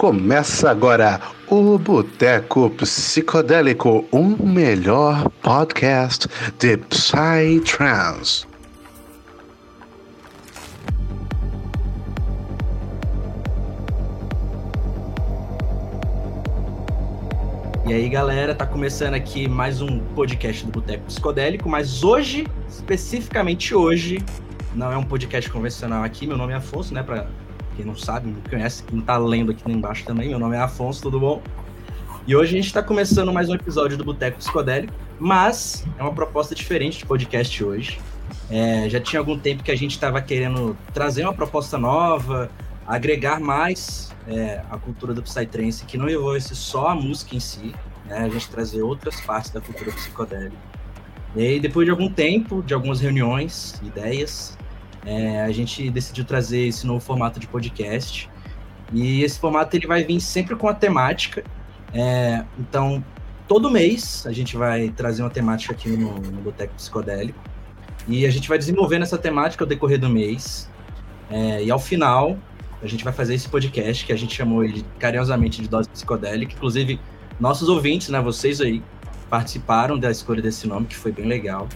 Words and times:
Começa 0.00 0.70
agora 0.70 1.20
o 1.46 1.76
Boteco 1.76 2.70
Psicodélico, 2.70 4.02
um 4.10 4.34
melhor 4.46 5.28
podcast 5.42 6.26
de 6.58 6.78
Psytrance. 6.78 8.46
E 17.86 17.92
aí, 17.92 18.08
galera, 18.08 18.54
tá 18.54 18.64
começando 18.64 19.12
aqui 19.12 19.46
mais 19.46 19.82
um 19.82 19.98
podcast 20.14 20.64
do 20.64 20.72
Boteco 20.72 21.04
Psicodélico, 21.04 21.68
mas 21.68 22.02
hoje, 22.02 22.46
especificamente 22.66 23.74
hoje, 23.74 24.24
não 24.74 24.90
é 24.90 24.96
um 24.96 25.04
podcast 25.04 25.50
convencional 25.50 26.02
aqui. 26.02 26.26
Meu 26.26 26.38
nome 26.38 26.54
é 26.54 26.56
Afonso, 26.56 26.94
né? 26.94 27.02
Pra 27.02 27.26
quem 27.80 27.86
não 27.86 27.96
sabe, 27.96 28.28
me 28.28 28.42
conhece, 28.42 28.82
quem 28.84 29.00
tá 29.00 29.16
lendo 29.16 29.52
aqui 29.52 29.62
embaixo 29.70 30.04
também. 30.04 30.28
Meu 30.28 30.38
nome 30.38 30.54
é 30.54 30.60
Afonso, 30.60 31.00
tudo 31.00 31.18
bom? 31.18 31.42
E 32.26 32.36
hoje 32.36 32.54
a 32.54 32.60
gente 32.60 32.70
tá 32.74 32.82
começando 32.82 33.32
mais 33.32 33.48
um 33.48 33.54
episódio 33.54 33.96
do 33.96 34.04
Boteco 34.04 34.36
Psicodélico, 34.36 34.92
mas 35.18 35.86
é 35.98 36.02
uma 36.02 36.12
proposta 36.12 36.54
diferente 36.54 36.98
de 36.98 37.06
podcast 37.06 37.64
hoje. 37.64 37.98
É, 38.50 38.86
já 38.90 39.00
tinha 39.00 39.18
algum 39.18 39.38
tempo 39.38 39.62
que 39.62 39.70
a 39.70 39.76
gente 39.76 39.92
estava 39.92 40.20
querendo 40.20 40.76
trazer 40.92 41.24
uma 41.24 41.32
proposta 41.32 41.78
nova, 41.78 42.50
agregar 42.86 43.40
mais 43.40 44.12
é, 44.28 44.62
a 44.70 44.76
cultura 44.76 45.14
do 45.14 45.22
Psytrance, 45.22 45.86
que 45.86 45.96
não 45.96 46.06
envolvesse 46.06 46.54
só 46.54 46.88
a 46.88 46.94
música 46.94 47.34
em 47.34 47.40
si, 47.40 47.74
né? 48.04 48.18
A 48.18 48.28
gente 48.28 48.50
trazer 48.50 48.82
outras 48.82 49.22
partes 49.22 49.52
da 49.52 49.60
cultura 49.60 49.90
psicodélica. 49.92 50.56
E 51.34 51.46
aí, 51.46 51.60
depois 51.60 51.86
de 51.86 51.90
algum 51.90 52.10
tempo, 52.10 52.62
de 52.62 52.74
algumas 52.74 53.00
reuniões, 53.00 53.80
ideias, 53.82 54.58
é, 55.04 55.42
a 55.42 55.52
gente 55.52 55.90
decidiu 55.90 56.24
trazer 56.24 56.68
esse 56.68 56.86
novo 56.86 57.00
formato 57.00 57.40
de 57.40 57.46
podcast. 57.46 58.28
E 58.92 59.22
esse 59.22 59.38
formato 59.38 59.76
ele 59.76 59.86
vai 59.86 60.04
vir 60.04 60.20
sempre 60.20 60.56
com 60.56 60.68
a 60.68 60.74
temática. 60.74 61.44
É, 61.94 62.44
então, 62.58 63.04
todo 63.48 63.70
mês 63.70 64.24
a 64.26 64.32
gente 64.32 64.56
vai 64.56 64.90
trazer 64.90 65.22
uma 65.22 65.30
temática 65.30 65.72
aqui 65.72 65.88
no, 65.88 66.18
no 66.18 66.40
Boteco 66.42 66.74
Psicodélico. 66.74 67.38
E 68.08 68.26
a 68.26 68.30
gente 68.30 68.48
vai 68.48 68.58
desenvolvendo 68.58 69.02
essa 69.02 69.18
temática 69.18 69.64
ao 69.64 69.68
decorrer 69.68 69.98
do 69.98 70.08
mês. 70.08 70.68
É, 71.30 71.62
e 71.62 71.70
ao 71.70 71.78
final, 71.78 72.36
a 72.82 72.86
gente 72.86 73.04
vai 73.04 73.12
fazer 73.12 73.34
esse 73.34 73.48
podcast 73.48 74.04
que 74.04 74.12
a 74.12 74.16
gente 74.16 74.34
chamou 74.34 74.64
ele 74.64 74.84
carinhosamente 74.98 75.62
de 75.62 75.68
Dose 75.68 75.88
Psicodélica. 75.88 76.54
Inclusive, 76.54 77.00
nossos 77.38 77.68
ouvintes, 77.68 78.08
né, 78.08 78.20
vocês 78.20 78.60
aí, 78.60 78.82
participaram 79.28 79.98
da 79.98 80.10
escolha 80.10 80.42
desse 80.42 80.66
nome, 80.66 80.86
que 80.86 80.96
foi 80.96 81.12
bem 81.12 81.26
legal. 81.26 81.68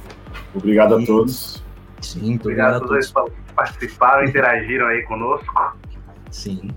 Obrigado 0.54 0.98
e... 0.98 1.04
a 1.04 1.06
todos. 1.06 1.63
Sim, 2.04 2.36
obrigado, 2.36 2.76
obrigado 2.76 2.84
a 2.84 2.86
todos 2.86 3.34
que 3.34 3.52
participaram, 3.54 4.24
interagiram 4.24 4.86
aí 4.86 5.02
conosco. 5.02 5.76
Sim. 6.30 6.70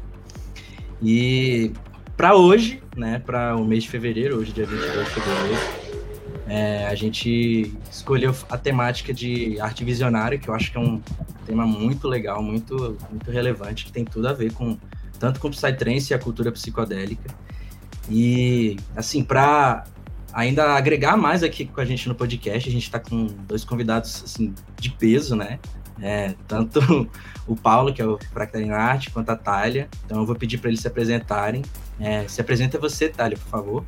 E 1.01 1.73
para 2.15 2.35
hoje, 2.35 2.81
né, 2.95 3.21
para 3.23 3.55
o 3.55 3.65
mês 3.65 3.83
de 3.83 3.89
fevereiro, 3.89 4.37
hoje 4.37 4.51
dia 4.51 4.65
22 4.65 5.05
de 5.05 5.13
fevereiro, 5.13 5.87
é, 6.47 6.87
a 6.87 6.95
gente 6.95 7.77
escolheu 7.91 8.33
a 8.49 8.57
temática 8.57 9.13
de 9.13 9.59
arte 9.59 9.83
visionária, 9.83 10.37
que 10.37 10.49
eu 10.49 10.53
acho 10.53 10.71
que 10.71 10.77
é 10.77 10.81
um 10.81 11.01
tema 11.45 11.65
muito 11.65 12.07
legal, 12.07 12.41
muito, 12.41 12.97
muito 13.09 13.29
relevante, 13.29 13.85
que 13.85 13.91
tem 13.91 14.05
tudo 14.05 14.27
a 14.27 14.33
ver 14.33 14.53
com 14.53 14.77
tanto 15.19 15.39
com 15.39 15.47
o 15.47 15.51
Psytrance 15.51 16.13
e 16.13 16.15
a 16.15 16.19
cultura 16.19 16.51
psicodélica. 16.51 17.29
E, 18.09 18.77
assim, 18.95 19.23
para 19.23 19.83
ainda 20.37 20.75
agregar 20.75 21.17
mais 21.17 21.41
aqui 21.41 21.65
com 21.65 21.81
a 21.81 21.85
gente 21.85 22.07
no 22.07 22.13
podcast, 22.13 22.69
a 22.69 22.71
gente 22.71 22.83
está 22.83 22.99
com 22.99 23.25
dois 23.25 23.65
convidados, 23.65 24.23
assim, 24.23 24.53
de 24.79 24.91
peso, 24.91 25.35
né? 25.35 25.57
É, 25.99 26.35
tanto 26.47 26.79
o 27.47 27.55
Paulo, 27.55 27.91
que 27.91 28.03
é 28.03 28.05
o 28.05 28.19
Fractal 28.31 28.71
Arte, 28.71 29.09
quanto 29.09 29.31
a 29.31 29.35
Thalia. 29.35 29.89
Então 30.05 30.19
eu 30.19 30.27
vou 30.27 30.35
pedir 30.35 30.59
para 30.59 30.69
eles 30.69 30.79
se 30.79 30.87
apresentarem. 30.87 31.63
É, 31.99 32.27
se 32.27 32.39
apresenta 32.39 32.77
você, 32.77 33.09
Thalia, 33.09 33.35
por 33.35 33.49
favor. 33.49 33.85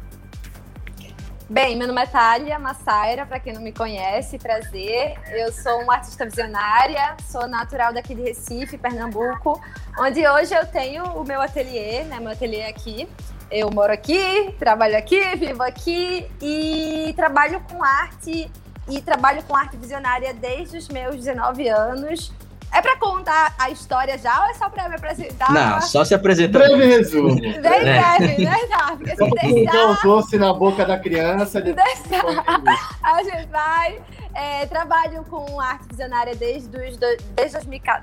Bem, 1.48 1.78
meu 1.78 1.88
nome 1.88 2.02
é 2.02 2.08
Thalia 2.08 2.58
Massaira, 2.58 3.28
para 3.28 3.40
quem 3.40 3.54
não 3.54 3.62
me 3.62 3.72
conhece, 3.72 4.40
prazer. 4.40 5.20
Eu 5.32 5.52
sou 5.52 5.84
uma 5.84 5.96
artista 5.96 6.26
visionária, 6.26 7.16
sou 7.28 7.48
natural 7.48 7.94
daqui 7.94 8.16
de 8.16 8.24
Recife, 8.24 8.76
Pernambuco, 8.76 9.62
onde 10.00 10.28
hoje 10.28 10.56
eu 10.56 10.66
tenho 10.66 11.04
o 11.04 11.24
meu 11.24 11.42
ateliê, 11.42 12.04
né, 12.06 12.20
meu 12.20 12.32
ateliê 12.32 12.66
aqui. 12.66 13.08
Eu 13.52 13.72
moro 13.72 13.92
aqui, 13.92 14.54
trabalho 14.60 14.98
aqui, 14.98 15.20
vivo 15.36 15.64
aqui 15.64 16.26
e 16.42 17.14
trabalho 17.16 17.60
com 17.62 17.84
arte 17.84 18.50
e 18.88 19.02
trabalho 19.02 19.42
com 19.44 19.56
arte 19.56 19.76
visionária 19.76 20.34
desde 20.34 20.78
os 20.78 20.88
meus 20.88 21.16
19 21.16 21.68
anos. 21.68 22.32
É 22.72 22.82
pra 22.82 22.96
contar 22.98 23.56
a 23.58 23.72
história 23.72 24.16
já 24.20 24.40
ou 24.42 24.46
é 24.52 24.54
só 24.54 24.70
pra 24.70 24.88
me 24.88 24.96
apresentar? 24.96 25.52
Não, 25.52 25.82
só 25.82 26.06
se 26.06 26.14
apresenta. 26.14 26.60
Breve 26.60 26.86
resumo. 26.86 27.36
Bem 27.36 27.54
é. 27.56 28.18
breve, 28.18 28.46
né? 28.46 28.58
Tá, 28.70 28.96
porque 28.96 29.16
se 29.16 29.54
deixar... 29.54 29.88
um 29.88 29.96
doce 30.04 30.38
na 30.38 30.54
boca 30.54 30.86
da 30.86 31.00
criança. 31.00 31.60
Depois... 31.60 32.04
a 33.02 33.24
gente 33.24 33.48
vai. 33.48 34.00
É, 34.36 34.68
trabalho 34.68 35.26
com 35.26 35.60
arte 35.60 35.88
visionária 35.90 36.36
desde, 36.36 36.70
os, 36.78 36.98
desde 37.36 37.60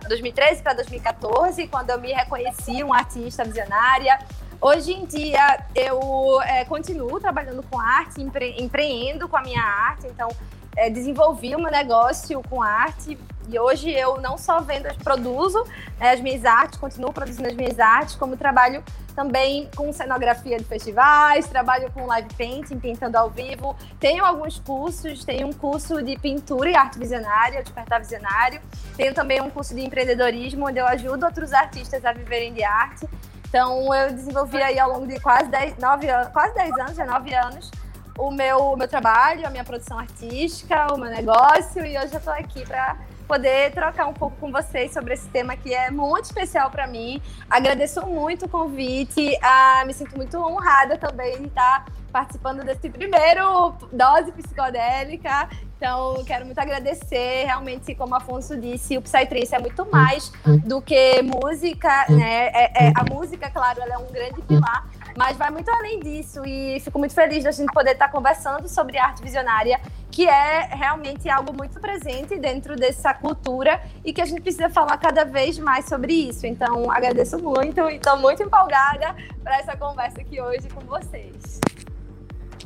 2013 0.08 0.60
para 0.60 0.74
2014, 0.74 1.68
quando 1.68 1.90
eu 1.90 2.00
me 2.00 2.12
reconheci 2.12 2.82
uma 2.82 2.98
artista 2.98 3.44
visionária. 3.44 4.18
Hoje 4.60 4.92
em 4.92 5.04
dia 5.04 5.60
eu 5.74 6.40
é, 6.42 6.64
continuo 6.64 7.20
trabalhando 7.20 7.62
com 7.62 7.78
arte, 7.78 8.20
empre, 8.22 8.54
empreendo 8.58 9.28
com 9.28 9.36
a 9.36 9.42
minha 9.42 9.62
arte, 9.62 10.06
então 10.06 10.28
é, 10.76 10.88
desenvolvi 10.88 11.54
um 11.54 11.62
negócio 11.62 12.42
com 12.48 12.62
arte 12.62 13.18
e 13.48 13.58
hoje 13.58 13.90
eu 13.90 14.20
não 14.20 14.36
só 14.36 14.60
vendo, 14.60 14.92
produzo 15.04 15.62
né, 15.98 16.10
as 16.12 16.20
minhas 16.20 16.44
artes, 16.44 16.78
continuo 16.78 17.12
produzindo 17.12 17.48
as 17.48 17.54
minhas 17.54 17.78
artes, 17.78 18.16
como 18.16 18.36
trabalho 18.36 18.82
também 19.14 19.68
com 19.74 19.92
cenografia 19.92 20.58
de 20.58 20.64
festivais, 20.64 21.46
trabalho 21.46 21.90
com 21.92 22.04
live 22.06 22.28
painting, 22.36 22.78
pintando 22.78 23.16
ao 23.16 23.30
vivo. 23.30 23.74
Tenho 23.98 24.24
alguns 24.24 24.58
cursos, 24.58 25.24
tenho 25.24 25.46
um 25.46 25.52
curso 25.52 26.02
de 26.02 26.18
pintura 26.18 26.70
e 26.70 26.76
arte 26.76 26.98
visionária, 26.98 27.62
despertar 27.62 28.00
visionário. 28.00 28.60
Tenho 28.94 29.14
também 29.14 29.40
um 29.40 29.48
curso 29.48 29.74
de 29.74 29.80
empreendedorismo, 29.80 30.66
onde 30.66 30.78
eu 30.78 30.86
ajudo 30.86 31.24
outros 31.24 31.54
artistas 31.54 32.04
a 32.04 32.12
viverem 32.12 32.52
de 32.52 32.62
arte. 32.62 33.08
Então, 33.48 33.94
eu 33.94 34.12
desenvolvi 34.12 34.62
aí 34.62 34.78
ao 34.78 34.90
longo 34.90 35.06
de 35.06 35.20
quase 35.20 35.48
10, 35.48 35.78
9 35.78 36.08
anos, 36.08 36.28
quase 36.28 36.54
10 36.54 36.78
anos, 36.78 36.96
já 36.96 37.04
9 37.04 37.34
anos, 37.34 37.70
o 38.18 38.30
meu, 38.30 38.58
o 38.58 38.76
meu 38.76 38.88
trabalho, 38.88 39.46
a 39.46 39.50
minha 39.50 39.64
produção 39.64 39.98
artística, 39.98 40.92
o 40.92 40.98
meu 40.98 41.10
negócio, 41.10 41.84
e 41.84 41.96
hoje 41.96 42.12
eu 42.12 42.18
estou 42.18 42.32
aqui 42.32 42.66
para 42.66 42.96
poder 43.26 43.72
trocar 43.72 44.06
um 44.06 44.12
pouco 44.12 44.36
com 44.36 44.50
vocês 44.50 44.92
sobre 44.92 45.14
esse 45.14 45.28
tema 45.28 45.56
que 45.56 45.74
é 45.74 45.90
muito 45.90 46.24
especial 46.24 46.70
para 46.70 46.86
mim. 46.86 47.20
Agradeço 47.50 48.06
muito 48.06 48.46
o 48.46 48.48
convite, 48.48 49.36
ah, 49.42 49.82
me 49.86 49.92
sinto 49.92 50.16
muito 50.16 50.36
honrada 50.38 50.96
também 50.96 51.38
de 51.38 51.48
estar 51.48 51.86
participando 52.16 52.64
desse 52.64 52.88
primeiro 52.88 53.74
dose 53.92 54.32
psicodélica. 54.32 55.50
Então, 55.76 56.24
quero 56.24 56.46
muito 56.46 56.58
agradecer. 56.58 57.44
Realmente, 57.44 57.94
como 57.94 58.14
o 58.14 58.16
Afonso 58.16 58.56
disse, 58.58 58.96
o 58.96 59.02
Psytrance 59.02 59.54
é 59.54 59.58
muito 59.58 59.84
mais 59.92 60.32
do 60.64 60.80
que 60.80 61.20
música, 61.20 62.06
né? 62.08 62.46
É, 62.54 62.86
é, 62.86 62.92
a 62.96 63.04
música, 63.04 63.50
claro, 63.50 63.82
ela 63.82 63.96
é 63.96 63.98
um 63.98 64.10
grande 64.10 64.40
pilar, 64.40 64.88
mas 65.14 65.36
vai 65.36 65.50
muito 65.50 65.70
além 65.70 66.00
disso. 66.00 66.40
E 66.46 66.80
fico 66.80 66.98
muito 66.98 67.12
feliz 67.12 67.42
de 67.42 67.48
a 67.48 67.52
gente 67.52 67.70
poder 67.70 67.92
estar 67.92 68.08
conversando 68.08 68.66
sobre 68.66 68.96
arte 68.96 69.22
visionária 69.22 69.78
que 70.10 70.26
é 70.26 70.70
realmente 70.72 71.28
algo 71.28 71.52
muito 71.52 71.78
presente 71.78 72.38
dentro 72.38 72.74
dessa 72.74 73.12
cultura 73.12 73.82
e 74.02 74.14
que 74.14 74.22
a 74.22 74.24
gente 74.24 74.40
precisa 74.40 74.70
falar 74.70 74.96
cada 74.96 75.26
vez 75.26 75.58
mais 75.58 75.84
sobre 75.86 76.14
isso. 76.14 76.46
Então, 76.46 76.90
agradeço 76.90 77.38
muito 77.38 77.82
e 77.90 77.96
estou 77.96 78.16
muito 78.16 78.42
empolgada 78.42 79.14
para 79.42 79.58
essa 79.58 79.76
conversa 79.76 80.22
aqui 80.22 80.40
hoje 80.40 80.68
com 80.70 80.80
vocês. 80.80 81.60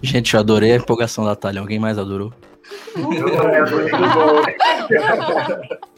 Gente, 0.03 0.35
eu 0.35 0.41
adorei 0.41 0.73
a 0.73 0.77
empolgação 0.77 1.25
da 1.25 1.37
Thalia. 1.37 1.61
Alguém 1.61 1.79
mais 1.79 1.99
adorou? 1.99 2.33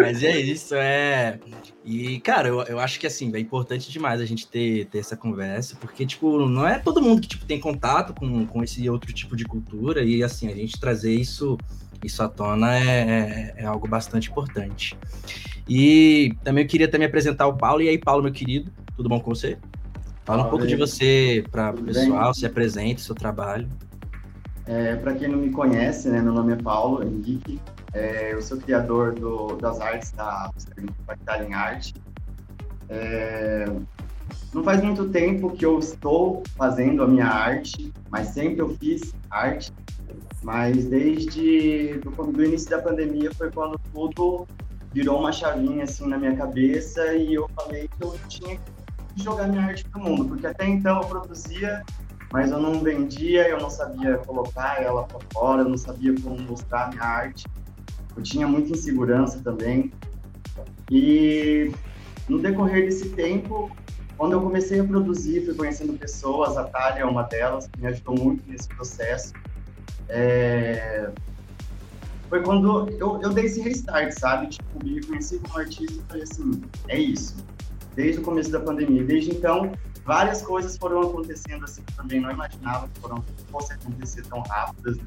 Mas 0.00 0.22
é 0.22 0.38
isso, 0.38 0.74
é. 0.74 1.38
E, 1.84 2.18
cara, 2.20 2.48
eu, 2.48 2.62
eu 2.62 2.80
acho 2.80 2.98
que 2.98 3.06
assim, 3.06 3.30
é 3.34 3.38
importante 3.38 3.92
demais 3.92 4.20
a 4.20 4.24
gente 4.24 4.48
ter, 4.48 4.86
ter 4.86 4.98
essa 4.98 5.16
conversa, 5.16 5.76
porque, 5.78 6.06
tipo, 6.06 6.46
não 6.46 6.66
é 6.66 6.78
todo 6.78 7.02
mundo 7.02 7.20
que 7.20 7.28
tipo, 7.28 7.44
tem 7.44 7.60
contato 7.60 8.14
com, 8.14 8.46
com 8.46 8.64
esse 8.64 8.88
outro 8.88 9.12
tipo 9.12 9.36
de 9.36 9.44
cultura, 9.44 10.02
e 10.02 10.22
assim, 10.22 10.48
a 10.48 10.54
gente 10.54 10.80
trazer 10.80 11.14
isso, 11.14 11.58
isso 12.02 12.22
à 12.22 12.28
tona 12.28 12.74
é, 12.74 12.88
é, 12.88 13.54
é 13.58 13.64
algo 13.66 13.86
bastante 13.86 14.30
importante. 14.30 14.96
E 15.68 16.34
também 16.42 16.64
eu 16.64 16.68
queria 16.68 16.88
também 16.88 17.06
apresentar 17.06 17.46
o 17.46 17.56
Paulo. 17.56 17.82
E 17.82 17.88
aí, 17.88 17.98
Paulo, 17.98 18.22
meu 18.22 18.32
querido, 18.32 18.72
tudo 18.96 19.08
bom 19.08 19.20
com 19.20 19.34
você? 19.34 19.58
Fala 20.24 20.46
um 20.46 20.50
pouco 20.50 20.66
de 20.66 20.74
você 20.74 21.44
para 21.50 21.70
o 21.70 21.84
pessoal, 21.84 22.24
bem? 22.24 22.34
se 22.34 22.46
apresente, 22.46 23.00
seu 23.02 23.14
trabalho. 23.14 23.68
É, 24.66 24.96
para 24.96 25.14
quem 25.14 25.28
não 25.28 25.38
me 25.38 25.50
conhece, 25.50 26.08
né, 26.08 26.20
meu 26.20 26.32
nome 26.32 26.54
é 26.54 26.56
Paulo 26.56 27.02
Henrique, 27.02 27.60
é, 27.92 28.32
eu 28.32 28.40
sou 28.40 28.56
criador 28.56 29.12
do, 29.12 29.56
das 29.56 29.78
artes 29.80 30.10
da 30.12 30.50
Fractal 31.04 31.42
em 31.42 31.52
Arte. 31.52 31.94
É, 32.88 33.66
não 34.54 34.64
faz 34.64 34.82
muito 34.82 35.08
tempo 35.10 35.50
que 35.50 35.66
eu 35.66 35.78
estou 35.78 36.42
fazendo 36.56 37.02
a 37.02 37.06
minha 37.06 37.26
arte, 37.26 37.92
mas 38.10 38.28
sempre 38.28 38.60
eu 38.60 38.74
fiz 38.76 39.14
arte. 39.30 39.72
Mas 40.42 40.86
desde 40.86 42.00
o 42.04 42.42
início 42.42 42.70
da 42.70 42.80
pandemia 42.80 43.30
foi 43.34 43.50
quando 43.50 43.78
tudo 43.92 44.46
virou 44.92 45.18
uma 45.18 45.32
chavinha 45.32 45.84
assim 45.84 46.06
na 46.06 46.16
minha 46.16 46.36
cabeça 46.36 47.14
e 47.14 47.34
eu 47.34 47.48
falei 47.56 47.88
que 47.88 48.04
eu 48.04 48.14
tinha 48.28 48.56
que 48.56 48.73
jogar 49.22 49.48
minha 49.48 49.64
arte 49.64 49.84
pro 49.84 50.00
mundo, 50.00 50.24
porque 50.26 50.46
até 50.46 50.66
então 50.66 51.02
eu 51.02 51.08
produzia, 51.08 51.82
mas 52.32 52.50
eu 52.50 52.60
não 52.60 52.80
vendia, 52.80 53.48
eu 53.48 53.58
não 53.60 53.70
sabia 53.70 54.18
colocar 54.18 54.82
ela 54.82 55.04
para 55.04 55.20
fora, 55.32 55.62
eu 55.62 55.68
não 55.68 55.76
sabia 55.76 56.14
como 56.20 56.40
mostrar 56.40 56.90
minha 56.90 57.02
arte. 57.02 57.46
Eu 58.16 58.22
tinha 58.22 58.46
muita 58.46 58.72
insegurança 58.72 59.40
também. 59.42 59.92
E 60.90 61.72
no 62.28 62.38
decorrer 62.38 62.84
desse 62.84 63.10
tempo, 63.10 63.70
quando 64.16 64.32
eu 64.32 64.40
comecei 64.40 64.80
a 64.80 64.84
produzir, 64.84 65.44
fui 65.44 65.54
conhecendo 65.54 65.92
pessoas, 65.94 66.56
a 66.56 66.64
Thalia 66.64 67.02
é 67.02 67.04
uma 67.04 67.22
delas, 67.22 67.66
que 67.68 67.80
me 67.80 67.86
ajudou 67.88 68.16
muito 68.18 68.48
nesse 68.48 68.68
processo. 68.68 69.32
É... 70.08 71.10
Foi 72.28 72.42
quando 72.42 72.88
eu, 72.90 73.20
eu 73.22 73.30
dei 73.30 73.46
esse 73.46 73.60
restart, 73.60 74.12
sabe? 74.12 74.48
Tipo, 74.48 74.84
me 74.84 75.04
conheci 75.04 75.38
como 75.38 75.58
artista 75.58 75.94
e 75.94 76.02
falei 76.08 76.22
assim, 76.22 76.62
é 76.88 76.98
isso. 76.98 77.36
Desde 77.94 78.20
o 78.20 78.22
começo 78.22 78.50
da 78.50 78.60
pandemia. 78.60 79.04
Desde 79.04 79.30
então, 79.30 79.72
várias 80.04 80.42
coisas 80.42 80.76
foram 80.76 81.02
acontecendo 81.02 81.64
assim 81.64 81.82
que 81.82 81.94
também 81.94 82.20
não 82.20 82.30
imaginava 82.30 82.88
que 82.88 83.00
foram, 83.00 83.24
fossem 83.50 83.76
acontecer 83.76 84.22
tão 84.22 84.40
rápidas. 84.40 84.96
Né? 84.96 85.04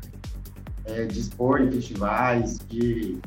É, 0.85 1.05
de 1.05 1.19
expor 1.19 1.61
em 1.61 1.69
festivais, 1.69 2.59
de 2.69 3.19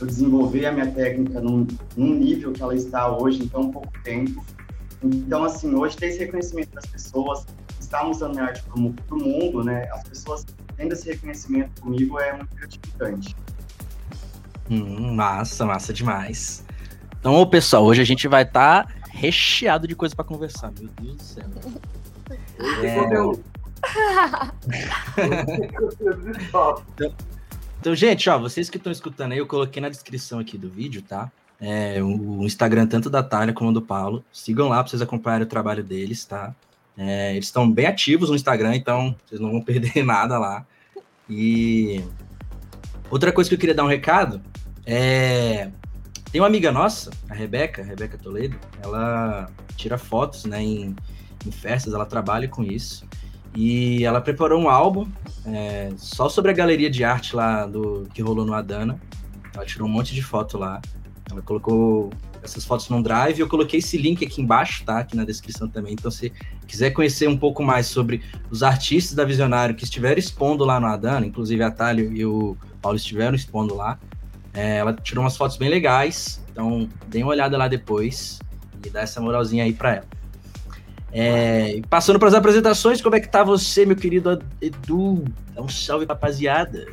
eu 0.00 0.06
desenvolver 0.06 0.66
a 0.66 0.72
minha 0.72 0.90
técnica 0.90 1.40
num, 1.40 1.66
num 1.96 2.14
nível 2.14 2.52
que 2.52 2.62
ela 2.62 2.74
está 2.74 3.10
hoje 3.10 3.42
em 3.42 3.48
tão 3.48 3.70
pouco 3.70 3.92
tempo. 4.04 4.44
Então, 5.02 5.44
assim, 5.44 5.74
hoje 5.74 5.96
ter 5.96 6.06
esse 6.06 6.18
reconhecimento 6.18 6.70
das 6.70 6.86
pessoas, 6.86 7.44
estar 7.80 8.06
usando 8.06 8.34
minha 8.34 8.44
arte 8.44 8.62
para 8.62 8.76
o 8.76 9.18
mundo, 9.18 9.64
né? 9.64 9.88
As 9.92 10.04
pessoas 10.04 10.46
tendo 10.76 10.92
esse 10.92 11.10
reconhecimento 11.10 11.80
comigo 11.80 12.18
é 12.20 12.36
muito 12.36 12.54
gratificante. 12.54 13.36
Hum, 14.70 15.14
massa, 15.14 15.64
massa 15.64 15.92
demais. 15.92 16.64
Então, 17.18 17.44
pessoal, 17.46 17.84
hoje 17.84 18.00
a 18.00 18.04
gente 18.04 18.28
vai 18.28 18.42
estar 18.42 18.86
tá 18.86 18.94
recheado 19.18 19.86
de 19.86 19.94
coisa 19.94 20.14
para 20.14 20.24
conversar. 20.24 20.72
Meu 20.78 20.88
Deus 21.00 21.16
do 21.16 21.22
céu. 21.22 21.44
É... 22.82 22.98
então, 23.04 23.42
então, 27.80 27.94
gente, 27.94 28.28
ó, 28.28 28.38
vocês 28.38 28.68
que 28.68 28.76
estão 28.76 28.90
escutando 28.92 29.32
aí, 29.32 29.38
eu 29.38 29.46
coloquei 29.46 29.80
na 29.80 29.88
descrição 29.88 30.38
aqui 30.38 30.58
do 30.58 30.68
vídeo, 30.68 31.02
tá? 31.02 31.30
é, 31.60 32.02
o 32.02 32.44
Instagram 32.44 32.86
tanto 32.86 33.10
da 33.10 33.22
Thalia 33.22 33.52
como 33.52 33.72
do 33.72 33.82
Paulo. 33.82 34.24
Sigam 34.32 34.68
lá 34.68 34.76
para 34.78 34.88
vocês 34.88 35.02
acompanharem 35.02 35.46
o 35.46 35.48
trabalho 35.48 35.82
deles, 35.82 36.24
tá? 36.24 36.54
É, 36.96 37.32
eles 37.32 37.46
estão 37.46 37.70
bem 37.70 37.86
ativos 37.86 38.30
no 38.30 38.36
Instagram, 38.36 38.74
então 38.74 39.14
vocês 39.26 39.40
não 39.40 39.50
vão 39.50 39.62
perder 39.62 40.04
nada 40.04 40.38
lá. 40.38 40.66
E 41.28 42.02
outra 43.10 43.32
coisa 43.32 43.48
que 43.48 43.54
eu 43.54 43.58
queria 43.58 43.74
dar 43.74 43.84
um 43.84 43.88
recado 43.88 44.40
é 44.86 45.70
tem 46.30 46.40
uma 46.40 46.46
amiga 46.46 46.70
nossa, 46.70 47.10
a 47.28 47.34
Rebeca, 47.34 47.82
a 47.82 47.84
Rebeca 47.84 48.18
Toledo, 48.18 48.56
ela 48.82 49.50
tira 49.76 49.96
fotos, 49.96 50.44
né, 50.44 50.62
em, 50.62 50.94
em 51.46 51.50
festas, 51.50 51.94
ela 51.94 52.06
trabalha 52.06 52.48
com 52.48 52.62
isso. 52.62 53.06
E 53.54 54.04
ela 54.04 54.20
preparou 54.20 54.60
um 54.60 54.68
álbum 54.68 55.08
é, 55.46 55.90
só 55.96 56.28
sobre 56.28 56.50
a 56.50 56.54
galeria 56.54 56.90
de 56.90 57.02
arte 57.02 57.34
lá 57.34 57.66
do 57.66 58.06
que 58.12 58.22
rolou 58.22 58.44
no 58.44 58.52
Adana. 58.52 59.00
Ela 59.54 59.64
tirou 59.64 59.88
um 59.88 59.90
monte 59.90 60.14
de 60.14 60.22
foto 60.22 60.58
lá. 60.58 60.80
Ela 61.30 61.42
colocou 61.42 62.10
essas 62.42 62.64
fotos 62.64 62.88
num 62.88 63.02
drive. 63.02 63.40
Eu 63.40 63.48
coloquei 63.48 63.78
esse 63.78 63.96
link 63.96 64.24
aqui 64.24 64.42
embaixo, 64.42 64.84
tá? 64.84 64.98
Aqui 64.98 65.16
na 65.16 65.24
descrição 65.24 65.68
também. 65.68 65.94
Então, 65.94 66.10
se 66.10 66.32
quiser 66.66 66.90
conhecer 66.90 67.28
um 67.28 67.36
pouco 67.36 67.62
mais 67.62 67.86
sobre 67.86 68.22
os 68.50 68.62
artistas 68.62 69.14
da 69.14 69.24
Visionário 69.24 69.74
que 69.74 69.84
estiveram 69.84 70.18
expondo 70.18 70.64
lá 70.64 70.78
no 70.78 70.86
Adana, 70.86 71.26
inclusive 71.26 71.62
a 71.62 71.70
Thalia 71.70 72.04
e 72.04 72.24
o 72.24 72.56
Paulo 72.80 72.96
estiveram 72.96 73.34
expondo 73.34 73.74
lá. 73.74 73.98
É, 74.58 74.78
ela 74.78 74.92
tirou 74.92 75.22
umas 75.22 75.36
fotos 75.36 75.56
bem 75.56 75.68
legais. 75.68 76.42
Então, 76.50 76.88
dê 77.06 77.22
uma 77.22 77.30
olhada 77.30 77.56
lá 77.56 77.68
depois 77.68 78.40
e 78.84 78.90
dá 78.90 79.02
essa 79.02 79.20
moralzinha 79.20 79.62
aí 79.62 79.72
para 79.72 79.94
ela. 79.94 80.06
É, 81.12 81.80
passando 81.88 82.18
para 82.18 82.26
as 82.26 82.34
apresentações, 82.34 83.00
como 83.00 83.14
é 83.14 83.20
que 83.20 83.28
tá 83.28 83.44
você, 83.44 83.86
meu 83.86 83.94
querido 83.94 84.42
Edu? 84.60 85.24
Dá 85.54 85.62
um 85.62 85.68
salve, 85.68 86.06
rapaziada. 86.06 86.86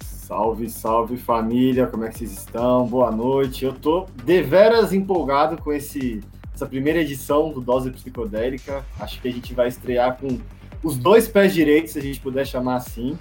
Salve, 0.00 0.70
salve 0.70 1.16
família, 1.16 1.88
como 1.88 2.04
é 2.04 2.08
que 2.08 2.18
vocês 2.18 2.30
estão? 2.30 2.86
Boa 2.86 3.10
noite. 3.10 3.64
Eu 3.64 3.72
tô 3.72 4.06
deveras 4.24 4.92
empolgado 4.92 5.60
com 5.60 5.72
esse, 5.72 6.22
essa 6.54 6.66
primeira 6.66 7.00
edição 7.00 7.50
do 7.50 7.60
Dose 7.60 7.90
Psicodélica. 7.90 8.84
Acho 9.00 9.20
que 9.20 9.26
a 9.26 9.32
gente 9.32 9.52
vai 9.52 9.66
estrear 9.66 10.16
com 10.18 10.38
os 10.82 10.96
dois 10.96 11.28
pés 11.28 11.52
direitos, 11.52 11.92
se 11.92 11.98
a 11.98 12.02
gente 12.02 12.20
puder 12.20 12.46
chamar 12.46 12.76
assim. 12.76 13.18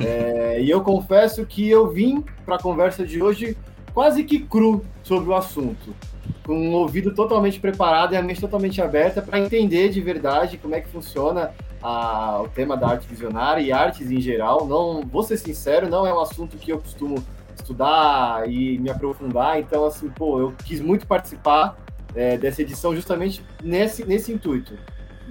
É, 0.00 0.60
e 0.60 0.68
eu 0.70 0.80
confesso 0.82 1.44
que 1.46 1.68
eu 1.68 1.90
vim 1.90 2.24
para 2.44 2.56
a 2.56 2.62
conversa 2.62 3.04
de 3.04 3.22
hoje 3.22 3.56
quase 3.94 4.22
que 4.24 4.38
cru 4.38 4.84
sobre 5.02 5.30
o 5.30 5.34
assunto, 5.34 5.94
com 6.44 6.54
um 6.54 6.72
ouvido 6.74 7.14
totalmente 7.14 7.58
preparado 7.58 8.12
e 8.12 8.16
a 8.16 8.22
mente 8.22 8.40
totalmente 8.40 8.80
aberta 8.80 9.20
para 9.20 9.40
entender 9.40 9.88
de 9.88 10.00
verdade 10.00 10.58
como 10.58 10.74
é 10.74 10.80
que 10.80 10.88
funciona 10.88 11.52
a, 11.82 12.40
o 12.42 12.48
tema 12.48 12.76
da 12.76 12.88
arte 12.88 13.08
visionária 13.08 13.60
e 13.60 13.72
artes 13.72 14.10
em 14.10 14.20
geral. 14.20 14.66
Não, 14.66 15.02
vou 15.02 15.22
ser 15.22 15.36
sincero, 15.36 15.88
não 15.88 16.06
é 16.06 16.12
um 16.12 16.20
assunto 16.20 16.56
que 16.56 16.70
eu 16.70 16.78
costumo 16.78 17.24
estudar 17.56 18.48
e 18.48 18.78
me 18.78 18.90
aprofundar. 18.90 19.58
Então, 19.58 19.84
assim, 19.84 20.08
pô, 20.10 20.40
eu 20.40 20.54
quis 20.64 20.80
muito 20.80 21.06
participar 21.06 21.76
é, 22.14 22.36
dessa 22.36 22.62
edição 22.62 22.94
justamente 22.94 23.44
nesse, 23.62 24.04
nesse 24.04 24.32
intuito. 24.32 24.74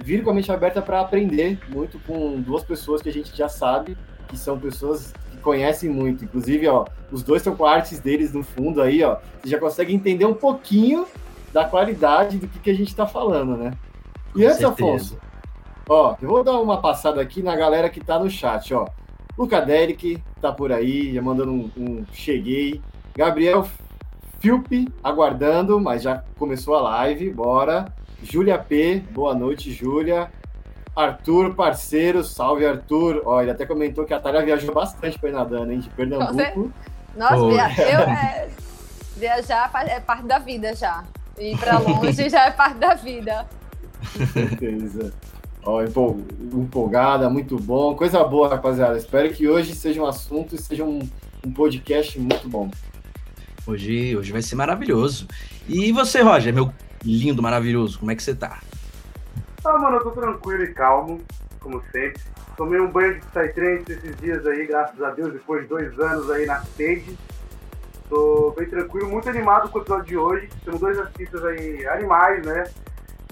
Vir 0.02 0.22
com 0.22 0.30
a 0.30 0.34
mente 0.34 0.50
aberta 0.50 0.80
para 0.80 1.00
aprender 1.00 1.58
muito 1.68 1.98
com 2.00 2.40
duas 2.40 2.62
pessoas 2.62 3.02
que 3.02 3.08
a 3.08 3.12
gente 3.12 3.36
já 3.36 3.48
sabe 3.48 3.96
que 4.28 4.36
são 4.36 4.58
pessoas 4.58 5.12
que 5.30 5.38
conhecem 5.38 5.90
muito. 5.90 6.24
Inclusive, 6.24 6.68
ó, 6.68 6.84
os 7.10 7.22
dois 7.22 7.40
estão 7.40 7.56
com 7.56 7.64
artes 7.64 7.98
deles 7.98 8.32
no 8.32 8.42
fundo 8.42 8.80
aí, 8.80 9.02
ó. 9.02 9.16
Você 9.42 9.50
já 9.50 9.58
consegue 9.58 9.94
entender 9.94 10.24
um 10.24 10.34
pouquinho 10.34 11.06
da 11.52 11.64
qualidade 11.64 12.38
do 12.38 12.46
que, 12.46 12.58
que 12.58 12.70
a 12.70 12.74
gente 12.74 12.88
está 12.88 13.06
falando, 13.06 13.56
né? 13.56 13.72
E 14.36 14.44
antes. 14.44 14.62
Afonso, 14.62 15.18
Ó, 15.88 16.16
eu 16.20 16.28
vou 16.28 16.44
dar 16.44 16.60
uma 16.60 16.82
passada 16.82 17.18
aqui 17.20 17.42
na 17.42 17.56
galera 17.56 17.88
que 17.88 17.98
tá 17.98 18.18
no 18.18 18.28
chat, 18.28 18.74
ó. 18.74 18.86
Luca 19.38 19.60
Derek 19.60 20.22
tá 20.40 20.52
por 20.52 20.70
aí, 20.70 21.14
já 21.14 21.22
mandando 21.22 21.52
um, 21.52 21.70
um 21.76 22.04
cheguei. 22.12 22.82
Gabriel 23.16 23.66
Filpe 24.38 24.86
aguardando, 25.02 25.80
mas 25.80 26.02
já 26.02 26.22
começou 26.38 26.74
a 26.74 26.82
live, 26.82 27.30
bora. 27.30 27.92
Júlia 28.22 28.58
P, 28.58 29.02
boa 29.10 29.34
noite, 29.34 29.72
Júlia. 29.72 30.30
Arthur, 30.94 31.54
parceiro, 31.54 32.24
salve 32.24 32.66
Arthur. 32.66 33.22
Ó, 33.24 33.40
ele 33.40 33.52
até 33.52 33.64
comentou 33.64 34.04
que 34.04 34.12
a 34.12 34.18
Thalia 34.18 34.44
viajou 34.44 34.74
bastante 34.74 35.18
para 35.18 35.28
ir 35.28 35.32
nadando, 35.32 35.72
hein, 35.72 35.78
de 35.78 35.88
Pernambuco. 35.90 36.72
Nossa, 37.16 37.48
via... 37.48 37.92
eu, 37.92 38.00
é... 38.10 38.48
viajar 39.16 39.70
é 39.86 40.00
parte 40.00 40.26
da 40.26 40.38
vida 40.38 40.74
já. 40.74 41.04
Ir 41.38 41.56
para 41.56 41.78
longe 41.78 42.28
já 42.28 42.46
é 42.46 42.50
parte 42.50 42.78
da 42.78 42.94
vida. 42.94 43.46
Com 44.12 44.26
certeza. 44.26 45.12
Ó, 45.64 45.82
empolgada, 45.82 47.30
muito 47.30 47.56
bom. 47.56 47.94
Coisa 47.94 48.24
boa, 48.24 48.48
rapaziada. 48.48 48.98
Espero 48.98 49.32
que 49.32 49.48
hoje 49.48 49.74
seja 49.74 50.02
um 50.02 50.06
assunto 50.06 50.56
e 50.56 50.58
seja 50.58 50.82
um, 50.82 50.98
um 51.46 51.52
podcast 51.52 52.18
muito 52.18 52.48
bom. 52.48 52.68
Hoje, 53.64 54.16
hoje 54.16 54.32
vai 54.32 54.42
ser 54.42 54.56
maravilhoso. 54.56 55.28
E 55.68 55.92
você, 55.92 56.22
Roger, 56.22 56.52
meu 56.52 56.72
lindo, 57.04 57.42
maravilhoso, 57.42 57.98
como 57.98 58.10
é 58.10 58.14
que 58.14 58.22
você 58.22 58.34
tá? 58.34 58.58
Ah, 59.64 59.78
mano, 59.78 59.96
eu 59.96 60.02
tô 60.02 60.10
tranquilo 60.12 60.62
e 60.64 60.72
calmo, 60.72 61.20
como 61.60 61.82
sempre. 61.92 62.22
Tomei 62.56 62.80
um 62.80 62.90
banho 62.90 63.14
de 63.14 63.20
Psytrance 63.26 63.92
esses 63.92 64.16
dias 64.16 64.46
aí, 64.46 64.66
graças 64.66 65.00
a 65.02 65.10
Deus, 65.10 65.32
depois 65.32 65.62
de 65.62 65.68
dois 65.68 65.98
anos 65.98 66.30
aí 66.30 66.46
na 66.46 66.58
stage. 66.62 67.16
Tô 68.08 68.54
bem 68.56 68.68
tranquilo, 68.68 69.08
muito 69.08 69.28
animado 69.28 69.68
com 69.68 69.78
o 69.78 69.82
episódio 69.82 70.06
de 70.06 70.16
hoje. 70.16 70.48
Temos 70.64 70.80
dois 70.80 70.98
artistas 70.98 71.44
aí 71.44 71.86
animais, 71.86 72.44
né? 72.44 72.64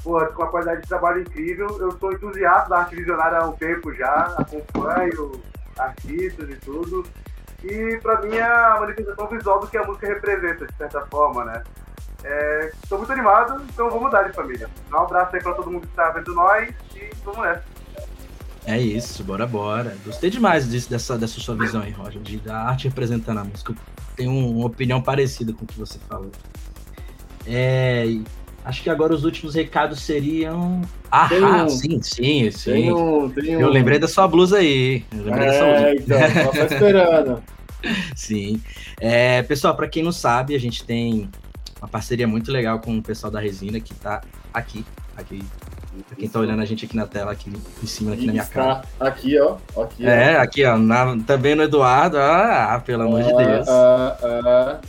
porra, 0.07 0.27
com 0.27 0.43
uma 0.43 0.51
qualidade 0.51 0.83
de 0.83 0.89
trabalho 0.89 1.23
incrível. 1.23 1.67
Eu 1.81 1.91
sou 1.99 2.13
entusiasta 2.13 2.69
da 2.69 2.79
arte 2.79 2.95
visionária 2.95 3.39
há 3.39 3.49
um 3.49 3.53
tempo 3.53 3.93
já, 3.93 4.35
acompanho 4.39 5.43
artistas 5.77 6.49
e 6.49 6.55
tudo. 6.57 7.05
E 7.65 7.99
pra 8.01 8.21
mim 8.23 8.37
é 8.37 8.43
a 8.43 8.77
manifestação 8.79 9.27
visual 9.27 9.61
do 9.61 9.67
que 9.67 9.77
a 9.77 9.85
música 9.85 10.07
representa, 10.07 10.65
de 10.65 10.77
certa 10.77 11.05
forma, 11.07 11.45
né? 11.45 11.65
Estou 12.19 12.97
é, 12.97 12.99
muito 12.99 13.13
animado, 13.13 13.63
então 13.73 13.91
vamos 13.91 14.11
dar 14.11 14.25
de 14.25 14.33
família. 14.33 14.69
Dá 14.91 15.01
um 15.01 15.05
abraço 15.05 15.37
aí 15.37 15.43
pra 15.43 15.55
todo 15.55 15.71
mundo 15.71 15.83
que 15.83 15.89
está 15.89 16.11
vendo 16.11 16.35
nós 16.35 16.75
e 16.95 17.11
vamos 17.25 17.43
nessa. 17.43 17.65
É 18.67 18.79
isso, 18.79 19.23
bora, 19.23 19.47
bora. 19.47 19.97
Gostei 20.05 20.29
demais 20.29 20.69
disso, 20.69 20.91
dessa, 20.91 21.17
dessa 21.17 21.39
sua 21.39 21.55
visão 21.55 21.83
aí, 21.83 21.93
Roger, 21.93 22.21
de, 22.21 22.39
da 22.39 22.63
arte 22.63 22.89
representando 22.89 23.39
a 23.39 23.45
música. 23.45 23.73
Eu 23.73 23.77
tenho 24.17 24.33
uma 24.33 24.67
opinião 24.67 25.01
parecida 25.01 25.53
com 25.53 25.65
o 25.65 25.67
que 25.67 25.79
você 25.79 25.99
falou. 26.09 26.33
É, 27.47 28.07
Acho 28.67 28.83
que 28.83 28.91
agora 28.91 29.15
os 29.15 29.25
últimos 29.25 29.55
recados 29.55 30.01
seriam. 30.01 30.83
Ah, 31.09 31.29
um, 31.65 31.69
sim, 31.69 32.03
sim, 32.03 32.51
sim. 32.51 32.73
Tem 32.73 32.93
um, 32.93 33.31
tem 33.31 33.57
um... 33.57 33.61
Eu 33.61 33.69
lembrei 33.69 33.97
da 33.97 34.09
sua 34.09 34.27
blusa 34.27 34.59
aí. 34.59 35.05
Eu 35.13 35.23
lembrei 35.23 35.47
é, 35.47 35.53
da 35.53 35.59
sua 35.59 35.69
blusa. 35.69 36.35
então, 36.35 36.51
tá 36.51 36.65
esperando. 36.75 37.43
sim. 38.17 38.61
É, 39.01 39.41
pessoal, 39.45 39.77
para 39.77 39.87
quem 39.87 40.03
não 40.03 40.11
sabe, 40.11 40.57
a 40.57 40.59
gente 40.59 40.83
tem 40.83 41.31
uma 41.81 41.89
parceria 41.89 42.27
muito 42.27 42.51
legal 42.51 42.79
com 42.81 42.97
o 42.97 43.03
pessoal 43.03 43.31
da 43.31 43.41
Resina, 43.41 43.81
que 43.81 43.95
tá 43.95 44.23
aqui. 44.53 44.85
aqui 45.17 45.43
Pra 46.07 46.15
quem 46.15 46.29
tá 46.29 46.39
olhando 46.39 46.61
a 46.61 46.65
gente 46.67 46.85
aqui 46.85 46.95
na 46.95 47.07
tela, 47.07 47.33
aqui 47.33 47.51
em 47.83 47.87
cima, 47.87 48.13
aqui 48.13 48.27
na 48.27 48.33
minha 48.33 48.45
cara. 48.45 48.83
Aqui, 49.01 49.41
ó. 49.41 49.57
Aqui, 49.81 50.07
é, 50.07 50.37
ó. 50.37 50.43
aqui, 50.43 50.65
ó. 50.65 50.77
Na, 50.77 51.17
também 51.27 51.55
no 51.55 51.63
Eduardo. 51.63 52.19
Ah, 52.19 52.83
pelo 52.85 53.05
amor 53.05 53.23
de 53.23 53.35
Deus. 53.35 53.67
Ah, 53.67 54.19
ah. 54.23 54.81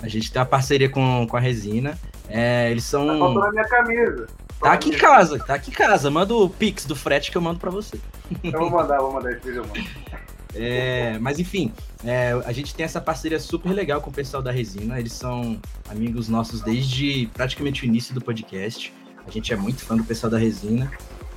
A 0.00 0.08
gente 0.08 0.32
tem 0.32 0.40
uma 0.40 0.46
parceria 0.46 0.88
com, 0.88 1.26
com 1.26 1.36
a 1.36 1.40
Resina. 1.40 1.98
É, 2.28 2.70
eles 2.70 2.84
são. 2.84 3.06
Tá 3.06 3.18
faltando 3.18 3.46
a 3.46 3.50
minha 3.50 3.68
camisa. 3.68 4.26
Tá 4.60 4.72
aqui 4.72 4.88
em 4.88 4.98
casa, 4.98 5.38
tá 5.38 5.54
aqui 5.54 5.70
em 5.70 5.74
casa. 5.74 6.10
Manda 6.10 6.34
o 6.34 6.48
Pix 6.48 6.84
do 6.84 6.96
frete 6.96 7.30
que 7.30 7.36
eu 7.36 7.42
mando 7.42 7.60
pra 7.60 7.70
você. 7.70 8.00
Eu 8.42 8.58
vou 8.58 8.70
mandar, 8.70 8.98
vou 8.98 9.12
mandar 9.12 9.32
esse 9.32 9.46
vídeo, 9.46 9.66
mano. 9.66 9.86
É, 10.54 11.18
mas 11.18 11.38
enfim, 11.38 11.72
é, 12.04 12.32
a 12.44 12.52
gente 12.52 12.74
tem 12.74 12.84
essa 12.84 13.00
parceria 13.00 13.38
super 13.38 13.72
legal 13.72 14.00
com 14.00 14.10
o 14.10 14.12
pessoal 14.12 14.42
da 14.42 14.50
Resina. 14.50 14.98
Eles 14.98 15.12
são 15.12 15.60
amigos 15.88 16.28
nossos 16.28 16.60
desde 16.60 17.28
praticamente 17.34 17.82
o 17.82 17.86
início 17.86 18.14
do 18.14 18.20
podcast. 18.20 18.92
A 19.26 19.30
gente 19.30 19.52
é 19.52 19.56
muito 19.56 19.82
fã 19.82 19.96
do 19.96 20.04
pessoal 20.04 20.30
da 20.30 20.38
Resina. 20.38 20.90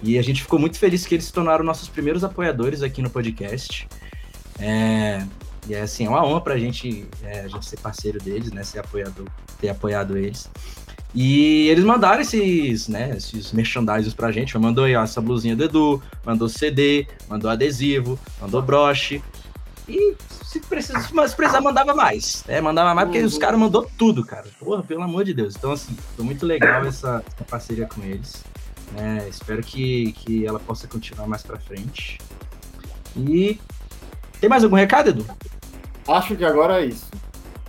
E 0.03 0.17
a 0.17 0.21
gente 0.21 0.41
ficou 0.41 0.57
muito 0.57 0.79
feliz 0.79 1.05
que 1.05 1.13
eles 1.13 1.25
se 1.25 1.33
tornaram 1.33 1.63
nossos 1.63 1.87
primeiros 1.87 2.23
apoiadores 2.23 2.81
aqui 2.81 3.01
no 3.01 3.09
podcast. 3.09 3.87
É, 4.59 5.25
e 5.67 5.75
é 5.75 5.81
assim, 5.81 6.05
é 6.05 6.09
uma 6.09 6.25
honra 6.25 6.41
pra 6.41 6.57
gente, 6.57 7.05
é, 7.23 7.41
a 7.41 7.47
gente 7.47 7.65
ser 7.65 7.77
parceiro 7.77 8.19
deles, 8.19 8.51
né? 8.51 8.63
Ser 8.63 8.79
apoiador, 8.79 9.27
ter 9.59 9.69
apoiado 9.69 10.17
eles. 10.17 10.49
E 11.13 11.67
eles 11.67 11.83
mandaram 11.83 12.21
esses, 12.21 12.87
né, 12.87 13.15
esses 13.17 13.51
merchandising 13.51 14.11
pra 14.11 14.31
gente. 14.31 14.57
Mandou 14.57 14.85
aí, 14.85 14.95
ó, 14.95 15.03
essa 15.03 15.19
blusinha 15.19 15.55
do 15.55 15.63
Edu, 15.63 16.03
mandou 16.25 16.47
CD, 16.47 17.05
mandou 17.27 17.49
adesivo, 17.49 18.17
mandou 18.39 18.61
broche. 18.61 19.21
E 19.89 20.15
se 20.43 20.59
precisar, 20.61 21.01
se 21.01 21.35
precisar 21.35 21.59
mandava 21.59 21.93
mais. 21.93 22.43
É, 22.47 22.61
mandava 22.61 22.95
mais 22.95 23.09
porque 23.09 23.23
os 23.23 23.37
caras 23.37 23.59
mandou 23.59 23.89
tudo, 23.97 24.25
cara. 24.25 24.45
Porra, 24.59 24.83
pelo 24.83 25.03
amor 25.03 25.25
de 25.25 25.33
Deus. 25.33 25.55
Então, 25.55 25.71
assim, 25.71 25.95
foi 26.15 26.23
muito 26.23 26.45
legal 26.45 26.85
essa, 26.85 27.23
essa 27.27 27.43
parceria 27.43 27.87
com 27.87 28.01
eles. 28.03 28.43
É, 28.97 29.27
espero 29.27 29.61
que, 29.61 30.13
que 30.13 30.45
ela 30.45 30.59
possa 30.59 30.87
continuar 30.87 31.27
mais 31.27 31.43
pra 31.43 31.57
frente. 31.57 32.19
E 33.17 33.59
tem 34.39 34.49
mais 34.49 34.63
algum 34.63 34.75
recado, 34.75 35.09
Edu? 35.09 35.25
Acho 36.07 36.35
que 36.35 36.45
agora 36.45 36.81
é 36.81 36.85
isso. 36.85 37.07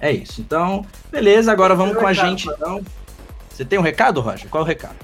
É 0.01 0.13
isso. 0.13 0.41
Então, 0.41 0.85
beleza, 1.11 1.53
agora 1.53 1.75
vamos 1.75 1.97
com 1.97 2.07
a 2.07 2.13
gente, 2.13 2.49
então. 2.49 2.83
Você 3.52 3.64
tem 3.64 3.78
um 3.78 3.82
recado, 3.82 4.21
Roger? 4.21 4.49
Qual 4.49 4.62
é 4.62 4.64
o 4.64 4.66
recado? 4.66 4.97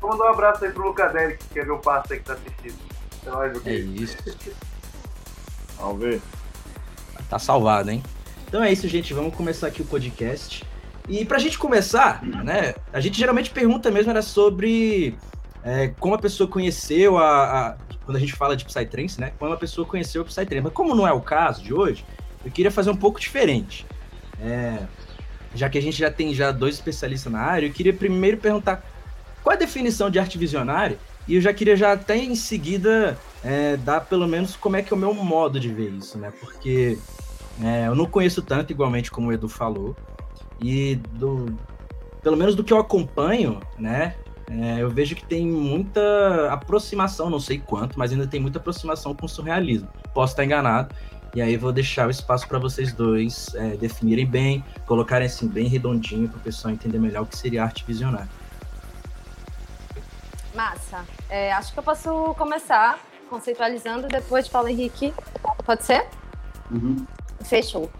Vou 0.00 0.10
mandar 0.10 0.26
um 0.26 0.34
abraço 0.34 0.64
aí 0.64 0.70
pro 0.70 0.88
Lucadelli, 0.88 1.36
que 1.36 1.44
quer 1.54 1.64
ver 1.64 1.72
o 1.72 1.78
passo 1.78 2.12
aí 2.12 2.18
que 2.18 2.24
tá 2.24 2.34
assistindo. 2.34 2.78
É 3.26 3.30
nóis, 3.30 3.66
É 3.66 3.74
isso. 3.74 4.16
Vamos 5.78 6.00
ver. 6.00 6.20
Tá 7.28 7.38
salvado, 7.38 7.90
hein? 7.90 8.02
Então 8.46 8.62
é 8.62 8.72
isso, 8.72 8.86
gente. 8.88 9.12
Vamos 9.12 9.34
começar 9.34 9.66
aqui 9.66 9.82
o 9.82 9.84
podcast. 9.84 10.64
E 11.08 11.24
pra 11.24 11.38
gente 11.38 11.58
começar, 11.58 12.22
né? 12.22 12.74
A 12.92 13.00
gente 13.00 13.18
geralmente 13.18 13.50
pergunta 13.50 13.90
mesmo 13.90 14.10
era 14.10 14.22
sobre 14.22 15.16
é, 15.64 15.88
como 15.98 16.14
a 16.14 16.18
pessoa 16.18 16.48
conheceu 16.48 17.18
a, 17.18 17.68
a, 17.68 17.76
Quando 18.04 18.16
a 18.16 18.20
gente 18.20 18.32
fala 18.32 18.56
de 18.56 18.64
Psytrance, 18.64 19.20
né? 19.20 19.32
Como 19.38 19.52
a 19.52 19.56
pessoa 19.56 19.86
conheceu 19.86 20.22
o 20.22 20.24
Psytrance. 20.24 20.62
Mas 20.62 20.72
como 20.72 20.94
não 20.94 21.06
é 21.06 21.12
o 21.12 21.20
caso 21.20 21.62
de 21.62 21.74
hoje, 21.74 22.04
eu 22.44 22.50
queria 22.50 22.70
fazer 22.70 22.90
um 22.90 22.96
pouco 22.96 23.18
diferente. 23.18 23.86
É, 24.40 24.78
já 25.56 25.68
que 25.68 25.78
a 25.78 25.82
gente 25.82 25.98
já 25.98 26.10
tem 26.10 26.34
já 26.34 26.52
dois 26.52 26.74
especialistas 26.74 27.32
na 27.32 27.40
área, 27.40 27.66
eu 27.66 27.72
queria 27.72 27.92
primeiro 27.92 28.36
perguntar 28.36 28.84
qual 29.42 29.52
é 29.52 29.56
a 29.56 29.58
definição 29.58 30.10
de 30.10 30.18
arte 30.18 30.36
visionária 30.38 30.98
e 31.26 31.34
eu 31.36 31.40
já 31.40 31.52
queria 31.52 31.76
já 31.76 31.92
até 31.92 32.16
em 32.16 32.34
seguida 32.34 33.18
é, 33.42 33.76
dar 33.76 34.00
pelo 34.00 34.26
menos 34.26 34.56
como 34.56 34.76
é 34.76 34.82
que 34.82 34.92
é 34.92 34.96
o 34.96 34.98
meu 34.98 35.14
modo 35.14 35.58
de 35.58 35.68
ver 35.68 35.90
isso, 35.90 36.18
né? 36.18 36.32
Porque 36.40 36.98
é, 37.62 37.86
eu 37.88 37.94
não 37.94 38.06
conheço 38.06 38.42
tanto 38.42 38.72
igualmente 38.72 39.10
como 39.10 39.28
o 39.28 39.32
Edu 39.32 39.48
falou 39.48 39.96
e 40.60 40.96
do 41.12 41.46
pelo 42.22 42.36
menos 42.36 42.54
do 42.54 42.64
que 42.64 42.72
eu 42.72 42.78
acompanho, 42.78 43.60
né? 43.78 44.16
É, 44.48 44.80
eu 44.80 44.88
vejo 44.88 45.14
que 45.16 45.24
tem 45.24 45.46
muita 45.46 46.50
aproximação, 46.52 47.28
não 47.28 47.40
sei 47.40 47.58
quanto, 47.58 47.98
mas 47.98 48.12
ainda 48.12 48.26
tem 48.26 48.40
muita 48.40 48.58
aproximação 48.58 49.14
com 49.14 49.26
o 49.26 49.28
surrealismo. 49.28 49.88
Posso 50.14 50.32
estar 50.32 50.44
enganado, 50.44 50.94
e 51.36 51.42
aí 51.42 51.54
vou 51.58 51.70
deixar 51.70 52.08
o 52.08 52.10
espaço 52.10 52.48
para 52.48 52.58
vocês 52.58 52.94
dois 52.94 53.54
é, 53.54 53.76
definirem 53.76 54.24
bem, 54.24 54.64
colocarem 54.86 55.26
assim 55.26 55.46
bem 55.46 55.68
redondinho 55.68 56.30
para 56.30 56.38
o 56.38 56.40
pessoal 56.40 56.72
entender 56.72 56.98
melhor 56.98 57.24
o 57.24 57.26
que 57.26 57.36
seria 57.36 57.62
arte 57.62 57.84
visionária. 57.86 58.30
Massa. 60.54 61.04
É, 61.28 61.52
acho 61.52 61.74
que 61.74 61.78
eu 61.78 61.82
posso 61.82 62.34
começar 62.38 62.98
conceitualizando, 63.28 64.08
depois 64.08 64.48
Paulo 64.48 64.68
Henrique. 64.68 65.12
Pode 65.62 65.84
ser? 65.84 66.06
Uhum. 66.70 67.06
Fechou. 67.44 67.90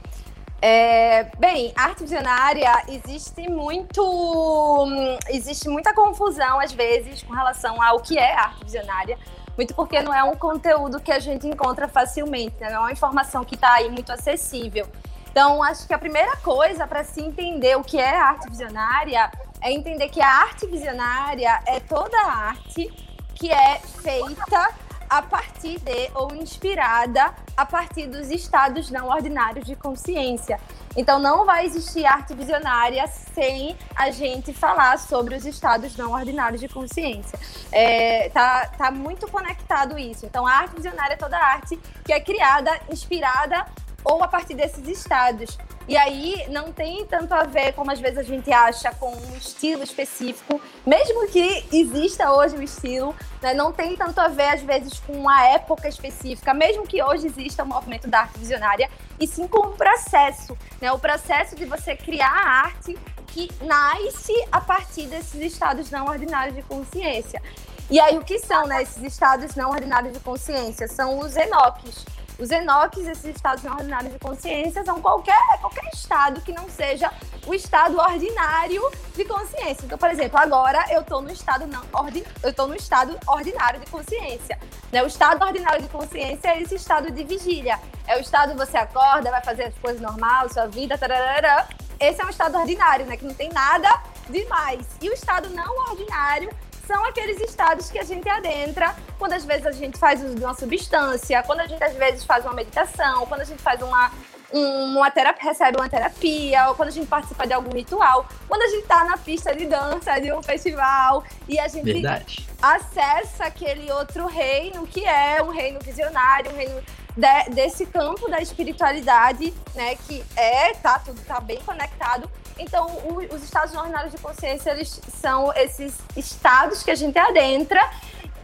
É, 0.62 1.24
bem, 1.38 1.74
arte 1.76 2.04
visionária 2.04 2.72
existe 2.88 3.50
muito, 3.50 4.02
hum, 4.02 5.18
existe 5.28 5.68
muita 5.68 5.92
confusão 5.92 6.58
às 6.58 6.72
vezes 6.72 7.22
com 7.22 7.34
relação 7.34 7.82
ao 7.82 8.00
que 8.00 8.16
é 8.16 8.34
arte 8.34 8.64
visionária, 8.64 9.18
muito 9.56 9.74
porque 9.74 10.00
não 10.02 10.12
é 10.12 10.22
um 10.22 10.36
conteúdo 10.36 11.00
que 11.00 11.10
a 11.10 11.18
gente 11.18 11.46
encontra 11.46 11.88
facilmente, 11.88 12.56
né? 12.60 12.70
não 12.70 12.76
é 12.76 12.80
uma 12.80 12.92
informação 12.92 13.44
que 13.44 13.54
está 13.54 13.74
aí 13.74 13.90
muito 13.90 14.12
acessível. 14.12 14.86
Então, 15.30 15.62
acho 15.62 15.86
que 15.86 15.92
a 15.92 15.98
primeira 15.98 16.36
coisa 16.36 16.86
para 16.86 17.04
se 17.04 17.20
entender 17.20 17.76
o 17.76 17.84
que 17.84 17.98
é 17.98 18.16
arte 18.16 18.48
visionária 18.48 19.30
é 19.60 19.72
entender 19.72 20.08
que 20.08 20.20
a 20.20 20.28
arte 20.28 20.66
visionária 20.66 21.60
é 21.66 21.80
toda 21.80 22.16
arte 22.18 22.90
que 23.34 23.50
é 23.50 23.78
feita 23.78 24.74
a 25.08 25.22
partir 25.22 25.78
de 25.80 26.10
ou 26.14 26.34
inspirada 26.34 27.34
a 27.56 27.64
partir 27.64 28.06
dos 28.06 28.30
estados 28.30 28.90
não 28.90 29.08
ordinários 29.08 29.64
de 29.64 29.76
consciência. 29.76 30.58
Então 30.96 31.18
não 31.18 31.44
vai 31.44 31.66
existir 31.66 32.06
arte 32.06 32.34
visionária 32.34 33.06
sem 33.06 33.76
a 33.94 34.10
gente 34.10 34.52
falar 34.52 34.98
sobre 34.98 35.34
os 35.34 35.44
estados 35.44 35.96
não 35.96 36.12
ordinários 36.12 36.60
de 36.60 36.68
consciência. 36.68 37.38
É, 37.70 38.30
tá, 38.30 38.66
tá 38.78 38.90
muito 38.90 39.30
conectado 39.30 39.98
isso. 39.98 40.24
Então 40.24 40.46
a 40.46 40.52
arte 40.52 40.74
visionária 40.74 41.14
é 41.14 41.16
toda 41.16 41.36
arte 41.36 41.78
que 42.04 42.12
é 42.12 42.20
criada, 42.20 42.70
inspirada 42.90 43.66
ou 44.06 44.22
a 44.22 44.28
partir 44.28 44.54
desses 44.54 44.86
estados. 44.86 45.58
E 45.88 45.96
aí 45.96 46.46
não 46.48 46.72
tem 46.72 47.04
tanto 47.06 47.32
a 47.34 47.42
ver, 47.42 47.72
como 47.72 47.90
às 47.90 47.98
vezes 47.98 48.18
a 48.18 48.22
gente 48.22 48.52
acha, 48.52 48.92
com 48.92 49.12
um 49.12 49.36
estilo 49.36 49.82
específico, 49.82 50.60
mesmo 50.86 51.26
que 51.28 51.64
exista 51.72 52.30
hoje 52.30 52.56
o 52.56 52.62
estilo, 52.62 53.14
né, 53.42 53.52
não 53.52 53.72
tem 53.72 53.96
tanto 53.96 54.20
a 54.20 54.28
ver, 54.28 54.48
às 54.48 54.62
vezes, 54.62 55.00
com 55.00 55.12
uma 55.12 55.44
época 55.48 55.88
específica, 55.88 56.54
mesmo 56.54 56.86
que 56.86 57.02
hoje 57.02 57.26
exista 57.26 57.64
o 57.64 57.66
movimento 57.66 58.08
da 58.08 58.20
arte 58.20 58.38
visionária, 58.38 58.88
e 59.18 59.26
sim 59.26 59.46
com 59.46 59.68
um 59.68 59.76
processo, 59.76 60.56
né, 60.80 60.90
o 60.92 60.98
processo 60.98 61.54
de 61.54 61.64
você 61.64 61.96
criar 61.96 62.32
a 62.32 62.66
arte 62.66 62.96
que 63.28 63.50
nasce 63.62 64.32
a 64.50 64.60
partir 64.60 65.06
desses 65.06 65.40
estados 65.40 65.90
não 65.90 66.06
ordinários 66.06 66.54
de 66.54 66.62
consciência. 66.62 67.42
E 67.88 68.00
aí, 68.00 68.18
o 68.18 68.24
que 68.24 68.38
são 68.40 68.66
né, 68.66 68.82
esses 68.82 69.02
estados 69.02 69.54
não 69.54 69.70
ordinários 69.70 70.12
de 70.12 70.20
consciência? 70.20 70.88
São 70.88 71.20
os 71.20 71.36
enoques. 71.36 72.04
Os 72.38 72.50
enoques, 72.50 73.06
esses 73.06 73.24
estados 73.24 73.64
não 73.64 73.72
ordinários 73.72 74.12
de 74.12 74.18
consciência, 74.18 74.84
são 74.84 75.00
qualquer, 75.00 75.38
qualquer 75.60 75.88
estado 75.92 76.40
que 76.42 76.52
não 76.52 76.68
seja 76.68 77.10
o 77.46 77.54
estado 77.54 77.98
ordinário 77.98 78.82
de 79.14 79.24
consciência. 79.24 79.86
Então, 79.86 79.96
por 79.96 80.10
exemplo, 80.10 80.38
agora 80.38 80.84
eu 80.90 81.00
estou 81.00 81.22
no 81.22 81.30
estado 81.30 81.66
não 81.66 81.82
ordi, 81.92 82.24
eu 82.42 82.50
estou 82.50 82.66
no 82.66 82.74
estado 82.74 83.18
ordinário 83.26 83.80
de 83.80 83.90
consciência. 83.90 84.58
Né? 84.92 85.02
O 85.02 85.06
estado 85.06 85.42
ordinário 85.42 85.82
de 85.82 85.88
consciência 85.88 86.48
é 86.48 86.60
esse 86.60 86.74
estado 86.74 87.10
de 87.10 87.24
vigília. 87.24 87.80
É 88.06 88.16
o 88.16 88.20
estado 88.20 88.52
que 88.52 88.58
você 88.58 88.76
acorda, 88.76 89.30
vai 89.30 89.42
fazer 89.42 89.64
as 89.64 89.74
coisas 89.78 90.00
normais, 90.00 90.52
sua 90.52 90.66
vida, 90.66 90.98
tararara. 90.98 91.66
Esse 91.98 92.20
é 92.20 92.26
um 92.26 92.30
estado 92.30 92.58
ordinário, 92.58 93.06
né? 93.06 93.16
Que 93.16 93.24
não 93.24 93.34
tem 93.34 93.48
nada 93.48 93.88
demais. 94.28 94.86
E 95.00 95.08
o 95.08 95.12
estado 95.14 95.48
não 95.50 95.76
ordinário 95.88 96.50
são 96.86 97.04
aqueles 97.04 97.40
estados 97.40 97.90
que 97.90 97.98
a 97.98 98.04
gente 98.04 98.28
adentra 98.28 98.94
quando 99.18 99.32
às 99.32 99.44
vezes 99.44 99.66
a 99.66 99.72
gente 99.72 99.98
faz 99.98 100.22
uso 100.22 100.34
de 100.34 100.44
uma 100.44 100.54
substância, 100.54 101.42
quando 101.42 101.60
a 101.60 101.66
gente 101.66 101.82
às 101.82 101.94
vezes 101.94 102.24
faz 102.24 102.44
uma 102.44 102.54
meditação, 102.54 103.26
quando 103.26 103.40
a 103.40 103.44
gente 103.44 103.60
faz 103.62 103.82
uma, 103.82 104.12
uma 104.52 105.10
terapia, 105.10 105.50
recebe 105.50 105.76
uma 105.78 105.88
terapia, 105.88 106.68
ou 106.68 106.74
quando 106.74 106.88
a 106.88 106.92
gente 106.92 107.06
participa 107.06 107.46
de 107.46 107.52
algum 107.52 107.74
ritual, 107.74 108.26
quando 108.48 108.62
a 108.62 108.68
gente 108.68 108.82
está 108.82 109.04
na 109.04 109.16
pista 109.16 109.54
de 109.54 109.66
dança 109.66 110.18
de 110.20 110.32
um 110.32 110.42
festival 110.42 111.24
e 111.48 111.58
a 111.58 111.66
gente 111.66 111.92
Verdade. 111.92 112.46
acessa 112.62 113.44
aquele 113.44 113.90
outro 113.90 114.26
reino 114.26 114.86
que 114.86 115.04
é 115.04 115.42
um 115.42 115.50
reino 115.50 115.80
visionário, 115.80 116.52
um 116.52 116.56
reino 116.56 116.82
de, 117.16 117.50
desse 117.54 117.86
campo 117.86 118.28
da 118.30 118.40
espiritualidade, 118.40 119.54
né, 119.74 119.96
que 120.06 120.22
é, 120.36 120.74
tá, 120.74 120.98
tudo 120.98 121.20
tá 121.22 121.40
bem 121.40 121.58
conectado. 121.62 122.30
Então, 122.58 122.86
o, 123.04 123.34
os 123.34 123.42
estados 123.42 123.74
ordinários 123.74 124.12
de 124.12 124.18
consciência, 124.18 124.70
eles 124.70 125.00
são 125.20 125.52
esses 125.54 125.94
estados 126.16 126.82
que 126.82 126.90
a 126.90 126.94
gente 126.94 127.18
adentra 127.18 127.80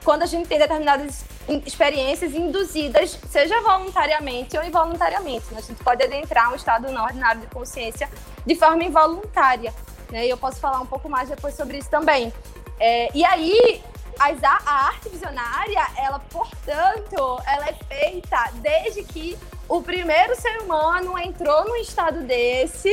quando 0.05 0.23
a 0.23 0.27
gente 0.27 0.49
tem 0.49 0.59
determinadas 0.59 1.25
experiências 1.65 2.35
induzidas, 2.35 3.19
seja 3.31 3.61
voluntariamente 3.61 4.57
ou 4.57 4.65
involuntariamente. 4.65 5.47
Né? 5.53 5.59
A 5.59 5.63
gente 5.63 5.83
pode 5.83 6.03
adentrar 6.03 6.53
um 6.53 6.57
estado 6.57 6.91
não 6.91 7.05
ordinário 7.05 7.41
de 7.41 7.47
consciência 7.49 8.09
de 8.45 8.55
forma 8.55 8.83
involuntária. 8.83 9.73
Né? 10.11 10.27
E 10.27 10.31
eu 10.31 10.37
posso 10.37 10.59
falar 10.61 10.81
um 10.81 10.87
pouco 10.87 11.09
mais 11.09 11.29
depois 11.29 11.55
sobre 11.55 11.79
isso 11.79 11.89
também. 11.89 12.33
É, 12.81 13.11
e 13.15 13.25
aí, 13.25 13.83
as, 14.23 14.43
a 14.45 14.87
arte 14.87 15.09
visionária, 15.09 15.85
ela, 15.97 16.21
portanto, 16.31 17.43
ela 17.45 17.69
é 17.69 17.73
feita 17.73 18.51
desde 18.55 19.03
que 19.03 19.37
o 19.69 19.83
primeiro 19.83 20.37
ser 20.37 20.61
humano 20.63 21.19
entrou 21.19 21.65
num 21.65 21.77
estado 21.77 22.23
desse 22.23 22.89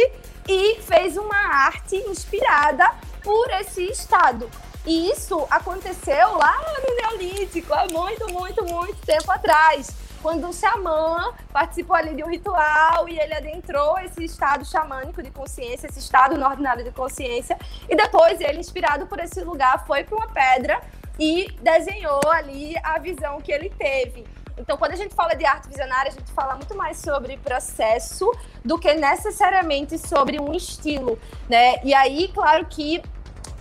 e 0.47 0.81
fez 0.81 1.17
uma 1.17 1.35
arte 1.35 1.97
inspirada 1.97 2.89
por 3.21 3.47
esse 3.51 3.83
estado. 3.83 4.49
E 4.85 5.11
isso 5.11 5.45
aconteceu 5.51 6.35
lá 6.35 6.57
no 6.81 6.95
Neolítico, 6.95 7.73
há 7.75 7.85
muito, 7.91 8.31
muito, 8.33 8.65
muito 8.65 8.97
tempo 9.05 9.31
atrás. 9.31 9.91
quando 10.21 10.47
um 10.47 10.51
xamã 10.51 11.33
participou 11.53 11.95
ali 11.95 12.13
de 12.13 12.23
um 12.23 12.29
ritual 12.29 13.07
e 13.07 13.17
ele 13.17 13.33
adentrou 13.33 13.97
esse 13.99 14.25
estado 14.25 14.65
xamânico 14.65 15.23
de 15.23 15.31
consciência, 15.31 15.87
esse 15.87 15.99
estado 15.99 16.37
não 16.37 16.49
ordinário 16.49 16.83
de 16.83 16.91
consciência, 16.91 17.57
e 17.87 17.95
depois 17.95 18.41
ele, 18.41 18.59
inspirado 18.59 19.05
por 19.07 19.19
esse 19.19 19.41
lugar, 19.41 19.85
foi 19.85 20.03
para 20.03 20.17
uma 20.17 20.27
pedra 20.27 20.81
e 21.19 21.51
desenhou 21.61 22.21
ali 22.31 22.75
a 22.81 22.97
visão 22.97 23.41
que 23.41 23.51
ele 23.51 23.69
teve. 23.69 24.25
Então, 24.57 24.77
quando 24.77 24.91
a 24.91 24.95
gente 24.95 25.15
fala 25.15 25.35
de 25.35 25.45
arte 25.45 25.67
visionária, 25.69 26.11
a 26.11 26.13
gente 26.13 26.31
fala 26.31 26.55
muito 26.55 26.75
mais 26.75 26.97
sobre 26.97 27.37
processo 27.37 28.29
do 28.63 28.77
que 28.77 28.93
necessariamente 28.93 29.97
sobre 29.97 30.39
um 30.39 30.53
estilo, 30.53 31.17
né? 31.47 31.75
E 31.83 31.93
aí, 31.93 32.29
claro 32.33 32.65
que 32.65 33.01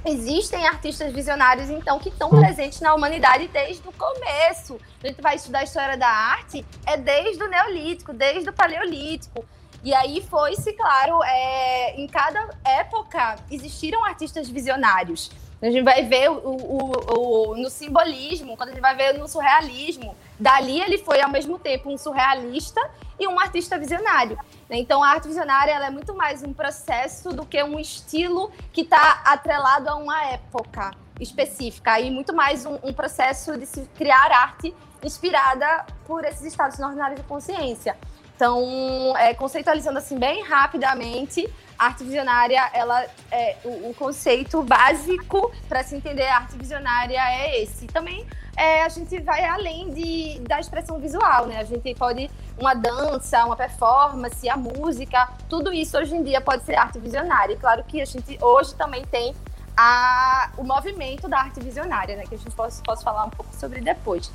existem 0.04 0.66
artistas 0.66 1.12
visionários, 1.12 1.70
então, 1.70 1.98
que 1.98 2.08
estão 2.08 2.30
presentes 2.30 2.80
na 2.80 2.94
humanidade 2.94 3.46
desde 3.48 3.86
o 3.86 3.92
começo. 3.92 4.80
A 5.02 5.06
gente 5.06 5.20
vai 5.20 5.36
estudar 5.36 5.60
a 5.60 5.64
história 5.64 5.96
da 5.96 6.08
arte, 6.08 6.64
é 6.84 6.96
desde 6.96 7.42
o 7.42 7.48
Neolítico, 7.48 8.12
desde 8.12 8.50
o 8.50 8.52
Paleolítico. 8.52 9.44
E 9.84 9.94
aí 9.94 10.24
foi-se, 10.28 10.72
claro, 10.72 11.22
é, 11.22 11.94
em 11.94 12.08
cada 12.08 12.48
época 12.64 13.36
existiram 13.50 14.04
artistas 14.04 14.48
visionários. 14.48 15.30
A 15.60 15.66
gente 15.66 15.82
vai 15.82 16.04
ver 16.04 16.30
o, 16.30 16.36
o, 16.36 16.92
o, 17.18 17.56
no 17.56 17.68
simbolismo, 17.68 18.56
quando 18.56 18.68
a 18.68 18.72
gente 18.72 18.80
vai 18.80 18.94
ver 18.94 19.14
no 19.18 19.26
surrealismo. 19.26 20.16
Dali 20.38 20.80
ele 20.80 20.98
foi 20.98 21.20
ao 21.20 21.30
mesmo 21.30 21.58
tempo 21.58 21.92
um 21.92 21.98
surrealista 21.98 22.80
e 23.18 23.26
um 23.26 23.38
artista 23.40 23.76
visionário. 23.76 24.38
Então 24.70 25.02
a 25.02 25.08
arte 25.08 25.26
visionária 25.26 25.72
é 25.72 25.90
muito 25.90 26.14
mais 26.14 26.44
um 26.44 26.52
processo 26.52 27.30
do 27.30 27.44
que 27.44 27.60
um 27.62 27.78
estilo 27.78 28.52
que 28.72 28.82
está 28.82 29.22
atrelado 29.24 29.88
a 29.88 29.96
uma 29.96 30.24
época 30.26 30.92
específica. 31.18 31.98
E 31.98 32.08
muito 32.08 32.32
mais 32.32 32.64
um, 32.64 32.78
um 32.84 32.92
processo 32.92 33.56
de 33.58 33.66
se 33.66 33.82
criar 33.96 34.30
arte 34.30 34.72
inspirada 35.02 35.86
por 36.06 36.24
esses 36.24 36.44
estados 36.44 36.78
ordinários 36.78 37.20
de 37.20 37.26
consciência. 37.26 37.96
Então, 38.38 39.16
é, 39.16 39.34
conceitualizando 39.34 39.98
assim 39.98 40.16
bem 40.16 40.44
rapidamente, 40.44 41.52
a 41.76 41.86
arte 41.86 42.04
visionária, 42.04 42.70
ela 42.72 43.04
é, 43.32 43.56
o, 43.64 43.90
o 43.90 43.94
conceito 43.94 44.62
básico 44.62 45.50
para 45.68 45.82
se 45.82 45.96
entender 45.96 46.28
a 46.28 46.36
arte 46.36 46.56
visionária 46.56 47.18
é 47.18 47.60
esse. 47.60 47.88
Também 47.88 48.24
é, 48.56 48.84
a 48.84 48.88
gente 48.90 49.20
vai 49.22 49.44
além 49.44 49.90
de, 49.90 50.38
da 50.46 50.60
expressão 50.60 51.00
visual, 51.00 51.48
né? 51.48 51.58
A 51.58 51.64
gente 51.64 51.92
pode 51.96 52.30
uma 52.56 52.74
dança, 52.74 53.44
uma 53.44 53.56
performance, 53.56 54.48
a 54.48 54.56
música, 54.56 55.28
tudo 55.48 55.72
isso 55.72 55.98
hoje 55.98 56.14
em 56.14 56.22
dia 56.22 56.40
pode 56.40 56.62
ser 56.62 56.76
arte 56.76 57.00
visionária. 57.00 57.54
E 57.54 57.56
claro 57.56 57.82
que 57.82 58.00
a 58.00 58.04
gente 58.04 58.38
hoje 58.40 58.72
também 58.76 59.04
tem 59.04 59.34
a, 59.76 60.50
o 60.56 60.62
movimento 60.62 61.28
da 61.28 61.40
arte 61.40 61.58
visionária, 61.58 62.14
né? 62.14 62.22
Que 62.22 62.36
a 62.36 62.38
gente 62.38 62.54
pode, 62.54 63.02
falar 63.02 63.24
um 63.24 63.30
pouco 63.30 63.52
sobre 63.56 63.80
depois. 63.80 64.30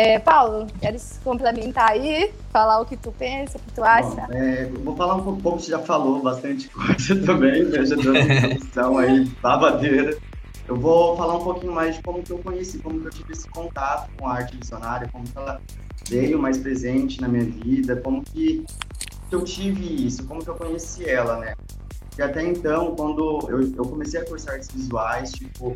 É, 0.00 0.16
Paulo, 0.16 0.68
queres 0.80 1.18
complementar 1.24 1.90
aí? 1.90 2.32
Falar 2.52 2.80
o 2.80 2.86
que 2.86 2.96
tu 2.96 3.10
pensa, 3.10 3.58
o 3.58 3.60
que 3.60 3.72
tu 3.72 3.82
acha? 3.82 4.28
Bom, 4.28 4.32
é, 4.32 4.64
vou 4.66 4.94
falar 4.94 5.16
um 5.16 5.40
pouco, 5.40 5.58
você 5.58 5.72
já 5.72 5.80
falou, 5.80 6.22
bastante 6.22 6.68
coisa 6.70 7.20
também, 7.26 7.64
né? 7.64 7.84
Já 7.84 7.96
dando 7.96 8.16
introdução 8.16 8.96
aí, 8.96 9.24
babadeira. 9.42 10.16
Eu 10.68 10.76
vou 10.76 11.16
falar 11.16 11.34
um 11.34 11.42
pouquinho 11.42 11.72
mais 11.72 11.96
de 11.96 12.02
como 12.02 12.22
que 12.22 12.30
eu 12.30 12.38
conheci, 12.38 12.78
como 12.78 13.00
que 13.00 13.06
eu 13.08 13.10
tive 13.10 13.32
esse 13.32 13.48
contato 13.48 14.08
com 14.16 14.28
a 14.28 14.34
arte 14.34 14.56
visionária, 14.56 15.08
como 15.10 15.24
que 15.24 15.36
ela 15.36 15.60
veio 16.08 16.38
mais 16.38 16.58
presente 16.58 17.20
na 17.20 17.26
minha 17.26 17.46
vida, 17.46 17.96
como 17.96 18.22
que 18.22 18.64
eu 19.32 19.42
tive 19.42 20.06
isso, 20.06 20.24
como 20.28 20.44
que 20.44 20.48
eu 20.48 20.54
conheci 20.54 21.10
ela, 21.10 21.38
né? 21.38 21.56
E 22.16 22.22
até 22.22 22.46
então, 22.46 22.94
quando 22.94 23.48
eu, 23.48 23.74
eu 23.74 23.84
comecei 23.84 24.20
a 24.20 24.24
cursar 24.24 24.54
artes 24.54 24.70
visuais, 24.70 25.32
tipo, 25.32 25.74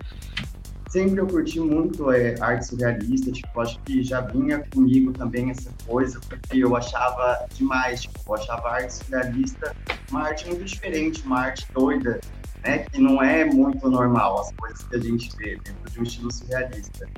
sempre 0.92 1.22
eu 1.22 1.26
curti 1.26 1.58
muito 1.58 2.12
é, 2.12 2.34
arte 2.38 2.66
surrealista, 2.66 3.32
tipo, 3.32 3.58
acho 3.58 3.80
que 3.80 4.02
já 4.02 4.20
vinha 4.20 4.62
comigo 4.74 5.10
também 5.12 5.50
essa 5.50 5.70
coisa, 5.86 6.20
porque 6.20 6.58
eu 6.58 6.76
achava 6.76 7.46
demais, 7.54 8.02
tipo, 8.02 8.20
eu 8.28 8.34
achava 8.34 8.68
arte 8.68 8.92
surrealista 8.92 9.74
uma 10.10 10.24
arte 10.24 10.46
muito 10.46 10.64
diferente, 10.64 11.22
uma 11.24 11.40
arte 11.40 11.66
doida, 11.72 12.20
né, 12.62 12.80
que 12.80 13.00
não 13.00 13.22
é 13.22 13.42
muito 13.42 13.88
normal 13.88 14.42
as 14.42 14.52
coisas 14.52 14.82
que 14.84 14.94
a 14.94 14.98
gente 14.98 15.34
vê 15.38 15.58
dentro 15.64 15.90
de 15.90 15.98
um 15.98 16.02
estilo 16.02 16.30
surrealista. 16.30 17.08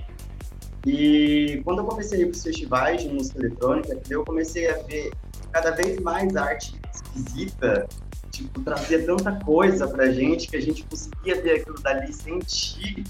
E 0.87 1.61
quando 1.65 1.81
eu 1.81 1.85
comecei 1.85 2.19
a 2.19 2.23
ir 2.23 2.27
para 2.27 2.37
os 2.37 2.45
festivais 2.45 3.03
de 3.03 3.09
música 3.09 3.41
eletrônica, 3.41 4.01
eu 4.09 4.25
comecei 4.25 4.71
a 4.71 4.77
ver 4.85 5.11
cada 5.51 5.73
vez 5.73 5.99
mais 5.99 6.37
arte 6.37 6.81
esquisita, 6.95 7.89
tipo, 8.31 8.61
trazia 8.61 9.05
tanta 9.05 9.33
coisa 9.45 9.89
pra 9.89 10.13
gente 10.13 10.47
que 10.47 10.57
a 10.57 10.63
gente 10.63 10.85
conseguia 10.85 11.43
ver 11.43 11.61
aquilo 11.61 11.81
dali, 11.81 12.13
sentir 12.13 13.05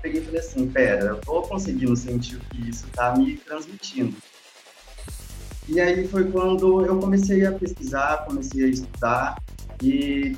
peguei 0.00 0.20
e 0.20 0.24
falei 0.24 0.40
assim, 0.40 0.68
pera, 0.68 1.04
eu 1.06 1.20
tô 1.20 1.42
conseguindo 1.42 1.96
sentir 1.96 2.36
o 2.36 2.40
que 2.40 2.68
isso 2.68 2.86
tá 2.88 3.16
me 3.16 3.36
transmitindo. 3.36 4.16
E 5.68 5.80
aí 5.80 6.08
foi 6.08 6.30
quando 6.30 6.84
eu 6.86 6.98
comecei 6.98 7.44
a 7.44 7.52
pesquisar, 7.52 8.24
comecei 8.24 8.64
a 8.64 8.68
estudar 8.68 9.42
e 9.82 10.36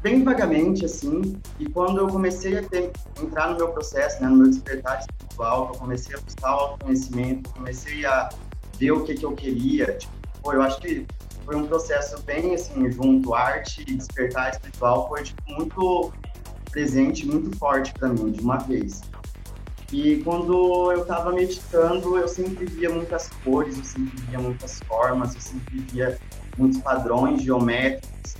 bem 0.00 0.22
vagamente 0.22 0.84
assim, 0.84 1.34
e 1.58 1.68
quando 1.68 1.98
eu 1.98 2.06
comecei 2.08 2.58
a 2.58 2.62
ter, 2.62 2.92
entrar 3.20 3.50
no 3.50 3.56
meu 3.56 3.68
processo, 3.68 4.22
né, 4.22 4.28
no 4.28 4.36
meu 4.36 4.50
despertar 4.50 5.00
espiritual, 5.00 5.70
eu 5.72 5.78
comecei 5.80 6.14
a 6.14 6.20
buscar 6.20 6.54
o 6.54 6.60
autoconhecimento, 6.60 7.50
comecei 7.50 8.04
a 8.04 8.28
ver 8.78 8.92
o 8.92 9.02
que 9.02 9.14
que 9.14 9.24
eu 9.24 9.32
queria, 9.32 9.96
tipo, 9.96 10.12
pô, 10.42 10.52
eu 10.52 10.62
acho 10.62 10.78
que 10.80 11.06
foi 11.44 11.56
um 11.56 11.66
processo 11.66 12.22
bem 12.22 12.54
assim, 12.54 12.90
junto 12.90 13.34
arte 13.34 13.82
e 13.88 13.96
despertar 13.96 14.50
espiritual, 14.50 15.08
foi 15.08 15.22
tipo, 15.22 15.42
muito 15.48 16.12
presente 16.74 17.24
muito 17.24 17.56
forte 17.56 17.94
para 17.94 18.08
mim 18.08 18.32
de 18.32 18.40
uma 18.40 18.58
vez. 18.58 19.00
E 19.92 20.16
quando 20.24 20.90
eu 20.90 21.02
estava 21.02 21.32
meditando, 21.32 22.18
eu 22.18 22.26
sempre 22.26 22.66
via 22.66 22.90
muitas 22.90 23.30
cores, 23.44 23.78
eu 23.78 23.84
sempre 23.84 24.20
via 24.22 24.40
muitas 24.40 24.80
formas, 24.80 25.36
eu 25.36 25.40
sempre 25.40 25.78
via 25.92 26.18
muitos 26.58 26.80
padrões 26.80 27.42
geométricos. 27.42 28.34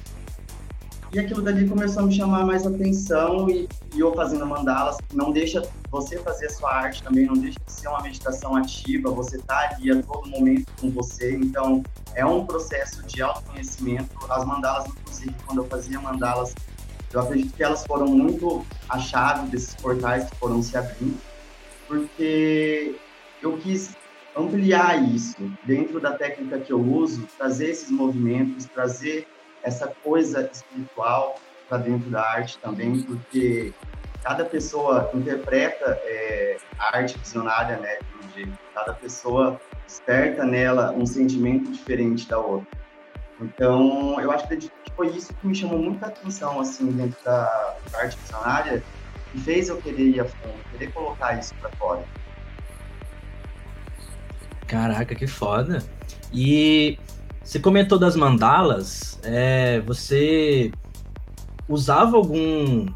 E 1.12 1.18
aquilo 1.20 1.42
dali 1.42 1.68
começou 1.68 2.02
a 2.02 2.06
me 2.06 2.12
chamar 2.12 2.44
mais 2.44 2.66
atenção 2.66 3.48
e, 3.48 3.68
e 3.94 4.00
eu 4.00 4.12
fazendo 4.14 4.44
mandalas, 4.44 4.96
não 5.12 5.30
deixa 5.30 5.62
você 5.88 6.18
fazer 6.18 6.46
a 6.46 6.50
sua 6.50 6.74
arte 6.74 7.04
também, 7.04 7.26
não 7.26 7.34
deixa 7.34 7.60
de 7.64 7.70
ser 7.72 7.86
uma 7.86 8.02
meditação 8.02 8.56
ativa, 8.56 9.12
você 9.12 9.38
tá 9.38 9.76
ali 9.76 9.92
a 9.92 10.02
todo 10.02 10.28
momento 10.28 10.66
com 10.80 10.90
você, 10.90 11.36
então 11.36 11.84
é 12.16 12.26
um 12.26 12.44
processo 12.44 13.00
de 13.06 13.22
autoconhecimento. 13.22 14.10
As 14.28 14.44
mandalas, 14.44 14.88
inclusive, 14.88 15.32
quando 15.46 15.58
eu 15.58 15.68
fazia 15.68 16.00
mandalas, 16.00 16.52
eu 17.14 17.20
acredito 17.20 17.54
que 17.54 17.62
elas 17.62 17.84
foram 17.86 18.06
muito 18.06 18.66
a 18.88 18.98
chave 18.98 19.48
desses 19.48 19.74
portais 19.76 20.28
que 20.28 20.36
foram 20.36 20.62
se 20.62 20.76
abrindo, 20.76 21.18
porque 21.86 22.96
eu 23.42 23.56
quis 23.58 23.96
ampliar 24.36 25.00
isso 25.02 25.36
dentro 25.64 26.00
da 26.00 26.12
técnica 26.12 26.58
que 26.58 26.72
eu 26.72 26.80
uso, 26.80 27.26
trazer 27.38 27.70
esses 27.70 27.90
movimentos, 27.90 28.64
trazer 28.66 29.26
essa 29.62 29.86
coisa 30.02 30.50
espiritual 30.52 31.36
para 31.68 31.78
dentro 31.78 32.10
da 32.10 32.20
arte 32.20 32.58
também, 32.58 33.02
porque 33.02 33.72
cada 34.22 34.44
pessoa 34.44 35.10
interpreta 35.14 35.98
é, 36.04 36.56
a 36.78 36.96
arte 36.96 37.16
visionária, 37.18 37.76
né, 37.76 37.98
de 37.98 38.26
um 38.26 38.32
jeito. 38.32 38.58
Cada 38.74 38.92
pessoa 38.92 39.60
desperta 39.86 40.44
nela 40.44 40.92
um 40.92 41.06
sentimento 41.06 41.70
diferente 41.70 42.26
da 42.26 42.38
outra. 42.38 42.83
Então, 43.40 44.20
eu 44.20 44.30
acho 44.30 44.46
que 44.48 44.70
foi 44.96 45.08
isso 45.08 45.34
que 45.34 45.46
me 45.46 45.54
chamou 45.54 45.78
muita 45.78 46.06
atenção, 46.06 46.60
assim, 46.60 46.86
dentro 46.92 47.22
da 47.24 47.76
arte 47.94 48.16
visionária, 48.16 48.82
e 49.34 49.40
fez 49.40 49.68
eu 49.68 49.76
querer 49.76 50.08
ir 50.08 50.20
a 50.20 50.24
fundo, 50.24 50.54
querer 50.70 50.92
colocar 50.92 51.38
isso 51.38 51.54
para 51.56 51.70
fora. 51.70 52.04
Caraca, 54.66 55.14
que 55.14 55.26
foda! 55.26 55.82
E 56.32 56.98
você 57.42 57.58
comentou 57.58 57.98
das 57.98 58.16
mandalas, 58.16 59.18
é, 59.22 59.80
você 59.80 60.72
usava 61.68 62.16
algum. 62.16 62.86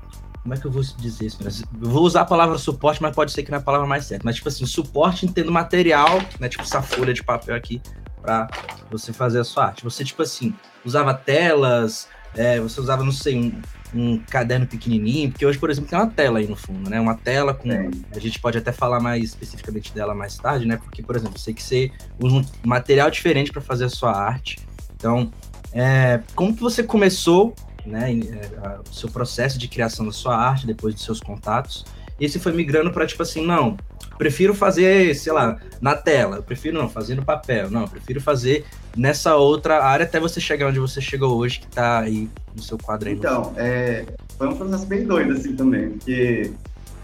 Como 0.42 0.54
é 0.54 0.56
que 0.56 0.66
eu 0.66 0.70
vou 0.70 0.82
dizer 0.82 1.26
isso? 1.26 1.38
Eu 1.42 1.90
vou 1.90 2.04
usar 2.04 2.22
a 2.22 2.24
palavra 2.24 2.56
suporte, 2.56 3.02
mas 3.02 3.14
pode 3.14 3.32
ser 3.32 3.42
que 3.42 3.50
não 3.50 3.58
é 3.58 3.60
a 3.60 3.64
palavra 3.64 3.86
mais 3.86 4.06
certa. 4.06 4.24
Mas, 4.24 4.36
tipo 4.36 4.48
assim, 4.48 4.64
suporte 4.64 5.26
entendo 5.26 5.52
material, 5.52 6.20
né? 6.40 6.48
Tipo 6.48 6.62
essa 6.62 6.80
folha 6.80 7.12
de 7.12 7.22
papel 7.22 7.54
aqui, 7.54 7.82
para 8.18 8.48
você 8.90 9.12
fazer 9.12 9.40
a 9.40 9.44
sua 9.44 9.66
arte. 9.66 9.84
Você, 9.84 10.04
tipo 10.04 10.22
assim, 10.22 10.54
usava 10.84 11.14
telas, 11.14 12.08
é, 12.34 12.60
você 12.60 12.80
usava, 12.80 13.02
não 13.02 13.12
sei, 13.12 13.36
um, 13.36 13.62
um, 13.94 14.18
caderno 14.18 14.66
pequenininho, 14.66 15.30
porque 15.30 15.44
hoje, 15.44 15.58
por 15.58 15.70
exemplo, 15.70 15.88
tem 15.88 15.98
uma 15.98 16.06
tela 16.06 16.38
aí 16.38 16.46
no 16.46 16.56
fundo, 16.56 16.88
né? 16.88 17.00
Uma 17.00 17.14
tela 17.14 17.54
com. 17.54 17.70
É. 17.70 17.88
A 18.14 18.18
gente 18.18 18.38
pode 18.38 18.58
até 18.58 18.72
falar 18.72 19.00
mais 19.00 19.24
especificamente 19.24 19.92
dela 19.92 20.14
mais 20.14 20.36
tarde, 20.36 20.66
né? 20.66 20.76
Porque, 20.76 21.02
por 21.02 21.16
exemplo, 21.16 21.38
sei 21.38 21.54
que 21.54 21.62
você 21.62 21.90
usa 22.20 22.36
um 22.36 22.44
material 22.64 23.10
diferente 23.10 23.50
para 23.50 23.62
fazer 23.62 23.86
a 23.86 23.90
sua 23.90 24.12
arte. 24.12 24.58
Então, 24.94 25.32
é, 25.72 26.20
como 26.34 26.54
que 26.54 26.60
você 26.60 26.82
começou, 26.82 27.54
né? 27.84 28.12
É, 28.12 28.78
o 28.88 28.94
seu 28.94 29.08
processo 29.08 29.58
de 29.58 29.68
criação 29.68 30.04
da 30.04 30.12
sua 30.12 30.36
arte, 30.36 30.66
depois 30.66 30.94
dos 30.94 31.04
seus 31.04 31.20
contatos? 31.20 31.84
E 32.18 32.28
você 32.28 32.38
foi 32.38 32.52
migrando 32.52 32.90
para, 32.90 33.06
tipo 33.06 33.22
assim, 33.22 33.46
não, 33.46 33.76
prefiro 34.16 34.52
fazer, 34.52 35.14
sei 35.14 35.32
lá, 35.32 35.58
na 35.80 35.94
tela, 35.94 36.36
eu 36.36 36.42
prefiro 36.42 36.76
não, 36.76 36.88
fazer 36.88 37.14
no 37.14 37.24
papel, 37.24 37.70
não, 37.70 37.86
prefiro 37.86 38.20
fazer 38.20 38.66
nessa 38.96 39.36
outra 39.36 39.84
área 39.84 40.04
até 40.04 40.18
você 40.18 40.40
chegar 40.40 40.66
onde 40.66 40.80
você 40.80 41.00
chegou 41.00 41.36
hoje, 41.36 41.60
que 41.60 41.68
tá 41.68 42.00
aí 42.00 42.28
no 42.54 42.62
seu 42.62 42.76
quadro 42.76 43.08
aí. 43.08 43.14
Então, 43.14 43.52
é, 43.56 44.04
foi 44.36 44.48
um 44.48 44.56
processo 44.56 44.86
bem 44.86 45.04
doido 45.04 45.32
assim 45.32 45.54
também, 45.54 45.90
porque 45.90 46.52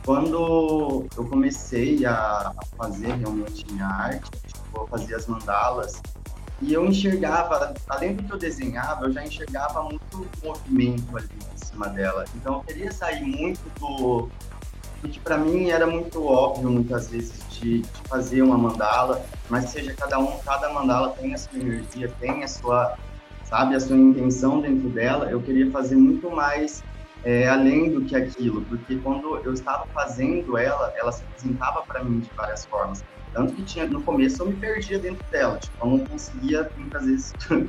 quando 0.04 1.06
eu 1.16 1.24
comecei 1.26 2.04
a 2.04 2.52
fazer 2.76 3.14
realmente 3.14 3.64
minha 3.70 3.86
arte, 3.86 4.30
tipo, 4.48 4.80
eu 4.80 4.86
fazia 4.88 5.16
as 5.16 5.26
mandalas, 5.26 6.02
e 6.60 6.72
eu 6.72 6.86
enxergava, 6.86 7.74
além 7.88 8.14
do 8.14 8.22
que 8.22 8.32
eu 8.32 8.38
desenhava, 8.38 9.06
eu 9.06 9.12
já 9.12 9.24
enxergava 9.24 9.82
muito 9.82 10.26
movimento 10.42 11.16
ali 11.16 11.28
em 11.54 11.64
cima 11.64 11.88
dela. 11.88 12.24
Então 12.36 12.54
eu 12.54 12.60
queria 12.60 12.92
sair 12.92 13.22
muito 13.22 13.60
do, 13.78 14.28
que 15.08 15.20
para 15.20 15.38
mim 15.38 15.70
era 15.70 15.86
muito 15.86 16.24
óbvio 16.26 16.70
muitas 16.70 17.08
vezes 17.08 17.44
de, 17.50 17.80
de, 17.80 17.88
fazer 18.08 18.42
uma 18.42 18.56
mandala, 18.56 19.24
mas 19.48 19.70
seja 19.70 19.92
cada 19.94 20.18
um, 20.18 20.38
cada 20.38 20.72
mandala 20.72 21.10
tem 21.10 21.34
a 21.34 21.38
sua 21.38 21.58
energia, 21.58 22.12
tem 22.20 22.42
a 22.42 22.48
sua, 22.48 22.96
sabe, 23.44 23.74
a 23.74 23.80
sua 23.80 23.96
intenção 23.96 24.60
dentro 24.60 24.88
dela. 24.88 25.30
Eu 25.30 25.40
queria 25.40 25.70
fazer 25.70 25.96
muito 25.96 26.30
mais 26.30 26.82
é, 27.24 27.48
além 27.48 27.90
do 27.90 28.02
que 28.02 28.14
aquilo, 28.14 28.62
porque 28.62 28.96
quando 28.96 29.38
eu 29.38 29.52
estava 29.52 29.86
fazendo 29.94 30.58
ela, 30.58 30.92
ela 30.96 31.10
se 31.10 31.22
apresentava 31.22 31.82
para 31.82 32.04
mim 32.04 32.20
de 32.20 32.30
várias 32.36 32.64
formas. 32.66 33.04
Tanto 33.32 33.52
que 33.54 33.62
tinha, 33.62 33.86
no 33.86 34.02
começo 34.02 34.42
eu 34.42 34.46
me 34.46 34.54
perdia 34.54 34.98
dentro 34.98 35.24
dela, 35.30 35.58
tipo, 35.58 35.84
eu 35.84 35.90
não 35.90 35.98
conseguia 36.00 36.70
muitas 36.76 37.04
vezes 37.04 37.32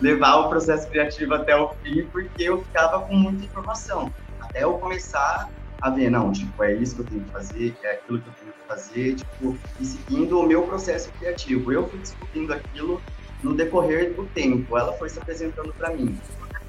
levar 0.00 0.36
o 0.36 0.48
processo 0.48 0.88
criativo 0.88 1.34
até 1.34 1.56
o 1.56 1.70
fim, 1.82 2.04
porque 2.06 2.42
eu 2.42 2.62
ficava 2.64 3.00
com 3.00 3.14
muita 3.14 3.44
informação. 3.44 4.12
Até 4.40 4.64
eu 4.64 4.74
começar 4.74 5.48
a 5.82 5.90
ver, 5.90 6.08
não, 6.08 6.30
tipo, 6.30 6.62
é 6.62 6.74
isso 6.74 6.94
que 6.94 7.00
eu 7.00 7.06
tenho 7.06 7.20
que 7.22 7.30
fazer, 7.30 7.76
é 7.82 7.90
aquilo 7.90 8.20
que 8.20 8.28
eu 8.28 8.34
tenho 8.34 8.52
que 8.52 8.68
fazer, 8.68 9.14
tipo, 9.16 9.58
e 9.80 9.84
seguindo 9.84 10.38
o 10.38 10.46
meu 10.46 10.62
processo 10.62 11.10
criativo. 11.18 11.72
Eu 11.72 11.88
fui 11.88 11.98
descobrindo 11.98 12.54
aquilo 12.54 13.02
no 13.42 13.52
decorrer 13.52 14.14
do 14.14 14.24
tempo, 14.26 14.78
ela 14.78 14.92
foi 14.92 15.08
se 15.08 15.18
apresentando 15.18 15.74
para 15.74 15.90
mim. 15.90 16.16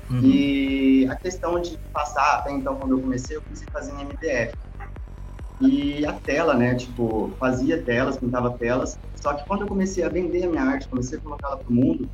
Uhum. 0.10 0.20
E 0.24 1.08
a 1.08 1.16
questão 1.16 1.62
de 1.62 1.78
passar, 1.94 2.38
até 2.38 2.52
então, 2.52 2.76
quando 2.76 2.98
eu 2.98 3.02
comecei, 3.02 3.38
eu 3.38 3.42
comecei 3.44 3.68
fazer 3.72 3.92
em 3.92 4.04
MDF. 4.04 4.58
E 5.62 6.06
a 6.08 6.14
tela, 6.14 6.56
né, 6.56 6.74
tipo, 6.74 7.32
fazia 7.40 7.80
telas, 7.80 8.18
pintava 8.18 8.50
telas, 8.58 8.98
só 9.22 9.36
que 9.36 9.46
quando 9.46 9.62
eu 9.62 9.68
comecei 9.68 10.04
a 10.04 10.10
vender 10.10 10.46
a 10.46 10.50
minha 10.50 10.64
arte, 10.64 10.88
comecei 10.88 11.20
a 11.20 11.22
colocá-la 11.22 11.58
para 11.58 11.70
o 11.70 11.74
mundo, 11.74 12.10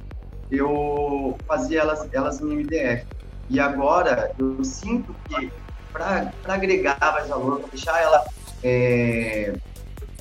eu 0.52 1.38
fazia 1.48 1.80
elas, 1.80 2.10
elas 2.12 2.42
em 2.42 2.58
MDF. 2.58 3.06
E 3.50 3.58
agora 3.58 4.32
eu 4.38 4.62
sinto 4.66 5.16
que 5.30 5.50
para 5.92 6.32
agregar 6.46 6.98
mais 7.00 7.28
valor, 7.28 7.60
para 7.60 7.70
deixar 7.70 8.02
ela 8.02 8.26
é, 8.64 9.54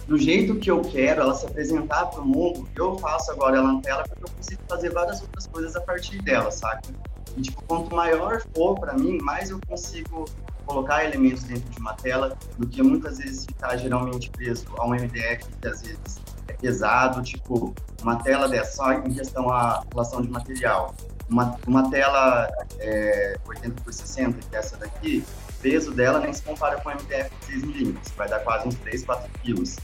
do 0.09 0.17
jeito 0.17 0.57
que 0.57 0.71
eu 0.71 0.81
quero, 0.81 1.21
ela 1.21 1.35
se 1.35 1.45
apresentar 1.45 2.07
para 2.07 2.23
o 2.23 2.27
mundo, 2.27 2.67
eu 2.75 2.99
faço 2.99 3.31
agora 3.31 3.59
ela 3.59 3.75
na 3.75 3.81
tela 3.83 4.05
porque 4.09 4.25
eu 4.25 4.31
consigo 4.31 4.63
fazer 4.67 4.91
várias 4.91 5.21
outras 5.21 5.47
coisas 5.47 5.77
a 5.77 5.81
partir 5.83 6.23
dela, 6.23 6.51
sabe? 6.51 6.89
E, 7.37 7.43
tipo, 7.43 7.63
quanto 7.65 7.95
maior 7.95 8.43
for 8.55 8.79
para 8.81 8.95
mim, 8.95 9.19
mais 9.21 9.51
eu 9.51 9.61
consigo 9.69 10.25
colocar 10.65 11.05
elementos 11.05 11.45
dentro 11.45 11.69
de 11.69 11.79
uma 11.79 11.95
tela 11.95 12.37
do 12.59 12.67
que 12.67 12.83
muitas 12.83 13.19
vezes 13.19 13.45
ficar 13.45 13.77
geralmente 13.77 14.31
preso 14.31 14.67
a 14.79 14.87
um 14.87 14.91
MDF 14.91 15.47
que 15.61 15.69
às 15.69 15.83
vezes 15.83 16.21
é 16.47 16.53
pesado, 16.55 17.23
tipo 17.23 17.75
uma 18.03 18.17
tela 18.17 18.49
dessa, 18.49 18.77
só 18.77 18.93
em 18.93 19.13
questão 19.13 19.51
a 19.51 19.83
relação 19.91 20.23
de 20.23 20.31
material. 20.31 20.95
Uma, 21.29 21.57
uma 21.67 21.91
tela 21.91 22.49
é, 22.79 23.39
80 23.47 23.83
por 23.83 23.93
60, 23.93 24.39
que 24.49 24.57
é 24.57 24.59
essa 24.59 24.77
daqui, 24.79 25.25
peso 25.61 25.93
dela 25.93 26.21
nem 26.21 26.33
se 26.33 26.43
compara 26.43 26.81
com 26.81 26.91
um 26.91 26.93
MDF 26.93 27.31
de 27.41 27.47
6 27.47 27.65
milímetros, 27.65 28.13
vai 28.17 28.29
dar 28.29 28.41
quase 28.41 28.69
uns 28.69 28.75
3, 28.77 29.05
4 29.05 29.31
quilos. 29.43 29.77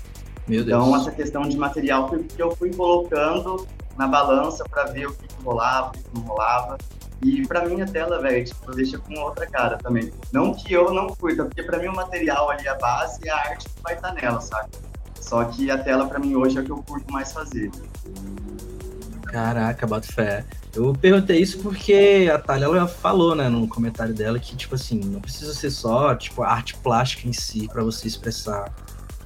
então, 0.48 0.96
essa 0.96 1.10
questão 1.10 1.42
de 1.42 1.56
material 1.56 2.08
que 2.08 2.40
eu 2.42 2.54
fui 2.56 2.72
colocando 2.74 3.66
na 3.96 4.08
balança 4.08 4.64
para 4.64 4.84
ver 4.84 5.06
o 5.06 5.14
que, 5.14 5.26
que 5.28 5.42
rolava, 5.42 5.88
o 5.88 5.92
que, 5.92 6.02
que 6.02 6.14
não 6.14 6.22
rolava. 6.22 6.78
E 7.22 7.46
pra 7.46 7.64
mim 7.64 7.80
a 7.80 7.86
tela, 7.86 8.20
velho, 8.20 8.44
tipo, 8.44 8.70
deixa 8.72 8.98
com 8.98 9.14
outra 9.20 9.46
cara 9.46 9.78
também. 9.78 10.12
Não 10.32 10.52
que 10.52 10.72
eu 10.72 10.92
não 10.92 11.08
curta, 11.08 11.44
porque 11.44 11.62
pra 11.62 11.78
mim 11.78 11.86
o 11.86 11.94
material 11.94 12.50
ali, 12.50 12.66
a 12.68 12.74
base 12.74 13.20
e 13.24 13.30
a 13.30 13.36
arte 13.36 13.66
vai 13.82 13.94
estar 13.94 14.08
tá 14.08 14.14
nela, 14.14 14.40
sabe? 14.40 14.70
Só 15.20 15.42
que 15.44 15.70
a 15.70 15.78
tela 15.78 16.06
pra 16.06 16.18
mim 16.18 16.34
hoje 16.34 16.58
é 16.58 16.60
o 16.60 16.64
que 16.64 16.70
eu 16.70 16.82
curto 16.82 17.10
mais 17.10 17.32
fazer. 17.32 17.70
Caraca, 19.24 19.86
bato 19.86 20.12
fé. 20.12 20.44
Eu 20.74 20.92
perguntei 20.92 21.40
isso 21.40 21.58
porque 21.58 22.30
a 22.32 22.38
Thalia 22.38 22.66
ela 22.66 22.86
falou, 22.86 23.34
né, 23.34 23.48
no 23.48 23.66
comentário 23.68 24.14
dela 24.14 24.38
que, 24.38 24.56
tipo 24.56 24.74
assim, 24.74 24.98
não 24.98 25.20
precisa 25.20 25.54
ser 25.54 25.70
só, 25.70 26.14
tipo, 26.14 26.42
a 26.42 26.48
arte 26.48 26.76
plástica 26.76 27.28
em 27.28 27.32
si 27.32 27.68
para 27.68 27.82
você 27.82 28.06
expressar 28.06 28.72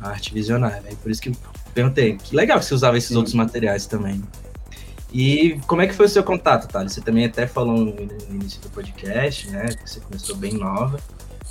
a 0.00 0.08
arte 0.08 0.32
visionária. 0.32 0.80
Né? 0.80 0.92
Por 1.02 1.11
isso 1.11 1.20
que 1.20 1.30
eu 1.30 1.37
perguntei. 1.74 2.16
Que 2.16 2.34
legal 2.34 2.58
que 2.58 2.64
você 2.64 2.74
usava 2.74 2.96
esses 2.96 3.11
Sim. 3.11 3.16
outros 3.16 3.34
materiais 3.34 3.87
também. 3.87 4.22
E 5.12 5.58
como 5.66 5.80
é 5.80 5.87
que 5.87 5.94
foi 5.94 6.06
o 6.06 6.08
seu 6.08 6.22
contato, 6.22 6.68
Thales? 6.68 6.92
Você 6.92 7.00
também 7.00 7.24
até 7.24 7.46
falou 7.46 7.78
no 7.78 7.94
início 8.30 8.61
do 8.61 8.68
podcast, 8.68 9.50
né? 9.50 9.68
Que 9.68 9.88
você 9.88 10.00
começou 10.00 10.37
bem 10.37 10.52
nova. 10.52 11.00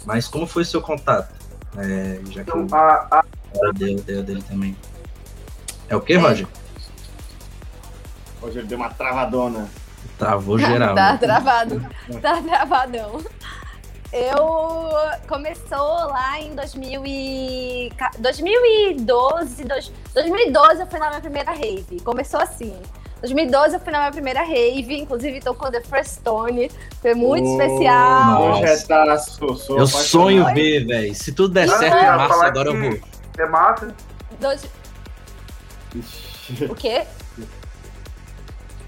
Mas 0.06 0.28
como 0.28 0.46
foi 0.46 0.62
o 0.62 0.66
seu 0.66 0.82
contato? 0.82 1.34
É, 1.76 2.20
já 2.30 2.44
que 2.44 2.52
então, 2.52 2.68
a, 2.72 3.08
a... 3.20 3.24
deu, 3.74 3.96
deu 3.96 4.24
dele 4.24 4.44
também. 4.48 4.76
É 5.90 5.96
o 5.96 6.02
que, 6.02 6.14
é. 6.14 6.48
Roger? 8.42 8.62
Roger 8.62 8.66
deu 8.66 8.78
uma 8.78 8.90
travadona. 8.90 9.70
Travou 10.18 10.58
geral. 10.58 10.96
tá 10.96 11.18
travado. 11.18 11.86
tá 12.22 12.42
travadão. 12.42 13.22
Eu 14.12 14.94
começou 15.28 16.08
lá 16.08 16.40
em 16.40 16.56
2000 16.56 17.06
e... 17.06 17.92
2012, 18.20 19.66
2012 19.66 20.82
eu 20.82 20.88
fui 20.88 21.00
na 21.00 21.10
minha 21.10 21.22
primeira 21.22 21.52
rave. 21.52 22.00
Começou 22.04 22.40
assim. 22.40 22.74
2012 23.22 23.74
eu 23.74 23.80
fui 23.80 23.92
na 23.92 24.00
minha 24.00 24.12
primeira 24.12 24.44
rave, 24.44 24.98
inclusive 24.98 25.42
tô 25.42 25.54
com 25.54 25.70
The 25.70 25.82
First 25.82 26.20
Stone. 26.20 26.72
Foi 27.02 27.14
muito 27.16 27.48
oh, 27.48 27.62
especial. 27.62 28.52
Projetaço, 28.52 29.58
sou 29.58 29.78
Eu 29.78 29.88
sonho 29.88 30.46
ver, 30.54 30.86
velho. 30.86 31.14
Se 31.14 31.34
tudo 31.34 31.54
der 31.54 31.68
certo 31.68 31.98
em 31.98 32.06
março, 32.06 32.42
agora 32.42 32.70
eu 32.70 32.80
vou. 32.80 33.00
É 33.38 33.46
massa? 33.46 33.94
Dois... 34.40 34.64
O 36.70 36.76
quê? 36.76 37.06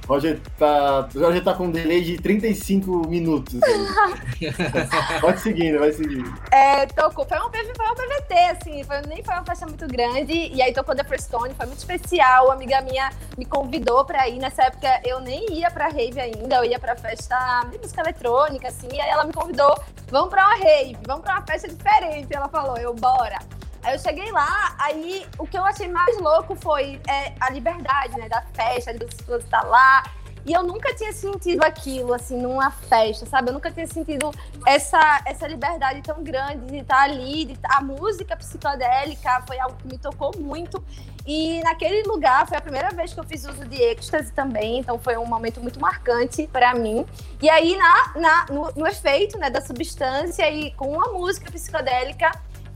Roger 0.09 0.39
tá, 0.57 1.07
Roger 1.15 1.43
tá 1.43 1.53
com 1.53 1.65
um 1.65 1.71
delay 1.71 2.01
de 2.01 2.17
35 2.17 3.07
minutos. 3.07 3.59
Pode 5.21 5.39
seguindo, 5.39 5.77
vai 5.77 5.91
seguindo. 5.91 6.33
É, 6.51 6.87
tocou, 6.87 7.27
foi 7.27 7.37
um, 7.37 7.51
foi 7.51 7.91
um 7.91 7.95
PVT, 7.95 8.33
assim, 8.33 8.83
foi, 8.83 9.01
nem 9.07 9.23
foi 9.23 9.35
uma 9.35 9.45
festa 9.45 9.67
muito 9.67 9.87
grande. 9.87 10.33
E 10.33 10.63
aí 10.63 10.73
tocou 10.73 10.95
The 10.95 11.03
First 11.03 11.25
Stone, 11.25 11.53
foi 11.53 11.67
muito 11.67 11.77
especial. 11.77 12.45
Uma 12.45 12.55
amiga 12.55 12.81
minha 12.81 13.11
me 13.37 13.45
convidou 13.45 14.03
pra 14.03 14.27
ir. 14.27 14.39
Nessa 14.39 14.63
época 14.63 14.99
eu 15.05 15.19
nem 15.19 15.45
ia 15.53 15.69
pra 15.69 15.89
rave 15.89 16.19
ainda, 16.19 16.55
eu 16.55 16.65
ia 16.65 16.79
pra 16.79 16.95
festa 16.95 17.67
de 17.69 17.77
música 17.77 18.01
eletrônica, 18.01 18.67
assim. 18.67 18.87
E 18.91 18.99
aí 18.99 19.11
ela 19.11 19.25
me 19.25 19.31
convidou, 19.31 19.79
vamos 20.09 20.29
pra 20.29 20.43
uma 20.47 20.55
rave, 20.55 20.97
vamos 21.05 21.21
pra 21.21 21.35
uma 21.35 21.45
festa 21.45 21.67
diferente. 21.67 22.27
Ela 22.31 22.49
falou, 22.49 22.77
eu, 22.77 22.95
bora. 22.95 23.37
Aí 23.83 23.95
eu 23.95 23.99
cheguei 23.99 24.31
lá, 24.31 24.75
aí 24.77 25.25
o 25.37 25.47
que 25.47 25.57
eu 25.57 25.65
achei 25.65 25.87
mais 25.87 26.17
louco 26.19 26.55
foi 26.55 27.01
é, 27.07 27.33
a 27.39 27.49
liberdade, 27.49 28.17
né, 28.17 28.27
da 28.27 28.41
festa, 28.53 28.93
das 28.93 29.13
pessoas 29.13 29.43
estar 29.43 29.63
lá. 29.63 30.03
E 30.45 30.53
eu 30.53 30.63
nunca 30.63 30.93
tinha 30.95 31.11
sentido 31.11 31.63
aquilo, 31.63 32.13
assim, 32.13 32.41
numa 32.41 32.71
festa, 32.71 33.25
sabe? 33.25 33.49
Eu 33.49 33.53
nunca 33.53 33.69
tinha 33.71 33.85
sentido 33.85 34.31
essa, 34.65 35.21
essa 35.25 35.47
liberdade 35.47 36.01
tão 36.01 36.23
grande 36.23 36.65
de 36.65 36.77
estar 36.77 37.03
ali, 37.03 37.45
de 37.45 37.59
a 37.63 37.81
música 37.81 38.35
psicodélica 38.37 39.43
foi 39.45 39.59
algo 39.59 39.75
que 39.75 39.87
me 39.87 39.97
tocou 39.97 40.31
muito. 40.37 40.83
E 41.27 41.61
naquele 41.61 42.01
lugar 42.03 42.47
foi 42.47 42.57
a 42.57 42.61
primeira 42.61 42.89
vez 42.89 43.13
que 43.13 43.19
eu 43.19 43.23
fiz 43.23 43.45
uso 43.45 43.65
de 43.65 43.79
êxtase 43.79 44.31
também, 44.31 44.79
então 44.79 44.97
foi 44.97 45.17
um 45.17 45.25
momento 45.25 45.61
muito 45.61 45.79
marcante 45.79 46.47
para 46.47 46.73
mim. 46.73 47.05
E 47.41 47.49
aí, 47.49 47.77
na, 47.77 48.13
na 48.15 48.45
no, 48.49 48.71
no, 48.75 48.87
efeito 48.87 49.37
né, 49.37 49.49
da 49.49 49.61
substância 49.61 50.49
e 50.49 50.71
com 50.71 50.99
a 50.99 51.13
música 51.13 51.51
psicodélica, 51.51 52.31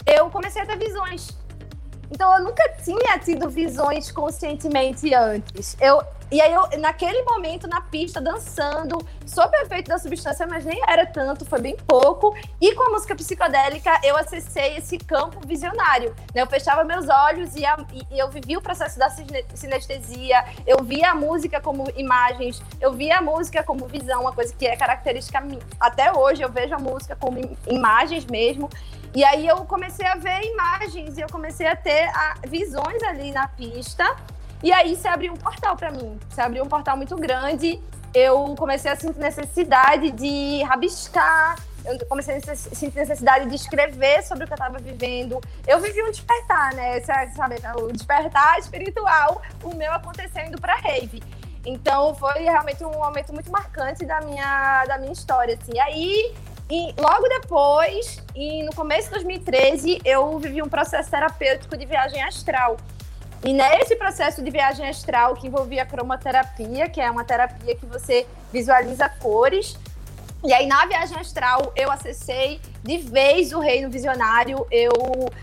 eu 0.05 0.29
comecei 0.29 0.61
a 0.61 0.65
ter 0.65 0.77
visões. 0.77 1.29
Então 2.13 2.31
eu 2.37 2.43
nunca 2.43 2.63
tinha 2.83 3.17
tido 3.17 3.49
visões 3.49 4.11
conscientemente 4.11 5.13
antes. 5.15 5.75
Eu, 5.81 5.99
e 6.31 6.39
aí 6.41 6.53
eu, 6.53 6.79
naquele 6.79 7.23
momento, 7.23 7.67
na 7.67 7.81
pista, 7.81 8.21
dançando, 8.21 8.97
sob 9.25 9.55
o 9.57 9.61
efeito 9.61 9.89
da 9.89 9.97
substância, 9.97 10.45
mas 10.45 10.63
nem 10.63 10.79
era 10.87 11.07
tanto, 11.07 11.43
foi 11.43 11.59
bem 11.59 11.75
pouco. 11.87 12.35
E 12.61 12.73
com 12.75 12.83
a 12.83 12.89
música 12.91 13.15
psicodélica, 13.15 13.99
eu 14.03 14.15
acessei 14.15 14.77
esse 14.77 14.97
campo 14.99 15.39
visionário. 15.45 16.15
Né? 16.33 16.43
Eu 16.43 16.47
fechava 16.47 16.83
meus 16.83 17.09
olhos 17.09 17.55
e, 17.55 17.65
a, 17.65 17.77
e, 18.11 18.19
eu 18.19 18.29
vivia 18.29 18.59
o 18.59 18.61
processo 18.61 18.99
da 18.99 19.09
sinestesia, 19.09 20.45
eu 20.67 20.83
via 20.83 21.11
a 21.11 21.15
música 21.15 21.59
como 21.59 21.85
imagens, 21.95 22.61
eu 22.79 22.93
via 22.93 23.17
a 23.17 23.21
música 23.21 23.63
como 23.63 23.87
visão, 23.87 24.21
uma 24.21 24.33
coisa 24.33 24.53
que 24.53 24.67
é 24.67 24.75
característica 24.75 25.41
minha. 25.41 25.61
Até 25.79 26.11
hoje 26.11 26.43
eu 26.43 26.49
vejo 26.49 26.75
a 26.75 26.79
música 26.79 27.15
como 27.15 27.39
imagens 27.67 28.25
mesmo. 28.25 28.69
E 29.15 29.23
aí 29.23 29.47
eu 29.47 29.57
comecei 29.65 30.05
a 30.07 30.15
ver 30.15 30.43
imagens 30.43 31.17
e 31.17 31.21
eu 31.21 31.27
comecei 31.29 31.67
a 31.67 31.75
ter 31.75 32.09
a, 32.09 32.35
visões 32.47 33.01
ali 33.03 33.31
na 33.31 33.47
pista. 33.47 34.15
E 34.63 34.73
aí 34.73 34.95
se 34.95 35.07
abriu 35.07 35.33
um 35.33 35.37
portal 35.37 35.75
para 35.75 35.91
mim. 35.91 36.19
Se 36.29 36.41
abriu 36.41 36.63
um 36.63 36.67
portal 36.67 36.97
muito 36.97 37.15
grande. 37.15 37.79
Eu 38.13 38.55
comecei 38.57 38.91
a 38.91 38.95
sentir 38.95 39.19
necessidade 39.19 40.09
de 40.11 40.63
rabiscar. 40.63 41.57
Eu 41.85 42.03
comecei 42.07 42.37
a 42.37 42.55
sentir 42.55 42.95
necessidade 42.95 43.47
de 43.47 43.55
escrever 43.55 44.23
sobre 44.23 44.45
o 44.45 44.47
que 44.47 44.53
eu 44.53 44.55
estava 44.55 44.79
vivendo. 44.79 45.39
Eu 45.67 45.79
vivi 45.79 46.01
um 46.01 46.09
despertar, 46.09 46.73
né? 46.73 46.99
Sabe, 47.01 47.57
o 47.75 47.91
despertar 47.91 48.57
espiritual, 48.57 49.41
o 49.63 49.75
meu 49.75 49.91
acontecendo 49.91 50.59
para 50.59 50.75
rave. 50.75 51.21
Então 51.65 52.15
foi 52.15 52.43
realmente 52.43 52.83
um 52.83 52.91
momento 52.91 53.31
muito 53.31 53.51
marcante 53.51 54.05
da 54.05 54.21
minha, 54.21 54.85
da 54.85 54.97
minha 54.97 55.11
história. 55.11 55.57
Assim. 55.61 55.73
E 55.75 55.79
aí 55.79 56.35
E 56.69 56.93
logo 56.99 57.27
depois, 57.27 58.23
e 58.35 58.63
no 58.63 58.73
começo 58.73 59.09
de 59.09 59.15
2013, 59.15 60.01
eu 60.05 60.39
vivi 60.39 60.61
um 60.61 60.69
processo 60.69 61.09
terapêutico 61.09 61.77
de 61.77 61.85
viagem 61.85 62.21
astral. 62.23 62.77
E 63.43 63.51
nesse 63.51 63.95
processo 63.97 64.41
de 64.41 64.49
viagem 64.49 64.87
astral 64.87 65.35
que 65.35 65.47
envolvia 65.47 65.85
cromoterapia, 65.85 66.89
que 66.89 67.01
é 67.01 67.11
uma 67.11 67.25
terapia 67.25 67.75
que 67.75 67.85
você 67.85 68.25
visualiza 68.53 69.09
cores, 69.09 69.77
e 70.45 70.53
aí, 70.53 70.67
na 70.67 70.85
viagem 70.85 71.17
astral, 71.17 71.71
eu 71.73 71.89
acessei 71.89 72.59
de 72.83 72.97
vez 72.97 73.53
o 73.53 73.59
reino 73.59 73.89
visionário. 73.89 74.67
Eu, 74.69 74.91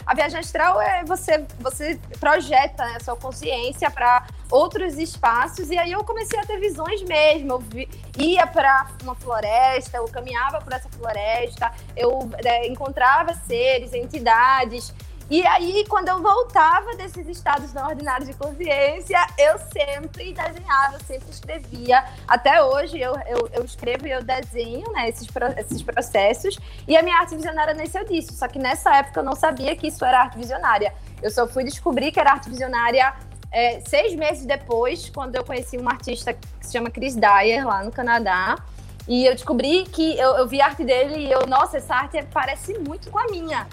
a 0.04 0.14
viagem 0.14 0.38
astral 0.38 0.78
é 0.78 1.02
você, 1.04 1.46
você 1.58 1.98
projeta 2.18 2.84
né, 2.84 2.96
a 3.00 3.04
sua 3.04 3.16
consciência 3.16 3.90
para 3.90 4.26
outros 4.50 4.98
espaços. 4.98 5.70
E 5.70 5.78
aí 5.78 5.92
eu 5.92 6.04
comecei 6.04 6.38
a 6.38 6.44
ter 6.44 6.60
visões 6.60 7.02
mesmo. 7.02 7.52
Eu 7.52 7.58
vi, 7.60 7.88
ia 8.18 8.46
para 8.46 8.88
uma 9.02 9.14
floresta, 9.14 9.96
eu 9.96 10.04
caminhava 10.04 10.58
por 10.60 10.72
essa 10.72 10.88
floresta, 10.90 11.72
eu 11.96 12.30
é, 12.44 12.66
encontrava 12.68 13.32
seres, 13.32 13.94
entidades. 13.94 14.92
E 15.30 15.46
aí, 15.46 15.84
quando 15.88 16.08
eu 16.08 16.20
voltava 16.20 16.96
desses 16.96 17.28
estados 17.28 17.72
não 17.72 17.86
ordinários 17.86 18.28
de 18.28 18.34
consciência, 18.34 19.16
eu 19.38 19.56
sempre 19.72 20.32
desenhava, 20.32 20.98
sempre 21.06 21.30
escrevia. 21.30 22.04
Até 22.26 22.60
hoje 22.64 23.00
eu, 23.00 23.14
eu, 23.28 23.48
eu 23.52 23.64
escrevo 23.64 24.08
e 24.08 24.10
eu 24.10 24.24
desenho 24.24 24.90
né, 24.90 25.08
esses, 25.08 25.28
esses 25.58 25.82
processos. 25.82 26.58
E 26.88 26.96
a 26.96 27.02
minha 27.04 27.16
arte 27.16 27.36
visionária 27.36 27.72
nasceu 27.74 28.04
disso. 28.04 28.32
Só 28.32 28.48
que 28.48 28.58
nessa 28.58 28.96
época 28.96 29.20
eu 29.20 29.24
não 29.24 29.36
sabia 29.36 29.76
que 29.76 29.86
isso 29.86 30.04
era 30.04 30.22
arte 30.22 30.36
visionária. 30.36 30.92
Eu 31.22 31.30
só 31.30 31.46
fui 31.46 31.62
descobrir 31.62 32.10
que 32.10 32.18
era 32.18 32.32
arte 32.32 32.50
visionária 32.50 33.14
é, 33.52 33.78
seis 33.82 34.16
meses 34.16 34.44
depois, 34.44 35.10
quando 35.10 35.36
eu 35.36 35.44
conheci 35.44 35.76
uma 35.76 35.92
artista 35.92 36.34
que 36.34 36.48
se 36.60 36.72
chama 36.72 36.90
Chris 36.90 37.14
Dyer, 37.14 37.64
lá 37.64 37.84
no 37.84 37.92
Canadá. 37.92 38.58
E 39.06 39.26
eu 39.26 39.34
descobri 39.34 39.84
que 39.84 40.18
eu, 40.18 40.38
eu 40.38 40.48
vi 40.48 40.60
a 40.60 40.66
arte 40.66 40.82
dele 40.82 41.26
e 41.26 41.30
eu, 41.30 41.46
nossa, 41.46 41.76
essa 41.76 41.94
arte 41.94 42.20
parece 42.32 42.76
muito 42.80 43.10
com 43.12 43.18
a 43.20 43.26
minha. 43.26 43.68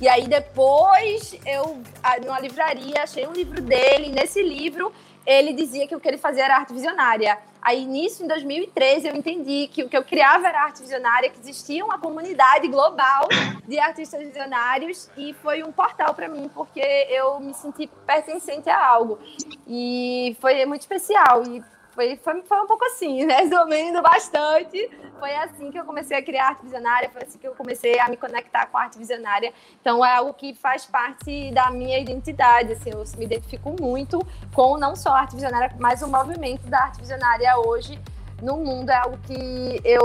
E 0.00 0.08
aí 0.08 0.28
depois 0.28 1.34
eu, 1.44 1.82
numa 2.24 2.38
livraria, 2.38 3.02
achei 3.02 3.26
um 3.26 3.32
livro 3.32 3.60
dele. 3.60 4.10
Nesse 4.10 4.42
livro, 4.42 4.92
ele 5.26 5.52
dizia 5.52 5.86
que 5.88 5.94
o 5.94 6.00
que 6.00 6.08
ele 6.08 6.18
fazia 6.18 6.44
era 6.44 6.56
arte 6.56 6.72
visionária. 6.72 7.38
Aí 7.60 7.84
nisso, 7.84 8.22
em 8.22 8.28
2013, 8.28 9.08
eu 9.08 9.16
entendi 9.16 9.68
que 9.72 9.82
o 9.82 9.88
que 9.88 9.96
eu 9.96 10.04
criava 10.04 10.46
era 10.46 10.62
arte 10.62 10.80
visionária, 10.80 11.28
que 11.28 11.40
existia 11.40 11.84
uma 11.84 11.98
comunidade 11.98 12.68
global 12.68 13.28
de 13.66 13.78
artistas 13.78 14.20
visionários 14.20 15.10
e 15.16 15.34
foi 15.34 15.64
um 15.64 15.72
portal 15.72 16.14
para 16.14 16.28
mim, 16.28 16.48
porque 16.54 16.80
eu 16.80 17.40
me 17.40 17.52
senti 17.52 17.88
pertencente 18.06 18.70
a 18.70 18.86
algo. 18.86 19.18
E 19.66 20.36
foi 20.40 20.64
muito 20.64 20.82
especial. 20.82 21.42
E 21.44 21.62
foi, 21.98 22.16
foi, 22.16 22.42
foi 22.42 22.60
um 22.60 22.66
pouco 22.66 22.84
assim, 22.84 23.26
né? 23.26 23.38
Resumindo 23.42 24.00
bastante, 24.00 24.88
foi 25.18 25.34
assim 25.34 25.70
que 25.70 25.78
eu 25.78 25.84
comecei 25.84 26.16
a 26.16 26.22
criar 26.22 26.48
arte 26.48 26.62
visionária, 26.62 27.10
foi 27.10 27.22
assim 27.22 27.38
que 27.38 27.46
eu 27.46 27.54
comecei 27.54 27.98
a 27.98 28.08
me 28.08 28.16
conectar 28.16 28.66
com 28.66 28.78
a 28.78 28.82
arte 28.82 28.98
visionária. 28.98 29.52
Então 29.80 30.04
é 30.04 30.16
algo 30.16 30.32
que 30.34 30.54
faz 30.54 30.86
parte 30.86 31.50
da 31.52 31.70
minha 31.70 31.98
identidade, 31.98 32.72
assim, 32.72 32.90
eu 32.90 33.04
me 33.16 33.24
identifico 33.24 33.74
muito 33.80 34.24
com 34.54 34.76
não 34.78 34.94
só 34.94 35.10
a 35.10 35.20
arte 35.20 35.34
visionária, 35.34 35.74
mas 35.78 36.02
o 36.02 36.08
movimento 36.08 36.66
da 36.68 36.82
arte 36.82 37.00
visionária 37.00 37.58
hoje 37.58 38.00
no 38.42 38.56
mundo 38.58 38.90
é 38.90 38.96
algo 38.96 39.18
que 39.18 39.80
eu 39.84 40.02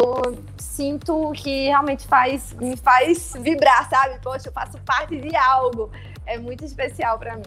sinto 0.58 1.32
que 1.34 1.66
realmente 1.66 2.08
faz 2.08 2.54
me 2.54 2.76
faz 2.76 3.34
vibrar, 3.40 3.88
sabe? 3.90 4.20
Poxa, 4.22 4.50
eu 4.50 4.54
faço 4.54 4.78
parte 4.80 5.20
de 5.20 5.36
algo. 5.36 5.92
É 6.26 6.38
muito 6.38 6.64
especial 6.64 7.20
para 7.20 7.36
mim. 7.36 7.44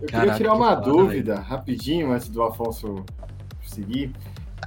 Eu 0.00 0.08
Caraca, 0.08 0.20
queria 0.20 0.34
tirar 0.34 0.54
uma 0.54 0.74
dúvida 0.74 1.34
aí. 1.34 1.42
rapidinho 1.42 2.12
antes 2.12 2.28
do 2.28 2.42
Afonso 2.42 3.04
seguir. 3.62 4.12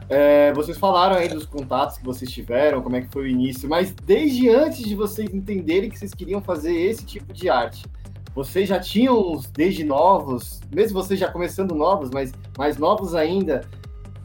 É, 0.10 0.52
vocês 0.54 0.78
falaram 0.78 1.16
aí 1.16 1.28
dos 1.28 1.46
contatos 1.46 1.98
que 1.98 2.04
vocês 2.04 2.30
tiveram, 2.30 2.82
como 2.82 2.96
é 2.96 3.02
que 3.02 3.08
foi 3.08 3.24
o 3.24 3.28
início, 3.28 3.70
mas 3.70 3.94
desde 4.06 4.50
antes 4.50 4.84
de 4.84 4.96
vocês 4.96 5.34
entenderem 5.34 5.90
que 5.90 5.98
vocês 5.98 6.14
queriam 6.14 6.42
fazer 6.42 6.74
esse 6.74 7.06
tipo 7.06 7.32
de 7.32 7.50
arte, 7.50 7.86
vocês 8.34 8.68
já 8.68 8.80
tinham, 8.80 9.42
desde 9.54 9.84
novos, 9.84 10.62
mesmo 10.74 11.02
vocês 11.02 11.20
já 11.20 11.30
começando 11.30 11.76
novos, 11.76 12.10
mas 12.12 12.32
mais 12.58 12.78
novos 12.78 13.14
ainda, 13.14 13.62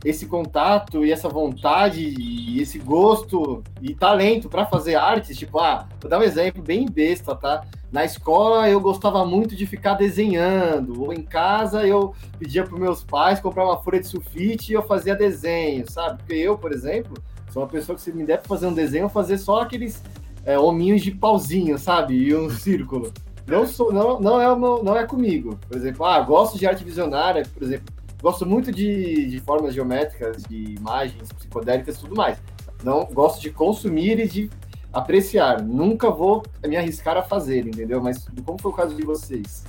esse 0.07 0.27
contato 0.27 1.05
e 1.05 1.11
essa 1.11 1.29
vontade 1.29 2.01
e 2.01 2.61
esse 2.61 2.79
gosto 2.79 3.65
e 3.83 3.93
talento 3.93 4.49
para 4.49 4.65
fazer 4.65 4.95
artes, 4.95 5.37
tipo, 5.37 5.59
ah, 5.59 5.89
vou 6.01 6.09
dar 6.09 6.21
um 6.21 6.23
exemplo 6.23 6.63
bem 6.63 6.87
besta, 6.87 7.35
tá? 7.35 7.65
Na 7.91 8.05
escola 8.05 8.71
eu 8.71 8.81
gostava 8.81 9.27
muito 9.27 9.57
de 9.57 9.67
ficar 9.67 9.95
desenhando, 9.95 11.03
ou 11.03 11.13
em 11.13 11.23
casa 11.23 11.85
eu 11.85 12.15
pedia 12.39 12.63
para 12.63 12.79
meus 12.79 13.03
pais 13.03 13.41
comprar 13.41 13.65
uma 13.65 13.83
folha 13.83 13.99
de 13.99 14.07
sulfite 14.07 14.71
e 14.71 14.75
eu 14.77 14.83
fazia 14.83 15.17
desenho, 15.17 15.91
sabe? 15.91 16.19
Porque 16.19 16.35
eu, 16.35 16.57
por 16.57 16.73
exemplo, 16.73 17.15
sou 17.51 17.63
uma 17.63 17.69
pessoa 17.69 17.97
que 17.97 18.03
se 18.03 18.13
me 18.13 18.25
der 18.25 18.39
para 18.39 18.49
fazer 18.49 18.69
um 18.69 18.75
desenho, 18.75 19.07
eu 19.07 19.09
fazer 19.09 19.39
só 19.39 19.63
aqueles 19.63 20.05
é, 20.45 20.57
hominhos 20.57 21.03
de 21.03 21.11
pauzinho, 21.11 21.77
sabe? 21.81 22.15
E 22.15 22.37
um 22.37 22.49
círculo. 22.49 23.13
Não 23.45 23.67
sou, 23.67 23.93
não, 23.93 24.21
não 24.21 24.41
é 24.41 24.57
não 24.57 24.97
é 24.97 25.05
comigo. 25.05 25.59
Por 25.67 25.77
exemplo, 25.77 26.05
ah, 26.05 26.21
gosto 26.21 26.57
de 26.57 26.65
arte 26.65 26.85
visionária, 26.85 27.45
por 27.53 27.65
exemplo, 27.65 27.93
gosto 28.27 28.45
muito 28.45 28.73
de, 28.73 29.27
de 29.27 29.39
formas 29.39 29.73
geométricas, 29.73 30.43
de 30.43 30.75
imagens 30.75 31.33
psicodélicas 31.33 31.97
e 31.97 32.01
tudo 32.01 32.17
mais. 32.17 32.37
Não 32.83 33.05
gosto 33.05 33.41
de 33.41 33.51
consumir 33.53 34.19
e 34.19 34.27
de 34.27 34.51
apreciar. 34.93 35.63
Nunca 35.63 36.11
vou 36.11 36.43
me 36.67 36.77
arriscar 36.77 37.17
a 37.17 37.23
fazer, 37.23 37.69
entendeu? 37.69 38.03
Mas 38.03 38.27
como 38.45 38.61
foi 38.61 38.73
o 38.73 38.75
caso 38.75 38.97
de 38.97 39.05
vocês? 39.05 39.65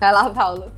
Vai 0.00 0.10
lá, 0.10 0.30
Paulo. 0.30 0.72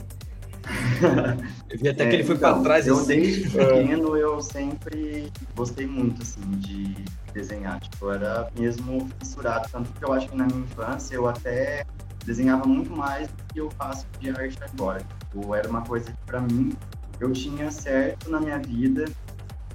eu 1.71 1.79
vi 1.79 1.89
até 1.91 2.07
é, 2.07 2.09
que 2.09 2.17
ele 2.17 2.25
foi 2.25 2.35
então, 2.35 2.55
para 2.55 2.63
trás. 2.65 2.89
Eu 2.89 3.07
desde 3.07 3.51
pequeno 3.51 4.17
eu 4.17 4.41
sempre 4.41 5.31
gostei 5.55 5.87
muito 5.87 6.21
assim 6.21 6.51
de 6.59 6.97
desenhar. 7.33 7.79
Tipo, 7.79 8.07
eu 8.07 8.13
era 8.15 8.51
mesmo 8.59 9.09
fissurado, 9.21 9.69
tanto 9.71 9.93
que 9.93 10.05
eu 10.05 10.13
acho 10.13 10.29
que 10.29 10.37
na 10.37 10.47
minha 10.47 10.59
infância 10.59 11.15
eu 11.15 11.29
até 11.29 11.87
desenhava 12.25 12.67
muito 12.67 12.91
mais 12.91 13.29
do 13.29 13.45
que 13.53 13.61
eu 13.61 13.71
faço 13.73 14.07
de 14.19 14.31
arte 14.31 14.59
agora. 14.63 15.01
Tipo, 15.21 15.55
era 15.55 15.69
uma 15.69 15.83
coisa 15.83 16.11
que 16.11 16.19
para 16.27 16.41
mim 16.41 16.73
eu 17.21 17.33
tinha 17.33 17.71
certo 17.71 18.31
na 18.31 18.41
minha 18.41 18.59
vida 18.59 19.05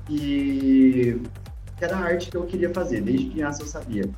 e 0.10 1.22
que 1.78 1.86
era 1.86 1.98
a 1.98 2.00
arte 2.00 2.30
que 2.30 2.38
eu 2.38 2.46
queria 2.46 2.74
fazer, 2.74 3.02
desde 3.02 3.30
criança 3.30 3.62
eu 3.62 3.68
sabia. 3.68 4.10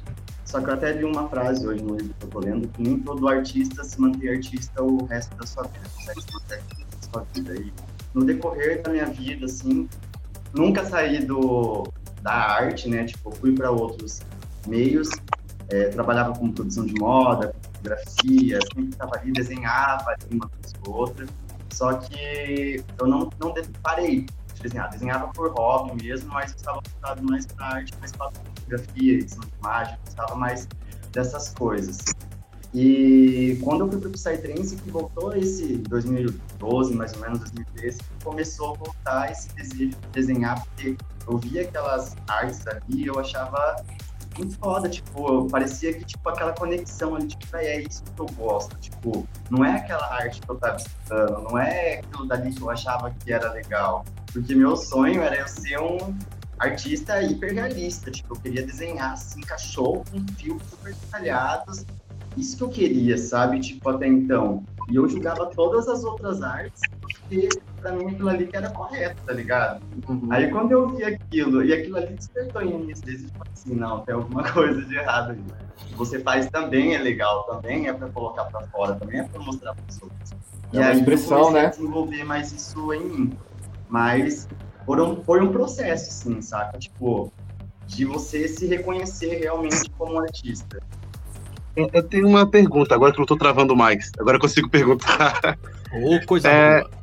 Só 0.45 0.59
que 0.59 0.69
eu 0.69 0.73
até 0.73 0.91
li 0.91 1.05
uma 1.05 1.29
frase 1.29 1.65
hoje 1.65 1.83
no 1.83 1.95
livro 1.95 2.13
que 2.19 2.25
eu 2.25 2.29
tô 2.29 2.39
lendo, 2.39 2.67
que 2.67 2.81
nem 2.81 2.99
todo 2.99 3.27
artista 3.27 3.83
se 3.83 3.99
mantém 4.01 4.29
artista 4.29 4.83
o 4.83 5.05
resto 5.05 5.35
da 5.37 5.45
sua 5.45 5.63
vida, 5.63 5.87
consegue 5.95 6.21
se 6.21 6.33
manter 6.33 6.57
da 6.57 7.11
sua 7.13 7.25
vida. 7.33 7.55
E 7.55 7.73
no 8.13 8.25
decorrer 8.25 8.81
da 8.81 8.91
minha 8.91 9.05
vida, 9.05 9.45
assim, 9.45 9.87
nunca 10.53 10.83
saí 10.85 11.23
do, 11.23 11.87
da 12.21 12.33
arte, 12.33 12.89
né? 12.89 13.05
Tipo, 13.05 13.31
fui 13.31 13.53
para 13.53 13.71
outros 13.71 14.21
meios, 14.67 15.09
é, 15.69 15.85
trabalhava 15.89 16.37
com 16.37 16.51
produção 16.51 16.85
de 16.85 16.95
moda, 16.99 17.55
fotografia, 17.81 18.59
sempre 18.61 18.89
estava 18.89 19.17
ali, 19.17 19.31
desenhava 19.31 20.15
uma 20.31 20.47
coisa 20.47 20.75
ou 20.87 20.93
outra. 20.93 21.25
Só 21.71 21.93
que 21.93 22.83
eu 22.99 23.07
não, 23.07 23.29
não 23.39 23.53
parei 23.81 24.25
de 24.53 24.61
desenhar. 24.61 24.89
Desenhava 24.89 25.27
por 25.29 25.51
hobby 25.51 26.03
mesmo, 26.03 26.31
mas 26.31 26.51
estava 26.51 26.81
voltado 26.81 27.23
mais 27.23 27.45
para 27.45 27.65
arte, 27.65 27.93
mais 27.99 28.11
para 28.11 28.31
fotografia, 28.31 29.13
edição 29.13 29.41
de 29.41 29.53
imagem, 29.59 29.97
gostava 30.05 30.35
mais 30.35 30.67
dessas 31.11 31.53
coisas. 31.53 31.97
E 32.73 33.59
quando 33.61 33.81
eu 33.81 33.91
fui 33.91 33.99
para 33.99 34.09
o 34.09 34.11
Psytrance, 34.11 34.77
que 34.77 34.89
voltou 34.89 35.35
esse 35.35 35.77
2012, 35.77 36.93
mais 36.93 37.13
ou 37.13 37.19
menos, 37.19 37.39
2013, 37.39 37.99
começou 38.23 38.75
a 38.75 38.77
voltar 38.77 39.31
esse 39.31 39.53
desejo 39.55 39.89
de 39.89 40.07
desenhar, 40.13 40.63
porque 40.63 40.95
eu 41.27 41.37
via 41.37 41.63
aquelas 41.63 42.15
artes 42.29 42.65
ali 42.67 43.03
e 43.03 43.07
eu 43.07 43.19
achava 43.19 43.75
muito 44.37 44.57
foda, 44.57 44.89
tipo, 44.89 45.47
parecia 45.49 45.93
que, 45.93 46.05
tipo, 46.05 46.27
aquela 46.29 46.53
conexão 46.53 47.15
ali, 47.15 47.27
tipo, 47.27 47.55
é 47.55 47.81
isso 47.81 48.03
que 48.03 48.21
eu 48.21 48.25
gosto, 48.37 48.77
tipo, 48.77 49.27
não 49.49 49.63
é 49.65 49.77
aquela 49.77 50.13
arte 50.13 50.41
que 50.41 50.49
eu 50.49 50.55
tava 50.55 50.77
estudando, 50.77 51.43
não 51.43 51.57
é 51.57 51.99
aquilo 51.99 52.25
dali 52.25 52.53
que 52.53 52.61
eu 52.61 52.69
achava 52.69 53.11
que 53.11 53.31
era 53.31 53.51
legal, 53.51 54.05
porque 54.31 54.55
meu 54.55 54.75
sonho 54.75 55.21
era 55.21 55.35
eu 55.35 55.47
ser 55.47 55.79
um 55.79 56.17
artista 56.57 57.21
hiperrealista, 57.21 58.11
tipo, 58.11 58.35
eu 58.35 58.39
queria 58.39 58.65
desenhar, 58.65 59.13
assim, 59.13 59.41
cachorro 59.41 60.03
com 60.11 60.25
fios 60.35 60.61
super 60.69 60.93
detalhados, 60.93 61.85
isso 62.37 62.55
que 62.55 62.63
eu 62.63 62.69
queria, 62.69 63.17
sabe, 63.17 63.59
tipo, 63.59 63.89
até 63.89 64.07
então, 64.07 64.63
e 64.89 64.95
eu 64.95 65.07
julgava 65.09 65.47
todas 65.47 65.87
as 65.87 66.03
outras 66.03 66.41
artes, 66.41 66.81
porque 67.31 67.49
pra 67.81 67.93
mim 67.93 68.07
aquilo 68.07 68.29
ali 68.29 68.47
que 68.47 68.57
era 68.57 68.69
correto, 68.69 69.23
tá 69.25 69.33
ligado? 69.33 69.81
Uhum. 70.07 70.27
Aí 70.29 70.51
quando 70.51 70.71
eu 70.73 70.89
vi 70.89 71.03
aquilo, 71.03 71.63
e 71.63 71.73
aquilo 71.73 71.97
ali 71.97 72.13
despertou 72.13 72.61
em 72.61 72.77
mim, 72.77 72.91
às 72.91 73.01
vezes, 73.01 73.31
tipo 73.31 73.43
assim, 73.51 73.75
não, 73.75 74.01
tem 74.01 74.13
alguma 74.13 74.43
coisa 74.51 74.81
de 74.83 74.95
errado 74.95 75.31
aí. 75.31 75.41
Você 75.95 76.19
faz 76.19 76.47
também 76.49 76.95
é 76.95 76.99
legal, 76.99 77.43
também 77.43 77.87
é 77.87 77.93
pra 77.93 78.09
colocar 78.09 78.45
pra 78.45 78.61
fora, 78.67 78.95
também 78.95 79.21
é 79.21 79.23
pra 79.23 79.41
mostrar 79.41 79.73
pras 79.73 79.85
pessoas. 79.85 80.11
É 80.73 80.77
e 80.77 80.83
aí 80.83 80.97
expressão, 80.99 81.47
eu 81.47 81.51
né? 81.51 81.65
a 81.65 81.69
desenvolver 81.69 82.23
mais 82.23 82.51
isso 82.51 82.93
em 82.93 83.03
mim. 83.03 83.37
Mas 83.89 84.47
foi 84.85 85.01
um, 85.01 85.23
foi 85.23 85.41
um 85.41 85.51
processo, 85.51 86.09
assim, 86.09 86.41
saca? 86.41 86.77
Tipo, 86.77 87.31
de 87.87 88.05
você 88.05 88.47
se 88.47 88.67
reconhecer 88.67 89.39
realmente 89.39 89.89
como 89.97 90.19
artista. 90.19 90.81
Eu 91.75 92.03
tenho 92.03 92.27
uma 92.27 92.45
pergunta, 92.45 92.93
agora 92.95 93.11
que 93.11 93.17
eu 93.17 93.21
não 93.21 93.27
tô 93.27 93.37
travando 93.37 93.75
mais. 93.75 94.11
Agora 94.19 94.37
eu 94.37 94.41
consigo 94.41 94.69
perguntar. 94.69 95.57
Ô, 95.93 96.15
oh, 96.15 96.25
coisa 96.25 96.49
é, 96.49 96.81
boa. 96.81 97.00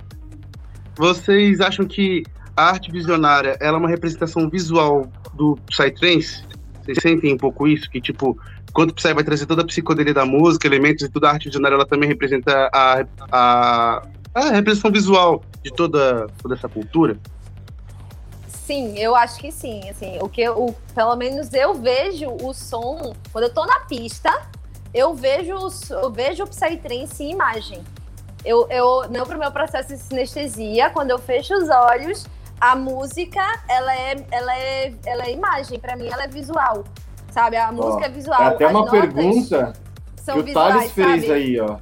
Vocês 0.98 1.60
acham 1.60 1.86
que 1.86 2.24
a 2.56 2.70
arte 2.70 2.90
visionária, 2.90 3.56
ela 3.60 3.76
é 3.76 3.80
uma 3.80 3.88
representação 3.88 4.50
visual 4.50 5.06
do 5.32 5.56
Psytrance? 5.68 6.42
Vocês 6.82 6.98
sentem 7.00 7.32
um 7.32 7.36
pouco 7.36 7.68
isso? 7.68 7.88
Que, 7.88 8.00
tipo, 8.00 8.36
quando 8.72 8.90
o 8.90 8.94
Psy 8.94 9.14
vai 9.14 9.22
trazer 9.22 9.46
toda 9.46 9.62
a 9.62 9.64
psicodelia 9.64 10.12
da 10.12 10.26
música, 10.26 10.66
elementos 10.66 11.04
e 11.04 11.08
toda 11.08 11.28
a 11.28 11.34
arte 11.34 11.44
visionária, 11.44 11.76
ela 11.76 11.86
também 11.86 12.08
representa 12.08 12.68
a, 12.74 13.06
a, 13.30 14.08
a 14.34 14.40
representação 14.50 14.90
visual 14.90 15.44
de 15.62 15.72
toda, 15.72 16.26
toda 16.42 16.56
essa 16.56 16.68
cultura? 16.68 17.16
Sim, 18.48 18.98
eu 18.98 19.14
acho 19.14 19.38
que 19.38 19.52
sim. 19.52 19.88
Assim, 19.88 20.18
o 20.20 20.28
que 20.28 20.40
eu, 20.40 20.74
pelo 20.96 21.14
menos 21.14 21.54
eu 21.54 21.74
vejo 21.74 22.28
o 22.42 22.52
som 22.52 23.14
quando 23.30 23.44
eu 23.44 23.54
tô 23.54 23.64
na 23.64 23.80
pista, 23.80 24.36
eu 24.92 25.14
vejo, 25.14 25.54
eu 25.90 26.10
vejo 26.10 26.42
o 26.42 26.48
Psytrance 26.48 27.22
em 27.22 27.30
imagem. 27.30 27.84
Eu, 28.48 28.66
eu 28.70 29.10
não 29.10 29.26
pro 29.26 29.38
meu 29.38 29.52
processo 29.52 29.88
de 29.88 29.98
sinestesia, 29.98 30.88
quando 30.88 31.10
eu 31.10 31.18
fecho 31.18 31.52
os 31.52 31.68
olhos, 31.68 32.24
a 32.58 32.74
música 32.74 33.42
ela 33.68 33.94
é, 33.94 34.24
ela 34.30 34.58
é, 34.58 34.94
ela 35.04 35.24
é 35.26 35.32
imagem. 35.32 35.78
Para 35.78 35.94
mim, 35.94 36.06
ela 36.10 36.24
é 36.24 36.28
visual, 36.28 36.82
sabe? 37.30 37.58
A 37.58 37.70
música 37.70 38.06
é 38.06 38.08
visual. 38.08 38.40
É 38.40 38.46
até 38.46 38.66
uma 38.66 38.90
pergunta 38.90 39.74
que 40.24 40.30
o 40.30 40.42
visuais, 40.42 40.74
Thales 40.74 40.92
fez 40.92 41.20
sabe? 41.26 41.32
aí, 41.32 41.60
ó. 41.60 41.76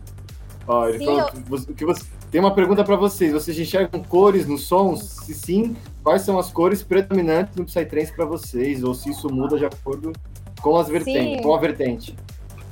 ó 0.67 0.89
ele 0.89 0.99
Sim, 0.99 1.05
falou 1.05 1.21
eu- 1.21 1.75
que 1.77 1.85
você, 1.85 2.05
tem 2.33 2.41
uma 2.41 2.53
pergunta 2.53 2.83
para 2.83 2.97
vocês. 2.97 3.33
Vocês 3.33 3.57
enxergam 3.57 4.03
cores 4.03 4.45
nos 4.45 4.65
sons? 4.67 5.05
Se 5.25 5.35
sim, 5.35 5.77
quais 6.03 6.23
são 6.23 6.37
as 6.37 6.51
cores 6.51 6.83
predominantes 6.83 7.55
no 7.55 7.65
Psytrance 7.65 8.13
para 8.13 8.25
vocês? 8.25 8.83
Ou 8.83 8.93
se 8.93 9.11
isso 9.11 9.33
muda 9.33 9.57
de 9.57 9.65
acordo 9.67 10.13
com 10.61 10.77
as 10.77 10.89
vertentes, 10.89 11.37
Sim. 11.37 11.43
com 11.43 11.55
a 11.55 11.59
vertente? 11.61 12.17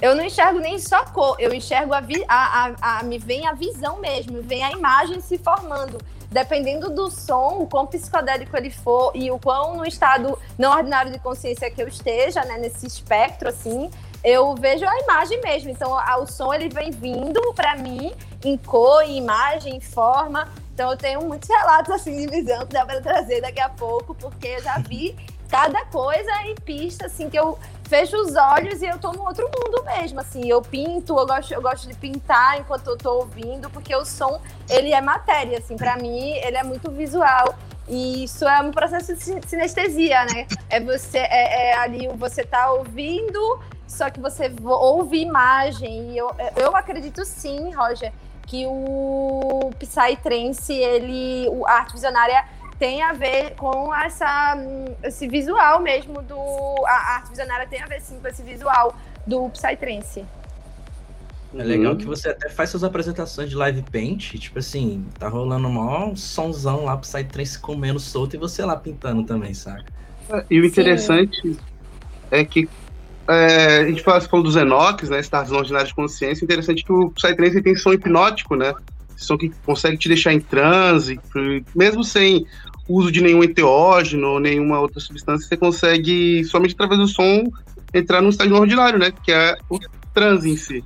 Eu 0.01 0.15
não 0.15 0.25
enxergo 0.25 0.59
nem 0.61 0.79
só 0.79 1.05
cor, 1.07 1.37
eu 1.39 1.55
enxergo 1.55 1.95
a, 1.95 2.01
vi- 2.01 2.25
a, 2.29 2.65
a, 2.67 2.99
a- 2.99 3.03
me 3.05 3.19
vem 3.19 3.47
a 3.47 3.53
visão 3.53 3.99
mesmo, 3.99 4.43
vem 4.43 4.63
a 4.63 4.73
imagem 4.73 5.21
se 5.21 5.39
formando. 5.39 5.99
Dependendo 6.31 6.91
do 6.91 7.11
som, 7.11 7.59
o 7.61 7.67
quão 7.69 7.87
psicodélico 7.87 8.57
ele 8.57 8.71
for 8.71 9.13
e 9.15 9.31
o 9.31 9.39
quão 9.39 9.77
no 9.77 9.87
estado 9.87 10.37
não 10.59 10.73
ordinário 10.77 11.13
de 11.13 11.19
consciência 11.21 11.71
que 11.71 11.81
eu 11.81 11.87
esteja, 11.87 12.45
né, 12.45 12.59
nesse 12.59 12.87
espectro 12.87 13.49
assim, 13.49 13.89
eu 14.23 14.53
vejo 14.57 14.85
a 14.85 14.99
imagem 15.01 15.41
mesmo. 15.43 15.71
Então, 15.71 15.97
a- 15.97 16.17
o 16.19 16.27
som 16.27 16.53
ele 16.53 16.69
vem 16.69 16.91
vindo 16.91 17.41
para 17.55 17.77
mim 17.77 18.13
em 18.45 18.57
cor, 18.57 19.03
em 19.05 19.17
imagem, 19.19 19.77
em 19.77 19.81
forma. 19.81 20.49
Então, 20.75 20.91
eu 20.91 20.97
tenho 20.97 21.23
muitos 21.23 21.49
relatos 21.49 21.93
assim 21.95 22.17
de 22.17 22.27
visão 22.27 22.67
que 22.67 22.73
dá 22.73 22.85
para 22.85 23.01
trazer 23.01 23.41
daqui 23.41 23.61
a 23.61 23.69
pouco, 23.69 24.13
porque 24.17 24.49
eu 24.49 24.63
já 24.63 24.77
vi 24.79 25.15
cada 25.49 25.85
coisa 25.85 26.33
em 26.47 26.57
pista 26.57 27.07
assim 27.07 27.31
que 27.31 27.39
eu 27.39 27.57
fecho 27.85 28.17
os 28.17 28.35
olhos 28.35 28.83
e 28.83 28.87
eu 28.87 28.99
tô 28.99 29.13
no 29.13 29.23
outro 29.25 29.45
mundo 29.45 29.85
mesmo, 29.85 30.21
assim, 30.21 30.49
eu 30.49 30.61
pinto, 30.63 31.19
eu 31.19 31.27
gosto, 31.27 31.53
eu 31.53 31.63
gosto 31.63 31.87
de 31.87 31.95
pintar 31.95 32.59
enquanto 32.59 32.89
eu 32.89 32.97
tô 32.97 33.19
ouvindo, 33.19 33.69
porque 33.71 33.95
o 33.95 34.05
som, 34.05 34.41
ele 34.69 34.93
é 34.93 35.01
matéria, 35.01 35.59
assim, 35.59 35.77
para 35.77 35.97
mim, 35.97 36.33
ele 36.33 36.57
é 36.57 36.63
muito 36.63 36.91
visual, 36.91 37.55
e 37.89 38.25
isso 38.25 38.47
é 38.49 38.61
um 38.63 38.71
processo 38.71 39.15
de 39.15 39.23
sin- 39.23 39.41
sinestesia, 39.47 40.25
né, 40.27 40.47
é 40.71 40.81
você, 40.81 41.19
é, 41.19 41.71
é 41.71 41.75
ali, 41.79 42.09
você 42.09 42.43
tá 42.45 42.73
ouvindo, 42.73 43.61
só 43.87 44.09
que 44.11 44.19
você 44.19 44.49
vo- 44.49 44.71
ouve 44.71 45.19
imagem, 45.21 46.13
e 46.13 46.19
eu, 46.19 46.31
eu 46.57 46.75
acredito 46.75 47.25
sim, 47.25 47.71
Roger, 47.75 48.13
que 48.47 48.67
o 48.67 49.71
Psytrance, 49.79 50.73
ele, 50.73 51.49
o- 51.51 51.67
arte 51.67 51.93
visionária 51.93 52.45
tem 52.79 53.03
a 53.03 53.13
ver 53.13 53.55
com 53.57 53.95
essa, 53.95 54.55
hum, 54.57 54.95
esse 55.03 55.27
visual 55.29 55.81
mesmo 55.81 56.23
do. 56.23 56.37
A 56.87 57.15
arte 57.17 57.31
visionária 57.31 57.67
tem 57.67 57.83
a 57.83 57.87
ver 57.87 58.01
sim 58.01 58.19
com 58.21 58.29
esse 58.29 58.43
visual 58.43 58.95
do 59.27 59.49
Psytrance. 59.51 60.25
É 61.57 61.63
legal 61.63 61.93
Uhum. 61.93 61.99
que 61.99 62.05
você 62.05 62.31
até 62.31 62.49
faz 62.49 62.71
suas 62.71 62.83
apresentações 62.83 63.49
de 63.49 63.55
live 63.55 63.83
paint, 63.83 64.35
tipo 64.35 64.59
assim, 64.59 65.07
tá 65.19 65.29
rolando 65.29 65.69
mó 65.69 66.13
somzão 66.17 66.85
lá 66.85 66.97
pro 66.97 67.09
Psytrance 67.09 67.59
comendo 67.59 68.01
solto 68.01 68.35
e 68.35 68.39
você 68.39 68.65
lá 68.65 68.77
pintando 68.77 69.23
também, 69.23 69.55
saca? 69.55 69.85
E 70.51 70.61
o 70.61 70.65
interessante 70.65 71.57
é 72.31 72.45
que 72.45 72.69
é, 73.29 73.79
a 73.79 73.87
gente 73.87 74.03
fala, 74.03 74.21
você 74.21 74.29
falou 74.29 74.45
dos 74.45 74.57
Enox, 74.57 75.09
né? 75.09 75.21
Estados 75.21 75.51
não 75.53 75.59
ordinários 75.59 75.91
de 75.91 75.95
consciência. 75.95 76.45
Interessante 76.45 76.85
que 76.85 76.93
o 76.93 77.11
Psytrance 77.11 77.63
tem 77.63 77.77
som 77.77 77.93
hipnótico, 77.93 78.57
né? 78.57 78.75
Som 79.17 79.39
que 79.39 79.51
consegue 79.65 79.97
te 79.97 80.09
deixar 80.09 80.33
em 80.33 80.41
transe, 80.41 81.19
mesmo 81.75 82.03
sem 82.05 82.47
uso 82.89 83.11
de 83.11 83.23
nenhum 83.23 83.43
enteógeno 83.43 84.29
ou 84.29 84.41
nenhuma 84.41 84.79
outra 84.81 85.01
substância, 85.01 85.49
você 85.49 85.57
consegue, 85.57 86.45
somente 86.45 86.75
através 86.75 87.01
do 87.01 87.09
som, 87.09 87.45
entrar 87.93 88.21
num 88.21 88.29
estágio 88.29 88.57
ordinário, 88.57 88.99
né? 88.99 89.13
Que 89.23 89.33
é 89.33 89.57
o 89.71 89.79
transe 90.13 90.51
em 90.51 90.57
si. 90.57 90.85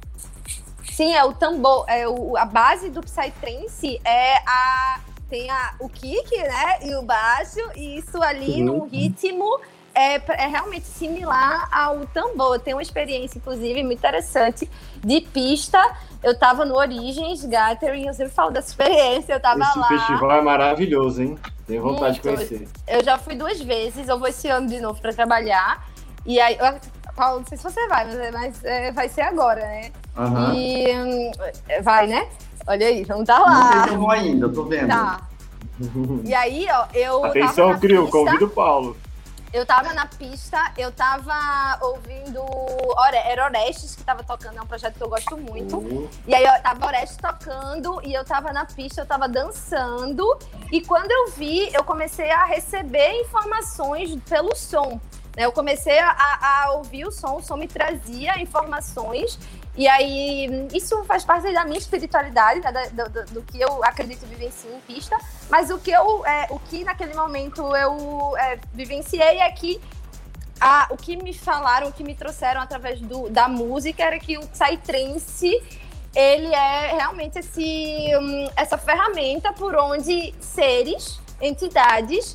Sim, 0.93 1.15
é 1.15 1.25
o 1.25 1.33
tambor. 1.33 1.85
É 1.89 2.09
o, 2.09 2.37
a 2.37 2.45
base 2.45 2.91
do 2.91 3.01
Psytrance 3.01 4.01
é 4.05 4.37
a. 4.47 5.01
Tem 5.31 5.51
a, 5.51 5.75
o 5.79 5.89
kick, 5.89 6.37
né? 6.39 6.79
E 6.87 6.95
o 6.95 7.03
baixo, 7.03 7.61
e 7.77 7.99
isso 7.99 8.23
ali 8.23 8.63
Uhum. 8.63 8.65
num 8.65 8.89
ritmo 8.89 9.61
é, 9.99 10.23
é 10.45 10.47
realmente 10.47 10.87
similar 10.87 11.69
ao 11.73 12.07
tambor. 12.07 12.55
Eu 12.55 12.61
tenho 12.61 12.77
uma 12.77 12.83
experiência, 12.83 13.39
inclusive, 13.39 13.83
muito 13.83 13.99
interessante 13.99 14.71
de 15.05 15.21
pista. 15.21 15.79
Eu 16.23 16.39
tava 16.39 16.65
no 16.65 16.77
Origens 16.77 17.45
Gathering, 17.45 18.07
eu 18.07 18.15
sempre 18.15 18.33
falo 18.33 18.51
dessa 18.51 18.69
experiência, 18.69 19.33
eu 19.35 19.41
tava 19.41 19.61
Esse 19.61 19.79
lá. 19.79 19.89
festival 19.89 20.33
é 20.33 20.41
maravilhoso, 20.41 21.23
hein? 21.23 21.39
Tenho 21.67 21.83
vontade 21.83 22.21
de 22.21 22.27
Muito. 22.27 22.39
conhecer. 22.49 22.69
Eu 22.87 23.03
já 23.05 23.19
fui 23.19 23.35
duas 23.35 23.61
vezes, 23.61 24.09
eu 24.09 24.19
vou 24.19 24.29
esse 24.29 24.49
ano 24.49 24.69
de 24.69 24.81
novo 24.81 25.01
para 25.01 25.13
trabalhar. 25.13 25.87
E 26.25 26.41
aí, 26.41 26.57
eu- 26.59 26.79
Paulo, 27.15 27.41
não 27.41 27.47
sei 27.47 27.59
se 27.59 27.65
você 27.65 27.87
vai, 27.89 28.05
mas, 28.05 28.33
mas, 28.33 28.65
é, 28.65 28.93
vai 28.93 29.09
ser 29.09 29.23
agora, 29.23 29.61
né? 29.61 29.91
Aham. 30.17 30.55
E 30.55 30.93
hum, 30.97 31.31
vai, 31.83 32.07
né? 32.07 32.29
Olha 32.67 32.87
aí, 32.87 33.05
não 33.09 33.25
tá 33.25 33.39
Não 33.39 33.47
sei 33.47 33.77
lá. 33.79 33.83
se 33.85 33.89
eu 33.95 33.99
vou 33.99 34.11
ainda, 34.11 34.47
eu 34.47 34.53
tô 34.53 34.65
vendo. 34.65 34.89
Tá. 34.89 35.21
E 36.25 36.35
aí, 36.35 36.67
ó, 36.71 36.87
eu. 36.93 37.25
Atenção, 37.25 37.79
Crio, 37.79 38.03
pista, 38.03 38.19
convida 38.19 38.45
o 38.45 38.51
Paulo. 38.51 38.97
Eu 39.53 39.65
tava 39.65 39.95
na 39.95 40.07
pista, 40.07 40.73
eu 40.77 40.93
tava 40.93 41.79
ouvindo. 41.81 42.43
Era 43.25 43.47
Orestes 43.47 43.95
que 43.95 44.05
tava 44.05 44.23
tocando, 44.23 44.59
é 44.59 44.63
um 44.63 44.67
projeto 44.67 44.97
que 44.97 45.03
eu 45.03 45.09
gosto 45.09 45.37
muito. 45.37 46.09
E 46.27 46.35
aí 46.35 46.45
eu 46.45 46.63
tava 46.63 46.87
Orestes 46.87 47.17
tocando 47.17 48.01
e 48.05 48.13
eu 48.13 48.25
tava 48.25 48.53
na 48.53 48.67
pista, 48.67 49.01
eu 49.03 49.07
tava 49.07 49.27
dançando. 49.29 50.39
E 50.71 50.81
quando 50.83 51.11
eu 51.11 51.31
vi, 51.31 51.73
eu 51.73 51.83
comecei 51.83 52.31
a 52.31 52.45
receber 52.45 53.13
informações 53.23 54.15
pelo 54.29 54.55
som. 54.55 55.01
né? 55.35 55.47
Eu 55.47 55.53
comecei 55.53 55.99
a, 55.99 56.11
a 56.65 56.73
ouvir 56.73 57.07
o 57.07 57.11
som, 57.11 57.37
o 57.37 57.43
som 57.43 57.57
me 57.57 57.69
trazia 57.69 58.39
informações. 58.41 59.39
E 59.79 59.87
aí, 59.87 60.67
isso 60.75 61.05
faz 61.05 61.25
parte 61.25 61.53
da 61.53 61.65
minha 61.65 61.79
espiritualidade, 61.79 62.59
né? 62.61 62.89
do, 62.91 63.09
do- 63.09 63.25
do 63.35 63.43
que 63.45 63.61
eu 63.61 63.85
acredito 63.85 64.27
vivenciar 64.27 64.75
em 64.75 64.81
pista. 64.81 65.17
Mas 65.49 65.71
o 65.71 65.79
que 65.79 65.93
eu, 65.93 66.27
é, 66.27 66.49
o 66.51 66.59
que 66.59 66.83
naquele 66.83 67.15
momento 67.15 67.61
eu 67.77 68.37
é, 68.37 68.59
vivenciei 68.75 69.39
é 69.39 69.49
que 69.53 69.81
a- 70.61 70.89
o 70.91 70.97
que 70.97 71.17
me 71.17 71.33
falaram, 71.33 71.87
o 71.87 71.93
que 71.93 72.03
me 72.03 72.13
trouxeram 72.17 72.61
através 72.61 73.01
do, 73.01 73.31
da 73.31 73.49
música 73.49 74.03
era 74.03 74.19
que 74.19 74.37
o 74.37 74.41
Psytrance 74.49 75.63
ele 76.13 76.53
é 76.53 76.97
realmente 76.97 77.39
esse, 77.39 78.11
hum, 78.21 78.51
essa 78.57 78.77
ferramenta 78.77 79.53
por 79.53 79.77
onde 79.77 80.35
seres, 80.41 81.21
entidades 81.41 82.35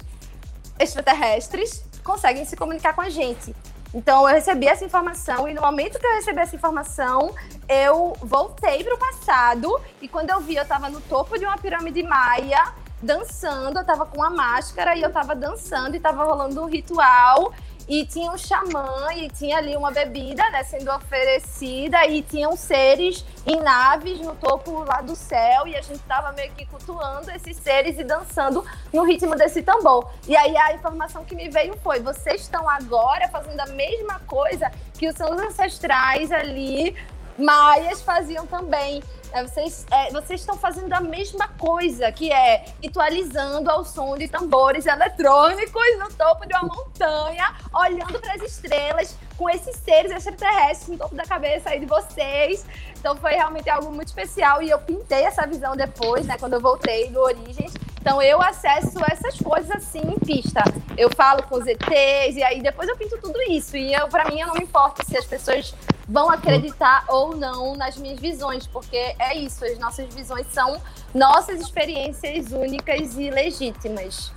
extraterrestres 0.80 1.84
conseguem 2.06 2.46
se 2.46 2.56
comunicar 2.56 2.94
com 2.94 3.02
a 3.02 3.10
gente. 3.10 3.54
Então 3.94 4.28
eu 4.28 4.34
recebi 4.34 4.68
essa 4.68 4.84
informação 4.84 5.48
e 5.48 5.54
no 5.54 5.62
momento 5.62 6.00
que 6.00 6.06
eu 6.06 6.16
recebi 6.16 6.40
essa 6.40 6.56
informação, 6.56 7.34
eu 7.70 8.14
voltei 8.22 8.84
para 8.84 8.96
o 8.96 8.98
passado 8.98 9.80
e 10.02 10.08
quando 10.08 10.32
eu 10.32 10.40
vi 10.40 10.56
eu 10.56 10.64
estava 10.64 10.90
no 10.90 11.00
topo 11.02 11.38
de 11.38 11.46
uma 11.46 11.58
pirâmide 11.58 12.02
maia 12.02 12.74
dançando, 13.02 13.78
eu 13.78 13.82
estava 13.82 14.06
com 14.06 14.18
uma 14.18 14.30
máscara 14.30 14.96
e 14.96 15.02
eu 15.02 15.10
estava 15.10 15.36
dançando 15.36 15.94
e 15.94 15.98
estava 15.98 16.24
rolando 16.24 16.64
um 16.64 16.66
ritual 16.66 17.54
e 17.88 18.06
tinha 18.06 18.32
um 18.32 18.38
xamã 18.38 19.08
e 19.16 19.30
tinha 19.30 19.58
ali 19.58 19.76
uma 19.76 19.92
bebida 19.92 20.48
né, 20.52 20.64
sendo 20.64 20.92
oferecida 20.92 22.06
e 22.08 22.22
tinham 22.22 22.56
seres 22.56 23.26
em 23.46 23.60
naves 23.60 24.20
no 24.20 24.36
topo 24.36 24.84
lá 24.84 25.02
do 25.02 25.16
céu 25.16 25.68
e 25.68 25.76
a 25.76 25.82
gente 25.82 26.00
tava 26.00 26.32
meio 26.32 26.52
que 26.54 26.66
cultuando 26.66 27.30
esses 27.32 27.58
seres 27.58 28.00
e 28.00 28.04
dançando 28.04 28.66
no 28.92 29.04
ritmo 29.04 29.36
desse 29.36 29.62
tambor. 29.62 30.10
E 30.28 30.36
aí 30.36 30.56
a 30.56 30.74
informação 30.74 31.26
que 31.26 31.36
me 31.36 31.50
veio 31.50 31.76
foi: 31.78 32.00
vocês 32.00 32.42
estão 32.42 32.70
agora 32.70 33.28
fazendo 33.30 33.60
a 33.60 33.68
mesma 33.68 34.20
coisa 34.22 34.72
que 34.94 35.08
os 35.08 35.16
seus 35.16 35.40
ancestrais 35.40 36.32
ali 36.32 36.96
maias 37.38 38.02
faziam 38.02 38.46
também. 38.46 39.04
É, 39.34 39.42
vocês, 39.42 39.86
é, 39.90 40.12
vocês 40.12 40.42
estão 40.42 40.56
fazendo 40.56 40.94
a 40.94 41.02
mesma 41.02 41.48
coisa, 41.48 42.12
que 42.12 42.32
é 42.32 42.66
ritualizando 42.80 43.68
ao 43.68 43.84
som 43.84 44.16
de 44.16 44.28
tambores 44.28 44.86
eletrônicos 44.86 45.82
no 45.98 46.08
topo 46.16 46.46
de 46.46 46.54
uma 46.54 46.64
montanha, 46.64 47.56
olhando 47.74 48.20
para 48.20 48.36
as 48.36 48.44
estrelas, 48.44 49.18
com 49.36 49.50
esses 49.50 49.76
seres 49.78 50.12
extraterrestres 50.12 50.90
no 50.90 50.98
topo 51.00 51.16
da 51.16 51.24
cabeça 51.24 51.72
aí 51.72 51.80
de 51.80 51.88
vocês. 51.88 52.64
Então 53.00 53.16
foi 53.18 53.32
realmente 53.32 53.68
algo 53.72 53.92
muito 53.92 54.10
especial 54.10 54.62
e 54.62 54.70
eu 54.70 54.78
pintei 54.78 55.24
essa 55.24 55.48
visão 55.48 55.76
depois, 55.76 56.28
né, 56.28 56.38
quando 56.40 56.54
eu 56.54 56.62
voltei 56.62 57.10
do 57.10 57.20
Origens. 57.20 57.74
Então 58.04 58.22
eu 58.22 58.42
acesso 58.42 59.00
essas 59.10 59.38
coisas 59.38 59.72
assim 59.72 60.02
em 60.02 60.20
pista. 60.20 60.62
Eu 60.98 61.10
falo 61.16 61.42
com 61.44 61.56
os 61.56 61.66
ETs 61.66 62.36
e 62.36 62.44
aí 62.44 62.62
depois 62.62 62.90
eu 62.90 62.98
pinto 62.98 63.18
tudo 63.22 63.40
isso. 63.50 63.78
E 63.78 63.94
eu, 63.94 64.10
para 64.10 64.30
mim, 64.30 64.42
eu 64.42 64.48
não 64.48 64.56
me 64.56 64.66
importo 64.66 65.06
se 65.06 65.18
as 65.18 65.24
pessoas 65.24 65.74
vão 66.06 66.30
acreditar 66.30 67.06
ou 67.08 67.34
não 67.34 67.78
nas 67.78 67.96
minhas 67.96 68.20
visões, 68.20 68.68
porque 68.68 68.98
é 68.98 69.38
isso, 69.38 69.64
as 69.64 69.80
nossas 69.80 70.14
visões 70.14 70.46
são 70.52 70.82
nossas 71.16 71.62
experiências 71.62 72.52
únicas 72.52 73.18
e 73.18 73.30
legítimas. 73.30 74.34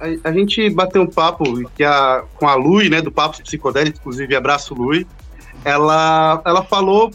a, 0.00 0.30
a, 0.30 0.32
gente 0.32 0.70
bateu 0.70 1.02
um 1.02 1.06
papo 1.06 1.44
que 1.76 1.84
a, 1.84 2.24
com 2.36 2.48
a 2.48 2.54
Lui, 2.54 2.88
né, 2.88 3.02
do 3.02 3.12
Papo 3.12 3.42
Psicodélico, 3.42 3.98
inclusive 3.98 4.34
abraço 4.34 4.72
Lui, 4.72 5.06
ela, 5.62 6.40
ela 6.42 6.64
falou 6.64 7.10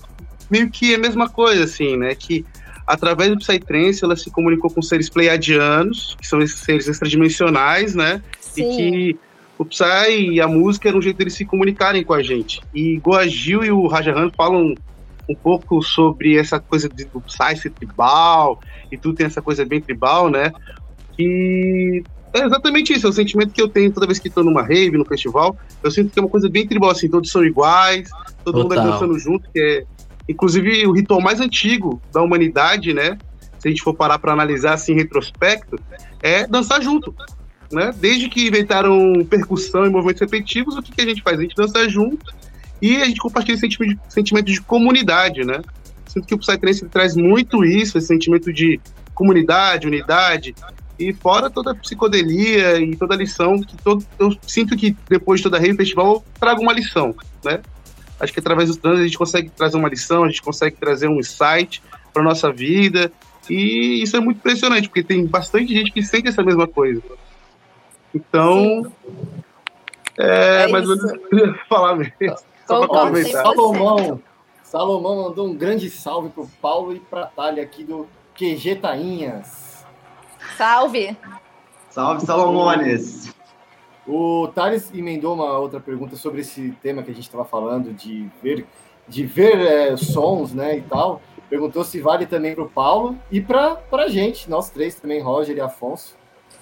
meio 0.52 0.70
que 0.70 0.94
a 0.94 1.00
mesma 1.00 1.28
coisa, 1.28 1.64
assim, 1.64 1.98
né, 1.98 2.14
que 2.14 2.46
através 2.90 3.30
do 3.30 3.38
Psytrance 3.38 4.04
ela 4.04 4.16
se 4.16 4.32
comunicou 4.32 4.72
com 4.72 4.82
seres 4.82 5.10
pleiadianos, 5.10 6.18
que 6.20 6.28
são 6.28 6.42
esses 6.42 6.60
seres 6.60 6.88
extradimensionais, 6.88 7.94
né, 7.94 8.20
Sim. 8.42 8.64
e 8.64 8.76
que 8.76 9.20
o 9.60 9.66
Psy 9.66 10.32
e 10.32 10.42
a 10.42 10.48
música 10.48 10.90
era 10.90 10.98
um 10.98 11.02
jeito 11.02 11.18
deles 11.18 11.36
se 11.36 11.46
comunicarem 11.46 12.04
com 12.04 12.14
a 12.14 12.24
gente. 12.24 12.62
E 12.74 12.98
Goagil 12.98 13.64
e 13.64 13.72
o 13.72 13.86
Rajahan 13.86 14.32
falam 14.36 14.74
um 15.30 15.36
pouco 15.36 15.84
sobre 15.84 16.36
essa 16.36 16.60
coisa 16.60 16.90
do 16.90 17.22
Psy 17.22 17.56
ser 17.58 17.70
tribal, 17.70 18.60
e 18.92 18.98
tudo 18.98 19.16
tem 19.16 19.28
essa 19.28 19.42
coisa 19.42 19.64
bem 19.64 19.80
tribal, 19.80 20.28
né? 20.28 20.52
Que 21.16 22.02
é 22.34 22.46
exatamente 22.46 22.94
isso, 22.94 23.06
é 23.06 23.10
o 23.10 23.14
sentimento 23.14 23.54
que 23.54 23.62
eu 23.62 23.68
tenho 23.68 23.92
toda 23.92 24.08
vez 24.08 24.18
que 24.18 24.30
estou 24.30 24.44
numa 24.44 24.64
rave, 24.64 24.98
no 24.98 25.06
festival. 25.06 25.56
Eu 25.84 25.92
sinto 25.92 26.12
que 26.12 26.18
é 26.18 26.24
uma 26.24 26.30
coisa 26.30 26.50
bem 26.50 26.66
tribal, 26.66 26.90
assim, 26.90 27.08
todos 27.08 27.30
são 27.30 27.46
iguais, 27.46 28.10
todo 28.44 28.62
Total. 28.62 28.64
mundo 28.64 28.74
é 28.74 28.92
dançando 28.92 29.20
junto, 29.20 29.48
que 29.52 29.60
é, 29.60 29.86
inclusive, 30.30 30.88
o 30.88 30.94
ritual 30.94 31.20
mais 31.20 31.42
antigo 31.42 32.02
da 32.14 32.22
humanidade, 32.22 32.94
né? 32.94 33.18
Se 33.58 33.68
a 33.68 33.72
gente 33.72 33.82
for 33.82 33.94
parar 33.94 34.20
para 34.20 34.32
analisar 34.32 34.74
assim 34.74 34.94
em 34.94 34.96
retrospecto, 34.96 35.78
é 36.22 36.48
dançar 36.48 36.82
junto 36.82 37.14
né? 37.72 37.94
Desde 37.96 38.30
que 38.30 38.48
inventaram 38.48 39.24
percussão 39.26 39.86
e 39.86 39.90
movimentos 39.90 40.22
repetitivos, 40.22 40.76
o 40.76 40.82
que, 40.82 40.92
que 40.92 41.02
a 41.02 41.06
gente 41.06 41.22
faz? 41.22 41.40
A 41.40 41.42
gente 41.42 41.56
dança 41.56 41.88
junto 41.88 42.26
e 42.82 42.98
a 42.98 43.06
gente 43.06 43.20
compartilha 43.20 43.54
esse 43.54 43.62
sentimento 43.62 43.96
de, 43.96 44.14
sentimento 44.14 44.46
de 44.46 44.62
comunidade, 44.62 45.44
né? 45.46 45.62
Sinto 46.08 46.28
que 46.28 46.34
o 46.34 46.40
Psytrance 46.40 46.86
traz 46.88 47.16
muito 47.16 47.64
isso, 47.64 47.98
esse 47.98 48.08
sentimento 48.08 48.52
de 48.52 48.80
comunidade, 49.14 49.88
unidade, 49.88 50.56
e 50.98 51.14
fora 51.14 51.50
toda 51.50 51.72
a 51.72 51.76
psicodelia 51.76 52.80
e 52.80 52.96
toda 52.96 53.14
a 53.14 53.18
lição, 53.18 53.62
que 53.62 53.78
todo, 53.78 54.04
eu 54.18 54.36
sinto 54.42 54.76
que 54.76 54.96
depois 55.08 55.40
de 55.40 55.44
toda 55.44 55.58
a 55.58 55.60
rede 55.60 55.78
festival 55.78 56.24
traga 56.40 56.60
uma 56.60 56.74
lição, 56.74 57.16
né? 57.44 57.62
Acho 58.20 58.34
que 58.34 58.40
através 58.40 58.68
dos 58.70 58.78
danos 58.78 59.00
a 59.00 59.04
gente 59.04 59.18
consegue 59.18 59.50
trazer 59.50 59.78
uma 59.78 59.90
lição, 59.90 60.24
a 60.24 60.28
gente 60.28 60.42
consegue 60.42 60.76
trazer 60.76 61.08
um 61.08 61.20
insight 61.20 61.82
para 62.14 62.22
nossa 62.22 62.52
vida, 62.52 63.12
e 63.50 64.02
isso 64.04 64.16
é 64.18 64.20
muito 64.20 64.38
impressionante, 64.38 64.88
porque 64.88 65.04
tem 65.04 65.26
bastante 65.26 65.74
gente 65.74 65.92
que 65.92 66.04
sente 66.04 66.28
essa 66.28 66.44
mesma 66.44 66.68
coisa. 66.68 67.02
Então, 68.14 68.92
é, 70.18 70.64
é 70.64 70.66
ou 70.68 70.74
menos 70.74 71.00
falar 71.70 71.96
mesmo. 71.96 72.14
Só 72.68 72.88
para 72.88 73.24
Salomão, 73.26 74.22
Salomão 74.64 75.24
mandou 75.24 75.48
um 75.48 75.56
grande 75.56 75.90
salve 75.90 76.30
pro 76.30 76.48
Paulo 76.62 76.96
e 76.96 77.00
pra 77.00 77.26
Thalia 77.26 77.64
aqui 77.64 77.84
do 77.84 78.08
QG 78.36 78.76
Tainhas. 78.76 79.86
Salve! 80.56 81.18
Salve, 81.90 82.26
Salomones! 82.26 83.34
O 84.12 84.48
Thales 84.48 84.92
emendou 84.94 85.36
uma 85.36 85.58
outra 85.60 85.80
pergunta 85.80 86.16
sobre 86.16 86.42
esse 86.42 86.72
tema 86.82 87.04
que 87.04 87.12
a 87.12 87.14
gente 87.14 87.26
estava 87.26 87.46
falando, 87.46 87.94
de 87.94 88.28
ver, 88.42 88.66
de 89.08 89.24
ver 89.24 89.60
é, 89.60 89.96
sons, 89.96 90.52
né, 90.52 90.78
e 90.78 90.82
tal. 90.82 91.22
Perguntou 91.48 91.84
se 91.84 92.02
vale 92.02 92.26
também 92.26 92.56
para 92.56 92.64
o 92.64 92.70
Paulo 92.70 93.16
e 93.32 93.40
para 93.40 93.80
a 93.92 94.08
gente, 94.08 94.50
nós 94.50 94.70
três 94.70 94.96
também, 94.96 95.22
Roger 95.22 95.56
e 95.56 95.62
Afonso 95.62 96.20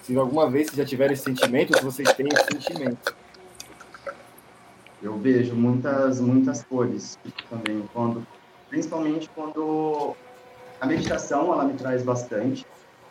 se 0.08 0.16
alguma 0.16 0.48
vez 0.48 0.68
já 0.68 0.86
tiveram 0.86 1.12
esse 1.12 1.24
sentimento, 1.24 1.76
se 1.76 1.84
vocês 1.84 2.10
têm 2.14 2.26
esse 2.32 2.46
sentimento. 2.46 3.14
Eu 5.02 5.18
vejo 5.18 5.54
muitas, 5.54 6.18
muitas 6.18 6.64
cores 6.64 7.18
também, 7.50 7.86
quando, 7.92 8.26
principalmente 8.70 9.28
quando 9.34 10.16
a 10.80 10.86
meditação 10.86 11.52
ela 11.52 11.64
me 11.64 11.74
traz 11.74 12.02
bastante, 12.02 12.64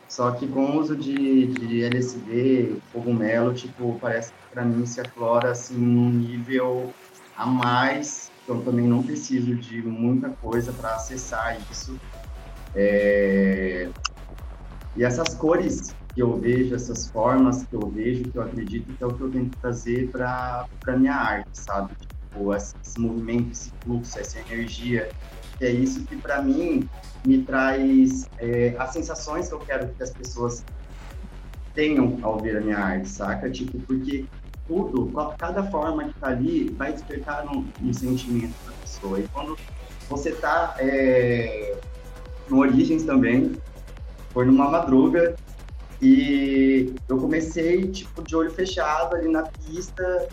só 0.10 0.32
que 0.32 0.47
com 0.47 0.66
o 0.66 0.80
uso 0.80 0.95
de, 0.95 1.47
de 1.47 1.84
LSD, 1.84 2.78
cogumelo, 2.91 3.53
tipo, 3.53 3.99
parece 3.99 4.32
que 4.32 4.49
para 4.51 4.64
mim 4.64 4.86
se 4.86 5.01
aflora 5.01 5.51
assim 5.51 5.78
um 5.78 6.10
nível 6.10 6.93
a 7.36 7.45
mais, 7.45 8.32
eu 8.47 8.62
também 8.64 8.88
não 8.88 9.03
preciso 9.03 9.53
de 9.55 9.82
muita 9.84 10.30
coisa 10.30 10.72
para 10.72 10.95
acessar 10.95 11.58
isso. 11.70 11.97
É... 12.74 13.89
E 14.95 15.03
essas 15.03 15.36
cores 15.36 15.93
que 16.14 16.22
eu 16.22 16.36
vejo, 16.39 16.74
essas 16.74 17.10
formas 17.10 17.64
que 17.64 17.76
eu 17.76 17.88
vejo, 17.91 18.32
que 18.32 18.38
eu 18.38 18.41
acredito 18.41 18.91
que 18.97 19.03
é 19.03 19.05
o 19.05 19.14
que 19.14 19.22
eu 19.22 19.30
tento 19.30 19.55
trazer 19.62 20.10
para 20.10 20.66
minha 20.97 21.14
arte, 21.14 21.49
sabe? 21.53 21.93
Tipo, 21.95 22.55
esse 22.55 22.74
movimento, 22.97 23.51
esse 23.51 23.72
fluxo, 23.84 24.18
essa 24.18 24.39
energia, 24.39 25.08
que 25.58 25.66
é 25.66 25.72
isso 25.72 26.05
que 26.05 26.16
para 26.16 26.41
mim 26.41 26.88
me 27.26 27.43
traz 27.43 28.30
é, 28.38 28.76
as 28.78 28.91
sensações 28.91 29.47
que 29.47 29.53
eu 29.53 29.60
quero 29.60 29.88
que 29.89 30.03
as 30.03 30.12
pessoas 30.12 30.64
tenham 31.74 32.18
ao 32.22 32.39
ver 32.39 32.58
a 32.58 32.62
minha 32.62 32.78
arte, 32.78 33.10
saca? 33.10 33.49
Tipo, 33.49 33.80
porque 33.82 34.26
tudo, 34.68 35.12
cada 35.38 35.64
forma 35.64 36.05
que 36.05 36.20
tá 36.20 36.28
ali 36.28 36.70
vai 36.78 36.91
despertar 36.91 37.45
um, 37.45 37.66
um 37.82 37.93
sentimento 37.93 38.53
da 38.66 38.74
pessoa. 38.74 39.20
E 39.20 39.28
quando 39.30 39.58
você 40.10 40.32
tá 40.32 40.76
é, 40.80 41.78
no 42.49 42.60
Origens 42.60 43.03
também, 43.03 43.58
foi 44.34 44.45
numa 44.45 44.70
madruga, 44.70 45.36
e 46.01 46.93
eu 47.10 47.18
comecei, 47.18 47.88
tipo, 47.88 48.22
de 48.24 48.36
olho 48.36 48.51
fechado 48.51 49.16
ali 49.16 49.30
na 49.30 49.43
pista. 49.43 50.28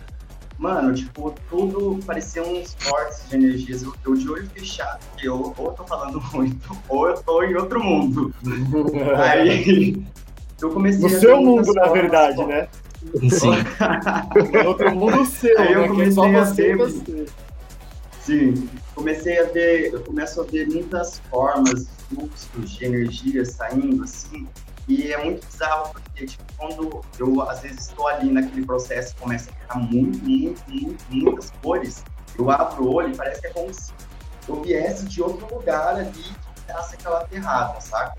Mano, 0.57 0.93
tipo, 0.93 1.35
tudo 1.49 1.99
parecia 2.05 2.41
uns 2.41 2.75
cortes 2.83 3.29
de 3.29 3.35
energias. 3.35 3.83
Eu, 3.83 3.93
eu 4.05 4.15
de 4.15 4.29
olho 4.29 4.49
fechado, 4.49 4.99
porque 5.11 5.27
eu 5.27 5.53
ou 5.57 5.73
tô 5.73 5.83
falando 5.83 6.21
muito, 6.33 6.77
ou 6.87 7.09
eu 7.09 7.17
tô 7.23 7.43
em 7.43 7.55
outro 7.55 7.83
mundo. 7.83 8.33
Aí 9.17 10.01
eu 10.61 10.69
comecei 10.71 11.01
no 11.01 11.07
a. 11.07 11.11
No 11.11 11.19
seu 11.19 11.41
mundo, 11.41 11.73
na 11.73 11.87
verdade, 11.87 12.43
né? 12.45 12.67
Sim. 13.29 13.51
outro 14.65 14.95
mundo 14.95 15.25
seu, 15.25 15.59
Aí 15.59 15.73
eu 15.73 15.81
né? 15.81 15.87
comecei 15.87 16.35
a 16.35 16.43
ver. 16.43 16.77
Você. 16.77 17.25
Sim, 18.21 18.69
comecei 18.95 19.39
a 19.39 19.43
ver, 19.45 19.93
eu 19.93 20.01
começo 20.01 20.41
a 20.41 20.43
ver 20.45 20.67
muitas 20.67 21.19
formas, 21.29 21.87
fluxos 22.09 22.71
de 22.71 22.85
energia 22.85 23.45
saindo, 23.45 24.03
assim, 24.03 24.47
e 24.87 25.11
é 25.11 25.23
muito 25.23 25.45
bizarro, 25.45 25.91
porque 25.93 26.25
tipo, 26.25 26.43
quando 26.57 27.01
eu, 27.19 27.41
às 27.41 27.59
vezes, 27.61 27.87
estou 27.87 28.07
ali 28.07 28.31
naquele 28.31 28.65
processo 28.65 29.15
começa 29.17 29.49
a 29.49 29.53
ficar 29.53 29.79
muito, 29.79 30.17
muito, 30.23 30.63
muito, 30.69 31.05
muitas 31.09 31.51
cores, 31.61 32.03
eu 32.37 32.51
abro 32.51 32.83
o 32.83 32.93
olho 32.93 33.13
e 33.13 33.15
parece 33.15 33.41
que 33.41 33.47
é 33.47 33.49
como 33.51 33.73
se 33.73 33.91
eu 34.47 34.61
viesse 34.61 35.05
de 35.05 35.21
outro 35.21 35.53
lugar 35.53 35.95
ali 35.95 36.11
que 36.11 36.61
dasse 36.67 36.95
aquela 36.95 37.25
ferrada, 37.27 37.81
saca? 37.81 38.15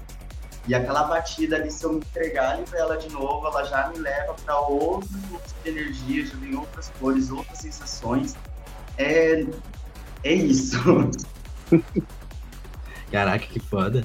E 0.69 0.75
aquela 0.75 1.05
batida 1.05 1.57
ali, 1.57 1.71
se 1.71 1.85
eu 1.85 1.93
me 1.93 1.99
entregar 1.99 2.55
ali 2.55 2.65
para 2.65 2.81
ela 2.81 2.97
de 2.97 3.09
novo, 3.13 3.47
ela 3.47 3.63
já 3.65 3.89
me 3.89 3.99
leva 3.99 4.35
para 4.35 4.59
outro 4.59 5.09
fluxo 5.29 5.55
de 5.63 5.71
energia, 5.71 6.27
já 6.27 6.35
vem 6.37 6.57
outras 6.57 6.91
cores, 6.99 7.31
outras 7.31 7.59
sensações. 7.59 8.35
É, 8.99 9.47
é 10.25 10.35
isso. 10.35 10.77
Caraca, 13.13 13.47
que 13.47 13.61
foda. 13.61 14.05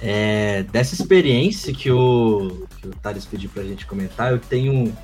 É, 0.00 0.62
dessa 0.64 0.94
experiência 0.94 1.74
que 1.74 1.90
o, 1.90 2.66
que 2.80 2.88
o 2.88 2.90
Thales 2.90 3.26
pediu 3.26 3.50
pra 3.50 3.62
gente 3.62 3.86
comentar, 3.86 4.32
eu 4.32 4.38
tenho 4.38 4.96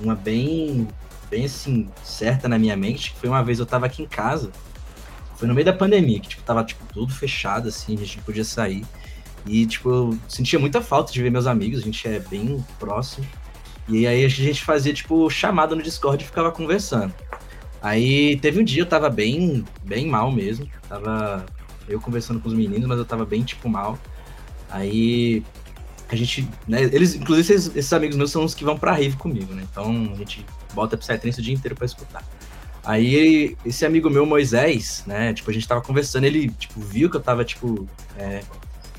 uma 0.00 0.14
bem, 0.14 0.86
bem 1.28 1.44
assim, 1.44 1.88
certa 2.02 2.48
na 2.48 2.58
minha 2.58 2.76
mente, 2.76 3.12
que 3.12 3.18
foi 3.18 3.28
uma 3.28 3.42
vez 3.42 3.58
eu 3.58 3.66
tava 3.66 3.86
aqui 3.86 4.02
em 4.02 4.06
casa, 4.06 4.52
foi 5.36 5.48
no 5.48 5.54
meio 5.54 5.64
da 5.64 5.72
pandemia, 5.72 6.20
que 6.20 6.28
tipo, 6.28 6.42
tava 6.42 6.62
tipo, 6.64 6.84
tudo 6.92 7.12
fechado, 7.12 7.68
assim, 7.68 7.94
a 7.94 7.98
gente 7.98 8.18
não 8.18 8.24
podia 8.24 8.44
sair. 8.44 8.84
E, 9.46 9.66
tipo, 9.66 9.90
eu 9.90 10.18
sentia 10.28 10.58
muita 10.58 10.80
falta 10.80 11.12
de 11.12 11.22
ver 11.22 11.30
meus 11.30 11.46
amigos, 11.46 11.80
a 11.80 11.82
gente 11.82 12.06
é 12.08 12.18
bem 12.18 12.64
próximo. 12.78 13.26
E 13.86 14.06
aí 14.06 14.24
a 14.24 14.28
gente 14.28 14.64
fazia, 14.64 14.94
tipo, 14.94 15.28
chamada 15.28 15.76
no 15.76 15.82
Discord 15.82 16.22
e 16.22 16.26
ficava 16.26 16.50
conversando. 16.50 17.12
Aí 17.82 18.38
teve 18.38 18.58
um 18.58 18.64
dia 18.64 18.80
eu 18.80 18.86
tava 18.86 19.10
bem, 19.10 19.62
bem 19.84 20.06
mal 20.06 20.32
mesmo. 20.32 20.66
Tava 20.88 21.44
eu 21.86 22.00
conversando 22.00 22.40
com 22.40 22.48
os 22.48 22.54
meninos, 22.54 22.86
mas 22.86 22.96
eu 22.96 23.04
tava 23.04 23.26
bem, 23.26 23.42
tipo, 23.42 23.68
mal. 23.68 23.98
Aí 24.74 25.44
a 26.08 26.16
gente, 26.16 26.48
né, 26.66 26.82
eles, 26.82 27.14
inclusive 27.14 27.54
esses, 27.54 27.76
esses, 27.76 27.92
amigos 27.92 28.16
meus 28.16 28.32
são 28.32 28.44
os 28.44 28.56
que 28.56 28.64
vão 28.64 28.76
pra 28.76 28.92
rave 28.92 29.16
comigo, 29.16 29.54
né? 29.54 29.64
Então 29.70 30.10
a 30.12 30.16
gente 30.16 30.44
bota 30.74 30.96
Psytrance 30.96 31.38
o 31.38 31.42
dia 31.42 31.54
inteiro 31.54 31.76
pra 31.76 31.86
escutar. 31.86 32.24
Aí 32.84 33.56
esse 33.64 33.86
amigo 33.86 34.10
meu, 34.10 34.26
Moisés, 34.26 35.04
né, 35.06 35.32
tipo, 35.32 35.48
a 35.48 35.54
gente 35.54 35.66
tava 35.66 35.80
conversando, 35.80 36.24
ele, 36.24 36.50
tipo, 36.50 36.80
viu 36.80 37.08
que 37.08 37.16
eu 37.16 37.20
tava, 37.20 37.44
tipo, 37.44 37.88
é, 38.18 38.42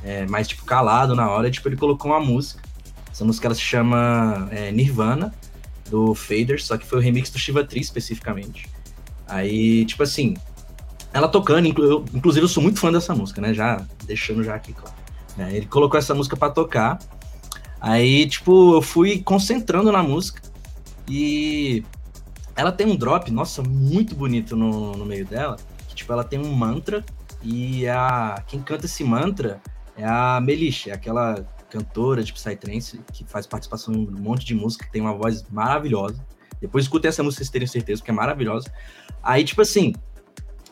é, 0.02 0.26
mais, 0.28 0.48
tipo, 0.48 0.64
calado 0.64 1.14
na 1.14 1.30
hora, 1.30 1.50
e, 1.50 1.52
tipo, 1.52 1.68
ele 1.68 1.76
colocou 1.76 2.10
uma 2.10 2.22
música. 2.22 2.64
Essa 3.12 3.26
música, 3.26 3.48
ela 3.48 3.56
se 3.56 3.62
chama 3.62 4.48
é, 4.52 4.72
Nirvana, 4.72 5.36
do 5.90 6.16
Fader, 6.16 6.64
só 6.64 6.78
que 6.78 6.86
foi 6.86 7.00
o 7.00 7.02
remix 7.02 7.30
do 7.30 7.38
Shiva 7.38 7.66
Tree, 7.66 7.82
especificamente. 7.82 8.68
Aí, 9.28 9.86
tipo 9.86 10.02
assim, 10.04 10.36
ela 11.14 11.28
tocando, 11.28 11.68
inclusive 11.68 12.46
eu 12.46 12.50
sou 12.50 12.64
muito 12.64 12.80
fã 12.80 12.94
dessa 12.94 13.14
música, 13.14 13.42
né, 13.42 13.54
já 13.54 13.86
deixando 14.06 14.42
já 14.42 14.56
aqui 14.56 14.72
claro. 14.72 14.95
Né? 15.36 15.56
Ele 15.56 15.66
colocou 15.66 15.98
essa 15.98 16.14
música 16.14 16.36
para 16.36 16.52
tocar. 16.52 17.00
Aí, 17.80 18.28
tipo, 18.28 18.76
eu 18.76 18.82
fui 18.82 19.22
concentrando 19.22 19.92
na 19.92 20.02
música 20.02 20.42
e 21.08 21.84
ela 22.56 22.72
tem 22.72 22.88
um 22.88 22.96
drop, 22.96 23.30
nossa, 23.32 23.62
muito 23.62 24.16
bonito 24.16 24.56
no, 24.56 24.94
no 24.94 25.06
meio 25.06 25.26
dela. 25.26 25.58
Que, 25.88 25.96
tipo, 25.96 26.12
ela 26.12 26.24
tem 26.24 26.40
um 26.40 26.54
mantra 26.54 27.06
e 27.44 27.88
a 27.88 28.42
quem 28.48 28.62
canta 28.62 28.86
esse 28.86 29.04
mantra 29.04 29.62
é 29.96 30.06
a 30.06 30.40
Melisha, 30.42 30.94
aquela 30.94 31.46
cantora 31.70 32.24
de 32.24 32.34
Psytrance, 32.34 33.00
que 33.14 33.24
faz 33.26 33.46
participação 33.46 33.94
em 33.94 34.08
um 34.08 34.20
monte 34.20 34.46
de 34.46 34.56
música, 34.56 34.88
tem 34.92 35.02
uma 35.02 35.14
voz 35.14 35.46
maravilhosa. 35.52 36.26
Depois 36.60 36.86
escutem 36.86 37.10
essa 37.10 37.22
música, 37.22 37.40
vocês 37.40 37.50
terem 37.50 37.68
certeza, 37.68 38.02
que 38.02 38.10
é 38.10 38.14
maravilhosa. 38.14 38.72
Aí, 39.22 39.44
tipo 39.44 39.62
assim, 39.62 39.94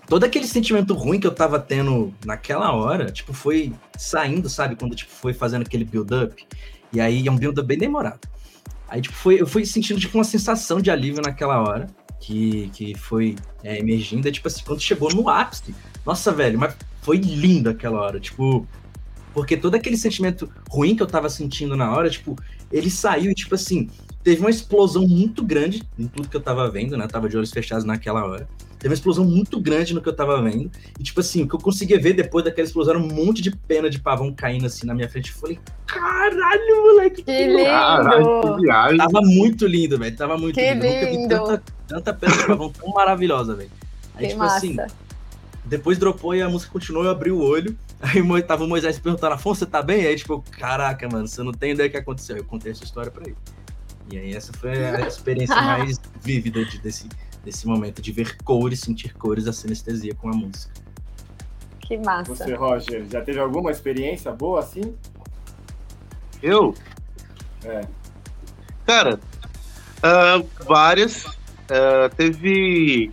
todo 0.07 0.23
aquele 0.23 0.47
sentimento 0.47 0.93
ruim 0.93 1.19
que 1.19 1.27
eu 1.27 1.33
tava 1.33 1.59
tendo 1.59 2.13
naquela 2.25 2.73
hora, 2.73 3.11
tipo, 3.11 3.33
foi 3.33 3.73
saindo, 3.97 4.49
sabe? 4.49 4.75
Quando, 4.75 4.95
tipo, 4.95 5.11
foi 5.11 5.33
fazendo 5.33 5.63
aquele 5.63 5.85
build-up. 5.85 6.45
E 6.91 6.99
aí 7.01 7.27
é 7.27 7.31
um 7.31 7.37
build-up 7.37 7.67
bem 7.67 7.77
demorado. 7.77 8.19
Aí, 8.87 9.01
tipo, 9.01 9.15
foi, 9.15 9.41
eu 9.41 9.47
fui 9.47 9.65
sentindo, 9.65 9.99
tipo, 9.99 10.17
uma 10.17 10.23
sensação 10.23 10.79
de 10.79 10.91
alívio 10.91 11.21
naquela 11.21 11.59
hora, 11.61 11.87
que, 12.19 12.69
que 12.73 12.95
foi 12.95 13.35
é, 13.63 13.79
emergindo. 13.79 14.31
tipo 14.31 14.47
assim, 14.47 14.63
quando 14.63 14.81
chegou 14.81 15.13
no 15.13 15.27
ápice, 15.29 15.73
nossa, 16.05 16.31
velho, 16.31 16.59
mas 16.59 16.75
foi 17.01 17.17
lindo 17.17 17.69
aquela 17.69 17.99
hora, 17.99 18.19
tipo... 18.19 18.67
Porque 19.33 19.57
todo 19.57 19.73
aquele 19.73 19.97
sentimento 19.97 20.47
ruim 20.69 20.95
que 20.95 21.01
eu 21.01 21.07
tava 21.07 21.27
sentindo 21.27 21.75
na 21.75 21.91
hora, 21.91 22.07
tipo, 22.07 22.35
ele 22.71 22.91
saiu 22.91 23.31
e, 23.31 23.33
tipo 23.33 23.55
assim, 23.55 23.89
teve 24.23 24.41
uma 24.41 24.49
explosão 24.49 25.07
muito 25.07 25.43
grande 25.43 25.83
em 25.97 26.07
tudo 26.07 26.29
que 26.29 26.37
eu 26.37 26.41
tava 26.41 26.69
vendo, 26.69 26.95
né? 26.95 27.05
Eu 27.05 27.09
tava 27.09 27.27
de 27.27 27.35
olhos 27.35 27.51
fechados 27.51 27.83
naquela 27.83 28.23
hora. 28.25 28.47
Teve 28.83 28.91
uma 28.91 28.95
explosão 28.95 29.23
muito 29.23 29.61
grande 29.61 29.93
no 29.93 30.01
que 30.01 30.09
eu 30.09 30.13
tava 30.13 30.41
vendo. 30.41 30.69
E, 30.99 31.03
tipo 31.03 31.21
assim, 31.21 31.43
o 31.43 31.47
que 31.47 31.55
eu 31.55 31.59
conseguia 31.59 31.97
ver 31.97 32.11
depois 32.11 32.43
daquela 32.43 32.67
explosão 32.67 32.95
era 32.95 33.01
um 33.01 33.07
monte 33.07 33.41
de 33.41 33.49
pena 33.49 33.89
de 33.89 33.97
pavão 33.97 34.33
caindo 34.33 34.65
assim 34.65 34.85
na 34.85 34.93
minha 34.93 35.07
frente. 35.07 35.31
Eu 35.31 35.37
falei, 35.37 35.57
caralho, 35.87 36.83
moleque. 36.83 37.23
Que 37.23 37.47
lindo! 37.47 37.63
Caralho, 37.63 38.41
que 38.41 38.61
viagem. 38.61 38.97
Tava 38.97 39.21
muito 39.21 39.65
lindo, 39.65 39.97
velho. 39.97 40.17
Tava 40.17 40.37
muito 40.37 40.55
que 40.55 40.73
lindo. 40.73 40.85
lindo. 40.85 40.99
Nunca 40.99 41.11
vi 41.11 41.27
tanta, 41.29 41.63
tanta 41.87 42.13
pena 42.13 42.35
de 42.35 42.45
pavão 42.45 42.69
tão 42.71 42.89
maravilhosa, 42.89 43.55
velho. 43.55 43.71
Aí, 44.15 44.25
que 44.25 44.31
tipo 44.33 44.43
assim, 44.43 44.73
massa. 44.73 44.87
assim, 44.87 44.95
depois 45.63 45.97
dropou 45.97 46.35
e 46.35 46.41
a 46.41 46.49
música 46.49 46.69
continuou, 46.69 47.05
eu 47.05 47.11
abri 47.11 47.31
o 47.31 47.39
olho. 47.39 47.77
Aí 48.03 48.43
tava 48.43 48.65
o 48.65 48.67
Moisés 48.67 48.99
perguntando, 48.99 49.33
Afonso, 49.33 49.59
você 49.59 49.65
tá 49.65 49.81
bem? 49.81 50.05
Aí, 50.05 50.17
tipo, 50.17 50.43
caraca, 50.59 51.07
mano, 51.07 51.25
você 51.25 51.41
não 51.41 51.53
tem 51.53 51.71
ideia 51.71 51.87
do 51.87 51.91
que 51.93 51.97
aconteceu. 51.97 52.35
Eu 52.35 52.43
contei 52.43 52.73
essa 52.73 52.83
história 52.83 53.09
pra 53.09 53.23
ele. 53.23 53.37
E 54.11 54.17
aí 54.17 54.35
essa 54.35 54.51
foi 54.51 54.71
a 54.71 54.99
experiência 55.07 55.55
mais 55.55 55.97
vívida 56.21 56.65
de, 56.65 56.77
desse, 56.79 57.07
desse 57.43 57.67
momento, 57.67 58.01
de 58.01 58.11
ver 58.11 58.37
cores, 58.43 58.79
sentir 58.79 59.13
cores, 59.13 59.47
a 59.47 59.53
sinestesia 59.53 60.15
com 60.15 60.29
a 60.29 60.33
música. 60.33 60.73
Que 61.79 61.97
massa. 61.97 62.33
Você, 62.33 62.53
Roger, 62.53 63.05
já 63.09 63.21
teve 63.21 63.39
alguma 63.39 63.69
experiência 63.69 64.31
boa 64.31 64.61
assim? 64.61 64.95
Eu? 66.41 66.73
É. 67.65 67.81
Cara, 68.85 69.19
uh, 69.99 70.47
várias. 70.65 71.25
Uh, 71.25 72.13
teve 72.15 73.11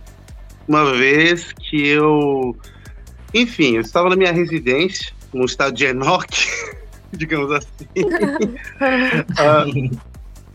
uma 0.67 0.93
vez 0.93 1.51
que 1.53 1.87
eu. 1.87 2.55
Enfim, 3.33 3.75
eu 3.75 3.81
estava 3.81 4.09
na 4.09 4.15
minha 4.15 4.31
residência, 4.31 5.13
no 5.33 5.45
estado 5.45 5.73
de 5.73 5.85
Enoch, 5.85 6.47
digamos 7.11 7.51
assim. 7.51 7.87
uh, 9.39 9.99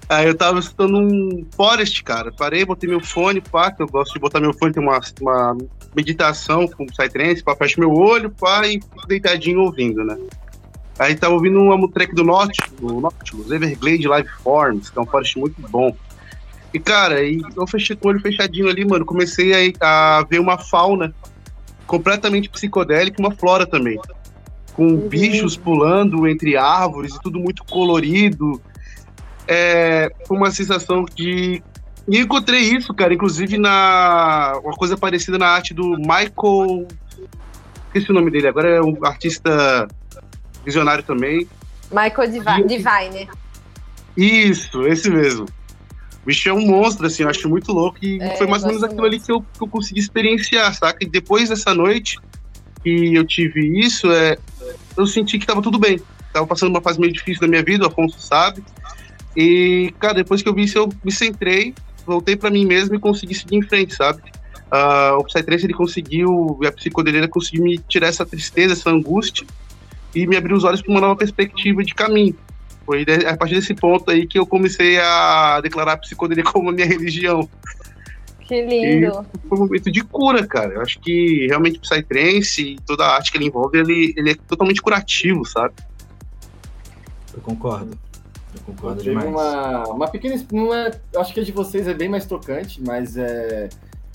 Aí 0.09 0.27
eu 0.27 0.37
tava 0.37 0.61
escutando 0.61 0.99
um 0.99 1.45
Forest, 1.57 2.05
cara. 2.05 2.31
Parei, 2.31 2.65
botei 2.65 2.89
meu 2.89 3.01
fone, 3.01 3.41
pá, 3.41 3.73
que 3.73 3.83
eu 3.83 3.89
gosto 3.89 4.13
de 4.15 4.21
botar 4.21 4.41
meu 4.41 4.55
fone, 4.55 4.73
tem 4.73 4.83
uma, 4.83 5.01
uma 5.21 5.57
meditação 5.95 6.69
com 6.69 6.87
Psytrance, 6.87 7.43
pá, 7.43 7.57
fecho 7.57 7.81
meu 7.81 7.93
olho, 7.93 8.31
pá, 8.31 8.67
e 8.67 8.81
deitadinho 9.09 9.61
ouvindo, 9.61 10.05
né? 10.05 10.17
Aí 10.99 11.15
tava 11.15 11.35
ouvindo 11.35 11.61
uma 11.61 11.91
track 11.91 12.15
do 12.15 12.25
Norte, 12.25 12.59
do 12.81 13.01
Nautilus, 13.01 13.51
Everglade 13.51 14.07
Live 14.07 14.29
Forms, 14.43 14.91
que 14.91 14.99
é 14.99 15.03
um 15.03 15.07
Forest 15.07 15.39
muito 15.39 15.61
bom. 15.69 15.95
E, 16.73 16.79
cara, 16.79 17.17
aí 17.17 17.41
eu 17.57 17.67
fechei 17.67 17.97
com 17.97 18.09
o 18.09 18.11
olho 18.11 18.21
fechadinho 18.21 18.69
ali, 18.69 18.85
mano, 18.85 19.05
comecei 19.05 19.75
a, 19.81 20.19
a 20.19 20.23
ver 20.25 20.39
uma 20.39 20.57
fauna 20.57 21.13
completamente 21.87 22.49
psicodélica 22.49 23.21
e 23.21 23.25
uma 23.25 23.35
flora 23.35 23.67
também. 23.67 23.99
Com 24.75 24.89
uhum. 24.89 25.09
bichos 25.09 25.57
pulando 25.57 26.29
entre 26.29 26.57
árvores 26.57 27.15
e 27.15 27.21
tudo 27.21 27.39
muito 27.39 27.65
colorido 27.65 28.61
é, 29.47 30.11
foi 30.27 30.37
uma 30.37 30.51
sensação 30.51 31.05
de. 31.05 31.63
E 32.09 32.19
encontrei 32.19 32.61
isso, 32.61 32.95
cara, 32.95 33.15
inclusive 33.15 33.59
na. 33.59 34.59
Uma 34.63 34.75
coisa 34.75 34.97
parecida 34.97 35.39
na 35.39 35.49
arte 35.49 35.75
do 35.75 35.97
Michael. 35.97 36.87
Esqueci 37.87 38.11
o 38.11 38.15
nome 38.15 38.31
dele, 38.31 38.49
agora 38.49 38.69
é 38.69 38.83
um 38.83 39.05
artista 39.05 39.89
visionário 40.65 41.03
também. 41.03 41.49
Michael 41.91 42.31
Divine. 42.31 42.67
Divine. 42.67 43.29
Isso, 44.17 44.87
esse 44.87 45.11
mesmo. 45.11 45.45
O 45.45 46.27
bicho 46.27 46.49
é 46.49 46.53
um 46.53 46.67
monstro, 46.67 47.07
assim, 47.07 47.23
eu 47.23 47.29
acho 47.29 47.49
muito 47.49 47.73
louco. 47.73 47.99
E 48.03 48.21
é, 48.21 48.37
foi 48.37 48.47
mais 48.47 48.63
ou 48.63 48.69
menos 48.69 48.83
aquilo 48.83 49.05
ali 49.05 49.21
que 49.21 49.31
eu, 49.31 49.41
que 49.41 49.63
eu 49.63 49.69
consegui 49.69 50.01
experienciar, 50.01 50.75
saca? 50.75 51.05
E 51.05 51.09
depois 51.09 51.49
dessa 51.49 51.73
noite 51.73 52.19
que 52.83 53.15
eu 53.15 53.25
tive 53.25 53.81
isso, 53.81 54.11
é, 54.11 54.37
eu 54.97 55.07
senti 55.07 55.39
que 55.39 55.47
tava 55.47 55.63
tudo 55.63 55.79
bem. 55.79 56.01
Tava 56.33 56.47
passando 56.47 56.71
uma 56.71 56.81
fase 56.81 57.01
meio 57.01 57.13
difícil 57.13 57.41
da 57.41 57.47
minha 57.47 57.63
vida, 57.63 57.85
o 57.85 57.89
Afonso 57.89 58.19
sabe. 58.21 58.63
E, 59.37 59.93
cara, 59.99 60.15
depois 60.15 60.43
que 60.43 60.49
eu 60.49 60.55
vi 60.55 60.65
isso, 60.65 60.79
eu 60.79 60.89
me 61.05 61.13
centrei, 61.13 61.75
voltei 62.07 62.37
para 62.37 62.51
mim 62.51 62.65
mesmo 62.65 62.95
e 62.95 62.99
consegui 62.99 63.35
seguir 63.35 63.57
em 63.57 63.63
frente, 63.63 63.95
sabe? 63.95 64.23
Uh, 64.67 65.19
o 65.19 65.25
Psytrance, 65.25 65.65
ele 65.65 65.75
conseguiu, 65.75 66.59
a 66.67 66.73
psicodelia 66.73 67.29
conseguiu 67.29 67.65
me 67.65 67.79
tirar 67.79 68.09
essa 68.09 68.25
tristeza, 68.25 68.73
essa 68.73 68.91
angústia 68.91 69.47
e 70.15 70.27
me 70.27 70.37
abrir 70.37 70.55
os 70.55 70.65
olhos 70.65 70.81
para 70.81 70.91
uma 70.91 71.01
nova 71.01 71.17
perspectiva 71.17 71.85
de 71.85 71.95
caminho. 71.95 72.35
Foi 72.85 73.05
a 73.29 73.37
partir 73.37 73.57
desse 73.57 73.75
ponto 73.75 74.11
aí 74.11 74.27
que 74.27 74.39
eu 74.39 74.47
comecei 74.47 74.99
a 74.99 75.61
declarar 75.61 75.93
a 75.93 75.97
psicodelia 75.99 76.45
como 76.45 76.71
a 76.71 76.73
minha 76.73 76.87
religião. 76.87 77.49
Que 78.41 78.63
lindo. 78.63 79.27
E 79.35 79.49
foi 79.49 79.59
um 79.59 79.63
momento 79.63 79.91
de 79.91 80.03
cura, 80.03 80.47
cara. 80.47 80.75
Eu 80.75 80.81
acho 80.81 81.01
que 81.01 81.47
realmente 81.49 81.79
o 81.79 81.81
Psytrance 81.83 82.63
e 82.63 82.77
toda 82.87 83.05
a 83.05 83.17
arte 83.17 83.33
que 83.33 83.39
ele 83.39 83.47
envolve, 83.47 83.79
ele, 83.79 84.15
ele 84.17 84.31
é 84.31 84.35
totalmente 84.35 84.81
curativo, 84.81 85.45
sabe? 85.45 85.75
Eu 87.35 87.41
concordo. 87.41 87.99
Eu 88.57 88.75
concordo 88.75 89.03
Teve 89.03 89.11
demais. 89.11 89.29
Uma, 89.29 89.85
uma 89.89 90.09
pequena. 90.09 90.41
Não 90.53 90.75
é, 90.75 90.91
acho 91.17 91.35
que 91.35 91.41
a 91.41 91.45
de 91.45 91.53
vocês 91.53 91.87
é 91.87 91.95
bem 91.95 92.09
mais 92.09 92.27
tocante, 92.27 92.83
mas 92.83 93.17
é, 93.17 93.69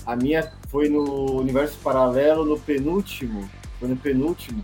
a 0.06 0.16
minha 0.16 0.52
foi 0.68 0.90
no 0.90 1.40
universo 1.40 1.78
paralelo, 1.84 2.46
no 2.46 2.60
penúltimo. 2.60 3.50
Foi 3.80 3.88
no 3.88 3.96
penúltimo. 3.96 4.64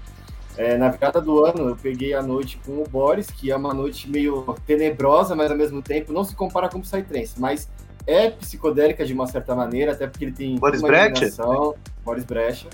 É, 0.58 0.76
na 0.76 0.90
virada 0.90 1.22
do 1.22 1.46
ano, 1.46 1.70
eu 1.70 1.76
peguei 1.76 2.16
a 2.16 2.22
noite 2.22 2.60
com 2.66 2.82
o 2.82 2.84
Boris, 2.90 3.28
que 3.28 3.52
é 3.52 3.56
uma 3.56 3.74
noite 3.74 4.10
meio 4.10 4.56
tenebrosa, 4.66 5.36
mas 5.36 5.52
ao 5.52 5.58
mesmo 5.58 5.84
tempo 5.84 6.12
não 6.12 6.24
se 6.24 6.36
compara 6.36 6.68
com 6.68 6.80
o 6.80 6.82
Psytrance, 6.82 7.40
mas 7.40 7.70
é 8.08 8.32
psicodélica 8.32 9.06
de 9.06 9.14
uma 9.14 9.28
certa 9.28 9.54
maneira, 9.54 9.92
até 9.92 10.08
porque 10.08 10.26
ele 10.26 10.32
tem 10.32 10.56
Boris 10.58 10.82
Brecha? 10.82 11.30
Boris 12.04 12.24
Brecha. 12.24 12.68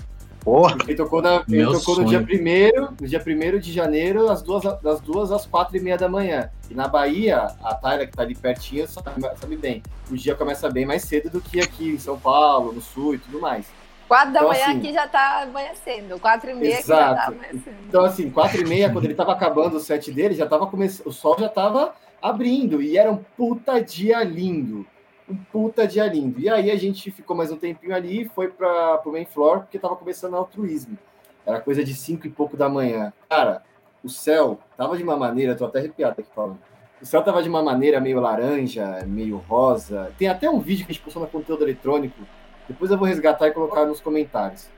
Porra. 0.44 0.76
Ele 0.86 0.94
tocou, 0.94 1.22
na, 1.22 1.42
ele 1.48 1.64
tocou 1.64 1.96
no 1.96 2.04
dia 2.04 2.22
primeiro, 2.22 2.94
no 3.00 3.08
dia 3.08 3.18
1 3.18 3.58
de 3.58 3.72
janeiro, 3.72 4.26
das 4.26 4.42
duas, 4.42 4.62
das 4.82 5.00
duas 5.00 5.32
às 5.32 5.46
quatro 5.46 5.74
e 5.76 5.80
meia 5.80 5.96
da 5.96 6.08
manhã. 6.08 6.50
E 6.70 6.74
na 6.74 6.86
Bahia, 6.86 7.48
a 7.62 7.74
Tyra, 7.74 8.06
que 8.06 8.12
tá 8.12 8.22
ali 8.22 8.34
pertinho, 8.34 8.86
sabe, 8.86 9.22
sabe 9.40 9.56
bem. 9.56 9.82
O 10.10 10.16
dia 10.16 10.34
começa 10.34 10.68
bem 10.68 10.84
mais 10.84 11.02
cedo 11.02 11.30
do 11.30 11.40
que 11.40 11.60
aqui 11.60 11.92
em 11.92 11.98
São 11.98 12.18
Paulo, 12.18 12.72
no 12.72 12.82
sul 12.82 13.14
e 13.14 13.18
tudo 13.18 13.40
mais. 13.40 13.66
Quatro 14.06 14.34
da 14.34 14.40
então, 14.40 14.50
manhã 14.50 14.66
assim, 14.66 14.78
aqui 14.78 14.92
já 14.92 15.08
tá 15.08 15.42
amanhecendo. 15.42 16.20
Quatro 16.20 16.50
e 16.50 16.54
meia 16.54 16.78
exato. 16.78 17.02
aqui 17.02 17.14
já 17.14 17.16
tá 17.16 17.26
amanhecendo. 17.26 17.76
Então, 17.88 18.04
assim, 18.04 18.30
quatro 18.30 18.60
e 18.60 18.68
meia, 18.68 18.92
quando 18.92 19.06
ele 19.06 19.14
tava 19.14 19.32
acabando 19.32 19.78
o 19.78 19.80
set 19.80 20.12
dele, 20.12 20.34
já 20.34 20.46
tava 20.46 20.66
começando. 20.66 21.06
O 21.06 21.12
sol 21.12 21.36
já 21.38 21.48
tava 21.48 21.94
abrindo. 22.20 22.82
E 22.82 22.98
era 22.98 23.10
um 23.10 23.16
puta 23.16 23.80
dia 23.80 24.22
lindo 24.22 24.86
um 25.28 25.36
puta 25.36 25.86
dia 25.86 26.06
lindo. 26.06 26.40
E 26.40 26.48
aí 26.48 26.70
a 26.70 26.76
gente 26.76 27.10
ficou 27.10 27.36
mais 27.36 27.50
um 27.50 27.56
tempinho 27.56 27.94
ali 27.94 28.22
e 28.22 28.28
foi 28.28 28.48
para 28.48 29.00
o 29.04 29.12
main 29.12 29.24
floor, 29.24 29.60
porque 29.60 29.78
tava 29.78 29.96
começando 29.96 30.34
altruísmo. 30.34 30.98
Era 31.46 31.60
coisa 31.60 31.84
de 31.84 31.94
cinco 31.94 32.26
e 32.26 32.30
pouco 32.30 32.56
da 32.56 32.68
manhã. 32.68 33.12
Cara, 33.28 33.62
o 34.02 34.08
céu 34.08 34.58
tava 34.76 34.96
de 34.96 35.02
uma 35.02 35.16
maneira, 35.16 35.54
tô 35.54 35.64
até 35.64 35.78
arrepiado 35.78 36.20
aqui 36.20 36.30
falando. 36.34 36.58
O 37.00 37.06
céu 37.06 37.22
tava 37.22 37.42
de 37.42 37.48
uma 37.48 37.62
maneira 37.62 38.00
meio 38.00 38.20
laranja, 38.20 39.04
meio 39.06 39.36
rosa. 39.36 40.12
Tem 40.16 40.28
até 40.28 40.48
um 40.48 40.60
vídeo 40.60 40.86
que 40.86 40.92
a 40.92 40.94
gente 40.94 41.04
postou 41.04 41.22
no 41.22 41.28
conteúdo 41.28 41.64
eletrônico. 41.64 42.20
Depois 42.68 42.90
eu 42.90 42.96
vou 42.96 43.06
resgatar 43.06 43.48
e 43.48 43.52
colocar 43.52 43.84
nos 43.84 44.00
comentários. 44.00 44.68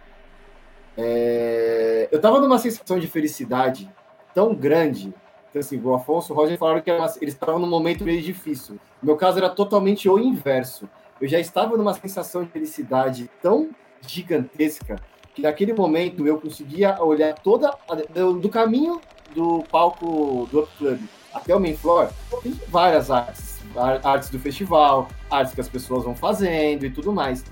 É... 0.97 2.09
Eu 2.11 2.20
tava 2.20 2.40
numa 2.40 2.59
sensação 2.59 2.99
de 2.99 3.07
felicidade 3.07 3.88
tão 4.34 4.55
grande 4.55 5.14
então, 5.57 5.61
assim, 5.61 5.80
o 5.82 5.94
Afonso 5.94 6.32
e 6.32 6.34
o 6.34 6.36
Roger 6.36 6.59
falaram 6.59 6.82
que 6.82 6.90
eles 6.90 7.16
estavam 7.34 7.59
num 7.59 7.68
momento 7.68 8.04
meio 8.04 8.20
difícil. 8.20 8.74
No 9.02 9.07
meu 9.07 9.16
caso, 9.16 9.38
era 9.38 9.48
totalmente 9.48 10.09
o 10.09 10.18
inverso. 10.18 10.88
Eu 11.18 11.26
já 11.26 11.40
estava 11.40 11.76
numa 11.78 11.94
sensação 11.94 12.44
de 12.44 12.50
felicidade 12.50 13.30
tão 13.40 13.70
gigantesca 14.07 15.00
que 15.34 15.40
naquele 15.40 15.72
momento 15.72 16.26
eu 16.26 16.38
conseguia 16.38 17.02
olhar 17.02 17.34
toda 17.34 17.70
a, 17.88 17.94
do, 17.94 18.48
caminho 18.50 19.00
do 19.34 19.62
palco 19.70 20.46
do 20.50 20.61
Up 20.61 20.70
Club 20.76 21.00
até 21.32 21.54
o 21.54 21.61
main 21.61 21.76
floor, 21.76 22.11
tem 22.42 22.52
várias 22.68 23.11
artes, 23.11 23.61
artes 24.02 24.30
do 24.30 24.38
festival, 24.38 25.09
artes 25.30 25.54
que 25.54 25.61
as 25.61 25.68
pessoas 25.68 26.04
vão 26.04 26.14
fazendo 26.14 26.84
e 26.84 26.90
tudo 26.90 27.12
mais. 27.12 27.44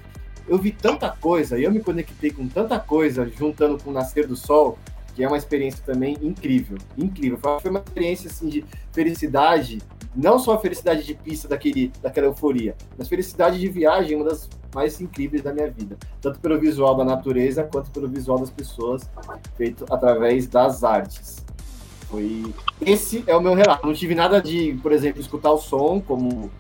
Eu 0.47 0.59
vi 0.59 0.73
tanta 0.73 1.11
coisa 1.11 1.59
e 1.59 1.65
eu 1.65 1.73
me 1.73 1.81
conectei 1.81 2.31
com 2.31 2.49
tanta 2.49 2.79
coisa 2.79 3.31
juntando 3.31 3.83
com 3.83 3.91
o 3.91 3.93
nascer 3.93 4.27
do 4.27 4.37
sol 4.37 4.79
que 5.15 5.23
é 5.23 5.29
uma 5.29 5.37
experiência 5.37 5.83
também 5.85 6.17
incrível, 6.21 6.77
incrível. 6.99 7.39
Foi 7.39 7.71
uma 7.71 7.81
experiência 7.81 8.29
assim, 8.29 8.49
de 8.49 8.65
felicidade, 8.93 9.81
não 10.15 10.39
só 10.39 10.55
a 10.55 10.59
felicidade 10.59 11.05
de 11.05 11.15
pista 11.15 11.47
daquele, 11.47 11.93
daquela 12.03 12.27
euforia, 12.27 12.75
mas 12.99 13.09
felicidade 13.09 13.59
de 13.59 13.69
viagem, 13.69 14.17
uma 14.17 14.25
das 14.25 14.49
mais 14.75 15.01
incríveis 15.01 15.41
da 15.43 15.53
minha 15.53 15.71
vida, 15.71 15.97
tanto 16.21 16.41
pelo 16.41 16.59
visual 16.59 16.97
da 16.97 17.05
natureza 17.05 17.63
quanto 17.63 17.91
pelo 17.93 18.09
visual 18.09 18.41
das 18.41 18.51
pessoas, 18.51 19.09
feito 19.57 19.85
através 19.89 20.49
das 20.49 20.83
artes. 20.83 21.45
Foi 22.09 22.53
esse 22.81 23.23
é 23.27 23.37
o 23.37 23.41
meu 23.41 23.55
relato. 23.55 23.87
Não 23.87 23.95
tive 23.95 24.15
nada 24.15 24.43
de, 24.43 24.79
por 24.83 24.91
exemplo, 24.91 25.21
escutar 25.21 25.53
o 25.53 25.59
som, 25.59 26.01
como 26.01 26.51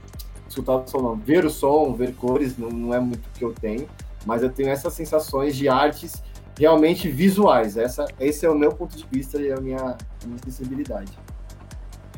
escutar 0.49 0.77
o 0.77 0.87
som, 0.87 0.99
não, 0.99 1.17
ver 1.17 1.45
o 1.45 1.51
som, 1.51 1.93
ver 1.93 2.15
cores, 2.15 2.57
não, 2.57 2.71
não 2.71 2.95
é 2.95 3.01
muito 3.01 3.29
que 3.35 3.45
eu 3.45 3.53
tenho, 3.53 3.89
mas 4.25 4.43
eu 4.43 4.51
tenho 4.51 4.69
essas 4.69 4.93
sensações 4.93 5.57
de 5.57 5.69
artes 5.69 6.23
realmente 6.59 7.09
visuais. 7.09 7.77
Essa, 7.77 8.07
esse 8.19 8.47
é 8.47 8.51
o 8.51 8.55
meu 8.55 8.73
ponto 8.73 8.97
de 8.97 9.07
vista 9.11 9.41
e 9.41 9.53
a 9.53 9.57
minha, 9.57 9.79
a 9.79 10.27
minha 10.27 10.39
sensibilidade. 10.45 11.13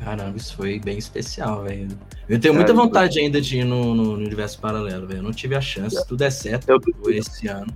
Caramba, 0.03 0.37
isso 0.37 0.55
foi 0.55 0.79
bem 0.79 0.97
especial, 0.97 1.63
velho. 1.63 1.87
Eu 2.29 2.39
tenho 2.39 2.53
muita 2.53 2.73
vontade 2.73 3.19
ainda 3.19 3.41
de 3.41 3.59
ir 3.59 3.63
no, 3.63 3.95
no 3.95 4.13
universo 4.13 4.59
paralelo, 4.59 5.07
velho. 5.07 5.19
Eu 5.19 5.23
não 5.23 5.31
tive 5.31 5.55
a 5.55 5.61
chance, 5.61 5.95
se 5.95 6.07
tudo 6.07 6.23
é 6.23 6.29
certo, 6.29 6.69
eu... 6.69 6.79
esse 7.11 7.47
ano. 7.47 7.75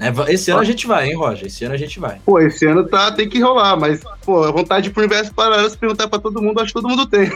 É, 0.00 0.32
esse 0.32 0.50
ano 0.50 0.60
a 0.60 0.64
gente 0.64 0.86
vai, 0.86 1.08
hein, 1.08 1.16
Roger? 1.16 1.46
Esse 1.46 1.64
ano 1.64 1.74
a 1.74 1.78
gente 1.78 1.98
vai. 1.98 2.20
Pô, 2.24 2.38
esse 2.38 2.64
ano 2.66 2.86
tá, 2.86 3.10
tem 3.10 3.28
que 3.28 3.40
rolar, 3.40 3.76
mas, 3.76 4.00
pô, 4.24 4.44
a 4.44 4.52
vontade 4.52 4.90
pro 4.90 5.02
universo 5.02 5.34
paralelo, 5.34 5.68
se 5.68 5.76
perguntar 5.76 6.08
pra 6.08 6.18
todo 6.18 6.40
mundo, 6.40 6.60
acho 6.60 6.72
que 6.72 6.80
todo 6.80 6.88
mundo 6.88 7.06
tem. 7.06 7.28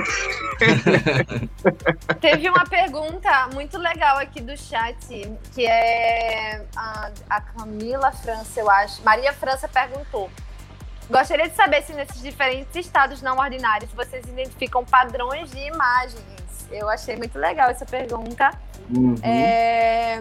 Teve 2.21 2.49
uma 2.49 2.65
pergunta 2.65 3.49
muito 3.53 3.77
legal 3.79 4.19
aqui 4.19 4.41
do 4.41 4.57
chat, 4.57 4.97
que 5.53 5.67
é 5.67 6.65
a, 6.77 7.11
a 7.29 7.41
Camila 7.41 8.13
França, 8.13 8.61
eu 8.61 8.71
acho. 8.71 9.03
Maria 9.03 9.33
França 9.33 9.67
perguntou. 9.67 10.31
Gostaria 11.11 11.49
de 11.49 11.57
saber 11.57 11.83
se 11.83 11.93
nesses 11.93 12.23
diferentes 12.23 12.75
estados 12.77 13.21
não 13.21 13.39
ordinários 13.39 13.91
vocês 13.93 14.25
identificam 14.25 14.85
padrões 14.85 15.51
de 15.51 15.59
imagens. 15.59 16.23
Eu 16.71 16.89
achei 16.89 17.17
muito 17.17 17.39
legal 17.39 17.71
essa 17.71 17.85
pergunta. 17.85 18.51
Uhum. 18.89 19.17
É, 19.23 20.21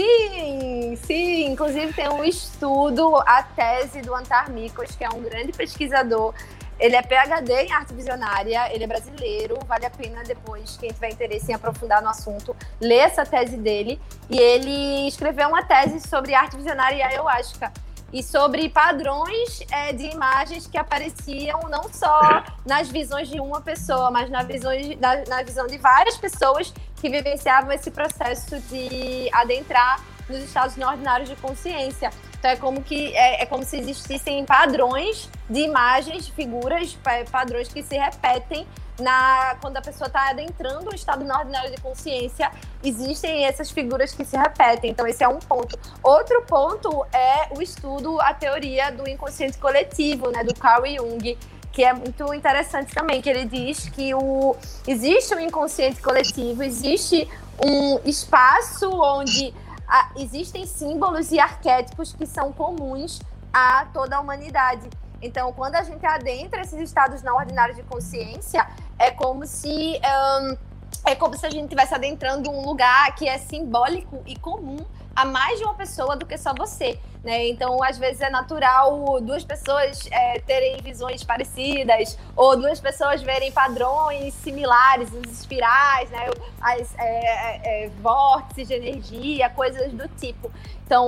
Sim, 0.00 0.96
sim. 0.96 1.44
Inclusive 1.52 1.92
tem 1.92 2.08
um 2.08 2.24
estudo, 2.24 3.16
a 3.26 3.42
tese 3.42 4.00
do 4.00 4.14
Antar 4.14 4.48
Mikos, 4.48 4.96
que 4.96 5.04
é 5.04 5.10
um 5.10 5.20
grande 5.20 5.52
pesquisador. 5.52 6.34
Ele 6.78 6.96
é 6.96 7.02
PhD 7.02 7.52
em 7.52 7.72
arte 7.72 7.92
visionária, 7.92 8.72
ele 8.72 8.84
é 8.84 8.86
brasileiro, 8.86 9.58
vale 9.66 9.84
a 9.84 9.90
pena 9.90 10.22
depois, 10.24 10.78
quem 10.78 10.90
tiver 10.90 11.10
interesse 11.10 11.52
em 11.52 11.54
aprofundar 11.54 12.00
no 12.02 12.08
assunto, 12.08 12.56
ler 12.80 13.00
essa 13.00 13.26
tese 13.26 13.58
dele. 13.58 14.00
E 14.30 14.38
ele 14.38 15.06
escreveu 15.06 15.48
uma 15.48 15.62
tese 15.62 16.00
sobre 16.08 16.32
arte 16.32 16.56
visionária 16.56 16.96
e 16.96 17.02
ayahuasca 17.02 17.70
e 18.12 18.22
sobre 18.22 18.68
padrões 18.68 19.62
é, 19.70 19.92
de 19.92 20.06
imagens 20.06 20.66
que 20.66 20.76
apareciam 20.76 21.60
não 21.68 21.84
só 21.92 22.42
nas 22.66 22.88
visões 22.88 23.28
de 23.28 23.38
uma 23.38 23.60
pessoa, 23.60 24.10
mas 24.10 24.28
na 24.30 24.42
visão, 24.42 24.72
na, 24.98 25.24
na 25.28 25.42
visão 25.42 25.66
de 25.66 25.78
várias 25.78 26.16
pessoas 26.16 26.72
que 27.00 27.08
vivenciavam 27.08 27.72
esse 27.72 27.90
processo 27.90 28.60
de 28.60 29.28
adentrar 29.32 30.04
nos 30.28 30.42
estados 30.42 30.76
não 30.76 30.88
ordinários 30.88 31.28
de 31.28 31.36
consciência. 31.36 32.10
Então 32.38 32.50
é 32.50 32.56
como 32.56 32.82
que 32.82 33.14
é, 33.14 33.42
é 33.42 33.46
como 33.46 33.64
se 33.64 33.76
existissem 33.76 34.44
padrões 34.46 35.28
de 35.48 35.60
imagens, 35.60 36.28
figuras, 36.28 36.96
padrões 37.30 37.68
que 37.68 37.82
se 37.82 37.98
repetem 37.98 38.66
na, 39.00 39.56
quando 39.60 39.76
a 39.76 39.82
pessoa 39.82 40.06
está 40.06 40.30
adentrando 40.30 40.90
o 40.90 40.94
estado 40.94 41.24
não 41.24 41.38
ordinário 41.38 41.70
de 41.70 41.80
consciência, 41.80 42.50
existem 42.84 43.44
essas 43.44 43.70
figuras 43.70 44.12
que 44.12 44.24
se 44.24 44.36
repetem. 44.36 44.90
Então, 44.90 45.06
esse 45.06 45.24
é 45.24 45.28
um 45.28 45.38
ponto. 45.38 45.78
Outro 46.02 46.42
ponto 46.42 47.04
é 47.12 47.48
o 47.56 47.62
estudo, 47.62 48.20
a 48.20 48.32
teoria 48.34 48.90
do 48.90 49.08
inconsciente 49.08 49.58
coletivo, 49.58 50.30
né, 50.30 50.44
do 50.44 50.54
Carl 50.54 50.84
Jung, 50.86 51.36
que 51.72 51.84
é 51.84 51.92
muito 51.92 52.34
interessante 52.34 52.92
também, 52.92 53.22
que 53.22 53.28
ele 53.28 53.44
diz 53.44 53.88
que 53.88 54.14
o, 54.14 54.56
existe 54.86 55.34
um 55.34 55.40
inconsciente 55.40 56.00
coletivo, 56.00 56.62
existe 56.62 57.28
um 57.64 58.00
espaço 58.04 58.90
onde 58.90 59.54
a, 59.86 60.10
existem 60.16 60.66
símbolos 60.66 61.30
e 61.30 61.38
arquétipos 61.38 62.12
que 62.12 62.26
são 62.26 62.52
comuns 62.52 63.20
a 63.52 63.86
toda 63.92 64.16
a 64.16 64.20
humanidade. 64.20 64.88
Então, 65.22 65.52
quando 65.52 65.76
a 65.76 65.82
gente 65.82 66.04
adentra 66.04 66.62
esses 66.62 66.80
estados 66.80 67.22
não 67.22 67.36
ordinários 67.36 67.76
de 67.76 67.82
consciência, 67.82 68.66
é 68.98 69.10
como 69.10 69.46
se 69.46 70.00
um, 70.40 70.56
é 71.04 71.14
como 71.14 71.36
se 71.36 71.46
a 71.46 71.50
gente 71.50 71.64
estivesse 71.64 71.94
adentrando 71.94 72.50
um 72.50 72.64
lugar 72.64 73.14
que 73.14 73.28
é 73.28 73.38
simbólico 73.38 74.22
e 74.26 74.36
comum 74.36 74.78
a 75.14 75.24
mais 75.24 75.58
de 75.58 75.64
uma 75.64 75.74
pessoa 75.74 76.16
do 76.16 76.26
que 76.26 76.36
só 76.38 76.54
você. 76.54 76.98
Né? 77.22 77.48
Então, 77.48 77.82
às 77.82 77.98
vezes 77.98 78.22
é 78.22 78.30
natural 78.30 79.20
duas 79.20 79.44
pessoas 79.44 80.08
é, 80.10 80.40
terem 80.40 80.78
visões 80.78 81.22
parecidas, 81.22 82.16
ou 82.34 82.56
duas 82.56 82.80
pessoas 82.80 83.22
verem 83.22 83.52
padrões 83.52 84.32
similares 84.34 85.10
nos 85.10 85.30
espirais, 85.30 86.08
né? 86.10 86.30
As 86.62 86.94
é, 86.98 87.04
é, 87.04 87.84
é, 87.84 87.90
vórtices 88.00 88.68
de 88.68 88.74
energia, 88.74 89.50
coisas 89.50 89.92
do 89.92 90.08
tipo. 90.16 90.50
Então, 90.86 91.06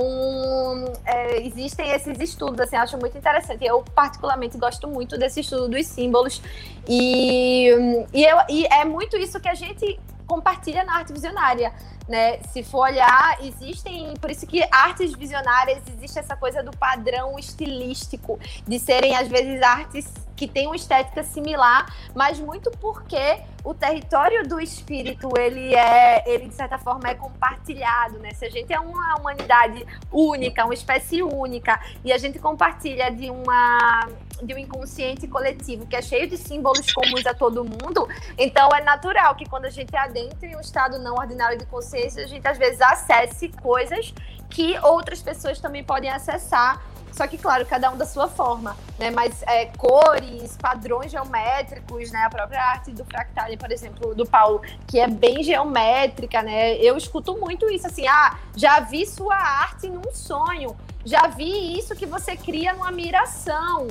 é, 1.03 1.41
existem 1.41 1.89
esses 1.89 2.17
estudos, 2.19 2.59
assim, 2.59 2.75
acho 2.75 2.97
muito 2.97 3.17
interessante. 3.17 3.65
Eu, 3.65 3.83
particularmente, 3.95 4.57
gosto 4.57 4.87
muito 4.87 5.17
desse 5.17 5.41
estudo 5.41 5.67
dos 5.67 5.87
símbolos. 5.87 6.41
E, 6.87 7.69
e, 8.13 8.23
eu, 8.23 8.37
e 8.49 8.65
é 8.67 8.85
muito 8.85 9.17
isso 9.17 9.39
que 9.41 9.49
a 9.49 9.55
gente 9.55 9.99
compartilha 10.33 10.83
na 10.83 10.97
arte 10.97 11.13
visionária 11.13 11.71
né? 12.07 12.39
Se 12.51 12.63
for 12.63 12.89
olhar, 12.89 13.37
existem, 13.41 14.13
por 14.19 14.29
isso 14.29 14.45
que 14.45 14.63
artes 14.71 15.13
visionárias 15.13 15.81
existe 15.87 16.19
essa 16.19 16.35
coisa 16.35 16.61
do 16.61 16.71
padrão 16.71 17.37
estilístico, 17.39 18.39
de 18.67 18.79
serem 18.79 19.15
às 19.15 19.27
vezes 19.27 19.61
artes 19.61 20.11
que 20.35 20.47
têm 20.47 20.67
uma 20.67 20.75
estética 20.75 21.23
similar, 21.23 21.85
mas 22.13 22.39
muito 22.39 22.71
porque 22.71 23.41
o 23.63 23.73
território 23.73 24.45
do 24.47 24.59
espírito, 24.59 25.29
ele 25.37 25.73
é, 25.73 26.23
ele 26.27 26.49
de 26.49 26.55
certa 26.55 26.77
forma 26.77 27.07
é 27.07 27.15
compartilhado, 27.15 28.19
né? 28.19 28.31
Se 28.31 28.45
a 28.45 28.49
gente 28.49 28.73
é 28.73 28.79
uma 28.79 29.15
humanidade 29.19 29.85
única, 30.11 30.65
uma 30.65 30.73
espécie 30.73 31.23
única, 31.23 31.79
e 32.03 32.11
a 32.11 32.17
gente 32.17 32.39
compartilha 32.39 33.09
de 33.11 33.29
uma 33.29 34.09
de 34.45 34.53
um 34.53 34.57
inconsciente 34.57 35.27
coletivo 35.27 35.85
que 35.85 35.95
é 35.95 36.01
cheio 36.01 36.29
de 36.29 36.37
símbolos 36.37 36.91
comuns 36.91 37.25
a 37.25 37.33
todo 37.33 37.63
mundo, 37.63 38.07
então 38.37 38.69
é 38.75 38.81
natural 38.81 39.35
que 39.35 39.47
quando 39.47 39.65
a 39.65 39.69
gente 39.69 39.95
adentra 39.95 40.47
em 40.47 40.55
um 40.55 40.59
estado 40.61 40.99
não 40.99 41.15
ordinário 41.15 41.57
de 41.57 41.65
consciência, 41.65 42.23
a 42.23 42.27
gente 42.27 42.47
às 42.47 42.57
vezes 42.57 42.81
acesse 42.81 43.49
coisas 43.49 44.13
que 44.49 44.77
outras 44.79 45.21
pessoas 45.21 45.59
também 45.59 45.83
podem 45.83 46.09
acessar 46.09 46.81
só 47.13 47.27
que, 47.27 47.37
claro, 47.37 47.63
cada 47.65 47.91
um 47.91 47.97
da 47.97 48.07
sua 48.07 48.27
forma, 48.27 48.75
né? 48.97 49.11
Mas 49.11 49.43
é, 49.43 49.67
cores, 49.77 50.57
padrões 50.57 51.11
geométricos, 51.11 52.11
né? 52.11 52.23
A 52.23 52.29
própria 52.29 52.59
arte 52.59 52.91
do 52.91 53.05
Fractale, 53.05 53.55
por 53.55 53.71
exemplo, 53.71 54.15
do 54.15 54.25
Paulo, 54.25 54.61
que 54.87 54.99
é 54.99 55.07
bem 55.07 55.43
geométrica, 55.43 56.41
né? 56.41 56.75
Eu 56.77 56.97
escuto 56.97 57.37
muito 57.37 57.69
isso, 57.69 57.85
assim, 57.85 58.07
ah, 58.07 58.35
já 58.55 58.79
vi 58.79 59.05
sua 59.05 59.35
arte 59.35 59.87
num 59.87 60.11
sonho, 60.11 60.75
já 61.05 61.27
vi 61.27 61.77
isso 61.77 61.95
que 61.95 62.07
você 62.07 62.35
cria 62.35 62.73
numa 62.73 62.91
miração, 62.91 63.87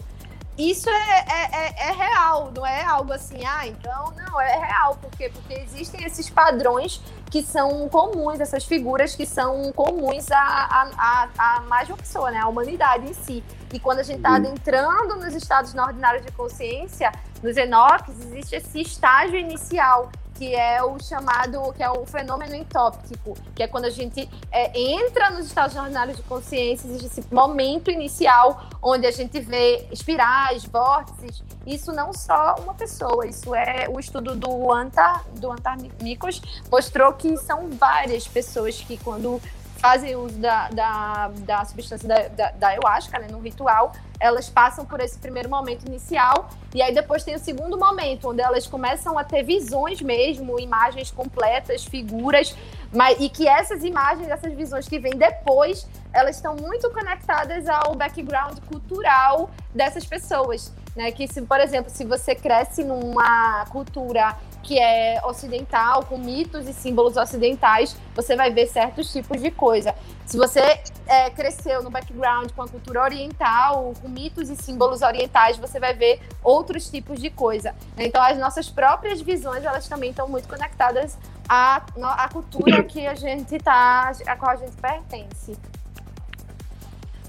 isso 0.58 0.90
é, 0.90 0.92
é, 0.92 1.50
é, 1.52 1.88
é, 1.88 1.92
real, 1.92 2.52
não 2.54 2.66
é 2.66 2.84
algo 2.84 3.12
assim, 3.12 3.44
ah, 3.44 3.66
então, 3.66 4.12
não, 4.16 4.40
é 4.40 4.58
real, 4.58 4.96
por 4.96 5.10
quê? 5.12 5.30
Porque 5.32 5.54
existem 5.54 6.04
esses 6.04 6.28
padrões 6.28 7.00
que 7.30 7.42
são 7.42 7.88
comuns, 7.88 8.38
essas 8.38 8.64
figuras 8.64 9.16
que 9.16 9.24
são 9.24 9.72
comuns 9.72 10.30
a, 10.30 10.38
a, 10.38 10.90
a, 10.98 11.56
a 11.56 11.60
mais 11.62 11.86
de 11.86 11.92
uma 11.92 11.98
pessoa, 11.98 12.30
né, 12.30 12.38
a 12.38 12.48
humanidade 12.48 13.08
em 13.08 13.14
si. 13.14 13.42
E 13.72 13.80
quando 13.80 14.00
a 14.00 14.02
gente 14.02 14.18
está 14.18 14.36
adentrando 14.36 15.16
nos 15.16 15.34
estados 15.34 15.72
não 15.72 15.84
ordinários 15.84 16.24
de 16.24 16.30
consciência, 16.32 17.10
nos 17.42 17.56
enoques, 17.56 18.14
existe 18.20 18.56
esse 18.56 18.82
estágio 18.82 19.38
inicial 19.38 20.12
que 20.34 20.54
é 20.54 20.82
o 20.82 20.98
chamado, 20.98 21.72
que 21.72 21.82
é 21.82 21.90
o 21.90 22.04
fenômeno 22.06 22.54
entóptico, 22.54 23.36
que 23.54 23.62
é 23.62 23.68
quando 23.68 23.86
a 23.86 23.90
gente 23.90 24.28
é, 24.50 24.78
entra 24.78 25.30
nos 25.30 25.46
estados 25.46 25.76
ordinários 25.76 26.16
de 26.16 26.22
consciência, 26.22 26.86
existe 26.86 27.06
esse 27.06 27.34
momento 27.34 27.90
inicial 27.90 28.66
onde 28.82 29.06
a 29.06 29.10
gente 29.10 29.40
vê 29.40 29.86
espirais, 29.92 30.64
vórtices, 30.64 31.42
isso 31.66 31.92
não 31.92 32.12
só 32.12 32.56
uma 32.58 32.74
pessoa, 32.74 33.26
isso 33.26 33.54
é 33.54 33.86
o 33.88 34.00
estudo 34.00 34.34
do 34.34 34.72
Antar, 34.72 35.24
do 35.38 35.50
Antar 35.50 35.76
Mikos, 36.00 36.42
mostrou 36.70 37.12
que 37.12 37.36
são 37.36 37.70
várias 37.70 38.26
pessoas 38.26 38.80
que 38.80 38.96
quando 38.98 39.40
fazem 39.82 40.14
uso 40.14 40.38
da, 40.38 40.68
da, 40.68 41.32
da 41.38 41.64
substância 41.64 42.08
da, 42.08 42.28
da, 42.28 42.50
da 42.52 42.68
ayahuasca, 42.68 43.18
né, 43.18 43.26
no 43.28 43.40
ritual, 43.40 43.90
elas 44.20 44.48
passam 44.48 44.84
por 44.84 45.00
esse 45.00 45.18
primeiro 45.18 45.50
momento 45.50 45.84
inicial 45.84 46.50
e 46.72 46.80
aí 46.80 46.94
depois 46.94 47.24
tem 47.24 47.34
o 47.34 47.38
segundo 47.40 47.76
momento, 47.76 48.30
onde 48.30 48.40
elas 48.40 48.64
começam 48.64 49.18
a 49.18 49.24
ter 49.24 49.42
visões 49.42 50.00
mesmo, 50.00 50.60
imagens 50.60 51.10
completas, 51.10 51.84
figuras, 51.84 52.54
mas, 52.92 53.18
e 53.18 53.28
que 53.28 53.48
essas 53.48 53.82
imagens, 53.82 54.28
essas 54.28 54.52
visões 54.52 54.88
que 54.88 55.00
vêm 55.00 55.16
depois, 55.16 55.88
elas 56.12 56.36
estão 56.36 56.54
muito 56.54 56.88
conectadas 56.92 57.68
ao 57.68 57.96
background 57.96 58.60
cultural 58.68 59.50
dessas 59.74 60.06
pessoas. 60.06 60.72
Né? 60.94 61.10
Que, 61.10 61.26
se, 61.26 61.42
por 61.42 61.58
exemplo, 61.58 61.90
se 61.90 62.04
você 62.04 62.36
cresce 62.36 62.84
numa 62.84 63.64
cultura 63.70 64.36
que 64.62 64.78
é 64.78 65.20
ocidental, 65.24 66.04
com 66.04 66.16
mitos 66.16 66.68
e 66.68 66.72
símbolos 66.72 67.16
ocidentais, 67.16 67.96
você 68.14 68.36
vai 68.36 68.50
ver 68.50 68.66
certos 68.66 69.12
tipos 69.12 69.40
de 69.40 69.50
coisa. 69.50 69.94
Se 70.24 70.36
você 70.36 70.80
é, 71.06 71.30
cresceu 71.30 71.82
no 71.82 71.90
background 71.90 72.50
com 72.52 72.62
a 72.62 72.68
cultura 72.68 73.02
oriental, 73.02 73.92
com 74.00 74.08
mitos 74.08 74.48
e 74.48 74.56
símbolos 74.56 75.02
orientais, 75.02 75.58
você 75.58 75.80
vai 75.80 75.94
ver 75.94 76.20
outros 76.42 76.88
tipos 76.88 77.20
de 77.20 77.28
coisa. 77.28 77.74
Então, 77.98 78.22
as 78.22 78.38
nossas 78.38 78.68
próprias 78.68 79.20
visões, 79.20 79.64
elas 79.64 79.88
também 79.88 80.10
estão 80.10 80.28
muito 80.28 80.48
conectadas 80.48 81.18
à, 81.48 81.84
à 82.02 82.28
cultura 82.28 82.82
que 82.84 83.06
a 83.06 83.14
gente 83.14 83.58
tá, 83.58 84.12
a 84.26 84.36
qual 84.36 84.52
a 84.52 84.56
gente 84.56 84.76
pertence. 84.76 85.56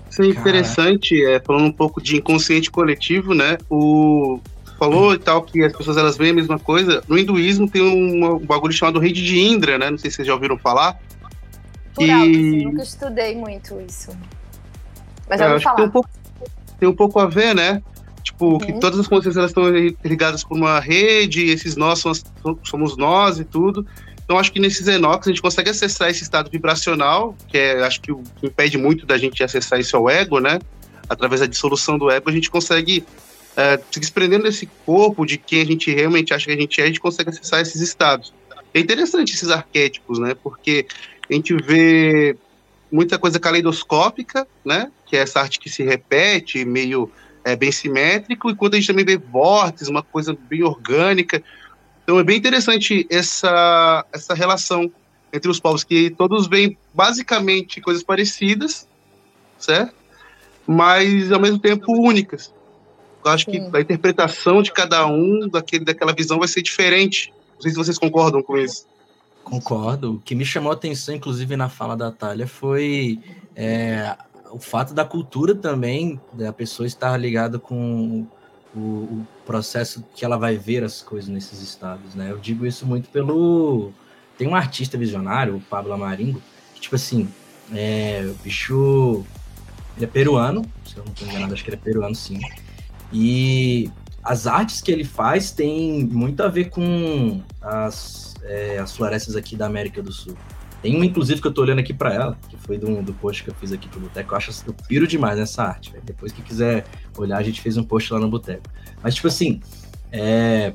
Isso 0.10 0.22
é 0.22 0.28
interessante, 0.28 1.26
é, 1.26 1.40
falando 1.40 1.66
um 1.66 1.72
pouco 1.72 2.00
de 2.00 2.18
inconsciente 2.18 2.70
coletivo, 2.70 3.34
né? 3.34 3.58
O 3.68 4.40
falou 4.84 5.14
e 5.14 5.20
tal 5.20 5.42
que 5.44 5.64
as 5.64 5.72
pessoas 5.76 5.98
elas 5.98 6.18
veem 6.18 6.32
a 6.32 6.36
mesma 6.36 6.60
coisa. 6.60 7.04
No 7.08 7.18
hinduísmo 7.18 7.70
tem 7.70 7.82
um, 7.82 8.36
um 8.36 8.40
bagulho 8.40 8.74
chamado 8.74 9.00
rede 9.00 9.24
de 9.24 9.40
Indra, 9.40 9.78
né? 9.78 9.90
Não 9.90 9.98
sei 9.98 10.10
se 10.10 10.18
vocês 10.18 10.28
já 10.28 10.34
ouviram 10.34 10.58
falar. 10.58 11.00
Por 11.96 12.10
alto, 12.10 12.30
assim, 12.30 12.64
nunca 12.66 12.84
estudei 12.84 13.36
muito 13.36 13.80
isso. 13.88 14.12
Mas 15.30 15.40
É, 15.40 15.46
acho 15.46 15.58
que 15.58 15.64
falar. 15.64 15.76
tem 15.78 15.86
um 15.86 15.90
pouco, 15.92 16.10
tem 16.80 16.90
um 16.90 16.96
pouco 16.96 17.20
a 17.20 17.26
ver, 17.28 17.54
né? 17.56 17.82
Tipo, 18.24 18.58
que 18.60 18.72
Uhum. 18.72 18.80
todas 18.80 19.00
as 19.00 19.08
consciências 19.08 19.38
elas 19.38 19.52
estão 19.52 19.66
ligadas 20.04 20.44
por 20.44 20.58
uma 20.58 20.80
rede, 20.80 21.46
esses 21.50 21.76
nós 21.76 22.00
somos, 22.00 22.24
somos 22.64 22.98
nós 22.98 23.38
e 23.40 23.44
tudo. 23.44 23.86
Então, 24.24 24.40
acho 24.40 24.52
que 24.52 24.60
nesses 24.60 24.88
Enox 24.88 25.28
a 25.28 25.30
gente 25.32 25.42
consegue 25.42 25.70
acessar 25.70 26.10
esse 26.10 26.24
estado 26.24 26.50
vibracional, 26.50 27.36
que 27.48 27.58
é, 27.58 27.84
acho 27.84 28.00
que 28.02 28.12
o 28.12 28.24
que 28.38 28.48
impede 28.48 28.78
muito 28.78 29.06
da 29.06 29.18
gente 29.18 29.44
acessar 29.44 29.80
isso 29.80 29.96
ao 29.98 30.10
ego, 30.10 30.40
né? 30.40 30.60
Através 31.10 31.42
da 31.42 31.48
dissolução 31.48 31.98
do 31.98 32.10
ego, 32.10 32.30
a 32.30 32.34
gente 32.34 32.50
consegue, 32.50 33.04
é, 33.56 33.80
se 33.92 34.00
desprendendo 34.00 34.44
desse 34.44 34.66
corpo, 34.86 35.26
de 35.26 35.38
quem 35.38 35.62
a 35.62 35.66
gente 35.66 35.92
realmente 35.92 36.34
acha 36.34 36.46
que 36.46 36.52
a 36.52 36.60
gente 36.60 36.82
é, 36.82 36.84
a 36.84 36.88
gente 36.88 37.00
consegue 37.00 37.30
acessar 37.30 37.62
esses 37.62 37.82
estados. 37.82 38.34
É 38.74 38.80
interessante 38.80 39.34
esses 39.34 39.50
arquétipos, 39.50 40.18
né? 40.18 40.36
Porque 40.42 40.88
a 41.30 41.34
gente 41.34 41.54
vê 41.56 42.36
muita 42.92 43.20
coisa 43.20 43.40
caleidoscópica, 43.40 44.48
né? 44.66 44.92
Que 45.06 45.18
é 45.18 45.22
essa 45.22 45.40
arte 45.40 45.60
que 45.60 45.70
se 45.70 45.84
repete, 45.84 46.66
meio 46.66 47.12
é, 47.44 47.56
bem 47.56 47.72
simétrico, 47.72 48.50
enquanto 48.50 48.74
a 48.74 48.78
gente 48.78 48.88
também 48.88 49.06
vê 49.06 49.18
vórtices, 49.18 49.88
uma 49.88 50.04
coisa 50.04 50.38
bem 50.50 50.64
orgânica. 50.64 51.44
Então 52.04 52.20
é 52.20 52.24
bem 52.24 52.38
interessante 52.38 53.06
essa, 53.10 54.06
essa 54.12 54.34
relação 54.34 54.92
entre 55.32 55.50
os 55.50 55.60
povos, 55.60 55.84
que 55.84 56.12
todos 56.12 56.48
veem 56.48 56.78
basicamente 56.94 57.82
coisas 57.82 58.04
parecidas, 58.04 58.88
certo? 59.58 59.96
Mas 60.68 61.32
ao 61.32 61.40
mesmo 61.40 61.58
tempo 61.58 61.92
únicas. 61.92 62.53
Eu 63.24 63.32
acho 63.32 63.46
Sim. 63.46 63.70
que 63.70 63.78
a 63.78 63.82
interpretação 63.82 64.62
de 64.62 64.72
cada 64.72 65.06
um 65.08 65.48
daquele, 65.48 65.86
daquela 65.86 66.14
visão 66.14 66.40
vai 66.40 66.48
ser 66.48 66.62
diferente. 66.62 67.34
Não 67.56 67.62
sei 67.62 67.72
se 67.72 67.78
vocês 67.78 67.98
concordam 67.98 68.42
com 68.44 68.58
isso. 68.58 68.86
Concordo. 69.44 70.14
O 70.14 70.20
que 70.20 70.36
me 70.36 70.46
chamou 70.46 70.72
a 70.72 70.76
atenção, 70.76 71.16
inclusive, 71.16 71.56
na 71.56 71.70
fala 71.70 71.96
da 71.96 72.12
Thalia, 72.12 72.48
foi 72.48 73.20
é, 73.56 74.16
o 74.52 74.60
fato 74.60 74.94
da 74.94 75.04
cultura 75.04 75.54
também, 75.54 76.20
da 76.32 76.54
pessoa 76.54 76.88
estar 76.88 77.16
ligada 77.18 77.60
com 77.60 78.26
o, 78.76 78.80
o 78.80 79.28
processo 79.46 80.04
que 80.16 80.24
ela 80.24 80.38
vai 80.38 80.58
ver 80.58 80.84
as 80.84 81.02
coisas 81.02 81.30
nesses 81.30 81.62
estados, 81.62 82.16
né? 82.16 82.32
Eu 82.32 82.38
digo 82.38 82.66
isso 82.66 82.86
muito 82.86 83.10
pelo... 83.10 83.92
Tem 84.38 84.48
um 84.48 84.56
artista 84.56 84.98
visionário, 84.98 85.58
o 85.58 85.62
Pablo 85.62 85.94
Amaringo, 85.94 86.42
que, 86.74 86.82
tipo 86.82 86.96
assim, 86.96 87.28
é, 87.74 88.26
o 88.28 88.44
bicho... 88.44 89.24
Ele 89.96 90.06
é 90.06 90.08
peruano, 90.08 90.66
se 90.86 90.98
eu 90.98 91.04
não 91.04 91.12
estou 91.12 91.28
enganado, 91.28 91.54
acho 91.54 91.64
que 91.64 91.70
ele 91.70 91.78
é 91.78 91.80
peruano, 91.80 92.16
sim. 92.16 92.40
E 93.14 93.92
as 94.24 94.48
artes 94.48 94.82
que 94.82 94.92
ele 94.92 95.04
faz 95.04 95.52
têm 95.52 96.06
muito 96.06 96.42
a 96.42 96.48
ver 96.48 96.70
com 96.70 97.42
as, 97.62 98.34
é, 98.44 98.80
as 98.80 98.96
florestas 98.96 99.36
aqui 99.36 99.56
da 99.56 99.68
América 99.68 100.02
do 100.02 100.12
Sul. 100.12 100.36
Tem 100.82 100.96
uma, 100.96 101.06
inclusive, 101.06 101.40
que 101.40 101.48
eu 101.48 101.54
tô 101.54 101.62
olhando 101.62 101.80
aqui 101.80 101.94
para 101.94 102.14
ela, 102.14 102.38
que 102.50 102.58
foi 102.58 102.78
do, 102.78 103.02
do 103.02 103.14
post 103.14 103.44
que 103.44 103.50
eu 103.50 103.54
fiz 103.54 103.72
aqui 103.72 103.88
pro 103.88 104.02
Boteco. 104.02 104.34
Eu 104.34 104.38
acho 104.38 104.52
eu 104.68 104.74
piro 104.74 105.08
demais 105.08 105.38
nessa 105.38 105.64
arte, 105.64 105.92
velho. 105.92 106.04
Depois 106.04 106.34
que 106.34 106.42
quiser 106.42 106.86
olhar, 107.18 107.38
a 107.38 107.44
gente 107.44 107.62
fez 107.62 107.78
um 107.78 107.84
post 107.84 108.12
lá 108.12 108.20
no 108.20 108.28
Boteco. 108.28 108.64
Mas, 109.02 109.16
tipo 109.16 109.28
assim, 109.28 109.62
é, 110.12 110.74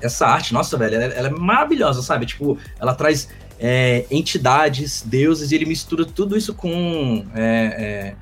essa 0.00 0.28
arte, 0.28 0.54
nossa, 0.54 0.76
velho, 0.76 0.94
ela, 0.94 1.04
ela 1.12 1.28
é 1.28 1.30
maravilhosa, 1.30 2.02
sabe? 2.02 2.26
Tipo, 2.26 2.56
ela 2.78 2.94
traz 2.94 3.28
é, 3.58 4.06
entidades, 4.10 5.02
deuses, 5.02 5.50
e 5.50 5.54
ele 5.54 5.66
mistura 5.66 6.04
tudo 6.04 6.36
isso 6.36 6.54
com 6.54 7.24
é, 7.34 8.14
é, 8.14 8.16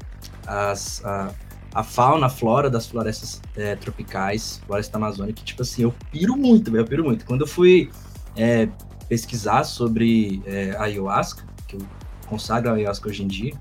as, 0.46 1.04
a, 1.04 1.32
a 1.74 1.82
fauna, 1.82 2.26
a 2.26 2.30
flora 2.30 2.70
das 2.70 2.86
florestas 2.86 3.42
é, 3.56 3.74
tropicais, 3.74 4.60
floresta 4.64 4.96
amazônica, 4.96 5.42
tipo 5.42 5.62
assim, 5.62 5.82
eu 5.82 5.94
piro 6.12 6.36
muito, 6.36 6.70
velho, 6.70 6.82
eu 6.82 6.86
piro 6.86 7.04
muito. 7.04 7.24
Quando 7.26 7.40
eu 7.40 7.46
fui 7.48 7.90
é, 8.36 8.68
pesquisar 9.08 9.64
sobre 9.64 10.40
é, 10.46 10.76
ayahuasca, 10.78 11.42
que 11.66 11.76
eu 11.76 11.80
consagro 12.26 12.70
a 12.70 12.74
ayahuasca 12.74 13.08
hoje 13.08 13.24
em 13.24 13.26
dia, 13.26 13.54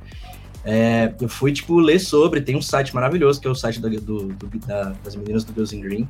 é, 0.63 1.13
eu 1.19 1.27
fui, 1.27 1.51
tipo, 1.51 1.77
ler 1.79 1.99
sobre, 1.99 2.39
tem 2.39 2.55
um 2.55 2.61
site 2.61 2.93
maravilhoso, 2.93 3.41
que 3.41 3.47
é 3.47 3.51
o 3.51 3.55
site 3.55 3.81
do, 3.81 3.89
do- 3.99 4.27
da- 4.65 4.93
das 5.03 5.15
meninas 5.15 5.43
do 5.43 5.51
Girls 5.51 5.75
in 5.75 5.81
Green, 5.81 6.07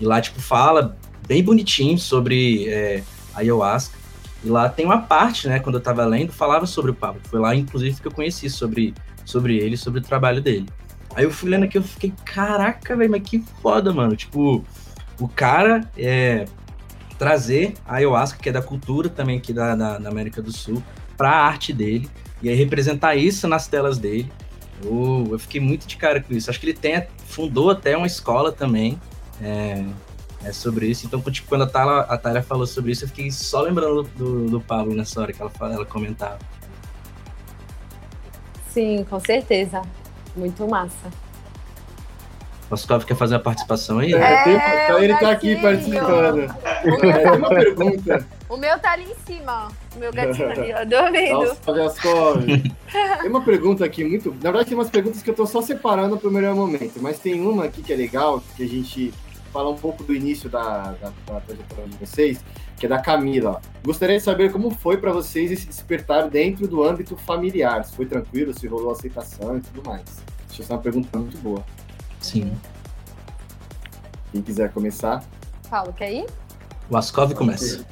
e 0.00 0.04
lá, 0.04 0.20
tipo, 0.20 0.40
fala 0.40 0.96
bem 1.26 1.42
bonitinho 1.42 1.96
sobre 1.98 2.68
é, 2.68 3.02
ayahuasca, 3.34 3.96
e 4.44 4.48
lá 4.48 4.68
tem 4.68 4.84
uma 4.84 4.98
parte, 4.98 5.48
né, 5.48 5.58
quando 5.60 5.76
eu 5.76 5.80
tava 5.80 6.04
lendo, 6.04 6.32
falava 6.32 6.66
sobre 6.66 6.90
o 6.90 6.94
Pablo, 6.94 7.20
foi 7.30 7.38
lá, 7.40 7.54
inclusive, 7.54 7.98
que 8.00 8.06
eu 8.08 8.12
conheci 8.12 8.50
sobre, 8.50 8.92
sobre 9.24 9.56
ele, 9.56 9.76
sobre 9.76 10.00
o 10.00 10.02
trabalho 10.02 10.42
dele. 10.42 10.66
Aí 11.14 11.24
eu 11.24 11.30
fui 11.30 11.48
lendo 11.50 11.64
aqui, 11.64 11.78
eu 11.78 11.82
fiquei, 11.82 12.12
caraca, 12.24 12.96
velho, 12.96 13.10
mas 13.10 13.22
que 13.22 13.38
foda, 13.62 13.92
mano, 13.92 14.16
tipo, 14.16 14.64
o 15.20 15.28
cara 15.28 15.88
é, 15.96 16.44
trazer 17.18 17.74
a 17.86 17.96
ayahuasca, 17.96 18.38
que 18.38 18.48
é 18.48 18.52
da 18.52 18.62
cultura 18.62 19.08
também 19.08 19.38
aqui 19.38 19.52
da, 19.52 19.74
da, 19.74 19.98
da 19.98 20.08
América 20.08 20.42
do 20.42 20.52
Sul, 20.52 20.82
para 21.16 21.30
a 21.30 21.46
arte 21.46 21.72
dele, 21.72 22.10
e 22.42 22.48
aí 22.48 22.54
representar 22.54 23.14
isso 23.14 23.46
nas 23.46 23.68
telas 23.68 23.98
dele. 23.98 24.30
Eu, 24.82 25.28
eu 25.30 25.38
fiquei 25.38 25.60
muito 25.60 25.86
de 25.86 25.96
cara 25.96 26.20
com 26.20 26.34
isso. 26.34 26.50
Acho 26.50 26.58
que 26.58 26.66
ele 26.66 26.74
tem, 26.74 27.06
fundou 27.26 27.70
até 27.70 27.96
uma 27.96 28.06
escola 28.06 28.50
também 28.50 29.00
é, 29.40 29.84
é 30.44 30.52
sobre 30.52 30.86
isso. 30.88 31.06
Então, 31.06 31.20
tipo, 31.22 31.48
quando 31.48 31.62
a 31.62 31.66
Thalia, 31.66 32.40
a 32.40 32.42
falou 32.42 32.66
sobre 32.66 32.92
isso, 32.92 33.04
eu 33.04 33.08
fiquei 33.08 33.30
só 33.30 33.62
lembrando 33.62 34.02
do, 34.16 34.46
do 34.50 34.60
Pablo 34.60 34.94
nessa 34.94 35.20
hora 35.20 35.32
que 35.32 35.40
ela, 35.40 35.52
ela 35.60 35.86
comentava. 35.86 36.38
Sim, 38.72 39.04
com 39.08 39.20
certeza. 39.20 39.80
Muito 40.36 40.66
massa. 40.68 41.08
O 42.70 42.74
Oscar 42.74 43.04
quer 43.04 43.14
fazer 43.14 43.34
a 43.36 43.38
participação 43.40 43.98
aí? 43.98 44.14
É, 44.14 44.42
tem- 44.44 44.56
É, 44.56 45.04
ele 45.04 45.12
o 45.12 45.18
tá 45.18 45.30
aqui 45.30 45.54
participando. 45.60 46.54
Tem 47.00 47.36
uma 47.36 47.48
pergunta. 47.50 48.26
o 48.48 48.56
meu 48.56 48.78
tá 48.78 48.92
ali 48.92 49.04
em 49.04 49.14
cima, 49.26 49.68
ó. 49.68 49.96
O 49.96 49.98
meu 50.00 50.12
gatinho 50.12 50.50
ali, 50.50 50.72
ó, 50.72 50.84
dormindo. 50.84 51.82
Ascov. 51.86 52.44
Tem 52.46 53.30
uma 53.30 53.42
pergunta 53.42 53.84
aqui 53.84 54.02
muito. 54.02 54.30
Na 54.42 54.50
verdade, 54.50 54.70
tem 54.70 54.78
umas 54.78 54.90
perguntas 54.90 55.22
que 55.22 55.30
eu 55.30 55.34
tô 55.34 55.46
só 55.46 55.60
separando 55.62 56.16
pro 56.16 56.30
melhor 56.30 56.54
momento, 56.54 57.00
mas 57.00 57.18
tem 57.18 57.40
uma 57.46 57.64
aqui 57.66 57.82
que 57.82 57.92
é 57.92 57.96
legal, 57.96 58.42
que 58.56 58.62
a 58.64 58.68
gente 58.68 59.12
fala 59.54 59.70
um 59.70 59.76
pouco 59.76 60.02
do 60.02 60.12
início 60.12 60.50
da, 60.50 60.90
da, 61.00 61.12
da 61.26 61.40
trajetória 61.40 61.86
de 61.86 61.96
vocês, 61.96 62.44
que 62.76 62.86
é 62.86 62.88
da 62.88 63.00
Camila. 63.00 63.62
Gostaria 63.84 64.18
de 64.18 64.22
saber 64.24 64.50
como 64.50 64.68
foi 64.68 64.96
para 64.96 65.12
vocês 65.12 65.52
esse 65.52 65.68
despertar 65.68 66.28
dentro 66.28 66.66
do 66.66 66.82
âmbito 66.82 67.16
familiar. 67.16 67.84
Se 67.84 67.94
foi 67.94 68.04
tranquilo, 68.04 68.52
se 68.52 68.66
rolou 68.66 68.90
aceitação 68.90 69.56
e 69.56 69.60
tudo 69.60 69.88
mais. 69.88 70.02
Acho 70.50 70.60
essa 70.60 70.72
é 70.72 70.76
uma 70.76 70.82
pergunta 70.82 71.16
muito 71.16 71.38
boa. 71.38 71.64
Sim. 72.20 72.52
Quem 74.32 74.42
quiser 74.42 74.72
começar. 74.72 75.22
Paulo, 75.70 75.92
quer 75.92 76.12
ir? 76.12 76.26
O 76.90 76.96
Ascov 76.96 77.32
começa. 77.34 77.86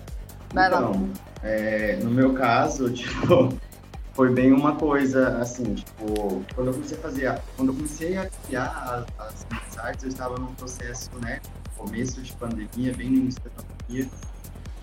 Vai 0.53 0.69
lá. 0.69 0.81
Então, 0.81 1.11
é, 1.45 1.97
no 2.03 2.11
meu 2.11 2.35
caso, 2.35 2.91
tipo, 2.93 3.57
foi 4.15 4.31
bem 4.31 4.53
uma 4.53 4.77
coisa 4.77 5.39
assim, 5.39 5.75
tipo, 5.75 6.45
quando 6.55 6.69
eu 6.69 6.75
comecei 6.75 6.99
a 6.99 7.01
fazer, 7.01 7.43
quando 7.57 7.69
eu 7.69 7.75
comecei 7.75 8.17
a 8.17 8.31
criar 8.47 9.07
as, 9.19 9.47
as 9.51 9.79
artes, 9.79 10.05
eu 10.05 10.11
estava 10.11 10.39
num 10.39 10.55
processo, 10.55 11.11
né, 11.21 11.41
começo 11.77 12.21
de 12.21 12.33
pandemia, 12.35 12.93
bem 12.95 13.11
no 13.11 13.17
início 13.17 13.43
da 13.43 13.51
pandemia, 13.51 14.09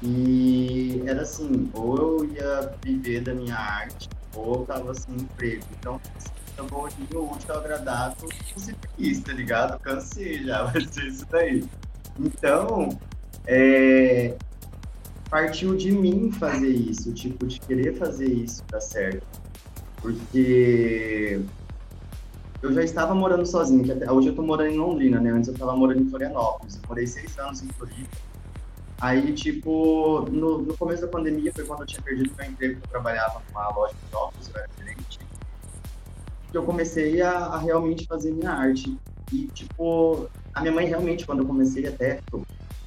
e 0.02 1.04
era 1.06 1.22
assim, 1.22 1.70
ou 1.74 1.98
eu 1.98 2.26
ia 2.26 2.74
viver 2.84 3.22
da 3.22 3.34
minha 3.34 3.56
arte, 3.56 4.10
ou 4.34 4.62
eu 4.62 4.66
tava 4.66 4.94
sem 4.94 5.16
emprego. 5.16 5.64
Então, 5.80 6.02
eu 6.58 6.66
vou 6.68 6.84
unir 6.84 7.16
o 7.16 7.32
útil 7.32 7.54
ao 7.54 7.60
agradável 7.60 8.30
ser 8.58 8.76
feliz, 8.96 9.22
tá 9.22 9.34
ligado? 9.34 9.80
Cansei 9.80 10.44
já, 10.44 10.64
vai 10.72 10.82
ser 10.82 11.06
isso 11.06 11.26
daí. 11.30 11.64
Então, 12.20 12.90
é, 13.46 14.36
partiu 15.30 15.76
de 15.76 15.92
mim 15.92 16.32
fazer 16.32 16.70
isso, 16.70 17.14
tipo, 17.14 17.46
de 17.46 17.60
querer 17.60 17.96
fazer 17.96 18.28
isso 18.28 18.64
dar 18.70 18.82
certo. 18.82 19.26
Porque 20.02 21.42
eu 22.62 22.74
já 22.74 22.84
estava 22.84 23.14
morando 23.14 23.46
sozinho, 23.46 23.84
que 23.84 23.92
até, 23.92 24.12
hoje 24.12 24.30
eu 24.30 24.36
tô 24.36 24.42
morando 24.42 24.72
em 24.72 24.78
Londrina, 24.78 25.20
né? 25.20 25.32
Antes 25.32 25.48
eu 25.48 25.54
estava 25.54 25.76
morando 25.76 26.02
em 26.02 26.10
Florianópolis. 26.10 26.76
Eu 26.76 26.82
morei 26.88 27.06
seis 27.06 27.38
anos 27.38 27.62
em 27.62 27.68
Floripa. 27.68 28.18
Aí, 29.00 29.32
tipo, 29.34 30.26
no, 30.30 30.58
no 30.62 30.78
começo 30.78 31.02
da 31.02 31.08
pandemia 31.08 31.54
foi 31.54 31.66
quando 31.66 31.82
eu 31.82 31.86
tinha 31.86 32.02
perdido 32.02 32.34
meu 32.38 32.48
emprego, 32.48 32.82
que 32.82 32.88
eu 32.88 32.92
trabalhava 32.92 33.42
numa 33.50 33.70
loja 33.70 33.94
de 34.10 34.16
óculos, 34.16 34.50
eu 34.50 34.60
era 34.60 34.70
gerente. 34.78 35.20
Que 36.52 36.58
eu 36.58 36.64
comecei 36.64 37.22
a, 37.22 37.32
a 37.32 37.58
realmente 37.60 38.06
fazer 38.06 38.32
minha 38.32 38.52
arte. 38.52 38.98
E, 39.32 39.48
tipo, 39.48 40.28
a 40.54 40.62
minha 40.62 40.74
mãe 40.74 40.86
realmente, 40.86 41.26
quando 41.26 41.40
eu 41.40 41.46
comecei 41.46 41.88
até, 41.88 42.20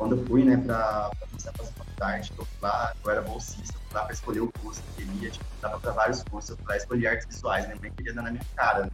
quando 0.02 0.16
eu 0.16 0.24
fui, 0.26 0.42
né, 0.42 0.56
pra, 0.56 1.10
pra 1.16 1.28
começar 1.28 1.50
a 1.50 1.52
fazer 1.52 1.70
faculdade, 1.74 2.32
eu 2.36 2.46
lá, 2.60 2.92
eu 3.04 3.10
era 3.12 3.22
bolsista, 3.22 3.76
eu 3.76 3.80
fui 3.86 3.94
lá 3.94 4.02
pra 4.02 4.12
escolher 4.12 4.40
o 4.40 4.52
curso 4.60 4.82
que 4.96 5.02
eu 5.02 5.06
queria, 5.06 5.30
tipo, 5.30 5.44
dava 5.60 5.78
pra 5.78 5.92
vários 5.92 6.24
cursos, 6.24 6.50
eu 6.50 6.56
fui 6.56 6.66
lá 6.68 6.76
escolher 6.76 7.06
artes 7.06 7.26
visuais, 7.28 7.66
minha 7.66 7.78
mãe 7.80 7.92
queria 7.96 8.12
dar 8.12 8.22
na 8.22 8.32
minha 8.32 8.44
cara, 8.56 8.82
né? 8.82 8.90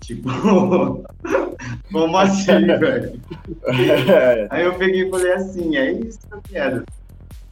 Tipo, 0.00 0.28
como 1.92 2.18
assim, 2.18 2.66
velho? 2.66 3.20
Aí 4.50 4.64
eu 4.64 4.76
peguei 4.76 5.06
e 5.06 5.10
falei 5.10 5.32
assim, 5.34 5.76
é 5.76 5.92
isso 5.92 6.18
que 6.26 6.34
eu 6.34 6.42
quero. 6.42 6.84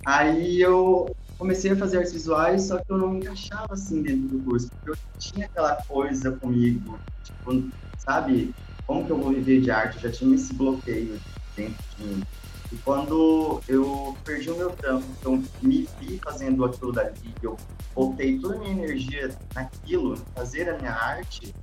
Aí 0.05 0.61
eu 0.61 1.15
comecei 1.39 1.71
a 1.71 1.77
fazer 1.77 1.99
artes 1.99 2.13
visuais, 2.13 2.63
só 2.65 2.79
que 2.79 2.93
eu 2.93 2.99
não 2.99 3.11
me 3.11 3.21
encaixava 3.21 3.75
assim 3.75 4.03
dentro 4.03 4.27
do 4.27 4.41
curso, 4.41 4.69
porque 4.71 4.91
eu 4.91 4.97
tinha 5.21 5.47
aquela 5.47 5.77
coisa 5.87 6.33
comigo, 6.33 6.99
tipo, 7.23 7.63
sabe, 7.99 8.53
como 8.89 9.07
que 9.07 9.13
eu 9.13 9.19
vou 9.19 9.31
viver 9.31 9.61
de 9.61 9.71
arte? 9.71 9.99
Eu 9.99 10.11
já 10.11 10.19
tinha 10.19 10.35
esse 10.35 10.53
bloqueio 10.53 11.21
dentro 11.57 11.77
de 11.97 12.05
mim. 12.05 12.23
E 12.73 12.77
quando 12.79 13.61
eu 13.69 14.17
perdi 14.25 14.51
o 14.51 14.57
meu 14.57 14.71
trampo, 14.71 15.05
então 15.21 15.43
me 15.61 15.87
vi 16.01 16.19
fazendo 16.25 16.65
aquilo 16.65 16.91
dali, 16.91 17.35
eu 17.43 17.57
voltei 17.95 18.39
toda 18.39 18.55
a 18.55 18.59
minha 18.59 18.73
energia 18.73 19.31
naquilo, 19.55 20.17
fazer 20.35 20.71
a 20.71 20.79
minha 20.79 20.93
arte, 20.93 21.55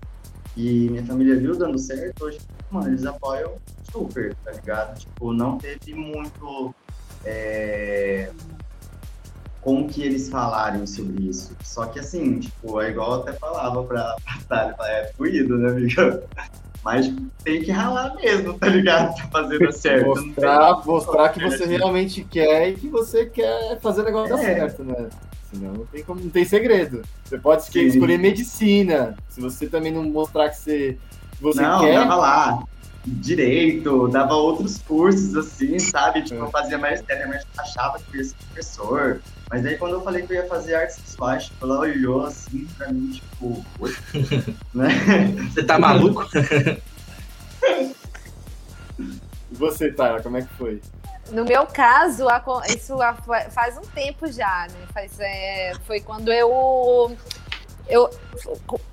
e 0.56 0.90
minha 0.90 1.06
família 1.06 1.36
viu 1.36 1.58
dando 1.58 1.80
certo, 1.80 2.26
hoje, 2.26 2.40
mano, 2.70 2.90
eles 2.90 3.06
apoiam 3.06 3.54
super, 3.92 4.36
tá 4.44 4.52
ligado? 4.52 5.00
Tipo, 5.00 5.34
não 5.34 5.58
teve 5.58 5.94
muito. 5.96 6.74
É... 7.26 8.32
Como 9.62 9.90
que 9.90 10.02
eles 10.02 10.30
falarem 10.30 10.86
sobre 10.88 11.28
isso. 11.28 11.56
Só 11.64 11.86
que 11.86 12.00
assim, 12.00 12.40
tipo, 12.40 12.80
é 12.82 12.90
igual 12.90 13.14
eu 13.14 13.22
até 13.22 13.34
falava 13.34 13.84
pra 13.84 14.16
Natália, 14.26 14.76
é 14.80 15.14
fluido, 15.14 15.58
né, 15.58 15.70
amiga? 15.70 16.24
Mas 16.92 17.14
tem 17.44 17.62
que 17.62 17.72
ralar 17.72 18.16
mesmo, 18.16 18.54
tá 18.56 18.68
ligado? 18.68 19.16
Pra 19.16 19.44
fazer 19.44 19.60
dar 19.60 19.72
certo. 19.72 20.08
Mostrar, 20.08 20.86
mostrar 20.86 21.30
que 21.30 21.40
você 21.40 21.66
realmente 21.66 22.24
quer 22.24 22.70
e 22.70 22.74
que 22.74 22.88
você 22.88 23.28
quer 23.28 23.80
fazer 23.80 24.02
o 24.02 24.06
negócio 24.06 24.36
é. 24.36 24.38
dar 24.38 24.44
certo, 24.44 24.84
né? 24.84 25.10
Senão 25.52 25.74
não 25.74 25.86
tem, 25.86 26.04
como, 26.04 26.22
não 26.22 26.30
tem 26.30 26.46
segredo. 26.46 27.04
Você 27.24 27.38
pode 27.38 27.64
Sim. 27.66 27.82
escolher 27.82 28.18
medicina. 28.18 29.16
Se 29.30 29.40
você 29.40 29.68
também 29.68 29.92
não 29.92 30.04
mostrar 30.04 30.50
que 30.50 30.58
você, 30.58 30.98
você 31.40 31.62
não, 31.62 31.80
quer. 31.82 32.00
Dava 32.00 32.16
lá 32.16 32.64
direito, 33.06 34.08
dava 34.08 34.34
outros 34.34 34.78
cursos 34.80 35.36
assim, 35.36 35.80
sabe? 35.80 36.24
Tipo, 36.24 36.42
é. 36.42 36.44
eu 36.44 36.52
fazia 36.52 36.78
mais 36.78 37.04
mas 37.28 37.46
achava 37.58 38.00
que 38.00 38.16
eu 38.16 38.22
ia 38.22 38.24
ser 38.24 38.36
professor. 38.36 39.22
Mas 39.50 39.66
aí 39.66 39.78
quando 39.78 39.94
eu 39.94 40.02
falei 40.02 40.26
que 40.26 40.34
eu 40.34 40.38
ia 40.38 40.48
fazer 40.48 40.76
artes 40.76 41.00
visuais, 41.00 41.46
tipo, 41.46 41.66
ela 41.66 41.80
olhou 41.80 42.26
assim 42.26 42.68
pra 42.78 42.92
mim, 42.92 43.12
tipo, 43.12 43.66
né? 44.74 44.90
Você 45.52 45.64
tá 45.64 45.80
maluco? 45.80 46.24
e 49.52 49.56
você, 49.56 49.92
Tara, 49.92 50.22
como 50.22 50.38
é 50.38 50.42
que 50.42 50.54
foi? 50.54 50.82
No 51.32 51.46
meu 51.46 51.66
caso, 51.68 52.26
isso 52.68 52.98
faz 53.52 53.78
um 53.78 53.82
tempo 53.82 54.32
já, 54.32 54.68
né? 54.72 54.88
Faz, 54.94 55.20
é, 55.20 55.74
foi 55.86 56.00
quando 56.00 56.32
eu, 56.32 57.16
eu. 57.90 58.10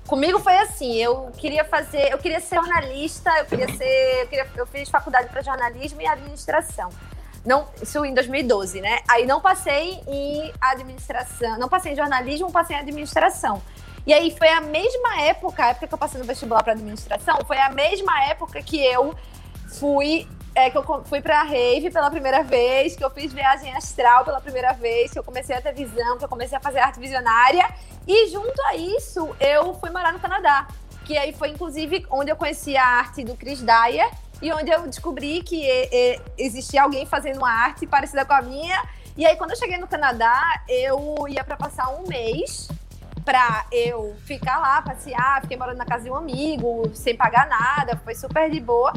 Comigo 0.05 0.39
foi 0.39 0.57
assim, 0.57 0.95
eu 0.95 1.31
queria 1.37 1.63
fazer, 1.63 2.11
eu 2.11 2.17
queria 2.17 2.39
ser 2.39 2.55
jornalista, 2.55 3.31
eu 3.39 3.45
queria 3.45 3.67
ser. 3.73 4.21
Eu, 4.23 4.27
queria, 4.27 4.47
eu 4.55 4.67
fiz 4.67 4.89
faculdade 4.89 5.29
para 5.29 5.41
jornalismo 5.41 6.01
e 6.01 6.07
administração. 6.07 6.89
Não, 7.45 7.65
isso 7.81 8.03
em 8.03 8.13
2012, 8.13 8.81
né? 8.81 8.99
Aí 9.07 9.25
não 9.25 9.39
passei 9.39 10.01
em 10.05 10.53
administração, 10.59 11.57
não 11.57 11.69
passei 11.69 11.93
em 11.93 11.95
jornalismo, 11.95 12.51
passei 12.51 12.75
em 12.75 12.79
administração. 12.79 13.61
E 14.05 14.13
aí 14.13 14.35
foi 14.37 14.49
a 14.49 14.61
mesma 14.61 15.21
época, 15.21 15.63
a 15.63 15.69
época 15.69 15.87
que 15.87 15.93
eu 15.93 15.97
passei 15.97 16.19
no 16.19 16.25
vestibular 16.25 16.63
para 16.63 16.73
administração, 16.73 17.39
foi 17.45 17.57
a 17.57 17.69
mesma 17.69 18.23
época 18.25 18.61
que 18.61 18.83
eu 18.83 19.15
fui 19.79 20.27
é 20.57 20.71
que 20.71 20.77
eu 20.77 21.03
fui 21.05 21.21
pra 21.21 21.43
rave 21.43 21.91
pela 21.91 22.09
primeira 22.09 22.41
vez, 22.41 22.95
que 22.95 23.05
eu 23.05 23.11
fiz 23.11 23.31
viagem 23.31 23.71
astral 23.75 24.25
pela 24.25 24.41
primeira 24.41 24.73
vez, 24.73 25.11
que 25.11 25.19
eu 25.19 25.23
comecei 25.23 25.55
a 25.55 25.61
ter 25.61 25.71
visão, 25.71 26.17
que 26.17 26.25
eu 26.25 26.29
comecei 26.29 26.57
a 26.57 26.59
fazer 26.59 26.79
arte 26.79 26.99
visionária. 26.99 27.69
E 28.07 28.27
junto 28.29 28.59
a 28.63 28.75
isso, 28.75 29.35
eu 29.39 29.75
fui 29.75 29.91
morar 29.91 30.11
no 30.11 30.19
Canadá. 30.19 30.67
Que 31.05 31.15
aí 31.15 31.31
foi, 31.31 31.49
inclusive, 31.49 32.03
onde 32.09 32.31
eu 32.31 32.35
conheci 32.35 32.75
a 32.75 32.83
arte 32.83 33.23
do 33.23 33.35
Chris 33.35 33.61
Dyer 33.61 34.09
e 34.41 34.51
onde 34.51 34.71
eu 34.71 34.81
descobri 34.87 35.43
que 35.43 35.63
e, 35.63 35.89
e, 35.91 36.21
existia 36.39 36.81
alguém 36.81 37.05
fazendo 37.05 37.37
uma 37.37 37.51
arte 37.51 37.85
parecida 37.85 38.25
com 38.25 38.33
a 38.33 38.41
minha. 38.41 38.83
E 39.15 39.27
aí, 39.27 39.35
quando 39.35 39.51
eu 39.51 39.57
cheguei 39.57 39.77
no 39.77 39.87
Canadá, 39.87 40.63
eu 40.67 41.27
ia 41.29 41.43
para 41.43 41.55
passar 41.55 41.87
um 41.89 42.07
mês 42.07 42.67
pra 43.23 43.63
eu 43.71 44.15
ficar 44.25 44.57
lá, 44.57 44.81
passear, 44.81 45.41
fiquei 45.41 45.57
morando 45.57 45.77
na 45.77 45.85
casa 45.85 46.05
de 46.05 46.09
um 46.09 46.15
amigo, 46.15 46.89
sem 46.95 47.15
pagar 47.15 47.47
nada, 47.47 47.95
foi 48.03 48.15
super 48.15 48.49
de 48.49 48.59
boa. 48.59 48.91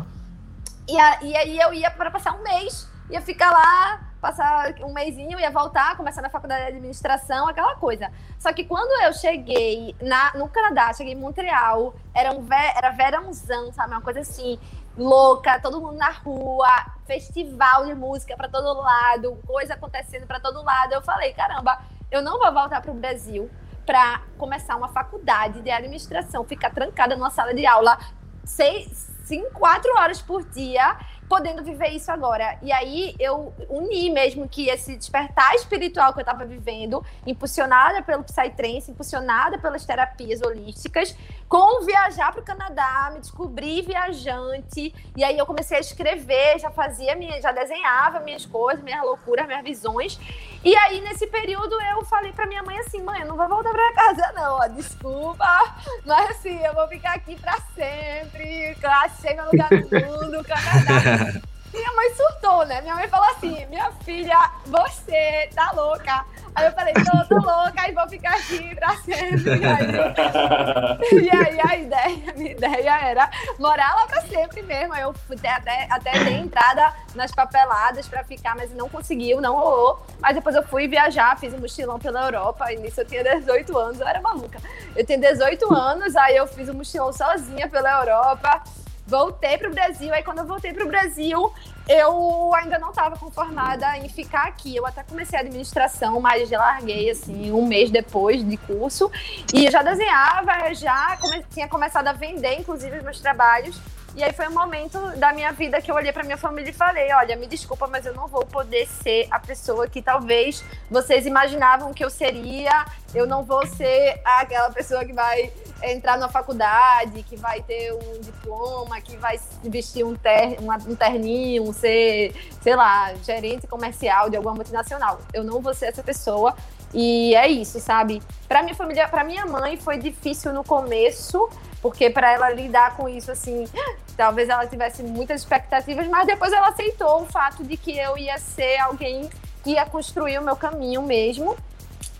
E, 0.90 0.98
a, 0.98 1.22
e 1.22 1.36
aí 1.36 1.58
eu 1.60 1.72
ia 1.72 1.88
para 1.88 2.10
passar 2.10 2.32
um 2.34 2.42
mês, 2.42 2.88
ia 3.08 3.22
ficar 3.22 3.52
lá, 3.52 4.00
passar 4.20 4.74
um 4.80 4.92
mêsinho, 4.92 5.38
ia 5.38 5.50
voltar, 5.50 5.96
começar 5.96 6.20
na 6.20 6.28
faculdade 6.28 6.62
de 6.62 6.68
administração, 6.68 7.46
aquela 7.46 7.76
coisa. 7.76 8.10
Só 8.40 8.52
que 8.52 8.64
quando 8.64 9.00
eu 9.04 9.12
cheguei 9.12 9.94
na, 10.02 10.34
no 10.34 10.48
Canadá, 10.48 10.92
cheguei 10.92 11.12
em 11.12 11.16
Montreal, 11.16 11.94
era, 12.12 12.32
um, 12.32 12.44
era 12.52 12.90
verãozão, 12.90 13.72
sabe? 13.72 13.92
Uma 13.92 14.00
coisa 14.00 14.18
assim, 14.18 14.58
louca, 14.98 15.60
todo 15.60 15.80
mundo 15.80 15.96
na 15.96 16.10
rua, 16.10 16.68
festival 17.06 17.86
de 17.86 17.94
música 17.94 18.36
para 18.36 18.48
todo 18.48 18.80
lado, 18.80 19.38
coisa 19.46 19.74
acontecendo 19.74 20.26
para 20.26 20.40
todo 20.40 20.60
lado. 20.64 20.92
Eu 20.92 21.02
falei, 21.02 21.32
caramba, 21.34 21.80
eu 22.10 22.20
não 22.20 22.36
vou 22.36 22.52
voltar 22.52 22.80
para 22.82 22.90
o 22.90 22.94
Brasil 22.94 23.48
para 23.86 24.22
começar 24.36 24.74
uma 24.74 24.88
faculdade 24.88 25.60
de 25.62 25.70
administração, 25.70 26.44
ficar 26.44 26.70
trancada 26.70 27.14
numa 27.16 27.30
sala 27.30 27.54
de 27.54 27.64
aula 27.64 27.96
seis, 28.44 29.09
cinco, 29.30 29.50
quatro 29.52 29.92
horas 29.96 30.20
por 30.20 30.44
dia 30.50 30.98
podendo 31.28 31.62
viver 31.62 31.90
isso 31.90 32.10
agora. 32.10 32.58
E 32.60 32.72
aí 32.72 33.14
eu 33.20 33.54
uni 33.68 34.10
mesmo 34.10 34.48
que 34.48 34.68
esse 34.68 34.96
despertar 34.96 35.54
espiritual 35.54 36.12
que 36.12 36.18
eu 36.18 36.22
estava 36.22 36.44
vivendo, 36.44 37.04
impulsionada 37.24 38.02
pelo 38.02 38.24
Psytrance, 38.24 38.90
impulsionada 38.90 39.56
pelas 39.56 39.86
terapias 39.86 40.42
holísticas, 40.42 41.16
com 41.50 41.84
viajar 41.84 42.30
para 42.30 42.40
o 42.40 42.44
Canadá, 42.44 43.10
me 43.12 43.18
descobri 43.18 43.82
viajante, 43.82 44.94
e 45.16 45.24
aí 45.24 45.36
eu 45.36 45.44
comecei 45.44 45.78
a 45.78 45.80
escrever, 45.80 46.60
já 46.60 46.70
fazia 46.70 47.16
minha, 47.16 47.42
já 47.42 47.50
desenhava 47.50 48.20
minhas 48.20 48.46
coisas, 48.46 48.84
minhas 48.84 49.02
loucuras, 49.02 49.48
minhas 49.48 49.64
visões. 49.64 50.16
E 50.64 50.76
aí 50.76 51.00
nesse 51.00 51.26
período 51.26 51.74
eu 51.90 52.04
falei 52.04 52.32
para 52.32 52.46
minha 52.46 52.62
mãe 52.62 52.78
assim, 52.78 53.02
mãe, 53.02 53.22
eu 53.22 53.26
não 53.26 53.36
vou 53.36 53.48
voltar 53.48 53.72
para 53.72 53.92
casa 53.94 54.32
não, 54.32 54.58
ó, 54.58 54.68
desculpa, 54.68 55.74
mas 56.06 56.30
assim, 56.30 56.56
eu 56.64 56.72
vou 56.72 56.86
ficar 56.86 57.14
aqui 57.14 57.34
para 57.34 57.60
sempre, 57.74 58.76
achei 58.84 59.34
meu 59.34 59.46
lugar 59.46 59.70
no 59.72 59.78
mundo, 59.80 60.44
Canadá. 60.44 61.40
Minha 61.72 61.92
mãe 61.92 62.14
surtou, 62.14 62.66
né? 62.66 62.80
Minha 62.80 62.94
mãe 62.94 63.08
falou 63.08 63.30
assim: 63.30 63.64
minha 63.66 63.92
filha, 64.04 64.50
você 64.66 65.48
tá 65.54 65.72
louca. 65.72 66.24
Aí 66.54 66.66
eu 66.66 66.72
falei, 66.72 66.92
tô, 66.94 67.24
tô 67.28 67.36
louca 67.36 67.88
e 67.88 67.92
vou 67.92 68.08
ficar 68.08 68.30
aqui 68.30 68.74
pra 68.74 68.96
sempre. 68.96 69.60
E 69.60 69.64
aí, 69.64 71.24
e 71.24 71.30
aí 71.30 71.60
a 71.62 71.76
ideia, 71.76 72.34
minha 72.34 72.52
ideia 72.52 72.98
era 73.02 73.30
morar 73.58 73.94
lá 73.94 74.06
pra 74.06 74.20
sempre 74.22 74.62
mesmo. 74.62 74.94
Eu 74.96 75.14
até, 75.48 75.86
até 75.88 76.24
dei 76.24 76.38
entrada 76.38 76.92
nas 77.14 77.30
papeladas 77.30 78.08
pra 78.08 78.24
ficar, 78.24 78.56
mas 78.56 78.74
não 78.74 78.88
conseguiu, 78.88 79.40
não 79.40 79.54
rolou. 79.54 80.04
Mas 80.20 80.34
depois 80.34 80.56
eu 80.56 80.62
fui 80.64 80.88
viajar, 80.88 81.38
fiz 81.38 81.54
um 81.54 81.58
mochilão 81.58 81.98
pela 81.98 82.24
Europa. 82.26 82.72
E 82.72 82.76
nisso 82.76 83.00
eu 83.00 83.06
tinha 83.06 83.22
18 83.22 83.78
anos, 83.78 84.00
eu 84.00 84.08
era 84.08 84.20
maluca. 84.20 84.58
Eu 84.96 85.06
tenho 85.06 85.20
18 85.20 85.72
anos, 85.72 86.16
aí 86.16 86.36
eu 86.36 86.46
fiz 86.48 86.68
um 86.68 86.74
mochilão 86.74 87.12
sozinha 87.12 87.68
pela 87.68 88.00
Europa 88.00 88.62
voltei 89.10 89.58
para 89.58 89.68
o 89.68 89.72
Brasil. 89.74 90.14
Aí, 90.14 90.22
quando 90.22 90.38
eu 90.38 90.46
voltei 90.46 90.72
para 90.72 90.84
o 90.84 90.88
Brasil, 90.88 91.52
eu 91.88 92.54
ainda 92.54 92.78
não 92.78 92.90
estava 92.90 93.16
conformada 93.18 93.98
em 93.98 94.08
ficar 94.08 94.44
aqui. 94.46 94.76
Eu 94.76 94.86
até 94.86 95.02
comecei 95.02 95.36
a 95.38 95.42
administração, 95.42 96.20
mas 96.20 96.48
já 96.48 96.58
larguei, 96.58 97.10
assim, 97.10 97.50
um 97.52 97.66
mês 97.66 97.90
depois 97.90 98.48
de 98.48 98.56
curso. 98.56 99.10
E 99.52 99.68
já 99.70 99.82
desenhava, 99.82 100.72
já 100.72 101.16
come 101.20 101.44
tinha 101.50 101.68
começado 101.68 102.06
a 102.06 102.12
vender, 102.12 102.60
inclusive, 102.60 102.98
os 102.98 103.02
meus 103.02 103.20
trabalhos. 103.20 103.78
E 104.16 104.24
aí 104.24 104.32
foi 104.32 104.48
um 104.48 104.52
momento 104.52 104.98
da 105.18 105.32
minha 105.32 105.52
vida 105.52 105.80
que 105.80 105.90
eu 105.90 105.94
olhei 105.94 106.12
para 106.12 106.24
minha 106.24 106.36
família 106.36 106.70
e 106.70 106.72
falei: 106.72 107.12
olha, 107.12 107.36
me 107.36 107.46
desculpa, 107.46 107.86
mas 107.86 108.04
eu 108.04 108.12
não 108.12 108.26
vou 108.26 108.44
poder 108.44 108.86
ser 108.86 109.28
a 109.30 109.38
pessoa 109.38 109.86
que 109.86 110.02
talvez 110.02 110.64
vocês 110.90 111.26
imaginavam 111.26 111.94
que 111.94 112.04
eu 112.04 112.10
seria. 112.10 112.84
Eu 113.14 113.26
não 113.26 113.44
vou 113.44 113.66
ser 113.66 114.20
aquela 114.24 114.70
pessoa 114.70 115.04
que 115.04 115.12
vai 115.12 115.52
entrar 115.82 116.18
na 116.18 116.28
faculdade, 116.28 117.22
que 117.22 117.36
vai 117.36 117.62
ter 117.62 117.92
um 117.92 118.20
diploma, 118.20 119.00
que 119.00 119.16
vai 119.16 119.38
vestir 119.64 120.04
um, 120.04 120.14
ter, 120.14 120.58
um 120.86 120.94
terninho, 120.94 121.72
ser, 121.72 122.34
sei 122.60 122.76
lá, 122.76 123.14
gerente 123.24 123.66
comercial 123.66 124.28
de 124.28 124.36
alguma 124.36 124.54
multinacional. 124.54 125.20
Eu 125.32 125.44
não 125.44 125.60
vou 125.60 125.74
ser 125.74 125.86
essa 125.86 126.02
pessoa. 126.02 126.54
E 126.92 127.34
é 127.34 127.48
isso, 127.48 127.80
sabe? 127.80 128.22
Para 128.48 128.62
minha 128.62 128.74
família, 128.74 129.08
para 129.08 129.22
minha 129.22 129.46
mãe 129.46 129.76
foi 129.76 129.98
difícil 129.98 130.52
no 130.52 130.64
começo, 130.64 131.48
porque 131.80 132.10
para 132.10 132.32
ela 132.32 132.50
lidar 132.50 132.96
com 132.96 133.08
isso 133.08 133.30
assim, 133.30 133.66
talvez 134.16 134.48
ela 134.48 134.66
tivesse 134.66 135.02
muitas 135.02 135.42
expectativas, 135.42 136.08
mas 136.08 136.26
depois 136.26 136.52
ela 136.52 136.68
aceitou 136.68 137.22
o 137.22 137.26
fato 137.26 137.62
de 137.62 137.76
que 137.76 137.96
eu 137.96 138.18
ia 138.18 138.38
ser 138.38 138.78
alguém 138.78 139.30
que 139.62 139.70
ia 139.70 139.86
construir 139.86 140.38
o 140.38 140.42
meu 140.42 140.56
caminho 140.56 141.02
mesmo. 141.02 141.56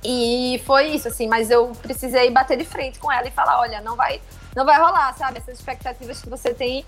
E 0.02 0.62
foi 0.64 0.88
isso, 0.88 1.08
assim, 1.08 1.28
mas 1.28 1.50
eu 1.50 1.72
precisei 1.82 2.30
bater 2.30 2.56
de 2.56 2.64
frente 2.64 2.98
com 2.98 3.12
ela 3.12 3.28
e 3.28 3.30
falar, 3.30 3.60
olha, 3.60 3.82
não 3.82 3.96
vai, 3.96 4.20
não 4.56 4.64
vai 4.64 4.80
rolar, 4.80 5.12
sabe? 5.14 5.38
Essas 5.38 5.58
expectativas 5.58 6.22
que 6.22 6.28
você 6.28 6.54
tem 6.54 6.86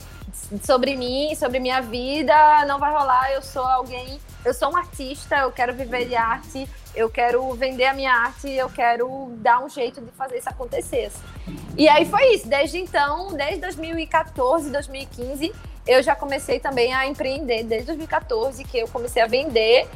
sobre 0.64 0.96
mim, 0.96 1.34
sobre 1.34 1.58
minha 1.60 1.82
vida, 1.82 2.34
não 2.66 2.78
vai 2.78 2.90
rolar. 2.90 3.30
Eu 3.32 3.42
sou 3.42 3.64
alguém, 3.64 4.18
eu 4.44 4.54
sou 4.54 4.72
um 4.72 4.76
artista, 4.76 5.36
eu 5.40 5.52
quero 5.52 5.74
viver 5.74 6.06
de 6.06 6.16
arte, 6.16 6.66
eu 6.94 7.08
quero 7.08 7.52
vender 7.54 7.86
a 7.86 7.94
minha 7.94 8.12
arte, 8.12 8.50
eu 8.50 8.68
quero 8.68 9.32
dar 9.36 9.60
um 9.64 9.68
jeito 9.68 10.00
de 10.00 10.10
fazer 10.12 10.38
isso 10.38 10.48
acontecer. 10.48 11.06
Assim. 11.06 11.58
E 11.76 11.88
aí 11.88 12.04
foi 12.04 12.34
isso. 12.34 12.48
Desde 12.48 12.78
então, 12.78 13.32
desde 13.34 13.60
2014, 13.60 14.70
2015, 14.70 15.52
eu 15.86 16.02
já 16.02 16.14
comecei 16.14 16.60
também 16.60 16.92
a 16.94 17.06
empreender. 17.06 17.64
Desde 17.64 17.86
2014 17.86 18.64
que 18.64 18.78
eu 18.78 18.88
comecei 18.88 19.22
a 19.22 19.26
vender 19.26 19.88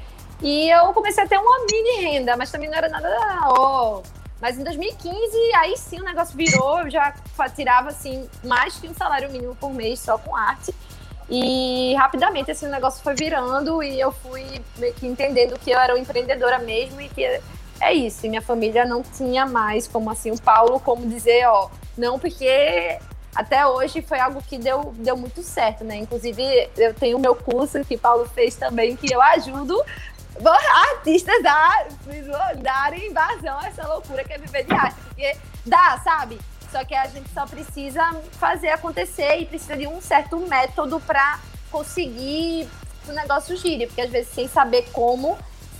E 0.42 0.68
eu 0.68 0.92
comecei 0.92 1.24
a 1.24 1.26
ter 1.26 1.38
uma 1.38 1.58
mini 1.60 2.02
renda, 2.02 2.36
mas 2.36 2.50
também 2.50 2.68
não 2.68 2.76
era 2.76 2.88
nada, 2.88 3.08
ó. 3.44 4.02
Mas 4.40 4.58
em 4.58 4.64
2015, 4.64 5.34
aí 5.54 5.76
sim 5.78 5.98
o 5.98 6.04
negócio 6.04 6.36
virou, 6.36 6.80
eu 6.80 6.90
já 6.90 7.14
tirava 7.54 7.88
assim 7.88 8.28
mais 8.44 8.76
que 8.76 8.86
um 8.86 8.94
salário 8.94 9.30
mínimo 9.30 9.56
por 9.56 9.72
mês 9.72 9.98
só 9.98 10.18
com 10.18 10.36
arte. 10.36 10.74
E 11.28 11.94
rapidamente 11.94 12.50
esse 12.50 12.66
negócio 12.68 13.02
foi 13.02 13.14
virando 13.14 13.82
e 13.82 14.00
eu 14.00 14.12
fui 14.12 14.44
meio 14.78 14.94
que 14.94 15.06
entendendo 15.06 15.58
que 15.58 15.70
eu 15.70 15.78
era 15.78 15.94
uma 15.94 16.00
empreendedora 16.00 16.58
mesmo 16.58 17.00
e 17.00 17.08
que 17.08 17.24
é 17.80 17.92
isso. 17.92 18.28
Minha 18.28 18.42
família 18.42 18.84
não 18.84 19.02
tinha 19.02 19.44
mais 19.44 19.88
como 19.88 20.10
assim 20.10 20.30
o 20.30 20.40
Paulo 20.40 20.78
como 20.78 21.06
dizer, 21.08 21.46
ó, 21.48 21.68
não 21.98 22.18
porque 22.18 22.98
até 23.34 23.66
hoje 23.66 24.00
foi 24.00 24.18
algo 24.18 24.42
que 24.42 24.56
deu, 24.56 24.94
deu 24.96 25.16
muito 25.16 25.42
certo, 25.42 25.84
né? 25.84 25.96
Inclusive, 25.96 26.70
eu 26.76 26.94
tenho 26.94 27.18
o 27.18 27.20
meu 27.20 27.34
curso 27.34 27.84
que 27.84 27.96
Paulo 27.96 28.26
fez 28.34 28.54
também, 28.54 28.96
que 28.96 29.12
eu 29.12 29.20
ajudo 29.20 29.84
artistas 30.92 31.44
a 31.44 31.86
darem 32.56 33.08
invasão 33.08 33.58
a 33.58 33.66
essa 33.66 33.86
loucura 33.86 34.24
que 34.24 34.32
é 34.32 34.38
viver 34.38 34.64
de 34.64 34.72
arte. 34.72 34.96
Porque 35.00 35.36
dá, 35.66 36.00
sabe? 36.02 36.38
Só 36.70 36.84
que 36.84 36.94
a 36.94 37.06
gente 37.06 37.28
só 37.32 37.46
precisa 37.46 38.02
fazer 38.32 38.68
acontecer 38.70 39.38
e 39.40 39.46
precisa 39.46 39.76
de 39.76 39.86
um 39.86 40.00
certo 40.00 40.38
método 40.38 41.00
para 41.00 41.38
conseguir 41.70 42.68
que 43.04 43.10
o 43.10 43.14
negócio 43.14 43.56
gire. 43.56 43.86
Porque 43.86 44.00
às 44.00 44.10
vezes, 44.10 44.32
sem 44.32 44.48
saber 44.48 44.88
como, 44.92 45.38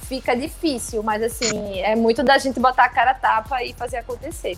fica 0.09 0.37
difícil. 0.37 1.03
Mas 1.03 1.23
assim, 1.23 1.81
é 1.81 1.97
muito 1.97 2.23
da 2.23 2.39
gente 2.39 2.61
botar 2.61 2.85
a 2.85 2.89
cara 2.89 3.11
a 3.11 3.15
tapa 3.15 3.63
e 3.63 3.73
fazer 3.73 3.99
acontecer. 3.99 4.57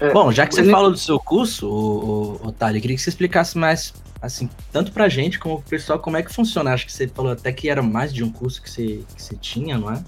É, 0.00 0.12
Bom, 0.12 0.30
já 0.30 0.46
que 0.46 0.54
você 0.54 0.70
falou 0.70 0.90
do 0.90 0.98
seu 0.98 1.18
curso, 1.18 1.68
o, 1.68 2.40
o, 2.42 2.48
Otário, 2.48 2.78
eu 2.78 2.80
queria 2.80 2.96
que 2.96 3.02
você 3.02 3.10
explicasse 3.10 3.58
mais, 3.58 3.92
assim, 4.22 4.48
tanto 4.70 4.92
pra 4.92 5.08
gente 5.08 5.38
como 5.40 5.60
pro 5.60 5.70
pessoal, 5.70 5.98
como 5.98 6.16
é 6.16 6.22
que 6.22 6.32
funciona. 6.32 6.72
Acho 6.72 6.86
que 6.86 6.92
você 6.92 7.08
falou 7.08 7.32
até 7.32 7.52
que 7.52 7.68
era 7.68 7.82
mais 7.82 8.14
de 8.14 8.22
um 8.22 8.30
curso 8.30 8.62
que 8.62 8.70
você, 8.70 9.02
que 9.14 9.22
você 9.22 9.34
tinha, 9.36 9.76
não 9.76 9.92
é? 9.92 10.02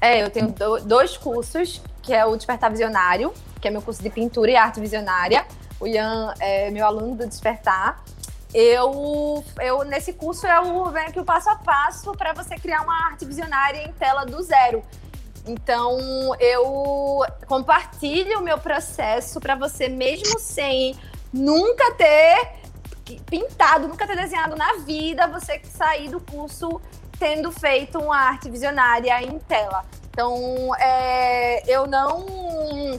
É, 0.00 0.22
eu 0.22 0.30
tenho 0.30 0.48
do, 0.52 0.80
dois 0.80 1.16
cursos, 1.16 1.82
que 2.02 2.14
é 2.14 2.24
o 2.24 2.34
Despertar 2.34 2.70
Visionário, 2.70 3.34
que 3.60 3.68
é 3.68 3.70
meu 3.70 3.82
curso 3.82 4.02
de 4.02 4.08
pintura 4.08 4.50
e 4.50 4.56
arte 4.56 4.80
visionária. 4.80 5.46
O 5.78 5.86
Ian 5.86 6.34
é 6.40 6.70
meu 6.70 6.86
aluno 6.86 7.14
do 7.14 7.26
Despertar. 7.26 8.02
Eu, 8.52 9.44
eu 9.60 9.84
nesse 9.84 10.12
curso 10.12 10.46
eu 10.46 10.86
venho 10.86 11.08
aqui 11.08 11.20
o 11.20 11.24
passo 11.24 11.48
a 11.50 11.56
passo 11.56 12.12
para 12.12 12.32
você 12.32 12.56
criar 12.56 12.82
uma 12.82 13.06
arte 13.06 13.24
visionária 13.24 13.82
em 13.86 13.92
tela 13.92 14.24
do 14.24 14.42
zero. 14.42 14.82
Então, 15.46 15.98
eu 16.38 17.24
compartilho 17.46 18.40
o 18.40 18.42
meu 18.42 18.58
processo 18.58 19.40
para 19.40 19.54
você, 19.54 19.88
mesmo 19.88 20.38
sem 20.38 20.96
nunca 21.32 21.92
ter 21.92 22.60
pintado, 23.26 23.88
nunca 23.88 24.06
ter 24.06 24.16
desenhado 24.16 24.54
na 24.56 24.74
vida, 24.84 25.26
você 25.26 25.60
sair 25.64 26.08
do 26.08 26.20
curso 26.20 26.80
tendo 27.20 27.52
feito 27.52 27.98
uma 27.98 28.16
arte 28.16 28.50
visionária 28.50 29.22
em 29.22 29.38
tela. 29.40 29.84
Então, 30.10 30.74
é, 30.76 31.62
eu 31.70 31.86
não. 31.86 32.98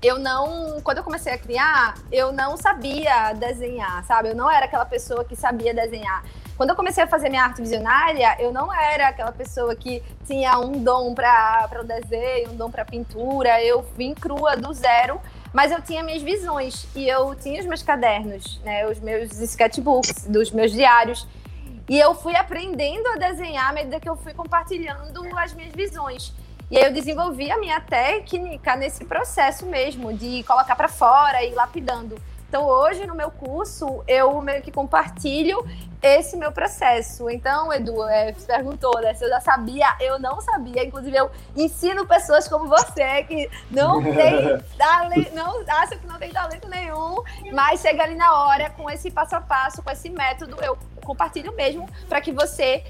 Eu 0.00 0.18
não. 0.20 0.80
Quando 0.82 0.98
eu 0.98 1.04
comecei 1.04 1.32
a 1.32 1.38
criar, 1.38 1.94
eu 2.12 2.32
não 2.32 2.56
sabia 2.56 3.32
desenhar, 3.32 4.04
sabe? 4.04 4.28
Eu 4.28 4.36
não 4.36 4.48
era 4.48 4.66
aquela 4.66 4.86
pessoa 4.86 5.24
que 5.24 5.34
sabia 5.34 5.74
desenhar. 5.74 6.22
Quando 6.56 6.70
eu 6.70 6.76
comecei 6.76 7.04
a 7.04 7.06
fazer 7.06 7.28
minha 7.28 7.42
arte 7.42 7.60
visionária, 7.60 8.36
eu 8.38 8.50
não 8.50 8.72
era 8.72 9.08
aquela 9.08 9.32
pessoa 9.32 9.74
que 9.74 10.02
tinha 10.26 10.58
um 10.58 10.82
dom 10.82 11.12
para 11.12 11.68
o 11.80 11.84
desenho, 11.84 12.52
um 12.52 12.56
dom 12.56 12.70
para 12.70 12.84
pintura. 12.84 13.62
Eu 13.62 13.84
vim 13.96 14.14
crua 14.14 14.56
do 14.56 14.72
zero, 14.72 15.20
mas 15.52 15.70
eu 15.70 15.82
tinha 15.82 16.02
minhas 16.02 16.22
visões 16.22 16.86
e 16.94 17.06
eu 17.06 17.34
tinha 17.34 17.60
os 17.60 17.66
meus 17.66 17.82
cadernos, 17.82 18.58
né, 18.64 18.86
os 18.86 18.98
meus 19.00 19.38
sketchbooks, 19.38 20.26
dos 20.28 20.50
meus 20.50 20.72
diários. 20.72 21.26
E 21.88 21.98
eu 21.98 22.14
fui 22.14 22.34
aprendendo 22.34 23.06
a 23.08 23.16
desenhar 23.16 23.70
à 23.70 23.72
medida 23.72 24.00
que 24.00 24.08
eu 24.08 24.16
fui 24.16 24.34
compartilhando 24.34 25.22
as 25.38 25.54
minhas 25.54 25.72
visões. 25.72 26.32
E 26.68 26.76
aí 26.76 26.84
eu 26.84 26.92
desenvolvi 26.92 27.50
a 27.50 27.58
minha 27.58 27.80
técnica 27.80 28.74
nesse 28.74 29.04
processo 29.04 29.66
mesmo, 29.66 30.12
de 30.12 30.42
colocar 30.42 30.74
para 30.74 30.88
fora 30.88 31.44
e 31.44 31.54
lapidando. 31.54 32.20
Então, 32.48 32.64
hoje 32.64 33.06
no 33.06 33.14
meu 33.14 33.30
curso, 33.30 34.02
eu 34.06 34.40
meio 34.40 34.62
que 34.62 34.70
compartilho 34.70 35.64
esse 36.00 36.36
meu 36.36 36.52
processo. 36.52 37.28
Então, 37.28 37.72
Edu, 37.72 38.02
é, 38.08 38.32
você 38.32 38.46
perguntou, 38.46 39.00
né? 39.00 39.14
Se 39.14 39.24
eu 39.24 39.28
já 39.28 39.40
sabia, 39.40 39.86
eu 40.00 40.18
não 40.18 40.40
sabia. 40.40 40.84
Inclusive, 40.84 41.16
eu 41.16 41.30
ensino 41.56 42.06
pessoas 42.06 42.48
como 42.48 42.68
você 42.68 43.24
que 43.24 43.50
não 43.70 44.02
tem 44.02 44.58
talento, 44.78 45.34
não 45.34 45.60
acham 45.68 45.98
que 45.98 46.06
não 46.06 46.18
tem 46.18 46.32
talento 46.32 46.68
nenhum, 46.68 47.16
mas 47.52 47.80
chega 47.80 48.04
ali 48.04 48.14
na 48.14 48.32
hora 48.32 48.70
com 48.70 48.88
esse 48.90 49.10
passo 49.10 49.36
a 49.36 49.40
passo, 49.40 49.82
com 49.82 49.90
esse 49.90 50.08
método, 50.08 50.56
eu 50.62 50.78
compartilho 51.06 51.54
mesmo 51.54 51.88
para 52.08 52.20
que 52.20 52.32
você 52.32 52.82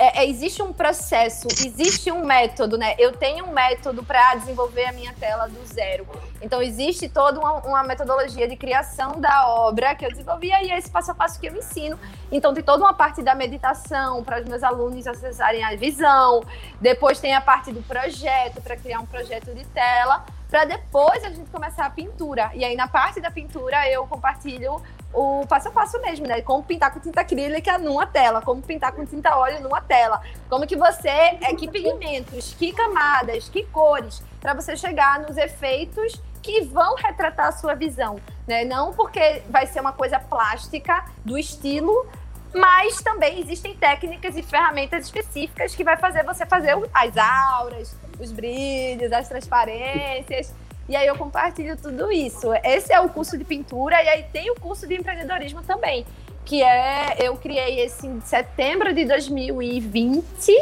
é, 0.00 0.22
é, 0.22 0.28
existe 0.30 0.62
um 0.62 0.72
processo, 0.72 1.46
existe 1.48 2.10
um 2.10 2.24
método, 2.24 2.78
né? 2.78 2.94
Eu 2.98 3.12
tenho 3.12 3.44
um 3.44 3.52
método 3.52 4.02
para 4.02 4.34
desenvolver 4.36 4.86
a 4.86 4.92
minha 4.92 5.12
tela 5.12 5.46
do 5.46 5.62
zero. 5.66 6.06
Então, 6.40 6.62
existe 6.62 7.06
toda 7.06 7.38
uma, 7.38 7.52
uma, 7.58 7.82
metodologia 7.82 8.48
de 8.48 8.56
criação 8.56 9.20
da 9.20 9.46
obra 9.46 9.94
que 9.94 10.06
eu 10.06 10.10
desenvolvi 10.10 10.48
e 10.48 10.70
é 10.70 10.78
esse 10.78 10.90
passo 10.90 11.10
a 11.10 11.14
passo 11.14 11.38
que 11.38 11.46
eu 11.46 11.54
ensino. 11.54 11.98
Então, 12.32 12.54
tem 12.54 12.62
toda 12.62 12.82
uma 12.82 12.94
parte 12.94 13.22
da 13.22 13.34
meditação 13.34 14.24
para 14.24 14.40
os 14.40 14.46
meus 14.46 14.62
alunos 14.62 15.06
acessarem 15.06 15.62
a 15.62 15.76
visão. 15.76 16.42
Depois, 16.80 17.20
tem 17.20 17.34
a 17.34 17.40
parte 17.42 17.70
do 17.70 17.82
projeto, 17.82 18.62
para 18.62 18.76
criar 18.76 19.00
um 19.00 19.06
projeto 19.06 19.54
de 19.54 19.66
tela 19.66 20.24
para 20.50 20.64
depois 20.64 21.22
a 21.22 21.30
gente 21.30 21.48
começar 21.50 21.86
a 21.86 21.90
pintura. 21.90 22.50
E 22.54 22.64
aí, 22.64 22.74
na 22.74 22.88
parte 22.88 23.20
da 23.20 23.30
pintura, 23.30 23.88
eu 23.88 24.04
compartilho 24.06 24.82
o 25.14 25.46
passo 25.46 25.68
a 25.68 25.70
passo 25.70 26.00
mesmo, 26.00 26.26
né? 26.26 26.42
Como 26.42 26.62
pintar 26.62 26.92
com 26.92 26.98
tinta 26.98 27.20
acrílica 27.20 27.78
numa 27.78 28.04
tela, 28.06 28.42
como 28.42 28.60
pintar 28.60 28.92
com 28.92 29.06
tinta 29.06 29.36
óleo 29.36 29.60
numa 29.60 29.80
tela. 29.80 30.20
Como 30.48 30.66
que 30.66 30.76
você, 30.76 31.08
é 31.08 31.54
que 31.54 31.68
pigmentos, 31.68 32.54
que 32.54 32.72
camadas, 32.72 33.48
que 33.48 33.64
cores, 33.66 34.22
para 34.40 34.52
você 34.52 34.76
chegar 34.76 35.20
nos 35.20 35.36
efeitos 35.36 36.20
que 36.42 36.62
vão 36.62 36.96
retratar 36.96 37.48
a 37.48 37.52
sua 37.52 37.74
visão, 37.74 38.16
né? 38.46 38.64
Não 38.64 38.92
porque 38.92 39.42
vai 39.48 39.66
ser 39.66 39.80
uma 39.80 39.92
coisa 39.92 40.18
plástica 40.18 41.04
do 41.24 41.38
estilo, 41.38 42.08
mas 42.54 43.00
também 43.00 43.40
existem 43.40 43.74
técnicas 43.74 44.36
e 44.36 44.42
ferramentas 44.42 45.04
específicas 45.04 45.74
que 45.74 45.84
vai 45.84 45.96
fazer 45.96 46.24
você 46.24 46.44
fazer 46.44 46.76
as 46.92 47.16
auras, 47.16 47.96
os 48.18 48.32
brilhos, 48.32 49.12
as 49.12 49.28
transparências. 49.28 50.52
E 50.88 50.96
aí 50.96 51.06
eu 51.06 51.16
compartilho 51.16 51.76
tudo 51.76 52.10
isso. 52.10 52.48
Esse 52.64 52.92
é 52.92 53.00
o 53.00 53.08
curso 53.08 53.38
de 53.38 53.44
pintura 53.44 54.02
e 54.02 54.08
aí 54.08 54.24
tem 54.32 54.50
o 54.50 54.56
curso 54.56 54.88
de 54.88 54.96
empreendedorismo 54.96 55.62
também, 55.62 56.04
que 56.44 56.62
é 56.62 57.16
eu 57.20 57.36
criei 57.36 57.80
esse 57.80 58.06
em 58.06 58.20
setembro 58.20 58.92
de 58.92 59.04
2020. 59.04 60.52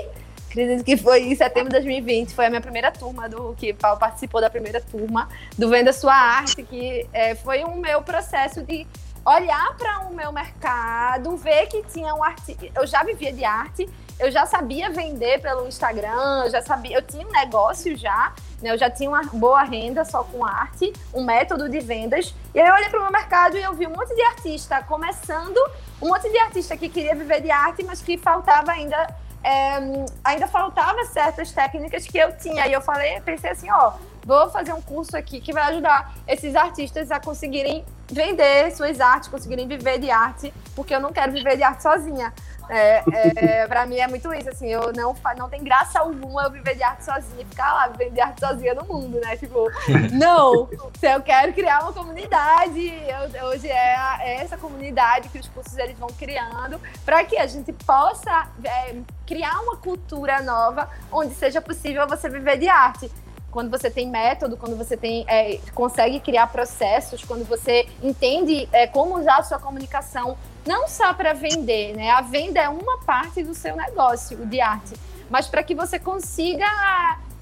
Acredito 0.50 0.84
que 0.84 0.96
foi 0.96 1.22
em 1.22 1.34
setembro 1.34 1.68
de 1.68 1.76
2020, 1.76 2.34
foi 2.34 2.46
a 2.46 2.50
minha 2.50 2.60
primeira 2.60 2.90
turma 2.90 3.28
do 3.28 3.54
que 3.54 3.72
Paulo 3.72 3.98
participou 3.98 4.40
da 4.40 4.50
primeira 4.50 4.80
turma 4.80 5.28
do 5.56 5.68
Venda 5.68 5.92
Sua 5.92 6.14
Arte, 6.14 6.62
que 6.62 7.06
é, 7.12 7.34
foi 7.34 7.64
o 7.64 7.74
meu 7.76 8.02
processo 8.02 8.62
de 8.62 8.86
olhar 9.24 9.76
para 9.76 10.00
o 10.00 10.14
meu 10.14 10.32
mercado, 10.32 11.36
ver 11.36 11.66
que 11.66 11.82
tinha 11.84 12.14
um 12.14 12.22
arte. 12.22 12.56
Eu 12.74 12.86
já 12.86 13.02
vivia 13.02 13.32
de 13.32 13.44
arte, 13.44 13.88
eu 14.18 14.30
já 14.30 14.46
sabia 14.46 14.90
vender 14.90 15.40
pelo 15.40 15.66
Instagram, 15.66 16.44
eu 16.44 16.50
já 16.50 16.62
sabia, 16.62 16.96
eu 16.96 17.02
tinha 17.02 17.26
um 17.26 17.30
negócio 17.30 17.96
já, 17.96 18.32
né? 18.60 18.70
Eu 18.70 18.78
já 18.78 18.90
tinha 18.90 19.08
uma 19.08 19.22
boa 19.24 19.62
renda 19.62 20.04
só 20.04 20.24
com 20.24 20.44
arte, 20.44 20.92
um 21.14 21.24
método 21.24 21.68
de 21.68 21.80
vendas. 21.80 22.34
E 22.54 22.60
aí 22.60 22.66
eu 22.66 22.74
olhei 22.74 22.88
para 22.88 22.98
o 22.98 23.02
meu 23.02 23.12
mercado 23.12 23.56
e 23.56 23.62
eu 23.62 23.74
vi 23.74 23.86
um 23.86 23.90
monte 23.90 24.14
de 24.14 24.22
artista 24.22 24.82
começando, 24.82 25.58
um 26.02 26.08
monte 26.08 26.28
de 26.30 26.38
artista 26.38 26.76
que 26.76 26.88
queria 26.88 27.14
viver 27.14 27.40
de 27.40 27.50
arte, 27.50 27.84
mas 27.84 28.02
que 28.02 28.18
faltava 28.18 28.72
ainda 28.72 29.06
é, 29.42 29.78
ainda 30.24 30.48
faltava 30.48 31.04
certas 31.04 31.52
técnicas 31.52 32.06
que 32.06 32.18
eu 32.18 32.36
tinha. 32.36 32.66
E 32.66 32.72
eu 32.72 32.80
falei, 32.80 33.20
pensei 33.20 33.50
assim, 33.50 33.70
ó, 33.70 33.92
vou 34.24 34.50
fazer 34.50 34.72
um 34.72 34.82
curso 34.82 35.16
aqui 35.16 35.40
que 35.40 35.52
vai 35.52 35.62
ajudar 35.64 36.12
esses 36.26 36.54
artistas 36.54 37.10
a 37.10 37.20
conseguirem 37.20 37.84
vender 38.10 38.70
suas 38.74 39.00
artes, 39.00 39.28
conseguirem 39.28 39.68
viver 39.68 39.98
de 39.98 40.10
arte, 40.10 40.52
porque 40.74 40.94
eu 40.94 41.00
não 41.00 41.12
quero 41.12 41.32
viver 41.32 41.56
de 41.56 41.62
arte 41.62 41.82
sozinha. 41.82 42.32
É, 42.70 43.02
é, 43.36 43.66
pra 43.66 43.86
mim 43.86 43.96
é 43.96 44.06
muito 44.06 44.32
isso, 44.34 44.50
assim, 44.50 44.68
eu 44.68 44.92
não, 44.92 45.16
não 45.38 45.48
tem 45.48 45.64
graça 45.64 46.00
alguma 46.00 46.42
eu 46.42 46.50
viver 46.50 46.74
de 46.76 46.82
arte 46.82 47.02
sozinha, 47.02 47.46
ficar 47.46 47.72
lá 47.72 47.88
vivendo 47.88 48.12
de 48.12 48.20
arte 48.20 48.40
sozinha 48.40 48.74
no 48.74 48.84
mundo, 48.84 49.18
né? 49.20 49.36
Tipo, 49.36 49.70
não, 50.12 50.68
se 50.98 51.06
eu 51.10 51.22
quero 51.22 51.54
criar 51.54 51.82
uma 51.82 51.94
comunidade, 51.94 52.92
eu, 53.32 53.46
hoje 53.46 53.68
é, 53.68 53.96
é, 54.20 54.34
essa 54.42 54.58
comunidade 54.58 55.30
que 55.30 55.38
os 55.38 55.48
cursos 55.48 55.78
eles 55.78 55.98
vão 55.98 56.10
criando, 56.10 56.78
para 57.06 57.24
que 57.24 57.38
a 57.38 57.46
gente 57.46 57.72
possa 57.72 58.48
é, 58.62 58.96
criar 59.26 59.60
uma 59.62 59.76
cultura 59.76 60.42
nova 60.42 60.90
onde 61.10 61.34
seja 61.34 61.62
possível 61.62 62.06
você 62.06 62.28
viver 62.28 62.58
de 62.58 62.68
arte 62.68 63.10
quando 63.50 63.70
você 63.70 63.90
tem 63.90 64.08
método, 64.08 64.56
quando 64.56 64.76
você 64.76 64.96
tem, 64.96 65.24
é, 65.26 65.58
consegue 65.74 66.20
criar 66.20 66.46
processos, 66.48 67.24
quando 67.24 67.44
você 67.46 67.88
entende 68.02 68.68
é, 68.72 68.86
como 68.86 69.18
usar 69.18 69.38
a 69.38 69.42
sua 69.42 69.58
comunicação, 69.58 70.36
não 70.66 70.86
só 70.86 71.14
para 71.14 71.32
vender, 71.32 71.96
né? 71.96 72.10
A 72.10 72.20
venda 72.20 72.60
é 72.60 72.68
uma 72.68 72.98
parte 72.98 73.42
do 73.42 73.54
seu 73.54 73.74
negócio 73.74 74.44
de 74.46 74.60
arte, 74.60 74.94
mas 75.30 75.46
para 75.46 75.62
que 75.62 75.74
você 75.74 75.98
consiga 75.98 76.66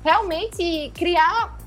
realmente 0.05 0.93
criar 0.95 1.59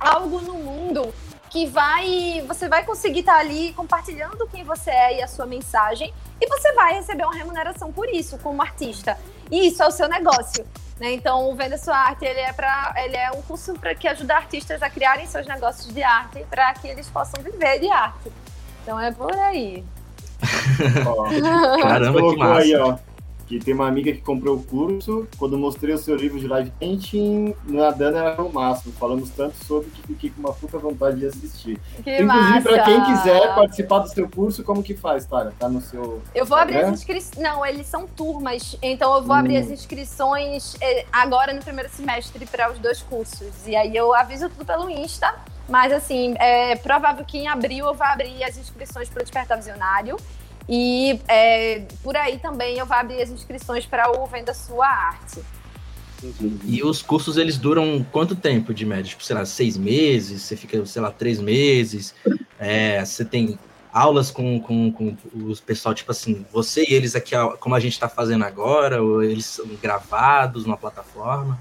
algo 0.00 0.40
no 0.40 0.54
mundo 0.54 1.14
que 1.48 1.66
vai. 1.66 2.44
Você 2.48 2.68
vai 2.68 2.84
conseguir 2.84 3.20
estar 3.20 3.38
ali 3.38 3.72
compartilhando 3.72 4.46
quem 4.48 4.64
você 4.64 4.90
é 4.90 5.18
e 5.18 5.22
a 5.22 5.28
sua 5.28 5.46
mensagem, 5.46 6.12
e 6.40 6.46
você 6.46 6.72
vai 6.72 6.94
receber 6.94 7.24
uma 7.24 7.34
remuneração 7.34 7.92
por 7.92 8.08
isso, 8.08 8.36
como 8.38 8.60
artista. 8.60 9.18
E 9.50 9.68
isso 9.68 9.82
é 9.82 9.86
o 9.86 9.90
seu 9.90 10.08
negócio. 10.08 10.66
Né? 10.98 11.12
Então, 11.12 11.50
o 11.50 11.54
Venda 11.54 11.76
Sua 11.76 11.96
Arte 11.96 12.24
ele 12.24 12.40
é, 12.40 12.52
pra, 12.52 12.94
ele 12.96 13.16
é 13.16 13.30
um 13.30 13.42
curso 13.42 13.74
para 13.74 13.94
que 13.94 14.08
ajuda 14.08 14.34
artistas 14.34 14.82
a 14.82 14.88
criarem 14.88 15.26
seus 15.26 15.46
negócios 15.46 15.92
de 15.92 16.02
arte 16.02 16.44
para 16.48 16.72
que 16.74 16.88
eles 16.88 17.08
possam 17.10 17.42
viver 17.42 17.80
de 17.80 17.90
arte. 17.90 18.32
Então 18.82 18.98
é 18.98 19.12
por 19.12 19.36
aí. 19.36 19.84
Caramba, 21.82 22.30
que 22.30 22.36
massa. 22.36 22.60
Aí, 22.60 22.76
ó, 22.76 22.96
que 23.46 23.58
tem 23.60 23.74
uma 23.74 23.86
amiga 23.86 24.12
que 24.12 24.20
comprou 24.20 24.56
o 24.56 24.62
curso, 24.62 25.26
quando 25.38 25.56
mostrei 25.56 25.94
o 25.94 25.98
seu 25.98 26.16
livro 26.16 26.38
de 26.38 26.48
live 26.48 26.70
painting, 26.78 27.54
nadando 27.64 28.18
era 28.18 28.42
o 28.42 28.52
máximo. 28.52 28.92
Falamos 28.94 29.30
tanto 29.30 29.54
sobre 29.64 29.88
que 29.90 30.02
fiquei 30.02 30.30
com 30.30 30.40
uma 30.40 30.52
puta 30.52 30.78
vontade 30.78 31.20
de 31.20 31.26
assistir. 31.26 31.78
Que 32.02 32.22
Inclusive, 32.22 32.62
para 32.62 32.82
quem 32.82 33.04
quiser 33.04 33.54
participar 33.54 33.98
do 34.00 34.08
seu 34.08 34.28
curso, 34.28 34.64
como 34.64 34.82
que 34.82 34.94
faz, 34.94 35.24
Tara? 35.24 35.52
Tá 35.58 35.68
no 35.68 35.80
seu. 35.80 36.20
Eu 36.34 36.44
vou 36.44 36.58
abrir 36.58 36.78
as 36.78 36.92
inscrições. 36.92 37.42
Não, 37.42 37.64
eles 37.64 37.86
são 37.86 38.06
turmas. 38.06 38.76
Então 38.82 39.14
eu 39.14 39.22
vou 39.22 39.36
hum. 39.36 39.38
abrir 39.38 39.58
as 39.58 39.70
inscrições 39.70 40.76
eh, 40.80 41.06
agora 41.12 41.52
no 41.52 41.62
primeiro 41.62 41.88
semestre 41.90 42.44
para 42.46 42.72
os 42.72 42.78
dois 42.78 43.00
cursos. 43.02 43.66
E 43.66 43.76
aí 43.76 43.96
eu 43.96 44.14
aviso 44.14 44.48
tudo 44.48 44.64
pelo 44.64 44.90
Insta. 44.90 45.34
Mas 45.68 45.92
assim, 45.92 46.34
é 46.38 46.76
provável 46.76 47.24
que 47.24 47.38
em 47.38 47.48
abril 47.48 47.86
eu 47.86 47.94
vá 47.94 48.12
abrir 48.12 48.42
as 48.44 48.56
inscrições 48.56 49.08
para 49.08 49.20
o 49.20 49.24
Despertar 49.24 49.56
Visionário. 49.56 50.16
E 50.68 51.20
é, 51.28 51.84
por 52.02 52.16
aí 52.16 52.38
também 52.38 52.78
eu 52.78 52.86
vou 52.86 52.96
abrir 52.96 53.22
as 53.22 53.30
inscrições 53.30 53.86
para 53.86 54.10
o 54.10 54.26
Venda 54.26 54.52
Sua 54.52 54.86
Arte. 54.86 55.40
E 56.64 56.82
os 56.82 57.02
cursos, 57.02 57.36
eles 57.36 57.58
duram 57.58 58.04
quanto 58.10 58.34
tempo 58.34 58.72
de 58.72 58.84
média? 58.84 59.10
Tipo, 59.10 59.22
sei 59.22 59.36
lá, 59.36 59.44
seis 59.44 59.76
meses? 59.76 60.42
Você 60.42 60.56
fica, 60.56 60.84
sei 60.86 61.02
lá, 61.02 61.10
três 61.10 61.40
meses? 61.40 62.14
É, 62.58 63.04
você 63.04 63.24
tem 63.24 63.58
aulas 63.92 64.30
com, 64.30 64.60
com, 64.60 64.90
com 64.90 65.16
os 65.46 65.60
pessoal, 65.60 65.94
tipo 65.94 66.10
assim, 66.10 66.44
você 66.52 66.84
e 66.88 66.94
eles 66.94 67.14
aqui, 67.14 67.34
como 67.60 67.74
a 67.74 67.80
gente 67.80 67.92
está 67.92 68.08
fazendo 68.08 68.44
agora? 68.44 69.02
Ou 69.02 69.22
eles 69.22 69.46
são 69.46 69.66
gravados 69.80 70.64
numa 70.64 70.76
plataforma? 70.76 71.58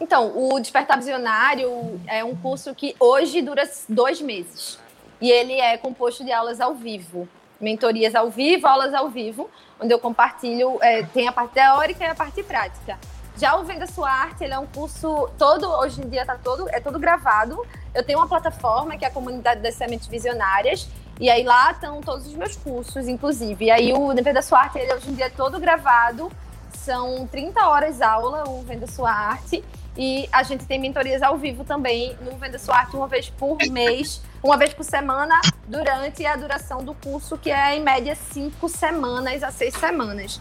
Então, 0.00 0.32
o 0.36 0.60
Despertar 0.60 0.98
Visionário 0.98 1.98
é 2.06 2.22
um 2.22 2.36
curso 2.36 2.74
que 2.74 2.94
hoje 3.00 3.40
dura 3.40 3.62
dois 3.88 4.20
meses. 4.20 4.78
E 5.20 5.30
ele 5.30 5.54
é 5.54 5.78
composto 5.78 6.22
de 6.22 6.32
aulas 6.32 6.60
ao 6.60 6.74
vivo 6.74 7.26
mentorias 7.60 8.14
ao 8.14 8.30
vivo, 8.30 8.66
aulas 8.66 8.94
ao 8.94 9.08
vivo, 9.08 9.50
onde 9.80 9.92
eu 9.92 9.98
compartilho, 9.98 10.78
é, 10.82 11.02
tem 11.02 11.28
a 11.28 11.32
parte 11.32 11.54
teórica 11.54 12.04
e 12.04 12.06
a 12.06 12.14
parte 12.14 12.42
prática. 12.42 12.98
Já 13.36 13.56
o 13.56 13.64
Venda 13.64 13.86
Sua 13.86 14.10
Arte, 14.10 14.44
ele 14.44 14.54
é 14.54 14.58
um 14.58 14.66
curso 14.66 15.28
todo, 15.36 15.68
hoje 15.68 16.00
em 16.02 16.08
dia 16.08 16.24
tá 16.24 16.38
todo, 16.42 16.68
é 16.70 16.80
todo 16.80 16.98
gravado. 16.98 17.66
Eu 17.94 18.02
tenho 18.02 18.18
uma 18.18 18.26
plataforma 18.26 18.96
que 18.96 19.04
é 19.04 19.08
a 19.08 19.10
comunidade 19.10 19.60
das 19.60 19.74
sementes 19.74 20.06
visionárias, 20.06 20.88
e 21.20 21.28
aí 21.28 21.42
lá 21.42 21.70
estão 21.70 22.00
todos 22.00 22.26
os 22.26 22.34
meus 22.34 22.56
cursos, 22.56 23.06
inclusive. 23.08 23.66
E 23.66 23.70
aí 23.70 23.92
o 23.92 24.14
Venda 24.14 24.40
Sua 24.40 24.60
Arte, 24.60 24.78
ele 24.78 24.92
hoje 24.92 25.10
em 25.10 25.14
dia 25.14 25.26
é 25.26 25.30
todo 25.30 25.60
gravado, 25.60 26.32
são 26.72 27.26
30 27.26 27.66
horas 27.66 28.00
aula, 28.00 28.48
o 28.48 28.62
Venda 28.62 28.86
Sua 28.86 29.10
Arte, 29.10 29.62
e 29.96 30.28
a 30.32 30.42
gente 30.42 30.66
tem 30.66 30.78
mentorias 30.78 31.22
ao 31.22 31.36
vivo 31.36 31.64
também 31.64 32.16
no 32.20 32.36
Venda 32.36 32.58
Sua 32.58 32.76
Arte 32.76 32.96
uma 32.96 33.08
vez 33.08 33.30
por 33.30 33.58
mês, 33.70 34.20
uma 34.42 34.56
vez 34.56 34.74
por 34.74 34.84
semana, 34.84 35.40
durante 35.66 36.24
a 36.26 36.36
duração 36.36 36.84
do 36.84 36.94
curso, 36.94 37.38
que 37.38 37.50
é 37.50 37.76
em 37.76 37.82
média 37.82 38.14
cinco 38.14 38.68
semanas 38.68 39.42
a 39.42 39.50
seis 39.50 39.74
semanas. 39.74 40.40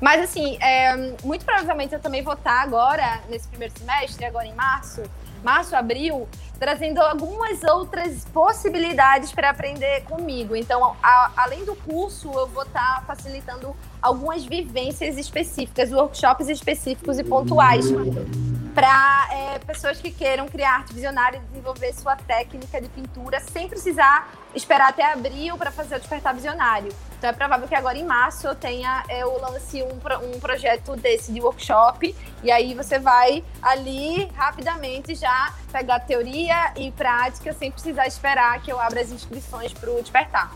Mas 0.00 0.22
assim, 0.22 0.56
é, 0.60 0.96
muito 1.24 1.44
provavelmente 1.44 1.94
eu 1.94 2.00
também 2.00 2.22
vou 2.22 2.34
estar 2.34 2.60
agora, 2.60 3.20
nesse 3.28 3.48
primeiro 3.48 3.76
semestre, 3.76 4.24
agora 4.24 4.46
em 4.46 4.54
março, 4.54 5.02
março, 5.42 5.74
abril, 5.74 6.28
trazendo 6.58 7.00
algumas 7.00 7.62
outras 7.62 8.24
possibilidades 8.26 9.32
para 9.32 9.50
aprender 9.50 10.02
comigo. 10.04 10.54
Então, 10.54 10.96
a, 11.02 11.30
além 11.36 11.64
do 11.64 11.74
curso, 11.76 12.30
eu 12.32 12.46
vou 12.48 12.64
estar 12.64 13.04
facilitando 13.06 13.74
algumas 14.02 14.44
vivências 14.44 15.16
específicas, 15.16 15.92
workshops 15.92 16.48
específicos 16.48 17.18
e 17.18 17.24
pontuais 17.24 17.86
para 18.74 19.28
é, 19.32 19.58
pessoas 19.58 20.00
que 20.00 20.10
queiram 20.10 20.48
criar 20.48 20.76
arte 20.76 20.92
visionária 20.92 21.38
e 21.38 21.40
desenvolver 21.40 21.92
sua 21.92 22.16
técnica 22.16 22.80
de 22.80 22.88
pintura 22.88 23.40
sem 23.40 23.68
precisar 23.68 24.32
esperar 24.54 24.90
até 24.90 25.12
abril 25.12 25.56
para 25.56 25.70
fazer 25.70 25.96
o 25.96 25.98
despertar 25.98 26.34
visionário. 26.34 26.92
Então 27.18 27.30
é 27.30 27.32
provável 27.32 27.66
que 27.66 27.74
agora 27.74 27.98
em 27.98 28.04
março 28.04 28.46
eu 28.46 28.54
tenha, 28.54 29.02
eu 29.08 29.40
lance 29.40 29.82
um, 29.82 30.34
um 30.34 30.40
projeto 30.40 30.96
desse 30.96 31.32
de 31.32 31.40
workshop 31.40 32.14
e 32.42 32.50
aí 32.50 32.74
você 32.74 32.98
vai 32.98 33.44
ali 33.60 34.26
rapidamente 34.36 35.14
já 35.14 35.52
pegar 35.72 36.00
teoria 36.00 36.72
e 36.76 36.90
prática 36.92 37.52
sem 37.52 37.70
precisar 37.70 38.06
esperar 38.06 38.62
que 38.62 38.70
eu 38.70 38.78
abra 38.78 39.00
as 39.00 39.10
inscrições 39.10 39.72
para 39.72 39.90
o 39.90 40.00
despertar. 40.00 40.52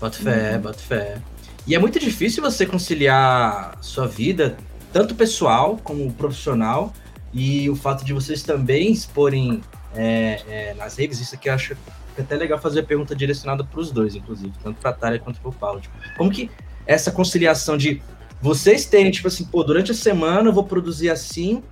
Bota 0.00 0.18
fé, 0.18 0.54
uhum. 0.54 0.60
bota 0.60 0.78
fé. 0.78 1.18
E 1.66 1.74
é 1.74 1.78
muito 1.78 1.98
difícil 1.98 2.42
você 2.42 2.64
conciliar 2.64 3.76
sua 3.82 4.06
vida, 4.06 4.56
tanto 4.98 5.14
pessoal 5.14 5.78
como 5.84 6.12
profissional, 6.12 6.92
e 7.32 7.70
o 7.70 7.76
fato 7.76 8.04
de 8.04 8.12
vocês 8.12 8.42
também 8.42 8.90
exporem 8.90 9.60
é, 9.94 10.42
é, 10.48 10.74
nas 10.74 10.96
redes, 10.96 11.20
isso 11.20 11.36
aqui 11.36 11.48
eu 11.48 11.54
acho 11.54 11.76
é 12.16 12.20
até 12.20 12.34
legal 12.34 12.58
fazer 12.58 12.80
a 12.80 12.82
pergunta 12.82 13.14
direcionada 13.14 13.62
para 13.62 13.78
os 13.78 13.92
dois, 13.92 14.16
inclusive, 14.16 14.52
tanto 14.60 14.80
para 14.80 14.90
a 14.90 14.92
Thalia 14.92 15.20
quanto 15.20 15.40
para 15.40 15.50
o 15.50 15.52
Paulo. 15.52 15.80
Tipo, 15.80 15.94
como 16.16 16.32
que 16.32 16.50
essa 16.84 17.12
conciliação 17.12 17.76
de 17.76 18.02
vocês 18.42 18.86
terem, 18.86 19.12
tipo 19.12 19.28
assim, 19.28 19.44
pô, 19.44 19.62
durante 19.62 19.92
a 19.92 19.94
semana 19.94 20.48
eu 20.48 20.52
vou 20.52 20.64
produzir 20.64 21.10
assim, 21.10 21.62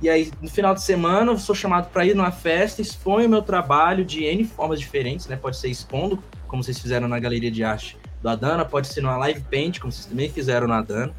e 0.00 0.08
aí 0.08 0.32
no 0.40 0.48
final 0.48 0.72
de 0.72 0.80
semana 0.80 1.30
eu 1.30 1.36
sou 1.36 1.54
chamado 1.54 1.90
para 1.90 2.06
ir 2.06 2.16
numa 2.16 2.32
festa, 2.32 2.80
exponho 2.80 3.26
o 3.26 3.30
meu 3.30 3.42
trabalho 3.42 4.02
de 4.02 4.24
N 4.24 4.44
formas 4.46 4.80
diferentes, 4.80 5.26
né? 5.26 5.36
Pode 5.36 5.58
ser 5.58 5.68
expondo, 5.68 6.24
como 6.48 6.64
vocês 6.64 6.78
fizeram 6.78 7.06
na 7.06 7.18
Galeria 7.18 7.50
de 7.50 7.62
Arte 7.62 7.98
do 8.22 8.30
Adana, 8.30 8.64
pode 8.64 8.86
ser 8.86 9.02
numa 9.02 9.18
live 9.18 9.42
paint, 9.50 9.78
como 9.78 9.92
vocês 9.92 10.06
também 10.06 10.30
fizeram 10.30 10.66
no 10.66 10.72
Adana. 10.72 11.14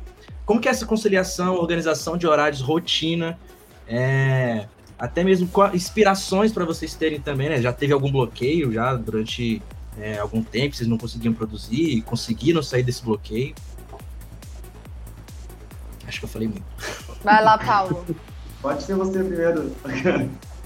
Como 0.45 0.59
que 0.59 0.67
é 0.67 0.71
essa 0.71 0.85
conciliação, 0.85 1.55
organização 1.55 2.17
de 2.17 2.27
horários, 2.27 2.61
rotina, 2.61 3.39
é, 3.87 4.67
até 4.99 5.23
mesmo 5.23 5.49
inspirações 5.73 6.51
para 6.51 6.65
vocês 6.65 6.93
terem 6.95 7.19
também, 7.19 7.49
né? 7.49 7.61
Já 7.61 7.71
teve 7.71 7.93
algum 7.93 8.11
bloqueio 8.11 8.71
já 8.71 8.93
durante 8.95 9.61
é, 9.97 10.19
algum 10.19 10.43
tempo, 10.43 10.75
vocês 10.75 10.87
não 10.89 10.97
conseguiam 10.97 11.33
produzir, 11.33 12.01
conseguiram 12.01 12.61
sair 12.61 12.83
desse 12.83 13.03
bloqueio? 13.03 13.53
Acho 16.07 16.19
que 16.19 16.25
eu 16.25 16.29
falei 16.29 16.47
muito. 16.47 16.65
Vai 17.23 17.43
lá, 17.43 17.57
Paulo. 17.57 18.05
Pode 18.61 18.83
ser 18.83 18.95
você 18.95 19.23
primeiro. 19.23 19.71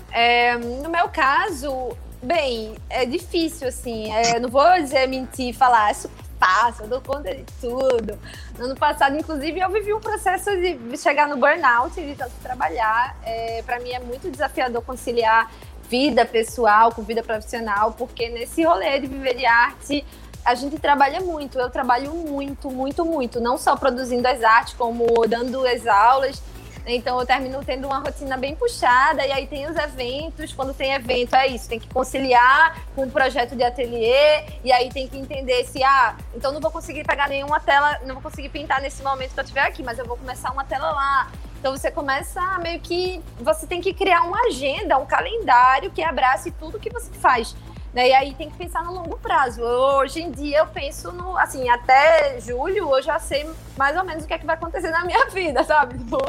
É, 0.09 0.57
no 0.57 0.89
meu 0.89 1.09
caso, 1.09 1.95
bem, 2.23 2.75
é 2.89 3.05
difícil, 3.05 3.67
assim. 3.67 4.09
É, 4.11 4.39
não 4.39 4.49
vou 4.49 4.82
dizer 4.82 5.05
mentir, 5.07 5.53
falar, 5.53 5.91
é 5.91 5.93
super 5.93 6.26
fácil, 6.39 6.85
eu 6.85 6.89
dou 6.89 7.01
conta 7.01 7.33
de 7.33 7.43
tudo. 7.59 8.17
No 8.57 8.65
ano 8.65 8.75
passado, 8.75 9.17
inclusive, 9.17 9.59
eu 9.59 9.69
vivi 9.69 9.93
um 9.93 9.99
processo 9.99 10.49
de 10.51 10.97
chegar 10.97 11.27
no 11.27 11.38
burnout, 11.38 11.93
de 11.93 12.15
tanto 12.15 12.33
trabalhar. 12.41 13.15
É, 13.23 13.61
para 13.63 13.79
mim 13.79 13.91
é 13.91 13.99
muito 13.99 14.29
desafiador 14.29 14.81
conciliar 14.83 15.51
vida 15.89 16.25
pessoal 16.25 16.91
com 16.91 17.01
vida 17.01 17.23
profissional, 17.23 17.93
porque 17.93 18.29
nesse 18.29 18.63
rolê 18.63 18.99
de 18.99 19.07
viver 19.07 19.35
de 19.35 19.45
arte, 19.45 20.05
a 20.43 20.55
gente 20.55 20.78
trabalha 20.79 21.20
muito. 21.20 21.59
Eu 21.59 21.70
trabalho 21.70 22.13
muito, 22.13 22.70
muito, 22.70 23.03
muito. 23.03 23.39
Não 23.39 23.57
só 23.57 23.75
produzindo 23.75 24.28
as 24.28 24.43
artes, 24.43 24.74
como 24.74 25.05
dando 25.28 25.66
as 25.66 25.86
aulas 25.86 26.41
então 26.88 27.20
eu 27.20 27.26
termino 27.26 27.64
tendo 27.64 27.88
uma 27.88 28.00
rotina 28.00 28.38
bem 28.38 28.55
puxada, 28.55 29.26
e 29.26 29.32
aí 29.32 29.47
tem 29.47 29.70
os 29.70 29.76
eventos. 29.76 30.54
Quando 30.54 30.74
tem 30.74 30.93
evento, 30.93 31.36
é 31.36 31.47
isso, 31.47 31.68
tem 31.68 31.80
que 31.80 31.88
conciliar 31.89 32.82
com 32.96 33.04
o 33.04 33.12
projeto 33.12 33.55
de 33.55 33.64
ateliê, 33.64 34.46
e 34.64 34.72
aí 34.72 34.89
tem 34.89 35.08
que 35.08 35.18
entender 35.18 35.66
se, 35.66 35.84
ah, 35.84 36.16
então 36.36 36.51
não 36.51 36.62
vou 36.62 36.72
conseguir 36.72 37.04
pegar 37.04 37.28
nenhuma 37.28 37.59
tela, 37.59 38.00
não 38.05 38.16
vou 38.16 38.24
conseguir 38.24 38.50
pintar 38.50 38.82
nesse 38.82 39.04
momento 39.04 39.34
que 39.34 39.39
eu 39.39 39.43
estiver 39.43 39.62
aqui, 39.62 39.84
mas 39.84 40.00
eu 40.00 40.05
vou 40.05 40.18
começar 40.18 40.51
uma 40.51 40.64
tela 40.64 40.92
lá. 40.92 41.32
Então 41.59 41.76
você 41.76 41.89
começa 41.89 42.42
meio 42.59 42.80
que. 42.80 43.22
Você 43.39 43.66
tem 43.66 43.82
que 43.82 43.93
criar 43.93 44.22
uma 44.22 44.39
agenda, 44.47 44.97
um 44.97 45.05
calendário 45.05 45.92
que 45.92 46.04
abrace 46.04 46.51
tudo 46.51 46.80
que 46.80 46.89
você 46.89 47.12
faz. 47.14 47.55
Né? 47.97 48.09
E 48.09 48.13
aí 48.13 48.33
tem 48.36 48.47
que 48.47 48.55
pensar 48.55 48.83
no 48.83 48.93
longo 48.93 49.17
prazo. 49.17 49.59
Hoje 49.63 50.21
em 50.21 50.29
dia 50.29 50.59
eu 50.59 50.67
penso 50.67 51.11
no, 51.11 51.36
assim, 51.36 51.67
até 51.67 52.39
julho 52.39 52.95
eu 52.95 53.01
já 53.01 53.17
sei 53.17 53.49
mais 53.75 53.97
ou 53.97 54.03
menos 54.05 54.24
o 54.24 54.28
que 54.28 54.36
é 54.36 54.37
que 54.37 54.45
vai 54.45 54.55
acontecer 54.55 54.91
na 54.91 55.03
minha 55.03 55.25
vida, 55.33 55.63
sabe? 55.63 55.97
Tipo, 55.97 56.19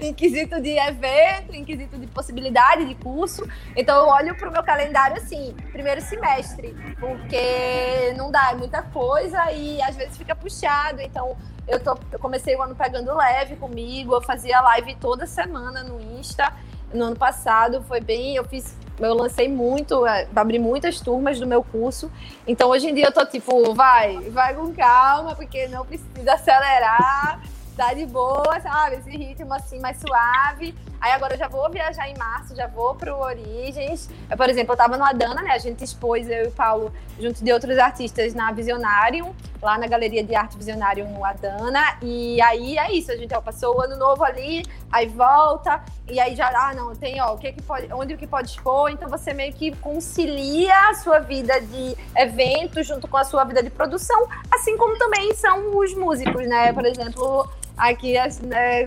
em 0.00 0.12
quesito 0.12 0.60
de 0.60 0.70
evento, 0.70 1.54
em 1.54 1.64
quesito 1.64 1.96
de 1.96 2.08
possibilidade 2.08 2.86
de 2.86 2.96
curso. 2.96 3.48
Então 3.76 4.00
eu 4.00 4.08
olho 4.08 4.34
pro 4.34 4.50
meu 4.50 4.64
calendário 4.64 5.16
assim, 5.16 5.54
primeiro 5.70 6.00
semestre, 6.00 6.74
porque 6.98 8.12
não 8.16 8.32
dá, 8.32 8.50
é 8.50 8.56
muita 8.56 8.82
coisa 8.82 9.52
e 9.52 9.80
às 9.80 9.94
vezes 9.94 10.18
fica 10.18 10.34
puxado. 10.34 11.00
Então 11.00 11.36
eu, 11.68 11.78
tô, 11.78 11.96
eu 12.10 12.18
comecei 12.18 12.56
o 12.56 12.62
ano 12.62 12.74
pegando 12.74 13.14
leve 13.14 13.54
comigo, 13.54 14.12
eu 14.12 14.22
fazia 14.22 14.60
live 14.60 14.96
toda 14.96 15.24
semana 15.24 15.84
no 15.84 16.00
Insta. 16.18 16.52
No 16.92 17.04
ano 17.04 17.16
passado 17.16 17.80
foi 17.84 18.00
bem, 18.00 18.34
eu 18.34 18.44
fiz 18.44 18.76
eu 18.98 19.14
lancei 19.14 19.48
muito, 19.48 20.06
é, 20.06 20.28
abri 20.34 20.58
muitas 20.58 21.00
turmas 21.00 21.38
do 21.38 21.46
meu 21.46 21.62
curso. 21.62 22.10
Então 22.46 22.70
hoje 22.70 22.88
em 22.88 22.94
dia 22.94 23.06
eu 23.06 23.12
tô 23.12 23.24
tipo, 23.26 23.74
vai, 23.74 24.18
vai 24.30 24.54
com 24.54 24.72
calma, 24.74 25.34
porque 25.34 25.68
não 25.68 25.84
precisa 25.84 26.34
acelerar, 26.34 27.40
tá 27.76 27.94
de 27.94 28.06
boa, 28.06 28.60
sabe? 28.60 28.96
Esse 28.96 29.10
ritmo 29.10 29.52
assim 29.54 29.78
mais 29.80 29.98
suave. 29.98 30.74
Aí 31.02 31.10
agora 31.10 31.34
eu 31.34 31.38
já 31.38 31.48
vou 31.48 31.68
viajar 31.68 32.08
em 32.08 32.16
março, 32.16 32.54
já 32.54 32.68
vou 32.68 32.94
pro 32.94 33.18
Origens. 33.18 34.08
Eu, 34.30 34.36
por 34.36 34.48
exemplo, 34.48 34.72
eu 34.72 34.76
tava 34.76 34.96
no 34.96 35.02
Adana, 35.02 35.42
né? 35.42 35.50
A 35.50 35.58
gente 35.58 35.82
expôs, 35.82 36.30
eu 36.30 36.44
e 36.44 36.46
o 36.46 36.52
Paulo, 36.52 36.92
junto 37.18 37.42
de 37.42 37.52
outros 37.52 37.76
artistas, 37.76 38.34
na 38.34 38.52
Visionarium, 38.52 39.34
lá 39.60 39.76
na 39.78 39.88
Galeria 39.88 40.22
de 40.22 40.32
Arte 40.32 40.56
Visionarium 40.56 41.08
no 41.08 41.24
Adana. 41.24 41.98
E 42.00 42.40
aí 42.40 42.78
é 42.78 42.92
isso, 42.92 43.10
a 43.10 43.16
gente 43.16 43.34
ó, 43.34 43.40
passou 43.40 43.76
o 43.76 43.80
ano 43.80 43.96
novo 43.96 44.22
ali, 44.22 44.64
aí 44.92 45.08
volta, 45.08 45.82
e 46.08 46.20
aí 46.20 46.36
já, 46.36 46.48
ah, 46.54 46.72
não, 46.72 46.94
tem, 46.94 47.20
ó, 47.20 47.34
o 47.34 47.38
que, 47.38 47.50
que 47.50 47.62
pode, 47.62 47.92
onde 47.92 48.14
o 48.14 48.16
que 48.16 48.28
pode 48.28 48.50
expor. 48.50 48.88
Então 48.88 49.08
você 49.08 49.34
meio 49.34 49.52
que 49.52 49.74
concilia 49.78 50.90
a 50.90 50.94
sua 50.94 51.18
vida 51.18 51.60
de 51.62 51.96
evento 52.16 52.80
junto 52.84 53.08
com 53.08 53.16
a 53.16 53.24
sua 53.24 53.42
vida 53.42 53.60
de 53.60 53.70
produção, 53.70 54.28
assim 54.52 54.76
como 54.76 54.96
também 54.96 55.34
são 55.34 55.76
os 55.76 55.94
músicos, 55.94 56.46
né? 56.46 56.72
Por 56.72 56.86
exemplo, 56.86 57.50
aqui 57.76 58.16
as 58.16 58.40
né, 58.40 58.84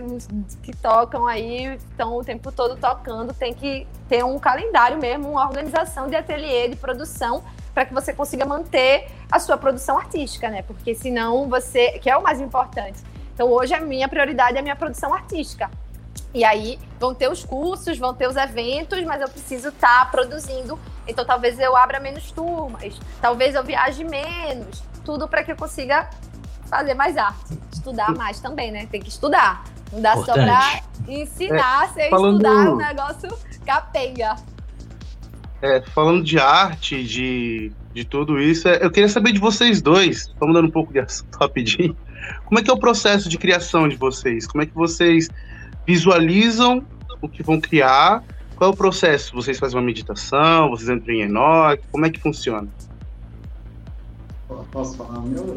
que 0.62 0.74
tocam 0.76 1.26
aí 1.26 1.74
estão 1.74 2.16
o 2.16 2.24
tempo 2.24 2.52
todo 2.52 2.76
tocando, 2.76 3.34
tem 3.34 3.52
que 3.52 3.86
ter 4.08 4.24
um 4.24 4.38
calendário 4.38 4.98
mesmo, 4.98 5.30
uma 5.30 5.46
organização 5.46 6.08
de 6.08 6.16
ateliê 6.16 6.68
de 6.68 6.76
produção 6.76 7.42
para 7.74 7.84
que 7.84 7.92
você 7.92 8.12
consiga 8.12 8.46
manter 8.46 9.08
a 9.30 9.38
sua 9.38 9.58
produção 9.58 9.98
artística, 9.98 10.48
né? 10.48 10.62
Porque 10.62 10.94
senão 10.94 11.46
você, 11.48 11.98
que 11.98 12.08
é 12.08 12.16
o 12.16 12.22
mais 12.22 12.40
importante. 12.40 12.98
Então 13.34 13.48
hoje 13.48 13.74
a 13.74 13.80
minha 13.80 14.08
prioridade 14.08 14.56
é 14.56 14.60
a 14.60 14.62
minha 14.62 14.76
produção 14.76 15.12
artística. 15.12 15.70
E 16.32 16.44
aí 16.44 16.78
vão 16.98 17.14
ter 17.14 17.30
os 17.30 17.44
cursos, 17.44 17.98
vão 17.98 18.14
ter 18.14 18.28
os 18.28 18.36
eventos, 18.36 19.02
mas 19.04 19.20
eu 19.20 19.28
preciso 19.28 19.68
estar 19.68 20.04
tá 20.04 20.06
produzindo. 20.06 20.78
Então 21.06 21.24
talvez 21.24 21.58
eu 21.58 21.76
abra 21.76 22.00
menos 22.00 22.30
turmas, 22.30 22.98
talvez 23.20 23.54
eu 23.54 23.62
viaje 23.62 24.04
menos, 24.04 24.82
tudo 25.04 25.28
para 25.28 25.44
que 25.44 25.52
eu 25.52 25.56
consiga 25.56 26.08
fazer 26.66 26.94
mais 26.94 27.16
arte, 27.16 27.58
estudar 27.72 28.14
mais 28.14 28.40
também, 28.40 28.70
né? 28.70 28.86
Tem 28.86 29.00
que 29.00 29.08
estudar. 29.08 29.64
Não 29.92 30.00
dá 30.00 30.14
Importante. 30.14 30.36
só 30.36 30.44
pra 30.44 30.82
ensinar 31.08 31.84
é, 31.84 31.88
sem 31.88 32.10
falando... 32.10 32.36
estudar 32.36 32.70
o 32.70 32.76
negócio 32.76 33.38
capenga. 33.64 34.36
É, 35.62 35.80
falando 35.80 36.22
de 36.22 36.38
arte, 36.38 37.02
de, 37.02 37.72
de 37.92 38.04
tudo 38.04 38.38
isso, 38.38 38.68
é, 38.68 38.84
eu 38.84 38.90
queria 38.90 39.08
saber 39.08 39.32
de 39.32 39.38
vocês 39.38 39.80
dois, 39.80 40.32
vamos 40.38 40.54
dando 40.54 40.68
um 40.68 40.70
pouco 40.70 40.92
de 40.92 41.00
assunto 41.00 41.34
rapidinho. 41.40 41.96
Como 42.44 42.58
é 42.58 42.62
que 42.62 42.70
é 42.70 42.74
o 42.74 42.78
processo 42.78 43.28
de 43.28 43.38
criação 43.38 43.88
de 43.88 43.96
vocês? 43.96 44.46
Como 44.46 44.62
é 44.62 44.66
que 44.66 44.74
vocês 44.74 45.28
visualizam 45.86 46.84
o 47.20 47.28
que 47.28 47.42
vão 47.42 47.60
criar? 47.60 48.22
Qual 48.56 48.70
é 48.70 48.72
o 48.74 48.76
processo? 48.76 49.34
Vocês 49.34 49.58
fazem 49.58 49.78
uma 49.78 49.84
meditação? 49.84 50.70
Vocês 50.70 50.88
entram 50.88 51.14
em 51.14 51.22
Enoch? 51.22 51.82
Como 51.90 52.04
é 52.06 52.10
que 52.10 52.20
funciona? 52.20 52.68
Posso 54.70 54.96
falar 54.96 55.20
meu? 55.20 55.56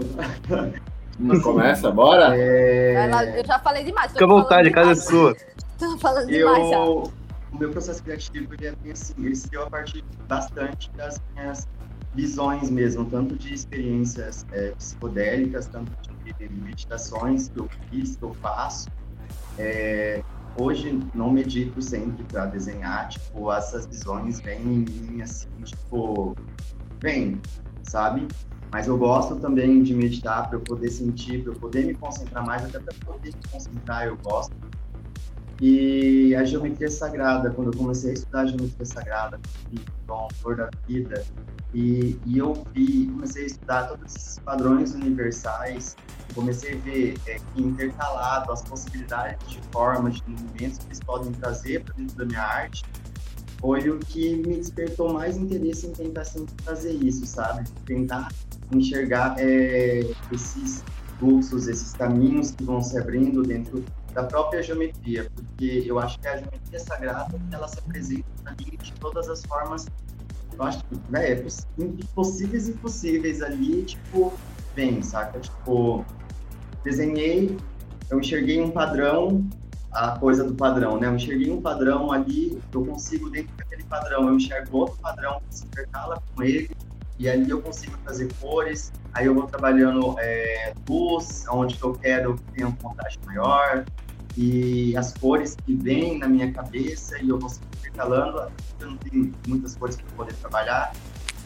Mas 1.19 1.43
começa, 1.43 1.91
bora? 1.91 2.35
É... 2.37 3.39
eu 3.39 3.45
já 3.45 3.59
falei 3.59 3.83
demais. 3.83 4.13
Fica 4.13 4.23
à 4.23 4.27
vontade, 4.27 4.71
casa 4.71 4.91
é 4.91 4.95
sua. 4.95 5.35
Tô 5.77 5.97
falando 5.97 6.29
eu... 6.29 6.47
demais 6.47 6.69
já. 6.69 6.79
O 6.79 7.57
meu 7.59 7.71
processo 7.71 8.03
criativo 8.03 8.53
ele 8.53 8.67
é 8.67 8.91
assim, 8.91 9.13
ele 9.17 9.35
se 9.35 9.49
deu 9.49 9.63
a 9.63 9.69
partir 9.69 10.03
bastante 10.27 10.89
das 10.91 11.19
minhas 11.33 11.67
visões 12.13 12.69
mesmo, 12.69 13.05
tanto 13.05 13.35
de 13.35 13.53
experiências 13.53 14.45
é, 14.51 14.71
psicodélicas, 14.71 15.67
tanto 15.67 15.91
de 16.23 16.49
meditações 16.49 17.49
que 17.49 17.59
eu 17.59 17.69
fiz, 17.89 18.15
que 18.15 18.23
eu 18.23 18.33
faço. 18.35 18.87
É, 19.57 20.23
hoje 20.57 20.99
não 21.13 21.31
medito 21.31 21.81
sempre 21.81 22.23
para 22.23 22.45
desenhar, 22.45 23.09
tipo, 23.09 23.51
essas 23.51 23.85
visões 23.85 24.39
vêm 24.39 24.61
em 24.61 24.85
mim, 24.85 25.21
assim, 25.21 25.49
tipo, 25.63 26.35
vem, 27.01 27.41
sabe? 27.83 28.27
Mas 28.71 28.87
eu 28.87 28.97
gosto 28.97 29.35
também 29.37 29.81
de 29.81 29.93
meditar 29.95 30.47
para 30.47 30.57
eu 30.57 30.61
poder 30.61 30.89
sentir, 30.89 31.43
para 31.43 31.53
eu 31.53 31.59
poder 31.59 31.85
me 31.85 31.95
concentrar 31.95 32.45
mais, 32.45 32.63
até 32.63 32.79
para 32.79 32.93
poder 33.05 33.29
me 33.29 33.51
concentrar, 33.51 34.07
eu 34.07 34.17
gosto. 34.17 34.55
E 35.61 36.33
a 36.35 36.45
geometria 36.45 36.89
sagrada, 36.89 37.49
quando 37.49 37.73
eu 37.73 37.77
comecei 37.77 38.11
a 38.11 38.13
estudar 38.13 38.41
a 38.41 38.45
geometria 38.45 38.85
sagrada, 38.85 39.39
com 40.07 40.27
Flor 40.35 40.55
da 40.55 40.69
Vida, 40.87 41.25
e, 41.73 42.17
e 42.25 42.37
eu 42.37 42.63
vi, 42.73 43.07
comecei 43.07 43.43
a 43.43 43.47
estudar 43.47 43.87
todos 43.87 44.15
esses 44.15 44.39
padrões 44.39 44.93
universais, 44.93 45.95
comecei 46.33 46.75
a 46.75 46.77
ver 46.77 47.17
é, 47.27 47.37
intercalado 47.57 48.51
as 48.51 48.61
possibilidades 48.63 49.49
de 49.49 49.59
formas, 49.71 50.15
de 50.15 50.29
movimentos 50.29 50.77
que 50.77 50.85
eles 50.85 50.99
podem 51.01 51.31
trazer 51.33 51.83
para 51.83 51.93
dentro 51.95 52.15
da 52.15 52.25
minha 52.25 52.41
arte, 52.41 52.83
foi 53.59 53.89
o 53.89 53.99
que 53.99 54.37
me 54.37 54.55
despertou 54.55 55.13
mais 55.13 55.35
interesse 55.35 55.85
em 55.85 55.91
tentar 55.91 56.23
sempre 56.23 56.55
fazer 56.63 56.93
isso, 56.93 57.25
sabe? 57.25 57.69
Tentar 57.85 58.29
enxergar 58.71 59.35
é, 59.37 60.01
esses 60.31 60.83
fluxos, 61.17 61.67
esses 61.67 61.93
caminhos 61.93 62.51
que 62.51 62.63
vão 62.63 62.81
se 62.81 62.97
abrindo 62.97 63.43
dentro 63.43 63.83
da 64.13 64.23
própria 64.23 64.63
geometria, 64.63 65.29
porque 65.35 65.83
eu 65.85 65.99
acho 65.99 66.19
que 66.19 66.27
a 66.27 66.37
geometria 66.37 66.79
sagrada 66.79 67.39
ela 67.51 67.67
se 67.67 67.79
apresenta 67.79 68.55
mim 68.59 68.77
de 68.81 68.93
todas 68.93 69.29
as 69.29 69.43
formas, 69.45 69.85
eu 70.57 70.63
acho 70.63 70.83
que 70.85 70.99
né, 71.09 71.31
é 71.31 71.45
possíveis 72.15 72.67
e 72.67 72.71
impossíveis 72.71 73.41
ali, 73.41 73.83
tipo, 73.83 74.33
vem, 74.75 75.01
saca? 75.01 75.39
Tipo, 75.39 76.05
desenhei, 76.83 77.57
eu 78.09 78.19
enxerguei 78.19 78.61
um 78.61 78.71
padrão, 78.71 79.47
a 79.91 80.17
coisa 80.19 80.43
do 80.43 80.53
padrão, 80.53 80.99
né? 80.99 81.07
Eu 81.07 81.15
enxerguei 81.15 81.51
um 81.51 81.61
padrão 81.61 82.11
ali, 82.11 82.59
eu 82.73 82.85
consigo, 82.85 83.29
dentro 83.29 83.55
daquele 83.57 83.83
padrão, 83.83 84.27
eu 84.27 84.35
enxergo 84.35 84.77
outro 84.77 84.97
padrão 84.97 85.41
que 85.47 85.55
se 85.55 85.65
intercala 85.65 86.21
com 86.35 86.43
ele, 86.43 86.69
e 87.19 87.27
ali 87.27 87.49
eu 87.49 87.61
consigo 87.61 87.97
fazer 88.05 88.33
cores, 88.39 88.93
aí 89.13 89.25
eu 89.25 89.35
vou 89.35 89.45
trabalhando 89.45 90.15
é, 90.19 90.73
luz, 90.87 91.45
onde 91.51 91.77
eu 91.83 91.93
quero 91.93 92.35
que 92.35 92.43
tenha 92.53 92.67
um 92.69 92.71
contraste 92.71 93.19
maior, 93.25 93.83
e 94.37 94.95
as 94.95 95.13
cores 95.13 95.57
que 95.65 95.75
vêm 95.75 96.17
na 96.17 96.29
minha 96.29 96.51
cabeça, 96.53 97.21
e 97.21 97.27
eu 97.27 97.37
vou 97.37 97.51
intercalando, 97.77 98.49
eu 98.79 98.87
não 98.87 98.97
tenho 98.97 99.33
muitas 99.45 99.75
cores 99.75 99.97
para 99.97 100.05
poder 100.15 100.33
trabalhar, 100.35 100.93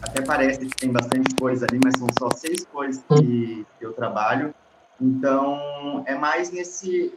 até 0.00 0.22
parece 0.22 0.64
que 0.66 0.76
tem 0.76 0.92
bastante 0.92 1.34
cores 1.34 1.62
ali, 1.64 1.80
mas 1.82 1.94
são 1.98 2.06
só 2.16 2.30
seis 2.30 2.64
cores 2.64 3.02
que, 3.08 3.66
que 3.78 3.84
eu 3.84 3.92
trabalho, 3.92 4.54
então 5.00 6.04
é 6.06 6.14
mais 6.14 6.52
nesse, 6.52 7.12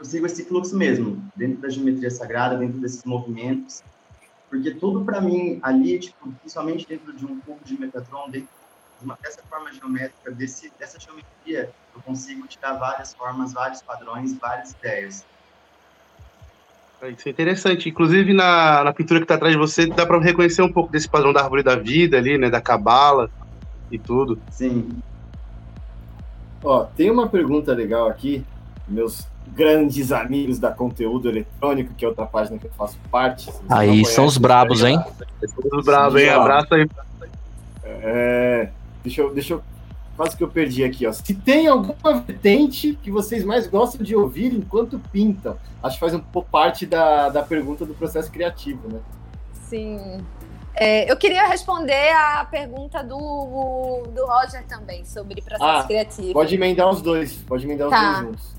eu 0.00 0.04
sigo 0.04 0.26
esse 0.26 0.44
fluxo 0.44 0.76
mesmo, 0.76 1.22
dentro 1.36 1.62
da 1.62 1.68
geometria 1.68 2.10
sagrada, 2.10 2.56
dentro 2.56 2.80
desses 2.80 3.04
movimentos, 3.04 3.84
porque 4.54 4.70
tudo 4.70 5.04
para 5.04 5.20
mim 5.20 5.58
ali, 5.62 5.98
tipo, 5.98 6.30
principalmente 6.40 6.86
dentro 6.86 7.12
de 7.12 7.26
um 7.26 7.40
cubo 7.40 7.58
de 7.64 7.76
Metatron, 7.76 8.30
dentro 8.30 8.48
de 9.00 9.04
uma, 9.04 9.18
dessa 9.20 9.42
forma 9.50 9.72
geométrica, 9.72 10.30
desse, 10.30 10.72
dessa 10.78 10.96
geometria, 11.00 11.70
eu 11.92 12.00
consigo 12.02 12.46
tirar 12.46 12.74
várias 12.74 13.12
formas, 13.12 13.52
vários 13.52 13.82
padrões, 13.82 14.32
várias 14.38 14.70
ideias. 14.70 15.26
É, 17.02 17.10
isso 17.10 17.28
é 17.28 17.32
interessante. 17.32 17.88
Inclusive, 17.88 18.32
na, 18.32 18.84
na 18.84 18.92
pintura 18.92 19.18
que 19.18 19.24
está 19.24 19.34
atrás 19.34 19.52
de 19.52 19.58
você, 19.58 19.86
dá 19.86 20.06
para 20.06 20.20
reconhecer 20.20 20.62
um 20.62 20.72
pouco 20.72 20.92
desse 20.92 21.08
padrão 21.08 21.32
da 21.32 21.42
árvore 21.42 21.64
da 21.64 21.74
vida 21.74 22.16
ali, 22.16 22.38
né? 22.38 22.48
Da 22.48 22.60
cabala 22.60 23.28
e 23.90 23.98
tudo. 23.98 24.40
Sim. 24.52 24.88
Ó, 26.62 26.84
tem 26.84 27.10
uma 27.10 27.28
pergunta 27.28 27.74
legal 27.74 28.08
aqui, 28.08 28.44
meus 28.86 29.26
grandes 29.48 30.12
amigos 30.12 30.58
da 30.58 30.70
conteúdo 30.70 31.28
eletrônico, 31.28 31.94
que 31.94 32.04
é 32.04 32.08
outra 32.08 32.26
página 32.26 32.58
que 32.58 32.66
eu 32.66 32.70
faço 32.72 32.98
parte. 33.10 33.50
Aí 33.68 34.04
são 34.04 34.26
os 34.26 34.38
brabos, 34.38 34.82
hein? 34.82 34.98
São 35.46 35.78
os 35.78 35.84
brabos, 35.84 36.20
hein? 36.20 36.28
Abraço 36.30 36.74
aí. 36.74 36.88
É, 37.84 38.70
deixa 39.02 39.22
eu, 39.22 39.32
deixa 39.32 39.54
eu. 39.54 39.62
Quase 40.16 40.36
que 40.36 40.44
eu 40.44 40.48
perdi 40.48 40.84
aqui, 40.84 41.06
ó. 41.06 41.12
Se 41.12 41.34
tem 41.34 41.66
alguma 41.66 42.20
vertente 42.20 42.96
que 43.02 43.10
vocês 43.10 43.44
mais 43.44 43.66
gostam 43.66 44.00
de 44.04 44.14
ouvir 44.14 44.54
enquanto 44.54 45.00
pintam, 45.12 45.56
acho 45.82 45.96
que 45.96 46.00
faz 46.00 46.14
um 46.14 46.20
pouco 46.20 46.48
parte 46.48 46.86
da, 46.86 47.28
da 47.30 47.42
pergunta 47.42 47.84
do 47.84 47.94
processo 47.94 48.30
criativo, 48.30 48.88
né? 48.88 49.00
Sim. 49.68 50.24
É, 50.76 51.10
eu 51.10 51.16
queria 51.16 51.46
responder 51.46 52.12
a 52.12 52.44
pergunta 52.44 53.02
do, 53.02 54.02
do 54.08 54.26
Roger 54.26 54.64
também, 54.66 55.04
sobre 55.04 55.40
processo 55.40 55.64
ah, 55.64 55.84
criativo. 55.84 56.32
Pode 56.32 56.54
emendar 56.54 56.88
os 56.90 57.00
dois, 57.00 57.34
pode 57.34 57.64
emendar 57.64 57.88
tá. 57.88 57.96
os 57.96 58.02
dois 58.02 58.26
juntos. 58.26 58.54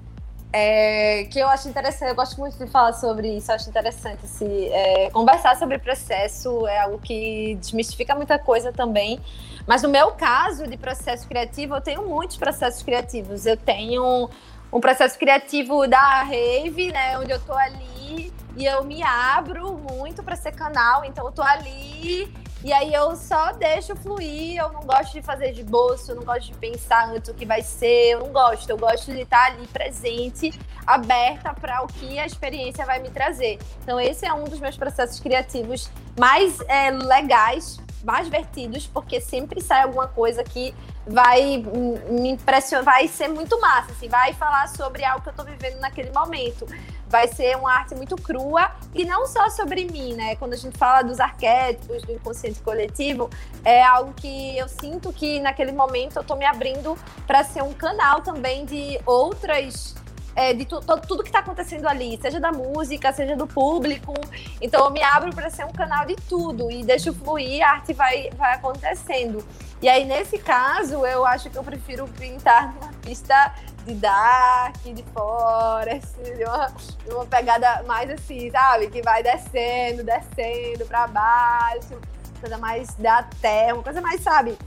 É, 0.57 1.26
que 1.26 1.38
eu 1.38 1.49
acho 1.49 1.68
interessante, 1.68 2.07
eu 2.07 2.15
gosto 2.15 2.40
muito 2.40 2.57
de 2.57 2.65
falar 2.72 2.94
sobre 2.94 3.27
isso, 3.27 3.52
acho 3.52 3.69
interessante 3.69 4.26
se 4.26 4.69
é, 4.72 5.10
conversar 5.10 5.57
sobre 5.57 5.77
processo 5.77 6.65
é 6.65 6.80
algo 6.80 6.98
que 6.98 7.56
desmistifica 7.56 8.15
muita 8.15 8.40
coisa 8.40 8.72
também. 8.72 9.19
Mas 9.68 9.84
no 9.84 9.90
meu 9.90 10.11
caso 10.11 10.65
de 10.65 10.77
processo 10.77 11.27
criativo, 11.27 11.76
eu 11.76 11.82
tenho 11.82 12.07
muitos 12.07 12.38
processos 12.38 12.82
criativos. 12.84 13.45
Eu 13.45 13.57
tenho 13.57 14.30
um 14.72 14.80
processo 14.80 15.19
criativo 15.19 15.90
da 15.90 16.23
Rave, 16.23 16.90
né, 16.90 17.19
onde 17.19 17.32
eu 17.32 17.40
tô 17.41 17.52
ali 17.52 18.32
e 18.56 18.65
eu 18.65 18.82
me 18.86 19.03
abro 19.03 19.73
muito 19.73 20.23
para 20.23 20.38
ser 20.38 20.53
canal, 20.53 21.03
então 21.03 21.26
eu 21.26 21.34
tô 21.34 21.41
ali 21.41 22.34
e 22.65 22.73
aí 22.73 22.91
eu 22.91 23.15
só 23.15 23.51
deixo 23.51 23.95
fluir, 23.95 24.57
eu 24.57 24.73
não 24.73 24.81
gosto 24.81 25.13
de 25.13 25.21
fazer 25.21 25.51
de 25.51 25.63
bolso, 25.63 26.09
eu 26.09 26.15
não 26.15 26.23
gosto 26.23 26.51
de 26.51 26.57
pensar 26.57 27.09
antes 27.09 27.29
o 27.29 27.33
que 27.35 27.45
vai 27.45 27.61
ser, 27.61 28.13
eu 28.13 28.21
não 28.21 28.29
gosto, 28.29 28.67
eu 28.67 28.75
gosto 28.75 29.11
de 29.11 29.21
estar 29.21 29.51
ali 29.51 29.67
presente, 29.67 30.51
aberta 30.83 31.53
para 31.53 31.83
o 31.83 31.87
que 31.87 32.17
a 32.17 32.25
experiência 32.25 32.83
vai 32.83 32.97
me 32.97 33.11
trazer. 33.11 33.59
Então 33.83 33.99
esse 33.99 34.25
é 34.25 34.33
um 34.33 34.45
dos 34.45 34.59
meus 34.59 34.75
processos 34.75 35.19
criativos 35.19 35.91
mais 36.19 36.59
é, 36.61 36.89
legais, 36.89 37.77
mais 38.03 38.25
divertidos, 38.25 38.87
porque 38.87 39.21
sempre 39.21 39.61
sai 39.61 39.83
alguma 39.83 40.07
coisa 40.07 40.43
que 40.43 40.73
vai 41.05 41.63
me 42.09 42.29
impressionar, 42.29 42.83
vai 42.83 43.07
ser 43.07 43.27
muito 43.27 43.61
massa, 43.61 43.91
assim, 43.91 44.09
vai 44.09 44.33
falar 44.33 44.69
sobre 44.69 45.05
algo 45.05 45.21
que 45.21 45.29
eu 45.29 45.31
estou 45.31 45.45
vivendo 45.45 45.79
naquele 45.79 46.11
momento. 46.11 46.65
Vai 47.07 47.27
ser 47.27 47.56
uma 47.57 47.72
arte 47.72 47.95
muito 47.95 48.15
crua 48.15 48.72
e 48.94 49.06
não 49.06 49.26
só 49.27 49.49
sobre 49.49 49.86
mim, 49.86 50.14
né? 50.14 50.36
Quando 50.36 50.53
a 50.53 50.57
gente 50.57 50.77
fala 50.77 51.02
dos 51.02 51.19
arquétipos, 51.19 52.03
do 52.03 52.11
inconsciente 52.11 52.60
coletivo, 52.61 53.30
é 53.64 53.84
algo 53.84 54.14
que 54.14 54.57
eu 54.57 54.68
sinto 54.68 55.14
que 55.14 55.40
naquele 55.40 55.72
momento 55.72 56.18
eu 56.18 56.23
tô 56.23 56.36
me 56.36 56.45
abrindo 56.45 56.98
para 57.26 57.44
ser 57.44 57.64
um 57.64 57.73
canal 57.73 58.22
também 58.22 58.65
de 58.65 58.99
outras 59.06 59.95
é, 60.36 60.53
de 60.53 60.65
tu, 60.65 60.82
tudo 61.07 61.23
que 61.23 61.30
está 61.30 61.40
acontecendo 61.40 61.88
ali, 61.88 62.19
seja 62.22 62.40
da 62.40 62.52
música, 62.52 63.14
seja 63.14 63.36
do 63.36 63.48
público. 63.48 64.14
Então 64.61 64.84
eu 64.84 64.91
me 64.91 65.02
abro 65.02 65.34
para 65.34 65.49
ser 65.49 65.64
um 65.65 65.72
canal 65.72 66.06
de 66.06 66.15
tudo 66.27 66.69
e 66.69 66.84
deixo 66.84 67.14
fluir, 67.14 67.65
a 67.65 67.72
arte 67.72 67.94
vai, 67.94 68.30
vai 68.32 68.56
acontecendo. 68.56 69.44
E 69.82 69.88
aí, 69.88 70.03
nesse 70.03 70.38
caso, 70.38 71.06
eu 71.06 71.26
acho 71.26 71.49
que 71.49 71.57
eu 71.57 71.64
prefiro 71.64 72.07
pintar 72.07 72.73
numa 72.73 72.91
pista 72.94 73.53
de 73.86 73.94
dark, 73.95 74.78
de 74.84 75.03
forest, 75.14 76.16
de 76.18 76.44
uma, 76.44 76.68
de 77.06 77.14
uma 77.14 77.26
pegada 77.26 77.84
mais 77.84 78.10
assim, 78.10 78.49
sabe? 78.49 78.90
Que 78.90 79.02
vai 79.02 79.22
descendo, 79.22 80.03
descendo 80.03 80.86
para 80.86 81.07
baixo, 81.07 81.99
coisa 82.40 82.57
mais 82.57 82.94
da 82.95 83.24
terra, 83.41 83.76
uma 83.76 83.84
coisa 83.84 84.02
mais, 84.02 84.22
sabe? 84.22 84.57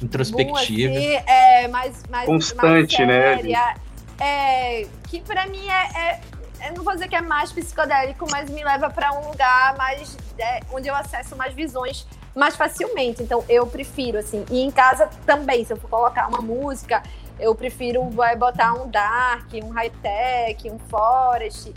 Introspectiva. 0.00 0.92
assim, 0.92 1.12
é, 1.26 1.68
mais, 1.68 2.02
mais, 2.08 2.26
Constante, 2.26 3.04
mais 3.04 3.44
né? 3.44 3.74
É, 4.18 4.86
que 5.08 5.20
para 5.20 5.46
mim 5.46 5.68
é, 5.68 5.98
é, 5.98 6.20
eu 6.68 6.74
não 6.74 6.84
vou 6.84 6.94
dizer 6.94 7.08
que 7.08 7.16
é 7.16 7.20
mais 7.20 7.52
psicodélico, 7.52 8.26
mas 8.30 8.48
me 8.48 8.64
leva 8.64 8.88
para 8.88 9.12
um 9.12 9.28
lugar 9.28 9.76
mais 9.76 10.16
é, 10.38 10.60
onde 10.72 10.88
eu 10.88 10.94
acesso 10.94 11.36
mais 11.36 11.54
visões 11.54 12.06
mais 12.34 12.56
facilmente. 12.56 13.22
Então 13.22 13.44
eu 13.48 13.66
prefiro 13.66 14.18
assim. 14.18 14.44
E 14.50 14.60
em 14.60 14.70
casa 14.70 15.08
também, 15.26 15.64
se 15.64 15.72
eu 15.72 15.76
for 15.76 15.88
colocar 15.88 16.28
uma 16.28 16.40
música, 16.40 17.02
eu 17.38 17.54
prefiro 17.54 18.08
vai 18.10 18.36
botar 18.36 18.74
um 18.74 18.88
dark, 18.88 19.48
um 19.62 19.70
high 19.70 19.90
tech, 20.02 20.70
um 20.70 20.78
forest, 20.88 21.72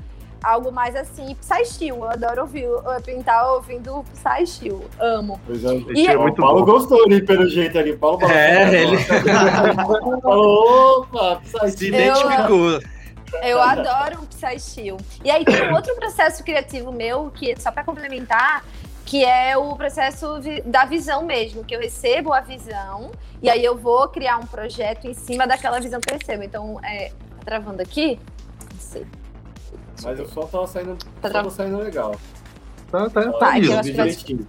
algo 0.45 0.71
mais 0.71 0.95
assim, 0.95 1.35
Psychill. 1.35 1.95
Eu 1.95 2.09
adoro 2.09 2.41
ouvir, 2.41 2.67
pintar 3.03 3.51
ouvindo 3.53 4.05
Psychill. 4.13 4.85
Amo. 4.99 5.39
Pois 5.45 5.63
é, 5.63 5.75
E 5.95 6.07
é, 6.07 6.17
o 6.17 6.33
Paulo 6.33 6.63
gostou 6.63 7.03
ali 7.05 7.21
pelo 7.21 7.49
jeito 7.49 7.77
ali. 7.79 7.97
Paulo 7.97 8.23
É, 8.25 8.83
ele 8.83 8.97
falou, 10.21 11.01
opa, 11.01 11.41
se 11.67 11.87
identificou. 11.87 12.79
Eu 13.41 13.59
adoro 13.59 14.21
um 14.21 14.25
Psychill. 14.27 14.97
E 15.23 15.31
aí 15.31 15.43
tem 15.43 15.69
um 15.69 15.73
outro 15.73 15.95
processo 15.95 16.43
criativo 16.43 16.91
meu, 16.91 17.31
que 17.31 17.59
só 17.59 17.71
para 17.71 17.83
complementar, 17.83 18.63
que 19.05 19.23
é 19.23 19.55
o 19.55 19.75
processo 19.75 20.39
da 20.65 20.85
visão 20.85 21.23
mesmo, 21.23 21.63
que 21.63 21.75
eu 21.75 21.79
recebo 21.79 22.33
a 22.33 22.41
visão 22.41 23.11
e 23.41 23.49
aí 23.49 23.63
eu 23.63 23.77
vou 23.77 24.07
criar 24.09 24.37
um 24.37 24.47
projeto 24.47 25.05
em 25.05 25.13
cima 25.13 25.45
daquela 25.45 25.79
visão 25.79 26.01
que 26.01 26.11
eu 26.11 26.17
recebo. 26.17 26.43
Então, 26.43 26.79
é, 26.83 27.09
tá 27.09 27.45
travando 27.45 27.81
aqui? 27.81 28.19
Não 28.73 28.79
sei. 28.79 29.05
Mas 30.03 30.19
o 30.19 30.27
som 30.27 30.47
tava 30.47 30.67
saindo, 30.67 30.97
Tá 31.21 31.29
som 31.29 31.43
tá 31.43 31.49
saindo 31.51 31.77
legal. 31.77 32.15
Tá, 32.91 33.09
tá. 33.09 33.31
Tá, 33.33 33.57
liso. 33.57 33.73
eu 33.73 33.79
acho 33.79 33.91
que 33.91 34.33
vai-. 34.33 34.45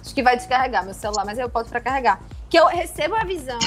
Acho 0.00 0.14
que 0.14 0.22
vai 0.22 0.36
descarregar 0.36 0.84
meu 0.84 0.94
celular, 0.94 1.24
mas 1.24 1.36
eu 1.36 1.50
posso 1.50 1.68
para 1.68 1.80
carregar. 1.80 2.20
Que 2.48 2.56
eu 2.56 2.66
recebo 2.66 3.16
a 3.16 3.24
visão 3.24 3.58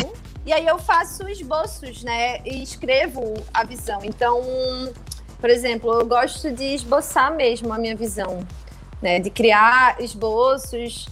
e 0.46 0.54
aí 0.54 0.66
eu 0.66 0.80
faço 0.80 1.28
esboços, 1.28 2.04
né? 2.04 2.40
E 2.46 2.64
escrevo 2.64 3.34
a 3.54 3.66
visão. 3.66 4.00
Então, 4.04 4.42
por 5.40 5.50
exemplo, 5.50 5.94
eu 5.94 6.06
gosto 6.06 6.50
de 6.52 6.64
esboçar 6.76 7.36
mesmo 7.36 7.74
a 7.74 7.78
minha 7.78 7.96
visão, 7.96 8.40
né? 9.02 9.20
De 9.20 9.30
criar 9.30 10.02
esboços. 10.02 11.08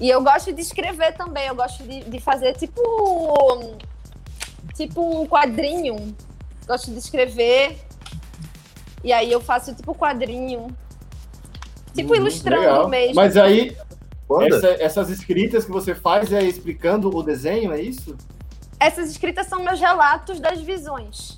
E 0.00 0.08
eu 0.10 0.22
gosto 0.22 0.52
de 0.52 0.60
escrever 0.60 1.16
também. 1.16 1.46
Eu 1.46 1.54
gosto 1.54 1.82
de, 1.84 2.00
de 2.04 2.20
fazer 2.20 2.54
tipo 2.54 2.80
tipo 4.74 5.20
um 5.22 5.26
quadrinho. 5.26 6.14
Gosto 6.66 6.90
de 6.90 6.98
escrever. 6.98 7.78
E 9.02 9.12
aí 9.12 9.30
eu 9.30 9.40
faço 9.40 9.74
tipo 9.74 9.94
quadrinho. 9.94 10.74
Tipo 11.94 12.12
Hum, 12.12 12.16
ilustrando 12.16 12.60
legal. 12.62 12.88
mesmo. 12.88 13.14
Mas 13.14 13.36
aí, 13.36 13.76
essa- 14.50 14.82
essas 14.82 15.10
escritas 15.10 15.64
que 15.64 15.70
você 15.70 15.94
faz 15.94 16.32
é 16.32 16.42
explicando 16.42 17.14
o 17.14 17.22
desenho, 17.22 17.72
é 17.72 17.80
isso? 17.80 18.16
Essas 18.80 19.08
escritas 19.10 19.46
são 19.46 19.62
meus 19.62 19.78
relatos 19.78 20.40
das 20.40 20.60
visões. 20.60 21.33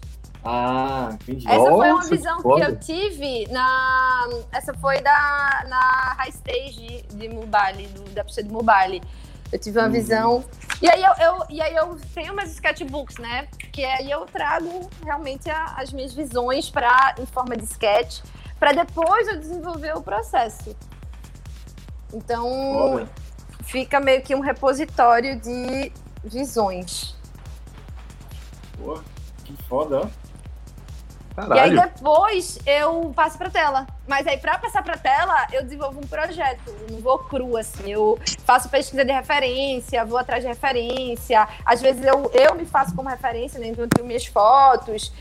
Ah, 0.48 1.10
entendi. 1.14 1.46
Essa 1.48 1.58
foi 1.60 1.70
uma 1.72 1.88
Nossa, 1.88 2.08
que 2.08 2.16
visão 2.16 2.36
que 2.36 2.42
foda. 2.42 2.64
eu 2.66 2.78
tive 2.78 3.48
na. 3.50 4.28
Essa 4.52 4.72
foi 4.74 5.00
da, 5.00 5.64
na 5.68 6.14
High 6.18 6.30
Stage 6.30 7.04
de 7.14 7.28
Mubali, 7.28 7.86
do, 7.88 8.02
da 8.14 8.22
pista 8.24 8.42
de 8.42 8.48
Mubali. 8.50 9.02
Eu 9.52 9.58
tive 9.58 9.78
uma 9.78 9.86
Uhum. 9.86 9.92
visão. 9.92 10.44
E 10.82 10.88
aí 10.88 11.02
eu, 11.02 11.12
eu- 11.18 11.44
e 11.50 11.60
aí 11.62 11.74
eu 11.74 11.98
tenho 12.14 12.34
meus 12.34 12.50
sketchbooks, 12.50 13.16
né? 13.18 13.48
Que 13.72 13.84
aí 13.84 14.10
eu 14.10 14.24
trago 14.26 14.88
realmente 15.04 15.48
a- 15.50 15.74
as 15.78 15.92
minhas 15.92 16.12
visões 16.12 16.68
pra, 16.70 17.14
em 17.18 17.26
forma 17.26 17.56
de 17.56 17.64
sketch, 17.64 18.20
para 18.58 18.72
depois 18.72 19.26
eu 19.28 19.38
desenvolver 19.38 19.96
o 19.96 20.02
processo. 20.02 20.76
Então 22.12 22.48
Foda. 22.48 23.08
fica 23.64 24.00
meio 24.00 24.22
que 24.22 24.34
um 24.34 24.40
repositório 24.40 25.40
de 25.40 25.92
visões. 26.24 27.14
Pô, 28.78 29.00
que 29.44 29.54
foda, 29.68 30.10
ó. 31.36 31.54
E 31.54 31.58
aí 31.58 31.74
Caralho. 31.74 31.92
depois 31.94 32.58
eu 32.66 33.12
passo 33.14 33.36
pra 33.36 33.50
tela. 33.50 33.86
Mas 34.06 34.26
aí 34.26 34.38
pra 34.38 34.58
passar 34.58 34.82
pra 34.82 34.96
tela, 34.96 35.46
eu 35.52 35.62
desenvolvo 35.62 36.00
um 36.00 36.06
projeto. 36.06 36.60
Eu 36.66 36.92
não 36.92 37.00
vou 37.00 37.18
cru, 37.18 37.56
assim. 37.56 37.90
Eu 37.90 38.18
faço 38.44 38.68
pesquisa 38.68 39.04
de 39.04 39.12
referência, 39.12 40.04
vou 40.04 40.18
atrás 40.18 40.42
de 40.42 40.48
referência. 40.48 41.46
Às 41.64 41.80
vezes 41.80 42.04
eu, 42.04 42.30
eu 42.32 42.54
me 42.54 42.64
faço 42.64 42.94
como 42.94 43.08
referência, 43.08 43.58
né? 43.60 43.68
Então 43.68 43.84
eu 43.84 43.88
tenho 43.88 44.06
minhas 44.06 44.26
fotos. 44.26 45.12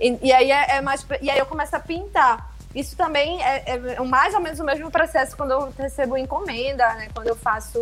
E, 0.00 0.18
e 0.22 0.32
aí 0.32 0.50
é, 0.50 0.76
é 0.76 0.80
mais. 0.80 1.06
E 1.20 1.30
aí 1.30 1.38
eu 1.38 1.46
começo 1.46 1.74
a 1.74 1.80
pintar. 1.80 2.52
Isso 2.74 2.96
também 2.96 3.42
é, 3.42 3.64
é 3.66 4.00
mais 4.00 4.34
ou 4.34 4.40
menos 4.40 4.58
o 4.58 4.64
mesmo 4.64 4.90
processo 4.90 5.36
quando 5.36 5.50
eu 5.50 5.72
recebo 5.78 6.16
encomenda, 6.16 6.86
né? 6.94 7.08
Quando 7.14 7.28
eu 7.28 7.36
faço. 7.36 7.80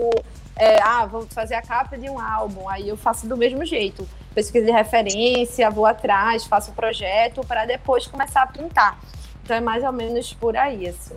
É, 0.61 0.83
ah, 0.83 1.07
vou 1.07 1.27
fazer 1.27 1.55
a 1.55 1.63
capa 1.63 1.97
de 1.97 2.09
um 2.09 2.21
álbum. 2.21 2.69
Aí 2.69 2.89
eu 2.89 2.97
faço 2.97 3.27
do 3.27 3.37
mesmo 3.37 3.65
jeito 3.65 4.07
pesquisa 4.35 4.67
de 4.67 4.73
referência, 4.73 5.71
vou 5.71 5.87
atrás, 5.87 6.45
faço 6.45 6.71
o 6.71 6.75
projeto 6.75 7.41
para 7.47 7.65
depois 7.65 8.07
começar 8.07 8.43
a 8.43 8.47
pintar. 8.47 8.99
Então 9.43 9.57
é 9.57 9.61
mais 9.61 9.83
ou 9.83 9.93
menos 9.93 10.33
por 10.35 10.57
aí, 10.57 10.87
assim, 10.89 11.17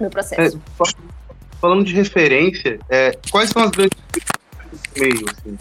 meu 0.00 0.08
processo. 0.08 0.56
É, 0.56 0.84
falando 1.60 1.84
de 1.84 1.94
referência, 1.94 2.78
é, 2.88 3.12
quais 3.30 3.50
são 3.50 3.62
as 3.62 3.70
grandes 3.70 3.98
meio, 4.96 5.24
assim? 5.28 5.58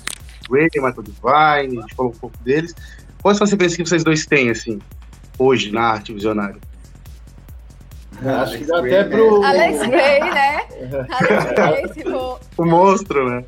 Ray, 0.50 0.70
Michael 0.76 1.04
Divine, 1.04 1.78
a 1.78 1.82
gente 1.82 1.96
falou 1.96 2.12
um 2.12 2.18
pouco 2.18 2.38
deles. 2.44 2.74
Quais 3.22 3.38
são 3.38 3.44
as 3.46 3.52
referências 3.52 3.78
que 3.78 3.88
vocês 3.88 4.04
dois 4.04 4.26
têm, 4.26 4.50
assim, 4.50 4.80
hoje, 5.38 5.72
na 5.72 5.82
arte 5.82 6.14
visionária? 6.14 6.58
Acho 8.26 8.58
que 8.58 8.66
dá 8.66 8.80
até 8.80 9.04
Gray, 9.04 9.10
pro. 9.10 9.44
Alex 9.44 9.80
Gray, 9.88 10.20
né? 10.20 10.58
Alex 11.10 11.46
Gray, 11.54 11.90
tipo, 11.94 12.40
O 12.58 12.66
monstro, 12.66 13.30
né? 13.30 13.44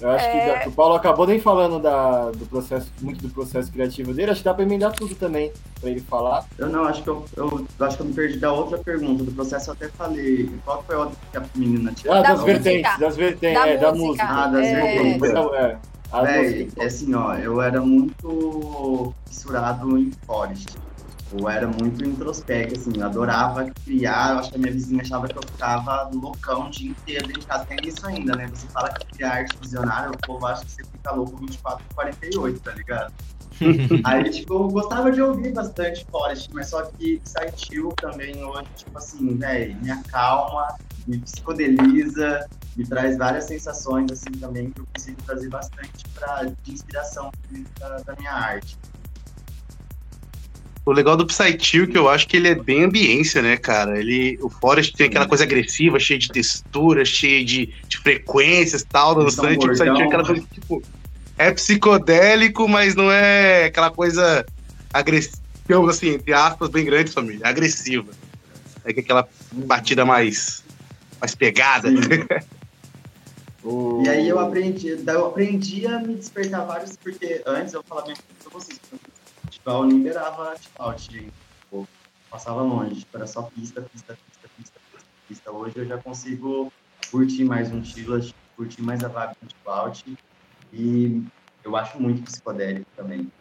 Eu 0.00 0.10
acho 0.10 0.24
que 0.30 0.36
É. 0.36 0.58
dá- 0.64 0.68
o 0.68 0.72
Paulo 0.72 0.94
acabou 0.96 1.26
nem 1.26 1.40
falando 1.40 1.78
da, 1.78 2.30
do 2.32 2.44
processo, 2.46 2.90
muito 3.00 3.22
do 3.26 3.32
processo 3.32 3.72
criativo 3.72 4.12
dele. 4.12 4.32
Acho 4.32 4.40
que 4.40 4.44
dá 4.44 4.52
pra 4.52 4.62
emendar 4.64 4.92
tudo 4.92 5.14
também 5.14 5.50
pra 5.80 5.88
ele 5.88 6.00
falar. 6.00 6.44
Eu 6.58 6.68
não, 6.68 6.84
acho 6.84 7.02
que 7.02 7.08
eu, 7.08 7.24
eu, 7.36 7.64
acho 7.80 7.96
que 7.96 8.02
eu 8.02 8.06
me 8.06 8.12
perdi 8.12 8.38
da 8.38 8.52
outra 8.52 8.76
pergunta. 8.76 9.22
Do 9.24 9.32
processo 9.32 9.70
eu 9.70 9.74
até 9.74 9.88
falei. 9.88 10.50
Qual 10.64 10.82
foi 10.82 10.96
a 10.96 10.98
outra 10.98 11.16
que 11.30 11.38
a 11.38 11.42
menina 11.54 11.92
tinha? 11.92 12.12
Ah, 12.12 12.16
Da 12.16 12.22
das 12.32 12.40
música. 12.40 12.52
vertentes, 12.60 12.98
das 12.98 13.16
vertentes, 13.16 13.60
Da 13.62 13.68
é, 13.68 13.76
da 13.78 13.92
música. 13.92 14.06
música. 14.06 14.26
Ah, 14.28 14.46
das 14.48 14.66
É. 14.66 14.74
vertentes. 14.74 15.30
É, 15.30 15.76
as 16.12 16.22
Véi, 16.24 16.42
músicas. 16.50 16.76
é 16.76 16.84
assim, 16.86 17.14
ó, 17.14 17.34
eu 17.36 17.62
era 17.62 17.80
muito 17.80 19.14
fissurado 19.26 19.96
em 19.96 20.10
Forest. 20.26 20.66
Eu 21.36 21.48
era 21.48 21.66
muito 21.66 22.04
introspecto, 22.04 22.78
assim, 22.78 22.92
eu 22.96 23.04
adorava 23.04 23.68
criar, 23.84 24.34
eu 24.34 24.38
acho 24.38 24.50
que 24.50 24.56
a 24.56 24.58
minha 24.58 24.72
vizinha 24.72 25.02
achava 25.02 25.26
que 25.26 25.36
eu 25.36 25.42
ficava 25.42 26.08
loucão 26.14 26.66
o 26.66 26.70
dia 26.70 26.90
inteiro 26.90 27.26
dentro 27.26 27.40
de 27.40 27.46
casa. 27.46 27.64
Tem 27.64 27.78
isso 27.84 28.06
ainda, 28.06 28.36
né? 28.36 28.46
Você 28.48 28.68
fala 28.68 28.90
que 28.90 29.06
cria 29.06 29.30
arte 29.30 29.56
visionária, 29.60 30.10
o 30.10 30.26
povo 30.26 30.46
acha 30.46 30.64
que 30.64 30.70
você 30.70 30.84
fica 30.84 31.12
louco 31.12 31.36
24 31.36 31.84
e 31.90 31.94
48, 31.94 32.60
tá 32.60 32.72
ligado? 32.72 33.12
Aí, 34.04 34.30
tipo, 34.30 34.54
eu 34.54 34.68
gostava 34.68 35.10
de 35.10 35.22
ouvir 35.22 35.52
bastante 35.52 36.06
Forest, 36.10 36.50
mas 36.52 36.68
só 36.68 36.82
que 36.82 37.20
Psychill 37.20 37.92
também 38.00 38.44
hoje, 38.44 38.68
tipo 38.76 38.96
assim, 38.96 39.36
velho, 39.36 39.76
me 39.80 39.90
acalma, 39.90 40.76
me 41.06 41.18
psicodeliza, 41.18 42.48
me 42.76 42.86
traz 42.86 43.16
várias 43.16 43.44
sensações, 43.44 44.10
assim, 44.10 44.30
também, 44.40 44.70
que 44.70 44.80
eu 44.80 44.86
consigo 44.92 45.22
trazer 45.22 45.48
bastante 45.48 46.04
pra, 46.14 46.44
de 46.44 46.72
inspiração 46.72 47.30
da, 47.78 47.98
da 47.98 48.14
minha 48.16 48.32
arte. 48.32 48.76
O 50.86 50.92
legal 50.92 51.16
do 51.16 51.26
Psychill 51.26 51.84
é 51.84 51.86
que 51.86 51.96
eu 51.96 52.08
acho 52.08 52.28
que 52.28 52.36
ele 52.36 52.48
é 52.48 52.54
bem 52.54 52.84
ambiência, 52.84 53.40
né, 53.40 53.56
cara? 53.56 53.98
Ele, 53.98 54.38
o 54.42 54.50
Forest 54.50 54.94
tem 54.94 55.06
aquela 55.06 55.26
coisa 55.26 55.44
agressiva, 55.44 55.98
cheia 55.98 56.18
de 56.18 56.28
textura, 56.28 57.04
cheia 57.04 57.42
de, 57.42 57.72
de 57.88 57.98
frequências 57.98 58.82
e 58.82 58.86
tal, 58.86 59.14
dançante. 59.14 59.66
O 59.66 59.70
Psychill 59.70 59.96
é 59.96 60.04
aquela 60.04 60.24
coisa 60.24 60.42
que, 60.42 60.60
tipo, 60.60 60.82
é 61.38 61.50
psicodélico, 61.52 62.68
mas 62.68 62.94
não 62.94 63.10
é 63.10 63.64
aquela 63.64 63.90
coisa 63.90 64.44
agressiva, 64.92 65.40
assim, 65.88 66.10
entre 66.10 66.34
aspas, 66.34 66.68
bem 66.68 66.84
grande, 66.84 67.10
família, 67.10 67.46
agressiva. 67.46 68.12
É 68.84 68.92
que 68.92 69.00
aquela 69.00 69.26
batida 69.52 70.04
mais, 70.04 70.62
mais 71.20 71.34
pegada. 71.34 71.88
E 74.04 74.08
aí 74.10 74.28
eu 74.28 74.38
aprendi, 74.38 74.88
eu 74.88 75.26
aprendi 75.26 75.86
a 75.86 75.98
me 75.98 76.16
despertar 76.16 76.66
vários, 76.66 76.96
porque 76.96 77.42
antes 77.46 77.72
eu 77.72 77.82
falava 77.82 78.08
mesmo 78.08 78.22
pra 78.42 78.60
vocês, 79.64 79.76
a 79.76 79.80
Unim 79.80 79.98
liberava 79.98 80.54
out, 80.78 81.10
gente. 81.10 81.32
Tipo, 81.62 81.88
passava 82.30 82.60
longe, 82.60 83.06
era 83.14 83.26
só 83.26 83.42
pista, 83.42 83.80
pista, 83.80 84.14
pista, 84.14 84.48
pista, 84.56 84.80
pista, 84.92 85.08
pista. 85.26 85.52
Hoje 85.52 85.74
eu 85.76 85.86
já 85.86 85.96
consigo 85.96 86.70
curtir 87.10 87.44
mais 87.44 87.72
um 87.72 87.82
Chila, 87.82 88.20
curtir 88.56 88.82
mais 88.82 89.02
a 89.02 89.08
vibe 89.08 89.36
do 89.42 89.54
Cloud 89.64 90.18
e 90.70 91.22
eu 91.64 91.74
acho 91.76 91.98
muito 91.98 92.22
psicodélico 92.22 92.86
também. 92.94 93.32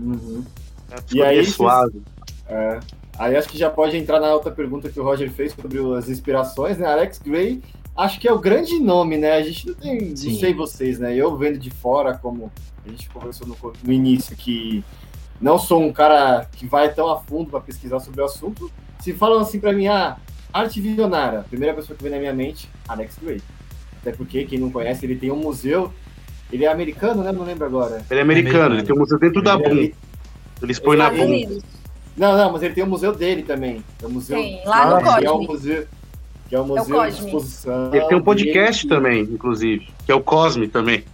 Uhum. 0.00 0.44
É, 0.90 0.96
E 1.14 1.22
aí, 1.22 1.46
suave. 1.46 2.02
É. 2.48 2.80
Aí 3.16 3.36
acho 3.36 3.48
que 3.48 3.58
já 3.58 3.70
pode 3.70 3.96
entrar 3.96 4.18
na 4.18 4.34
outra 4.34 4.50
pergunta 4.50 4.90
que 4.90 4.98
o 4.98 5.04
Roger 5.04 5.30
fez 5.30 5.52
sobre 5.52 5.78
as 5.96 6.08
inspirações, 6.08 6.76
né? 6.76 6.86
Alex 6.86 7.18
Gray, 7.18 7.62
acho 7.96 8.18
que 8.18 8.26
é 8.26 8.32
o 8.32 8.38
grande 8.38 8.80
nome, 8.80 9.16
né? 9.16 9.34
A 9.34 9.42
gente 9.42 9.68
não 9.68 9.74
tem, 9.74 10.16
Sim. 10.16 10.32
não 10.32 10.40
sei 10.40 10.54
vocês, 10.54 10.98
né? 10.98 11.14
Eu 11.14 11.36
vendo 11.36 11.58
de 11.58 11.70
fora, 11.70 12.16
como 12.16 12.50
a 12.84 12.88
gente 12.88 13.08
conversou 13.10 13.46
no, 13.46 13.56
no 13.84 13.92
início, 13.92 14.34
que 14.34 14.82
não 15.40 15.58
sou 15.58 15.82
um 15.82 15.92
cara 15.92 16.46
que 16.52 16.66
vai 16.66 16.92
tão 16.92 17.08
a 17.10 17.20
fundo 17.20 17.50
para 17.50 17.60
pesquisar 17.60 18.00
sobre 18.00 18.20
o 18.20 18.24
assunto. 18.24 18.70
Se 19.00 19.12
falam 19.12 19.40
assim 19.40 19.58
para 19.58 19.72
mim, 19.72 19.86
ah, 19.88 20.16
arte 20.52 20.80
visionária, 20.80 21.40
a 21.40 21.42
primeira 21.42 21.74
pessoa 21.74 21.96
que 21.96 22.02
vem 22.02 22.12
na 22.12 22.18
minha 22.18 22.34
mente, 22.34 22.68
Alex 22.88 23.16
Gray. 23.22 23.40
Até 24.00 24.12
porque, 24.12 24.44
quem 24.44 24.58
não 24.58 24.70
conhece, 24.70 25.04
ele 25.06 25.16
tem 25.16 25.30
um 25.30 25.36
museu. 25.36 25.92
Ele 26.52 26.64
é 26.64 26.68
americano, 26.72 27.22
né? 27.22 27.30
Não 27.32 27.44
lembro 27.44 27.64
agora. 27.66 28.02
Ele 28.10 28.18
é 28.20 28.22
americano, 28.22 28.74
ele 28.74 28.82
tem 28.82 28.94
um 28.94 28.98
museu 28.98 29.18
dentro 29.18 29.40
da 29.42 29.54
Ele 29.54 29.62
é 29.62 29.68
Boom. 29.68 29.72
ali- 29.76 29.94
Ele 30.62 30.72
expõe 30.72 30.96
na 30.96 31.04
Estados 31.04 31.24
Boom. 31.26 31.32
Unidos. 31.34 31.62
Não, 32.16 32.36
não, 32.36 32.52
mas 32.52 32.62
ele 32.62 32.74
tem 32.74 32.82
o 32.84 32.86
museu 32.86 33.14
dele 33.14 33.42
também. 33.42 33.84
É 34.02 34.06
o 34.06 34.10
museu 34.10 34.36
Tem, 34.36 34.60
lá 34.66 34.90
no 34.90 35.18
que 35.18 35.24
é 35.24 35.30
o 35.30 35.32
Cosme. 35.38 35.46
museu, 35.46 35.86
que 36.48 36.54
é 36.54 36.60
o 36.60 36.64
museu 36.66 36.84
de 36.84 36.90
Cosme. 36.92 37.26
exposição. 37.26 37.94
Ele 37.94 38.04
tem 38.06 38.16
um 38.18 38.22
podcast 38.22 38.86
dele. 38.88 38.94
também, 39.00 39.22
inclusive, 39.22 39.88
que 40.04 40.10
é 40.12 40.14
o 40.14 40.20
Cosme 40.20 40.66
também. 40.68 41.04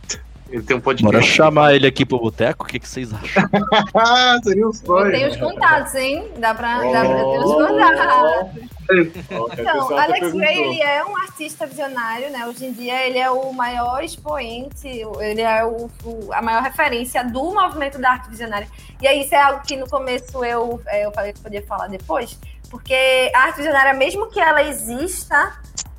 Ele 0.48 0.62
tem 0.62 0.76
um 0.76 0.80
podcast. 0.80 1.12
Bora 1.12 1.22
chamar 1.26 1.74
ele 1.74 1.86
aqui 1.86 2.06
pro 2.06 2.18
boteco, 2.20 2.64
o 2.64 2.68
que, 2.68 2.78
que 2.78 2.88
vocês 2.88 3.12
acham? 3.12 3.42
Seria 4.44 4.64
um 4.64 4.68
Eu 4.68 4.72
sonho. 4.72 5.10
tenho 5.10 5.28
os 5.30 5.36
contatos, 5.36 5.94
hein? 5.96 6.30
Dá 6.38 6.54
pra, 6.54 6.78
dá 6.82 7.00
pra 7.04 7.14
ter 7.16 7.38
os 7.40 7.50
Oh, 7.50 7.66
contatos. 7.66 8.66
Que 8.86 8.92
a 9.58 9.60
Então, 9.60 9.98
Alex 9.98 10.32
Gray, 10.32 10.54
perguntou. 10.54 10.72
ele 10.72 10.82
é 10.82 11.04
um 11.04 11.16
artista 11.16 11.66
visionário, 11.66 12.30
né? 12.30 12.46
Hoje 12.46 12.66
em 12.66 12.72
dia, 12.72 13.06
ele 13.06 13.18
é 13.18 13.28
o 13.28 13.52
maior 13.52 14.04
expoente, 14.04 14.86
ele 15.20 15.42
é 15.42 15.64
o, 15.64 15.90
o- 16.04 16.32
a 16.32 16.40
maior 16.40 16.62
referência 16.62 17.24
do 17.24 17.52
movimento 17.52 17.98
da 17.98 18.12
arte 18.12 18.30
visionária. 18.30 18.68
E 19.02 19.08
aí, 19.08 19.22
isso 19.22 19.34
é 19.34 19.42
algo 19.42 19.62
que 19.66 19.76
no 19.76 19.88
começo 19.88 20.44
eu, 20.44 20.80
é, 20.86 21.04
eu 21.04 21.10
falei 21.12 21.32
que 21.32 21.40
podia 21.40 21.62
falar 21.66 21.88
depois, 21.88 22.38
porque 22.70 23.30
a 23.34 23.40
arte 23.40 23.56
visionária, 23.56 23.92
mesmo 23.94 24.28
que 24.30 24.38
ela 24.38 24.62
exista 24.62 25.54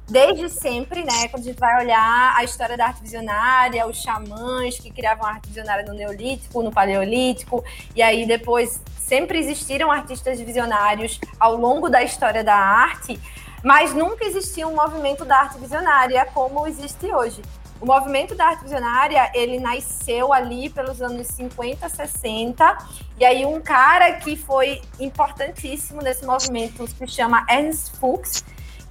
desde 0.10 0.50
sempre, 0.50 1.04
né? 1.04 1.28
Quando 1.28 1.44
a 1.44 1.46
gente 1.46 1.60
vai 1.60 1.84
olhar 1.84 2.34
a 2.36 2.44
história 2.44 2.78
da 2.78 2.88
arte 2.88 3.02
visionária, 3.02 3.86
os 3.86 4.02
xamãs 4.02 4.80
que 4.80 4.90
criavam 4.90 5.26
a 5.26 5.32
arte 5.32 5.48
visionária 5.48 5.86
no 5.86 5.94
Neolítico, 5.94 6.64
no 6.64 6.72
Paleolítico, 6.72 7.64
e 7.96 8.02
aí 8.02 8.26
depois 8.26 8.82
sempre 8.98 9.38
existiram 9.38 9.92
artistas 9.92 10.40
visionários 10.40 11.20
ao 11.40 11.56
longo 11.56 11.90
da 11.90 12.02
história 12.04 12.44
da 12.44 12.56
arte, 12.56 13.20
mas 13.64 13.94
nunca 13.94 14.26
existia 14.26 14.68
um 14.68 14.76
movimento 14.76 15.26
da 15.26 15.40
arte 15.40 15.58
visionária 15.60 16.26
como 16.34 16.66
existe 16.68 17.14
hoje. 17.14 17.42
O 17.80 17.86
movimento 17.86 18.34
da 18.34 18.48
arte 18.48 18.64
visionária, 18.64 19.30
ele 19.36 19.60
nasceu 19.60 20.34
ali 20.34 20.68
pelos 20.70 21.00
anos 21.00 21.28
50, 21.28 21.88
60, 21.88 22.78
e 23.20 23.26
aí 23.26 23.46
um 23.46 23.62
cara 23.62 24.14
que 24.14 24.36
foi 24.36 24.82
importantíssimo 25.00 26.02
nesse 26.02 26.26
movimento 26.26 26.88
se 26.88 27.08
chama 27.08 27.46
Ernst 27.48 27.96
Fuchs, 27.98 28.44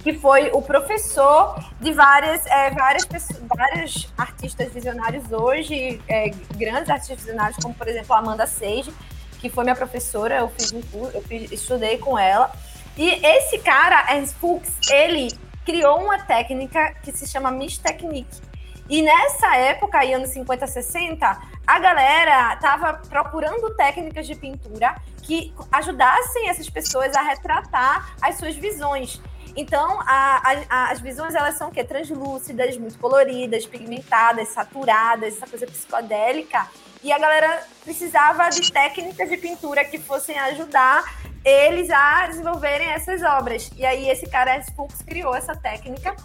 que 0.07 0.13
foi 0.13 0.49
o 0.53 0.61
professor 0.61 1.59
de 1.81 1.91
várias, 1.91 2.45
é, 2.45 2.69
várias 2.71 3.03
pessoas, 3.03 3.41
vários 3.53 4.13
artistas 4.17 4.71
visionários 4.71 5.29
hoje, 5.33 6.01
é, 6.07 6.29
grandes 6.55 6.89
artistas 6.89 7.17
visionários, 7.17 7.57
como 7.61 7.73
por 7.75 7.89
exemplo 7.89 8.15
a 8.15 8.19
Amanda 8.19 8.47
Sage, 8.47 8.89
que 9.41 9.49
foi 9.49 9.65
minha 9.65 9.75
professora, 9.75 10.37
eu 10.37 10.47
fiz 10.47 10.71
um 10.71 10.81
curso, 10.81 11.11
eu 11.17 11.21
fiz- 11.23 11.51
estudei 11.51 11.97
com 11.97 12.17
ela. 12.17 12.49
E 12.95 13.09
esse 13.21 13.57
cara, 13.57 14.15
Ernst 14.15 14.35
Fuchs, 14.37 14.71
ele 14.89 15.27
criou 15.65 16.01
uma 16.01 16.17
técnica 16.19 16.93
que 17.03 17.11
se 17.11 17.27
chama 17.27 17.51
Mist 17.51 17.81
Technique. 17.81 18.41
E 18.89 19.01
nessa 19.01 19.57
época, 19.57 19.97
aí, 19.99 20.13
anos 20.13 20.29
50, 20.29 20.65
60, 20.67 21.37
a 21.67 21.79
galera 21.79 22.55
tava 22.61 22.93
procurando 23.09 23.75
técnicas 23.75 24.25
de 24.25 24.35
pintura 24.35 24.95
que 25.21 25.53
ajudassem 25.69 26.47
essas 26.47 26.69
pessoas 26.69 27.13
a 27.13 27.21
retratar 27.21 28.15
as 28.21 28.37
suas 28.37 28.55
visões. 28.55 29.21
Então, 29.57 29.99
a- 30.01 30.41
a- 30.69 30.91
as 30.91 30.99
visões, 31.01 31.33
elas 31.33 31.55
são 31.55 31.69
o 31.69 31.71
quê? 31.71 31.83
Translúcidas, 31.83 32.77
muito 32.77 32.97
coloridas, 32.99 33.65
pigmentadas, 33.65 34.49
saturadas, 34.49 35.35
essa 35.35 35.47
coisa 35.47 35.65
psicodélica. 35.65 36.67
E 37.03 37.11
a 37.11 37.17
galera 37.17 37.63
precisava 37.83 38.49
de 38.49 38.71
técnicas 38.71 39.27
de 39.29 39.37
pintura 39.37 39.83
que 39.83 39.97
fossem 39.97 40.37
ajudar 40.37 41.03
eles 41.43 41.89
a 41.89 42.27
desenvolverem 42.27 42.89
essas 42.89 43.23
obras. 43.23 43.71
E 43.75 43.85
aí, 43.85 44.09
esse 44.09 44.27
cara, 44.29 44.55
Ernst 44.55 44.75
Fuchs, 44.75 45.01
criou 45.01 45.35
essa 45.35 45.55
técnica 45.55 46.15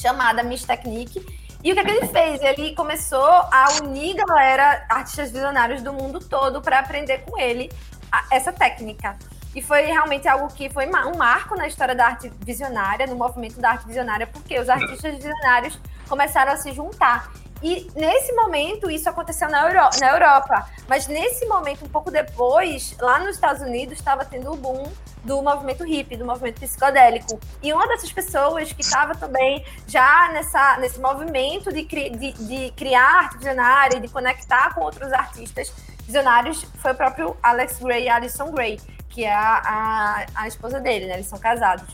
chamada 0.00 0.42
Mist 0.42 0.66
Technique. 0.66 1.24
E 1.62 1.70
o 1.70 1.74
que, 1.74 1.80
é 1.80 1.84
que 1.84 1.90
ele 1.92 2.08
fez? 2.08 2.42
Ele 2.42 2.74
começou 2.74 3.24
a 3.24 3.66
unir 3.82 4.14
galera, 4.16 4.84
artistas 4.88 5.30
visionários 5.30 5.80
do 5.82 5.92
mundo 5.92 6.18
todo, 6.20 6.60
para 6.60 6.78
aprender 6.80 7.18
com 7.24 7.38
ele 7.38 7.70
a- 8.10 8.24
essa 8.30 8.52
técnica. 8.52 9.16
E 9.54 9.62
foi 9.62 9.82
realmente 9.82 10.26
algo 10.26 10.48
que 10.48 10.68
foi 10.68 10.86
um 10.86 11.16
marco 11.16 11.56
na 11.56 11.66
história 11.66 11.94
da 11.94 12.06
arte 12.06 12.30
visionária, 12.40 13.06
no 13.06 13.14
movimento 13.16 13.60
da 13.60 13.70
arte 13.70 13.86
visionária, 13.86 14.26
porque 14.26 14.58
os 14.58 14.68
artistas 14.68 15.14
visionários 15.14 15.78
começaram 16.08 16.52
a 16.52 16.56
se 16.56 16.72
juntar. 16.72 17.30
E 17.62 17.88
nesse 17.94 18.32
momento, 18.32 18.90
isso 18.90 19.08
aconteceu 19.08 19.48
na, 19.48 19.62
Euro- 19.68 19.88
na 19.98 20.10
Europa. 20.10 20.68
Mas 20.86 21.06
nesse 21.06 21.46
momento, 21.46 21.84
um 21.84 21.88
pouco 21.88 22.10
depois, 22.10 22.94
lá 23.00 23.18
nos 23.20 23.36
Estados 23.36 23.62
Unidos, 23.62 23.94
estava 23.96 24.24
tendo 24.24 24.52
o 24.52 24.56
boom 24.56 24.92
do 25.22 25.40
movimento 25.40 25.82
hippie, 25.84 26.16
do 26.18 26.26
movimento 26.26 26.60
psicodélico. 26.60 27.40
E 27.62 27.72
uma 27.72 27.86
dessas 27.88 28.12
pessoas 28.12 28.70
que 28.72 28.82
estava 28.82 29.14
também 29.14 29.64
já 29.86 30.28
nessa, 30.32 30.76
nesse 30.76 31.00
movimento 31.00 31.72
de, 31.72 31.84
cri- 31.84 32.10
de, 32.10 32.32
de 32.32 32.70
criar 32.72 33.20
arte 33.20 33.38
visionária 33.38 33.96
e 33.96 34.00
de 34.00 34.08
conectar 34.08 34.74
com 34.74 34.82
outros 34.82 35.10
artistas 35.12 35.72
visionários 36.04 36.66
foi 36.82 36.92
o 36.92 36.94
próprio 36.94 37.34
Alex 37.42 37.78
Gray 37.78 38.04
e 38.04 38.08
Alison 38.10 38.50
Gray, 38.50 38.78
que 39.14 39.24
é 39.24 39.32
a, 39.32 39.62
a, 39.64 40.26
a 40.34 40.48
esposa 40.48 40.80
dele, 40.80 41.06
né? 41.06 41.14
Eles 41.14 41.26
são 41.26 41.38
casados. 41.38 41.86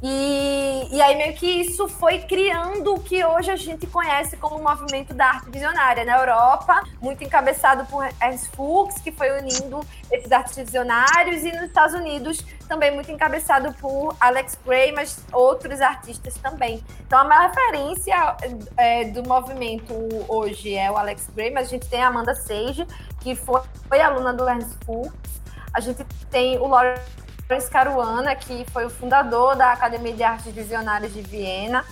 E, 0.00 0.88
e 0.92 1.02
aí 1.02 1.16
meio 1.16 1.34
que 1.34 1.46
isso 1.46 1.88
foi 1.88 2.20
criando 2.20 2.94
o 2.94 3.00
que 3.00 3.24
hoje 3.24 3.50
a 3.50 3.56
gente 3.56 3.84
conhece 3.88 4.36
como 4.36 4.56
o 4.56 4.62
movimento 4.62 5.12
da 5.12 5.26
arte 5.26 5.50
visionária 5.50 6.04
na 6.04 6.18
Europa, 6.18 6.84
muito 7.00 7.24
encabeçado 7.24 7.84
por 7.86 8.04
Ernst 8.22 8.46
Fuchs, 8.54 9.00
que 9.00 9.10
foi 9.10 9.40
unindo 9.40 9.80
esses 10.12 10.30
artistas 10.30 10.66
visionários, 10.66 11.44
e 11.44 11.50
nos 11.50 11.64
Estados 11.64 11.94
Unidos 11.94 12.44
também 12.68 12.94
muito 12.94 13.10
encabeçado 13.10 13.72
por 13.80 14.14
Alex 14.20 14.56
Gray, 14.64 14.92
mas 14.92 15.24
outros 15.32 15.80
artistas 15.80 16.34
também. 16.34 16.84
Então 17.04 17.18
a 17.18 17.24
maior 17.24 17.48
referência 17.48 18.36
é, 18.76 19.04
do 19.06 19.26
movimento 19.26 19.92
hoje 20.28 20.76
é 20.76 20.88
o 20.88 20.96
Alex 20.96 21.28
Gray, 21.34 21.50
mas 21.50 21.66
a 21.66 21.70
gente 21.70 21.88
tem 21.88 22.04
a 22.04 22.06
Amanda 22.06 22.36
Sage, 22.36 22.86
que 23.20 23.34
foi, 23.34 23.62
foi 23.88 24.00
aluna 24.00 24.32
do 24.32 24.48
Ernst 24.48 24.76
Fuchs. 24.84 25.37
A 25.72 25.80
gente 25.80 26.04
tem 26.30 26.58
o 26.58 26.66
Lawrence 26.66 27.70
Caruana, 27.70 28.34
que 28.34 28.64
foi 28.72 28.86
o 28.86 28.90
fundador 28.90 29.56
da 29.56 29.72
Academia 29.72 30.12
de 30.12 30.22
Artes 30.22 30.52
Visionárias 30.52 31.12
de 31.12 31.22
Viena. 31.22 31.84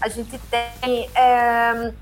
A 0.00 0.08
gente 0.08 0.38
tem. 0.38 1.10
é, 1.14 1.92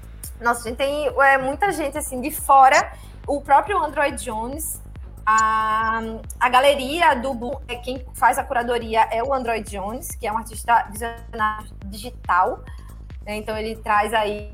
nossa, 0.41 0.61
a 0.61 0.69
gente 0.69 0.77
tem 0.77 1.07
é, 1.07 1.39
muita 1.39 1.73
gente 1.73 1.97
assim 1.97 2.21
de 2.21 2.31
fora. 2.31 2.93
O 3.27 3.41
próprio 3.41 3.79
Android 3.83 4.23
Jones. 4.23 4.83
A, 5.27 6.03
a 6.39 6.49
galeria 6.51 7.15
do 7.15 7.59
é, 7.67 7.77
quem 7.77 8.05
faz 8.13 8.37
a 8.37 8.45
curadoria 8.45 9.09
é 9.11 9.23
o 9.23 9.33
Android 9.33 9.71
Jones, 9.71 10.11
que 10.11 10.27
é 10.27 10.33
um 10.33 10.37
artista 10.37 10.87
visionário 10.93 11.67
digital. 11.87 12.63
né? 13.25 13.37
Então 13.37 13.57
ele 13.57 13.75
traz 13.77 14.13
aí 14.13 14.53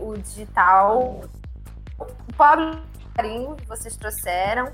o 0.00 0.14
digital. 0.18 1.22
O 1.98 2.32
Pablo 2.36 2.82
Carinho, 3.14 3.56
que 3.56 3.66
vocês 3.66 3.96
trouxeram. 3.96 4.72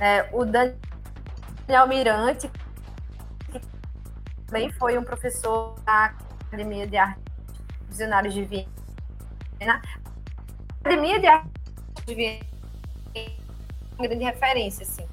É, 0.00 0.28
o 0.32 0.44
Daniel 0.44 1.86
Mirante, 1.88 2.50
que 3.50 3.60
também 4.46 4.70
foi 4.72 4.98
um 4.98 5.04
professor 5.04 5.78
da 5.84 6.14
Academia 6.46 6.86
de 6.86 6.96
Artes 6.96 7.22
Visionários 7.88 8.34
de 8.34 8.44
Viena. 8.44 8.66
A 9.60 9.80
Academia 10.80 11.20
de 11.20 11.26
Artes 11.26 11.52
de 12.06 12.14
Viena 12.14 12.44
é 13.14 13.30
uma 13.96 14.06
grande 14.08 14.24
referência, 14.24 14.82
assim. 14.82 15.06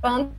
Quando 0.00 0.32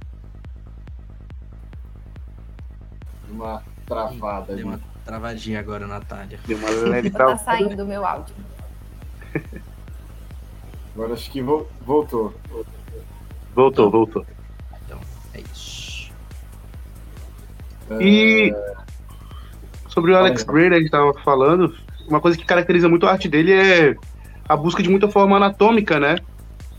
Uma 3.30 3.62
travada 3.86 4.46
Deu 4.46 4.56
ali. 4.56 4.64
uma 4.64 4.80
travadinha 5.04 5.60
agora, 5.60 5.86
Natália. 5.88 6.40
Deu 6.46 6.58
uma 6.58 6.70
leve 6.70 7.10
tá 7.12 7.18
tal. 7.20 7.38
saindo 7.40 7.76
do 7.76 7.86
meu 7.86 8.06
áudio. 8.06 8.36
Agora 10.98 11.14
acho 11.14 11.30
que 11.30 11.44
vo- 11.44 11.68
voltou. 11.86 12.34
Voltou, 13.54 13.92
voltou. 13.92 14.26
É 15.32 15.42
isso. 15.42 16.12
E 18.02 18.52
sobre 19.90 20.12
o 20.12 20.18
Alex 20.18 20.42
Gray, 20.42 20.72
né, 20.72 20.78
a 20.78 20.80
gente 20.80 20.90
tava 20.90 21.14
falando, 21.24 21.72
uma 22.08 22.20
coisa 22.20 22.36
que 22.36 22.44
caracteriza 22.44 22.90
muito 22.90 23.06
a 23.06 23.12
arte 23.12 23.30
dele 23.30 23.54
é 23.54 23.96
a 24.50 24.58
busca 24.58 24.82
de 24.82 24.90
muita 24.90 25.08
forma 25.08 25.38
anatômica, 25.38 26.00
né? 26.00 26.18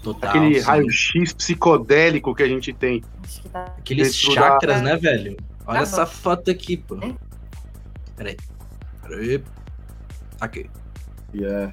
Total. 0.02 0.30
aquele 0.30 0.58
raio-x 0.60 1.32
psicodélico 1.34 2.34
que 2.34 2.42
a 2.42 2.48
gente 2.48 2.72
tem. 2.72 3.04
Tá. 3.52 3.74
Aqueles 3.78 4.16
chakras, 4.16 4.76
da- 4.78 4.82
né, 4.82 4.96
velho? 4.96 5.36
Olha 5.66 5.78
Tá 5.78 5.82
essa 5.82 6.06
foto 6.06 6.50
aqui, 6.50 6.76
pô. 6.76 6.96
É? 6.96 7.14
Peraí. 8.16 8.36
Peraí. 9.02 9.44
Aqui. 10.40 10.68
Yeah. 11.32 11.72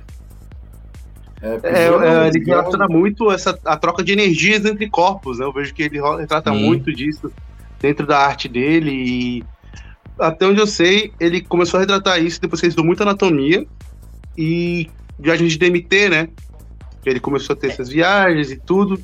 É, 1.45 1.59
É, 1.63 2.23
é, 2.23 2.27
ele 2.27 2.43
relaciona 2.43 2.87
muito 2.87 3.31
essa, 3.31 3.57
a 3.63 3.77
troca 3.77 4.03
de 4.03 4.11
energias 4.13 4.65
entre 4.65 4.89
corpos, 4.89 5.37
né? 5.39 5.45
Eu 5.45 5.53
vejo 5.53 5.73
que 5.73 5.83
ele 5.83 6.01
retrata 6.17 6.51
Sim. 6.51 6.63
muito 6.63 6.91
disso 6.91 7.31
dentro 7.79 8.07
da 8.07 8.17
arte 8.17 8.47
dele 8.47 8.91
e 8.91 9.43
até 10.17 10.47
onde 10.47 10.59
eu 10.59 10.67
sei, 10.67 11.11
ele 11.19 11.41
começou 11.41 11.77
a 11.77 11.81
retratar 11.81 12.23
isso 12.23 12.41
depois 12.41 12.59
que 12.59 12.65
ele 12.65 12.69
estudou 12.69 12.85
muito 12.85 13.03
anatomia 13.03 13.65
e 14.37 14.89
viagens 15.19 15.51
de 15.53 15.59
DMT, 15.59 16.09
né? 16.09 16.29
Ele 17.05 17.19
começou 17.19 17.53
a 17.53 17.57
ter 17.57 17.67
essas 17.67 17.89
viagens 17.89 18.49
e 18.49 18.57
tudo. 18.57 18.99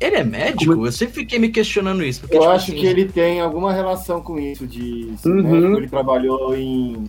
Ele 0.00 0.16
é 0.16 0.24
médico? 0.24 0.86
Eu 0.86 0.90
sempre 0.92 1.16
fiquei 1.16 1.38
me 1.38 1.50
questionando 1.50 2.02
isso. 2.02 2.22
Porque, 2.22 2.36
Eu 2.36 2.40
tipo 2.40 2.52
acho 2.52 2.70
assim, 2.72 2.80
que 2.80 2.86
ele 2.86 3.04
tem 3.04 3.40
alguma 3.40 3.72
relação 3.72 4.22
com 4.22 4.38
isso 4.38 4.66
de 4.66 5.12
Uhum. 5.24 5.42
médico, 5.42 5.76
ele 5.76 5.88
trabalhou 5.88 6.56
em. 6.56 7.04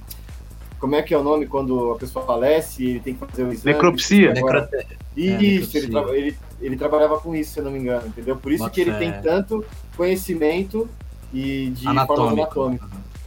Como 0.81 0.95
é 0.95 1.01
que 1.03 1.13
é 1.13 1.17
o 1.17 1.23
nome 1.23 1.45
quando 1.45 1.91
a 1.91 1.95
pessoa 1.97 2.25
falece 2.25 2.83
e 2.83 2.89
ele 2.89 2.99
tem 2.99 3.13
que 3.13 3.19
fazer 3.25 3.43
o 3.43 3.53
exame? 3.53 3.73
Necropsia. 3.75 4.33
Necrote- 4.33 4.87
Isso, 5.15 5.77
É, 5.77 5.79
ele, 5.79 5.87
traba- 5.91 6.17
ele, 6.17 6.37
ele 6.59 6.75
trabalhava 6.75 7.19
com 7.19 7.35
isso, 7.35 7.53
se 7.53 7.59
eu 7.59 7.63
não 7.65 7.71
me 7.71 7.77
engano, 7.79 8.07
entendeu? 8.07 8.35
Por 8.35 8.51
isso 8.51 8.63
Bota 8.63 8.73
que 8.73 8.81
ele 8.81 8.91
fé. 8.91 8.97
tem 8.97 9.21
tanto 9.21 9.63
conhecimento 9.95 10.89
e 11.33 11.69
de 11.69 11.87
Anatômico. 11.87 12.77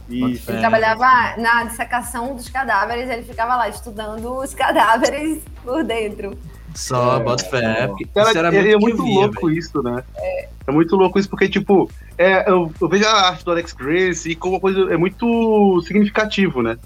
Isso. 0.09 0.51
Ele 0.51 0.59
trabalhava 0.59 1.35
na 1.41 1.63
dissecação 1.63 2.35
dos 2.35 2.47
cadáveres, 2.49 3.09
ele 3.09 3.23
ficava 3.23 3.55
lá 3.55 3.69
estudando 3.69 4.37
os 4.37 4.53
cadáveres 4.53 5.41
por 5.63 5.83
dentro. 5.83 6.37
Só, 6.75 7.19
É, 7.21 7.23
bota 7.23 7.43
fé. 7.45 7.57
é. 7.89 8.05
Cara, 8.13 8.37
era 8.37 8.47
é, 8.49 8.51
muito, 8.51 8.67
é 8.69 8.77
muito 8.77 9.03
via, 9.03 9.13
louco 9.21 9.47
velho. 9.47 9.57
isso, 9.57 9.81
né? 9.81 10.03
É. 10.17 10.49
muito 10.71 10.95
louco 10.97 11.17
isso, 11.17 11.29
porque, 11.29 11.47
tipo, 11.47 11.89
é, 12.17 12.49
eu, 12.51 12.69
eu 12.81 12.89
vejo 12.89 13.05
a 13.07 13.29
arte 13.29 13.45
do 13.45 13.51
Alex 13.51 13.71
Grace 13.71 14.29
e 14.29 14.35
como 14.35 14.55
uma 14.55 14.59
coisa 14.59 14.93
é 14.93 14.97
muito 14.97 15.81
significativo, 15.87 16.61
né? 16.61 16.77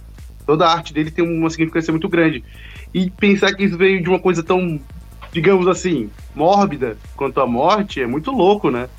Toda 0.50 0.66
a 0.66 0.74
arte 0.74 0.92
dele 0.92 1.12
tem 1.12 1.24
uma 1.24 1.48
significância 1.48 1.94
muito 1.94 2.10
grande. 2.10 2.44
E 2.92 3.12
pensar 3.12 3.54
que 3.54 3.64
isso 3.64 3.78
veio 3.78 4.02
de 4.02 4.10
uma 4.10 4.18
coisa 4.18 4.42
tão, 4.42 4.82
digamos 5.32 5.68
assim, 5.68 6.10
mórbida 6.34 6.98
quanto 7.16 7.40
a 7.40 7.46
morte 7.46 8.02
é 8.02 8.08
muito 8.08 8.32
louco, 8.32 8.72
né? 8.72 8.90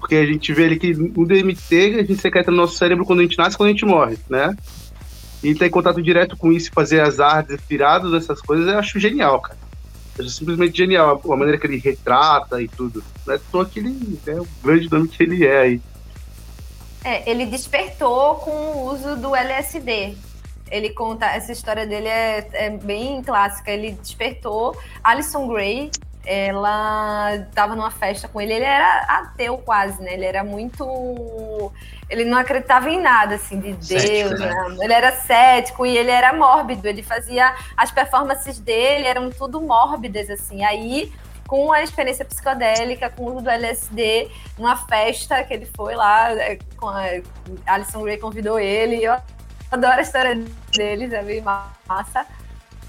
Porque 0.00 0.16
a 0.16 0.26
gente 0.26 0.52
vê 0.52 0.64
ali 0.64 0.76
que 0.76 0.92
no 0.92 1.24
DMT 1.24 2.00
a 2.00 2.02
gente 2.02 2.16
secreta 2.16 2.50
no 2.50 2.56
nosso 2.56 2.76
cérebro 2.76 3.04
quando 3.04 3.20
a 3.20 3.22
gente 3.22 3.38
nasce 3.38 3.56
quando 3.56 3.68
a 3.68 3.70
gente 3.70 3.84
morre, 3.84 4.18
né? 4.28 4.52
E 5.44 5.54
ter 5.54 5.70
contato 5.70 6.02
direto 6.02 6.36
com 6.36 6.50
isso 6.50 6.72
fazer 6.74 7.02
as 7.02 7.20
artes 7.20 7.60
tiradas 7.68 8.10
dessas 8.10 8.40
coisas, 8.40 8.66
eu 8.66 8.76
acho 8.76 8.98
genial, 8.98 9.40
cara. 9.40 9.56
Acho 10.18 10.28
simplesmente 10.28 10.76
genial 10.76 11.22
a 11.24 11.36
maneira 11.36 11.56
que 11.56 11.68
ele 11.68 11.78
retrata 11.78 12.60
e 12.60 12.66
tudo. 12.66 13.00
Não 13.24 13.34
é 13.34 13.36
à 13.36 13.40
toa 13.52 13.64
que 13.64 13.78
ele 13.78 14.18
é 14.26 14.40
o 14.40 14.48
grande 14.60 14.90
nome 14.90 15.06
que 15.06 15.22
ele 15.22 15.46
é 15.46 15.60
aí. 15.60 15.80
É, 17.04 17.30
ele 17.30 17.46
despertou 17.46 18.34
com 18.36 18.50
o 18.50 18.92
uso 18.92 19.14
do 19.14 19.36
LSD. 19.36 20.33
Ele 20.74 20.90
conta, 20.90 21.26
essa 21.26 21.52
história 21.52 21.86
dele 21.86 22.08
é, 22.08 22.48
é 22.52 22.70
bem 22.70 23.22
clássica. 23.22 23.70
Ele 23.70 23.92
despertou. 23.92 24.76
Alison 25.04 25.46
Gray, 25.46 25.88
ela 26.26 27.36
estava 27.36 27.76
numa 27.76 27.92
festa 27.92 28.26
com 28.26 28.40
ele. 28.40 28.54
Ele 28.54 28.64
era 28.64 29.02
ateu 29.02 29.56
quase, 29.58 30.02
né? 30.02 30.14
Ele 30.14 30.24
era 30.24 30.42
muito. 30.42 31.72
Ele 32.10 32.24
não 32.24 32.36
acreditava 32.36 32.90
em 32.90 33.00
nada, 33.00 33.36
assim, 33.36 33.60
de 33.60 33.72
Deus. 33.74 34.02
Cético, 34.02 34.40
né? 34.40 34.68
né? 34.68 34.76
Ele 34.80 34.92
era 34.92 35.12
cético 35.12 35.86
e 35.86 35.96
ele 35.96 36.10
era 36.10 36.32
mórbido. 36.32 36.88
Ele 36.88 37.04
fazia. 37.04 37.54
As 37.76 37.92
performances 37.92 38.58
dele 38.58 39.06
eram 39.06 39.30
tudo 39.30 39.60
mórbidas, 39.60 40.28
assim. 40.28 40.64
Aí 40.64 41.12
com 41.46 41.70
a 41.70 41.82
experiência 41.82 42.24
psicodélica, 42.24 43.10
com 43.10 43.24
o 43.24 43.34
uso 43.34 43.44
do 43.44 43.50
LSD, 43.50 44.30
numa 44.58 44.76
festa 44.76 45.44
que 45.44 45.52
ele 45.52 45.68
foi 45.76 45.94
lá, 45.94 46.32
é, 46.32 46.58
com 46.74 46.88
a 46.88 47.04
Alison 47.66 48.02
Gray 48.02 48.16
convidou 48.16 48.58
ele. 48.58 49.04
Eu 49.04 49.14
adoro 49.74 49.98
a 49.98 50.02
história 50.02 50.34
deles, 50.72 51.12
é 51.12 51.22
bem 51.22 51.42
massa. 51.42 52.26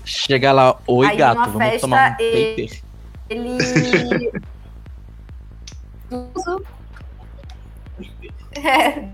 Chega 0.04 0.52
lá, 0.52 0.78
oi 0.88 1.08
Aí, 1.08 1.18
gato, 1.18 1.38
vamos 1.38 1.58
festa, 1.58 1.80
tomar 1.82 2.12
um 2.12 2.24
e- 2.24 2.56
paper. 2.56 2.82
Ele. 3.28 4.32
uso. 6.36 6.66
É. 8.64 9.10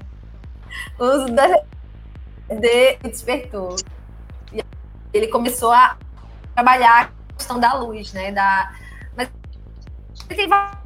O 0.99 1.05
uso 1.05 1.25
do 1.33 1.41
LSD 2.49 2.99
despertou. 3.03 3.75
E 4.51 4.63
ele 5.13 5.27
começou 5.27 5.71
a 5.71 5.97
trabalhar 6.53 7.05
a 7.05 7.33
questão 7.35 7.59
da 7.59 7.73
luz, 7.73 8.11
né? 8.13 8.31
Da... 8.31 8.73
Mas 9.15 9.29
ele 10.29 10.35
tem 10.35 10.47
várias 10.49 10.77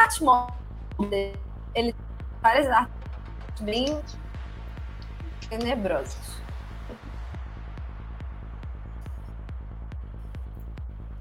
artes 0.00 0.18
móveis. 0.20 1.32
Ele 1.74 1.92
tem 1.92 1.94
várias 2.42 2.66
artes 2.68 2.92
bem 3.60 4.00
tenebrosas. 5.48 6.38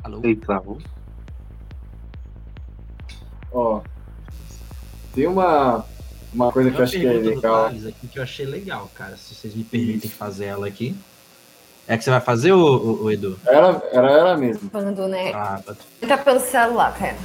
Alô? 0.04 0.22
Ele 0.24 0.36
travou. 0.36 0.78
Ó, 3.52 3.82
tem 5.14 5.28
uma, 5.28 5.86
uma 6.34 6.52
coisa 6.52 6.70
que 6.70 6.76
eu 6.76 6.80
Uma 6.80 6.84
acho 6.84 7.00
que 7.00 7.08
é 7.08 7.14
legal. 7.14 7.66
Aqui 7.66 8.08
que 8.08 8.20
eu 8.20 8.24
achei 8.24 8.46
legal, 8.46 8.90
cara. 8.94 9.18
Se 9.18 9.34
vocês 9.34 9.56
me 9.56 9.64
permitem 9.64 10.10
fazer 10.10 10.46
ela 10.46 10.68
aqui. 10.68 10.96
É 11.88 11.98
que 11.98 12.04
você 12.04 12.10
vai 12.10 12.20
fazer, 12.20 12.52
ô, 12.52 12.60
ô, 12.60 13.04
ô, 13.06 13.12
Edu? 13.12 13.40
Era, 13.46 13.82
era 13.94 14.12
ela 14.12 14.38
mesmo. 14.38 14.70
Quando, 14.70 15.08
né? 15.08 15.32
Ah, 15.34 15.62
tá. 15.66 15.74
Entra 16.02 16.18
pelo 16.18 16.40
celular, 16.42 16.94
cara. 16.98 17.16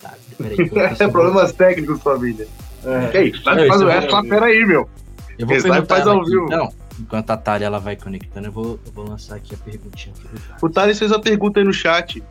tá. 0.00 0.14
Peraí, 0.38 0.56
É 0.98 1.08
problemas 1.08 1.52
técnicos, 1.52 2.02
família. 2.02 2.48
É. 2.82 3.08
Que 3.10 3.22
isso? 3.24 3.44
Tá 3.44 3.54
Não, 3.54 3.66
faz 3.66 3.76
isso 3.76 3.84
o 3.84 3.90
é 3.90 3.94
resto, 3.94 4.10
só 4.10 4.22
pera 4.22 4.46
aí, 4.46 4.64
meu. 4.64 4.88
Eu 5.38 5.46
vou 5.46 5.56
perguntar 5.60 5.86
faz 5.86 6.06
ao 6.06 6.24
vivo. 6.24 6.46
então. 6.46 6.72
Enquanto 7.00 7.30
a 7.30 7.36
Thalia 7.36 7.66
ela 7.66 7.80
vai 7.80 7.96
conectando, 7.96 8.46
eu 8.46 8.52
vou, 8.52 8.78
eu 8.86 8.92
vou 8.92 9.08
lançar 9.08 9.34
aqui 9.34 9.54
a 9.54 9.58
perguntinha. 9.58 10.14
Aqui. 10.16 10.64
O 10.64 10.70
Thales 10.70 10.96
fez 10.98 11.10
uma 11.10 11.20
pergunta 11.20 11.58
aí 11.58 11.64
no 11.64 11.72
chat. 11.72 12.22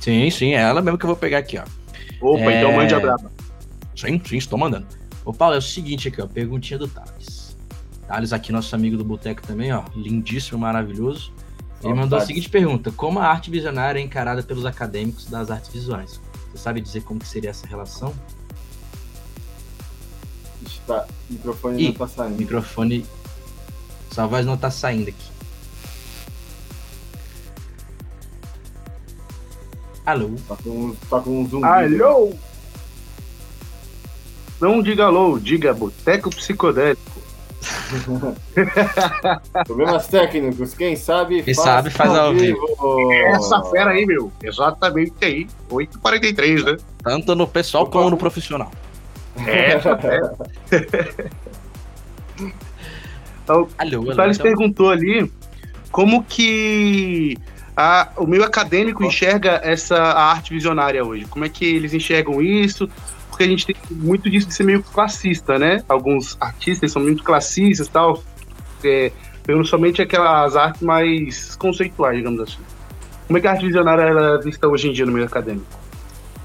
Sim, 0.00 0.30
sim, 0.30 0.54
é 0.54 0.62
ela 0.62 0.80
mesmo 0.80 0.96
que 0.96 1.04
eu 1.04 1.08
vou 1.08 1.16
pegar 1.16 1.38
aqui, 1.38 1.58
ó. 1.58 1.64
Opa, 2.20 2.40
É. 2.50 2.58
então 2.58 2.72
mande 2.72 2.94
a 2.94 3.00
braba. 3.00 3.30
Sim, 3.94 4.20
sim, 4.24 4.36
estou 4.38 4.58
mandando. 4.58 4.86
Ô, 5.24 5.32
Paulo, 5.32 5.54
é 5.54 5.58
o 5.58 5.62
seguinte 5.62 6.08
aqui, 6.08 6.22
ó. 6.22 6.26
Perguntinha 6.26 6.78
do 6.78 6.88
Thales. 6.88 7.56
Thales 8.08 8.32
aqui, 8.32 8.50
nosso 8.50 8.74
amigo 8.74 8.96
do 8.96 9.04
Boteco 9.04 9.42
também, 9.42 9.72
ó. 9.72 9.84
Lindíssimo, 9.94 10.58
maravilhoso. 10.58 11.32
Ele 11.84 11.94
mandou 11.94 12.18
a 12.18 12.22
seguinte 12.24 12.48
pergunta: 12.48 12.90
Como 12.92 13.18
a 13.18 13.26
arte 13.26 13.50
visionária 13.50 13.98
é 14.00 14.02
encarada 14.02 14.42
pelos 14.42 14.64
acadêmicos 14.64 15.26
das 15.26 15.50
artes 15.50 15.70
visuais? 15.72 16.20
Você 16.50 16.58
sabe 16.58 16.80
dizer 16.80 17.02
como 17.02 17.20
que 17.20 17.26
seria 17.28 17.50
essa 17.50 17.66
relação? 17.66 18.14
O 21.00 21.32
microfone 21.32 21.82
Ih, 21.82 21.86
não 21.88 21.94
tá 21.94 22.08
saindo. 22.08 22.38
microfone. 22.38 23.06
Sua 24.10 24.26
voz 24.26 24.46
não 24.46 24.56
tá 24.56 24.70
saindo 24.70 25.08
aqui. 25.08 25.32
Alô? 30.04 30.30
Tá 30.48 30.56
com, 30.62 30.94
tá 31.08 31.20
com 31.20 31.40
um 31.40 31.48
zumbido. 31.48 32.04
Alô? 32.04 32.34
Não 34.60 34.82
diga 34.82 35.04
alô, 35.04 35.38
diga 35.38 35.72
boteco 35.72 36.30
psicodélico. 36.30 37.12
Problemas 39.66 40.06
técnicos, 40.08 40.74
quem 40.74 40.96
sabe 40.96 41.42
Quem 41.42 41.54
sabe 41.54 41.90
faz 41.90 42.10
ao 42.10 42.32
Essa 43.34 43.62
fera 43.64 43.90
aí, 43.90 44.04
meu. 44.04 44.32
Exatamente 44.42 45.12
aí. 45.22 45.46
8h43, 45.70 46.64
né? 46.64 46.76
Tanto 47.02 47.34
no 47.34 47.46
pessoal 47.46 47.86
como 47.86 48.10
no 48.10 48.16
profissional. 48.16 48.70
É. 49.46 49.78
Alô, 53.48 53.62
O 53.64 53.68
alô. 53.78 54.14
Thales 54.14 54.36
então- 54.38 54.46
perguntou 54.50 54.90
ali 54.90 55.30
como 55.90 56.22
que 56.24 57.36
a- 57.76 58.08
o 58.16 58.26
meio 58.26 58.44
acadêmico 58.44 59.04
enxerga 59.04 59.60
essa 59.64 59.96
arte 60.00 60.52
visionária 60.54 61.04
hoje. 61.04 61.24
Como 61.26 61.44
é 61.44 61.48
que 61.48 61.64
eles 61.64 61.92
enxergam 61.92 62.40
isso? 62.40 62.88
Porque 63.28 63.44
a 63.44 63.46
gente 63.48 63.66
tem 63.66 63.76
muito 63.90 64.30
disso 64.30 64.46
de 64.48 64.54
ser 64.54 64.62
meio 64.64 64.82
classista, 64.82 65.58
né? 65.58 65.82
Alguns 65.88 66.36
artistas 66.40 66.92
são 66.92 67.02
muito 67.02 67.22
classistas 67.24 67.86
e 67.86 67.90
tal, 67.90 68.22
é, 68.84 69.10
pegando 69.42 69.64
somente 69.66 70.00
aquelas 70.02 70.54
artes 70.54 70.82
mais 70.82 71.56
conceituais, 71.56 72.16
digamos 72.16 72.40
assim. 72.40 72.58
Como 73.26 73.38
é 73.38 73.40
que 73.40 73.46
a 73.46 73.52
arte 73.52 73.64
visionária 73.66 74.02
é 74.02 74.38
vista 74.38 74.68
hoje 74.68 74.88
em 74.88 74.92
dia 74.92 75.06
no 75.06 75.12
meio 75.12 75.26
acadêmico? 75.26 75.66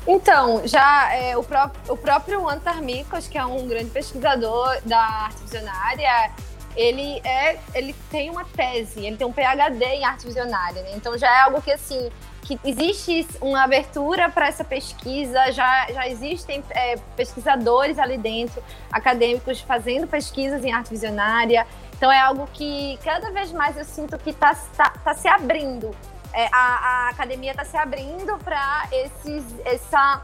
Então, 0.08 0.66
já 0.66 1.14
é, 1.14 1.36
o, 1.38 1.44
pró 1.44 1.70
o 1.90 1.98
próprio 1.98 2.48
Antar 2.48 2.82
Mikos, 2.82 3.28
que 3.28 3.38
é 3.38 3.46
um 3.46 3.68
grande 3.68 3.90
pesquisador 3.90 4.80
da 4.86 5.00
arte 5.00 5.42
visionária, 5.42 6.32
ele, 6.78 7.20
é, 7.26 7.60
ele 7.74 7.94
tem 8.10 8.30
uma 8.30 8.46
tese, 8.46 9.06
ele 9.06 9.18
tem 9.18 9.28
um 9.28 9.34
PhD 9.34 9.84
em 9.84 10.06
arte 10.06 10.26
visionária, 10.26 10.82
né? 10.84 10.92
Então 10.96 11.18
já 11.18 11.28
é 11.28 11.42
algo 11.42 11.62
que, 11.62 11.72
assim, 11.72 12.10
que 12.44 12.58
existe 12.64 13.28
uma 13.42 13.64
abertura 13.64 14.30
para 14.30 14.48
essa 14.48 14.64
pesquisa, 14.64 15.52
já, 15.52 15.88
já 15.92 16.08
existem 16.08 16.64
é, 16.70 16.96
pesquisadores 17.18 18.00
ali 18.00 18.18
dentro, 18.18 18.64
acadêmicos 18.90 19.60
fazendo 19.60 20.08
pesquisas 20.08 20.64
em 20.64 20.72
arte 20.72 20.92
visionária. 20.92 21.68
Então 21.98 22.10
é 22.10 22.20
algo 22.20 22.48
que 22.54 22.98
cada 23.04 23.32
vez 23.32 23.52
mais 23.52 23.76
eu 23.76 23.84
sinto 23.84 24.18
que 24.20 24.30
está 24.30 24.56
tá, 24.78 24.92
tá 25.04 25.14
se 25.16 25.28
abrindo 25.28 25.94
é, 26.34 26.48
a, 26.52 26.58
a 26.58 27.10
academia 27.10 27.52
está 27.52 27.64
se 27.64 27.78
abrindo 27.78 28.38
para 28.38 28.88
esses, 28.92 29.44
essa, 29.66 30.22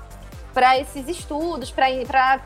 para 0.54 0.78
esses 0.80 1.08
estudos, 1.08 1.72
para 1.72 2.40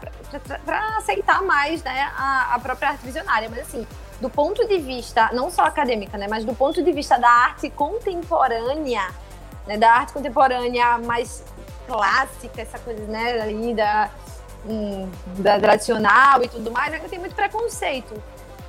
aceitar 0.97 1.41
mais 1.43 1.83
né, 1.83 2.11
a, 2.17 2.55
a 2.55 2.59
própria 2.59 2.89
arte 2.89 3.05
visionária. 3.05 3.49
Mas 3.49 3.61
assim, 3.61 3.87
do 4.21 4.29
ponto 4.29 4.67
de 4.67 4.77
vista, 4.79 5.29
não 5.33 5.51
só 5.51 5.63
acadêmica, 5.63 6.17
né, 6.17 6.27
mas 6.29 6.45
do 6.45 6.53
ponto 6.53 6.81
de 6.83 6.91
vista 6.91 7.17
da 7.17 7.29
arte 7.29 7.69
contemporânea, 7.69 9.09
né, 9.65 9.77
da 9.77 9.91
arte 9.91 10.13
contemporânea 10.13 10.97
mais 10.97 11.43
clássica, 11.85 12.61
essa 12.61 12.79
coisa 12.79 13.03
né, 13.05 13.41
ali 13.41 13.73
da, 13.73 14.09
hum, 14.65 15.09
da 15.37 15.59
tradicional 15.59 16.43
e 16.43 16.47
tudo 16.47 16.71
mais, 16.71 16.93
ainda 16.93 17.07
tem 17.07 17.19
muito 17.19 17.35
preconceito. 17.35 18.21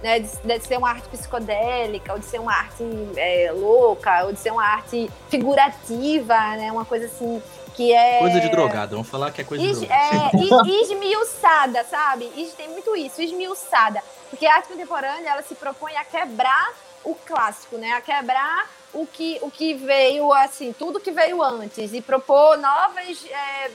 Né, 0.02 0.20
de, 0.20 0.28
de, 0.28 0.60
ser 0.60 0.76
uma 0.78 0.90
arte 0.90 1.08
psicodélica, 1.08 2.12
ou 2.12 2.20
de 2.20 2.24
ser 2.24 2.38
uma 2.38 2.52
arte 2.52 2.84
é, 3.16 3.50
louca, 3.52 4.26
ou 4.26 4.32
de 4.32 4.38
ser 4.38 4.52
uma 4.52 4.64
arte 4.64 5.10
figurativa, 5.28 6.38
né, 6.56 6.70
uma 6.70 6.84
coisa 6.84 7.06
assim 7.06 7.42
que 7.78 7.92
é. 7.92 8.18
Coisa 8.18 8.40
de 8.40 8.48
drogado, 8.48 8.96
vamos 8.96 9.08
falar 9.08 9.30
que 9.30 9.40
é 9.40 9.44
coisa 9.44 9.64
is, 9.64 9.78
de 9.78 9.86
drogado. 9.86 10.68
É, 10.68 10.82
esmiuçada, 10.82 11.84
sabe? 11.84 12.26
Tem 12.56 12.68
muito 12.68 12.96
isso, 12.96 13.22
esmiuçada. 13.22 14.02
Porque 14.28 14.46
a 14.46 14.56
arte 14.56 14.68
contemporânea, 14.68 15.30
ela 15.30 15.42
se 15.42 15.54
propõe 15.54 15.96
a 15.96 16.04
quebrar 16.04 16.72
o 17.04 17.14
clássico, 17.14 17.78
né? 17.78 17.92
A 17.92 18.00
quebrar 18.00 18.68
o 18.92 19.06
que, 19.06 19.38
o 19.42 19.50
que 19.50 19.74
veio, 19.74 20.32
assim, 20.32 20.72
tudo 20.72 20.98
que 20.98 21.12
veio 21.12 21.40
antes 21.40 21.92
e 21.92 22.00
propor 22.00 22.58
novas, 22.58 23.24
é, 23.24 23.70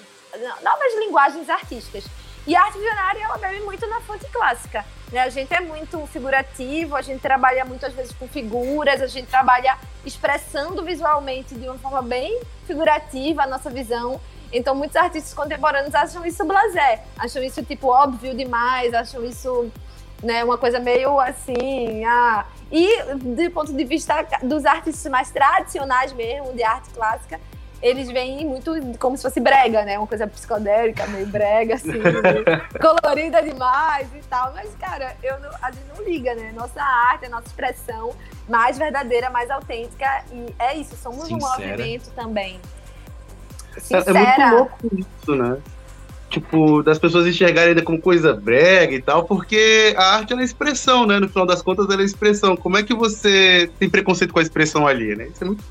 novas 0.61 0.93
linguagens 0.99 1.49
artísticas. 1.49 2.03
E 2.45 2.53
a 2.57 2.61
arte 2.61 2.77
visionária, 2.77 3.23
ela 3.23 3.37
bebe 3.37 3.61
muito 3.61 3.87
na 3.87 4.01
fonte 4.01 4.25
clássica. 4.25 4.85
Né? 5.13 5.19
A 5.19 5.29
gente 5.29 5.53
é 5.53 5.59
muito 5.59 6.05
figurativo, 6.07 6.95
a 6.95 7.01
gente 7.03 7.21
trabalha 7.21 7.63
muitas 7.63 7.93
vezes 7.93 8.11
com 8.13 8.27
figuras, 8.27 8.99
a 8.99 9.05
gente 9.05 9.27
trabalha 9.27 9.77
expressando 10.03 10.83
visualmente 10.83 11.53
de 11.53 11.69
uma 11.69 11.77
forma 11.77 12.01
bem 12.01 12.41
figurativa 12.65 13.43
a 13.43 13.47
nossa 13.47 13.69
visão. 13.69 14.19
Então, 14.51 14.73
muitos 14.73 14.95
artistas 14.95 15.31
contemporâneos 15.31 15.93
acham 15.93 16.25
isso 16.25 16.43
blasé, 16.43 17.03
acham 17.17 17.43
isso, 17.43 17.63
tipo, 17.63 17.89
óbvio 17.89 18.35
demais, 18.35 18.91
acham 18.95 19.23
isso 19.23 19.71
né, 20.23 20.43
uma 20.43 20.57
coisa 20.57 20.79
meio 20.79 21.19
assim. 21.19 22.03
Ah. 22.05 22.45
E, 22.71 23.13
do 23.13 23.51
ponto 23.51 23.71
de 23.71 23.83
vista 23.83 24.25
dos 24.41 24.65
artistas 24.65 25.11
mais 25.11 25.29
tradicionais 25.29 26.11
mesmo, 26.11 26.53
de 26.53 26.63
arte 26.63 26.89
clássica, 26.89 27.39
eles 27.83 28.09
vêm 28.09 28.45
muito 28.47 28.71
como 28.97 29.17
se 29.17 29.23
fosse 29.23 29.41
brega, 29.41 29.83
né? 29.83 29.99
Uma 29.99 30.07
coisa 30.07 30.25
psicodélica, 30.25 31.05
meio 31.07 31.27
brega, 31.27 31.75
assim, 31.75 31.91
colorida 32.81 33.43
demais 33.43 34.07
e 34.15 34.21
tal. 34.29 34.53
Mas, 34.53 34.73
cara, 34.79 35.17
eu 35.21 35.37
não, 35.41 35.49
a 35.61 35.69
gente 35.69 35.85
não 35.93 36.01
liga, 36.05 36.33
né? 36.33 36.53
Nossa 36.55 36.81
arte, 36.81 37.25
a 37.25 37.29
nossa 37.29 37.47
expressão 37.47 38.15
mais 38.47 38.77
verdadeira, 38.77 39.29
mais 39.29 39.51
autêntica. 39.51 40.23
E 40.31 40.55
é 40.57 40.77
isso, 40.77 40.95
somos 40.95 41.27
Sincera. 41.27 41.35
um 41.35 41.49
movimento 41.49 42.09
também. 42.15 42.57
Sincera. 43.77 44.17
É, 44.17 44.23
é 44.23 44.37
muito 44.37 44.55
louco 44.55 44.77
isso, 44.97 45.35
né? 45.35 45.57
Tipo, 46.29 46.81
das 46.81 46.97
pessoas 46.97 47.27
enxergarem 47.27 47.71
ainda 47.71 47.83
como 47.83 48.01
coisa 48.01 48.33
brega 48.33 48.95
e 48.95 49.01
tal, 49.01 49.25
porque 49.25 49.93
a 49.97 50.15
arte 50.15 50.33
é 50.33 50.41
expressão, 50.41 51.05
né? 51.05 51.19
No 51.19 51.27
final 51.27 51.45
das 51.45 51.61
contas, 51.61 51.89
ela 51.89 52.01
é 52.01 52.05
expressão. 52.05 52.55
Como 52.55 52.77
é 52.77 52.81
que 52.81 52.93
você 52.93 53.69
tem 53.77 53.89
preconceito 53.89 54.33
com 54.33 54.39
a 54.39 54.41
expressão 54.41 54.87
ali, 54.87 55.15
né? 55.17 55.27
Isso 55.27 55.43
é 55.43 55.47
muito 55.47 55.63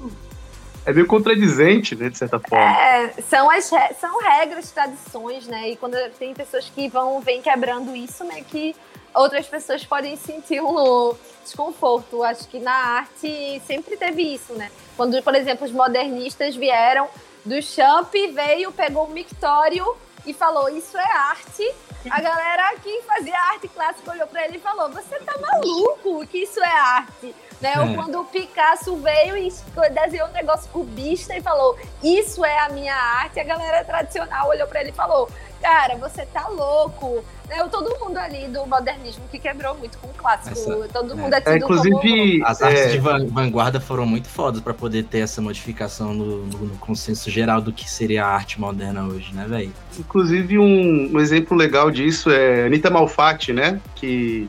é 0.85 0.93
meio 0.93 1.07
contradizente, 1.07 1.95
né, 1.95 2.09
de 2.09 2.19
certa 2.19 2.39
forma. 2.39 2.65
É, 2.65 3.15
são, 3.23 3.49
as, 3.51 3.65
são 3.65 4.21
regras, 4.21 4.71
tradições, 4.71 5.47
né? 5.47 5.71
E 5.71 5.77
quando 5.77 5.97
tem 6.19 6.35
pessoas 6.35 6.69
que 6.69 6.89
vão, 6.89 7.21
vêm 7.21 7.41
quebrando 7.41 7.95
isso, 7.95 8.25
né, 8.25 8.43
que 8.43 8.75
outras 9.15 9.47
pessoas 9.47 9.85
podem 9.85 10.17
sentir 10.17 10.61
um 10.61 11.15
desconforto. 11.43 12.23
Acho 12.23 12.49
que 12.49 12.59
na 12.59 12.73
arte 12.73 13.63
sempre 13.67 13.97
teve 13.97 14.23
isso, 14.23 14.53
né? 14.55 14.71
Quando, 14.97 15.23
por 15.23 15.35
exemplo, 15.35 15.67
os 15.67 15.73
modernistas 15.73 16.57
vieram 16.57 17.09
do 17.45 17.61
Champ, 17.61 18.13
veio, 18.13 18.73
pegou 18.73 19.07
o 19.07 19.11
mictório 19.11 19.85
e 20.27 20.33
falou: 20.33 20.69
Isso 20.69 20.97
é 20.97 21.13
arte. 21.13 21.75
A 22.11 22.21
galera 22.21 22.75
que 22.83 23.03
fazia 23.03 23.39
arte 23.39 23.69
clássica 23.69 24.11
olhou 24.11 24.27
para 24.27 24.45
ele 24.47 24.57
e 24.57 24.61
falou: 24.61 24.91
Você 24.91 25.17
tá 25.21 25.35
maluco 25.39 26.27
que 26.27 26.39
isso 26.39 26.61
é 26.61 26.77
arte? 26.77 27.35
Né? 27.63 27.79
Ou 27.79 27.87
é. 27.87 27.95
quando 27.95 28.21
o 28.21 28.25
Picasso 28.25 28.97
veio 28.97 29.37
e 29.37 29.49
desenhou 29.95 30.29
um 30.29 30.33
negócio 30.33 30.69
cubista 30.73 31.35
e 31.37 31.41
falou: 31.41 31.79
Isso 32.03 32.45
é 32.45 32.59
a 32.59 32.69
minha 32.71 32.95
arte, 32.95 33.39
a 33.39 33.45
galera 33.45 33.85
tradicional 33.85 34.49
olhou 34.49 34.67
para 34.67 34.81
ele 34.81 34.91
e 34.91 34.93
falou: 34.93 35.29
Cara, 35.63 35.97
você 35.97 36.27
tá 36.27 36.49
louco. 36.49 37.25
Né? 37.49 37.65
Todo 37.71 37.97
mundo 38.01 38.19
ali 38.19 38.49
do 38.49 38.67
modernismo 38.67 39.23
que 39.31 39.39
quebrou 39.39 39.77
muito 39.77 39.97
com 39.99 40.09
o 40.09 40.15
clássico. 40.15 40.51
Essa, 40.51 40.89
todo 40.93 41.17
mundo 41.17 41.33
é, 41.33 41.37
é 41.37 41.41
tido 41.41 41.53
é, 41.53 41.57
inclusive, 41.59 42.39
como... 42.39 42.47
As 42.47 42.61
artes 42.61 42.81
é... 42.81 42.89
de 42.89 42.99
vanguarda 42.99 43.81
foram 43.81 44.05
muito 44.05 44.29
fodas 44.29 44.61
para 44.61 44.75
poder 44.75 45.05
ter 45.05 45.21
essa 45.21 45.41
modificação 45.41 46.13
no, 46.13 46.45
no, 46.45 46.59
no, 46.59 46.77
consenso 46.79 47.31
geral 47.31 47.61
do 47.61 47.73
que 47.73 47.89
seria 47.89 48.25
a 48.25 48.29
arte 48.29 48.61
moderna 48.61 49.05
hoje, 49.05 49.33
né, 49.33 49.47
velho? 49.49 49.73
Inclusive, 49.97 50.59
um, 50.59 51.13
um 51.15 51.21
exemplo 51.21 51.57
legal 51.57 51.93
disso 51.93 52.29
é 52.29 52.67
Anitta 52.67 52.91
Malfatti, 52.91 53.53
né? 53.53 53.81
Que 53.95 54.49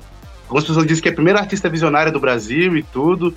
Algumas 0.54 0.68
pessoas 0.68 0.86
dizem 0.86 1.02
que 1.02 1.10
é 1.10 1.12
a 1.12 1.16
primeira 1.16 1.40
artista 1.40 1.68
visionária 1.68 2.12
do 2.12 2.20
Brasil 2.20 2.78
e 2.78 2.84
tudo. 2.84 3.36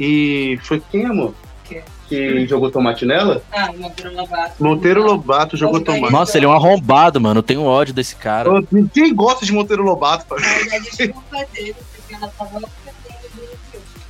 E 0.00 0.58
foi 0.62 0.82
quem, 0.90 1.04
amor? 1.04 1.34
Que, 1.64 1.82
que 2.08 2.46
jogou 2.46 2.70
tomate 2.70 3.04
nela? 3.04 3.42
Ah, 3.52 3.70
Monteiro 3.76 4.16
Lobato. 4.16 4.64
Monteiro 4.64 5.02
Lobato 5.02 5.54
jogou 5.54 5.82
tomate. 5.82 6.10
Nossa, 6.10 6.38
ele 6.38 6.46
é 6.46 6.48
um 6.48 6.54
arrombado, 6.54 7.20
mano. 7.20 7.40
Eu 7.40 7.42
tenho 7.42 7.62
ódio 7.62 7.92
desse 7.92 8.16
cara. 8.16 8.48
Quem 8.94 9.14
gosta 9.14 9.44
de 9.44 9.52
Monteiro 9.52 9.82
Lobato? 9.82 10.24
Mas 10.30 10.72
a 10.72 10.78
gente 10.78 11.08
não 11.08 11.22
fazer, 11.24 11.76
porque 11.94 12.14
ela 12.14 12.28
tava 12.28 12.62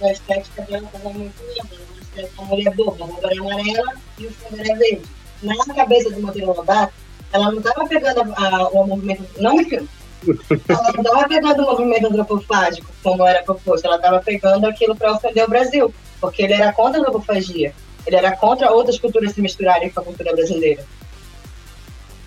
a 0.03 0.13
estética 0.13 0.63
dela 0.63 0.89
tava 0.93 1.11
muito 1.11 1.35
linda. 1.43 2.31
A 2.39 2.43
mulher 2.43 2.75
boba, 2.77 3.05
a 3.05 3.07
mulher 3.09 3.41
amarela 3.41 3.95
e 4.21 4.27
o 4.27 4.31
fundo 4.31 4.61
era 4.61 4.79
verde. 4.79 5.03
Na 5.43 5.75
cabeça 5.75 6.11
do 6.11 6.23
Monteiro 6.23 6.55
Lobato, 6.55 6.93
ela 7.33 7.51
não 7.51 7.61
tava 7.61 7.89
pegando 7.89 8.21
a, 8.37 8.57
a, 8.57 8.69
o 8.69 8.87
movimento. 8.87 9.25
Não 9.41 9.57
me 9.57 9.65
filme 9.65 9.89
ela 10.69 10.93
não 10.93 11.03
estava 11.03 11.29
pegando 11.29 11.63
o 11.63 11.67
movimento 11.67 12.07
antropofágico, 12.07 12.91
como 13.03 13.27
era 13.27 13.43
proposto, 13.43 13.85
ela 13.85 13.97
estava 13.97 14.21
pegando 14.21 14.67
aquilo 14.67 14.97
para 14.97 15.13
ofender 15.13 15.45
o 15.45 15.49
Brasil, 15.49 15.95
porque 16.21 16.43
ele 16.43 16.55
era 16.55 16.73
contra 16.73 16.99
a 16.99 17.01
antropofagia, 17.01 17.75
ele 18.07 18.17
era 18.17 18.37
contra 18.37 18.71
outras 18.71 18.99
culturas 18.99 19.33
se 19.33 19.41
misturarem 19.41 19.91
com 19.91 20.01
a 20.01 20.05
cultura 20.05 20.35
brasileira. 20.35 20.85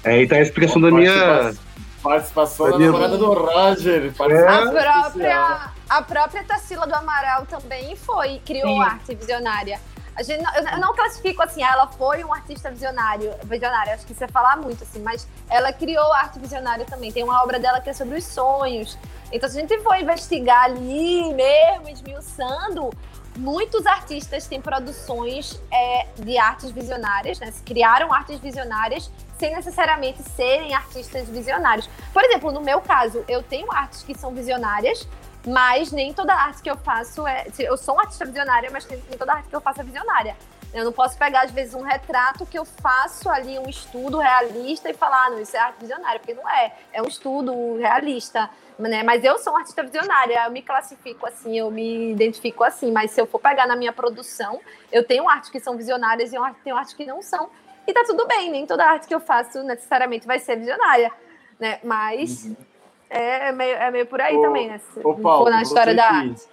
É, 0.03 0.23
então 0.23 0.37
a 0.37 0.41
explicação 0.41 0.81
da 0.81 0.91
minha. 0.91 1.53
Participação 2.01 2.71
da, 2.71 2.77
da 2.77 2.79
namorada 2.79 3.17
do 3.17 3.33
Roger. 3.33 4.05
É. 4.05 4.47
A 4.47 4.71
própria, 4.71 5.71
a 5.89 6.01
própria 6.01 6.43
Tarsila 6.45 6.87
do 6.87 6.95
Amaral 6.95 7.45
também 7.45 7.93
foi, 7.97 8.39
criou 8.45 8.69
Sim. 8.69 8.81
arte 8.81 9.15
visionária. 9.15 9.81
A 10.19 10.21
gente 10.21 10.43
não, 10.43 10.53
eu 10.53 10.79
não 10.79 10.93
classifico 10.93 11.41
assim, 11.41 11.63
ela 11.63 11.87
foi 11.87 12.25
um 12.25 12.33
artista 12.33 12.69
visionário, 12.69 13.33
visionário, 13.45 13.93
acho 13.93 14.05
que 14.05 14.13
você 14.13 14.27
falar 14.27 14.57
muito 14.57 14.83
assim, 14.83 14.99
mas 14.99 15.25
ela 15.49 15.71
criou 15.71 16.11
arte 16.11 16.37
visionária 16.37 16.85
também. 16.85 17.09
Tem 17.09 17.23
uma 17.23 17.41
obra 17.41 17.57
dela 17.57 17.79
que 17.79 17.89
é 17.89 17.93
sobre 17.93 18.17
os 18.17 18.25
sonhos. 18.25 18.97
Então, 19.31 19.47
se 19.47 19.57
a 19.57 19.61
gente 19.61 19.79
for 19.79 19.95
investigar 19.95 20.65
ali 20.65 21.33
mesmo, 21.33 21.87
esmiuçando, 21.87 22.89
muitos 23.37 23.85
artistas 23.85 24.45
têm 24.45 24.59
produções 24.59 25.57
é, 25.71 26.07
de 26.17 26.37
artes 26.37 26.69
visionárias, 26.69 27.39
né? 27.39 27.53
Criaram 27.65 28.13
artes 28.13 28.39
visionárias 28.39 29.09
sem 29.37 29.55
necessariamente 29.55 30.21
serem 30.21 30.75
artistas 30.75 31.29
visionários. 31.29 31.89
Por 32.11 32.25
exemplo, 32.25 32.51
no 32.51 32.59
meu 32.59 32.81
caso, 32.81 33.23
eu 33.25 33.41
tenho 33.41 33.71
artes 33.71 34.03
que 34.03 34.13
são 34.17 34.33
visionárias, 34.33 35.07
mas 35.45 35.91
nem 35.91 36.13
toda 36.13 36.33
arte 36.33 36.61
que 36.61 36.69
eu 36.69 36.77
faço 36.77 37.25
é. 37.25 37.47
Eu 37.57 37.77
sou 37.77 37.95
uma 37.95 38.03
artista 38.03 38.25
visionária, 38.25 38.69
mas 38.71 38.85
nem 38.87 38.99
toda 39.17 39.33
arte 39.33 39.49
que 39.49 39.55
eu 39.55 39.61
faço 39.61 39.81
é 39.81 39.83
visionária. 39.83 40.35
Eu 40.71 40.85
não 40.85 40.91
posso 40.91 41.17
pegar, 41.17 41.41
às 41.41 41.51
vezes, 41.51 41.73
um 41.73 41.81
retrato 41.81 42.45
que 42.45 42.57
eu 42.57 42.63
faço 42.63 43.27
ali, 43.27 43.57
um 43.57 43.67
estudo 43.67 44.19
realista 44.19 44.87
e 44.89 44.93
falar, 44.93 45.25
ah, 45.25 45.29
não, 45.31 45.41
isso 45.41 45.57
é 45.57 45.59
arte 45.59 45.79
visionária, 45.79 46.19
porque 46.19 46.35
não 46.35 46.47
é. 46.47 46.73
É 46.93 47.01
um 47.01 47.07
estudo 47.07 47.77
realista. 47.77 48.49
Né? 48.77 49.01
Mas 49.01 49.23
eu 49.23 49.37
sou 49.39 49.53
uma 49.53 49.59
artista 49.59 49.81
visionária, 49.81 50.45
eu 50.45 50.51
me 50.51 50.61
classifico 50.61 51.25
assim, 51.25 51.57
eu 51.57 51.71
me 51.71 52.11
identifico 52.11 52.63
assim. 52.63 52.91
Mas 52.91 53.11
se 53.11 53.19
eu 53.19 53.25
for 53.25 53.39
pegar 53.39 53.65
na 53.65 53.75
minha 53.75 53.91
produção, 53.91 54.61
eu 54.91 55.03
tenho 55.03 55.27
artes 55.27 55.49
que 55.49 55.59
são 55.59 55.75
visionárias 55.75 56.31
e 56.31 56.35
eu 56.35 56.43
tenho 56.63 56.77
artes 56.77 56.93
que 56.93 57.05
não 57.05 57.21
são. 57.21 57.49
E 57.87 57.93
tá 57.93 58.03
tudo 58.05 58.27
bem, 58.27 58.51
nem 58.51 58.67
toda 58.67 58.85
arte 58.85 59.07
que 59.07 59.15
eu 59.15 59.19
faço 59.19 59.63
necessariamente 59.63 60.27
vai 60.27 60.37
ser 60.37 60.55
visionária. 60.57 61.11
Né? 61.59 61.79
Mas. 61.83 62.45
Uhum 62.45 62.69
é, 63.10 63.49
é, 63.49 63.52
meio, 63.52 63.76
é 63.76 63.91
meio 63.91 64.06
por 64.06 64.22
aí 64.22 64.36
ô, 64.36 64.41
também, 64.41 64.68
né? 64.68 64.80
Ô, 65.03 65.15
Paulo, 65.15 65.49
na 65.49 65.61
história 65.61 65.95
da 65.95 66.06
arte. 66.06 66.44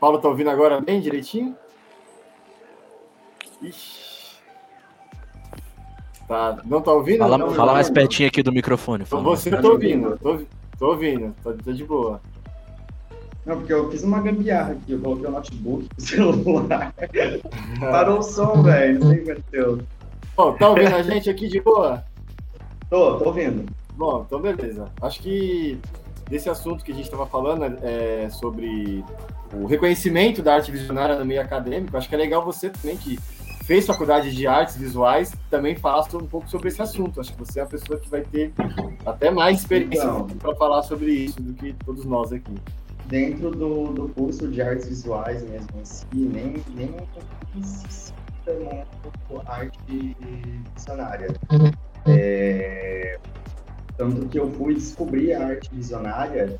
Paulo, 0.00 0.18
tá 0.18 0.28
ouvindo 0.28 0.50
agora 0.50 0.80
bem 0.80 1.00
direitinho? 1.00 1.56
Ixi. 3.60 4.08
Tá, 6.26 6.58
não 6.64 6.80
tá 6.80 6.92
ouvindo? 6.92 7.18
Fala, 7.18 7.38
não, 7.38 7.50
fala 7.50 7.72
mais 7.72 7.90
pertinho 7.90 8.28
aqui 8.28 8.42
do 8.42 8.52
microfone. 8.52 9.04
Fala 9.04 9.22
você 9.22 9.50
tô 9.56 9.72
ouvindo, 9.72 10.18
tô, 10.18 10.40
tô 10.78 10.86
ouvindo, 10.88 11.34
tá, 11.42 11.52
tá, 11.52 11.72
de 11.72 11.84
boa. 11.84 12.20
Não, 13.46 13.56
porque 13.56 13.72
eu 13.72 13.90
fiz 13.90 14.02
uma 14.04 14.20
gambiarra 14.20 14.72
aqui, 14.72 14.92
eu 14.92 15.00
coloquei 15.00 15.26
o 15.26 15.30
notebook 15.30 15.88
o 15.96 16.00
celular. 16.00 16.94
Parou 17.80 18.18
o 18.18 18.22
som, 18.22 18.62
velho, 18.62 19.00
não 19.00 19.08
sei 19.08 19.20
o 19.20 19.24
que 19.24 19.30
aconteceu. 19.30 19.78
Bom, 20.36 20.52
tá 20.52 20.68
ouvindo 20.68 20.94
a 20.94 21.02
gente 21.02 21.30
aqui 21.30 21.48
de 21.48 21.60
boa? 21.60 22.04
Tô, 22.90 23.18
tô 23.18 23.24
ouvindo. 23.24 23.64
Bom, 23.98 24.24
então 24.24 24.40
beleza. 24.40 24.86
Acho 25.02 25.20
que 25.20 25.80
desse 26.30 26.48
assunto 26.48 26.84
que 26.84 26.92
a 26.92 26.94
gente 26.94 27.06
estava 27.06 27.26
falando 27.26 27.64
é, 27.82 28.30
sobre 28.30 29.04
o 29.52 29.66
reconhecimento 29.66 30.40
da 30.40 30.54
arte 30.54 30.70
visionária 30.70 31.18
no 31.18 31.24
meio 31.24 31.40
acadêmico, 31.40 31.96
acho 31.96 32.08
que 32.08 32.14
é 32.14 32.18
legal 32.18 32.44
você 32.44 32.70
também 32.70 32.96
que 32.96 33.18
fez 33.64 33.86
faculdade 33.86 34.34
de 34.34 34.46
artes 34.46 34.76
visuais, 34.76 35.34
também 35.50 35.74
fala 35.74 36.06
um 36.14 36.26
pouco 36.26 36.48
sobre 36.48 36.68
esse 36.68 36.80
assunto. 36.80 37.20
Acho 37.20 37.32
que 37.32 37.38
você 37.38 37.58
é 37.58 37.64
a 37.64 37.66
pessoa 37.66 37.98
que 37.98 38.08
vai 38.08 38.22
ter 38.22 38.52
até 39.04 39.30
mais 39.30 39.58
experiência 39.58 40.04
então, 40.04 40.26
para 40.26 40.54
falar 40.54 40.82
sobre 40.84 41.10
isso 41.10 41.42
do 41.42 41.52
que 41.54 41.72
todos 41.84 42.04
nós 42.04 42.32
aqui. 42.32 42.54
Dentro 43.06 43.50
do, 43.50 43.92
do 43.92 44.08
curso 44.10 44.46
de 44.48 44.62
artes 44.62 44.88
visuais 44.88 45.42
mesmo, 45.42 45.68
assim, 45.82 46.06
nem, 46.14 46.62
nem 46.74 46.94
se 47.62 48.12
muito 48.52 49.42
arte 49.46 50.16
visionária. 50.74 51.34
Uhum. 51.50 51.70
É, 52.06 53.18
tanto 53.98 54.28
que 54.28 54.38
eu 54.38 54.50
fui 54.52 54.74
descobrir 54.74 55.34
a 55.34 55.44
arte 55.44 55.68
visionária 55.72 56.58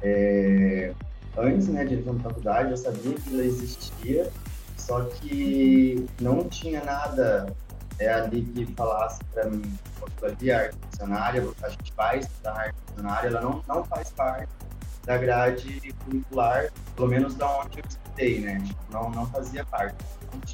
é, 0.00 0.94
antes 1.36 1.66
né, 1.68 1.84
de 1.84 1.96
entrar 1.96 2.12
na 2.14 2.20
faculdade, 2.20 2.70
eu 2.70 2.76
sabia 2.76 3.14
que 3.14 3.34
ela 3.34 3.44
existia, 3.44 4.30
só 4.76 5.02
que 5.02 6.06
não 6.20 6.48
tinha 6.48 6.82
nada 6.84 7.52
é, 7.98 8.08
ali 8.08 8.42
que 8.42 8.64
falasse 8.74 9.18
para 9.34 9.50
mim, 9.50 9.76
ali 10.22 10.52
arte 10.52 10.78
visionária, 10.90 11.44
a 11.62 11.68
gente 11.68 11.92
vai 11.94 12.20
estudar 12.20 12.52
arte 12.56 12.76
visionária, 12.88 13.28
ela 13.28 13.40
não, 13.40 13.62
não 13.66 13.84
faz 13.84 14.10
parte 14.12 14.48
da 15.04 15.18
grade 15.18 15.92
curricular, 16.04 16.70
pelo 16.94 17.08
menos 17.08 17.34
da 17.34 17.60
onde 17.60 17.80
eu 17.80 17.84
estudei, 17.88 18.40
né? 18.40 18.62
Não, 18.90 19.10
não 19.10 19.26
fazia 19.26 19.64
parte. 19.64 19.96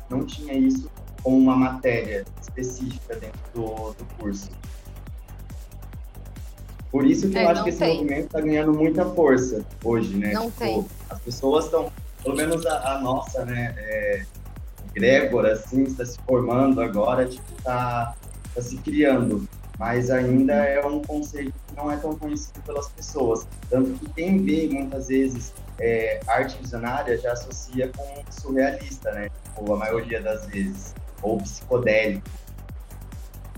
Não 0.08 0.24
tinha 0.24 0.54
isso 0.54 0.88
como 1.22 1.36
uma 1.36 1.56
matéria 1.56 2.24
específica 2.40 3.16
dentro 3.16 3.40
do, 3.52 3.92
do 3.94 4.04
curso. 4.16 4.50
Por 6.94 7.04
isso 7.04 7.28
que 7.28 7.36
é, 7.36 7.42
eu 7.42 7.48
acho 7.48 7.64
que 7.64 7.70
esse 7.70 7.80
tem. 7.80 7.96
movimento 7.96 8.26
está 8.26 8.40
ganhando 8.40 8.72
muita 8.72 9.04
força 9.04 9.64
hoje, 9.82 10.16
né? 10.16 10.32
Não 10.32 10.48
tipo, 10.48 10.58
tem. 10.60 10.86
As 11.10 11.18
pessoas 11.18 11.64
estão, 11.64 11.92
pelo 12.22 12.36
menos 12.36 12.64
a, 12.66 12.92
a 12.92 13.00
nossa, 13.00 13.44
né? 13.44 13.74
É, 13.76 14.22
assim, 15.52 15.82
está 15.82 16.06
se 16.06 16.16
formando 16.20 16.80
agora, 16.80 17.26
tipo, 17.26 17.52
está 17.58 18.14
tá 18.54 18.62
se 18.62 18.76
criando. 18.76 19.48
Mas 19.76 20.08
ainda 20.08 20.54
é 20.54 20.86
um 20.86 21.02
conceito 21.02 21.52
que 21.66 21.74
não 21.74 21.90
é 21.90 21.96
tão 21.96 22.16
conhecido 22.16 22.62
pelas 22.62 22.88
pessoas. 22.90 23.44
Tanto 23.68 23.90
que 23.98 24.08
quem 24.10 24.44
vê, 24.44 24.68
muitas 24.68 25.08
vezes, 25.08 25.52
é, 25.80 26.20
arte 26.28 26.56
visionária 26.62 27.18
já 27.18 27.32
associa 27.32 27.88
com 27.88 28.22
surrealista, 28.30 29.10
né? 29.10 29.30
Tipo, 29.46 29.74
a 29.74 29.76
maioria 29.78 30.22
das 30.22 30.46
vezes. 30.46 30.94
Ou 31.22 31.38
psicodélico. 31.38 32.22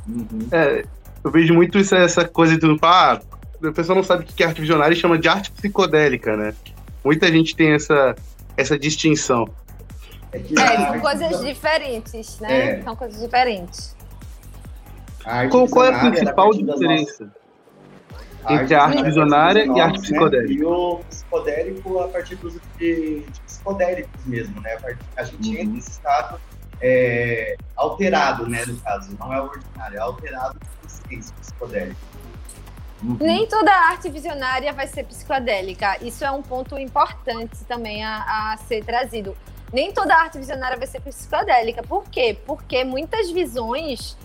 Uhum. 0.08 0.48
É, 0.52 0.86
eu 1.26 1.30
vejo 1.32 1.52
muito 1.52 1.76
isso, 1.76 1.92
essa 1.96 2.24
coisa 2.24 2.56
do. 2.56 2.78
Ah, 2.82 3.20
a 3.64 3.72
pessoa 3.72 3.96
não 3.96 4.04
sabe 4.04 4.22
o 4.22 4.26
que 4.26 4.44
é 4.44 4.46
arte 4.46 4.60
visionária 4.60 4.94
e 4.94 4.96
chama 4.96 5.18
de 5.18 5.28
arte 5.28 5.50
psicodélica, 5.50 6.36
né? 6.36 6.54
Muita 7.04 7.26
gente 7.32 7.56
tem 7.56 7.72
essa, 7.72 8.14
essa 8.56 8.78
distinção. 8.78 9.48
É, 10.32 10.38
é 10.38 10.86
são 10.86 11.00
coisas 11.00 11.44
diferentes, 11.44 12.38
né? 12.38 12.78
É. 12.78 12.82
São 12.82 12.94
coisas 12.94 13.20
diferentes. 13.20 13.96
Qual, 15.50 15.66
qual, 15.66 15.86
é 15.86 15.94
a 15.94 16.10
principal 16.10 16.50
diferença 16.52 17.28
entre 18.48 18.76
a 18.76 18.84
arte 18.84 19.02
visionária 19.02 19.66
e 19.66 19.80
a 19.80 19.86
arte 19.86 20.00
psicodélica? 20.02 20.54
Né? 20.54 20.60
E 20.60 20.64
o 20.64 21.00
psicodélico 21.10 21.98
a 21.98 22.08
partir 22.08 22.36
dos 22.36 22.52
de, 22.78 23.20
de 23.20 23.40
psicodélicos 23.40 24.24
mesmo, 24.26 24.60
né? 24.60 24.78
A 25.16 25.24
gente 25.24 25.48
uhum. 25.48 25.54
entra 25.54 25.74
nesse 25.74 25.90
estado 25.90 26.40
é, 26.80 27.56
alterado, 27.74 28.48
né, 28.48 28.64
no 28.66 28.76
caso, 28.76 29.16
não 29.18 29.32
é 29.32 29.40
ordinário, 29.40 29.96
é 29.96 30.00
alterado 30.00 30.60
por 31.06 31.08
ciência 31.08 31.34
psicodélica. 31.40 31.96
Uhum. 33.02 33.18
Nem 33.20 33.46
toda 33.46 33.72
arte 33.72 34.08
visionária 34.08 34.72
vai 34.72 34.86
ser 34.86 35.04
psicodélica. 35.04 36.02
Isso 36.02 36.24
é 36.24 36.30
um 36.30 36.42
ponto 36.42 36.78
importante 36.78 37.64
também 37.64 38.04
a, 38.04 38.52
a, 38.52 38.56
ser 38.56 38.84
trazido. 38.84 39.36
Nem 39.72 39.92
toda 39.92 40.14
arte 40.16 40.38
visionária 40.38 40.76
vai 40.76 40.86
ser 40.86 41.00
psicodélica. 41.00 41.82
Por 41.82 42.04
quê? 42.04 42.38
Porque 42.46 42.84
muitas 42.84 43.30
visões. 43.30 44.16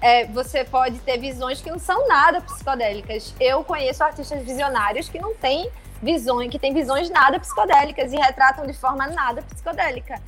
É, 0.00 0.26
você 0.26 0.64
pode 0.64 0.98
ter 0.98 1.16
visões 1.16 1.60
que 1.60 1.70
não 1.70 1.78
são 1.78 2.08
nada 2.08 2.40
psicodélicas. 2.40 3.32
Eu 3.38 3.62
conheço 3.62 4.02
artistas 4.02 4.42
visionários 4.42 5.08
que 5.08 5.18
não 5.20 5.32
têm 5.32 5.70
visões, 6.02 6.50
que 6.50 6.58
têm 6.58 6.74
visões 6.74 7.08
nada 7.08 7.38
psicodélicas 7.38 8.12
e 8.12 8.16
retratam 8.16 8.66
de 8.66 8.72
forma 8.72 9.06
nada 9.06 9.42
psicodélica. 9.42 10.20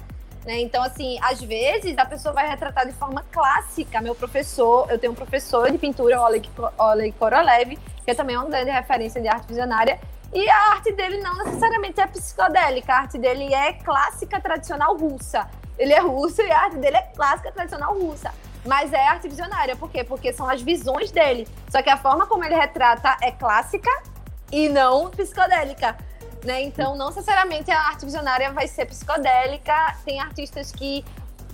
Né? 0.44 0.60
Então, 0.60 0.82
assim, 0.82 1.18
às 1.22 1.40
vezes 1.40 1.96
a 1.96 2.04
pessoa 2.04 2.34
vai 2.34 2.48
retratar 2.48 2.86
de 2.86 2.92
forma 2.92 3.24
clássica. 3.32 4.00
Meu 4.00 4.14
professor, 4.14 4.90
eu 4.90 4.98
tenho 4.98 5.12
um 5.12 5.16
professor 5.16 5.70
de 5.70 5.78
pintura, 5.78 6.20
Oleg, 6.20 6.48
Oleg 6.78 7.12
Korolev, 7.12 7.78
que 8.04 8.10
é 8.10 8.14
também 8.14 8.36
uma 8.36 8.46
grande 8.46 8.70
referência 8.70 9.20
de 9.20 9.28
arte 9.28 9.48
visionária, 9.48 9.98
e 10.32 10.48
a 10.48 10.72
arte 10.72 10.92
dele 10.92 11.18
não 11.18 11.36
necessariamente 11.44 12.00
é 12.00 12.06
psicodélica, 12.08 12.92
a 12.92 12.98
arte 12.98 13.16
dele 13.16 13.54
é 13.54 13.72
clássica 13.72 14.40
tradicional 14.40 14.96
russa. 14.96 15.48
Ele 15.78 15.92
é 15.92 16.00
russo 16.00 16.42
e 16.42 16.50
a 16.50 16.60
arte 16.62 16.76
dele 16.76 16.96
é 16.96 17.02
clássica 17.02 17.52
tradicional 17.52 17.96
russa. 17.96 18.32
Mas 18.66 18.92
é 18.92 19.06
arte 19.06 19.28
visionária, 19.28 19.76
por 19.76 19.90
quê? 19.90 20.02
Porque 20.02 20.32
são 20.32 20.48
as 20.48 20.60
visões 20.60 21.10
dele. 21.10 21.46
Só 21.68 21.82
que 21.82 21.90
a 21.90 21.96
forma 21.96 22.26
como 22.26 22.44
ele 22.44 22.54
retrata 22.54 23.16
é 23.22 23.30
clássica 23.30 23.90
e 24.50 24.68
não 24.68 25.10
psicodélica. 25.10 25.96
Né? 26.44 26.62
Então, 26.62 26.94
não 26.94 27.06
necessariamente 27.06 27.70
a 27.70 27.80
arte 27.80 28.04
visionária 28.04 28.52
vai 28.52 28.68
ser 28.68 28.84
psicodélica. 28.84 29.96
Tem 30.04 30.20
artistas 30.20 30.70
que 30.70 31.04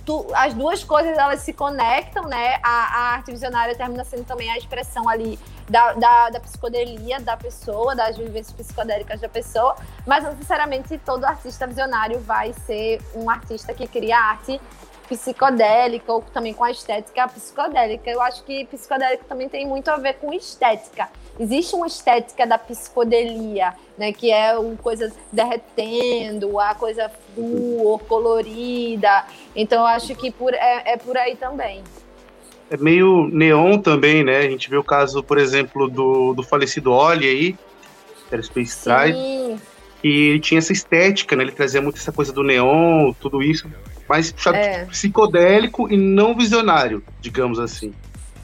tu, 0.05 0.27
as 0.33 0.53
duas 0.53 0.83
coisas 0.83 1.17
elas 1.17 1.41
se 1.41 1.53
conectam, 1.53 2.25
né? 2.25 2.59
A, 2.61 2.69
a, 2.69 3.13
arte 3.13 3.31
visionária 3.31 3.75
termina 3.75 4.03
sendo 4.03 4.25
também 4.25 4.51
a 4.51 4.57
expressão 4.57 5.07
ali 5.07 5.39
da, 5.69 5.93
da, 5.93 6.29
da, 6.31 6.39
psicodelia 6.39 7.19
da 7.19 7.37
pessoa, 7.37 7.95
das 7.95 8.17
vivências 8.17 8.51
psicodélicas 8.51 9.21
da 9.21 9.29
pessoa, 9.29 9.75
mas 10.05 10.23
não 10.23 10.31
necessariamente 10.31 10.97
todo 10.97 11.23
artista 11.23 11.65
visionário 11.65 12.19
vai 12.19 12.53
ser 12.65 13.01
um 13.15 13.29
artista 13.29 13.73
que 13.73 13.87
cria 13.87 14.17
arte 14.17 14.59
psicodélica 15.07 16.11
ou 16.11 16.21
também 16.21 16.53
com 16.53 16.63
a 16.63 16.71
estética 16.71 17.27
psicodélica. 17.27 18.09
Eu 18.09 18.21
acho 18.21 18.43
que 18.43 18.65
psicodélica 18.65 19.23
também 19.27 19.49
tem 19.49 19.67
muito 19.67 19.89
a 19.89 19.97
ver 19.97 20.13
com 20.15 20.33
estética. 20.33 21.09
Existe 21.39 21.75
uma 21.75 21.87
estética 21.87 22.45
da 22.45 22.57
psicodelia, 22.57 23.73
né, 23.97 24.11
que 24.11 24.31
é 24.31 24.57
uma 24.57 24.75
coisa 24.75 25.11
derretendo, 25.31 26.59
a 26.59 26.75
coisa 26.75 27.09
flúor, 27.33 27.99
colorida. 28.01 29.25
Então 29.55 29.79
eu 29.79 29.87
acho 29.87 30.13
que 30.15 30.29
por, 30.29 30.53
é, 30.53 30.93
é 30.93 30.97
por 30.97 31.17
aí 31.17 31.35
também. 31.35 31.83
É 32.69 32.77
meio 32.77 33.27
neon 33.27 33.79
também, 33.79 34.23
né? 34.23 34.39
A 34.39 34.49
gente 34.49 34.69
vê 34.69 34.77
o 34.77 34.83
caso, 34.83 35.21
por 35.21 35.37
exemplo, 35.37 35.89
do, 35.89 36.33
do 36.33 36.43
falecido 36.43 36.91
Oli 36.91 37.27
aí, 37.27 37.53
que 37.53 38.33
era 38.33 38.41
Space 38.41 38.77
Stride. 38.77 39.17
E 40.03 40.29
ele 40.29 40.39
tinha 40.39 40.59
essa 40.59 40.71
estética, 40.71 41.35
né? 41.35 41.43
Ele 41.43 41.51
trazia 41.51 41.81
muito 41.81 41.97
essa 41.97 42.11
coisa 42.11 42.31
do 42.31 42.43
neon, 42.43 43.13
tudo 43.19 43.43
isso 43.43 43.67
mais 44.11 44.33
é. 44.53 44.83
psicodélico 44.85 45.89
e 45.89 45.95
não 45.95 46.35
visionário, 46.35 47.01
digamos 47.21 47.59
assim. 47.59 47.93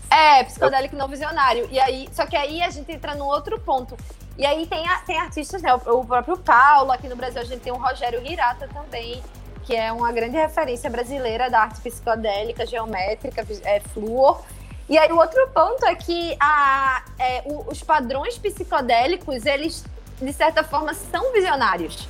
É, 0.09 0.43
psicodélico 0.43 0.95
não 0.95 1.07
visionário. 1.07 1.67
E 1.71 1.79
aí, 1.79 2.07
só 2.11 2.25
que 2.25 2.35
aí 2.35 2.61
a 2.61 2.69
gente 2.69 2.91
entra 2.91 3.13
num 3.15 3.25
outro 3.25 3.59
ponto. 3.59 3.97
E 4.37 4.45
aí 4.45 4.67
tem, 4.67 4.87
a, 4.87 4.99
tem 4.99 5.19
artistas, 5.19 5.61
né? 5.61 5.73
O, 5.73 5.99
o, 5.99 6.05
próprio 6.05 6.37
Paulo, 6.37 6.91
aqui 6.91 7.07
no 7.07 7.15
Brasil 7.15 7.41
a 7.41 7.45
gente 7.45 7.61
tem 7.61 7.73
o 7.73 7.77
Rogério 7.77 8.25
Hirata 8.25 8.67
também, 8.67 9.21
que 9.63 9.75
é 9.75 9.91
uma 9.91 10.11
grande 10.11 10.37
referência 10.37 10.89
brasileira 10.89 11.49
da 11.49 11.61
arte 11.61 11.81
psicodélica, 11.81 12.65
geométrica, 12.65 13.45
é, 13.63 13.79
fluor. 13.79 14.43
E 14.87 14.97
aí 14.97 15.11
o 15.11 15.17
outro 15.17 15.45
ponto 15.49 15.85
é 15.85 15.95
que 15.95 16.37
a, 16.39 17.03
é, 17.19 17.41
o, 17.45 17.69
os 17.69 17.83
padrões 17.83 18.37
psicodélicos, 18.37 19.45
eles, 19.45 19.83
de 20.21 20.31
certa 20.31 20.63
forma, 20.63 20.93
são 20.93 21.33
visionários. 21.33 22.07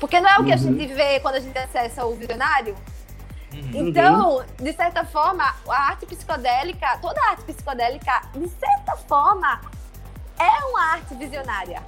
Porque 0.00 0.18
não 0.18 0.28
é 0.28 0.38
o 0.38 0.44
que 0.44 0.50
uhum. 0.50 0.54
a 0.54 0.56
gente 0.56 0.86
vê 0.86 1.20
quando 1.20 1.36
a 1.36 1.40
gente 1.40 1.56
acessa 1.56 2.04
o 2.04 2.14
visionário. 2.14 2.74
Uhum. 3.56 3.88
Então, 3.88 4.44
de 4.58 4.72
certa 4.72 5.04
forma, 5.04 5.54
a 5.68 5.88
arte 5.88 6.04
psicodélica, 6.06 6.98
toda 7.00 7.20
arte 7.30 7.42
psicodélica, 7.44 8.22
de 8.34 8.48
certa 8.48 8.96
forma, 9.08 9.60
é 10.38 10.64
uma 10.66 10.92
arte 10.92 11.14
visionária. 11.14 11.82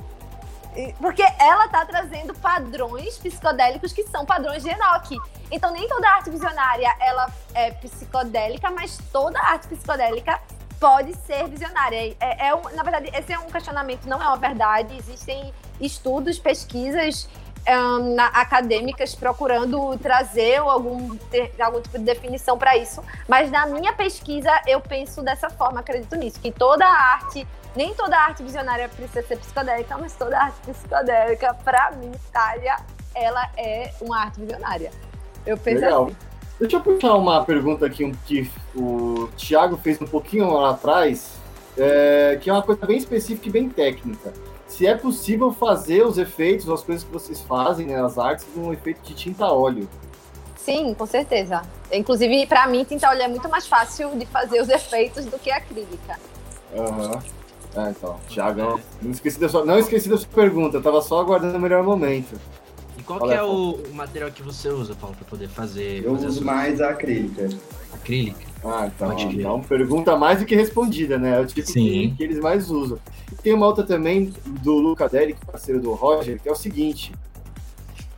Porque 1.00 1.22
ela 1.40 1.66
está 1.66 1.84
trazendo 1.84 2.32
padrões 2.34 3.18
psicodélicos 3.18 3.92
que 3.92 4.04
são 4.04 4.24
padrões 4.24 4.62
de 4.62 4.68
Enoch. 4.68 5.16
Então, 5.50 5.72
nem 5.72 5.88
toda 5.88 6.08
arte 6.08 6.30
visionária 6.30 6.94
ela 7.00 7.30
é 7.52 7.72
psicodélica, 7.72 8.70
mas 8.70 8.96
toda 9.10 9.40
arte 9.40 9.66
psicodélica 9.66 10.40
pode 10.78 11.14
ser 11.26 11.48
visionária. 11.48 12.16
É, 12.20 12.48
é 12.48 12.54
um, 12.54 12.62
na 12.74 12.82
verdade, 12.82 13.10
esse 13.12 13.32
é 13.32 13.38
um 13.38 13.50
questionamento, 13.50 14.06
não 14.06 14.22
é 14.22 14.26
uma 14.26 14.36
verdade. 14.36 14.96
Existem 14.96 15.52
estudos, 15.80 16.38
pesquisas 16.38 17.28
um, 17.68 18.14
na, 18.14 18.26
acadêmicas 18.26 19.14
procurando 19.14 19.96
trazer 19.98 20.56
algum, 20.56 21.16
ter, 21.16 21.52
algum 21.60 21.80
tipo 21.80 21.98
de 21.98 22.04
definição 22.04 22.56
para 22.56 22.76
isso. 22.76 23.02
Mas 23.28 23.50
na 23.50 23.66
minha 23.66 23.92
pesquisa, 23.92 24.50
eu 24.66 24.80
penso 24.80 25.22
dessa 25.22 25.50
forma, 25.50 25.80
acredito 25.80 26.16
nisso, 26.16 26.40
que 26.40 26.50
toda 26.50 26.86
arte, 26.86 27.46
nem 27.76 27.94
toda 27.94 28.16
arte 28.16 28.42
visionária 28.42 28.88
precisa 28.88 29.22
ser 29.22 29.38
psicodélica, 29.38 29.96
mas 29.98 30.14
toda 30.14 30.38
arte 30.38 30.58
psicodélica, 30.66 31.54
para 31.62 31.90
mim, 31.92 32.12
Thalia, 32.32 32.76
ela 33.14 33.50
é 33.56 33.92
uma 34.00 34.20
arte 34.20 34.40
visionária. 34.40 34.90
Eu 35.44 35.56
penso 35.58 35.80
Legal. 35.80 36.06
assim. 36.06 36.16
Deixa 36.58 36.76
eu 36.76 36.80
puxar 36.80 37.14
uma 37.14 37.44
pergunta 37.44 37.86
aqui 37.86 38.10
que 38.26 38.50
o 38.74 39.28
Thiago 39.36 39.76
fez 39.76 40.00
um 40.02 40.06
pouquinho 40.06 40.52
lá 40.52 40.70
atrás, 40.70 41.38
é, 41.76 42.36
que 42.40 42.50
é 42.50 42.52
uma 42.52 42.62
coisa 42.62 42.84
bem 42.84 42.96
específica 42.96 43.48
e 43.48 43.52
bem 43.52 43.68
técnica 43.68 44.32
se 44.68 44.86
é 44.86 44.94
possível 44.94 45.50
fazer 45.50 46.06
os 46.06 46.18
efeitos, 46.18 46.68
as 46.68 46.82
coisas 46.82 47.04
que 47.04 47.12
vocês 47.12 47.40
fazem, 47.40 47.86
né, 47.86 48.00
as 48.00 48.18
artes, 48.18 48.46
com 48.54 48.68
um 48.68 48.72
efeito 48.72 49.00
de 49.02 49.14
tinta 49.14 49.46
óleo. 49.46 49.88
Sim, 50.56 50.94
com 50.94 51.06
certeza. 51.06 51.62
Inclusive, 51.90 52.46
para 52.46 52.66
mim, 52.68 52.84
tinta 52.84 53.08
óleo 53.08 53.22
é 53.22 53.28
muito 53.28 53.48
mais 53.48 53.66
fácil 53.66 54.16
de 54.16 54.26
fazer 54.26 54.60
os 54.60 54.68
efeitos 54.68 55.24
do 55.24 55.38
que 55.38 55.50
a 55.50 55.56
acrílica. 55.56 56.18
Aham. 56.76 57.12
Uhum. 57.12 57.38
Ah, 57.76 57.90
então. 57.90 58.18
Tiagão, 58.28 58.80
não 59.00 59.10
esqueci, 59.10 59.38
da 59.38 59.48
sua, 59.48 59.64
não 59.64 59.78
esqueci 59.78 60.08
da 60.08 60.16
sua 60.16 60.28
pergunta, 60.28 60.76
eu 60.76 60.82
tava 60.82 61.00
só 61.00 61.20
aguardando 61.20 61.56
o 61.56 61.60
melhor 61.60 61.82
momento. 61.82 62.38
E 62.96 63.02
qual 63.02 63.20
que 63.20 63.32
é 63.32 63.42
o, 63.42 63.74
o, 63.74 63.94
material 63.94 64.30
que 64.30 64.42
você 64.42 64.68
usa, 64.68 64.94
Paulo, 64.94 65.14
para 65.16 65.26
poder 65.26 65.48
fazer? 65.48 66.04
Eu 66.04 66.14
fazer 66.14 66.26
uso 66.26 66.44
mais 66.44 66.80
a 66.80 66.90
acrílica. 66.90 67.48
Acrílica? 67.92 68.48
Ah, 68.64 68.90
então, 68.94 69.16
então 69.30 69.60
pergunta 69.60 70.16
mais 70.16 70.40
do 70.40 70.44
que 70.44 70.54
respondida, 70.54 71.16
né? 71.18 71.36
É 71.36 71.40
o 71.40 71.46
tipo 71.46 71.66
que, 71.72 72.10
que, 72.10 72.22
eles 72.22 72.40
mais 72.40 72.70
usam. 72.70 72.98
E 73.32 73.36
tem 73.36 73.54
uma 73.54 73.66
outra 73.66 73.84
também 73.84 74.32
do 74.62 74.74
Luca 74.74 75.08
Derek, 75.08 75.38
parceiro 75.46 75.80
do 75.80 75.92
Roger, 75.92 76.40
que 76.40 76.48
é 76.48 76.52
o 76.52 76.56
seguinte. 76.56 77.12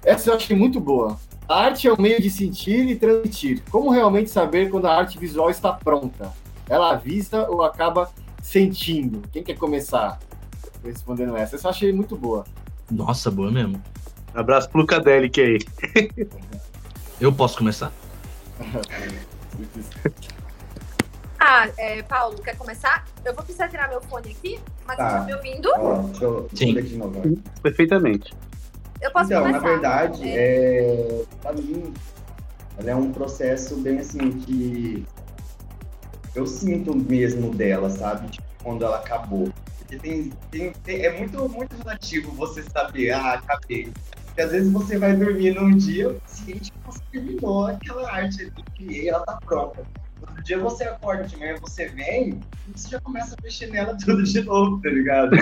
Essa 0.02 0.30
eu 0.30 0.34
achei 0.34 0.56
muito 0.56 0.80
boa. 0.80 1.18
A 1.46 1.64
arte 1.64 1.86
é 1.86 1.92
o 1.92 1.94
um 1.94 2.00
meio 2.00 2.22
de 2.22 2.30
sentir 2.30 2.88
e 2.88 2.96
transmitir. 2.96 3.62
Como 3.70 3.90
realmente 3.90 4.30
saber 4.30 4.70
quando 4.70 4.86
a 4.86 4.96
arte 4.96 5.18
visual 5.18 5.50
está 5.50 5.72
pronta? 5.72 6.32
Ela 6.68 6.92
avisa 6.92 7.48
ou 7.48 7.62
acaba 7.62 8.10
sentindo? 8.42 9.22
Quem 9.32 9.42
quer 9.42 9.58
começar 9.58 10.18
respondendo 10.82 11.36
essa? 11.36 11.56
Essa 11.56 11.66
eu 11.66 11.70
achei 11.70 11.92
muito 11.92 12.16
boa. 12.16 12.44
Nossa, 12.90 13.30
boa 13.30 13.50
mesmo. 13.50 13.82
Abraço 14.34 14.70
pro 14.70 14.80
Lucadelic 14.80 15.40
aí. 15.40 15.58
Eu 17.20 17.32
posso 17.32 17.58
começar? 17.58 17.92
ah, 21.38 21.68
é, 21.76 22.02
Paulo, 22.02 22.40
quer 22.42 22.56
começar? 22.56 23.04
Eu 23.24 23.34
vou 23.34 23.44
precisar 23.44 23.68
tirar 23.68 23.88
meu 23.88 24.00
fone 24.02 24.30
aqui, 24.30 24.60
mas 24.86 24.96
tá. 24.96 25.10
você 25.10 25.16
tá 25.16 25.24
me 25.24 25.34
ouvindo? 25.34 25.72
Ó, 25.76 26.02
deixa 26.02 26.24
eu, 26.24 26.48
Sim. 26.54 26.74
de 26.74 26.96
novo. 26.96 27.22
Perfeitamente. 27.62 28.34
Eu 29.00 29.10
posso 29.10 29.26
então, 29.26 29.42
começar. 29.42 29.60
na 29.60 29.68
verdade, 29.68 30.28
é... 30.28 31.22
é 31.22 31.24
pra 31.40 31.52
mim, 31.52 31.92
ela 32.78 32.90
é 32.90 32.94
um 32.94 33.12
processo 33.12 33.76
bem 33.76 33.98
assim 33.98 34.32
que 34.32 35.06
eu 36.34 36.46
sinto 36.46 36.94
mesmo 36.94 37.54
dela, 37.54 37.90
sabe? 37.90 38.28
Tipo, 38.28 38.46
quando 38.62 38.84
ela 38.84 38.96
acabou. 38.96 39.50
Porque 39.78 39.96
tem, 39.98 40.30
tem, 40.50 40.72
tem, 40.84 41.04
é 41.04 41.18
muito, 41.18 41.48
muito 41.48 41.76
relativo 41.76 42.30
você 42.32 42.62
saber, 42.62 43.10
ah, 43.10 43.34
acabei. 43.34 43.92
Porque 44.40 44.46
às 44.46 44.52
vezes 44.52 44.72
você 44.72 44.96
vai 44.96 45.14
dormir 45.14 45.54
num 45.54 45.76
dia, 45.76 46.16
seguinte, 46.24 46.72
você 46.86 46.98
terminou 47.12 47.66
aquela 47.66 48.10
arte 48.10 48.40
ali, 48.40 48.52
criei, 48.74 49.10
ela 49.10 49.20
tá 49.20 49.38
pronta. 49.44 49.86
Outro 50.22 50.42
dia 50.42 50.58
você 50.58 50.84
acorda 50.84 51.24
de 51.24 51.36
manhã, 51.36 51.56
você 51.60 51.88
vem, 51.88 52.40
e 52.66 52.72
você 52.74 52.88
já 52.88 53.00
começa 53.02 53.34
a 53.34 53.42
mexer 53.42 53.66
nela 53.66 53.94
tudo 54.02 54.22
de 54.22 54.40
novo, 54.42 54.80
tá 54.80 54.88
ligado? 54.88 55.36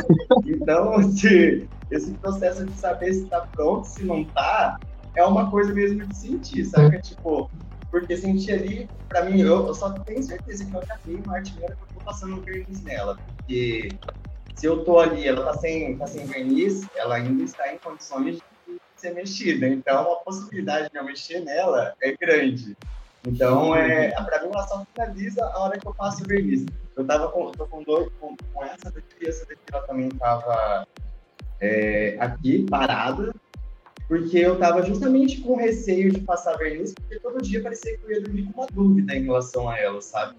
Então, 0.45 1.01
esse, 1.01 1.69
esse 1.93 2.12
processo 2.15 2.66
de 2.66 2.73
saber 2.73 3.12
se 3.12 3.27
tá 3.27 3.47
pronto, 3.55 3.87
se 3.87 4.05
não 4.05 4.25
tá, 4.25 4.77
é 5.15 5.23
uma 5.23 5.49
coisa 5.49 5.73
mesmo 5.73 6.05
de 6.05 6.16
sentir, 6.16 6.65
sabe? 6.65 7.01
Tipo, 7.01 7.49
porque 7.93 8.16
sentir 8.16 8.51
ali, 8.51 8.91
pra 9.09 9.25
mim, 9.25 9.41
eu, 9.41 9.69
eu 9.69 9.75
só 9.75 9.91
tenho 10.01 10.25
certeza 10.25 10.65
que 10.65 10.75
eu 10.75 10.81
acabei 10.81 11.23
uma 11.25 11.37
arte 11.37 11.55
minha 11.55 11.69
que 11.69 11.73
eu 11.75 11.87
tô 11.95 12.05
passando 12.05 12.35
um 12.35 12.41
verniz 12.41 12.83
nela. 12.83 13.16
Porque 13.37 13.91
se 14.57 14.66
eu 14.66 14.83
tô 14.85 14.99
ali, 14.99 15.29
ela 15.29 15.45
tá 15.45 15.55
sem, 15.55 15.97
tá 15.97 16.07
sem 16.09 16.27
verniz, 16.27 16.85
ela 16.97 17.15
ainda 17.15 17.45
está 17.45 17.73
em 17.73 17.79
condições 17.79 18.39
de 18.39 18.57
ser 19.01 19.15
mexida. 19.15 19.66
Então, 19.66 20.12
a 20.12 20.16
possibilidade 20.16 20.91
de 20.91 20.99
eu 20.99 21.05
mexer 21.05 21.41
nela 21.41 21.95
é 22.03 22.16
grande. 22.16 22.77
Então, 23.27 23.75
é, 23.75 24.11
pra 24.11 24.43
mim, 24.43 24.51
ela 24.53 24.66
só 24.66 24.87
finaliza 24.95 25.45
a 25.45 25.59
hora 25.61 25.79
que 25.79 25.87
eu 25.87 25.95
passo 25.95 26.23
o 26.23 26.27
verniz. 26.27 26.65
Eu 26.97 27.05
tava 27.05 27.31
com, 27.31 27.51
tô 27.53 27.66
com 27.66 27.83
dois, 27.83 28.09
com, 28.20 28.37
com 28.53 28.65
essa 28.65 28.91
daqui, 28.91 29.29
essa 29.29 29.45
daqui 29.47 29.61
ela 29.73 29.83
também 29.87 30.09
tava 30.09 30.87
é, 31.61 32.16
aqui, 32.19 32.66
parada, 32.69 33.35
porque 34.09 34.39
eu 34.39 34.59
tava 34.59 34.83
justamente 34.83 35.41
com 35.41 35.57
receio 35.57 36.11
de 36.11 36.20
passar 36.20 36.57
verniz, 36.57 36.95
porque 36.95 37.20
todo 37.20 37.43
dia 37.43 37.62
parecia 37.62 37.97
que 37.99 38.05
eu 38.05 38.11
ia 38.12 38.23
dormir 38.23 38.45
com 38.45 38.62
uma 38.62 38.66
dúvida 38.66 39.15
em 39.15 39.25
relação 39.25 39.69
a 39.69 39.79
ela, 39.79 40.01
sabe? 40.01 40.37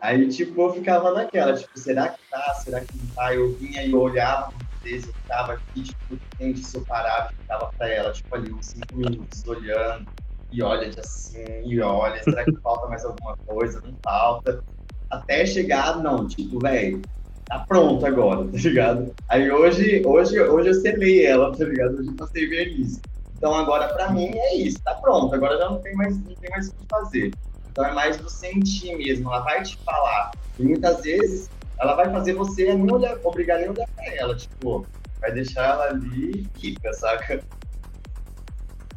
Aí, 0.00 0.28
tipo, 0.28 0.60
eu 0.60 0.74
ficava 0.74 1.12
naquela, 1.12 1.54
tipo, 1.54 1.78
será 1.78 2.10
que 2.10 2.20
tá? 2.30 2.54
Será 2.62 2.80
que 2.80 2.94
não 2.96 3.06
tá? 3.14 3.34
Eu 3.34 3.52
vinha 3.54 3.82
e 3.82 3.92
eu 3.92 4.00
olhava 4.00 4.52
vezes, 4.84 5.08
eu 5.08 5.14
ficava 5.14 5.52
aqui, 5.54 5.82
tipo, 5.82 6.18
tente 6.38 6.60
se 6.60 6.76
eu 6.76 6.84
parava, 6.86 7.30
ficava 7.40 7.70
pra 7.76 7.88
ela, 7.88 8.12
tipo, 8.12 8.34
ali 8.34 8.52
uns 8.52 8.66
cinco 8.66 8.96
minutos 8.96 9.44
olhando, 9.46 10.06
e 10.52 10.62
olha 10.62 10.88
de 10.88 11.00
assim, 11.00 11.44
e 11.64 11.80
olha, 11.80 12.22
será 12.22 12.44
que 12.44 12.56
falta 12.62 12.86
mais 12.86 13.04
alguma 13.04 13.34
coisa? 13.44 13.80
Não 13.82 13.96
falta. 14.04 14.62
Até 15.10 15.44
chegar, 15.44 16.02
não, 16.02 16.28
tipo, 16.28 16.60
velho, 16.60 17.02
tá 17.46 17.64
pronto 17.66 18.06
agora, 18.06 18.44
tá 18.50 18.58
ligado? 18.58 19.12
Aí 19.28 19.50
hoje, 19.50 20.04
hoje, 20.06 20.40
hoje 20.40 20.68
eu 20.68 20.74
selei 20.74 21.26
ela, 21.26 21.52
tá 21.56 21.64
ligado? 21.64 21.98
Hoje 21.98 22.10
eu 22.10 22.16
passei 22.16 22.46
verniz. 22.48 23.00
Então 23.36 23.54
agora 23.54 23.92
pra 23.94 24.10
mim 24.10 24.30
é 24.32 24.56
isso, 24.56 24.80
tá 24.82 24.94
pronto, 24.94 25.34
agora 25.34 25.58
já 25.58 25.68
não 25.68 25.80
tem 25.82 25.94
mais, 25.94 26.16
não 26.24 26.34
tem 26.36 26.50
mais 26.50 26.68
o 26.68 26.72
que 26.72 26.86
fazer. 26.88 27.30
Então 27.70 27.84
é 27.84 27.92
mais 27.92 28.16
do 28.18 28.30
sentir 28.30 28.96
mesmo, 28.96 29.28
ela 29.28 29.42
vai 29.42 29.62
te 29.62 29.76
falar. 29.84 30.30
E 30.58 30.64
muitas 30.64 31.02
vezes 31.02 31.50
ela 31.78 31.94
vai 31.94 32.10
fazer 32.10 32.34
você 32.34 32.74
não 32.74 32.94
olhar, 32.94 33.18
obrigar 33.24 33.58
nem 33.58 33.68
a 33.68 33.70
olhar 33.70 33.88
pra 33.88 34.14
ela, 34.14 34.36
tipo, 34.36 34.86
vai 35.20 35.32
deixar 35.32 35.64
ela 35.64 35.84
ali 35.84 36.30
e 36.54 36.60
fica, 36.60 36.92
saca? 36.92 37.42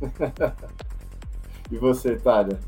e 1.71 1.77
você, 1.77 2.15
Thalia? 2.15 2.59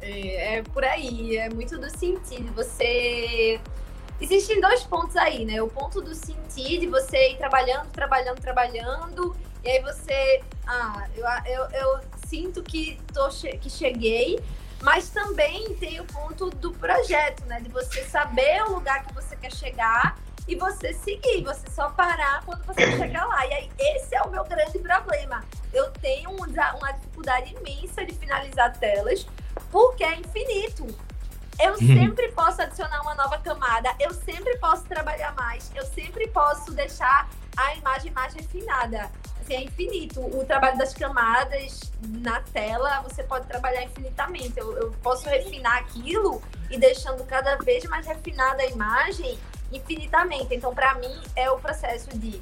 É, 0.00 0.56
é, 0.56 0.62
por 0.62 0.84
aí, 0.84 1.36
é 1.36 1.50
muito 1.50 1.78
do 1.78 1.90
sentir. 1.90 2.42
Você 2.54 3.60
existem 4.20 4.60
dois 4.60 4.82
pontos 4.82 5.16
aí, 5.16 5.44
né? 5.44 5.60
O 5.62 5.68
ponto 5.68 6.00
do 6.00 6.14
sentir, 6.14 6.80
de 6.80 6.86
você 6.86 7.32
ir 7.32 7.36
trabalhando, 7.36 7.86
trabalhando, 7.90 8.40
trabalhando, 8.40 9.36
e 9.62 9.68
aí 9.68 9.82
você. 9.82 10.42
Ah, 10.66 11.06
eu, 11.14 11.24
eu, 11.52 11.70
eu 11.70 12.00
sinto 12.26 12.62
que, 12.62 12.98
tô, 13.12 13.28
que 13.60 13.68
cheguei, 13.68 14.38
mas 14.82 15.10
também 15.10 15.74
tem 15.76 16.00
o 16.00 16.04
ponto 16.04 16.50
do 16.50 16.72
projeto, 16.72 17.44
né? 17.46 17.60
De 17.60 17.68
você 17.68 18.02
saber 18.04 18.62
o 18.64 18.74
lugar 18.74 19.04
que 19.04 19.14
você 19.14 19.36
quer 19.36 19.52
chegar 19.52 20.18
e 20.48 20.56
você 20.56 20.92
seguir, 20.94 21.42
você 21.44 21.68
só 21.70 21.90
parar 21.90 22.42
quando 22.44 22.64
você 22.64 22.92
chegar 22.96 23.26
lá. 23.26 23.46
E 23.46 23.52
aí, 23.52 23.70
esse 23.78 24.14
é 24.14 24.22
o 24.22 24.30
meu 24.30 24.44
grande 24.44 24.78
problema. 24.78 25.44
Eu 25.72 25.90
tenho 25.92 26.30
uma 26.30 26.92
dificuldade 26.92 27.54
imensa 27.54 28.04
de 28.04 28.14
finalizar 28.14 28.76
telas, 28.78 29.26
porque 29.70 30.02
é 30.02 30.16
infinito. 30.16 30.86
Eu 31.60 31.72
uhum. 31.72 31.78
sempre 31.78 32.32
posso 32.32 32.62
adicionar 32.62 33.02
uma 33.02 33.14
nova 33.14 33.38
camada, 33.38 33.94
eu 34.00 34.14
sempre 34.14 34.56
posso 34.56 34.82
trabalhar 34.84 35.34
mais, 35.34 35.70
eu 35.74 35.84
sempre 35.84 36.26
posso 36.28 36.72
deixar 36.72 37.28
a 37.54 37.74
imagem 37.74 38.10
mais 38.12 38.32
refinada. 38.32 39.10
Assim, 39.50 39.54
é 39.54 39.62
infinito. 39.62 40.20
O 40.20 40.44
trabalho 40.44 40.78
das 40.78 40.94
camadas 40.94 41.92
na 42.00 42.40
tela, 42.40 43.00
você 43.02 43.22
pode 43.24 43.46
trabalhar 43.46 43.82
infinitamente. 43.82 44.54
Eu, 44.56 44.72
eu 44.76 44.90
posso 45.02 45.28
refinar 45.28 45.78
aquilo 45.78 46.40
e 46.70 46.78
deixando 46.78 47.24
cada 47.24 47.56
vez 47.56 47.84
mais 47.84 48.06
refinada 48.06 48.62
a 48.62 48.66
imagem 48.66 49.38
infinitamente. 49.72 50.54
Então, 50.54 50.74
para 50.74 50.94
mim, 50.94 51.20
é 51.34 51.50
o 51.50 51.58
processo 51.58 52.08
de, 52.18 52.40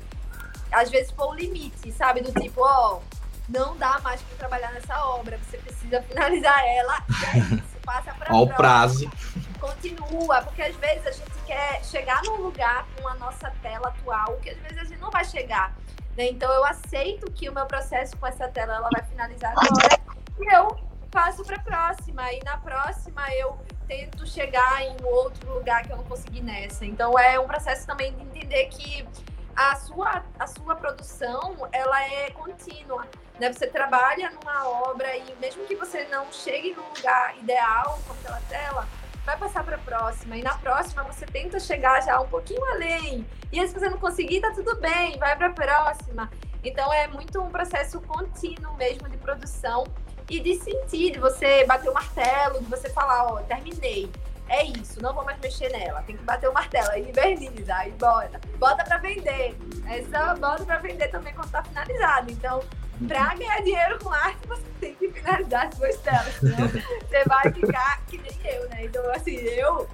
às 0.70 0.90
vezes, 0.90 1.10
pôr 1.10 1.30
o 1.30 1.34
limite, 1.34 1.90
sabe? 1.92 2.20
Do 2.20 2.32
tipo, 2.40 2.60
ó, 2.62 3.00
não 3.48 3.76
dá 3.76 3.98
mais 4.00 4.20
para 4.20 4.36
trabalhar 4.36 4.72
nessa 4.72 5.02
obra, 5.06 5.38
você 5.38 5.56
precisa 5.58 6.02
finalizar 6.02 6.62
ela 6.66 6.98
e 7.08 7.24
é 7.24 7.38
isso 7.38 7.78
passa 7.88 8.12
para 8.12 8.36
o 8.36 8.46
prazo. 8.46 9.10
Continua, 9.58 10.42
porque 10.42 10.60
às 10.60 10.76
vezes 10.76 11.06
a 11.06 11.10
gente 11.10 11.38
quer 11.46 11.82
chegar 11.82 12.22
num 12.24 12.36
lugar 12.36 12.86
com 13.00 13.08
a 13.08 13.14
nossa 13.14 13.50
tela 13.62 13.88
atual, 13.88 14.36
que 14.42 14.50
às 14.50 14.58
vezes 14.58 14.78
a 14.78 14.84
gente 14.84 15.00
não 15.00 15.10
vai 15.10 15.24
chegar. 15.24 15.74
Né? 16.18 16.30
Então 16.30 16.52
eu 16.52 16.64
aceito 16.64 17.30
que 17.30 17.48
o 17.48 17.54
meu 17.54 17.64
processo 17.64 18.16
com 18.16 18.26
essa 18.26 18.48
tela 18.48 18.74
ela 18.74 18.88
vai 18.92 19.04
finalizar 19.04 19.52
agora 19.52 20.00
e 20.40 20.52
eu 20.52 20.76
passo 21.12 21.44
para 21.44 21.54
a 21.54 21.60
próxima. 21.60 22.32
E 22.32 22.40
na 22.44 22.56
próxima 22.58 23.22
eu 23.34 23.56
tento 23.86 24.26
chegar 24.26 24.82
em 24.82 24.96
outro 25.04 25.54
lugar 25.54 25.84
que 25.86 25.92
eu 25.92 25.96
não 25.96 26.04
consegui 26.04 26.40
nessa. 26.40 26.84
Então 26.84 27.16
é 27.16 27.38
um 27.38 27.46
processo 27.46 27.86
também 27.86 28.12
de 28.16 28.22
entender 28.22 28.66
que 28.66 29.06
a 29.54 29.76
sua, 29.76 30.24
a 30.40 30.46
sua 30.48 30.74
produção 30.74 31.68
ela 31.70 32.02
é 32.02 32.30
contínua. 32.30 33.06
Né? 33.38 33.52
Você 33.52 33.68
trabalha 33.68 34.28
numa 34.30 34.68
obra 34.68 35.16
e 35.16 35.36
mesmo 35.36 35.64
que 35.66 35.76
você 35.76 36.04
não 36.06 36.32
chegue 36.32 36.74
no 36.74 36.82
lugar 36.96 37.38
ideal 37.38 37.96
com 38.04 38.12
aquela 38.14 38.40
tela, 38.48 38.88
vai 39.28 39.36
passar 39.36 39.62
para 39.62 39.76
a 39.76 39.78
próxima. 39.78 40.38
E 40.38 40.42
na 40.42 40.56
próxima 40.56 41.02
você 41.02 41.26
tenta 41.26 41.60
chegar 41.60 42.02
já 42.02 42.18
um 42.18 42.26
pouquinho 42.26 42.64
além. 42.72 43.26
E 43.52 43.66
se 43.66 43.74
você 43.74 43.90
não 43.90 43.98
conseguir, 43.98 44.40
tá 44.40 44.52
tudo 44.52 44.76
bem, 44.76 45.18
vai 45.18 45.36
para 45.36 45.48
a 45.48 45.52
próxima. 45.52 46.30
Então 46.64 46.90
é 46.92 47.06
muito 47.08 47.38
um 47.40 47.50
processo 47.50 48.00
contínuo 48.00 48.74
mesmo 48.76 49.06
de 49.06 49.18
produção 49.18 49.84
e 50.30 50.40
de 50.40 50.54
sentir, 50.56 51.12
de 51.12 51.18
você 51.18 51.64
bater 51.66 51.90
o 51.90 51.94
martelo, 51.94 52.60
de 52.60 52.66
você 52.66 52.88
falar, 52.90 53.24
ó, 53.26 53.42
terminei 53.42 54.10
é 54.50 54.64
isso, 54.64 55.02
não 55.02 55.12
vou 55.12 55.24
mais 55.26 55.38
mexer 55.40 55.70
nela. 55.70 56.02
Tem 56.02 56.16
que 56.16 56.22
bater 56.22 56.48
o 56.48 56.54
martelo, 56.54 56.90
aí 56.90 57.06
inverniza, 57.06 57.74
aí 57.74 57.92
bota. 57.92 58.40
Bota 58.58 58.82
pra 58.82 58.96
vender. 58.96 59.54
Essa 59.86 60.34
bota 60.36 60.64
pra 60.64 60.78
vender 60.78 61.08
também 61.08 61.34
quando 61.34 61.50
tá 61.50 61.62
finalizado. 61.62 62.32
Então, 62.32 62.60
pra 63.06 63.34
ganhar 63.34 63.62
dinheiro 63.62 63.98
com 64.02 64.12
arte, 64.12 64.46
você 64.46 64.62
tem 64.80 64.94
que 64.94 65.08
finalizar 65.12 65.66
as 65.66 65.74
suas 65.74 65.96
telas. 65.98 66.34
Senão 66.34 66.68
você 66.68 67.24
vai 67.26 67.52
ficar 67.52 68.02
que 68.06 68.18
nem 68.18 68.52
eu, 68.52 68.68
né? 68.70 68.84
Então, 68.84 69.02
assim, 69.12 69.36
eu, 69.36 69.88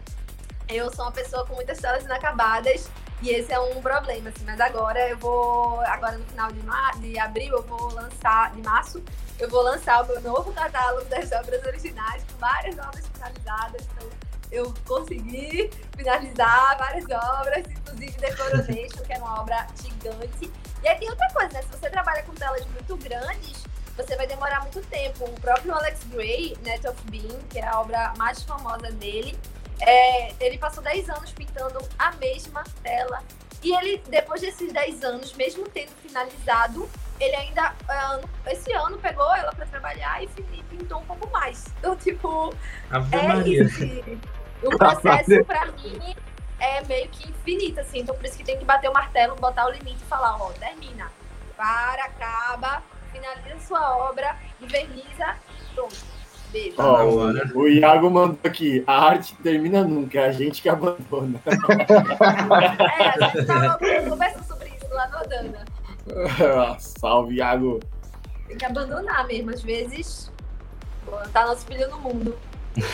eu 0.68 0.94
sou 0.94 1.04
uma 1.04 1.12
pessoa 1.12 1.46
com 1.46 1.54
muitas 1.54 1.78
telas 1.78 2.04
inacabadas. 2.04 2.90
E 3.22 3.30
esse 3.30 3.52
é 3.52 3.58
um 3.58 3.80
problema, 3.80 4.28
assim. 4.28 4.44
Mas 4.44 4.60
agora 4.60 5.08
eu 5.08 5.16
vou. 5.16 5.80
Agora 5.80 6.18
no 6.18 6.24
final 6.26 6.52
de, 6.52 6.62
mar, 6.64 6.98
de 6.98 7.18
abril 7.18 7.56
eu 7.56 7.62
vou 7.62 7.92
lançar. 7.94 8.52
De 8.52 8.62
março, 8.62 9.02
eu 9.38 9.48
vou 9.48 9.62
lançar 9.62 10.02
o 10.04 10.06
meu 10.06 10.20
novo 10.20 10.52
catálogo 10.52 11.04
das 11.08 11.32
obras 11.32 11.64
originais, 11.64 12.22
com 12.30 12.38
várias 12.38 12.78
obras 12.78 13.06
finalizadas. 13.06 13.86
Então, 13.92 14.08
eu 14.54 14.72
consegui 14.86 15.70
finalizar 15.96 16.78
várias 16.78 17.04
obras, 17.04 17.64
inclusive 17.66 18.12
The 18.12 18.36
Coronation, 18.36 19.04
que 19.04 19.12
é 19.12 19.18
uma 19.18 19.40
obra 19.40 19.66
gigante. 19.82 20.50
E 20.82 20.88
aí 20.88 20.98
tem 20.98 21.10
outra 21.10 21.28
coisa, 21.32 21.52
né? 21.54 21.62
Se 21.62 21.68
você 21.68 21.90
trabalha 21.90 22.22
com 22.22 22.32
telas 22.34 22.64
muito 22.66 22.96
grandes, 22.96 23.64
você 23.96 24.16
vai 24.16 24.26
demorar 24.26 24.60
muito 24.60 24.80
tempo. 24.88 25.24
O 25.24 25.40
próprio 25.40 25.74
Alex 25.74 26.04
Gray, 26.04 26.56
Net 26.62 26.86
of 26.86 27.00
Being, 27.10 27.38
que 27.50 27.58
é 27.58 27.66
a 27.66 27.80
obra 27.80 28.12
mais 28.16 28.42
famosa 28.42 28.90
dele, 28.92 29.36
é, 29.80 30.32
ele 30.44 30.58
passou 30.58 30.82
10 30.82 31.10
anos 31.10 31.32
pintando 31.32 31.80
a 31.98 32.12
mesma 32.12 32.62
tela. 32.82 33.22
E 33.62 33.74
ele, 33.74 34.02
depois 34.08 34.40
desses 34.40 34.72
10 34.72 35.02
anos, 35.04 35.32
mesmo 35.34 35.66
tendo 35.68 35.90
finalizado, 36.02 36.88
ele 37.18 37.34
ainda, 37.34 37.74
esse 38.46 38.72
ano, 38.72 38.98
pegou 38.98 39.34
ela 39.34 39.52
para 39.52 39.64
trabalhar 39.66 40.22
e 40.22 40.28
pintou 40.68 41.00
um 41.00 41.04
pouco 41.06 41.30
mais. 41.30 41.64
Então, 41.78 41.96
tipo, 41.96 42.52
Ave 42.90 43.16
é 43.16 43.28
Maria. 43.28 43.62
isso. 43.62 43.84
O 44.64 44.78
processo, 44.78 45.44
para 45.44 45.66
mim, 45.66 46.14
é 46.58 46.82
meio 46.84 47.08
que 47.08 47.28
infinito, 47.28 47.80
assim. 47.80 48.00
Então, 48.00 48.14
por 48.14 48.24
isso 48.24 48.36
que 48.36 48.44
tem 48.44 48.58
que 48.58 48.64
bater 48.64 48.88
o 48.88 48.92
martelo, 48.92 49.36
botar 49.36 49.66
o 49.66 49.70
limite 49.70 50.02
e 50.02 50.06
falar, 50.06 50.36
ó, 50.40 50.50
termina. 50.52 51.10
Para, 51.56 52.04
acaba, 52.04 52.82
finaliza 53.12 53.58
sua 53.66 53.96
obra, 54.08 54.36
inverniza, 54.60 55.36
pronto. 55.74 56.14
Beijo. 56.50 56.76
Oh, 56.78 57.58
o 57.58 57.68
Iago 57.68 58.08
mandou 58.10 58.38
aqui, 58.44 58.84
a 58.86 59.06
arte 59.06 59.34
termina 59.42 59.82
nunca, 59.82 60.20
é 60.20 60.26
a 60.26 60.32
gente 60.32 60.62
que 60.62 60.68
abandona. 60.68 61.40
é, 61.46 63.08
a 63.08 63.28
gente 63.28 63.46
tava 63.46 63.78
conversando 64.08 64.44
sobre 64.44 64.68
isso 64.68 64.88
lá 64.90 65.08
no 65.08 65.18
Odana. 65.18 65.64
Ah, 66.40 66.76
salve, 66.78 67.36
Iago. 67.36 67.80
Tem 68.46 68.56
que 68.56 68.64
abandonar 68.64 69.26
mesmo, 69.26 69.50
às 69.50 69.62
vezes 69.62 70.32
tá 71.32 71.46
nosso 71.46 71.66
filho 71.66 71.88
no 71.90 71.98
mundo. 71.98 72.36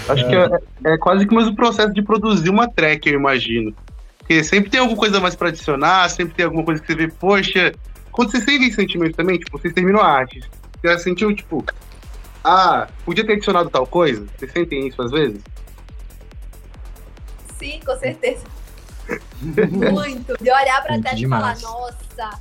Acho 0.08 0.28
que 0.28 0.34
é, 0.34 0.92
é, 0.92 0.98
quase 0.98 1.26
que 1.26 1.34
o 1.34 1.36
mesmo 1.36 1.56
processo 1.56 1.92
de 1.92 2.02
produzir 2.02 2.50
uma 2.50 2.68
track, 2.68 3.08
eu 3.08 3.18
imagino. 3.18 3.74
Porque 4.18 4.44
sempre 4.44 4.70
tem 4.70 4.80
alguma 4.80 4.98
coisa 4.98 5.20
mais 5.20 5.34
pra 5.34 5.48
adicionar, 5.48 6.08
sempre 6.10 6.34
tem 6.34 6.44
alguma 6.44 6.64
coisa 6.64 6.80
que 6.80 6.86
você 6.86 6.94
vê, 6.94 7.08
poxa, 7.08 7.72
quando 8.12 8.30
você 8.30 8.40
sente 8.40 8.66
esse 8.66 8.76
sentimento 8.76 9.16
também, 9.16 9.38
tipo, 9.38 9.58
você 9.58 9.72
terminou 9.72 10.00
a 10.00 10.06
arte, 10.06 10.40
você 10.80 10.88
já 10.88 10.98
sentiu, 10.98 11.34
tipo, 11.34 11.64
ah, 12.44 12.88
podia 13.04 13.26
ter 13.26 13.34
adicionado 13.34 13.70
tal 13.70 13.86
coisa? 13.86 14.26
Vocês 14.36 14.52
sentem 14.52 14.86
isso 14.86 15.00
às 15.02 15.10
vezes? 15.10 15.40
Sim, 17.58 17.80
com 17.84 17.96
certeza. 17.96 18.44
Muito. 19.52 20.36
De 20.42 20.50
olhar 20.50 20.82
pra 20.82 21.00
tela 21.00 21.18
e 21.18 21.28
falar, 21.28 21.58
nossa. 21.60 22.40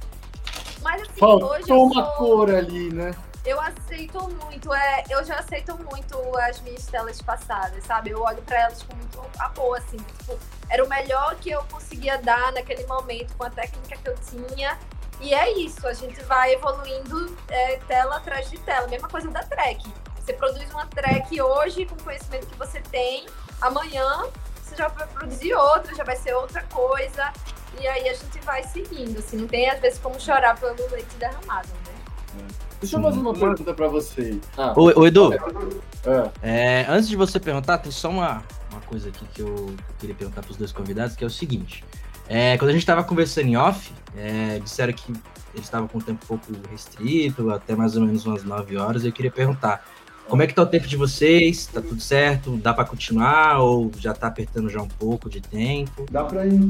Mas 0.82 1.02
assim, 1.02 1.20
Faltou 1.20 1.50
hoje. 1.50 1.68
Faltou 1.68 1.86
uma 1.86 2.04
cor 2.12 2.50
ali, 2.50 2.94
né? 2.94 3.12
Eu 3.46 3.60
aceito 3.62 4.22
muito, 4.44 4.74
é, 4.74 5.04
eu 5.10 5.24
já 5.24 5.36
aceito 5.36 5.78
muito 5.78 6.38
as 6.38 6.60
minhas 6.62 6.86
telas 6.86 7.22
passadas, 7.22 7.84
sabe? 7.86 8.12
Eu 8.12 8.22
olho 8.22 8.42
para 8.44 8.64
elas 8.64 8.84
com 8.84 8.96
muito 8.96 9.22
amor, 9.40 9.78
assim, 9.78 9.98
tipo, 9.98 10.38
era 10.70 10.84
o 10.84 10.90
melhor 10.90 11.36
que 11.36 11.50
eu 11.50 11.64
conseguia 11.72 12.18
dar 12.18 12.52
naquele 12.52 12.86
momento 12.86 13.36
com 13.38 13.46
a 13.46 13.50
técnica 13.50 13.96
que 13.96 14.10
eu 14.10 14.16
tinha 14.18 14.78
e 15.22 15.34
é 15.34 15.52
isso, 15.52 15.86
a 15.86 15.94
gente 15.94 16.22
vai 16.24 16.54
evoluindo 16.54 17.36
é, 17.50 17.78
tela 17.88 18.18
atrás 18.18 18.50
de 18.50 18.58
tela. 18.60 18.88
Mesma 18.88 19.10
coisa 19.10 19.30
da 19.30 19.44
track. 19.44 19.84
Você 20.16 20.34
produz 20.34 20.70
uma 20.72 20.86
track 20.86 21.42
hoje 21.42 21.86
com 21.86 21.96
o 21.96 22.04
conhecimento 22.04 22.48
que 22.48 22.58
você 22.58 22.80
tem, 22.82 23.28
amanhã 23.60 24.26
você 24.64 24.76
já 24.76 24.88
vai 24.88 25.08
produzir 25.08 25.54
outra, 25.56 25.94
já 25.94 26.04
vai 26.04 26.16
ser 26.16 26.34
outra 26.36 26.64
coisa. 26.64 27.34
E 27.82 27.88
aí 27.88 28.08
a 28.08 28.14
gente 28.14 28.40
vai 28.42 28.64
seguindo, 28.64 29.20
assim, 29.20 29.38
não 29.38 29.48
tem 29.48 29.70
às 29.70 29.80
vezes 29.80 30.00
como 30.00 30.20
chorar 30.20 30.58
pelo 30.58 30.90
leite 30.90 31.16
derramado, 31.16 31.68
né? 31.86 32.48
Deixa 32.80 32.98
eu 32.98 33.02
fazer 33.02 33.20
uma 33.20 33.34
pergunta 33.34 33.74
para 33.74 33.88
você. 33.88 34.40
Ah, 34.58 34.74
ô, 34.76 35.02
ô, 35.02 35.06
Edu, 35.06 35.34
é. 35.34 36.30
É, 36.42 36.86
antes 36.88 37.10
de 37.10 37.16
você 37.16 37.40
perguntar, 37.40 37.80
tem 37.80 37.92
só 37.92 38.10
uma, 38.10 38.42
uma 38.72 38.82
coisa 38.82 39.10
aqui 39.10 39.26
que 39.34 39.42
eu, 39.42 39.48
que 39.56 39.62
eu 39.62 39.96
queria 40.00 40.16
perguntar 40.16 40.42
para 40.42 40.52
os 40.52 40.58
dois 40.58 40.72
convidados, 40.72 41.16
que 41.16 41.24
é 41.24 41.28
o 41.28 41.30
seguinte. 41.30 41.84
É, 42.28 42.58
quando 42.58 42.70
a 42.70 42.74
gente 42.74 42.82
estava 42.82 43.04
conversando 43.04 43.48
em 43.48 43.58
off, 43.58 43.92
é, 44.16 44.60
disseram 44.60 44.94
que 44.94 45.12
eles 45.54 45.66
estavam 45.66 45.88
com 45.88 45.98
o 45.98 46.02
tempo 46.02 46.24
um 46.24 46.38
pouco 46.38 46.54
restrito, 46.70 47.50
até 47.50 47.76
mais 47.76 47.98
ou 47.98 48.06
menos 48.06 48.26
umas 48.26 48.44
9 48.44 48.78
horas. 48.78 49.04
Eu 49.04 49.12
queria 49.12 49.32
perguntar, 49.32 49.84
como 50.28 50.44
é 50.44 50.48
que 50.48 50.54
tá 50.54 50.62
o 50.62 50.66
tempo 50.66 50.88
de 50.88 50.96
vocês? 50.96 51.66
Tá 51.66 51.82
tudo 51.82 52.00
certo? 52.00 52.56
Dá 52.58 52.74
para 52.74 52.86
continuar 52.86 53.60
ou 53.60 53.92
já 53.98 54.14
tá 54.14 54.28
apertando 54.28 54.70
já 54.70 54.82
um 54.82 54.88
pouco 54.88 55.28
de 55.30 55.42
tempo? 55.42 56.06
Dá 56.10 56.24
para 56.24 56.46
ir. 56.46 56.70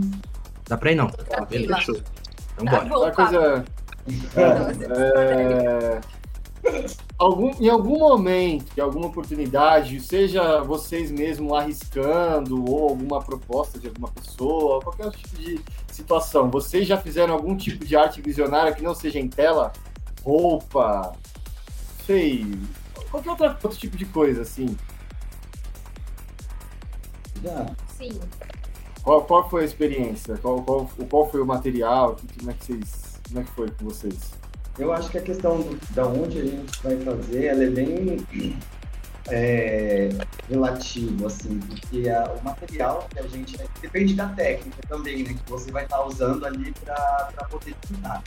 Dá 0.68 0.78
para 0.78 0.92
ir 0.92 0.96
não. 0.96 1.08
Tá, 1.08 1.46
beleza. 1.46 2.04
Então 2.54 2.66
bora. 2.66 2.86
Uma 2.86 3.12
coisa... 3.12 3.66
É, 4.36 6.02
é 6.02 6.20
algum, 7.18 7.52
em 7.60 7.70
algum 7.70 8.00
momento, 8.00 8.72
em 8.78 8.82
alguma 8.82 9.08
oportunidade, 9.08 10.00
seja 10.00 10.62
vocês 10.62 11.12
mesmos 11.12 11.52
arriscando 11.54 12.64
ou 12.70 12.90
alguma 12.90 13.22
proposta 13.22 13.80
de 13.80 13.88
alguma 13.88 14.10
pessoa, 14.10 14.82
qualquer 14.82 15.12
tipo 15.12 15.36
de 15.36 15.60
situação, 15.92 16.50
vocês 16.50 16.88
já 16.88 16.98
fizeram 16.98 17.34
algum 17.34 17.56
tipo 17.56 17.86
de 17.86 17.96
arte 17.96 18.22
visionária 18.22 18.74
que 18.74 18.82
não 18.82 18.96
seja 18.96 19.20
em 19.20 19.28
tela? 19.28 19.74
Roupa, 20.24 21.14
sei, 22.06 22.46
qualquer 23.10 23.30
outra, 23.32 23.60
outro 23.64 23.78
tipo 23.78 23.98
de 23.98 24.06
coisa, 24.06 24.42
assim? 24.42 24.78
Já. 27.44 27.66
Sim. 27.98 28.20
Qual, 29.04 29.24
qual 29.24 29.50
foi 29.50 29.62
a 29.62 29.66
experiência? 29.66 30.38
Qual, 30.38 30.62
qual, 30.62 30.90
qual 31.10 31.30
foi 31.30 31.42
o 31.42 31.46
material? 31.46 32.18
Como 32.38 32.52
é 32.52 32.54
que 32.54 32.66
vocês, 32.66 33.09
como 33.30 33.42
é 33.42 33.44
que 33.44 33.52
foi 33.52 33.70
com 33.72 33.86
vocês? 33.86 34.32
Eu 34.78 34.92
acho 34.94 35.10
que 35.10 35.18
a 35.18 35.22
questão 35.22 35.62
do, 35.62 35.80
da 35.94 36.06
onde 36.08 36.40
a 36.40 36.46
gente 36.46 36.84
vai 36.84 36.98
fazer, 36.98 37.46
ela 37.46 37.64
é 37.64 37.70
bem 37.70 38.18
é, 39.30 40.10
relativo, 40.50 41.28
assim, 41.28 41.60
porque 41.60 42.10
a, 42.10 42.32
o 42.32 42.44
material 42.44 43.08
que 43.10 43.20
a 43.20 43.28
gente 43.28 43.58
depende 43.82 44.14
da 44.16 44.28
técnica 44.30 44.78
também, 44.88 45.24
né, 45.24 45.34
que 45.34 45.52
você 45.52 45.72
vai 45.72 45.84
estar 45.84 46.04
usando 46.06 46.46
ali 46.46 46.74
para 46.84 47.46
poder 47.50 47.76
pintar. 47.88 48.24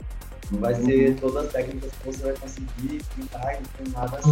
Não 0.51 0.59
vai 0.59 0.75
ser 0.75 1.09
uhum. 1.09 1.15
todas 1.15 1.45
as 1.45 1.51
técnicas 1.51 1.91
que 1.91 2.05
você 2.05 2.23
vai 2.23 2.33
conseguir 2.35 3.01
pintar 3.15 3.55
em 3.55 3.61
determinadas 3.63 4.25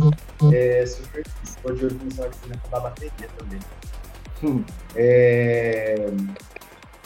é, 0.54 0.86
superfícies. 0.86 1.58
Pode 1.64 1.88
começar 1.88 2.26
a 2.26 2.54
acabar 2.54 2.78
a 2.78 2.82
bateria 2.82 3.30
também. 3.38 3.60
Hum. 4.44 4.64
É, 4.96 6.12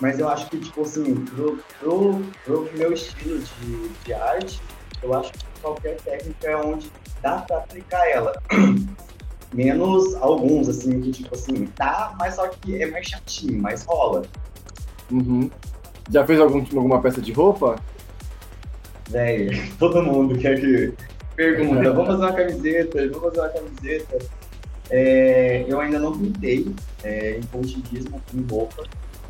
mas 0.02 0.20
eu 0.20 0.28
acho 0.28 0.50
que, 0.50 0.60
tipo 0.60 0.82
assim, 0.82 1.16
pro, 1.26 1.58
pro, 1.80 2.22
pro 2.44 2.70
meu 2.74 2.92
estilo 2.92 3.40
de, 3.40 3.90
de 4.04 4.14
arte, 4.14 4.62
eu 5.02 5.14
acho 5.14 5.32
que 5.32 5.46
qualquer 5.62 5.96
técnica 6.02 6.48
é 6.48 6.56
onde 6.58 6.92
dá 7.22 7.38
para 7.40 7.58
aplicar 7.58 8.08
ela. 8.10 8.34
Menos 9.54 10.16
alguns, 10.16 10.68
assim, 10.68 11.00
que 11.00 11.12
tipo 11.12 11.34
assim, 11.34 11.66
tá, 11.68 12.14
mas 12.20 12.36
só 12.36 12.48
que 12.48 12.82
é 12.82 12.88
mais 12.88 13.08
chatinho, 13.08 13.62
mas 13.62 13.84
rola. 13.86 14.24
Uhum. 15.10 15.50
Já 16.10 16.26
fez 16.26 16.40
algum, 16.40 16.60
alguma 16.60 17.02
peça 17.02 17.22
de 17.22 17.32
roupa? 17.32 17.78
Velho, 19.10 19.58
todo 19.80 20.04
mundo 20.04 20.38
quer 20.38 20.60
que 20.60 20.94
pergunta, 21.36 21.92
vamos 21.94 22.08
fazer 22.08 22.24
uma 22.24 22.34
camiseta, 22.34 23.08
vamos 23.08 23.22
fazer 23.22 23.40
uma 23.40 23.50
camiseta. 23.50 24.18
É, 24.90 25.66
eu 25.68 25.80
ainda 25.80 26.00
não 26.00 26.18
pintei 26.18 26.68
é, 27.04 27.38
em 27.38 27.44
pontilhismo 27.44 28.22
com 28.32 28.54
roupa, 28.54 28.84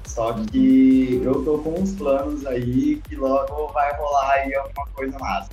só 0.06 0.34
que 0.34 1.22
eu 1.24 1.44
tô 1.44 1.58
com 1.60 1.82
uns 1.82 1.94
planos 1.94 2.46
aí 2.46 3.02
que 3.08 3.16
logo 3.16 3.68
vai 3.68 3.94
rolar 3.96 4.32
aí 4.32 4.56
alguma 4.56 4.88
coisa 4.94 5.20
massa. 5.20 5.50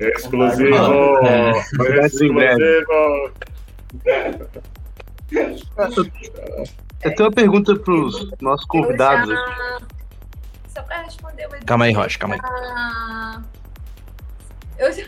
Exclusivo! 0.00 1.26
É, 1.26 1.50
exclusivo! 2.06 2.40
Eu 7.02 7.14
tenho 7.14 7.28
uma 7.28 7.32
pergunta 7.32 7.76
para 7.76 7.92
os 7.92 8.30
nossos 8.40 8.66
convidados 8.66 9.28
já... 9.28 9.78
Só 10.68 10.82
para 10.82 11.02
responder 11.02 11.46
o 11.46 11.66
Calma 11.66 11.84
aí, 11.84 11.92
Rocha, 11.92 12.18
calma 12.18 12.34
aí. 12.34 12.40
Eu 14.78 14.92
já... 14.92 15.04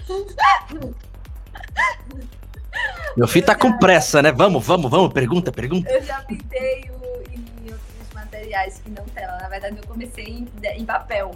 Meu 3.16 3.26
filho 3.26 3.46
tá 3.46 3.54
com 3.54 3.78
pressa, 3.78 4.20
né? 4.20 4.30
Vamos, 4.30 4.66
vamos, 4.66 4.90
vamos, 4.90 5.12
pergunta, 5.12 5.50
pergunta. 5.50 5.90
Eu 5.90 6.02
já 6.02 6.20
pintei 6.20 6.90
materiais 8.46 8.78
que 8.78 8.90
não 8.90 9.04
tela. 9.06 9.38
Na 9.38 9.48
verdade, 9.48 9.76
eu 9.76 9.86
comecei 9.86 10.24
em, 10.24 10.48
em 10.76 10.84
papel. 10.84 11.32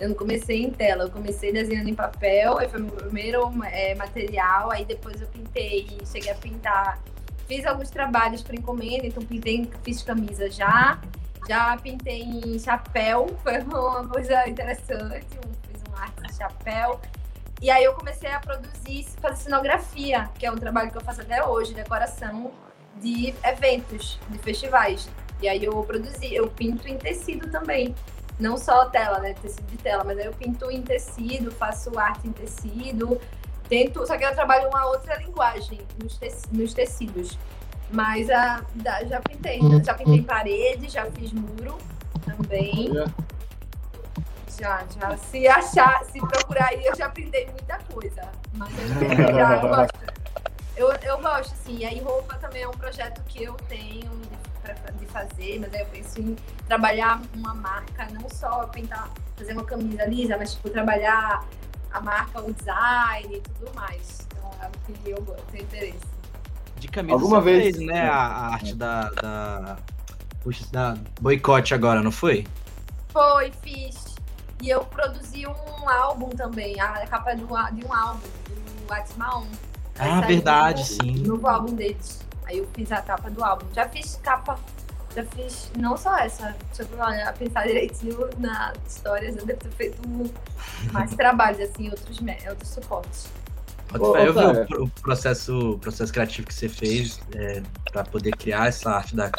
Eu 0.00 0.10
não 0.10 0.16
comecei 0.16 0.62
em 0.62 0.70
tela, 0.70 1.04
eu 1.04 1.10
comecei 1.10 1.52
desenhando 1.52 1.88
em 1.88 1.94
papel, 1.94 2.58
aí 2.58 2.68
foi 2.68 2.80
meu 2.80 2.92
primeiro 2.92 3.50
é, 3.64 3.96
material, 3.96 4.70
aí 4.70 4.84
depois 4.84 5.20
eu 5.20 5.26
pintei, 5.26 5.88
cheguei 6.06 6.30
a 6.30 6.36
pintar, 6.36 7.02
fiz 7.48 7.66
alguns 7.66 7.90
trabalhos 7.90 8.40
para 8.40 8.54
encomenda, 8.54 9.08
então 9.08 9.24
pintei, 9.24 9.68
fiz 9.82 10.00
camisa 10.04 10.48
já, 10.48 11.00
já 11.48 11.76
pintei 11.78 12.22
em 12.22 12.60
chapéu, 12.60 13.26
foi 13.42 13.58
uma 13.58 14.06
coisa 14.06 14.48
interessante, 14.48 15.26
fiz 15.66 15.82
uma 15.88 16.00
arte 16.00 16.22
de 16.22 16.34
chapéu. 16.34 17.00
E 17.60 17.68
aí 17.68 17.82
eu 17.82 17.92
comecei 17.94 18.30
a 18.30 18.38
produzir, 18.38 19.04
fazer 19.20 19.42
cenografia, 19.42 20.30
que 20.38 20.46
é 20.46 20.52
um 20.52 20.56
trabalho 20.56 20.92
que 20.92 20.96
eu 20.96 21.02
faço 21.02 21.22
até 21.22 21.44
hoje, 21.44 21.74
decoração 21.74 22.52
de 23.00 23.34
eventos, 23.42 24.20
de 24.28 24.38
festivais. 24.38 25.08
E 25.40 25.48
aí 25.48 25.64
eu 25.64 25.82
produzi, 25.84 26.34
eu 26.34 26.48
pinto 26.48 26.88
em 26.88 26.96
tecido 26.96 27.50
também. 27.50 27.94
não 28.38 28.56
só 28.56 28.86
tela, 28.86 29.18
né? 29.18 29.34
Tecido 29.34 29.66
de 29.66 29.76
tela, 29.78 30.04
mas 30.04 30.18
aí 30.18 30.26
eu 30.26 30.32
pinto 30.32 30.70
em 30.70 30.82
tecido, 30.82 31.50
faço 31.50 31.98
arte 31.98 32.28
em 32.28 32.32
tecido, 32.32 33.20
tento, 33.68 34.06
só 34.06 34.16
que 34.16 34.24
eu 34.24 34.34
trabalho 34.34 34.68
uma 34.68 34.86
outra 34.86 35.16
linguagem 35.16 35.80
nos, 36.02 36.18
nos 36.52 36.72
tecidos. 36.72 37.38
Mas 37.90 38.30
a, 38.30 38.64
já 39.08 39.20
pintei, 39.20 39.60
já 39.84 39.94
pintei 39.94 40.22
parede, 40.22 40.88
já 40.88 41.06
fiz 41.06 41.32
muro 41.32 41.78
também. 42.24 42.90
Já, 44.58 44.84
já. 45.00 45.16
Se 45.16 45.48
achar, 45.48 46.04
se 46.04 46.18
procurar 46.20 46.66
aí, 46.66 46.84
eu 46.84 46.94
já 46.94 47.06
aprendi 47.06 47.46
muita 47.46 47.78
coisa. 47.92 48.22
Mas 48.52 48.70
eu, 48.78 49.34
já, 49.34 49.56
eu 49.56 49.68
gosto. 49.68 49.98
Eu, 50.76 50.92
eu 50.92 51.18
gosto, 51.20 51.54
sim. 51.64 51.78
E 51.78 51.84
aí 51.86 52.00
roupa 52.00 52.34
também 52.36 52.62
é 52.62 52.68
um 52.68 52.72
projeto 52.72 53.22
que 53.24 53.42
eu 53.44 53.54
tenho 53.68 54.10
de, 54.10 54.47
de 54.74 55.06
fazer, 55.06 55.58
mas 55.60 55.72
aí 55.74 55.80
eu 55.80 55.86
penso 55.86 56.20
em 56.20 56.36
trabalhar 56.66 57.20
uma 57.34 57.54
marca, 57.54 58.08
não 58.12 58.28
só 58.28 58.66
pintar, 58.66 59.10
fazer 59.36 59.52
uma 59.52 59.64
camisa 59.64 60.04
lisa, 60.04 60.36
mas 60.36 60.54
tipo, 60.54 60.70
trabalhar 60.70 61.44
a 61.92 62.00
marca, 62.00 62.40
o 62.42 62.52
design 62.52 63.36
e 63.36 63.40
tudo 63.40 63.74
mais. 63.74 64.26
Então 64.26 64.50
é 64.60 64.64
algo 64.64 64.76
que 64.86 65.10
eu 65.10 65.36
tenho 65.50 65.64
interesse. 65.64 66.18
De 66.76 66.88
camisa 66.88 67.14
Alguma 67.14 67.40
vez, 67.40 67.76
fez, 67.76 67.86
né? 67.86 68.08
A, 68.08 68.16
a 68.16 68.52
arte 68.52 68.74
da, 68.74 69.10
da. 69.10 69.76
Puxa, 70.42 70.64
da 70.70 70.96
boicote 71.20 71.74
agora, 71.74 72.02
não 72.02 72.12
foi? 72.12 72.46
Foi, 73.08 73.50
fiz. 73.62 74.14
E 74.62 74.70
eu 74.70 74.84
produzi 74.84 75.46
um 75.46 75.88
álbum 75.88 76.28
também, 76.30 76.80
a 76.80 77.06
capa 77.06 77.34
de 77.34 77.44
um, 77.44 77.74
de 77.74 77.86
um 77.86 77.92
álbum, 77.92 78.26
do 78.86 78.92
Atma 78.92 79.38
1. 79.38 79.46
Ah, 79.98 80.20
verdade, 80.20 80.84
sim. 80.84 81.18
Novo 81.26 81.46
álbum 81.48 81.74
deles. 81.74 82.27
Aí 82.48 82.58
eu 82.58 82.68
fiz 82.74 82.90
a 82.90 83.02
capa 83.02 83.30
do 83.30 83.44
álbum. 83.44 83.66
Já 83.74 83.86
fiz 83.88 84.18
capa, 84.22 84.58
já 85.14 85.22
fiz 85.22 85.70
não 85.78 85.96
só 85.98 86.16
essa, 86.16 86.56
deixa 86.74 86.90
eu 86.90 86.98
olhar, 86.98 87.34
pensar 87.34 87.66
direitinho 87.66 88.30
nas 88.38 88.74
histórias, 88.88 89.36
eu 89.36 89.44
devo 89.44 89.60
ter 89.60 89.70
feito 89.72 89.98
mais 90.90 91.14
trabalhos, 91.14 91.60
assim, 91.60 91.90
outros, 91.90 92.18
outros 92.48 92.68
suportes. 92.70 93.28
Pode 93.88 94.26
eu 94.26 94.32
vi 94.32 94.74
o, 94.74 94.84
o, 94.84 94.90
processo, 95.02 95.72
o 95.72 95.78
processo 95.78 96.12
criativo 96.12 96.46
que 96.46 96.54
você 96.54 96.68
fez 96.68 97.20
é, 97.34 97.62
para 97.92 98.04
poder 98.04 98.32
criar 98.32 98.68
essa 98.68 98.90
arte 98.90 99.14
da, 99.14 99.30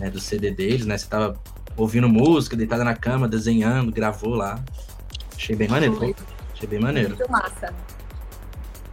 é, 0.00 0.10
do 0.10 0.20
CD 0.20 0.50
deles, 0.52 0.86
né? 0.86 0.96
Você 0.96 1.06
tava 1.06 1.36
ouvindo 1.76 2.08
música, 2.08 2.56
deitada 2.56 2.84
na 2.84 2.94
cama, 2.94 3.28
desenhando, 3.28 3.92
gravou 3.92 4.34
lá. 4.34 4.60
Achei 5.34 5.54
bem 5.54 5.68
maneiro, 5.68 5.96
pô. 5.96 6.14
Achei 6.52 6.68
bem 6.68 6.80
maneiro. 6.80 7.10
Muito 7.10 7.30
massa. 7.30 7.74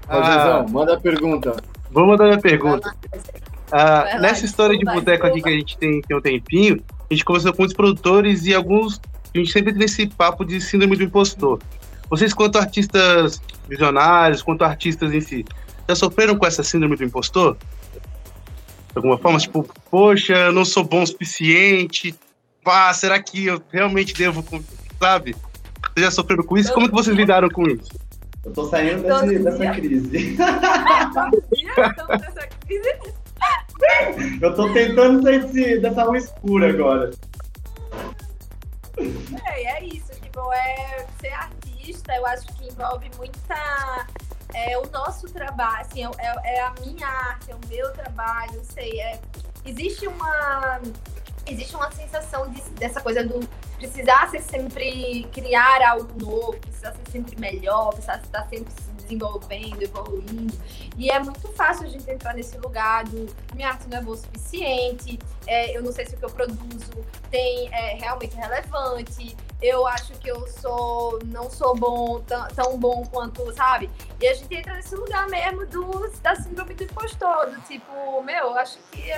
Ah, 0.07 0.65
manda 0.69 0.95
a 0.95 0.99
pergunta. 0.99 1.55
Vou 1.91 2.05
mandar 2.05 2.25
minha 2.25 2.39
pergunta. 2.39 2.95
Ah, 3.71 4.17
nessa 4.19 4.45
história 4.45 4.77
de 4.77 4.83
boteco 4.83 5.25
aqui 5.25 5.41
que 5.41 5.49
a 5.49 5.53
gente 5.53 5.77
tem, 5.77 6.01
tem 6.01 6.17
um 6.17 6.21
tempinho, 6.21 6.83
a 7.09 7.13
gente 7.13 7.23
conversou 7.23 7.53
com 7.53 7.59
muitos 7.59 7.75
produtores 7.75 8.45
e 8.45 8.53
alguns. 8.53 8.99
A 9.33 9.37
gente 9.37 9.51
sempre 9.51 9.73
tem 9.73 9.83
esse 9.83 10.07
papo 10.07 10.43
de 10.43 10.59
síndrome 10.59 10.97
do 10.97 11.03
impostor. 11.03 11.59
Vocês, 12.09 12.33
quanto 12.33 12.57
artistas 12.57 13.41
visionários, 13.69 14.41
quanto 14.41 14.63
artistas 14.63 15.13
em 15.13 15.21
si, 15.21 15.45
já 15.87 15.95
sofreram 15.95 16.37
com 16.37 16.45
essa 16.45 16.63
síndrome 16.63 16.97
do 16.97 17.05
impostor? 17.05 17.55
De 17.55 18.97
alguma 18.97 19.17
forma, 19.17 19.39
tipo, 19.39 19.65
poxa, 19.89 20.33
eu 20.33 20.51
não 20.51 20.65
sou 20.65 20.83
bom 20.83 21.03
o 21.03 21.07
suficiente, 21.07 22.13
pá, 22.61 22.93
será 22.93 23.21
que 23.21 23.45
eu 23.45 23.61
realmente 23.71 24.13
devo, 24.13 24.43
sabe? 24.99 25.33
Vocês 25.93 26.05
já 26.05 26.11
sofreram 26.11 26.43
com 26.43 26.57
isso? 26.57 26.73
Como 26.73 26.89
que 26.89 26.93
vocês 26.93 27.15
lidaram 27.15 27.49
com 27.49 27.63
isso? 27.63 27.89
Eu 28.43 28.51
tô 28.51 28.67
saindo 28.67 29.03
desse, 29.03 29.39
dessa 29.39 29.73
crise. 29.73 30.35
eu 34.41 34.55
tô 34.55 34.71
tentando 34.73 35.23
sair 35.23 35.43
desse, 35.43 35.79
dessa 35.79 36.03
rua 36.03 36.17
escura 36.17 36.69
agora. 36.69 37.11
É, 39.45 39.63
é 39.63 39.83
isso. 39.85 40.11
Tipo, 40.21 40.51
é 40.53 41.05
ser 41.19 41.33
artista, 41.33 42.13
eu 42.15 42.25
acho 42.25 42.47
que 42.55 42.67
envolve 42.67 43.09
muita 43.17 44.07
é 44.53 44.77
o 44.77 44.89
nosso 44.91 45.27
trabalho, 45.29 45.81
assim, 45.81 46.03
é, 46.03 46.09
é, 46.19 46.55
é, 46.55 46.61
a 46.61 46.73
minha 46.81 47.07
arte, 47.07 47.51
é 47.51 47.55
o 47.55 47.59
meu 47.67 47.91
trabalho, 47.93 48.61
sei, 48.63 48.99
é, 48.99 49.19
existe 49.65 50.07
uma 50.07 50.81
existe 51.47 51.75
uma 51.75 51.91
sensação 51.91 52.49
de, 52.49 52.61
dessa 52.71 53.01
coisa 53.01 53.23
do 53.23 53.39
precisar 53.77 54.29
ser 54.29 54.41
sempre 54.41 55.27
criar 55.33 55.81
algo 55.81 56.07
novo, 56.23 56.57
precisar 56.59 56.93
ser 56.93 57.11
sempre 57.11 57.39
melhor, 57.39 57.89
precisar 57.89 58.17
estar 58.17 58.47
sempre 58.47 58.71
se 58.71 58.90
desenvolvendo, 59.11 59.81
evoluindo. 59.81 60.57
E 60.97 61.09
é 61.09 61.19
muito 61.19 61.47
fácil 61.49 61.85
a 61.85 61.89
gente 61.89 62.09
entrar 62.09 62.33
nesse 62.33 62.57
lugar 62.57 63.03
do 63.05 63.27
minha 63.53 63.69
arte 63.69 63.87
não 63.89 63.97
é 63.97 64.01
boa 64.01 64.15
o 64.15 64.19
suficiente, 64.19 65.19
é, 65.45 65.75
eu 65.75 65.83
não 65.83 65.91
sei 65.91 66.05
se 66.05 66.15
o 66.15 66.17
que 66.17 66.25
eu 66.25 66.29
produzo 66.29 66.91
tem 67.29 67.69
é, 67.73 67.95
realmente 67.95 68.35
relevante, 68.35 69.35
eu 69.61 69.85
acho 69.85 70.13
que 70.13 70.29
eu 70.29 70.47
sou 70.47 71.19
não 71.25 71.49
sou 71.49 71.75
bom, 71.75 72.21
tão, 72.55 72.77
bom 72.77 73.03
quanto, 73.11 73.53
sabe? 73.53 73.89
E 74.19 74.27
a 74.27 74.33
gente 74.33 74.53
entra 74.53 74.75
nesse 74.75 74.95
lugar 74.95 75.27
mesmo 75.27 75.65
do, 75.67 76.09
da 76.21 76.35
síndrome 76.35 76.73
do 76.73 76.83
impostor, 76.83 77.49
do 77.49 77.61
tipo, 77.61 78.21
meu, 78.23 78.47
eu 78.47 78.57
acho 78.57 78.77
que 78.91 79.11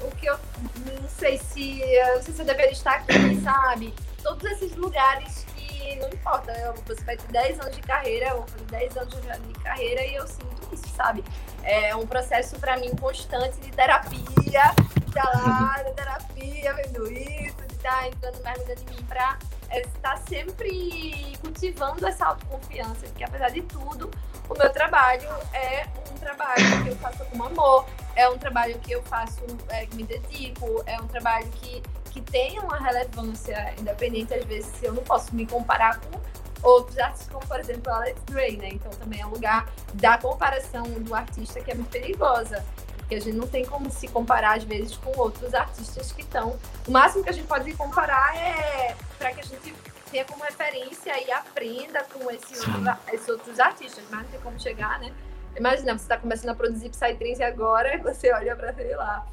o 0.00 0.10
que 0.16 0.26
eu 0.26 0.38
não 0.84 1.08
sei 1.08 1.38
se. 1.38 1.80
Não 2.14 2.22
sei 2.22 2.34
se 2.34 2.42
eu 2.42 2.46
deveria 2.46 2.72
estar 2.72 2.94
aqui, 2.96 3.40
sabe? 3.42 3.94
Todos 4.22 4.44
esses 4.52 4.74
lugares 4.76 5.46
que 5.84 5.96
não 5.96 6.08
importa, 6.08 6.52
eu, 6.52 6.74
você 6.86 7.04
vai 7.04 7.16
ter 7.16 7.30
10 7.30 7.60
anos 7.60 7.76
de 7.76 7.82
carreira, 7.82 8.28
eu 8.28 8.36
vou 8.38 8.46
fazer 8.46 8.64
10 8.64 8.96
anos 8.96 9.14
de 9.20 9.54
carreira 9.60 10.04
e 10.04 10.14
eu 10.14 10.26
sinto 10.26 10.74
isso, 10.74 10.88
sabe? 10.96 11.22
É 11.62 11.94
um 11.94 12.06
processo 12.06 12.58
para 12.58 12.76
mim 12.78 12.94
constante 12.96 13.58
de 13.60 13.70
terapia, 13.70 14.22
de 14.40 14.48
estar 14.48 15.24
lá, 15.24 15.82
de 15.82 15.92
terapia, 15.92 16.74
vendo 16.74 17.12
isso, 17.12 17.56
de 17.68 17.74
estar 17.74 18.08
entrando 18.08 18.42
mais 18.42 18.58
dentro 18.64 18.84
de 18.84 18.94
mim 18.94 19.04
pra 19.04 19.38
é, 19.70 19.80
estar 19.82 20.16
sempre 20.28 21.36
cultivando 21.40 22.06
essa 22.06 22.26
autoconfiança, 22.26 23.06
porque 23.06 23.24
apesar 23.24 23.50
de 23.50 23.62
tudo, 23.62 24.10
o 24.48 24.58
meu 24.58 24.72
trabalho 24.72 25.28
é 25.52 25.86
um 26.10 26.14
trabalho 26.18 26.82
que 26.82 26.88
eu 26.88 26.96
faço 26.96 27.24
com 27.26 27.42
amor, 27.42 27.86
é 28.16 28.28
um 28.28 28.38
trabalho 28.38 28.78
que 28.78 28.92
eu 28.92 29.02
faço, 29.02 29.44
é, 29.68 29.86
que 29.86 29.96
me 29.96 30.04
dedico, 30.04 30.82
é 30.86 31.00
um 31.00 31.06
trabalho 31.06 31.48
que, 31.52 31.82
que 32.14 32.20
tem 32.20 32.60
uma 32.60 32.78
relevância 32.78 33.74
independente, 33.76 34.32
às 34.32 34.44
vezes 34.44 34.72
eu 34.80 34.92
não 34.92 35.02
posso 35.02 35.34
me 35.34 35.44
comparar 35.44 35.98
com 35.98 36.20
outros 36.62 36.96
artistas, 36.96 37.28
como 37.28 37.44
por 37.44 37.58
exemplo 37.58 37.92
Alex 37.92 38.22
Gray, 38.30 38.56
né? 38.56 38.68
Então 38.68 38.92
também 38.92 39.20
é 39.20 39.26
um 39.26 39.30
lugar 39.30 39.68
da 39.94 40.16
comparação 40.16 40.84
do 40.84 41.12
artista 41.12 41.60
que 41.60 41.72
é 41.72 41.74
muito 41.74 41.90
perigosa. 41.90 42.64
Porque 42.98 43.16
a 43.16 43.20
gente 43.20 43.36
não 43.36 43.48
tem 43.48 43.66
como 43.66 43.90
se 43.90 44.06
comparar, 44.08 44.56
às 44.56 44.64
vezes, 44.64 44.96
com 44.96 45.12
outros 45.18 45.52
artistas 45.52 46.10
que 46.12 46.22
estão. 46.22 46.58
O 46.86 46.90
máximo 46.90 47.22
que 47.22 47.28
a 47.30 47.32
gente 47.32 47.46
pode 47.46 47.70
comparar 47.74 48.34
é 48.34 48.96
para 49.18 49.32
que 49.32 49.40
a 49.40 49.44
gente 49.44 49.74
tenha 50.10 50.24
como 50.24 50.42
referência 50.42 51.12
e 51.20 51.30
aprenda 51.32 52.02
com 52.04 52.30
esse 52.30 52.58
outro, 52.60 52.96
esses 53.12 53.28
outros 53.28 53.60
artistas, 53.60 54.04
mas 54.08 54.22
não 54.22 54.28
tem 54.30 54.40
como 54.40 54.58
chegar, 54.58 55.00
né? 55.00 55.12
Imagina, 55.56 55.98
você 55.98 56.04
está 56.04 56.16
começando 56.16 56.50
a 56.50 56.54
produzir 56.54 56.88
Psytrance 56.88 57.42
agora 57.42 57.94
e 57.94 57.98
você 58.02 58.32
olha 58.32 58.56
para, 58.56 58.72
sei 58.72 58.96
lá, 58.96 59.26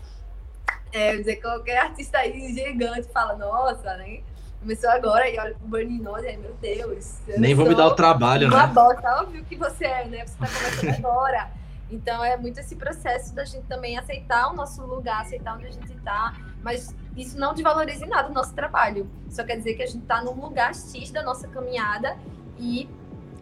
é, 0.92 1.16
dizer, 1.16 1.38
qualquer 1.38 1.78
artista 1.78 2.20
aí 2.20 2.54
gigante 2.54 3.08
fala, 3.14 3.36
nossa, 3.36 3.96
né? 3.98 4.22
Começou 4.60 4.90
agora 4.92 5.28
e 5.28 5.40
olha 5.40 5.56
pro 5.56 5.68
Burning 5.68 6.02
Nose, 6.02 6.28
aí, 6.28 6.38
meu 6.38 6.54
Deus. 6.62 7.20
Nem 7.38 7.56
vou 7.56 7.66
me 7.66 7.74
dar 7.74 7.88
o 7.88 7.96
trabalho, 7.96 8.48
uma 8.48 8.58
né? 8.58 8.64
Uma 8.64 8.74
bosta, 8.74 9.22
óbvio 9.22 9.44
que 9.44 9.56
você 9.56 9.86
é, 9.86 10.06
né? 10.06 10.26
Você 10.26 10.38
tá 10.38 10.48
começando 10.48 10.96
agora. 11.06 11.52
Então 11.92 12.24
é 12.24 12.38
muito 12.38 12.60
esse 12.60 12.76
processo 12.76 13.36
da 13.36 13.44
gente 13.44 13.66
também 13.66 13.98
aceitar 13.98 14.50
o 14.52 14.56
nosso 14.56 14.82
lugar, 14.86 15.22
aceitar 15.22 15.56
onde 15.56 15.68
a 15.68 15.72
gente 15.72 15.92
está, 15.92 16.34
mas 16.64 16.96
isso 17.18 17.38
não 17.38 17.54
desvaloriza 17.54 18.06
em 18.06 18.10
nada 18.10 18.30
o 18.30 18.34
nosso 18.34 18.54
trabalho. 18.54 19.10
Só 19.30 19.44
quer 19.44 19.58
dizer 19.58 19.74
que 19.74 19.84
a 19.84 19.88
gente 19.88 20.04
está 20.04 20.24
num 20.24 20.40
lugar 20.40 20.74
X 20.74 21.12
da 21.12 21.22
nossa 21.22 21.48
caminhada 21.50 22.16
e 22.58 22.88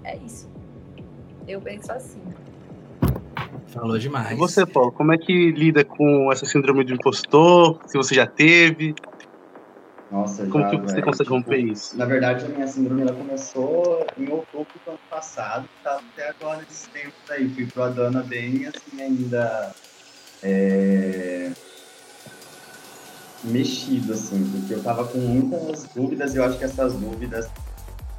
é 0.03 0.17
isso. 0.17 0.49
Eu 1.47 1.61
penso 1.61 1.91
assim. 1.91 2.23
Falou 3.67 3.97
demais. 3.97 4.31
E 4.31 4.35
você, 4.35 4.65
Paulo, 4.65 4.91
como 4.91 5.13
é 5.13 5.17
que 5.17 5.51
lida 5.51 5.83
com 5.83 6.31
essa 6.31 6.45
síndrome 6.45 6.83
do 6.83 6.93
impostor? 6.93 7.79
Se 7.85 7.97
você 7.97 8.15
já 8.15 8.25
teve? 8.25 8.95
Nossa, 10.11 10.47
Como 10.47 10.63
já, 10.63 10.69
que 10.71 10.77
você 10.77 10.93
véio, 10.93 11.05
consegue 11.05 11.29
tipo, 11.29 11.35
romper 11.35 11.59
isso? 11.59 11.95
Na 11.97 12.05
verdade, 12.05 12.45
a 12.45 12.49
minha 12.49 12.67
síndrome 12.67 13.03
ela 13.03 13.13
começou 13.13 14.05
em 14.17 14.27
outubro 14.29 14.73
do 14.83 14.91
ano 14.91 14.99
passado, 15.09 15.69
tá 15.83 15.99
até 15.99 16.29
agora 16.29 16.57
nesses 16.57 16.87
tempos 16.87 17.13
aí. 17.29 17.47
Fui 17.49 17.67
pro 17.67 17.83
Adana 17.83 18.23
bem, 18.23 18.65
assim, 18.65 19.01
ainda 19.01 19.71
é, 20.41 21.51
mexido, 23.43 24.13
assim, 24.13 24.43
porque 24.51 24.73
eu 24.73 24.83
tava 24.83 25.05
com 25.05 25.19
muitas 25.19 25.83
dúvidas 25.93 26.33
e 26.33 26.37
eu 26.37 26.43
acho 26.43 26.57
que 26.57 26.63
essas 26.63 26.93
dúvidas. 26.93 27.47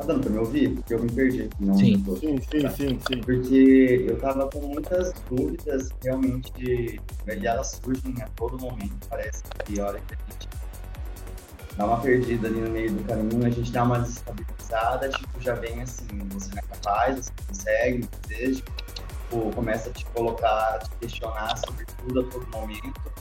Tá 0.01 0.07
dando 0.07 0.23
pra 0.23 0.31
me 0.31 0.39
ouvir? 0.39 0.71
Porque 0.77 0.95
eu 0.95 1.03
me 1.03 1.13
perdi 1.13 1.43
aqui, 1.43 1.57
não. 1.61 1.75
Sim, 1.75 2.03
tô... 2.03 2.17
sim, 2.17 2.39
sim, 2.41 2.69
sim, 2.71 3.01
sim. 3.07 3.21
Porque 3.21 4.07
eu 4.09 4.19
tava 4.19 4.49
com 4.49 4.61
muitas 4.63 5.13
dúvidas, 5.29 5.91
realmente, 6.03 6.51
e 6.59 7.47
elas 7.47 7.79
surgem 7.85 8.15
a 8.23 8.29
todo 8.29 8.59
momento, 8.59 8.97
parece 9.11 9.43
que 9.67 9.79
a 9.79 9.89
hora 9.89 10.01
que 10.01 10.15
a 10.15 10.33
gente 10.33 10.49
dá 11.77 11.85
uma 11.85 12.01
perdida 12.01 12.49
ali 12.49 12.61
no 12.63 12.71
meio 12.71 12.91
do 12.93 13.05
caminho, 13.05 13.47
a 13.47 13.51
gente 13.51 13.71
dá 13.71 13.83
uma 13.83 13.99
desestabilizada, 13.99 15.11
tipo, 15.11 15.39
já 15.39 15.55
vem 15.57 15.83
assim, 15.83 16.07
você 16.31 16.49
não 16.51 16.59
é 16.59 16.63
capaz, 16.63 17.17
você 17.17 17.33
consegue, 17.47 18.09
deseja, 18.27 18.63
tipo, 18.95 19.53
começa 19.55 19.91
a 19.91 19.93
te 19.93 20.07
colocar, 20.07 20.77
a 20.77 20.79
te 20.79 20.91
questionar 20.99 21.59
sobre 21.59 21.85
tudo 21.85 22.21
a 22.21 22.25
todo 22.25 22.47
momento. 22.57 23.13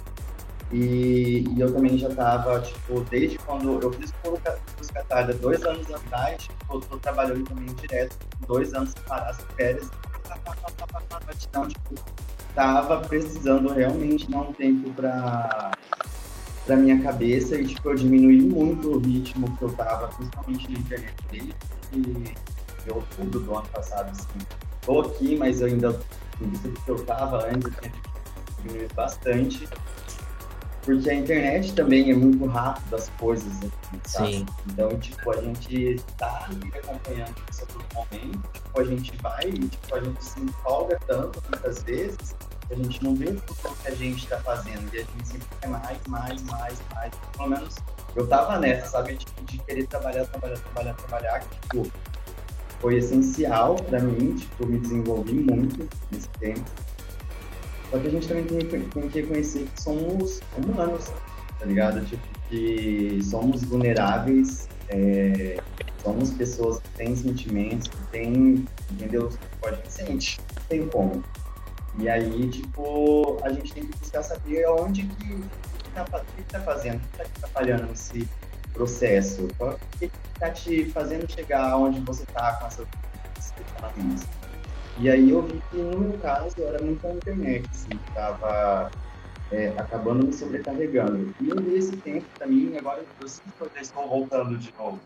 E, 0.71 1.45
e, 1.49 1.59
eu 1.59 1.73
também 1.73 1.97
já 1.97 2.09
estava, 2.09 2.59
tipo, 2.61 3.01
desde 3.09 3.37
quando 3.39 3.79
eu 3.81 3.91
fiz 3.93 4.13
o 4.25 4.93
Catarda 4.93 5.33
dois 5.33 5.63
anos 5.63 5.91
atrás, 5.91 6.43
tipo, 6.43 6.75
eu 6.75 6.79
tô 6.81 6.97
trabalhando 6.97 7.43
também 7.43 7.73
direto, 7.75 8.17
dois 8.47 8.73
anos 8.73 8.91
separados, 8.91 9.43
férias, 9.55 9.89
então, 11.47 11.67
tipo, 11.67 11.95
tava 12.53 12.99
precisando 13.07 13.73
realmente 13.73 14.29
dar 14.29 14.41
um 14.41 14.53
tempo 14.53 14.91
para 14.93 15.71
para 16.65 16.75
minha 16.75 17.01
cabeça 17.01 17.59
e 17.59 17.65
tipo 17.65 17.89
eu 17.89 17.95
diminuí 17.95 18.41
muito 18.41 18.91
o 18.91 18.99
ritmo 18.99 19.57
que 19.57 19.63
eu 19.63 19.71
tava, 19.71 20.07
principalmente 20.09 20.71
na 20.71 20.79
internet 20.79 21.15
desde 21.31 21.55
de 22.83 22.91
outubro 22.91 23.39
do 23.39 23.57
ano 23.57 23.67
passado, 23.69 24.09
assim. 24.11 24.45
Tô 24.85 25.01
aqui, 25.01 25.35
mas 25.35 25.61
eu 25.61 25.67
ainda, 25.67 25.99
no 26.39 26.71
que 26.71 26.89
eu 26.89 27.03
tava 27.05 27.45
antes, 27.47 27.65
eu 27.65 27.81
tinha 27.81 27.93
diminuído 28.57 28.93
bastante. 28.93 29.67
Porque 30.83 31.09
a 31.09 31.13
internet 31.13 31.73
também 31.73 32.11
é 32.11 32.15
muito 32.15 32.45
rápido 32.45 32.95
as 32.95 33.09
coisas 33.19 33.53
sabe? 34.05 34.33
Sim. 34.33 34.45
Então, 34.67 34.97
tipo, 34.99 35.31
a 35.31 35.41
gente 35.41 36.01
tá 36.17 36.47
ali 36.49 36.71
acompanhando 36.77 37.35
isso 37.51 37.63
a 37.63 37.65
todo 37.67 37.85
momento, 37.93 38.49
tipo, 38.53 38.79
a 38.79 38.83
gente 38.83 39.17
vai, 39.17 39.51
tipo, 39.51 39.95
a 39.95 40.01
gente 40.01 40.23
se 40.23 40.39
empolga 40.39 40.99
tanto 41.05 41.41
muitas 41.49 41.83
vezes 41.83 42.35
a 42.71 42.75
gente 42.75 43.03
não 43.03 43.15
vê 43.15 43.29
o 43.29 43.35
que 43.35 43.87
a 43.87 43.95
gente 43.95 44.23
está 44.23 44.39
fazendo, 44.41 44.93
e 44.93 44.99
a 44.99 45.01
gente 45.01 45.27
sempre 45.27 45.47
quer 45.59 45.67
mais, 45.69 45.97
mais, 46.07 46.41
mais, 46.43 46.79
mais. 46.93 47.11
Pelo 47.35 47.49
menos 47.49 47.75
eu 48.15 48.27
tava 48.27 48.59
nessa, 48.59 48.85
sabe? 48.87 49.17
Tipo, 49.17 49.43
de 49.45 49.57
querer 49.59 49.87
trabalhar, 49.87 50.25
trabalhar, 50.25 50.59
trabalhar, 50.59 50.93
trabalhar, 50.93 51.39
que, 51.39 51.59
tipo, 51.61 51.91
foi 52.79 52.97
essencial 52.97 53.75
para 53.75 53.99
mim, 53.99 54.35
tipo, 54.35 54.65
me 54.67 54.77
desenvolvi 54.79 55.33
muito 55.33 55.89
nesse 56.11 56.29
tempo. 56.39 56.63
Só 57.89 57.97
que 57.97 58.07
a 58.07 58.09
gente 58.11 58.27
também 58.27 58.45
tem, 58.45 58.81
tem 58.81 59.09
que 59.09 59.21
reconhecer 59.21 59.67
que 59.73 59.81
somos 59.81 60.39
humanos, 60.57 61.11
tá 61.59 61.65
ligado? 61.65 62.05
Tipo, 62.05 62.21
que 62.49 63.19
somos 63.23 63.63
vulneráveis, 63.63 64.67
é, 64.89 65.57
somos 66.03 66.31
pessoas 66.31 66.79
que 66.79 66.89
têm 66.97 67.15
sentimentos, 67.15 67.87
que 67.87 67.97
têm, 68.11 68.67
entendeu? 68.91 69.29
Pode 69.61 69.79
sentir, 69.91 70.39
tem 70.67 70.87
como. 70.87 71.23
E 71.97 72.07
aí, 72.07 72.47
tipo, 72.49 73.39
a 73.43 73.51
gente 73.51 73.73
tem 73.73 73.85
que 73.85 73.97
buscar 73.97 74.23
saber 74.23 74.67
onde 74.69 75.03
que, 75.03 75.43
tá, 75.93 76.05
que 76.35 76.43
tá 76.43 76.59
fazendo, 76.61 76.97
o 76.97 76.99
que 76.99 77.17
tá 77.17 77.23
te 77.23 77.31
atrapalhando 77.37 77.87
nesse 77.87 78.27
processo, 78.73 79.47
o 79.59 79.97
que 79.97 80.11
tá 80.39 80.49
te 80.51 80.85
fazendo 80.91 81.29
chegar 81.29 81.75
onde 81.75 81.99
você 82.01 82.25
tá 82.27 82.53
com 82.53 82.67
essas 82.67 82.87
ferramentas. 83.75 84.38
E 84.99 85.09
aí 85.09 85.29
eu 85.29 85.41
vi 85.43 85.61
que 85.71 85.77
no 85.77 85.97
meu 85.97 86.19
caso 86.19 86.53
era 86.59 86.83
muito 86.83 87.07
a 87.07 87.11
internet, 87.11 87.65
assim, 87.71 87.89
que 87.89 88.13
tava 88.13 88.91
é, 89.49 89.69
acabando 89.69 90.27
me 90.27 90.33
sobrecarregando. 90.33 91.33
E 91.39 91.49
eu 91.49 91.55
vi 91.55 91.75
esse 91.75 91.95
tempo 91.97 92.25
pra 92.37 92.47
mim, 92.47 92.75
agora 92.75 93.01
que 93.01 93.23
eu 93.23 93.25
estou 93.25 94.09
voltando 94.09 94.57
de 94.57 94.73
novo. 94.77 94.99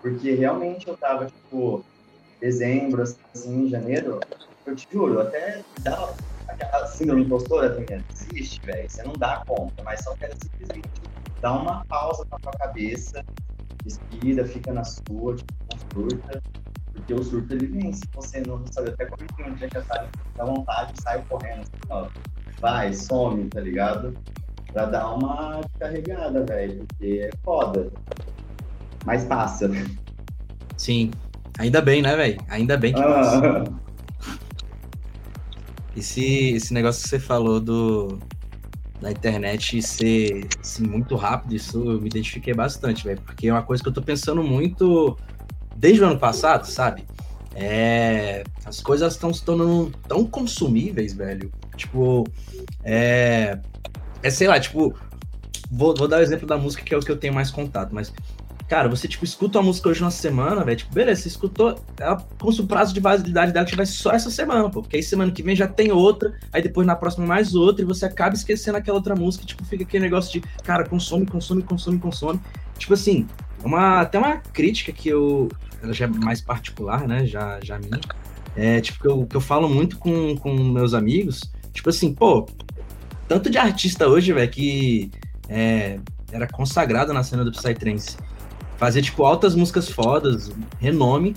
Porque 0.00 0.34
realmente 0.34 0.88
eu 0.88 0.96
tava, 0.96 1.26
tipo, 1.26 1.84
dezembro, 2.40 3.02
assim, 3.02 3.68
janeiro, 3.68 4.20
eu 4.64 4.74
te 4.74 4.86
juro, 4.90 5.20
até 5.20 5.62
dá 5.80 6.14
a 6.72 6.86
síndrome 6.86 7.24
impostora 7.24 7.70
também 7.70 8.02
existe, 8.14 8.58
velho. 8.64 8.88
Você 8.88 9.02
não 9.02 9.12
dá 9.14 9.42
conta, 9.46 9.82
mas 9.84 10.02
só 10.02 10.14
quero 10.16 10.34
simplesmente 10.42 10.88
dar 11.42 11.60
uma 11.60 11.84
pausa 11.90 12.24
na 12.30 12.38
tua 12.38 12.52
cabeça, 12.52 13.22
respira, 13.84 14.46
fica 14.46 14.72
na 14.72 14.84
sua, 14.84 15.36
tipo, 15.36 15.52
não 15.70 15.78
surta. 15.92 16.40
Porque 16.96 17.14
o 17.14 17.22
surto 17.22 17.54
ele 17.54 17.66
vem, 17.66 17.92
se 17.92 18.02
você 18.14 18.42
não 18.46 18.64
sabe, 18.70 18.90
até 18.90 19.04
quando 19.04 19.26
tem 19.36 19.50
um 19.50 19.54
dia 19.54 19.68
que 19.68 19.80
sai, 19.82 20.08
dá 20.34 20.44
vontade, 20.44 20.92
sai 21.02 21.22
correndo, 21.28 21.60
assim, 21.60 21.70
ó, 21.90 22.08
vai, 22.58 22.92
some, 22.92 23.48
tá 23.48 23.60
ligado? 23.60 24.14
Pra 24.72 24.86
dar 24.86 25.14
uma 25.14 25.60
carregada, 25.78 26.44
velho, 26.44 26.84
porque 26.86 27.20
é 27.22 27.30
foda. 27.44 27.92
Mas 29.04 29.24
passa. 29.24 29.70
Sim. 30.76 31.10
Ainda 31.58 31.80
bem, 31.80 32.02
né, 32.02 32.16
velho? 32.16 32.38
Ainda 32.48 32.76
bem 32.76 32.92
que 32.92 33.00
ah. 33.00 33.04
passa. 33.04 33.64
Esse, 35.96 36.50
esse 36.54 36.74
negócio 36.74 37.02
que 37.02 37.08
você 37.08 37.18
falou 37.18 37.58
do, 37.58 38.18
da 39.00 39.10
internet 39.10 39.80
ser 39.80 40.46
assim, 40.60 40.86
muito 40.86 41.14
rápido, 41.14 41.54
isso 41.54 41.78
eu 41.78 42.00
me 42.00 42.08
identifiquei 42.08 42.52
bastante, 42.52 43.04
velho. 43.04 43.20
Porque 43.22 43.48
é 43.48 43.52
uma 43.52 43.62
coisa 43.62 43.82
que 43.82 43.88
eu 43.88 43.92
tô 43.92 44.02
pensando 44.02 44.42
muito 44.42 45.16
desde 45.76 46.02
o 46.02 46.06
ano 46.06 46.18
passado, 46.18 46.66
sabe? 46.66 47.04
É, 47.54 48.44
as 48.64 48.80
coisas 48.80 49.14
estão 49.14 49.32
se 49.32 49.42
tornando 49.42 49.92
tão 50.08 50.24
consumíveis, 50.26 51.14
velho. 51.14 51.50
Tipo, 51.76 52.24
é, 52.84 53.58
é 54.22 54.30
sei 54.30 54.48
lá, 54.48 54.58
tipo, 54.58 54.94
vou, 55.70 55.94
vou 55.94 56.08
dar 56.08 56.18
o 56.18 56.22
exemplo 56.22 56.46
da 56.46 56.58
música 56.58 56.82
que 56.82 56.94
é 56.94 56.96
o 56.96 57.00
que 57.00 57.10
eu 57.10 57.16
tenho 57.16 57.34
mais 57.34 57.50
contato, 57.50 57.94
mas 57.94 58.12
Cara, 58.68 58.88
você, 58.88 59.06
tipo, 59.06 59.24
escuta 59.24 59.58
uma 59.58 59.66
música 59.66 59.88
hoje 59.88 60.00
na 60.00 60.10
semana, 60.10 60.64
velho, 60.64 60.78
tipo, 60.78 60.92
beleza, 60.92 61.22
você 61.22 61.28
escutou, 61.28 61.80
ela, 62.00 62.16
como 62.36 62.52
se 62.52 62.60
o 62.60 62.66
prazo 62.66 62.92
de 62.92 62.98
validade 62.98 63.52
dela 63.52 63.64
tivesse 63.64 63.92
só 63.92 64.10
essa 64.10 64.28
semana, 64.28 64.68
pô, 64.68 64.82
porque 64.82 64.96
aí 64.96 65.02
semana 65.04 65.30
que 65.30 65.40
vem 65.40 65.54
já 65.54 65.68
tem 65.68 65.92
outra, 65.92 66.34
aí 66.52 66.60
depois 66.60 66.84
na 66.84 66.96
próxima 66.96 67.24
mais 67.24 67.54
outra, 67.54 67.82
e 67.82 67.84
você 67.86 68.06
acaba 68.06 68.34
esquecendo 68.34 68.76
aquela 68.76 68.96
outra 68.96 69.14
música, 69.14 69.46
tipo, 69.46 69.64
fica 69.64 69.84
aquele 69.84 70.02
negócio 70.02 70.32
de, 70.32 70.40
cara, 70.64 70.84
consome, 70.84 71.24
consome, 71.26 71.62
consome, 71.62 71.98
consome. 72.00 72.40
Tipo 72.76 72.94
assim, 72.94 73.28
uma, 73.64 74.00
até 74.00 74.18
uma 74.18 74.36
crítica 74.36 74.92
que 74.92 75.08
eu, 75.08 75.48
ela 75.82 75.92
já 75.92 76.04
é 76.04 76.08
mais 76.08 76.40
particular, 76.40 77.06
né, 77.06 77.26
já, 77.26 77.58
já 77.62 77.78
minha, 77.78 78.00
é, 78.54 78.80
tipo, 78.80 79.00
que 79.00 79.08
eu, 79.08 79.26
que 79.26 79.36
eu 79.36 79.40
falo 79.40 79.68
muito 79.68 79.98
com, 79.98 80.36
com 80.36 80.54
meus 80.54 80.94
amigos, 80.94 81.40
tipo 81.72 81.88
assim, 81.90 82.12
pô, 82.12 82.46
tanto 83.28 83.50
de 83.50 83.58
artista 83.58 84.06
hoje, 84.08 84.32
velho, 84.32 84.50
que 84.50 85.10
é, 85.48 85.98
era 86.32 86.46
consagrado 86.46 87.12
na 87.12 87.22
cena 87.22 87.44
do 87.44 87.52
Psytrance, 87.52 88.16
Fazia, 88.76 89.00
tipo, 89.00 89.24
altas 89.24 89.54
músicas 89.54 89.88
fodas, 89.88 90.50
renome. 90.78 91.34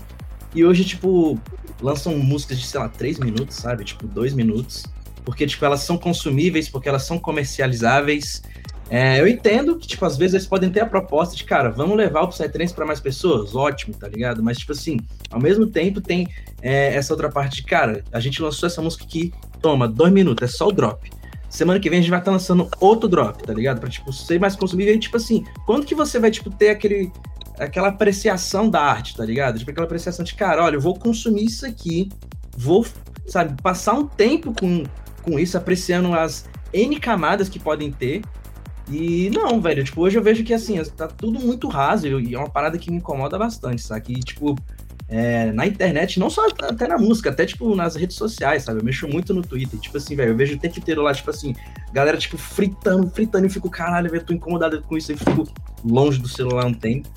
E 0.53 0.65
hoje, 0.65 0.83
tipo, 0.83 1.39
lançam 1.81 2.17
músicas 2.17 2.59
de, 2.59 2.67
sei 2.67 2.79
lá, 2.79 2.89
três 2.89 3.17
minutos, 3.17 3.55
sabe? 3.55 3.85
Tipo, 3.85 4.07
dois 4.07 4.33
minutos. 4.33 4.83
Porque, 5.23 5.47
tipo, 5.47 5.63
elas 5.63 5.81
são 5.81 5.97
consumíveis, 5.97 6.67
porque 6.67 6.89
elas 6.89 7.03
são 7.03 7.17
comercializáveis. 7.17 8.41
É, 8.89 9.19
eu 9.19 9.27
entendo 9.27 9.77
que, 9.77 9.87
tipo, 9.87 10.03
às 10.03 10.17
vezes 10.17 10.33
eles 10.33 10.47
podem 10.47 10.69
ter 10.69 10.79
a 10.79 10.85
proposta 10.85 11.35
de, 11.35 11.43
cara, 11.43 11.69
vamos 11.69 11.95
levar 11.95 12.23
o 12.23 12.27
Psytrance 12.27 12.73
para 12.73 12.87
mais 12.87 12.99
pessoas, 12.99 13.55
ótimo, 13.55 13.93
tá 13.93 14.07
ligado? 14.07 14.41
Mas, 14.41 14.57
tipo 14.57 14.71
assim, 14.71 14.99
ao 15.29 15.39
mesmo 15.39 15.67
tempo 15.67 16.01
tem 16.01 16.27
é, 16.61 16.95
essa 16.95 17.13
outra 17.13 17.29
parte 17.29 17.57
de, 17.57 17.63
cara, 17.63 18.03
a 18.11 18.19
gente 18.19 18.41
lançou 18.41 18.65
essa 18.65 18.81
música 18.81 19.03
aqui, 19.03 19.31
toma, 19.61 19.87
dois 19.87 20.11
minutos, 20.11 20.49
é 20.49 20.51
só 20.51 20.67
o 20.67 20.71
drop. 20.71 21.07
Semana 21.49 21.79
que 21.79 21.89
vem 21.89 21.99
a 21.99 22.01
gente 22.01 22.11
vai 22.11 22.19
estar 22.19 22.31
tá 22.31 22.35
lançando 22.35 22.67
outro 22.79 23.07
drop, 23.07 23.43
tá 23.43 23.53
ligado? 23.53 23.79
Pra, 23.79 23.89
tipo, 23.89 24.11
ser 24.11 24.39
mais 24.39 24.55
consumível. 24.55 24.93
E, 24.93 24.99
tipo 24.99 25.17
assim, 25.17 25.43
quando 25.67 25.85
que 25.85 25.93
você 25.93 26.19
vai, 26.19 26.31
tipo, 26.31 26.49
ter 26.49 26.69
aquele, 26.69 27.11
aquela 27.59 27.89
apreciação 27.89 28.69
da 28.69 28.81
arte, 28.81 29.15
tá 29.15 29.23
ligado? 29.23 29.59
Tipo, 29.59 29.69
aquela 29.69 29.85
apreciação 29.85 30.25
de, 30.25 30.33
cara, 30.33 30.63
olha, 30.63 30.75
eu 30.75 30.81
vou 30.81 30.97
consumir 30.97 31.45
isso 31.45 31.65
aqui, 31.65 32.09
vou, 32.57 32.85
sabe, 33.27 33.59
passar 33.61 33.93
um 33.93 34.07
tempo 34.07 34.53
com, 34.53 34.83
com 35.21 35.37
isso, 35.39 35.57
apreciando 35.57 36.13
as 36.13 36.49
N 36.73 36.99
camadas 36.99 37.49
que 37.49 37.59
podem 37.59 37.91
ter. 37.91 38.21
E 38.89 39.29
não, 39.29 39.61
velho, 39.61 39.83
tipo, 39.83 40.01
hoje 40.01 40.17
eu 40.17 40.23
vejo 40.23 40.43
que, 40.43 40.53
assim, 40.53 40.83
tá 40.83 41.07
tudo 41.07 41.39
muito 41.39 41.67
raso 41.67 42.07
e 42.07 42.33
é 42.33 42.37
uma 42.37 42.49
parada 42.49 42.77
que 42.77 42.89
me 42.89 42.97
incomoda 42.97 43.37
bastante, 43.37 43.81
sabe? 43.83 44.13
E, 44.13 44.19
tipo, 44.19 44.55
é, 45.07 45.51
na 45.51 45.67
internet, 45.67 46.19
não 46.19 46.29
só 46.29 46.47
até 46.63 46.87
na 46.87 46.97
música, 46.97 47.29
até, 47.29 47.45
tipo, 47.45 47.75
nas 47.75 47.95
redes 47.95 48.15
sociais, 48.15 48.63
sabe? 48.63 48.79
Eu 48.79 48.83
mexo 48.83 49.07
muito 49.07 49.33
no 49.33 49.41
Twitter, 49.43 49.79
tipo 49.79 49.97
assim, 49.97 50.15
velho, 50.15 50.31
eu 50.31 50.35
vejo 50.35 50.55
o 50.55 50.59
tempo 50.59 50.79
inteiro 50.79 51.03
lá, 51.03 51.13
tipo 51.13 51.29
assim, 51.29 51.55
galera, 51.93 52.17
tipo, 52.17 52.37
fritando, 52.37 53.09
fritando, 53.09 53.45
e 53.45 53.49
fico, 53.49 53.69
caralho, 53.69 54.09
velho, 54.09 54.23
tô 54.23 54.33
incomodado 54.33 54.81
com 54.81 54.97
isso, 54.97 55.11
e 55.11 55.17
fico 55.17 55.47
longe 55.83 56.19
do 56.19 56.27
celular 56.27 56.65
um 56.65 56.73
tempo. 56.73 57.09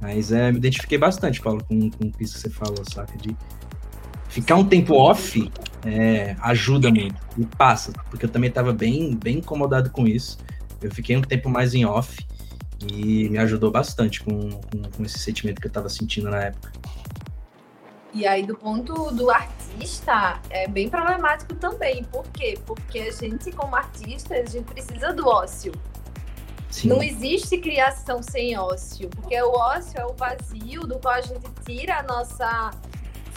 Mas 0.00 0.32
é, 0.32 0.50
me 0.50 0.58
identifiquei 0.58 0.98
bastante, 0.98 1.40
Paulo, 1.40 1.62
com, 1.68 1.90
com 1.90 2.10
isso 2.20 2.34
que 2.34 2.40
você 2.40 2.50
falou, 2.50 2.82
saca? 2.92 3.16
De 3.18 3.36
ficar 4.28 4.56
um 4.56 4.64
tempo 4.64 4.94
off 4.94 5.50
é, 5.84 6.34
ajuda 6.40 6.90
muito 6.90 7.14
e 7.36 7.44
passa, 7.44 7.92
porque 8.10 8.24
eu 8.24 8.30
também 8.30 8.48
estava 8.48 8.72
bem, 8.72 9.14
bem 9.14 9.38
incomodado 9.38 9.90
com 9.90 10.06
isso. 10.08 10.38
Eu 10.82 10.90
fiquei 10.90 11.16
um 11.16 11.22
tempo 11.22 11.48
mais 11.48 11.74
em 11.74 11.84
off 11.84 12.16
e 12.92 13.28
me 13.28 13.38
ajudou 13.38 13.70
bastante 13.70 14.22
com, 14.22 14.50
com, 14.50 14.82
com 14.96 15.04
esse 15.04 15.18
sentimento 15.18 15.60
que 15.60 15.66
eu 15.66 15.70
estava 15.70 15.88
sentindo 15.88 16.30
na 16.30 16.42
época. 16.44 16.72
E 18.14 18.26
aí, 18.26 18.44
do 18.44 18.54
ponto 18.54 19.10
do 19.12 19.30
artista, 19.30 20.38
é 20.50 20.68
bem 20.68 20.88
problemático 20.88 21.54
também. 21.54 22.04
Por 22.04 22.24
quê? 22.28 22.58
Porque 22.66 22.98
a 22.98 23.10
gente, 23.10 23.50
como 23.52 23.74
artista, 23.74 24.34
a 24.34 24.44
gente 24.44 24.64
precisa 24.64 25.14
do 25.14 25.26
ócio. 25.26 25.72
Sim. 26.70 26.88
Não 26.88 27.02
existe 27.02 27.56
criação 27.58 28.22
sem 28.22 28.58
ócio, 28.58 29.08
porque 29.10 29.40
o 29.40 29.50
ócio 29.50 29.98
é 29.98 30.04
o 30.04 30.12
vazio 30.14 30.82
do 30.82 30.98
qual 30.98 31.14
a 31.14 31.20
gente 31.20 31.46
tira 31.64 32.00
a 32.00 32.02
nossa 32.02 32.70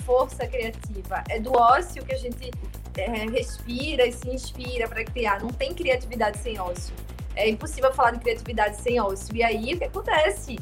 força 0.06 0.46
criativa. 0.46 1.24
É 1.30 1.40
do 1.40 1.52
ócio 1.54 2.04
que 2.04 2.14
a 2.14 2.18
gente 2.18 2.52
é, 2.98 3.30
respira 3.30 4.06
e 4.06 4.12
se 4.12 4.30
inspira 4.30 4.88
para 4.88 5.04
criar. 5.06 5.42
Não 5.42 5.50
tem 5.50 5.74
criatividade 5.74 6.38
sem 6.40 6.60
ócio. 6.60 6.94
É 7.36 7.50
impossível 7.50 7.94
falar 7.94 8.12
de 8.12 8.20
criatividade 8.20 8.82
sem 8.82 9.00
ócio. 9.00 9.36
E 9.36 9.44
aí, 9.44 9.74
o 9.74 9.78
que 9.78 9.84
acontece? 9.84 10.58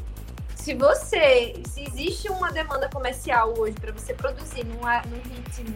Se 0.55 0.73
você, 0.73 1.61
se 1.67 1.83
existe 1.83 2.29
uma 2.29 2.51
demanda 2.51 2.89
comercial 2.89 3.53
hoje 3.57 3.73
para 3.73 3.91
você 3.91 4.13
produzir 4.13 4.65
numa, 4.65 5.01
num 5.01 5.21
ritmo 5.21 5.75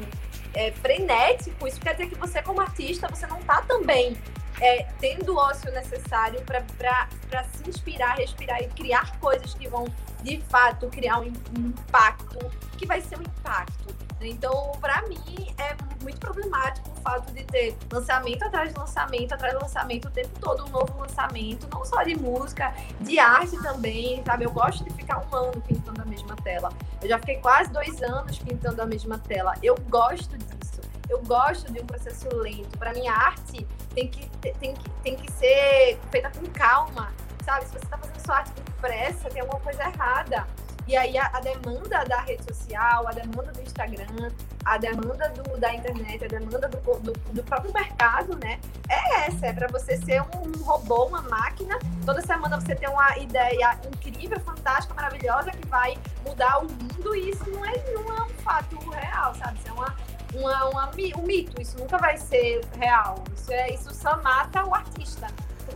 é, 0.54 0.72
frenético, 0.72 1.68
isso 1.68 1.80
quer 1.80 1.94
dizer 1.94 2.10
que 2.10 2.16
você, 2.16 2.42
como 2.42 2.62
artista, 2.62 3.08
você 3.08 3.28
não 3.28 3.40
está 3.40 3.62
também 3.64 4.18
é, 4.62 4.84
tendo 5.00 5.34
o 5.34 5.38
ócio 5.38 5.72
necessário 5.72 6.42
para 6.46 7.44
se 7.44 7.70
inspirar, 7.70 8.16
respirar 8.16 8.62
e 8.62 8.68
criar 8.68 9.20
coisas 9.20 9.54
que 9.54 9.68
vão, 9.68 9.86
de 10.24 10.42
fato, 10.50 10.88
criar 10.88 11.20
um, 11.20 11.34
um 11.58 11.68
impacto, 11.68 12.40
que 12.78 12.86
vai 12.86 13.02
ser 13.02 13.18
um 13.18 13.22
impacto. 13.22 13.94
Então, 14.22 14.72
para 14.82 15.04
mim, 15.04 15.54
é 15.58 15.76
muito 16.02 16.20
problemático 16.20 16.90
o 16.90 17.02
fato 17.02 17.32
de 17.34 17.44
ter 17.44 17.78
lançamento 17.92 18.44
atrás 18.44 18.74
de 18.74 18.80
lançamento, 18.80 19.34
atrás 19.34 19.54
de 19.54 19.62
lançamento, 19.62 20.08
o 20.08 20.12
tempo 20.12 20.40
todo 20.40 20.66
um 20.66 20.70
novo 20.70 21.00
lançamento, 21.00 21.68
não 21.72 21.86
só 21.86 22.04
de 22.04 22.16
música, 22.16 22.74
de 23.00 23.20
arte 23.20 23.62
também, 23.62 24.24
sabe? 24.26 24.46
Eu 24.46 24.52
gosto 24.52 24.84
de 24.84 24.94
ficar 24.94 25.20
um 25.20 25.36
ano 25.36 25.62
pintando 25.62 26.02
a 26.02 26.06
mesma 26.06 26.36
tela. 26.38 26.70
Eu 27.02 27.10
já 27.10 27.20
fiquei 27.20 27.38
quase 27.38 27.72
dois 27.72 28.02
anos 28.02 28.40
pintando 28.40 28.82
a 28.82 28.86
mesma 28.86 29.20
tela. 29.20 29.54
Eu 29.62 29.76
gosto 29.90 30.38
disso. 30.38 30.82
Eu 31.10 31.22
gosto 31.24 31.72
de 31.72 31.80
um 31.80 31.86
processo 31.86 32.28
lento. 32.36 32.78
Para 32.78 32.94
mim, 32.94 33.08
a 33.08 33.14
arte 33.14 33.66
tem 33.94 34.10
que, 34.10 34.30
tem, 34.40 34.74
que, 34.74 34.90
tem 35.04 35.16
que 35.16 35.32
ser 35.32 36.00
feita 36.12 36.30
com 36.32 36.46
calma, 36.48 37.12
sabe? 37.46 37.66
Se 37.66 37.72
você 37.72 37.86
está 37.86 37.98
fazendo 37.98 38.20
sua 38.26 38.36
arte 38.38 38.52
com 38.52 38.82
pressa, 38.82 39.30
tem 39.30 39.42
alguma 39.42 39.60
coisa 39.62 39.84
errada. 39.84 40.46
E 40.88 40.96
aí 40.96 41.18
a, 41.18 41.30
a, 41.34 41.42
demanda 41.42 42.06
da 42.06 42.22
rede 42.22 42.44
social, 42.44 43.06
a 43.06 43.12
demanda 43.12 43.52
do 43.52 43.62
Instagram, 43.62 44.32
a 44.64 44.78
demanda 44.78 45.28
do, 45.30 45.58
da 45.58 45.74
internet, 45.76 46.24
a 46.24 46.28
demanda 46.30 46.70
do, 46.70 46.78
do, 46.78 47.12
do 47.12 47.44
próprio 47.44 47.74
mercado, 47.74 48.38
né? 48.38 48.58
É 48.88 49.28
essa, 49.28 49.48
é 49.48 49.54
para 49.54 49.68
você 49.68 49.98
ser 49.98 50.22
um, 50.22 50.48
um, 50.48 50.64
robô, 50.64 51.08
uma 51.08 51.22
máquina. 51.24 51.78
Toda 52.06 52.22
semana 52.22 52.58
você 52.58 52.74
tem 52.74 52.88
uma 52.88 53.18
ideia 53.18 53.78
incrível, 53.86 54.40
fantástica, 54.40 54.94
maravilhosa 54.94 55.52
que 55.52 55.68
vai 55.68 55.98
mudar 56.26 56.60
o 56.60 56.72
mundo 56.72 57.16
e 57.16 57.32
isso 57.32 57.50
não 57.50 57.66
é, 57.66 57.94
não 57.94 58.18
é 58.18 58.22
um 58.22 58.30
fato 58.30 58.78
real, 58.90 59.36
sabe? 59.36 59.60
Isso 59.60 59.68
é 59.68 59.72
uma, 59.74 59.96
uma, 60.36 60.66
uma, 60.70 60.92
um 61.18 61.22
mito, 61.24 61.62
isso 61.62 61.78
nunca 61.78 61.98
vai 61.98 62.18
ser 62.18 62.62
real. 62.80 63.26
Isso, 63.36 63.52
é, 63.52 63.74
isso 63.74 63.94
só 63.94 64.22
mata 64.22 64.66
o 64.66 64.74
artista 64.74 65.28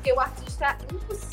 porque 0.01 0.13
o 0.13 0.19
artista 0.19 0.75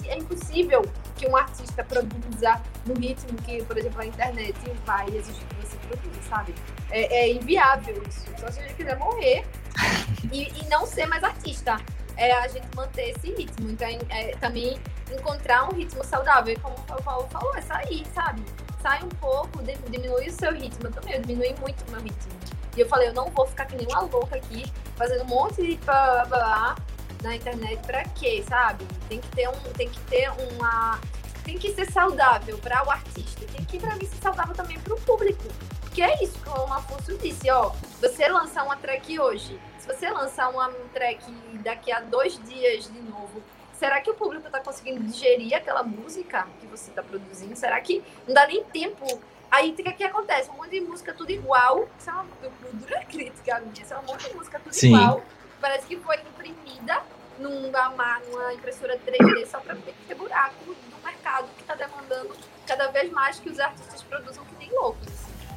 é 0.07 0.19
impossível 0.19 0.83
que 1.17 1.27
um 1.27 1.35
artista 1.35 1.83
produza 1.83 2.61
no 2.85 2.95
ritmo 2.95 3.39
que, 3.39 3.65
por 3.65 3.79
exemplo, 3.79 4.03
a 4.03 4.07
internet 4.07 4.55
vai 4.85 5.07
exigir 5.09 5.43
que 5.47 5.67
você 5.67 5.77
produza, 5.89 6.21
sabe? 6.29 6.55
É, 6.91 7.21
é 7.21 7.33
inviável 7.33 8.03
isso. 8.07 8.27
Só 8.39 8.51
se 8.51 8.61
a 8.61 8.63
gente 8.65 8.75
quiser 8.75 8.99
morrer 8.99 9.47
e, 10.31 10.49
e 10.49 10.69
não 10.69 10.87
ser 10.87 11.07
mais 11.07 11.25
artista. 11.25 11.81
É 12.15 12.33
a 12.33 12.49
gente 12.49 12.67
manter 12.75 13.11
esse 13.17 13.33
ritmo. 13.33 13.71
Então, 13.71 13.89
é, 14.11 14.37
também 14.37 14.79
encontrar 15.11 15.73
um 15.73 15.75
ritmo 15.75 16.05
saudável. 16.05 16.53
E 16.53 16.59
como 16.59 16.75
o 16.75 17.03
Paulo 17.03 17.27
falou, 17.29 17.57
é 17.57 17.63
sair, 17.63 18.05
sabe? 18.13 18.45
Sai 18.83 19.03
um 19.03 19.09
pouco, 19.09 19.63
diminui 19.63 20.29
o 20.29 20.33
seu 20.33 20.53
ritmo. 20.53 20.89
Eu 20.89 20.93
também 20.93 21.15
eu 21.15 21.23
diminui 21.23 21.55
muito 21.61 21.83
o 21.89 21.91
meu 21.93 22.01
ritmo. 22.01 22.33
E 22.77 22.81
eu 22.81 22.89
falei, 22.89 23.09
eu 23.09 23.15
não 23.15 23.31
vou 23.31 23.47
ficar 23.47 23.65
que 23.65 23.77
nem 23.77 23.87
uma 23.87 24.01
louca 24.01 24.37
aqui, 24.37 24.71
fazendo 24.95 25.23
um 25.23 25.29
monte 25.29 25.63
de 25.63 25.77
blá, 25.79 26.27
blá, 26.27 26.39
blá 26.39 26.77
na 27.23 27.37
internet 27.37 27.81
para 27.87 28.05
quê, 28.05 28.45
sabe? 28.49 28.87
Tem 29.09 29.21
que 29.21 29.29
ter 29.29 29.49
um, 29.49 29.73
tem 29.77 29.89
que 29.89 30.01
ter 30.03 30.31
uma, 30.31 31.01
tem 31.45 31.59
que 31.59 31.73
ser 31.73 31.91
saudável 31.91 32.59
para 32.59 32.85
o 32.87 32.91
artista, 32.91 33.45
tem 33.47 33.65
que 33.65 33.79
para 33.79 33.95
mim 33.97 34.07
ser 34.07 34.21
saudável 34.21 34.55
também 34.55 34.79
para 34.79 34.95
o 34.95 35.01
público. 35.01 35.45
Porque 35.81 36.03
é 36.03 36.23
isso 36.23 36.39
que 36.39 36.49
o 36.49 36.73
Afonso 36.73 37.17
disse, 37.19 37.51
ó, 37.51 37.73
você 38.01 38.29
lançar 38.29 38.65
uma 38.65 38.77
track 38.77 39.19
hoje, 39.19 39.59
se 39.79 39.87
você 39.87 40.09
lançar 40.11 40.49
uma 40.51 40.71
track 40.93 41.25
daqui 41.65 41.91
a 41.91 42.01
dois 42.01 42.39
dias 42.45 42.85
de 42.85 43.01
novo, 43.01 43.43
será 43.79 44.01
que 44.01 44.11
o 44.11 44.15
público 44.15 44.47
está 44.47 44.61
conseguindo 44.61 45.03
digerir 45.03 45.57
aquela 45.57 45.83
música 45.83 46.47
que 46.61 46.67
você 46.67 46.91
está 46.91 47.03
produzindo? 47.03 47.57
Será 47.57 47.81
que 47.81 48.03
não 48.27 48.35
dá 48.35 48.47
nem 48.47 48.63
tempo 48.65 49.21
Aí 49.51 49.71
o 49.71 49.75
que, 49.75 49.83
que 49.93 50.05
acontece? 50.05 50.51
Um 50.51 50.59
monte 50.59 50.73
de 50.73 50.81
música 50.83 51.15
tudo 51.15 51.31
igual. 51.31 51.89
Isso 51.99 52.11
é 52.11 52.13
uma 52.13 52.27
dura 52.75 53.03
crítica 53.07 53.59
minha. 53.61 53.83
Isso 53.83 53.95
é 53.95 53.99
um 53.99 54.03
monte 54.03 54.29
de 54.29 54.37
música 54.37 54.61
tudo 54.63 54.75
Sim. 54.75 54.95
igual 54.95 55.23
parece 55.61 55.87
que 55.87 55.97
foi 55.97 56.17
imprimida 56.17 57.01
numa, 57.39 58.21
numa 58.21 58.55
impressora 58.55 58.99
3D 59.07 59.47
só 59.47 59.61
para 59.61 59.77
preencher 59.77 60.15
buraco 60.15 60.65
do 60.67 61.05
mercado 61.05 61.49
que 61.57 61.63
está 61.63 61.75
demandando 61.75 62.35
cada 62.67 62.89
vez 62.89 63.11
mais 63.13 63.39
que 63.39 63.49
os 63.49 63.59
artistas 63.59 64.03
produzam 64.03 64.45
que 64.45 64.55
nem 64.59 64.71
loucos. 64.79 65.09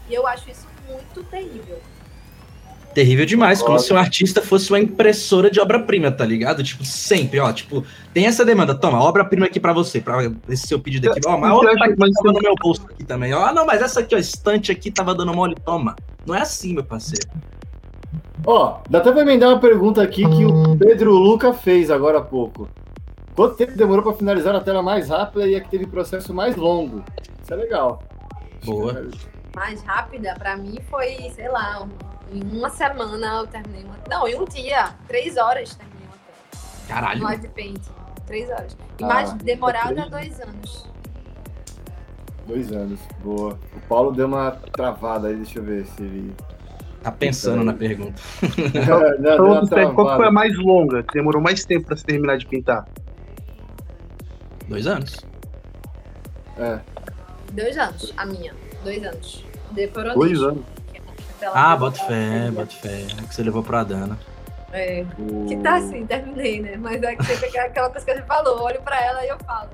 E 0.09 0.13
eu 0.13 0.25
acho 0.27 0.49
isso 0.49 0.67
muito 0.87 1.23
terrível. 1.23 1.81
Terrível 2.93 3.25
demais, 3.25 3.61
como 3.61 3.79
se 3.79 3.93
um 3.93 3.97
artista 3.97 4.41
fosse 4.41 4.69
uma 4.69 4.79
impressora 4.79 5.49
de 5.49 5.61
obra-prima, 5.61 6.11
tá 6.11 6.25
ligado? 6.25 6.61
Tipo, 6.61 6.83
sempre, 6.83 7.39
ó, 7.39 7.51
tipo, 7.53 7.85
tem 8.13 8.25
essa 8.25 8.43
demanda, 8.43 8.75
toma, 8.75 9.01
obra-prima 9.01 9.45
aqui 9.45 9.61
para 9.61 9.71
você, 9.71 10.01
para 10.01 10.29
esse 10.49 10.67
seu 10.67 10.77
pedido 10.77 11.09
aqui. 11.09 11.21
Ó, 11.25 11.37
mas 11.37 11.53
outra 11.53 11.71
aqui 11.71 11.95
tava 11.95 12.33
no 12.33 12.41
meu 12.41 12.53
bolso 12.61 12.85
aqui 12.91 13.05
também. 13.05 13.33
Ó, 13.33 13.53
não, 13.53 13.65
mas 13.65 13.81
essa 13.81 14.01
aqui, 14.01 14.13
ó, 14.13 14.17
estante 14.17 14.73
aqui 14.73 14.91
tava 14.91 15.15
dando 15.15 15.33
mole, 15.33 15.55
toma. 15.55 15.95
Não 16.25 16.35
é 16.35 16.41
assim, 16.41 16.73
meu 16.73 16.83
parceiro. 16.83 17.29
Ó, 18.45 18.79
dá 18.89 18.99
até 18.99 19.11
pra 19.11 19.21
emendar 19.21 19.49
uma 19.49 19.59
pergunta 19.59 20.01
aqui 20.01 20.27
que 20.27 20.45
o 20.45 20.77
Pedro 20.77 21.11
Luca 21.13 21.53
fez 21.53 21.91
agora 21.91 22.17
há 22.17 22.21
pouco. 22.21 22.67
Quanto 23.35 23.55
tempo 23.55 23.77
demorou 23.77 24.03
para 24.03 24.13
finalizar 24.13 24.55
a 24.55 24.59
tela 24.59 24.81
mais 24.81 25.09
rápida 25.09 25.47
e 25.47 25.55
a 25.55 25.61
que 25.61 25.69
teve 25.69 25.87
processo 25.87 26.33
mais 26.33 26.55
longo? 26.55 27.03
Isso 27.41 27.53
é 27.53 27.55
legal. 27.55 28.03
Boa. 28.65 29.09
Mais 29.55 29.81
rápida, 29.83 30.35
para 30.37 30.57
mim, 30.57 30.77
foi, 30.89 31.31
sei 31.35 31.49
lá, 31.49 31.87
em 32.31 32.41
uma 32.57 32.69
semana 32.69 33.39
eu 33.39 33.47
terminei 33.47 33.83
uma. 33.83 33.95
Não, 34.09 34.27
em 34.27 34.39
um 34.39 34.45
dia, 34.45 34.93
três 35.07 35.37
horas 35.37 35.75
terminei 35.75 36.07
uma 36.07 36.17
tela. 36.17 36.87
Caralho. 36.87 37.23
Mais 37.23 37.41
de 37.41 37.47
paint, 37.47 37.81
três 38.25 38.49
horas. 38.49 38.75
E 38.99 39.03
ah, 39.03 39.07
mais 39.07 39.33
demorada, 39.33 40.09
dois 40.09 40.39
anos. 40.41 40.89
Dois 42.47 42.71
anos, 42.71 42.99
boa. 43.23 43.57
O 43.75 43.79
Paulo 43.87 44.11
deu 44.11 44.27
uma 44.27 44.51
travada 44.51 45.27
aí, 45.27 45.35
deixa 45.35 45.59
eu 45.59 45.63
ver 45.63 45.85
se 45.85 46.01
ele 46.01 46.35
Tá 47.01 47.11
pensando 47.11 47.63
na 47.63 47.73
pergunta. 47.73 48.21
Então, 48.73 49.63
então 49.63 49.95
qual 49.95 50.15
foi 50.15 50.27
a 50.27 50.31
mais 50.31 50.57
longa, 50.57 51.03
que 51.03 51.13
demorou 51.13 51.41
mais 51.41 51.65
tempo 51.65 51.87
pra 51.87 51.97
se 51.97 52.03
terminar 52.05 52.37
de 52.37 52.45
pintar? 52.45 52.85
Dois 54.67 54.85
anos. 54.87 55.17
É. 56.57 56.79
Dois 57.51 57.77
anos, 57.77 58.13
a 58.15 58.25
minha. 58.25 58.53
Dois 58.83 59.03
anos. 59.03 59.45
Decorou 59.71 60.13
Dois 60.13 60.41
anos. 60.41 60.63
Ah, 61.53 61.75
bota 61.75 61.99
fé, 62.05 62.51
bota 62.51 62.73
fé. 62.75 63.01
É 63.01 63.27
que 63.27 63.33
você 63.33 63.41
levou 63.41 63.63
pra 63.63 63.83
Dana. 63.83 64.17
É. 64.71 65.03
Que 65.47 65.57
tá 65.57 65.75
assim, 65.75 66.05
terminei, 66.05 66.61
né? 66.61 66.77
Mas 66.77 67.01
é 67.01 67.15
que 67.15 67.25
sempre 67.25 67.57
aquela 67.57 67.89
coisa 67.89 68.05
que 68.05 68.11
a 68.11 68.15
gente 68.15 68.27
falou, 68.27 68.61
olho 68.61 68.81
pra 68.81 69.03
ela 69.03 69.25
e 69.25 69.29
eu 69.29 69.37
falo. 69.39 69.69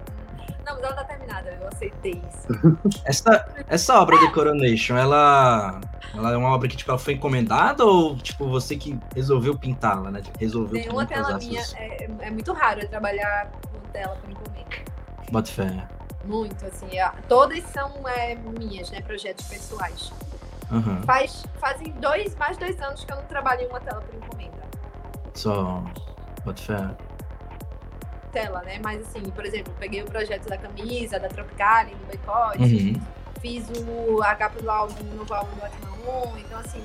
Não, 0.67 0.75
mas 0.75 0.83
ela 0.83 0.93
tá 0.95 1.03
terminada, 1.05 1.57
eu 1.61 1.67
aceitei 1.69 2.21
isso. 2.29 2.77
Essa, 3.05 3.47
essa 3.69 4.01
obra 4.01 4.19
de 4.19 4.29
Coronation, 4.33 4.97
ela, 4.97 5.79
ela 6.13 6.33
é 6.33 6.37
uma 6.37 6.49
obra 6.49 6.67
que 6.67 6.75
tipo, 6.75 6.91
ela 6.91 6.99
foi 6.99 7.13
encomendada 7.13 7.85
ou 7.85 8.17
tipo 8.17 8.49
você 8.49 8.75
que 8.75 8.99
resolveu 9.15 9.57
pintá-la, 9.57 10.11
né? 10.11 10.21
Tipo, 10.21 10.37
resolveu 10.37 10.81
Tem 10.81 10.91
uma 10.91 11.05
tela 11.05 11.37
minha, 11.37 11.63
é, 11.75 12.09
é, 12.19 12.31
muito 12.31 12.51
raro 12.51 12.81
eu 12.81 12.89
trabalhar 12.89 13.49
com 13.71 13.79
tela 13.91 14.15
por 14.17 14.29
encomenda. 14.29 14.75
Bota 15.31 15.49
fé. 15.49 15.87
Muito, 16.25 16.65
assim. 16.65 16.97
É, 16.97 17.09
todas 17.29 17.63
são 17.65 17.93
é, 18.05 18.35
minhas, 18.35 18.91
né? 18.91 18.99
Projetos 19.01 19.47
pessoais. 19.47 20.11
Uhum. 20.69 21.01
Faz, 21.03 21.45
fazem 21.61 21.93
dois, 21.93 22.35
mais 22.35 22.57
dois 22.57 22.81
anos 22.81 23.05
que 23.05 23.11
eu 23.13 23.15
não 23.15 23.23
trabalho 23.23 23.61
em 23.61 23.67
uma 23.67 23.79
tela 23.79 24.01
por 24.01 24.15
encomenda. 24.15 24.63
Só. 25.33 25.81
Bota 26.43 26.61
fé 26.61 27.06
tela, 28.31 28.61
né? 28.61 28.79
Mas 28.83 29.01
assim, 29.01 29.21
por 29.31 29.45
exemplo, 29.45 29.73
peguei 29.79 30.01
o 30.01 30.05
projeto 30.05 30.47
da 30.47 30.57
camisa, 30.57 31.19
da 31.19 31.27
Tropicali, 31.27 31.95
do 31.95 32.05
boicote, 32.05 32.59
uhum. 32.59 33.01
fiz 33.41 33.65
o, 33.69 34.21
a 34.21 34.35
capa 34.35 34.61
do 34.61 34.69
álbum, 34.69 35.03
no 35.03 35.15
novo 35.15 35.33
álbum 35.33 35.55
do 35.55 35.65
Atman 35.65 35.87
então 36.39 36.59
assim. 36.59 36.83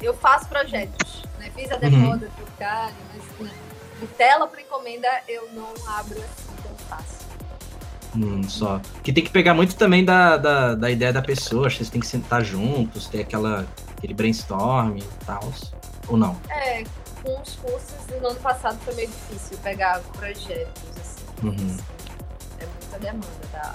Eu 0.00 0.14
faço 0.14 0.48
projetos, 0.48 1.24
né? 1.38 1.50
Fiz 1.54 1.70
a 1.70 1.76
demo 1.76 1.96
uhum. 1.96 2.18
da 2.18 2.26
Tropicali, 2.28 2.94
mas 3.12 3.46
né? 3.46 3.54
de 4.00 4.06
tela 4.08 4.46
para 4.46 4.60
encomenda 4.60 5.08
eu 5.28 5.50
não 5.52 5.72
abro 5.86 6.18
assim 6.18 6.54
tão 6.62 6.74
fácil. 6.88 7.24
Hum, 8.16 8.42
só. 8.48 8.80
Que 9.02 9.12
tem 9.12 9.24
que 9.24 9.30
pegar 9.30 9.54
muito 9.54 9.74
também 9.76 10.04
da, 10.04 10.36
da, 10.36 10.74
da 10.74 10.90
ideia 10.90 11.12
da 11.12 11.20
pessoa, 11.20 11.66
acho 11.66 11.76
que 11.76 11.84
vocês 11.84 11.90
têm 11.90 12.00
que 12.00 12.06
sentar 12.06 12.44
juntos, 12.44 13.08
ter 13.08 13.22
aquela, 13.22 13.66
aquele 13.96 14.14
brainstorm 14.14 14.98
e 14.98 15.02
tal. 15.26 15.52
Ou 16.08 16.16
não? 16.16 16.40
É, 16.48 16.84
com 17.24 17.40
os 17.40 17.56
cursos 17.56 18.20
no 18.20 18.28
ano 18.28 18.40
passado 18.40 18.78
foi 18.84 18.94
meio 18.94 19.08
difícil 19.08 19.56
pegar 19.58 20.00
projetos, 20.12 20.82
assim. 21.00 21.24
Uhum. 21.42 21.76
É 22.60 22.66
muita 22.66 22.98
demanda 22.98 23.46
da 23.50 23.74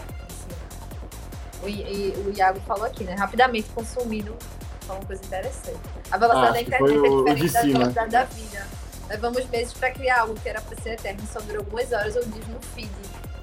o, 1.62 1.68
e, 1.68 2.14
o 2.26 2.32
Iago 2.36 2.60
falou 2.62 2.86
aqui, 2.86 3.04
né? 3.04 3.16
Rapidamente 3.16 3.70
consumido 3.70 4.36
foi 4.82 4.96
uma 4.96 5.06
coisa 5.06 5.24
interessante. 5.26 5.80
A 6.10 6.18
velocidade 6.18 6.48
ah, 6.48 6.52
da 6.52 6.62
internet 6.62 7.30
é 7.30 7.34
diferente 7.34 7.54
da 7.54 7.80
velocidade 7.80 8.12
da 8.12 8.24
vida. 8.24 8.68
Levamos 9.10 9.50
meses 9.50 9.74
para 9.74 9.92
criar 9.92 10.22
algo 10.22 10.36
que 10.36 10.48
era 10.48 10.62
para 10.62 10.80
ser 10.82 10.92
eterno, 10.92 11.22
só 11.32 11.40
durou 11.42 11.60
algumas 11.60 11.92
horas 11.92 12.16
ou 12.16 12.24
dias 12.26 12.48
no 12.48 12.62
feed. 12.62 12.90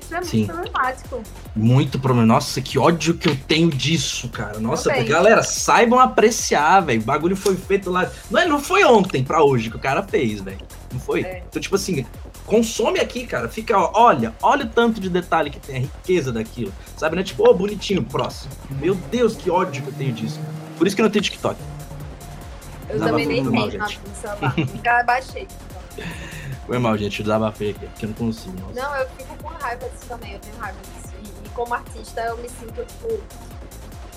Isso 0.06 0.14
é 0.14 0.22
Sim. 0.22 0.36
muito 0.38 0.52
problemático. 0.52 1.22
Muito 1.54 1.98
problema. 1.98 2.26
Nossa, 2.26 2.60
que 2.60 2.78
ódio 2.78 3.14
que 3.14 3.28
eu 3.28 3.36
tenho 3.36 3.70
disso, 3.70 4.28
cara. 4.28 4.60
Nossa, 4.60 4.92
galera, 5.02 5.42
saibam 5.42 5.98
apreciar, 5.98 6.80
velho. 6.80 7.00
O 7.00 7.04
bagulho 7.04 7.36
foi 7.36 7.56
feito 7.56 7.90
lá. 7.90 8.08
Não, 8.30 8.48
não 8.48 8.60
foi 8.60 8.84
ontem 8.84 9.24
pra 9.24 9.42
hoje 9.42 9.68
que 9.68 9.76
o 9.76 9.80
cara 9.80 10.04
fez, 10.04 10.40
velho. 10.40 10.58
Não 10.92 11.00
foi? 11.00 11.22
É. 11.22 11.42
Então, 11.48 11.60
tipo 11.60 11.74
assim, 11.74 12.06
consome 12.44 13.00
aqui, 13.00 13.26
cara. 13.26 13.48
Fica, 13.48 13.76
ó, 13.76 13.90
olha, 13.94 14.32
olha 14.40 14.64
o 14.64 14.68
tanto 14.68 15.00
de 15.00 15.10
detalhe 15.10 15.50
que 15.50 15.58
tem, 15.58 15.76
a 15.76 15.80
riqueza 15.80 16.32
daquilo. 16.32 16.72
Sabe, 16.96 17.16
né? 17.16 17.24
Tipo, 17.24 17.42
ô, 17.42 17.50
oh, 17.50 17.54
bonitinho, 17.54 18.04
próximo. 18.04 18.52
Meu 18.80 18.94
Deus, 18.94 19.34
que 19.34 19.50
ódio 19.50 19.82
que 19.82 19.88
eu 19.88 19.94
tenho 19.94 20.12
disso. 20.12 20.38
Por 20.78 20.86
isso 20.86 20.94
que 20.94 21.02
eu 21.02 21.04
não 21.04 21.10
tenho 21.10 21.24
TikTok. 21.24 21.60
Eu 22.88 23.00
também 23.00 23.26
nem 23.26 23.44
tenho 23.44 23.52
no 23.52 24.14
celular. 24.14 24.54
Nunca 24.56 25.02
baixei. 25.02 25.48
Foi 26.66 26.78
mal, 26.78 26.98
gente. 26.98 27.22
Desabafei 27.22 27.70
aqui, 27.70 27.86
porque 27.86 28.04
eu 28.04 28.08
não 28.08 28.16
consigo. 28.16 28.60
Nossa. 28.60 28.80
Não, 28.80 28.96
eu 28.96 29.08
fico 29.10 29.36
com 29.36 29.48
raiva 29.48 29.88
disso 29.88 30.06
também. 30.08 30.32
Eu 30.32 30.40
tenho 30.40 30.56
raiva 30.56 30.78
disso. 30.80 31.14
E, 31.22 31.46
e 31.46 31.48
como 31.50 31.74
artista, 31.74 32.20
eu 32.22 32.36
me 32.38 32.48
sinto, 32.48 32.84
tipo. 32.84 33.22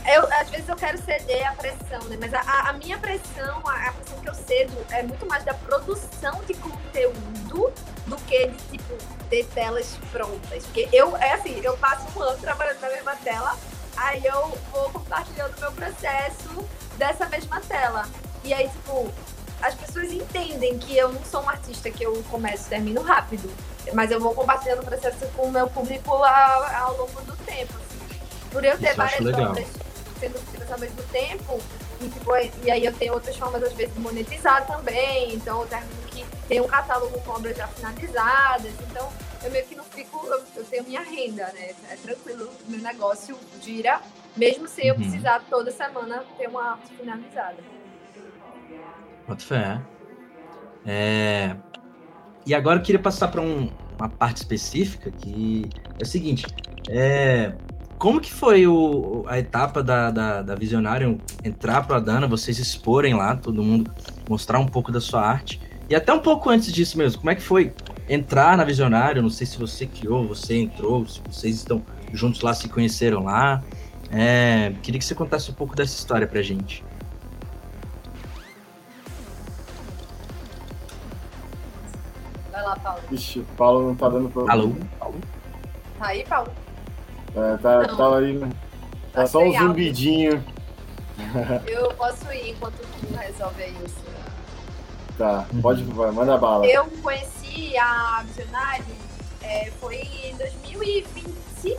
Eu, 0.05 0.23
às 0.33 0.49
vezes 0.49 0.67
eu 0.67 0.75
quero 0.75 0.97
ceder 0.97 1.47
a 1.47 1.51
pressão, 1.53 2.03
né? 2.09 2.17
Mas 2.19 2.33
a, 2.33 2.69
a 2.69 2.73
minha 2.73 2.97
pressão, 2.97 3.61
a, 3.65 3.89
a, 3.89 3.91
pressão 3.91 4.19
que 4.19 4.29
eu 4.29 4.33
cedo 4.33 4.77
é 4.89 5.03
muito 5.03 5.25
mais 5.27 5.43
da 5.43 5.53
produção 5.53 6.41
de 6.47 6.55
conteúdo 6.55 7.71
do 8.07 8.15
que 8.25 8.47
de, 8.47 8.57
tipo, 8.71 8.95
ter 9.29 9.45
telas 9.47 9.99
prontas. 10.11 10.63
Porque 10.65 10.89
eu, 10.91 11.15
é 11.17 11.33
assim, 11.33 11.59
eu 11.61 11.77
passo 11.77 12.07
um 12.17 12.23
ano 12.23 12.39
trabalhando 12.39 12.79
na 12.79 12.89
mesma 12.89 13.15
tela, 13.17 13.55
aí 13.95 14.25
eu 14.25 14.57
vou 14.71 14.89
compartilhando 14.89 15.55
o 15.57 15.59
meu 15.59 15.71
processo 15.73 16.67
dessa 16.97 17.27
mesma 17.27 17.61
tela. 17.61 18.07
E 18.43 18.53
aí, 18.53 18.67
tipo, 18.69 19.11
as 19.61 19.75
pessoas 19.75 20.11
entendem 20.11 20.77
que 20.77 20.97
eu 20.97 21.11
não 21.11 21.23
sou 21.23 21.43
um 21.43 21.49
artista 21.49 21.89
que 21.91 22.03
eu 22.03 22.23
começo 22.29 22.67
e 22.67 22.69
termino 22.69 23.01
rápido, 23.01 23.49
mas 23.93 24.11
eu 24.11 24.19
vou 24.19 24.33
compartilhando 24.33 24.81
o 24.81 24.85
processo 24.85 25.25
com 25.35 25.47
o 25.47 25.51
meu 25.51 25.67
público 25.67 26.11
ao, 26.11 26.63
ao 26.63 26.97
longo 26.97 27.21
do 27.21 27.35
tempo. 27.37 27.73
Assim. 27.75 28.19
Por 28.51 28.63
eu 28.63 28.77
ter 28.77 28.95
várias 28.95 29.25
obras 29.25 29.67
sendo 30.19 30.37
feitas 30.39 30.71
ao 30.71 30.79
mesmo 30.79 31.01
tempo, 31.03 31.59
e, 32.01 32.09
tipo, 32.09 32.31
e 32.63 32.71
aí 32.71 32.85
eu 32.85 32.93
tenho 32.93 33.13
outras 33.13 33.35
formas, 33.35 33.63
às 33.63 33.73
vezes, 33.73 33.93
de 33.93 33.99
monetizar 33.99 34.65
também, 34.65 35.33
então 35.33 35.61
eu 35.61 35.67
termino 35.67 36.01
que 36.07 36.25
tem 36.47 36.61
um 36.61 36.67
catálogo 36.67 37.19
com 37.21 37.31
obras 37.31 37.55
já 37.55 37.67
finalizadas, 37.67 38.71
então 38.89 39.09
eu 39.43 39.51
meio 39.51 39.65
que 39.65 39.75
não 39.75 39.83
fico, 39.83 40.25
eu, 40.27 40.43
eu 40.55 40.65
tenho 40.65 40.83
minha 40.83 41.01
renda, 41.01 41.45
né? 41.53 41.73
É 41.89 41.95
tranquilo, 41.95 42.49
meu 42.67 42.79
negócio 42.79 43.37
gira, 43.61 44.01
mesmo 44.35 44.67
sem 44.67 44.87
eu 44.87 44.95
uhum. 44.95 45.01
precisar 45.01 45.41
toda 45.49 45.71
semana 45.71 46.23
ter 46.37 46.47
uma 46.47 46.71
arte 46.71 46.93
finalizada. 46.93 47.57
Boto 49.29 49.45
fé. 49.45 49.79
É... 50.83 51.55
E 52.47 52.55
agora 52.55 52.79
eu 52.79 52.83
queria 52.83 52.99
passar 52.99 53.27
para 53.27 53.41
um, 53.41 53.69
uma 53.97 54.09
parte 54.09 54.37
específica 54.37 55.11
que 55.11 55.69
é 55.99 56.03
o 56.03 56.05
seguinte: 56.05 56.47
é... 56.89 57.53
como 57.99 58.19
que 58.19 58.33
foi 58.33 58.65
o, 58.65 59.23
a 59.27 59.37
etapa 59.37 59.83
da, 59.83 60.09
da, 60.09 60.41
da 60.41 60.55
Visionário 60.55 61.19
entrar 61.43 61.85
para 61.85 61.97
a 61.97 61.99
Dana, 61.99 62.27
vocês 62.27 62.57
exporem 62.57 63.13
lá, 63.13 63.35
todo 63.35 63.63
mundo 63.63 63.91
mostrar 64.27 64.57
um 64.57 64.65
pouco 64.65 64.91
da 64.91 64.99
sua 64.99 65.21
arte? 65.21 65.61
E 65.87 65.93
até 65.93 66.11
um 66.11 66.19
pouco 66.19 66.49
antes 66.49 66.73
disso 66.73 66.97
mesmo, 66.97 67.19
como 67.19 67.29
é 67.29 67.35
que 67.35 67.41
foi 67.41 67.71
entrar 68.07 68.57
na 68.57 68.63
Visionário? 68.63 69.21
Não 69.21 69.29
sei 69.29 69.45
se 69.45 69.59
você 69.59 69.85
criou, 69.85 70.27
você 70.27 70.55
entrou, 70.55 71.05
se 71.05 71.21
vocês 71.29 71.55
estão 71.57 71.83
juntos 72.13 72.41
lá, 72.41 72.55
se 72.55 72.67
conheceram 72.67 73.25
lá. 73.25 73.63
É... 74.11 74.73
Queria 74.81 74.97
que 74.97 75.05
você 75.05 75.13
contasse 75.13 75.51
um 75.51 75.53
pouco 75.53 75.75
dessa 75.75 75.95
história 75.95 76.25
pra 76.25 76.41
gente. 76.41 76.83
Lá, 82.61 82.75
Paulo. 82.75 83.01
Ixi, 83.11 83.39
o 83.39 83.45
Paulo 83.55 83.87
não 83.87 83.95
tá 83.95 84.09
dando 84.09 84.29
problema. 84.29 84.61
Alô? 84.61 84.75
Paulo? 84.99 85.19
Tá 85.97 86.07
aí, 86.07 86.25
Paulo? 86.25 86.51
É, 87.35 87.57
tá, 87.57 87.95
tá 87.95 88.17
aí, 88.17 88.33
né? 88.33 88.49
Tá, 89.11 89.21
tá 89.21 89.27
só 89.27 89.43
um 89.43 89.51
zumbidinho. 89.51 90.43
Eu 91.67 91.93
posso 91.95 92.31
ir 92.31 92.51
enquanto 92.51 92.77
tu 92.77 93.15
resolve 93.15 93.63
isso. 93.85 94.09
Tá, 95.17 95.45
pode, 95.61 95.83
vai, 95.83 96.11
manda 96.11 96.37
bala. 96.37 96.65
Eu 96.65 96.85
conheci 97.03 97.77
a 97.77 98.23
Visionário, 98.25 98.85
é, 99.41 99.69
foi 99.79 99.97
em 99.97 100.35
2020. 100.37 101.77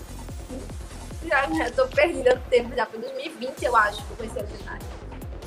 Já, 1.26 1.48
já 1.48 1.70
tô 1.70 1.86
perdendo 1.86 2.38
tempo, 2.50 2.74
já 2.76 2.84
foi 2.84 3.00
2020, 3.00 3.64
eu 3.64 3.76
acho, 3.76 4.04
que 4.04 4.10
eu 4.10 4.16
conheci 4.18 4.38
a 4.38 4.42
Visionário. 4.42 4.86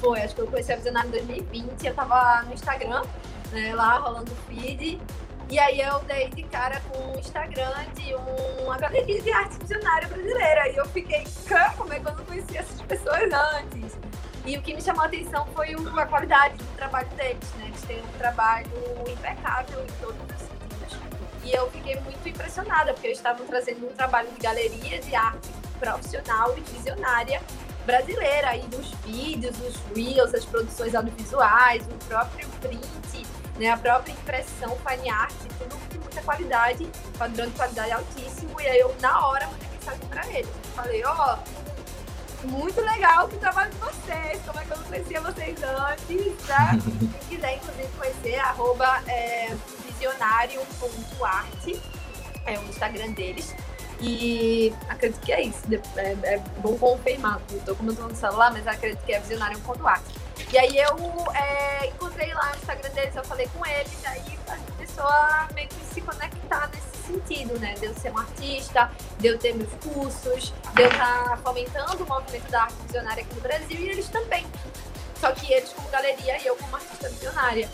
Foi, 0.01 0.22
acho 0.22 0.35
que 0.35 0.41
eu 0.41 0.47
conheci 0.47 0.73
a 0.73 0.76
Visionário 0.76 1.10
em 1.10 1.11
2020, 1.11 1.85
eu 1.85 1.93
tava 1.93 2.41
no 2.43 2.53
Instagram, 2.53 3.03
né, 3.51 3.76
lá 3.76 3.99
rolando 3.99 4.31
o 4.31 4.35
feed. 4.47 4.99
E 5.53 5.59
aí 5.59 5.81
eu 5.81 5.99
dei 5.99 6.30
de 6.30 6.41
cara 6.45 6.81
com 6.89 7.11
o 7.11 7.19
Instagram 7.19 7.85
de 7.93 8.15
uma 8.63 8.75
galeria 8.75 9.21
de 9.21 9.31
arte 9.31 9.55
visionária 9.59 10.07
brasileira. 10.07 10.67
E 10.69 10.77
eu 10.77 10.85
fiquei, 10.88 11.23
como 11.77 11.93
é 11.93 11.99
que 11.99 12.07
eu 12.07 12.15
não 12.15 12.25
conhecia 12.25 12.61
essas 12.61 12.81
pessoas 12.81 13.31
antes? 13.31 13.95
E 14.47 14.57
o 14.57 14.63
que 14.63 14.73
me 14.73 14.81
chamou 14.81 15.03
a 15.03 15.05
atenção 15.05 15.45
foi 15.53 15.75
a 15.75 16.05
qualidade 16.07 16.57
do 16.57 16.75
trabalho 16.75 17.07
deles, 17.09 17.53
né? 17.59 17.65
Eles 17.67 17.81
têm 17.84 17.99
um 17.99 18.17
trabalho 18.17 18.67
impecável 19.07 19.84
em 19.84 19.91
todos 20.01 20.17
os 20.21 20.41
sentidos. 20.41 20.97
E 21.43 21.51
eu 21.53 21.69
fiquei 21.69 21.99
muito 21.99 22.27
impressionada, 22.27 22.91
porque 22.91 23.09
eles 23.09 23.19
estavam 23.19 23.45
trazendo 23.45 23.85
um 23.85 23.93
trabalho 23.93 24.31
de 24.31 24.39
galeria 24.39 24.99
de 25.01 25.15
arte 25.15 25.49
profissional 25.80 26.57
e 26.57 26.61
visionária 26.61 27.39
brasileira. 27.85 28.55
E 28.57 28.65
os 28.75 28.89
vídeos, 29.05 29.55
os 29.59 29.80
reels, 29.95 30.34
as 30.34 30.45
produções 30.45 30.95
audiovisuais, 30.95 31.85
o 31.85 32.05
próprio 32.07 32.49
print 32.59 32.88
né? 33.57 33.69
A 33.69 33.77
própria 33.77 34.11
impressão, 34.11 34.77
fine 34.88 35.09
art, 35.09 35.34
tudo 35.57 35.77
de 35.89 35.97
muita 35.99 36.21
qualidade, 36.21 36.89
padrão 37.17 37.45
de 37.47 37.53
qualidade 37.53 37.91
altíssimo. 37.91 38.59
E 38.59 38.67
aí 38.67 38.80
eu, 38.80 38.95
na 38.99 39.27
hora, 39.27 39.47
mandei 39.47 39.69
mensagem 39.69 40.07
pra 40.07 40.27
eles. 40.30 40.49
Falei, 40.75 41.03
ó, 41.05 41.38
oh, 41.38 42.47
muito 42.47 42.81
legal 42.81 43.25
o 43.25 43.30
trabalho 43.30 43.71
de 43.71 43.77
vocês, 43.77 44.41
como 44.45 44.59
é 44.59 44.65
que 44.65 44.71
eu 44.71 44.77
não 44.77 44.84
conhecia 44.85 45.21
vocês 45.21 45.57
antes, 45.63 46.47
tá? 46.47 46.71
Quem 47.30 47.38
quiser, 47.38 47.55
inclusive, 47.55 47.89
conhecer, 47.97 48.39
arroba 48.39 49.01
é, 49.07 49.55
visionário.arte, 49.85 51.81
é 52.45 52.59
o 52.59 52.63
Instagram 52.63 53.11
deles. 53.11 53.55
E 54.01 54.73
acredito 54.89 55.21
que 55.21 55.31
é 55.31 55.43
isso. 55.43 55.63
É, 55.95 56.11
é 56.23 56.38
bom 56.57 56.77
confirmar. 56.77 57.39
Não 57.49 57.59
tô 57.59 57.73
comentando 57.75 58.09
no 58.09 58.15
celular, 58.15 58.51
mas 58.51 58.67
acredito 58.67 59.01
que 59.05 59.13
é 59.13 59.19
visionário.arte. 59.21 60.23
E 60.51 60.57
aí 60.57 60.77
eu 60.77 61.34
é, 61.34 61.88
encontrei 61.88 62.34
lá 62.34 62.51
o 62.53 62.57
Instagram 62.57 62.89
deles, 62.91 63.15
eu 63.15 63.23
falei 63.23 63.47
com 63.47 63.65
eles, 63.65 64.05
aí 64.05 64.19
a 64.47 64.55
gente 64.55 64.72
começou 64.72 65.05
a 65.05 65.49
meio 65.53 65.68
que 65.68 65.93
se 65.93 66.01
conectar 66.01 66.69
nesse 66.73 67.07
sentido, 67.07 67.60
né? 67.60 67.73
De 67.76 67.85
eu 67.85 67.93
ser 67.95 68.11
um 68.11 68.18
artista, 68.18 68.91
de 69.19 69.27
eu 69.27 69.38
ter 69.38 69.53
meus 69.53 69.73
cursos, 69.84 70.53
de 70.76 70.81
eu 70.81 70.89
estar 70.89 71.30
tá 71.30 71.38
fomentando 71.38 72.03
o 72.03 72.07
movimento 72.07 72.49
da 72.49 72.64
arte 72.64 72.76
visionária 72.85 73.23
aqui 73.23 73.35
no 73.35 73.41
Brasil 73.41 73.80
e 73.80 73.89
eles 73.89 74.07
também. 74.10 74.45
Só 75.19 75.31
que 75.31 75.51
eles 75.51 75.69
como 75.69 75.88
galeria 75.89 76.41
e 76.41 76.45
eu 76.45 76.55
como 76.55 76.76
artista 76.76 77.10
visionária. 77.10 77.69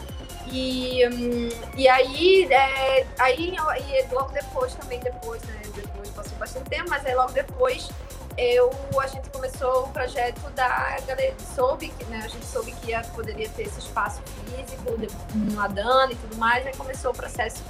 E, 0.52 1.08
hum, 1.08 1.50
e 1.76 1.88
aí, 1.88 2.52
é, 2.52 3.06
aí 3.20 3.56
e 3.56 4.14
logo 4.14 4.32
depois 4.32 4.74
também, 4.76 5.00
depois, 5.00 5.42
né? 5.44 5.62
Depois 5.76 6.10
passou 6.10 6.38
bastante 6.38 6.70
tempo, 6.70 6.90
mas 6.90 7.06
aí 7.06 7.16
logo 7.16 7.32
depois 7.32 7.90
eu, 8.40 8.72
a 9.00 9.08
gente 9.08 9.30
começou 9.30 9.84
o 9.84 9.90
projeto 9.90 10.50
da 10.52 10.98
galeria, 11.06 11.34
soube 11.56 11.90
que, 11.90 12.06
né, 12.06 12.22
a 12.24 12.28
gente 12.28 12.46
soube 12.46 12.72
que 12.72 12.92
ia, 12.92 13.02
poderia 13.14 13.50
ter 13.50 13.64
esse 13.64 13.80
espaço 13.80 14.22
físico 14.46 14.98
no 15.36 15.60
Adana 15.60 16.12
e 16.12 16.16
tudo 16.16 16.38
mais, 16.38 16.66
aí 16.66 16.74
começou 16.76 17.12
o 17.12 17.14
processo 17.14 17.62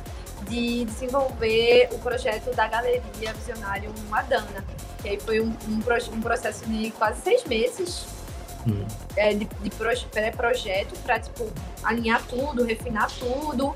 de 0.47 0.85
desenvolver 0.85 1.89
o 1.91 1.99
projeto 1.99 2.53
da 2.55 2.67
Galeria 2.67 3.33
Visionário 3.33 3.93
Adana. 4.11 4.63
E 5.03 5.09
aí 5.09 5.19
foi 5.19 5.41
um, 5.41 5.55
um, 5.67 5.79
um 6.13 6.21
processo 6.21 6.65
de 6.65 6.91
quase 6.91 7.21
seis 7.21 7.43
meses 7.45 8.05
hum. 8.67 8.85
é, 9.15 9.33
de, 9.33 9.45
de 9.45 9.69
pré-projeto 10.11 10.97
para 11.03 11.19
tipo, 11.19 11.51
alinhar 11.83 12.21
tudo, 12.27 12.63
refinar 12.63 13.09
tudo. 13.11 13.75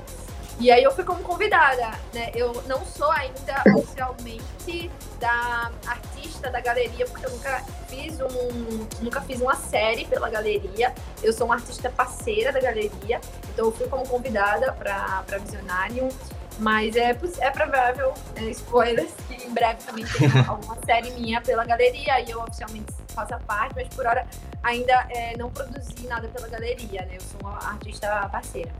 E 0.60 0.70
aí 0.70 0.84
eu 0.84 0.94
fui 0.94 1.02
como 1.02 1.22
convidada, 1.22 1.90
né? 2.12 2.30
Eu 2.34 2.62
não 2.66 2.84
sou 2.84 3.10
ainda 3.10 3.62
oficialmente 3.76 4.90
da 5.24 5.72
artista 5.86 6.50
da 6.50 6.60
galeria, 6.60 7.06
porque 7.06 7.24
eu 7.24 7.30
nunca 7.30 7.64
fiz 7.88 8.20
um, 8.20 8.86
nunca 9.00 9.22
fiz 9.22 9.40
uma 9.40 9.54
série 9.54 10.04
pela 10.04 10.28
galeria. 10.28 10.94
Eu 11.22 11.32
sou 11.32 11.46
uma 11.46 11.54
artista 11.54 11.88
parceira 11.88 12.52
da 12.52 12.60
galeria, 12.60 13.22
então 13.48 13.64
eu 13.64 13.72
fui 13.72 13.88
como 13.88 14.06
convidada 14.06 14.70
para 14.72 15.38
Visionarium. 15.38 16.10
Mas 16.58 16.94
é, 16.94 17.18
é 17.40 17.50
provável, 17.50 18.14
é, 18.36 18.42
spoilers, 18.50 19.10
que 19.26 19.44
em 19.44 19.52
breve 19.52 19.82
também 19.82 20.04
tenha 20.04 20.30
alguma 20.46 20.76
série 20.84 21.10
minha 21.12 21.40
pela 21.40 21.64
galeria 21.64 22.20
e 22.20 22.30
eu 22.30 22.40
oficialmente 22.42 22.92
faça 23.08 23.40
parte, 23.40 23.74
mas 23.74 23.88
por 23.88 24.06
hora 24.06 24.24
ainda 24.62 25.06
é, 25.10 25.36
não 25.36 25.50
produzi 25.50 26.06
nada 26.06 26.28
pela 26.28 26.46
galeria, 26.46 27.06
né? 27.06 27.16
Eu 27.16 27.20
sou 27.22 27.40
uma 27.40 27.58
artista 27.70 28.28
parceira. 28.28 28.70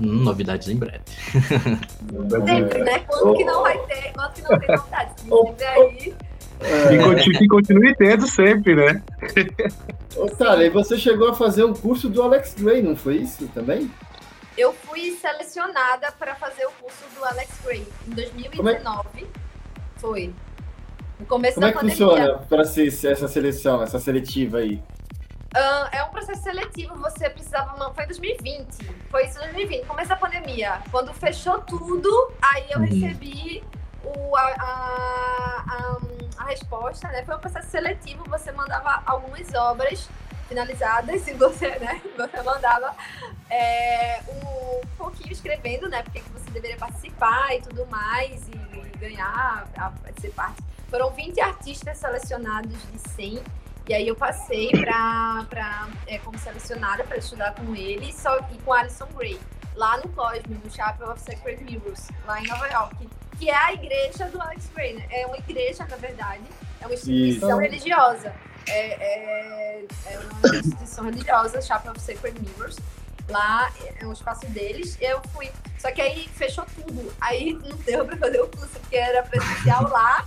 Hum, 0.00 0.24
novidades 0.24 0.68
em 0.68 0.76
breve. 0.76 1.02
Sempre, 1.06 2.82
né? 2.82 2.98
Quando 3.00 3.36
que 3.36 3.44
não 3.44 3.62
vai 3.62 3.78
ter, 3.86 4.12
quando 4.12 4.32
que 4.32 4.42
não 4.42 4.58
tem 4.58 4.68
novidades? 4.76 5.14
Sempre 5.22 5.64
aí. 5.64 6.14
É. 6.60 6.94
E, 6.94 6.98
continue, 7.02 7.48
continue 7.48 7.94
tendo 7.96 8.26
sempre, 8.26 8.74
né? 8.74 9.02
Ô, 10.16 10.28
Sara, 10.28 10.64
e 10.64 10.70
você 10.70 10.96
chegou 10.96 11.28
a 11.28 11.34
fazer 11.34 11.64
um 11.64 11.74
curso 11.74 12.08
do 12.08 12.22
Alex 12.22 12.54
Gray, 12.58 12.82
não 12.82 12.94
foi 12.94 13.16
isso 13.16 13.48
também? 13.48 13.90
Eu 14.56 14.72
fui 14.72 15.12
selecionada 15.12 16.12
para 16.18 16.34
fazer 16.34 16.66
o 16.66 16.70
curso 16.80 17.04
do 17.16 17.24
Alex 17.24 17.50
Gray 17.64 17.86
em 18.06 18.10
2019. 18.10 19.08
É? 19.16 19.26
Foi. 19.96 20.32
No 21.18 21.26
começo 21.26 21.54
Como 21.54 21.66
da 21.66 21.68
é 21.68 21.72
que 21.72 21.78
pandemia. 21.78 21.96
funciona 21.96 22.38
para 22.48 22.62
essa 22.62 23.28
seleção, 23.28 23.82
essa 23.82 23.98
seletiva 23.98 24.58
aí? 24.58 24.80
Uh, 25.54 25.88
é 25.92 26.02
um 26.02 26.08
processo 26.08 26.42
seletivo, 26.42 26.96
você 26.96 27.28
precisava. 27.28 27.92
Foi 27.92 28.04
em 28.04 28.06
2020. 28.06 28.66
Foi 29.10 29.26
isso 29.26 29.36
em 29.38 29.42
2020, 29.42 29.86
começo 29.86 30.08
da 30.08 30.16
pandemia. 30.16 30.82
Quando 30.90 31.12
fechou 31.12 31.60
tudo, 31.60 32.32
aí 32.40 32.70
eu 32.70 32.78
uhum. 32.78 32.86
recebi 32.86 33.62
o, 34.02 34.34
a, 34.34 34.40
a, 34.40 35.64
a, 35.68 35.98
a, 36.38 36.44
resposta, 36.46 37.08
né? 37.08 37.22
Foi 37.24 37.36
um 37.36 37.38
processo 37.38 37.70
seletivo, 37.70 38.24
você 38.30 38.50
mandava 38.50 39.02
algumas 39.04 39.52
obras 39.52 40.08
finalizadas 40.48 41.26
e 41.28 41.34
você, 41.34 41.68
né, 41.78 42.00
você 42.16 42.42
mandava 42.42 42.94
é, 43.50 44.20
um 44.28 44.86
pouquinho 44.96 45.32
escrevendo, 45.32 45.88
né, 45.88 46.02
porque 46.02 46.20
que 46.20 46.30
você 46.30 46.50
deveria 46.50 46.76
participar 46.76 47.54
e 47.54 47.62
tudo 47.62 47.86
mais, 47.86 48.48
e, 48.48 48.52
e 48.52 48.98
ganhar, 48.98 49.66
a, 49.76 49.92
ser 50.20 50.30
parte. 50.30 50.62
Foram 50.90 51.10
20 51.10 51.40
artistas 51.40 51.96
selecionados 51.96 52.70
de 52.90 52.98
100, 53.10 53.42
e 53.88 53.94
aí 53.94 54.08
eu 54.08 54.16
passei 54.16 54.70
para 54.70 55.88
é, 56.06 56.18
como 56.18 56.38
selecionada 56.38 57.04
para 57.04 57.16
estudar 57.16 57.54
com 57.54 57.74
ele 57.74 58.12
só, 58.12 58.38
e 58.52 58.58
com 58.64 58.72
Alison 58.72 59.06
Gray, 59.16 59.38
lá 59.74 59.96
no 59.98 60.08
Cosme, 60.10 60.60
no 60.62 60.70
Chapel 60.70 61.10
of 61.10 61.20
Sacred 61.20 61.62
Mirrors, 61.64 62.08
lá 62.26 62.40
em 62.40 62.46
Nova 62.46 62.66
York, 62.68 63.08
que 63.38 63.50
é 63.50 63.56
a 63.56 63.72
igreja 63.72 64.26
do 64.26 64.40
Alex 64.40 64.70
Gray, 64.74 64.94
né? 64.94 65.06
É 65.10 65.26
uma 65.26 65.36
igreja, 65.36 65.84
na 65.90 65.96
verdade, 65.96 66.42
é 66.80 66.86
uma 66.86 66.94
instituição 66.94 67.50
Isso. 67.50 67.58
religiosa. 67.58 68.32
É, 68.68 68.92
é, 68.92 69.84
é, 70.06 70.18
uma 70.18 70.56
instituição 70.56 71.04
religiosa, 71.06 71.60
Chapel 71.60 71.90
of 71.92 72.00
Sacred 72.00 72.40
Mirrors. 72.40 72.76
Lá 73.28 73.72
é 74.00 74.06
um 74.06 74.12
espaço 74.12 74.46
deles. 74.46 74.96
Eu 75.00 75.20
fui. 75.32 75.50
Só 75.78 75.90
que 75.90 76.00
aí 76.00 76.28
fechou 76.28 76.64
tudo. 76.74 77.12
Aí 77.20 77.54
não 77.54 77.76
deu 77.78 78.04
pra 78.04 78.16
fazer 78.16 78.40
o 78.40 78.48
curso, 78.48 78.78
porque 78.80 78.96
era 78.96 79.22
presencial 79.22 79.88
lá. 79.88 80.26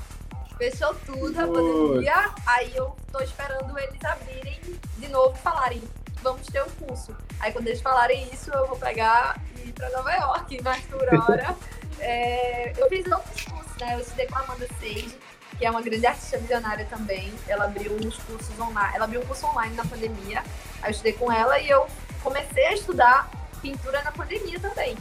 Fechou 0.58 0.94
tudo 1.06 1.40
a 1.40 1.48
pandemia. 1.48 2.34
Aí 2.46 2.76
eu 2.76 2.96
tô 3.12 3.20
esperando 3.22 3.78
eles 3.78 4.04
abrirem 4.04 4.60
de 4.98 5.08
novo 5.10 5.36
e 5.36 5.42
falarem: 5.42 5.82
vamos 6.22 6.48
ter 6.48 6.64
um 6.64 6.70
curso. 6.70 7.16
Aí 7.40 7.52
quando 7.52 7.68
eles 7.68 7.82
falarem 7.82 8.30
isso, 8.34 8.52
eu 8.52 8.68
vou 8.68 8.78
pegar 8.78 9.40
e 9.58 9.70
ir 9.70 9.74
pra 9.74 9.90
Nova 9.90 10.12
York, 10.12 10.62
mais 10.64 10.84
por 10.86 11.02
hora. 11.02 11.56
é, 12.00 12.74
eu 12.78 12.88
fiz 12.90 13.06
outros 13.12 13.44
cursos, 13.44 13.78
né? 13.80 13.96
Eu 13.96 14.00
estudei 14.00 14.28
com 14.28 14.38
a 14.38 14.42
Amanda 14.42 14.68
Sage 14.80 15.18
que 15.58 15.66
é 15.66 15.72
uma 15.72 15.82
grande 15.82 16.06
artista 16.06 16.38
visionária 16.38 16.86
também. 16.86 17.34
Ela 17.48 17.66
abriu 17.66 17.94
uns 17.94 18.18
cursos 18.18 18.60
online, 18.60 18.96
ela 18.96 19.06
abriu 19.06 19.22
um 19.22 19.26
curso 19.26 19.46
online 19.48 19.76
na 19.76 19.86
pandemia. 19.86 20.44
Aí 20.82 20.90
eu 20.90 20.92
estudei 20.92 21.14
com 21.14 21.32
ela 21.32 21.58
e 21.60 21.70
eu 21.70 21.88
comecei 22.22 22.66
a 22.66 22.74
estudar 22.74 23.30
pintura 23.62 24.02
na 24.04 24.12
pandemia 24.12 24.60
também. 24.60 24.98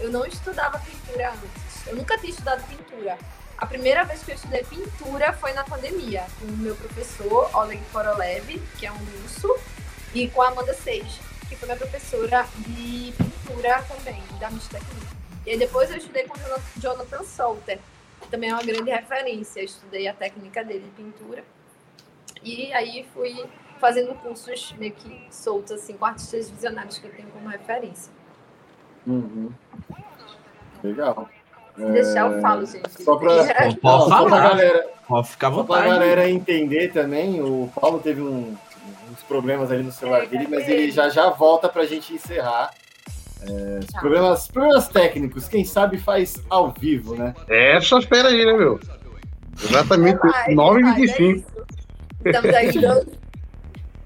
Eu 0.00 0.10
não 0.10 0.24
estudava 0.24 0.78
pintura 0.78 1.30
antes. 1.30 1.86
Eu 1.86 1.96
nunca 1.96 2.16
tinha 2.18 2.30
estudado 2.30 2.66
pintura. 2.66 3.18
A 3.58 3.66
primeira 3.66 4.04
vez 4.04 4.22
que 4.22 4.30
eu 4.30 4.36
estudei 4.36 4.64
pintura 4.64 5.32
foi 5.32 5.52
na 5.52 5.64
pandemia, 5.64 6.24
com 6.38 6.46
o 6.46 6.56
meu 6.56 6.76
professor, 6.76 7.50
Oleg 7.54 7.82
Korolev, 7.92 8.60
que 8.78 8.86
é 8.86 8.92
um 8.92 8.96
russo, 8.96 9.54
e 10.14 10.28
com 10.28 10.42
a 10.42 10.48
Amanda 10.48 10.72
Sage, 10.74 11.20
que 11.48 11.56
foi 11.56 11.66
minha 11.66 11.78
professora 11.78 12.46
de 12.58 13.12
pintura 13.16 13.82
também, 13.82 14.22
da 14.38 14.48
Miss 14.50 14.68
E 15.44 15.50
aí 15.50 15.58
depois 15.58 15.90
eu 15.90 15.96
estudei 15.96 16.24
com 16.24 16.38
o 16.38 16.80
Jonathan 16.80 17.24
Salter, 17.24 17.80
também 18.30 18.50
é 18.50 18.52
uma 18.52 18.62
grande 18.62 18.90
referência. 18.90 19.60
Eu 19.60 19.64
estudei 19.64 20.06
a 20.06 20.14
técnica 20.14 20.64
dele 20.64 20.84
de 20.84 20.90
pintura. 21.02 21.44
E 22.42 22.72
aí 22.72 23.06
fui 23.12 23.44
fazendo 23.78 24.14
cursos 24.16 24.72
meio 24.72 24.92
que 24.92 25.26
soltos, 25.30 25.72
assim, 25.72 25.96
com 25.96 26.04
artistas 26.04 26.50
visionários 26.50 26.98
que 26.98 27.06
eu 27.06 27.12
tenho 27.12 27.28
como 27.30 27.48
referência. 27.48 28.12
Uhum. 29.06 29.52
Legal. 30.82 31.28
Se 31.78 31.84
é... 31.84 31.90
deixar, 31.92 32.30
eu 32.30 32.42
falo, 32.42 32.66
gente. 32.66 33.02
Só 33.02 33.16
para 33.16 33.70
só 33.80 34.24
pra 34.24 34.40
galera, 34.40 34.86
Pode 35.06 35.28
ficar 35.28 35.52
só 35.52 35.62
pra 35.62 35.86
galera 35.86 36.28
entender 36.28 36.92
também, 36.92 37.40
o 37.40 37.70
Paulo 37.80 38.00
teve 38.00 38.20
um, 38.20 38.54
uns 39.10 39.22
problemas 39.26 39.70
ali 39.70 39.82
no 39.82 39.92
celular 39.92 40.26
dele, 40.26 40.46
mas 40.50 40.68
ele 40.68 40.90
já 40.90 41.08
já 41.08 41.30
volta 41.30 41.68
para 41.68 41.82
a 41.82 41.86
gente 41.86 42.12
encerrar. 42.12 42.70
É, 43.40 43.80
tá. 43.92 44.00
problemas, 44.00 44.48
problemas 44.48 44.88
técnicos, 44.88 45.48
quem 45.48 45.64
sabe 45.64 45.96
faz 45.96 46.42
ao 46.50 46.72
vivo, 46.72 47.14
né? 47.14 47.34
É, 47.48 47.80
só 47.80 48.00
espera 48.00 48.28
aí, 48.28 48.44
né, 48.44 48.52
meu? 48.52 48.80
Exatamente, 49.62 50.18
9h25. 50.18 51.44
É 52.24 52.30
Estamos 52.30 52.54
aí 52.54 52.70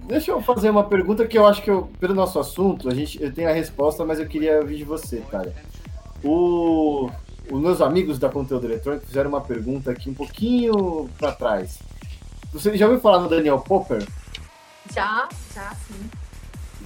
Deixa 0.05 0.33
eu 0.33 0.43
fazer 0.43 0.69
uma 0.69 0.85
pergunta 0.85 1.27
que 1.27 1.39
eu 1.39 1.47
acho 1.47 1.63
que 1.63 1.71
eu, 1.71 1.91
pelo 1.99 2.15
nosso 2.15 2.39
assunto, 2.39 2.89
a 2.89 2.95
gente, 2.95 3.23
eu 3.23 3.33
tenho 3.33 3.49
a 3.49 3.53
resposta, 3.53 4.05
mas 4.05 4.21
eu 4.21 4.27
queria 4.27 4.59
ouvir 4.59 4.77
de 4.77 4.85
você, 4.85 5.23
cara. 5.31 5.55
O, 6.23 7.09
os 7.51 7.61
meus 7.61 7.81
amigos 7.81 8.19
da 8.19 8.29
Conteúdo 8.29 8.67
Eletrônico 8.67 9.07
fizeram 9.07 9.31
uma 9.31 9.41
pergunta 9.41 9.91
aqui 9.91 10.11
um 10.11 10.15
pouquinho 10.15 11.09
para 11.19 11.33
trás. 11.33 11.79
Você 12.53 12.77
já 12.77 12.87
ouviu 12.87 13.01
falar 13.01 13.21
no 13.21 13.29
Daniel 13.29 13.59
Popper? 13.61 14.07
Já, 14.93 15.29
já, 15.55 15.75
sim 15.87 16.11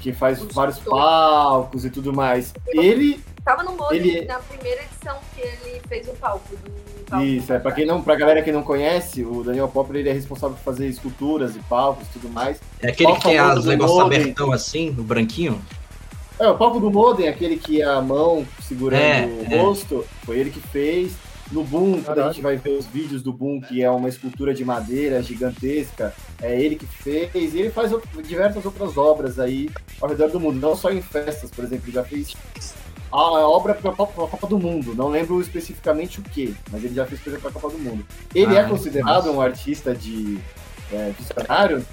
que 0.07 0.13
faz 0.13 0.41
vários 0.53 0.79
palcos 0.79 1.85
e 1.85 1.91
tudo 1.91 2.13
mais. 2.13 2.55
Ele. 2.69 3.21
Tava 3.45 3.63
no 3.63 3.77
Mode 3.77 3.97
ele... 3.97 4.25
na 4.25 4.39
primeira 4.39 4.83
edição 4.83 5.17
que 5.35 5.41
ele 5.41 5.81
fez 5.89 6.09
o 6.09 6.13
palco 6.13 6.57
do. 6.57 6.87
Palco 7.07 7.25
Isso, 7.25 7.53
é, 7.53 7.59
pra, 7.59 7.73
quem 7.73 7.87
não, 7.87 8.03
pra 8.03 8.17
galera 8.17 8.43
que 8.43 8.51
não 8.51 8.63
conhece, 8.63 9.25
o 9.25 9.43
Daniel 9.43 9.69
Popper 9.69 9.97
ele 9.97 10.09
é 10.09 10.13
responsável 10.13 10.57
por 10.57 10.63
fazer 10.63 10.89
esculturas 10.89 11.55
e 11.55 11.61
palcos 11.61 12.07
e 12.09 12.13
tudo 12.13 12.29
mais. 12.29 12.61
É 12.81 12.91
aquele 12.91 13.15
que 13.15 13.23
tem 13.23 13.41
os 13.41 13.65
negócios 13.65 14.01
abertão 14.01 14.53
assim, 14.53 14.91
no 14.91 15.05
branquinho? 15.05 15.61
É, 16.39 16.47
o 16.49 16.57
palco 16.57 16.79
do 16.79 16.91
Modem, 16.91 17.29
aquele 17.29 17.57
que 17.57 17.81
é 17.81 17.85
a 17.85 18.01
mão 18.01 18.47
segurando 18.61 19.03
é, 19.03 19.27
o 19.27 19.55
é. 19.55 19.63
rosto, 19.63 20.05
foi 20.25 20.39
ele 20.39 20.51
que 20.51 20.61
fez. 20.61 21.13
No 21.51 21.63
Boom, 21.63 22.03
quando 22.03 22.19
a 22.19 22.27
gente 22.33 22.43
vai 22.43 22.57
ver 22.57 22.77
os 22.77 22.87
vídeos 22.87 23.23
do 23.23 23.33
Boom, 23.33 23.61
que 23.61 23.81
é 23.81 23.89
uma 23.89 24.09
escultura 24.09 24.53
de 24.53 24.65
madeira 24.65 25.23
gigantesca, 25.23 26.13
é 26.43 26.61
ele 26.61 26.75
que 26.75 26.87
fez, 26.87 27.55
e 27.55 27.61
ele 27.61 27.71
faz 27.71 27.93
diversas 28.27 28.65
outras 28.65 28.97
obras 28.97 29.39
aí 29.39 29.71
ao 30.01 30.09
redor 30.09 30.29
do 30.29 30.41
mundo, 30.41 30.59
não 30.59 30.75
só 30.75 30.91
em 30.91 31.01
festas, 31.01 31.49
por 31.49 31.65
exemplo, 31.65 31.85
ele 31.87 31.93
já 31.93 32.03
fez 32.03 32.35
a 33.13 33.49
obra 33.49 33.75
para 33.75 33.91
a 33.93 33.95
Copa 33.95 34.47
do 34.49 34.59
Mundo, 34.59 34.93
não 34.95 35.09
lembro 35.09 35.41
especificamente 35.41 36.19
o 36.19 36.23
que, 36.23 36.55
mas 36.71 36.83
ele 36.83 36.95
já 36.95 37.07
fez 37.07 37.21
coisa 37.21 37.39
para 37.39 37.51
a 37.51 37.53
Copa 37.53 37.71
do 37.71 37.79
Mundo. 37.79 38.05
Ele 38.35 38.59
ah, 38.59 38.63
é 38.63 38.65
considerado 38.65 39.31
um 39.31 39.41
artista 39.41 39.95
de 39.95 40.39
é, 40.93 41.13
visionário? 41.17 41.87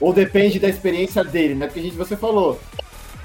Ou 0.00 0.12
depende 0.12 0.58
da 0.58 0.68
experiência 0.68 1.22
dele, 1.22 1.54
né? 1.54 1.66
Porque 1.66 1.80
a 1.80 1.82
gente, 1.82 1.96
você 1.96 2.16
falou, 2.16 2.58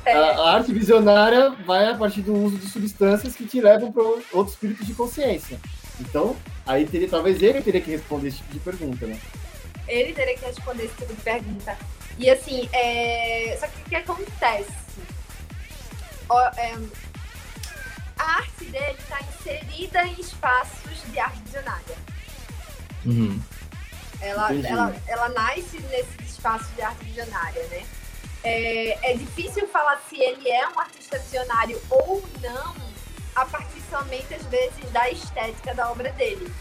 a, 0.06 0.18
a, 0.18 0.56
arte 0.56 0.74
visionária 0.74 1.52
vai 1.66 1.90
a 1.90 1.96
partir 1.96 2.22
do 2.22 2.34
uso 2.34 2.58
de 2.58 2.70
substâncias 2.70 3.36
que 3.36 3.46
te 3.46 3.62
levam 3.62 3.92
para 3.92 4.04
outro 4.04 4.48
espírito 4.48 4.84
de 4.84 4.94
consciência. 4.94 5.60
Então, 6.00 6.36
aí 6.66 6.86
teria, 6.86 7.08
talvez 7.08 7.42
ele 7.42 7.62
teria 7.62 7.82
que 7.82 7.92
responder 7.92 8.30
esse 8.30 8.38
tipo 8.38 8.54
de 8.54 8.60
pergunta, 8.60 9.06
né? 9.06 9.20
Ele 9.88 10.14
teria 10.14 10.38
que 10.38 10.46
responder 10.46 10.86
esse 10.86 10.96
tipo 10.96 11.14
de 11.14 11.22
pergunta. 11.22 11.78
E 12.18 12.30
assim, 12.30 12.70
é... 12.74 13.58
só 13.60 13.68
que 13.68 13.82
o 13.82 13.86
que 13.86 13.96
acontece? 13.96 14.72
O, 16.30 16.40
é... 16.58 16.78
A 18.18 18.38
arte 18.38 18.66
dele 18.66 18.98
está 19.00 19.20
inserida 19.22 20.04
em 20.06 20.20
espaços 20.20 21.12
de 21.12 21.20
arte 21.20 21.40
visionária. 21.46 21.96
Uhum. 23.06 23.42
Ela, 24.22 24.54
ela, 24.54 24.96
ela 25.08 25.30
nasce 25.30 25.80
nesse 25.90 26.24
espaço 26.26 26.70
de 26.76 26.82
arte 26.82 27.04
visionária, 27.04 27.64
né? 27.68 27.84
É, 28.44 29.12
é 29.12 29.16
difícil 29.16 29.68
falar 29.68 30.02
se 30.10 30.20
ele 30.20 30.50
é 30.50 30.68
um 30.68 30.80
artista 30.80 31.18
visionário 31.20 31.82
ou 31.90 32.24
não 32.42 32.76
a 33.36 33.46
partir 33.46 33.82
somente, 33.90 34.34
às 34.34 34.46
vezes, 34.46 34.92
da 34.92 35.10
estética 35.10 35.74
da 35.74 35.90
obra 35.90 36.12
dele. 36.12 36.52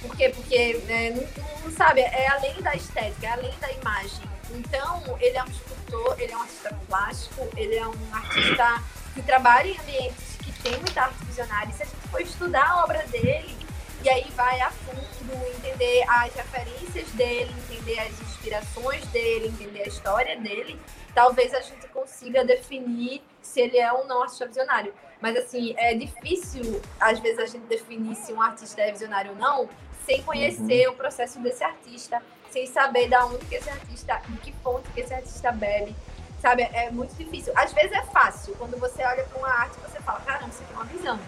Por 0.00 0.16
quê? 0.16 0.30
Porque, 0.34 0.74
né, 0.86 1.10
não, 1.10 1.60
não, 1.64 1.76
sabe, 1.76 2.00
é 2.00 2.28
além 2.28 2.60
da 2.62 2.74
estética, 2.74 3.26
é 3.26 3.30
além 3.30 3.54
da 3.58 3.70
imagem. 3.72 4.24
Então, 4.50 5.02
ele 5.20 5.36
é 5.36 5.42
um 5.42 5.48
escultor, 5.48 6.16
ele 6.18 6.32
é 6.32 6.36
um 6.36 6.42
artista 6.42 6.78
plástico, 6.88 7.48
ele 7.56 7.76
é 7.76 7.86
um 7.86 8.14
artista 8.14 8.82
que 9.14 9.22
trabalha 9.22 9.68
em 9.68 9.78
ambientes 9.78 10.36
que 10.38 10.52
tem 10.62 10.72
muita 10.78 11.02
arte 11.02 11.24
visionária. 11.24 11.70
E 11.70 11.74
se 11.74 11.82
a 11.82 11.86
gente 11.86 12.08
for 12.10 12.20
estudar 12.20 12.70
a 12.70 12.84
obra 12.84 13.02
dele, 13.08 13.56
e 14.02 14.08
aí 14.08 14.30
vai 14.36 14.60
a 14.60 14.70
fundo 14.70 15.32
entender 15.56 16.04
as 16.08 16.32
referências 16.34 17.08
dele, 17.12 17.52
entender 17.68 17.98
as 17.98 18.35
inspirações 18.46 19.04
dele, 19.08 19.48
entender 19.48 19.82
a 19.82 19.88
história 19.88 20.38
dele, 20.38 20.80
talvez 21.14 21.52
a 21.52 21.60
gente 21.60 21.86
consiga 21.88 22.44
definir 22.44 23.22
se 23.42 23.60
ele 23.60 23.78
é 23.78 23.92
ou 23.92 24.06
não 24.06 24.22
artista 24.22 24.46
visionário. 24.46 24.94
Mas 25.20 25.36
assim, 25.36 25.74
é 25.76 25.94
difícil 25.94 26.80
às 27.00 27.18
vezes 27.18 27.38
a 27.38 27.46
gente 27.46 27.66
definir 27.66 28.14
se 28.16 28.32
um 28.32 28.40
artista 28.40 28.80
é 28.82 28.92
visionário 28.92 29.32
ou 29.32 29.36
não, 29.36 29.68
sem 30.04 30.22
conhecer 30.22 30.86
uhum. 30.86 30.94
o 30.94 30.96
processo 30.96 31.40
desse 31.40 31.64
artista, 31.64 32.22
sem 32.50 32.66
saber 32.66 33.08
da 33.08 33.26
onde 33.26 33.44
que 33.46 33.56
esse 33.56 33.68
artista, 33.68 34.20
de 34.28 34.38
que 34.38 34.52
fonte 34.62 34.88
que 34.92 35.00
esse 35.00 35.12
artista 35.12 35.50
bebe, 35.50 35.94
sabe? 36.40 36.62
É 36.62 36.90
muito 36.90 37.14
difícil. 37.16 37.52
Às 37.56 37.72
vezes 37.72 37.92
é 37.92 38.02
fácil, 38.02 38.54
quando 38.56 38.78
você 38.78 39.02
olha 39.02 39.24
para 39.24 39.38
uma 39.38 39.48
arte, 39.48 39.76
você 39.80 40.00
fala, 40.00 40.20
caramba, 40.20 40.50
isso 40.50 40.62
aqui 40.62 40.72
é 40.72 40.76
uma 40.76 40.84
visão, 40.84 41.20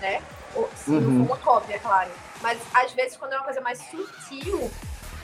né? 0.00 0.22
Ou, 0.54 0.70
se 0.74 0.90
uhum. 0.90 1.24
uma 1.24 1.36
cópia, 1.36 1.78
claro. 1.78 2.10
Mas 2.40 2.58
às 2.72 2.92
vezes, 2.92 3.16
quando 3.16 3.34
é 3.34 3.36
uma 3.36 3.44
coisa 3.44 3.60
mais 3.60 3.78
sutil, 3.78 4.70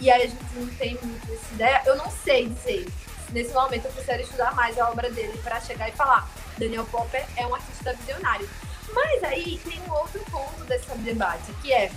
e 0.00 0.10
aí 0.10 0.22
a 0.22 0.26
gente 0.26 0.44
não 0.54 0.66
tem 0.74 0.98
muito 1.02 1.32
essa 1.32 1.54
ideia, 1.54 1.82
eu 1.86 1.96
não 1.96 2.10
sei 2.10 2.48
dizer. 2.48 2.86
Nesse 3.30 3.52
momento, 3.52 3.84
eu 3.84 3.92
precisaria 3.92 4.24
estudar 4.24 4.54
mais 4.54 4.78
a 4.78 4.88
obra 4.88 5.10
dele 5.10 5.38
para 5.44 5.60
chegar 5.60 5.88
e 5.88 5.92
falar: 5.92 6.28
Daniel 6.56 6.86
Popper 6.86 7.26
é 7.36 7.46
um 7.46 7.54
artista 7.54 7.92
visionário. 7.92 8.48
Mas 8.94 9.22
aí 9.22 9.60
tem 9.64 9.78
um 9.82 9.92
outro 9.92 10.20
ponto 10.30 10.64
desse 10.64 10.88
debate, 10.98 11.52
que 11.60 11.72
é: 11.72 11.90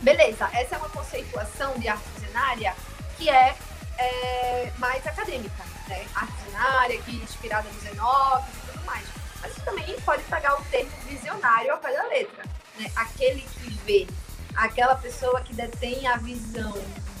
beleza, 0.00 0.48
essa 0.52 0.74
é 0.74 0.78
uma 0.78 0.88
conceituação 0.88 1.78
de 1.78 1.88
arte 1.88 2.04
visionária 2.16 2.74
que 3.16 3.30
é, 3.30 3.56
é 3.98 4.72
mais 4.78 5.06
acadêmica, 5.06 5.64
né? 5.88 6.04
Arte 6.14 6.32
visionária, 6.44 7.00
que 7.02 7.10
é 7.10 7.24
inspirada 7.24 7.68
nos 7.68 7.84
Enoch 7.86 8.44
e 8.48 8.72
tudo 8.72 8.84
mais. 8.84 9.06
Mas 9.40 9.52
isso 9.52 9.64
também 9.64 10.00
pode 10.00 10.22
pegar 10.24 10.60
o 10.60 10.64
termo 10.64 10.90
visionário 11.06 11.72
ao 11.72 11.78
pé 11.78 11.92
da 11.92 12.02
letra 12.08 12.56
né? 12.78 12.90
aquele 12.94 13.40
que 13.40 13.70
vê, 13.84 14.06
aquela 14.54 14.94
pessoa 14.94 15.40
que 15.40 15.54
detém 15.54 16.06
a 16.06 16.16
visão 16.16 16.74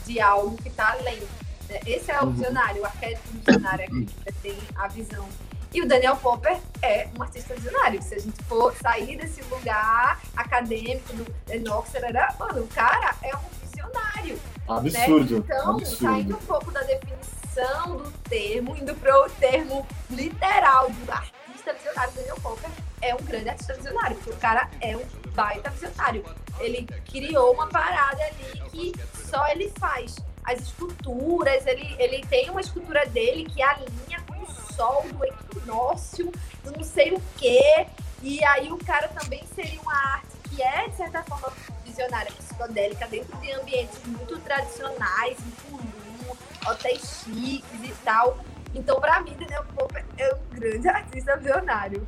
de 0.06 0.20
algo 0.20 0.56
que 0.56 0.68
está 0.68 0.92
além. 0.92 1.20
Né? 1.68 1.80
Esse 1.86 2.10
é 2.10 2.20
o 2.20 2.24
uhum. 2.24 2.32
visionário, 2.32 2.82
o 2.82 2.86
arquétipo 2.86 3.28
visionário 3.44 3.84
aqui, 3.84 4.06
que 4.06 4.32
tem 4.34 4.58
a 4.76 4.88
visão. 4.88 5.28
E 5.74 5.82
o 5.82 5.86
Daniel 5.86 6.16
Popper 6.16 6.58
é 6.80 7.08
um 7.18 7.22
artista 7.22 7.54
visionário. 7.54 8.00
Se 8.02 8.14
a 8.14 8.18
gente 8.18 8.42
for 8.44 8.74
sair 8.76 9.16
desse 9.18 9.42
lugar 9.42 10.20
acadêmico 10.34 11.12
do 11.12 11.26
Enox, 11.50 11.94
era, 11.94 12.34
mano, 12.38 12.62
o 12.62 12.68
cara 12.68 13.14
é 13.22 13.36
um 13.36 13.40
visionário. 13.62 14.40
Absurdo. 14.68 15.34
Né? 15.34 15.44
Então, 15.44 15.76
absurdo. 15.76 16.02
saindo 16.02 16.36
um 16.36 16.40
pouco 16.40 16.70
da 16.70 16.80
definição 16.82 17.96
do 17.96 18.10
termo, 18.28 18.76
indo 18.76 18.94
para 18.94 19.26
o 19.26 19.30
termo 19.30 19.86
literal 20.10 20.88
do 20.90 21.12
artista 21.12 21.74
visionário, 21.74 22.12
Daniel 22.14 22.40
Popper 22.40 22.70
é 23.02 23.14
um 23.14 23.22
grande 23.24 23.48
artista 23.50 23.74
visionário, 23.74 24.16
porque 24.16 24.30
o 24.30 24.36
cara 24.36 24.70
é 24.80 24.96
um 24.96 25.25
baita 25.36 25.70
visionário. 25.70 26.24
Ele 26.58 26.84
criou 27.04 27.52
uma 27.52 27.68
parada 27.68 28.20
ali 28.24 28.70
que 28.70 28.92
só 29.28 29.46
ele 29.48 29.70
faz. 29.78 30.16
As 30.42 30.60
esculturas, 30.60 31.66
ele, 31.66 31.94
ele 31.98 32.24
tem 32.26 32.50
uma 32.50 32.60
escultura 32.60 33.04
dele 33.06 33.44
que 33.44 33.62
alinha 33.62 34.20
com 34.26 34.42
o 34.42 34.46
sol 34.72 35.04
do 35.12 35.24
equinócio, 35.24 36.32
não 36.64 36.82
sei 36.82 37.12
o 37.12 37.22
quê. 37.36 37.86
E 38.22 38.42
aí 38.44 38.72
o 38.72 38.78
cara 38.78 39.08
também 39.08 39.44
seria 39.54 39.80
uma 39.80 39.94
arte 39.94 40.36
que 40.48 40.62
é, 40.62 40.88
de 40.88 40.96
certa 40.96 41.22
forma, 41.24 41.52
visionária, 41.84 42.32
psicodélica, 42.32 43.06
dentro 43.08 43.36
de 43.38 43.52
ambientes 43.52 43.98
muito 44.06 44.38
tradicionais, 44.40 45.36
em 45.38 45.50
Tulum, 45.68 46.36
hotéis 46.66 47.24
chiques 47.24 47.84
e 47.84 47.92
tal. 48.04 48.38
Então, 48.74 49.00
para 49.00 49.20
mim, 49.20 49.34
Daniel 49.38 49.64
Popper 49.74 50.04
é 50.18 50.34
um 50.34 50.54
grande 50.54 50.88
artista 50.88 51.36
visionário. 51.36 52.06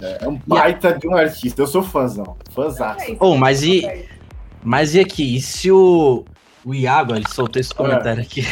É, 0.00 0.24
é 0.24 0.28
um 0.28 0.40
baita 0.46 0.96
de 0.98 1.08
um 1.08 1.16
artista. 1.16 1.62
Eu 1.62 1.66
sou 1.66 1.82
fãzão. 1.82 2.36
Fãzaço. 2.50 3.16
Oh, 3.20 3.36
mas 3.36 3.62
e. 3.62 4.06
Mas 4.62 4.94
e 4.94 5.00
aqui? 5.00 5.36
E 5.36 5.40
se 5.40 5.70
o. 5.70 6.24
O 6.64 6.74
Iago, 6.74 7.14
ele 7.14 7.28
soltou 7.28 7.60
esse 7.60 7.74
comentário 7.74 8.20
é. 8.20 8.22
aqui. 8.22 8.42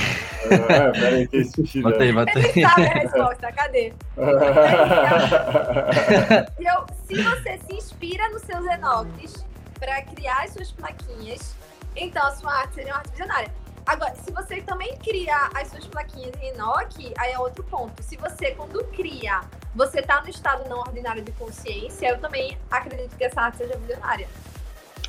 É, 0.68 0.90
peraí, 0.90 1.26
que 1.26 1.38
esse 1.38 1.62
Bota 1.80 2.02
aí, 2.02 2.12
bota 2.12 2.38
aí. 2.38 2.44
Ele 2.44 2.60
sabe 2.60 2.86
a 2.86 2.92
resposta, 2.92 3.50
cadê? 3.52 3.94
eu, 6.60 6.84
se 7.06 7.22
você 7.22 7.58
se 7.66 7.74
inspira 7.74 8.28
nos 8.28 8.42
seus 8.42 8.66
enoques 8.66 9.46
para 9.80 10.02
criar 10.02 10.42
as 10.44 10.52
suas 10.52 10.70
plaquinhas, 10.72 11.56
então 11.96 12.22
a 12.26 12.32
sua 12.32 12.52
arte 12.52 12.74
seria 12.74 12.92
uma 12.92 12.98
arte 12.98 13.12
visionária. 13.12 13.50
Agora, 13.84 14.14
se 14.14 14.30
você 14.30 14.62
também 14.62 14.96
cria 14.98 15.50
as 15.54 15.68
suas 15.68 15.86
plaquinhas 15.86 16.32
em 16.40 16.48
Enoch, 16.50 17.12
aí 17.18 17.32
é 17.32 17.38
outro 17.38 17.64
ponto. 17.64 18.02
Se 18.02 18.16
você, 18.16 18.52
quando 18.52 18.82
cria, 18.92 19.40
você 19.74 20.00
está 20.00 20.20
no 20.22 20.28
estado 20.28 20.68
não 20.68 20.78
ordinário 20.78 21.22
de 21.22 21.32
consciência, 21.32 22.08
eu 22.08 22.18
também 22.18 22.56
acredito 22.70 23.16
que 23.16 23.24
essa 23.24 23.40
arte 23.40 23.58
seja 23.58 23.76
visionária. 23.76 24.28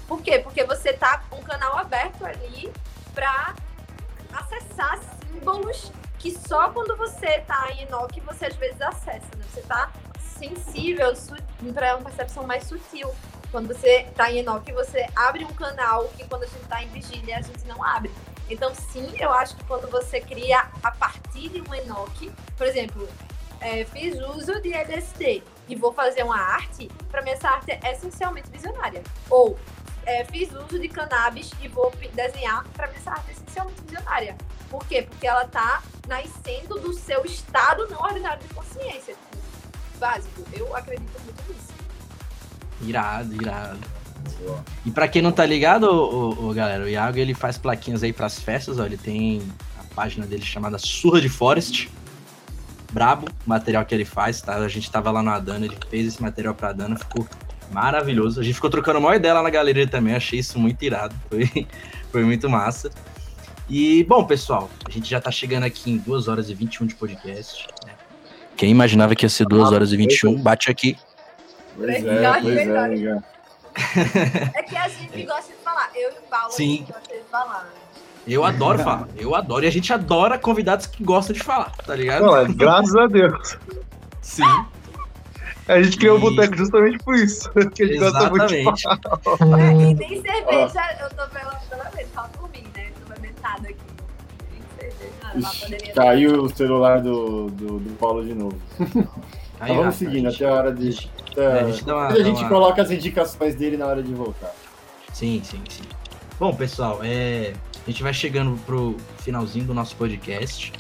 Por 0.08 0.22
quê? 0.22 0.40
Porque 0.40 0.64
você 0.64 0.90
está 0.90 1.20
com 1.30 1.38
um 1.38 1.44
canal 1.44 1.78
aberto 1.78 2.26
ali 2.26 2.72
para 3.14 3.56
acessar 4.34 5.00
símbolos 5.32 5.92
que 6.18 6.32
só 6.32 6.72
quando 6.72 6.96
você 6.96 7.28
está 7.28 7.72
em 7.72 7.84
Enoch 7.84 8.20
você 8.22 8.46
às 8.46 8.56
vezes 8.56 8.82
acessa, 8.82 9.28
né? 9.38 9.44
Você 9.52 9.60
está 9.60 9.92
sensível 10.20 11.14
para 11.74 11.98
uma 11.98 12.06
percepção 12.06 12.46
mais 12.48 12.64
sutil. 12.64 13.14
Quando 13.52 13.68
você 13.68 14.02
está 14.10 14.32
em 14.32 14.40
Enoch, 14.40 14.72
você 14.72 15.06
abre 15.16 15.46
um 15.46 15.54
canal 15.54 16.08
que 16.10 16.28
quando 16.28 16.44
a 16.44 16.48
gente 16.48 16.64
está 16.64 16.82
em 16.82 16.88
vigília 16.88 17.38
a 17.38 17.42
gente 17.42 17.66
não 17.66 17.84
abre. 17.84 18.12
Então, 18.50 18.74
sim, 18.76 19.16
eu 19.20 19.32
acho 19.32 19.56
que 19.56 19.64
quando 19.66 19.90
você 19.90 20.20
cria 20.20 20.68
a 20.84 20.92
partir 20.92 21.50
de 21.50 21.62
um 21.62 21.74
Enoch, 21.74 22.32
por 22.58 22.68
exemplo, 22.68 23.08
é, 23.60 23.86
fiz 23.86 24.20
uso 24.20 24.62
de 24.62 24.74
LSD 24.74 25.42
e 25.70 25.76
vou 25.76 25.94
fazer 25.94 26.24
uma 26.24 26.38
arte, 26.38 26.90
para 27.10 27.22
mim 27.22 27.32
essa 27.32 27.50
arte 27.50 27.72
é 27.72 27.92
essencialmente 27.92 28.50
visionária. 28.50 29.02
Ou 29.30 29.58
é, 30.06 30.26
fiz 30.26 30.52
uso 30.52 30.78
de 30.78 30.90
cannabis 30.90 31.52
e 31.62 31.68
vou 31.68 31.92
desenhar, 32.14 32.66
para 32.74 32.88
mim 32.88 32.96
essa 32.98 33.12
arte 33.12 33.30
é 33.30 33.32
essencialmente 33.32 33.82
visionária. 33.82 34.38
Por 34.70 34.86
quê? 34.86 35.04
Porque 35.04 35.26
ela 35.26 35.46
está 35.46 35.82
nascendo 36.08 36.80
do 36.80 36.94
seu 36.94 37.24
estado 37.26 37.88
não 37.90 38.00
ordinário 38.02 38.42
de 38.46 38.54
consciência. 38.54 39.16
Básico. 39.98 40.44
Eu 40.52 40.76
acredito 40.76 41.18
muito 41.22 41.54
nisso. 41.54 41.74
Irado, 42.82 43.34
irado. 43.34 44.03
E 44.86 44.92
para 44.92 45.08
quem 45.08 45.22
não 45.22 45.32
tá 45.32 45.46
ligado, 45.46 45.86
o, 45.86 46.50
o, 46.50 46.54
galera, 46.54 46.84
o 46.84 46.90
Iago 46.90 47.18
ele 47.18 47.34
faz 47.34 47.58
plaquinhas 47.58 48.04
aí 48.04 48.12
pras 48.12 48.40
festas, 48.40 48.80
ó, 48.80 48.86
ele 48.86 48.98
tem 48.98 49.42
a 49.80 49.96
página 49.96 50.26
dele 50.26 50.44
chamada 50.44 50.78
Surra 50.78 51.22
de 51.22 51.30
Forest. 51.30 51.90
Brabo 52.92 53.28
o 53.28 53.50
material 53.50 53.84
que 53.86 53.96
ele 53.96 54.06
faz, 54.06 54.42
tá? 54.42 54.56
A 54.56 54.68
gente 54.68 54.90
tava 54.92 55.10
lá 55.10 55.24
na 55.24 55.40
Dana, 55.40 55.66
ele 55.66 55.78
fez 55.90 56.08
esse 56.08 56.22
material 56.22 56.54
pra 56.54 56.74
Dana, 56.74 56.96
ficou 56.96 57.28
maravilhoso. 57.72 58.40
A 58.40 58.44
gente 58.44 58.56
ficou 58.56 58.70
trocando 58.70 59.00
uma 59.00 59.16
ideia 59.16 59.34
lá 59.34 59.42
na 59.42 59.50
galeria 59.50 59.88
também, 59.88 60.14
achei 60.14 60.40
isso 60.40 60.60
muito 60.60 60.84
irado, 60.84 61.16
foi, 61.30 61.68
foi 62.12 62.24
muito 62.24 62.50
massa. 62.50 62.92
E, 63.70 64.04
bom, 64.04 64.24
pessoal, 64.26 64.70
a 64.86 64.92
gente 64.92 65.10
já 65.10 65.22
tá 65.22 65.32
chegando 65.32 65.64
aqui 65.64 65.90
em 65.92 65.98
2 65.98 66.28
horas 66.28 66.50
e 66.50 66.54
21 66.54 66.86
de 66.86 66.96
podcast. 66.96 67.68
Né? 67.86 67.94
Quem 68.56 68.70
imaginava 68.70 69.16
que 69.16 69.26
ia 69.26 69.30
ser 69.30 69.48
2 69.48 69.72
horas 69.72 69.92
e 69.92 69.98
21, 69.98 70.42
bate 70.42 70.70
aqui. 70.70 70.98
Pois 71.76 72.06
é, 72.06 72.42
pois 72.42 72.58
é, 72.58 73.33
é 74.56 74.64
que 74.64 74.78
a 74.78 74.88
gente 74.88 75.24
gosta 75.24 75.52
de 75.52 75.60
falar. 75.64 75.90
Eu 75.96 76.12
e 76.12 76.14
o 76.14 76.22
Paulo 76.30 76.52
Sim. 76.52 76.86
gosta 76.88 77.14
de 77.14 77.24
falar. 77.30 77.70
Eu 78.26 78.46
adoro 78.46 78.80
falar, 78.80 79.08
eu 79.18 79.36
adoro. 79.36 79.66
E 79.66 79.68
a 79.68 79.72
gente 79.72 79.92
adora 79.92 80.38
convidados 80.38 80.86
que 80.86 81.04
gostam 81.04 81.34
de 81.34 81.44
falar, 81.44 81.72
tá 81.86 81.94
ligado? 81.94 82.26
Não, 82.26 82.38
é, 82.38 82.46
graças 82.48 82.96
a 82.96 83.08
Deus. 83.08 83.58
Sim. 84.22 84.66
A 85.68 85.82
gente 85.82 85.98
criou 85.98 86.16
o 86.16 86.18
um 86.18 86.22
boteco 86.22 86.56
justamente 86.56 86.98
por 87.04 87.16
isso. 87.16 87.50
Que 87.74 87.84
a 87.84 87.88
gente 87.88 87.98
Exatamente. 87.98 88.64
gosta 88.64 88.90
muito 88.90 89.18
de 89.18 89.38
falar. 89.38 89.60
É, 89.62 89.92
e 89.92 89.96
tem 89.96 90.22
cerveja, 90.22 90.98
eu 91.02 91.10
tô 91.10 91.28
pela 91.30 91.90
vez, 91.90 92.08
só 92.14 92.24
por 92.34 92.50
mim, 92.50 92.66
né? 92.76 92.92
Tô 93.00 93.14
bebentada 93.14 93.70
aqui. 93.70 93.84
Caiu 95.96 96.44
o 96.44 96.50
celular 96.50 97.02
do, 97.02 97.50
do, 97.50 97.80
do 97.80 97.98
Paulo 97.98 98.24
de 98.24 98.34
novo. 98.34 98.58
Aí, 99.60 99.72
então 99.72 99.78
vamos 99.78 99.96
seguindo 99.96 100.30
até 100.30 100.46
a 100.46 100.54
hora 100.54 100.72
de. 100.74 101.10
É, 101.36 101.60
a 101.60 101.72
gente, 101.72 101.84
uma, 101.84 102.08
a 102.08 102.24
gente 102.24 102.40
uma... 102.42 102.50
coloca 102.50 102.82
as 102.82 102.92
indicações 102.92 103.56
dele 103.56 103.78
na 103.78 103.88
hora 103.88 104.04
de 104.04 104.14
voltar. 104.14 104.54
Sim, 105.14 105.42
sim, 105.44 105.62
sim. 105.70 105.84
Bom, 106.40 106.54
pessoal, 106.54 107.00
é, 107.04 107.54
a 107.86 107.90
gente 107.90 108.04
vai 108.04 108.14
chegando 108.14 108.58
pro 108.66 108.98
finalzinho 109.20 109.66
do 109.66 109.74
nosso 109.74 109.96
podcast. 109.96 110.72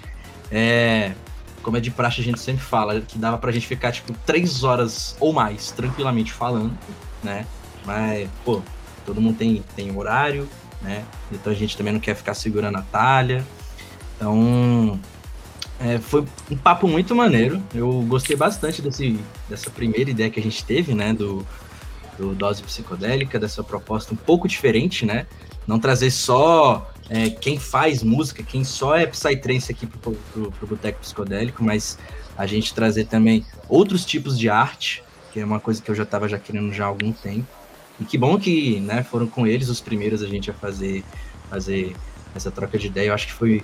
É, 0.52 1.14
como 1.62 1.78
é 1.78 1.80
de 1.80 1.90
praxe, 1.90 2.22
a 2.22 2.24
gente 2.24 2.40
sempre 2.40 2.64
fala 2.64 3.02
que 3.02 3.18
dava 3.18 3.38
pra 3.38 3.52
gente 3.52 3.66
ficar, 3.66 3.92
tipo, 3.92 4.14
três 4.26 4.64
horas 4.64 5.16
ou 5.20 5.34
mais 5.34 5.72
tranquilamente 5.72 6.32
falando, 6.32 6.78
né? 7.24 7.46
Mas, 7.86 8.30
pô, 8.44 8.62
todo 9.06 9.22
mundo 9.22 9.38
tem, 9.38 9.64
tem 9.76 9.96
horário, 9.96 10.48
né? 10.82 11.04
Então 11.32 11.52
a 11.52 11.56
gente 11.56 11.76
também 11.78 11.94
não 11.94 12.00
quer 12.00 12.16
ficar 12.16 12.34
segurando 12.34 12.78
a 12.78 12.82
talha. 12.82 13.46
Então, 14.16 15.00
é, 15.84 16.00
foi 16.00 16.26
um 16.50 16.56
papo 16.56 16.88
muito 16.88 17.14
maneiro. 17.14 17.62
Eu 17.76 18.04
gostei 18.08 18.38
bastante 18.38 18.82
desse, 18.82 19.20
dessa 19.50 19.70
primeira 19.70 20.10
ideia 20.10 20.30
que 20.30 20.40
a 20.40 20.44
gente 20.44 20.64
teve, 20.64 20.96
né? 20.96 21.14
Do, 21.14 21.46
do 22.18 22.34
Dose 22.34 22.64
Psicodélica, 22.64 23.38
dessa 23.38 23.62
proposta 23.62 24.14
um 24.14 24.18
pouco 24.18 24.48
diferente, 24.48 25.06
né? 25.06 25.28
Não 25.68 25.78
trazer 25.78 26.10
só 26.10 26.90
é, 27.10 27.30
quem 27.30 27.60
faz 27.60 28.02
música, 28.02 28.42
quem 28.44 28.64
só 28.64 28.96
é 28.96 29.06
Psytrance 29.06 29.72
aqui 29.72 29.86
pro, 29.86 30.14
pro, 30.14 30.52
pro 30.52 30.68
Boteco 30.68 31.02
Psicodélico, 31.02 31.62
mas 31.62 31.98
a 32.38 32.48
gente 32.48 32.74
trazer 32.74 33.06
também 33.06 33.46
outros 33.68 34.06
tipos 34.06 34.40
de 34.40 34.50
arte, 34.50 35.04
que 35.34 35.40
é 35.42 35.46
uma 35.46 35.60
coisa 35.60 35.82
que 35.82 35.92
eu 35.92 35.96
já 35.96 36.04
estava 36.04 36.30
já 36.30 36.40
querendo 36.40 36.72
já 36.72 36.86
há 36.86 36.88
algum 36.88 37.12
tempo. 37.12 37.48
E 38.00 38.06
que 38.06 38.18
bom 38.18 38.40
que 38.40 38.80
né, 38.80 39.04
foram 39.04 39.28
com 39.28 39.46
eles 39.46 39.68
os 39.68 39.82
primeiros 39.82 40.22
a 40.22 40.28
gente 40.28 40.50
a 40.50 40.54
fazer, 40.54 41.04
fazer 41.50 41.94
essa 42.34 42.50
troca 42.50 42.78
de 42.78 42.88
ideia. 42.88 43.10
Eu 43.10 43.14
acho 43.14 43.28
que 43.28 43.34
foi 43.34 43.62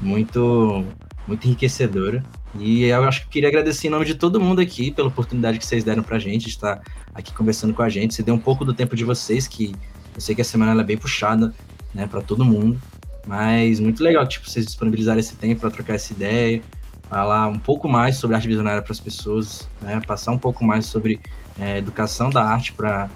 muito 0.00 0.84
muito 1.30 1.46
enriquecedora. 1.46 2.24
E 2.58 2.84
eu 2.84 3.04
acho 3.04 3.22
que 3.22 3.28
queria 3.28 3.48
agradecer 3.48 3.86
em 3.86 3.90
nome 3.90 4.04
de 4.04 4.16
todo 4.16 4.40
mundo 4.40 4.60
aqui 4.60 4.90
pela 4.90 5.08
oportunidade 5.08 5.58
que 5.58 5.64
vocês 5.64 5.84
deram 5.84 6.02
pra 6.02 6.18
gente 6.18 6.46
de 6.46 6.50
estar 6.50 6.82
aqui 7.14 7.32
conversando 7.32 7.72
com 7.72 7.82
a 7.82 7.88
gente. 7.88 8.14
Você 8.14 8.22
deu 8.22 8.34
um 8.34 8.38
pouco 8.38 8.64
do 8.64 8.74
tempo 8.74 8.96
de 8.96 9.04
vocês, 9.04 9.46
que 9.46 9.74
eu 10.14 10.20
sei 10.20 10.34
que 10.34 10.42
a 10.42 10.44
semana 10.44 10.80
é 10.80 10.84
bem 10.84 10.98
puxada, 10.98 11.54
né, 11.94 12.06
para 12.06 12.20
todo 12.20 12.44
mundo. 12.44 12.80
Mas 13.26 13.78
muito 13.78 14.02
legal, 14.02 14.26
tipo, 14.26 14.50
vocês 14.50 14.66
disponibilizarem 14.66 15.20
esse 15.20 15.36
tempo 15.36 15.60
para 15.60 15.70
trocar 15.70 15.94
essa 15.94 16.12
ideia, 16.12 16.60
falar 17.08 17.46
um 17.46 17.58
pouco 17.58 17.88
mais 17.88 18.16
sobre 18.16 18.34
arte 18.34 18.48
visionária 18.48 18.82
para 18.82 18.92
as 18.92 19.00
pessoas, 19.00 19.68
né, 19.80 20.00
passar 20.04 20.32
um 20.32 20.38
pouco 20.38 20.64
mais 20.64 20.86
sobre 20.86 21.20
é, 21.60 21.78
educação 21.78 22.30
da 22.30 22.42
arte 22.42 22.72
para 22.72 23.08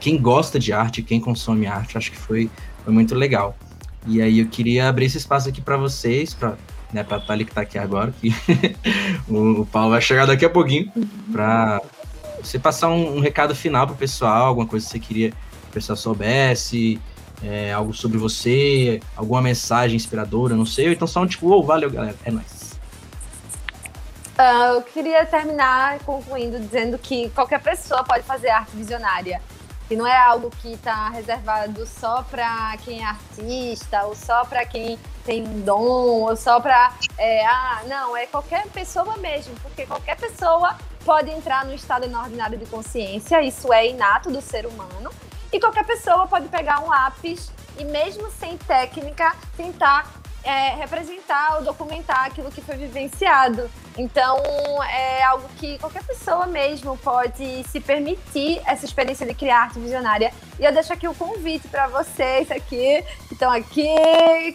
quem 0.00 0.20
gosta 0.20 0.58
de 0.58 0.72
arte, 0.72 1.02
quem 1.02 1.20
consome 1.20 1.66
arte. 1.66 1.96
Acho 1.96 2.10
que 2.10 2.18
foi, 2.18 2.50
foi 2.84 2.92
muito 2.92 3.14
legal. 3.14 3.56
E 4.06 4.20
aí 4.20 4.40
eu 4.40 4.48
queria 4.48 4.88
abrir 4.88 5.04
esse 5.04 5.18
espaço 5.18 5.48
aqui 5.48 5.60
para 5.60 5.76
vocês, 5.76 6.34
para 6.34 6.56
né, 6.92 7.02
pra 7.02 7.20
Thalie 7.20 7.44
que 7.44 7.54
tá 7.54 7.62
aqui 7.62 7.78
agora, 7.78 8.12
que 8.20 8.34
o, 9.28 9.66
Paulo 9.66 9.90
vai 9.90 10.00
chegar 10.00 10.26
daqui 10.26 10.44
a 10.44 10.50
pouquinho, 10.50 10.92
para 11.32 11.80
você 12.42 12.58
passar 12.58 12.88
um, 12.88 13.16
um, 13.16 13.20
recado 13.20 13.54
final 13.54 13.86
pro 13.86 13.96
pessoal, 13.96 14.46
alguma 14.46 14.66
coisa 14.66 14.86
que 14.86 14.92
você 14.92 14.98
queria 14.98 15.30
que 15.30 15.70
o 15.70 15.72
pessoal 15.72 15.96
soubesse, 15.96 17.00
é, 17.42 17.72
algo 17.72 17.94
sobre 17.94 18.18
você, 18.18 19.00
alguma 19.16 19.40
mensagem 19.40 19.96
inspiradora, 19.96 20.54
não 20.54 20.66
sei, 20.66 20.86
ou 20.86 20.92
então 20.92 21.06
só 21.06 21.22
um 21.22 21.26
tipo, 21.26 21.48
oh, 21.48 21.62
valeu 21.62 21.90
galera, 21.90 22.16
é 22.24 22.30
nóis. 22.30 22.70
Uh, 24.38 24.76
eu 24.76 24.82
queria 24.82 25.26
terminar 25.26 25.98
concluindo 25.98 26.58
dizendo 26.58 26.96
que 26.96 27.28
qualquer 27.30 27.60
pessoa 27.60 28.02
pode 28.02 28.22
fazer 28.24 28.48
arte 28.48 28.74
visionária. 28.74 29.40
Que 29.90 29.96
não 29.96 30.06
é 30.06 30.16
algo 30.16 30.50
que 30.62 30.74
está 30.74 31.08
reservado 31.08 31.84
só 31.84 32.22
para 32.22 32.76
quem 32.84 33.02
é 33.02 33.06
artista, 33.06 34.04
ou 34.04 34.14
só 34.14 34.44
para 34.44 34.64
quem 34.64 34.96
tem 35.24 35.42
um 35.42 35.62
dom, 35.62 36.28
ou 36.28 36.36
só 36.36 36.60
para. 36.60 36.92
É, 37.18 37.44
ah, 37.44 37.82
não, 37.88 38.16
é 38.16 38.24
qualquer 38.24 38.68
pessoa 38.68 39.16
mesmo, 39.16 39.52
porque 39.60 39.84
qualquer 39.86 40.16
pessoa 40.16 40.78
pode 41.04 41.28
entrar 41.32 41.64
no 41.64 41.74
estado 41.74 42.06
inordinário 42.06 42.56
de 42.56 42.66
consciência, 42.66 43.42
isso 43.42 43.72
é 43.72 43.88
inato 43.88 44.30
do 44.30 44.40
ser 44.40 44.64
humano, 44.64 45.10
e 45.52 45.58
qualquer 45.58 45.84
pessoa 45.84 46.24
pode 46.28 46.46
pegar 46.46 46.84
um 46.84 46.88
lápis 46.88 47.50
e, 47.76 47.84
mesmo 47.84 48.30
sem 48.30 48.56
técnica, 48.58 49.34
tentar 49.56 50.08
é, 50.44 50.76
representar 50.76 51.56
ou 51.56 51.64
documentar 51.64 52.26
aquilo 52.26 52.52
que 52.52 52.60
foi 52.60 52.76
vivenciado. 52.76 53.68
Então, 53.98 54.38
é 54.84 55.22
algo 55.24 55.48
que 55.58 55.78
qualquer 55.78 56.02
pessoa 56.04 56.46
mesmo 56.46 56.96
pode 56.98 57.64
se 57.64 57.80
permitir 57.80 58.60
essa 58.64 58.84
experiência 58.84 59.26
de 59.26 59.34
criar 59.34 59.62
arte 59.62 59.78
visionária. 59.78 60.32
E 60.58 60.64
eu 60.64 60.72
deixo 60.72 60.92
aqui 60.92 61.08
o 61.08 61.14
convite 61.14 61.66
para 61.68 61.88
vocês 61.88 62.50
aqui, 62.50 63.04
que 63.28 63.34
estão 63.34 63.50
aqui 63.50 63.88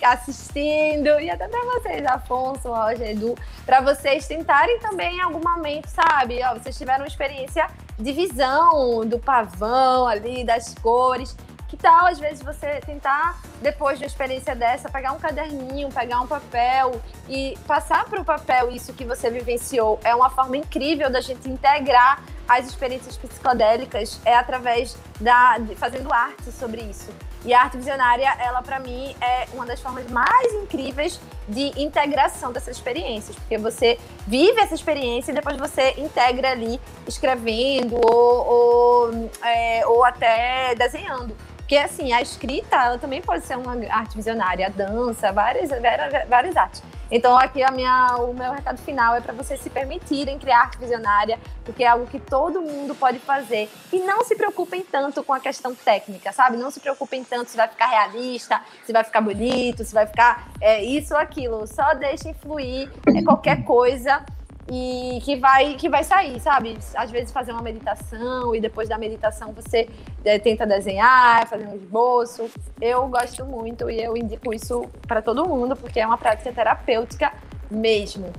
assistindo, 0.04 1.20
e 1.20 1.30
até 1.30 1.48
para 1.48 1.60
vocês, 1.66 2.06
Afonso, 2.06 2.70
Roger, 2.70 3.12
Edu, 3.12 3.36
para 3.66 3.82
vocês 3.82 4.28
tentarem 4.28 4.80
também 4.80 5.18
em 5.18 5.22
algum 5.22 5.42
momento, 5.42 5.88
sabe? 5.88 6.40
Ó, 6.44 6.54
vocês 6.54 6.78
tiveram 6.78 7.02
uma 7.02 7.08
experiência 7.08 7.68
de 8.00 8.12
visão 8.12 9.06
do 9.06 9.20
pavão 9.20 10.08
ali, 10.08 10.44
das 10.44 10.74
cores 10.76 11.36
que 11.76 11.82
tal, 11.82 12.06
às 12.06 12.18
vezes, 12.18 12.42
você 12.42 12.80
tentar, 12.86 13.38
depois 13.62 13.98
de 13.98 14.06
uma 14.06 14.08
experiência 14.08 14.56
dessa, 14.56 14.90
pegar 14.90 15.12
um 15.12 15.20
caderninho, 15.20 15.90
pegar 15.90 16.22
um 16.22 16.28
papel 16.28 17.02
e 17.28 17.58
passar 17.68 18.06
para 18.06 18.22
o 18.22 18.26
papel 18.26 18.72
isso 18.72 18.94
que 18.94 19.04
você 19.04 19.30
vivenciou? 19.30 20.00
É 20.04 20.16
uma 20.16 20.30
forma 20.30 20.56
incrível 20.56 21.10
da 21.10 21.20
gente 21.20 21.50
integrar 21.50 22.24
as 22.48 22.68
experiências 22.68 23.18
psicodélicas 23.18 24.22
é 24.24 24.36
através 24.36 24.96
da 25.20 25.58
de, 25.58 25.76
fazendo 25.76 26.14
arte 26.14 26.52
sobre 26.52 26.82
isso. 26.82 27.12
E 27.44 27.54
a 27.54 27.64
arte 27.64 27.78
visionária, 27.78 28.34
ela 28.40 28.62
para 28.62 28.80
mim 28.80 29.16
é 29.20 29.48
uma 29.54 29.66
das 29.66 29.82
formas 29.82 30.10
mais 30.10 30.54
incríveis 30.54 31.20
de 31.48 31.80
integração 31.80 32.52
dessas 32.52 32.78
experiências, 32.78 33.36
porque 33.36 33.58
você 33.58 34.00
vive 34.26 34.60
essa 34.62 34.76
experiência 34.76 35.32
e 35.32 35.36
depois 35.36 35.58
você 35.58 35.94
integra 35.98 36.52
ali 36.52 36.80
escrevendo 37.08 37.96
ou, 37.96 38.48
ou, 38.48 39.32
é, 39.44 39.86
ou 39.86 40.06
até 40.06 40.74
desenhando. 40.76 41.36
Porque, 41.66 41.78
assim, 41.78 42.14
a 42.14 42.22
escrita, 42.22 42.76
ela 42.76 43.00
também 43.00 43.24
pode 43.24 43.44
ser 43.44 43.58
uma 43.58 43.74
arte 43.90 44.16
visionária, 44.16 44.68
a 44.68 44.70
dança, 44.70 45.32
várias, 45.32 45.72
várias, 45.72 46.30
várias 46.30 46.56
artes. 46.56 46.84
Então, 47.10 47.36
aqui 47.36 47.64
a 47.64 47.72
minha, 47.72 48.18
o 48.18 48.36
meu 48.36 48.52
recado 48.52 48.78
final 48.78 49.16
é 49.16 49.22
para 49.22 49.34
vocês 49.34 49.60
se 49.60 49.70
permitirem 49.72 50.38
criar 50.38 50.62
arte 50.62 50.78
visionária, 50.78 51.40
porque 51.64 51.84
é 51.84 51.88
algo 51.88 52.06
que 52.06 52.20
todo 52.20 52.62
mundo 52.62 52.94
pode 52.94 53.18
fazer. 53.18 53.68
E 53.92 54.00
não 54.00 54.24
se 54.24 54.36
preocupem 54.36 54.84
tanto 54.84 55.24
com 55.24 55.34
a 55.34 55.40
questão 55.40 55.74
técnica, 55.74 56.32
sabe? 56.32 56.56
Não 56.56 56.70
se 56.70 56.80
preocupem 56.80 57.24
tanto 57.24 57.50
se 57.50 57.58
vai 57.58 57.68
ficar 57.68 57.88
realista, 57.88 58.62
se 58.86 58.94
vai 58.94 59.04
ficar 59.04 59.22
bonito, 59.22 59.84
se 59.84 59.94
vai 59.94 60.06
ficar 60.06 60.48
é, 60.62 60.84
isso 60.84 61.16
ou 61.16 61.20
aquilo. 61.20 61.66
Só 61.66 61.96
deixem 61.96 62.36
fluir 62.36 62.92
é, 63.08 63.24
qualquer 63.24 63.64
coisa 63.64 64.24
e 64.72 65.20
que 65.24 65.36
vai 65.36 65.76
que 65.76 65.88
vai 65.88 66.04
sair, 66.04 66.40
sabe? 66.40 66.78
Às 66.96 67.12
vezes 67.12 67.32
fazer 67.32 67.52
uma 67.52 67.62
meditação 67.62 68.56
e 68.56 68.60
depois 68.60 68.90
da 68.90 68.98
meditação 68.98 69.52
você 69.54 69.88
é, 70.24 70.40
tenta 70.40 70.66
desenhar, 70.66 71.48
fazer 71.48 71.68
um 71.68 71.76
esboço. 71.76 72.50
Eu 72.82 73.08
gosto 73.08 73.46
muito 73.46 73.90
e 73.90 74.02
eu 74.02 74.18
indico 74.18 74.54
isso 74.54 74.86
para 75.08 75.22
todo 75.22 75.48
mundo 75.48 75.76
porque 75.76 76.00
é 76.00 76.06
uma 76.06 76.18
prática 76.18 76.52
terapêutica 76.52 77.32
mesmo. 77.70 78.32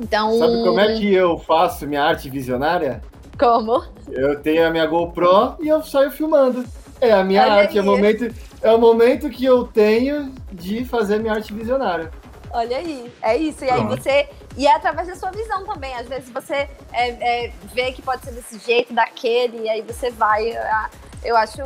Então, 0.00 0.38
sabe 0.38 0.62
como 0.62 0.80
é 0.80 0.94
que 0.94 1.12
eu 1.12 1.36
faço 1.38 1.86
minha 1.86 2.02
arte 2.02 2.30
visionária? 2.30 3.02
Como? 3.38 3.84
Eu 4.08 4.40
tenho 4.40 4.66
a 4.66 4.70
minha 4.70 4.86
GoPro 4.86 5.56
e 5.60 5.68
eu 5.68 5.82
saio 5.82 6.10
filmando. 6.10 6.64
É 7.00 7.12
a 7.12 7.24
minha 7.24 7.42
Olha 7.42 7.52
arte, 7.54 7.78
é 7.78 7.80
o 7.80 7.84
momento 7.84 8.34
é 8.62 8.72
o 8.72 8.78
momento 8.78 9.30
que 9.30 9.44
eu 9.44 9.64
tenho 9.64 10.32
de 10.52 10.84
fazer 10.84 11.18
minha 11.18 11.32
arte 11.32 11.52
visionária. 11.52 12.10
Olha 12.52 12.76
aí, 12.76 13.10
é 13.22 13.36
isso. 13.36 13.64
E 13.64 13.70
aí 13.70 13.82
você 13.84 14.28
e 14.56 14.66
é 14.66 14.74
através 14.74 15.08
da 15.08 15.16
sua 15.16 15.30
visão 15.30 15.64
também. 15.64 15.94
Às 15.94 16.08
vezes 16.08 16.30
você 16.30 16.68
é, 16.92 17.46
é, 17.46 17.52
vê 17.72 17.92
que 17.92 18.02
pode 18.02 18.24
ser 18.24 18.32
desse 18.32 18.58
jeito, 18.58 18.92
daquele, 18.92 19.62
e 19.62 19.68
aí 19.68 19.82
você 19.82 20.10
vai. 20.10 20.56
A, 20.56 20.90
eu 21.22 21.36
acho 21.36 21.60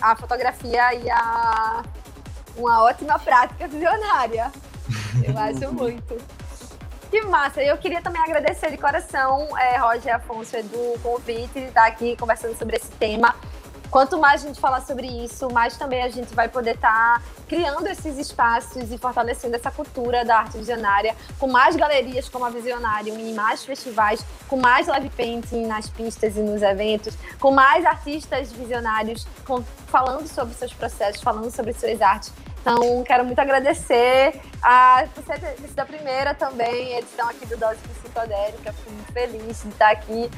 a 0.00 0.16
fotografia 0.16 0.94
e 0.94 1.10
a, 1.10 1.82
uma 2.56 2.84
ótima 2.84 3.18
prática 3.18 3.66
visionária. 3.68 4.50
Eu 5.24 5.38
acho 5.38 5.72
muito. 5.74 6.16
Que 7.10 7.20
massa! 7.26 7.62
Eu 7.62 7.76
queria 7.76 8.00
também 8.00 8.22
agradecer 8.22 8.70
de 8.70 8.78
coração, 8.78 9.46
é, 9.58 9.76
Roger 9.76 10.16
Afonso, 10.16 10.56
Edu, 10.56 10.94
o 10.94 10.98
convite 11.02 11.60
de 11.60 11.66
estar 11.66 11.86
aqui 11.86 12.16
conversando 12.16 12.56
sobre 12.56 12.76
esse 12.76 12.90
tema. 12.92 13.34
Quanto 13.92 14.18
mais 14.18 14.42
a 14.42 14.46
gente 14.46 14.58
falar 14.58 14.80
sobre 14.80 15.06
isso, 15.06 15.50
mais 15.52 15.76
também 15.76 16.02
a 16.02 16.08
gente 16.08 16.34
vai 16.34 16.48
poder 16.48 16.76
estar 16.76 17.20
tá 17.20 17.22
criando 17.46 17.86
esses 17.88 18.16
espaços 18.16 18.90
e 18.90 18.96
fortalecendo 18.96 19.54
essa 19.54 19.70
cultura 19.70 20.24
da 20.24 20.38
arte 20.38 20.56
visionária, 20.56 21.14
com 21.38 21.46
mais 21.46 21.76
galerias 21.76 22.26
como 22.26 22.46
a 22.46 22.48
Visionária, 22.48 23.12
em 23.12 23.34
mais 23.34 23.66
festivais, 23.66 24.24
com 24.48 24.56
mais 24.56 24.86
live 24.86 25.10
painting 25.10 25.66
nas 25.66 25.90
pistas 25.90 26.38
e 26.38 26.40
nos 26.40 26.62
eventos, 26.62 27.14
com 27.38 27.50
mais 27.50 27.84
artistas 27.84 28.50
visionários 28.50 29.26
com, 29.46 29.62
falando 29.88 30.26
sobre 30.26 30.54
seus 30.54 30.72
processos, 30.72 31.20
falando 31.20 31.50
sobre 31.50 31.74
suas 31.74 32.00
artes. 32.00 32.32
Então, 32.62 33.02
quero 33.02 33.24
muito 33.24 33.40
agradecer 33.40 34.40
a 34.62 35.04
você 35.16 35.36
ter 35.36 35.66
sido 35.66 35.80
a 35.80 35.84
primeira 35.84 36.32
também 36.32 36.96
edição 36.96 37.28
aqui 37.28 37.44
do 37.44 37.56
Dose 37.56 37.78
Psicodélica. 37.78 38.72
Fico 38.72 38.90
muito 38.92 39.12
feliz 39.12 39.62
de 39.62 39.68
estar 39.68 39.90
aqui 39.90 40.30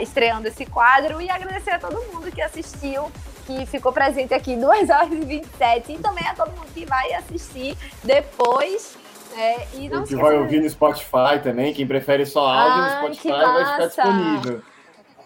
estreando 0.00 0.46
esse 0.46 0.66
quadro 0.66 1.20
e 1.20 1.30
agradecer 1.30 1.70
a 1.70 1.78
todo 1.78 1.96
mundo 2.12 2.30
que 2.30 2.42
assistiu, 2.42 3.10
que 3.46 3.64
ficou 3.64 3.90
presente 3.90 4.34
aqui 4.34 4.54
2 4.54 4.88
horas 4.90 5.12
e 5.12 5.20
27 5.24 5.92
e 5.92 5.98
também 5.98 6.26
a 6.26 6.34
todo 6.34 6.50
mundo 6.50 6.68
que 6.74 6.84
vai 6.84 7.14
assistir 7.14 7.76
depois. 8.04 8.98
É, 9.34 9.66
e 9.72 9.88
não 9.88 10.04
que 10.04 10.14
vai 10.14 10.36
ouvir 10.36 10.60
no 10.60 10.68
Spotify 10.68 11.40
também, 11.42 11.72
quem 11.72 11.86
prefere 11.86 12.26
só 12.26 12.46
áudio 12.46 12.82
ah, 12.82 13.00
no 13.00 13.14
Spotify 13.14 13.28
vai 13.30 13.64
ficar 13.64 13.86
disponível. 13.86 14.62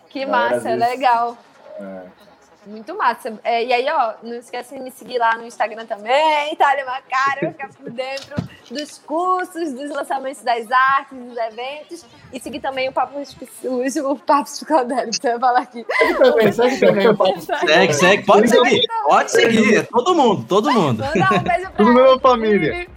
Que 0.08 0.24
massa, 0.24 0.70
é, 0.70 0.76
legal. 0.76 1.36
É. 1.80 2.25
Muito 2.66 2.96
massa. 2.96 3.38
É, 3.44 3.64
e 3.64 3.72
aí, 3.72 3.86
ó, 3.88 4.14
não 4.22 4.34
esquece 4.34 4.74
de 4.74 4.82
me 4.82 4.90
seguir 4.90 5.18
lá 5.18 5.38
no 5.38 5.46
Instagram 5.46 5.86
também, 5.86 6.52
Itália 6.52 6.84
Macaro, 6.84 7.52
ficar 7.52 7.68
por 7.68 7.90
dentro 7.90 8.34
dos 8.68 8.98
cursos, 8.98 9.72
dos 9.72 9.90
lançamentos 9.90 10.42
das 10.42 10.68
artes, 10.70 11.16
dos 11.16 11.36
eventos. 11.36 12.04
E 12.32 12.40
seguir 12.40 12.58
também 12.58 12.88
o 12.88 12.92
Papo 12.92 13.24
Sujo, 13.24 14.10
o 14.10 14.18
Papo 14.18 14.44
Psicodélico, 14.44 15.14
você 15.14 15.30
vai 15.30 15.38
falar 15.38 15.60
aqui. 15.60 15.86
Segue 15.88 16.52
segue 16.52 16.80
também 16.80 17.08
o 17.08 17.16
Papo 17.16 17.40
Segue, 17.40 17.92
segue, 17.94 18.24
pode 18.24 18.48
seguir, 18.48 18.86
pode 19.06 19.30
seguir. 19.30 19.86
Todo 19.86 20.14
mundo, 20.14 20.44
todo 20.48 20.72
mundo. 20.72 21.04
Mandar 21.04 21.32
um 21.34 21.38
beijo 21.38 21.70
pra 21.70 21.84
minha 21.84 22.18
família. 22.18 22.88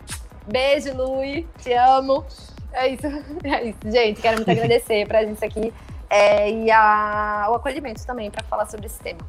Beijo, 0.47 0.97
Lui, 0.97 1.47
te 1.61 1.73
amo. 1.73 2.25
É 2.73 2.87
isso, 2.87 3.05
é 3.43 3.63
isso. 3.65 3.79
Gente, 3.85 4.19
quero 4.19 4.37
muito 4.37 4.49
agradecer 4.51 5.07
pra 5.07 5.23
gente 5.23 5.45
aqui 5.45 5.71
é, 6.09 6.49
e 6.49 6.71
a, 6.71 7.47
o 7.49 7.55
acolhimento 7.55 8.03
também 8.05 8.31
para 8.31 8.43
falar 8.43 8.65
sobre 8.65 8.87
esse 8.87 8.99
tema. 8.99 9.19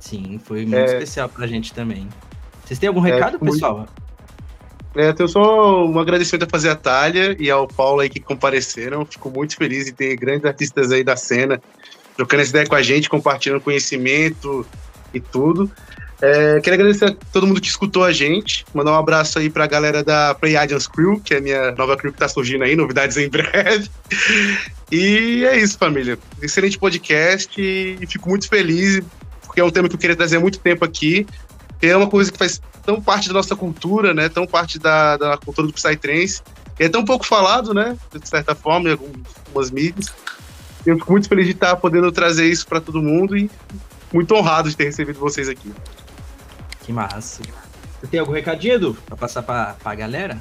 Sim, 0.00 0.40
foi 0.42 0.62
muito 0.62 0.76
é... 0.76 0.84
especial 0.86 1.28
pra 1.28 1.46
gente 1.46 1.72
também. 1.72 2.08
Vocês 2.64 2.78
têm 2.78 2.88
algum 2.88 3.06
é, 3.06 3.12
recado, 3.12 3.36
é, 3.36 3.38
pessoal? 3.38 3.76
Muito... 3.76 3.92
É, 4.96 5.12
tenho 5.12 5.28
só 5.28 5.86
um 5.86 5.98
agradecimento 6.00 6.44
a 6.44 6.48
fazer 6.48 6.70
a 6.70 6.74
Talha 6.74 7.36
e 7.38 7.48
ao 7.48 7.68
Paulo 7.68 8.00
aí 8.00 8.08
que 8.08 8.18
compareceram. 8.18 9.06
Fico 9.06 9.30
muito 9.30 9.56
feliz 9.56 9.84
de 9.84 9.92
ter 9.92 10.16
grandes 10.16 10.44
artistas 10.44 10.90
aí 10.90 11.04
da 11.04 11.14
cena 11.14 11.62
trocando 12.16 12.42
essa 12.42 12.50
ideia 12.50 12.66
com 12.66 12.74
a 12.74 12.82
gente, 12.82 13.08
compartilhando 13.08 13.60
conhecimento 13.60 14.66
e 15.14 15.20
tudo. 15.20 15.70
É, 16.20 16.60
quero 16.60 16.74
agradecer 16.74 17.06
a 17.06 17.14
todo 17.32 17.46
mundo 17.46 17.60
que 17.60 17.68
escutou 17.68 18.04
a 18.04 18.12
gente, 18.12 18.66
mandar 18.74 18.92
um 18.92 18.96
abraço 18.96 19.38
aí 19.38 19.48
pra 19.48 19.66
galera 19.66 20.04
da 20.04 20.34
Play 20.34 20.54
Agents 20.54 20.86
Crew, 20.86 21.18
que 21.20 21.32
é 21.32 21.38
a 21.38 21.40
minha 21.40 21.72
nova 21.72 21.96
crew 21.96 22.12
que 22.12 22.18
tá 22.18 22.28
surgindo 22.28 22.62
aí, 22.62 22.76
novidades 22.76 23.16
em 23.16 23.28
breve. 23.30 23.88
E 24.92 25.44
é 25.46 25.56
isso, 25.58 25.78
família. 25.78 26.18
Excelente 26.42 26.78
podcast 26.78 27.58
e 27.58 28.06
fico 28.06 28.28
muito 28.28 28.48
feliz 28.48 29.00
porque 29.50 29.60
é 29.60 29.64
um 29.64 29.70
tema 29.70 29.88
que 29.88 29.96
eu 29.96 29.98
queria 29.98 30.14
trazer 30.14 30.36
há 30.36 30.40
muito 30.40 30.60
tempo 30.60 30.84
aqui. 30.84 31.26
É 31.82 31.96
uma 31.96 32.08
coisa 32.08 32.30
que 32.30 32.38
faz 32.38 32.62
tão 32.84 33.02
parte 33.02 33.26
da 33.26 33.34
nossa 33.34 33.56
cultura, 33.56 34.14
né? 34.14 34.28
Tão 34.28 34.46
parte 34.46 34.78
da, 34.78 35.16
da 35.16 35.36
cultura 35.36 35.66
do 35.66 35.72
Psytrance. 35.72 36.40
E 36.78 36.84
é 36.84 36.88
tão 36.88 37.04
pouco 37.04 37.26
falado, 37.26 37.74
né? 37.74 37.98
De 38.14 38.28
certa 38.28 38.54
forma, 38.54 38.90
em 38.90 38.92
algumas 38.92 39.72
mídias. 39.72 40.14
Eu 40.86 40.96
fico 40.96 41.10
muito 41.10 41.28
feliz 41.28 41.46
de 41.46 41.52
estar 41.52 41.74
podendo 41.74 42.12
trazer 42.12 42.46
isso 42.46 42.64
para 42.64 42.80
todo 42.80 43.02
mundo 43.02 43.36
e 43.36 43.50
muito 44.12 44.32
honrado 44.36 44.70
de 44.70 44.76
ter 44.76 44.84
recebido 44.84 45.18
vocês 45.18 45.48
aqui. 45.48 45.74
Que 46.84 46.92
massa. 46.92 47.42
Você 48.00 48.06
tem 48.06 48.20
algum 48.20 48.32
recadinho, 48.32 48.74
Edu, 48.74 48.96
para 49.04 49.16
passar 49.16 49.42
para 49.42 49.74
a 49.84 49.94
galera? 49.96 50.38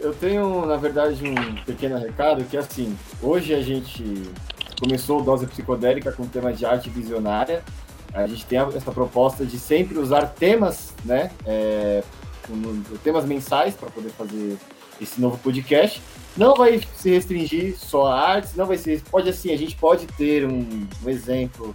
Eu 0.00 0.12
tenho, 0.12 0.66
na 0.66 0.76
verdade, 0.76 1.22
um 1.24 1.54
pequeno 1.64 1.96
recado 1.96 2.42
que, 2.42 2.56
assim, 2.56 2.98
hoje 3.22 3.54
a 3.54 3.62
gente 3.62 4.24
começou 4.80 5.20
o 5.20 5.22
Dose 5.22 5.46
Psicodélica 5.46 6.10
com 6.10 6.26
temas 6.26 6.58
de 6.58 6.66
arte 6.66 6.90
visionária 6.90 7.62
a 8.12 8.26
gente 8.26 8.44
tem 8.46 8.58
essa 8.58 8.92
proposta 8.92 9.44
de 9.44 9.58
sempre 9.58 9.98
usar 9.98 10.26
temas, 10.26 10.94
né? 11.04 11.30
É, 11.46 12.02
temas 13.02 13.24
mensais 13.24 13.74
para 13.74 13.90
poder 13.90 14.10
fazer 14.10 14.56
esse 15.00 15.20
novo 15.20 15.38
podcast. 15.38 16.02
Não 16.36 16.54
vai 16.54 16.80
se 16.96 17.10
restringir 17.10 17.76
só 17.78 18.06
a 18.06 18.20
artes, 18.20 18.54
não 18.54 18.66
vai 18.66 18.78
ser. 18.78 19.02
Pode 19.10 19.28
assim, 19.28 19.52
a 19.52 19.56
gente 19.56 19.76
pode 19.76 20.06
ter 20.06 20.46
um, 20.46 20.86
um 21.04 21.08
exemplo 21.08 21.72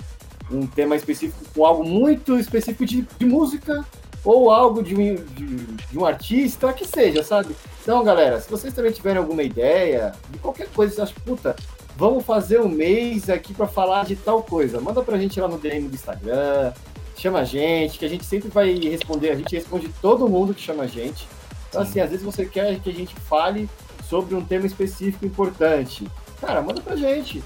um 0.51 0.67
tema 0.67 0.95
específico 0.95 1.43
com 1.53 1.65
algo 1.65 1.83
muito 1.83 2.37
específico 2.37 2.85
de, 2.85 3.07
de 3.17 3.25
música 3.25 3.85
ou 4.23 4.51
algo 4.51 4.81
de 4.81 4.95
um, 4.95 5.15
de, 5.15 5.55
de 5.91 5.97
um 5.97 6.05
artista, 6.05 6.71
que 6.71 6.85
seja, 6.85 7.23
sabe? 7.23 7.55
Então, 7.81 8.03
galera, 8.03 8.39
se 8.39 8.49
vocês 8.49 8.73
também 8.73 8.91
tiverem 8.91 9.17
alguma 9.17 9.43
ideia 9.43 10.13
de 10.29 10.37
qualquer 10.39 10.69
coisa, 10.69 10.95
você 10.95 11.01
acha, 11.01 11.13
puta, 11.25 11.55
vamos 11.95 12.25
fazer 12.25 12.59
um 12.59 12.67
mês 12.67 13.29
aqui 13.29 13.53
para 13.53 13.67
falar 13.67 14.05
de 14.05 14.15
tal 14.15 14.43
coisa, 14.43 14.79
manda 14.79 15.01
pra 15.01 15.17
gente 15.17 15.39
lá 15.39 15.47
no 15.47 15.57
DM 15.57 15.87
do 15.87 15.95
Instagram, 15.95 16.73
chama 17.17 17.39
a 17.39 17.43
gente, 17.43 17.99
que 17.99 18.05
a 18.05 18.09
gente 18.09 18.25
sempre 18.25 18.49
vai 18.49 18.73
responder, 18.73 19.31
a 19.31 19.35
gente 19.35 19.55
responde 19.55 19.89
todo 20.01 20.27
mundo 20.27 20.53
que 20.53 20.61
chama 20.61 20.83
a 20.83 20.87
gente. 20.87 21.27
Então, 21.69 21.81
assim, 21.81 21.99
às 21.99 22.09
vezes 22.09 22.25
você 22.25 22.45
quer 22.45 22.79
que 22.79 22.89
a 22.89 22.93
gente 22.93 23.15
fale 23.15 23.69
sobre 24.07 24.35
um 24.35 24.43
tema 24.43 24.65
específico 24.65 25.25
importante. 25.25 26.07
Cara, 26.39 26.61
manda 26.61 26.81
pra 26.81 26.95
gente. 26.95 27.43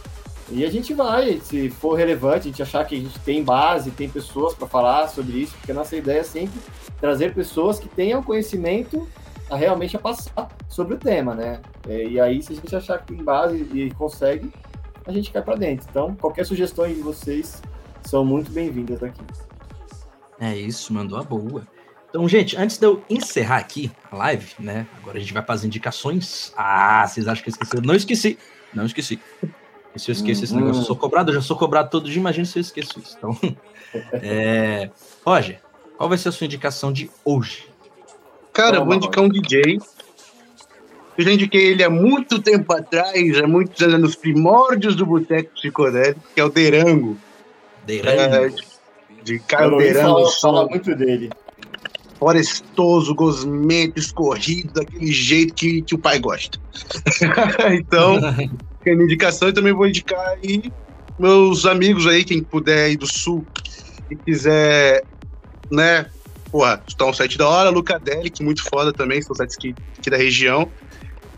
E 0.50 0.66
a 0.66 0.72
gente 0.72 0.94
vai, 0.94 1.40
se 1.44 1.70
for 1.70 1.96
relevante, 1.96 2.48
a 2.48 2.52
gente 2.52 2.62
achar 2.62 2.86
que 2.86 2.96
a 2.96 3.00
gente 3.00 3.20
tem 3.20 3.44
base, 3.44 3.92
tem 3.92 4.10
pessoas 4.10 4.54
para 4.54 4.66
falar 4.66 5.08
sobre 5.10 5.38
isso, 5.38 5.54
porque 5.58 5.72
a 5.72 5.76
nossa 5.76 5.96
ideia 5.96 6.22
é 6.22 6.24
sempre 6.24 6.60
trazer 7.00 7.34
pessoas 7.34 7.80
que 7.80 7.88
tenham 7.90 8.24
conhecimento 8.24 9.08
a 9.50 9.56
realmente 9.56 9.96
a 9.96 10.00
passar 10.00 10.48
sobre 10.68 10.96
o 10.96 10.98
tema, 10.98 11.34
né? 11.34 11.62
E 11.88 12.20
aí, 12.20 12.42
se 12.42 12.54
a 12.54 12.56
gente 12.56 12.76
achar 12.76 13.00
que 13.00 13.14
tem 13.14 13.24
base 13.24 13.58
e 13.74 13.92
consegue, 13.92 14.52
a 15.06 15.12
gente 15.12 15.32
cai 15.32 15.42
para 15.42 15.56
dentro. 15.56 15.88
Então, 15.90 16.16
qualquer 16.16 16.46
sugestão 16.46 16.88
de 16.88 16.96
vocês 16.96 17.62
são 18.04 18.26
muito 18.26 18.52
bem-vindas 18.52 19.02
aqui. 19.02 19.22
É 20.40 20.56
isso, 20.56 20.94
mandou 20.94 21.18
a 21.18 21.24
boa. 21.24 21.66
Então, 22.10 22.28
gente, 22.28 22.56
antes 22.58 22.78
de 22.78 22.86
eu 22.86 23.04
encerrar 23.10 23.58
aqui 23.58 23.92
a 24.12 24.16
live, 24.16 24.54
né? 24.60 24.88
Agora 24.98 25.18
a 25.18 25.20
gente 25.20 25.34
vai 25.34 25.44
para 25.44 25.56
as 25.56 25.64
indicações. 25.64 26.54
Ah, 26.56 27.06
vocês 27.08 27.28
acham 27.28 27.44
que 27.44 27.50
eu 27.50 27.52
esqueci? 27.52 27.82
Não 27.82 27.96
esqueci. 27.96 28.38
Não 28.74 28.86
esqueci. 28.86 29.20
E 29.96 30.00
se 30.00 30.12
eu 30.12 30.14
esqueço 30.14 30.44
esse 30.44 30.56
negócio, 30.56 30.82
eu 30.82 30.86
sou 30.86 30.96
cobrado, 30.96 31.32
eu 31.32 31.36
já 31.36 31.42
sou 31.42 31.58
cobrado 31.58 31.90
todo 31.90 32.10
dia, 32.10 32.20
imagina 32.20 32.46
se 32.46 32.60
eu 32.60 32.62
esqueço 32.62 33.00
isso. 33.00 33.18
Então, 33.18 33.38
é... 34.14 34.92
Roger, 35.26 35.60
qual 35.98 36.08
vai 36.08 36.18
ser 36.18 36.30
a 36.30 36.32
sua 36.32 36.46
indicação 36.46 36.94
de 36.94 37.10
hoje? 37.26 37.67
Cara, 38.58 38.78
eu 38.78 38.86
vou 38.86 38.96
indicar 38.96 39.24
um 39.24 39.30
DJ. 39.30 39.80
Eu 41.16 41.24
já 41.24 41.32
indiquei 41.32 41.68
ele 41.68 41.84
há 41.84 41.90
muito 41.92 42.42
tempo 42.42 42.74
atrás, 42.74 43.38
há 43.38 43.46
muitos 43.46 43.80
anos, 43.84 44.00
nos 44.00 44.16
primórdios 44.16 44.96
do 44.96 45.06
Boteco 45.06 45.52
Psicodélico, 45.54 46.20
que 46.34 46.42
é 46.42 46.44
o 46.44 46.50
Derango. 46.50 47.16
Derango? 47.86 48.36
É, 48.36 48.52
de 49.24 49.38
Caio 49.38 49.78
Derango. 49.78 50.26
Fala, 50.26 50.32
fala 50.42 50.68
muito 50.68 50.96
dele 50.96 51.30
florestoso, 52.18 53.14
gosmento, 53.14 54.00
escorrido, 54.00 54.74
daquele 54.74 55.12
jeito 55.12 55.54
que, 55.54 55.84
que 55.84 55.94
o 55.94 56.00
pai 56.00 56.18
gosta. 56.18 56.58
então, 57.78 58.18
é 58.84 58.96
minha 58.96 59.04
indicação, 59.04 59.50
e 59.50 59.54
também 59.54 59.72
vou 59.72 59.86
indicar 59.86 60.30
aí 60.30 60.72
meus 61.20 61.68
amigos 61.68 62.08
aí, 62.08 62.24
quem 62.24 62.42
puder 62.42 62.90
ir 62.90 62.98
do 62.98 63.06
sul 63.06 63.46
e 64.10 64.16
quiser, 64.16 65.04
né, 65.70 66.08
porra, 66.58 66.82
está 66.88 67.06
um 67.06 67.14
site 67.14 67.38
da 67.38 67.48
hora, 67.48 67.70
Lucadelli, 67.70 68.32
que 68.32 68.44
muito 68.44 68.64
foda 68.64 68.92
também, 68.92 69.22
são 69.22 69.36
sites 69.36 69.56
aqui, 69.56 69.76
aqui 69.96 70.10
da 70.10 70.18
região. 70.18 70.68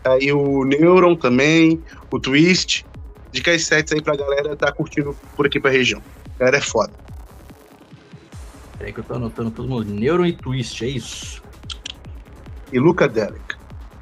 Aí 0.05 0.31
o 0.31 0.63
Neuron 0.63 1.13
também, 1.13 1.83
o 2.09 2.17
Twist. 2.17 2.85
Dica 3.29 3.51
as 3.51 3.65
sites 3.65 3.91
aí 3.91 4.01
pra 4.01 4.15
galera 4.15 4.55
tá 4.55 4.71
curtindo 4.71 5.13
por 5.35 5.45
aqui 5.45 5.59
pra 5.59 5.69
região. 5.69 6.01
A 6.35 6.39
galera 6.39 6.57
é 6.57 6.61
foda. 6.61 6.93
Peraí 8.77 8.93
que 8.93 9.01
eu 9.01 9.03
tô 9.03 9.15
anotando 9.15 9.51
todo 9.51 9.67
mundo. 9.67 9.91
Neuron 9.91 10.25
e 10.25 10.31
Twist, 10.31 10.85
é 10.85 10.87
isso? 10.87 11.43
E 12.71 12.79
Lucadelic. 12.79 13.57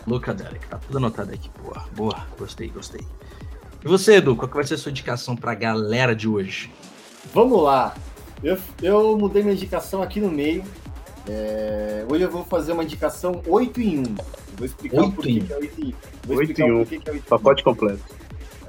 Lucadelic, 0.06 0.68
tá 0.68 0.78
tudo 0.78 1.00
anotado 1.00 1.34
aqui. 1.34 1.50
Boa, 1.64 1.84
boa. 1.96 2.28
Gostei, 2.38 2.70
gostei. 2.70 3.02
E 3.84 3.88
você, 3.88 4.18
Edu, 4.18 4.36
qual 4.36 4.48
que 4.48 4.56
vai 4.56 4.64
ser 4.64 4.76
a 4.76 4.78
sua 4.78 4.92
indicação 4.92 5.36
pra 5.36 5.56
galera 5.56 6.16
de 6.16 6.28
hoje? 6.28 6.72
Vamos 7.34 7.64
lá. 7.64 7.96
Eu, 8.44 8.58
eu 8.84 9.18
mudei 9.18 9.42
minha 9.42 9.56
indicação 9.56 10.04
aqui 10.04 10.22
no 10.22 10.30
meio. 10.30 10.64
É, 11.30 12.06
hoje 12.10 12.24
eu 12.24 12.32
vou 12.32 12.44
fazer 12.46 12.72
uma 12.72 12.84
indicação 12.84 13.42
8 13.46 13.82
em 13.82 14.00
1. 14.00 14.04
Vou 14.58 14.66
explicar 14.66 15.02
8 15.02 15.12
por 15.14 15.24
que, 15.24 15.46
é 15.50 15.58
8 15.58 15.82
em 15.82 15.88
1. 15.90 15.94
Vou 16.26 16.38
8 16.38 16.62
em 16.62 16.72
1. 16.72 16.86
Que 16.86 17.10
é 17.10 17.12
8 17.14 17.26
Pacote 17.28 17.64
completo. 17.64 18.04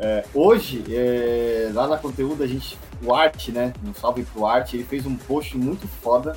É, 0.00 0.24
hoje, 0.32 0.84
é, 0.90 1.70
lá 1.72 1.88
na 1.88 1.96
conteúdo, 1.96 2.42
a 2.42 2.46
gente, 2.46 2.78
o 3.02 3.14
Art, 3.14 3.48
né? 3.48 3.72
Um 3.84 3.92
salve 3.92 4.22
pro 4.22 4.46
Art, 4.46 4.72
ele 4.74 4.84
fez 4.84 5.06
um 5.06 5.16
post 5.16 5.56
muito 5.56 5.88
foda 5.88 6.36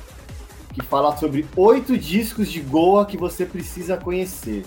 que 0.72 0.82
fala 0.82 1.16
sobre 1.16 1.46
oito 1.54 1.96
discos 1.98 2.50
de 2.50 2.60
Goa 2.60 3.04
que 3.04 3.16
você 3.16 3.44
precisa 3.44 3.96
conhecer. 3.96 4.64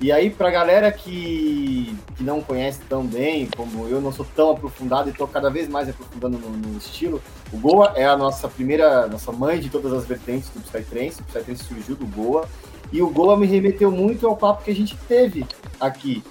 E 0.00 0.12
aí, 0.12 0.30
pra 0.30 0.50
galera 0.50 0.92
que, 0.92 1.96
que 2.16 2.22
não 2.22 2.40
conhece 2.40 2.80
tão 2.88 3.04
bem, 3.04 3.48
como 3.56 3.88
eu 3.88 4.00
não 4.00 4.12
sou 4.12 4.24
tão 4.36 4.52
aprofundado 4.52 5.10
e 5.10 5.12
tô 5.12 5.26
cada 5.26 5.50
vez 5.50 5.68
mais 5.68 5.88
aprofundando 5.88 6.38
no, 6.38 6.50
no 6.50 6.78
estilo, 6.78 7.20
o 7.52 7.56
Goa 7.56 7.92
é 7.96 8.04
a 8.04 8.16
nossa 8.16 8.48
primeira, 8.48 9.06
nossa 9.06 9.32
mãe 9.32 9.58
de 9.58 9.70
todas 9.70 9.92
as 9.92 10.04
vertentes 10.04 10.50
do 10.50 10.60
Psytrance. 10.60 11.20
O 11.20 11.24
Psytrance 11.24 11.64
surgiu 11.64 11.96
do 11.96 12.06
Goa. 12.06 12.46
E 12.92 13.00
o 13.02 13.08
Goa 13.08 13.36
me 13.36 13.46
remeteu 13.46 13.90
muito 13.90 14.26
ao 14.26 14.36
papo 14.36 14.64
que 14.64 14.70
a 14.70 14.74
gente 14.74 14.96
teve 15.08 15.46
aqui 15.80 16.22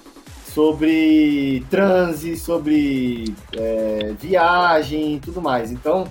sobre 0.52 1.64
transe, 1.70 2.36
sobre 2.36 3.34
é, 3.56 4.14
viagem 4.18 5.16
e 5.16 5.20
tudo 5.20 5.40
mais. 5.40 5.70
Então, 5.70 6.08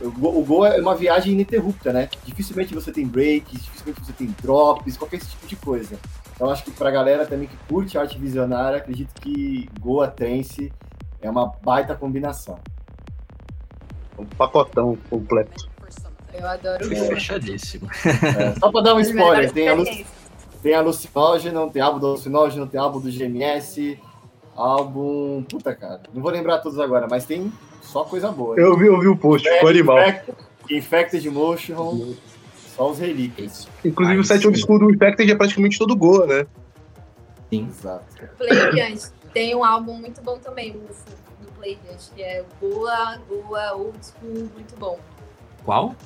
o 0.00 0.42
Goa 0.42 0.68
é 0.68 0.80
uma 0.80 0.94
viagem 0.94 1.32
ininterrupta, 1.32 1.92
né? 1.92 2.08
Dificilmente 2.24 2.74
você 2.74 2.90
tem 2.90 3.06
breaks, 3.06 3.62
dificilmente 3.62 4.00
você 4.04 4.12
tem 4.12 4.34
drops, 4.42 4.96
qualquer 4.96 5.20
tipo 5.20 5.46
de 5.46 5.56
coisa. 5.56 5.96
Então, 6.34 6.50
acho 6.50 6.64
que 6.64 6.70
para 6.72 6.88
a 6.88 6.92
galera 6.92 7.26
também 7.26 7.46
que 7.46 7.56
curte 7.68 7.96
arte 7.96 8.18
visionária, 8.18 8.78
acredito 8.78 9.14
que 9.20 9.68
Goa 9.80 10.08
Trance 10.08 10.72
é 11.20 11.30
uma 11.30 11.46
baita 11.62 11.94
combinação. 11.94 12.58
Um 14.18 14.24
pacotão 14.24 14.96
completo. 15.10 15.68
Eu 16.32 16.46
adoro 16.46 16.88
Goa. 16.88 17.06
Fechadíssimo. 17.06 17.88
É, 18.04 18.58
só 18.58 18.70
para 18.70 18.80
dar 18.82 18.94
um 18.94 19.00
spoiler, 19.00 19.52
tem 19.52 19.68
a, 19.68 19.76
tem 20.62 20.74
alucinógeno, 20.74 21.70
tem 21.70 21.80
álbum 21.80 22.00
do 22.00 22.06
alucinógeno, 22.08 22.66
tem 22.66 22.80
álbum 22.80 23.00
do 23.00 23.10
GMS, 23.10 23.98
álbum. 24.56 25.44
Puta, 25.48 25.74
cara. 25.74 26.00
Não 26.12 26.20
vou 26.20 26.32
lembrar 26.32 26.58
todos 26.58 26.78
agora, 26.80 27.06
mas 27.08 27.24
tem 27.24 27.52
só 27.80 28.04
coisa 28.04 28.32
boa. 28.32 28.58
Eu 28.58 28.76
vi, 28.76 28.86
eu 28.86 28.98
vi 28.98 29.06
o 29.06 29.16
post, 29.16 29.48
ficou 29.48 29.68
animal. 29.68 30.00
Infected, 30.00 30.36
Infected 30.70 31.30
Motion, 31.30 32.14
só 32.74 32.90
os 32.90 32.98
relíquias. 32.98 33.68
Inclusive, 33.84 34.18
o 34.18 34.24
set 34.24 34.44
old 34.46 34.58
school 34.58 34.78
do 34.80 34.90
Infected 34.90 35.30
é 35.30 35.36
praticamente 35.36 35.78
todo 35.78 35.94
Goa, 35.94 36.26
né? 36.26 36.46
Sim. 37.50 37.68
Exato. 37.70 38.04
Players 38.38 39.12
tem 39.32 39.54
um 39.54 39.64
álbum 39.64 39.94
muito 39.94 40.20
bom 40.22 40.38
também, 40.38 40.72
o 40.72 40.88
Players, 41.64 42.12
que 42.14 42.22
é 42.22 42.44
Goa, 42.60 43.18
Goa, 43.26 43.72
Old 43.74 43.98
School, 44.02 44.50
muito 44.54 44.76
bom. 44.76 44.98
Qual? 45.64 45.96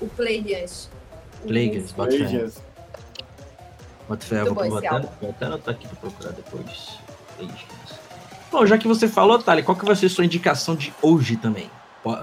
O 0.00 0.08
Players. 0.08 0.90
Players. 1.46 1.92
Bota 4.08 4.26
fé, 4.26 4.42
vou, 4.42 4.54
bom 4.54 4.68
vou, 4.68 4.78
até, 4.78 4.90
vou 5.20 5.30
até 5.30 5.46
anotar 5.46 5.74
aqui 5.74 5.86
pra 5.86 5.96
procurar 5.96 6.32
depois. 6.32 6.98
Bom, 8.50 8.66
já 8.66 8.76
que 8.76 8.88
você 8.88 9.06
falou, 9.06 9.38
Thali, 9.38 9.62
qual 9.62 9.76
que 9.76 9.84
vai 9.84 9.94
ser 9.94 10.06
a 10.06 10.10
sua 10.10 10.24
indicação 10.24 10.74
de 10.74 10.92
hoje 11.00 11.36
também? 11.36 11.70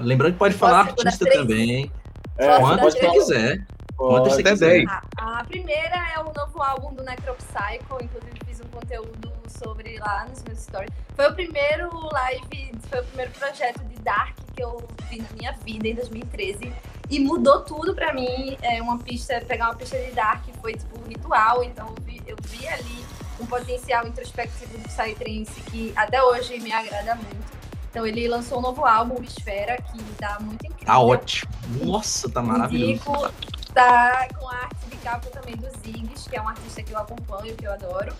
Lembrando 0.01 0.33
que 0.33 0.39
pode 0.39 0.55
falar 0.55 0.79
artista 0.79 1.25
também. 1.31 1.89
É, 2.37 2.59
Quantas 2.59 2.93
você 2.93 3.09
quiser. 3.09 3.65
Quantas 3.97 4.33
você 4.33 4.43
quiser. 4.43 4.83
A, 4.87 5.39
a, 5.39 5.43
primeira 5.43 5.97
é 6.15 6.19
o 6.19 6.31
novo 6.31 6.61
álbum 6.61 6.93
do 6.93 7.03
Necropsycho, 7.03 7.97
inclusive 8.01 8.39
fiz 8.45 8.61
um 8.61 8.67
conteúdo 8.67 9.33
sobre 9.47 9.97
lá 9.97 10.27
nos 10.29 10.43
meus 10.43 10.59
stories. 10.59 10.91
Foi 11.15 11.29
o 11.29 11.33
primeiro 11.33 11.89
live, 12.11 12.71
foi 12.89 12.99
o 13.01 13.03
primeiro 13.05 13.31
projeto 13.31 13.83
de 13.85 13.95
Dark 14.01 14.35
que 14.55 14.63
eu 14.63 14.87
vi 15.09 15.19
na 15.19 15.29
minha 15.37 15.51
vida 15.53 15.87
em 15.87 15.95
2013 15.95 16.71
e 17.09 17.19
mudou 17.19 17.61
tudo 17.61 17.95
pra 17.95 18.13
mim. 18.13 18.55
É 18.61 18.81
uma 18.81 18.99
pista, 18.99 19.41
pegar 19.41 19.69
uma 19.69 19.75
pista 19.75 19.97
de 19.97 20.11
Dark 20.11 20.43
foi 20.61 20.73
tipo 20.73 20.99
um 20.99 21.07
ritual, 21.07 21.63
então 21.63 21.87
eu 21.87 22.03
vi, 22.03 22.21
eu 22.27 22.35
vi 22.43 22.67
ali 22.67 23.05
um 23.39 23.45
potencial 23.45 24.07
introspectivo 24.07 24.77
do 24.77 24.89
Psytrance 24.89 25.59
que 25.71 25.93
até 25.95 26.21
hoje 26.21 26.59
me 26.59 26.71
agrada 26.71 27.15
muito. 27.15 27.57
Então 27.89 28.05
ele 28.05 28.27
lançou 28.27 28.59
um 28.59 28.61
novo 28.61 28.85
álbum, 28.85 29.23
Esfera, 29.23 29.77
que 29.77 30.03
tá 30.15 30.37
muito 30.39 30.65
incrível. 30.65 30.85
Tá 30.85 30.99
ótimo. 30.99 31.51
Nossa, 31.83 32.29
tá 32.29 32.41
maravilhoso. 32.41 32.91
Indico, 32.91 33.31
tá 33.77 34.27
com 34.39 34.49
a 34.49 34.55
arte 34.55 34.85
de 34.89 34.97
capa 34.97 35.29
também 35.29 35.55
do 35.55 35.69
Ziggs, 35.69 36.27
que 36.27 36.35
é 36.35 36.41
um 36.41 36.49
artista 36.49 36.81
que 36.81 36.91
eu 36.91 36.97
acompanho, 36.97 37.55
que 37.55 37.65
eu 37.65 37.71
adoro. 37.71 38.11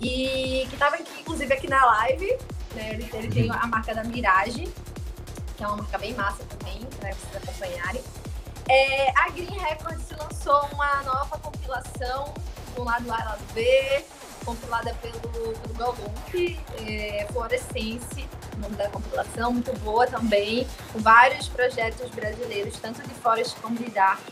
E 0.00 0.66
que 0.70 0.76
tava 0.76 0.96
aqui, 0.96 1.20
inclusive 1.20 1.52
aqui 1.54 1.68
na 1.68 1.84
live, 1.84 2.36
né? 2.74 2.94
Ele, 2.94 3.10
ele 3.14 3.28
tem 3.28 3.50
a 3.50 3.66
marca 3.66 3.94
da 3.94 4.02
Mirage, 4.02 4.68
que 5.56 5.62
é 5.62 5.66
uma 5.66 5.76
marca 5.76 5.98
bem 5.98 6.14
massa 6.14 6.42
também, 6.44 6.80
para 6.98 7.12
vocês 7.12 7.36
acompanharem. 7.36 8.02
É, 8.68 9.10
a 9.16 9.30
Green 9.30 9.58
Records 9.58 10.10
lançou 10.18 10.68
uma 10.72 11.02
nova 11.02 11.38
compilação 11.38 12.34
com 12.74 12.82
lado 12.82 13.10
A 13.12 13.24
lado 13.24 13.54
B, 13.54 14.04
compilada 14.44 14.94
pelo, 14.94 15.20
pelo 15.20 15.74
Galgump, 15.74 16.60
é, 16.86 17.26
Fluorescence, 17.32 18.28
o 18.56 18.60
nome 18.60 18.76
da 18.76 18.88
compilação, 18.88 19.52
muito 19.52 19.72
boa 19.80 20.06
também, 20.06 20.66
vários 20.96 21.48
projetos 21.48 22.10
brasileiros, 22.10 22.78
tanto 22.78 23.02
de 23.02 23.14
Forest 23.14 23.56
como 23.60 23.76
de 23.76 23.90
Dark, 23.90 24.28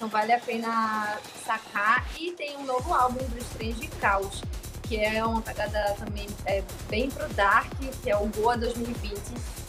então 0.00 0.08
vale 0.08 0.32
a 0.32 0.40
pena 0.40 1.18
sacar. 1.44 2.06
E 2.18 2.32
tem 2.32 2.56
um 2.56 2.64
novo 2.64 2.94
álbum 2.94 3.22
do 3.22 3.36
Strange 3.36 3.86
Caos, 4.00 4.42
que 4.84 4.98
é 4.98 5.22
uma 5.22 5.42
pegada 5.42 5.94
também 5.98 6.26
é, 6.46 6.64
bem 6.88 7.10
pro 7.10 7.28
Dark, 7.34 7.70
que 8.02 8.10
é 8.10 8.16
o 8.16 8.26
Goa 8.28 8.56
2020. 8.56 9.20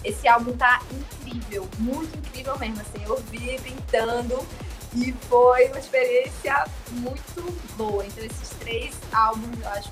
Esse 0.05 0.29
álbum 0.29 0.55
tá 0.55 0.81
incrível, 0.89 1.67
muito 1.79 2.17
incrível 2.17 2.57
mesmo, 2.57 2.79
assim, 2.79 3.03
eu 3.03 3.17
vi 3.29 3.59
pintando 3.59 4.47
e 4.95 5.11
foi 5.27 5.67
uma 5.67 5.79
experiência 5.79 6.65
muito 6.91 7.75
boa. 7.75 8.05
Então 8.05 8.23
esses 8.23 8.49
três 8.51 8.95
álbuns, 9.11 9.59
eu 9.61 9.69
acho, 9.69 9.91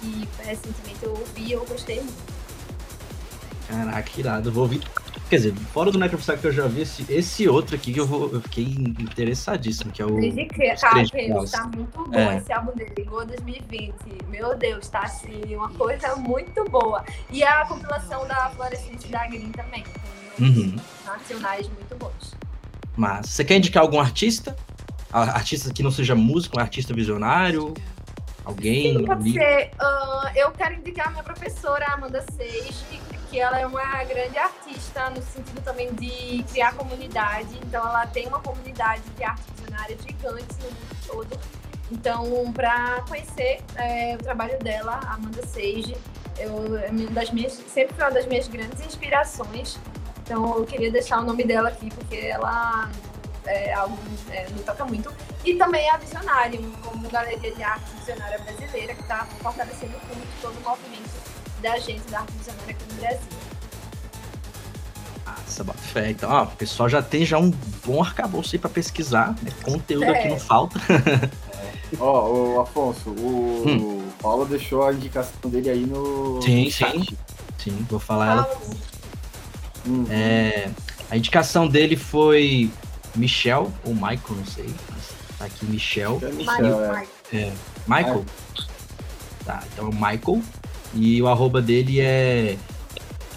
que 0.00 0.28
recentemente 0.44 1.02
eu 1.02 1.10
ouvi 1.10 1.42
e 1.42 1.52
eu 1.52 1.66
gostei 1.66 2.00
muito. 2.00 2.32
Caraca, 3.68 4.10
irado. 4.18 4.48
Eu 4.48 4.52
vou 4.52 4.62
ouvir. 4.62 4.82
Quer 5.28 5.36
dizer, 5.36 5.54
fora 5.72 5.90
do 5.90 5.98
Necropsych 5.98 6.38
que 6.38 6.46
eu 6.46 6.52
já 6.52 6.68
vi, 6.68 6.82
esse, 6.82 7.04
esse 7.12 7.48
outro 7.48 7.74
aqui 7.74 7.92
que 7.92 7.98
eu, 7.98 8.06
vou, 8.06 8.32
eu 8.32 8.40
fiquei 8.42 8.64
interessadíssimo, 8.64 9.90
que 9.90 10.00
é 10.00 10.06
o. 10.06 10.16
Cara, 10.80 11.04
tá 11.50 11.70
muito 11.74 12.04
bom 12.04 12.14
é. 12.14 12.36
esse 12.36 12.52
álbum 12.52 12.72
dele, 12.76 13.04
Go 13.04 13.24
2020. 13.24 13.94
Meu 14.28 14.56
Deus, 14.56 14.86
tá 14.88 15.00
assim, 15.00 15.42
uma 15.56 15.68
coisa 15.70 16.14
muito 16.14 16.62
boa. 16.70 17.04
E 17.32 17.42
a 17.42 17.66
compilação 17.66 18.26
da 18.28 18.50
Florescente 18.50 19.08
da 19.08 19.26
Green 19.26 19.50
também, 19.50 19.82
com 20.36 20.44
uhum. 20.44 20.76
nacionais 21.04 21.68
muito 21.70 21.96
bons. 21.98 22.36
Mas 22.96 23.28
você 23.28 23.44
quer 23.44 23.56
indicar 23.56 23.82
algum 23.82 23.98
artista? 23.98 24.56
Artista 25.12 25.72
que 25.72 25.82
não 25.82 25.90
seja 25.90 26.14
músico, 26.14 26.56
um 26.56 26.60
artista 26.62 26.94
visionário? 26.94 27.74
Alguém? 28.44 28.96
Sim, 28.96 29.04
pode 29.04 29.32
ser. 29.32 29.70
Uh, 29.74 30.28
eu 30.36 30.52
quero 30.52 30.74
indicar 30.74 31.08
a 31.08 31.10
minha 31.10 31.24
professora, 31.24 31.84
Amanda 31.86 32.24
Seix, 32.30 32.84
que 32.88 33.00
ela 33.34 33.58
é 33.60 33.66
uma 33.66 34.04
grande 34.04 34.38
artista 34.38 35.10
no 35.10 35.22
sentido 35.22 35.60
também 35.62 35.92
de 35.94 36.44
criar 36.44 36.74
comunidade. 36.74 37.58
Então, 37.64 37.86
ela 37.86 38.06
tem 38.06 38.26
uma 38.26 38.40
comunidade 38.40 39.02
de 39.16 39.24
arte 39.24 39.42
visionária 39.54 39.96
gigante 39.98 40.54
no 40.60 40.70
mundo 40.70 40.96
todo. 41.06 41.40
Então, 41.90 42.52
para 42.52 43.02
conhecer 43.08 43.60
é, 43.76 44.16
o 44.16 44.18
trabalho 44.18 44.58
dela, 44.58 45.00
Amanda 45.08 45.44
Sage, 45.46 45.96
eu, 46.38 46.76
é 46.78 46.88
uma 46.90 47.10
das 47.10 47.30
minhas, 47.30 47.52
sempre 47.52 47.94
foi 47.94 48.04
uma 48.04 48.10
das 48.12 48.26
minhas 48.26 48.48
grandes 48.48 48.84
inspirações. 48.84 49.78
Então, 50.22 50.58
eu 50.58 50.64
queria 50.64 50.90
deixar 50.90 51.20
o 51.20 51.24
nome 51.24 51.44
dela 51.44 51.68
aqui, 51.68 51.88
porque 51.90 52.16
ela 52.16 52.90
é 53.46 53.72
algo 53.72 53.96
é, 54.30 54.48
me 54.50 54.60
toca 54.62 54.84
muito. 54.84 55.12
E 55.44 55.54
também 55.54 55.88
a 55.90 55.96
Visionária, 55.96 56.58
como 56.82 57.08
galeria 57.08 57.54
de 57.54 57.62
arte 57.62 57.90
visionária 57.96 58.38
brasileira, 58.40 58.94
que 58.94 59.02
está 59.02 59.24
fortalecendo 59.40 59.92
muito 59.92 60.42
todo 60.42 60.56
o 60.58 60.60
movimento 60.68 61.35
da 61.62 61.78
gente 61.78 62.02
da 62.10 62.20
arte 62.20 62.32
visionária 62.32 62.70
aqui 62.70 62.84
no 62.92 63.00
Brasil. 63.00 63.46
Nossa, 65.56 65.64
bota 65.64 65.78
fé. 65.78 66.10
Então, 66.10 66.30
ó, 66.30 66.42
o 66.44 66.48
pessoal 66.48 66.88
já 66.88 67.02
tem 67.02 67.24
já 67.24 67.38
um 67.38 67.50
bom 67.84 68.02
arcabouço 68.02 68.54
aí 68.54 68.58
para 68.58 68.70
pesquisar, 68.70 69.34
né? 69.42 69.50
Conteúdo 69.62 70.04
é. 70.04 70.18
aqui 70.18 70.28
não 70.28 70.38
falta. 70.38 70.80
Ó, 72.00 72.28
o 72.28 72.60
Afonso, 72.60 73.10
o, 73.10 73.64
hum. 73.64 74.08
Paulo 74.20 74.44
deixou 74.44 74.84
a 74.84 74.92
indicação 74.92 75.48
dele 75.48 75.70
aí 75.70 75.86
no. 75.86 76.42
Sim, 76.42 76.68
sim. 76.68 77.06
Sim, 77.58 77.86
vou 77.88 78.00
falar 78.00 78.32
ela. 78.32 78.60
Uhum. 79.86 80.04
É, 80.10 80.68
a 81.08 81.16
indicação 81.16 81.68
dele 81.68 81.96
foi 81.96 82.70
Michel, 83.14 83.72
ou 83.84 83.94
Michael, 83.94 84.20
não 84.30 84.46
sei. 84.46 84.68
Tá 85.38 85.44
aqui 85.44 85.64
Michel. 85.66 86.18
É 86.22 86.32
Michel, 86.32 86.84
é. 86.84 87.06
é. 87.32 87.52
Michael? 87.86 88.24
Tá, 89.44 89.62
então 89.72 89.86
é 89.86 89.88
o 89.88 89.92
Michael. 89.92 90.42
E 90.94 91.20
o 91.20 91.28
arroba 91.28 91.60
dele 91.60 92.00
é 92.00 92.56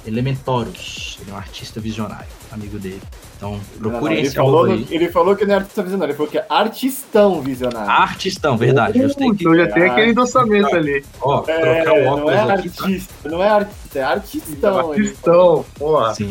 Elementoros. 0.05 1.17
Ele 1.21 1.31
é 1.31 1.33
um 1.33 1.37
artista 1.37 1.79
visionário, 1.79 2.27
amigo 2.51 2.79
dele. 2.79 3.01
Então, 3.37 3.59
procurem 3.77 4.17
não, 4.17 4.23
ele 4.23 4.31
falou, 4.31 4.67
no, 4.67 4.87
ele 4.89 5.09
falou 5.09 5.35
que 5.35 5.45
não 5.45 5.53
é 5.53 5.57
artista 5.57 5.81
visionário, 5.81 6.11
ele 6.11 6.17
falou 6.17 6.31
que 6.31 6.37
é 6.37 6.45
artistão 6.49 7.41
visionário. 7.41 7.89
Artistão, 7.89 8.57
verdade. 8.57 9.01
Uh, 9.01 9.15
tem 9.15 9.33
que... 9.33 9.43
Então 9.43 9.55
já 9.55 9.67
tem 9.67 9.83
aquele 9.83 10.11
endossamento 10.11 10.75
ali. 10.75 11.05
Ó, 11.21 11.43
é, 11.47 11.59
trocar 11.59 11.93
o 11.93 12.05
óculos 12.05 12.25
não 12.25 12.31
é 12.31 12.53
aqui, 12.53 12.69
tá? 12.69 12.83
artista, 12.83 13.13
tá? 13.23 13.29
não 13.29 13.43
é 13.43 13.49
artista, 13.49 13.99
é 13.99 14.03
artistão. 14.03 14.89
Artistão, 14.89 15.65
porra. 15.77 16.15
Sim. 16.15 16.29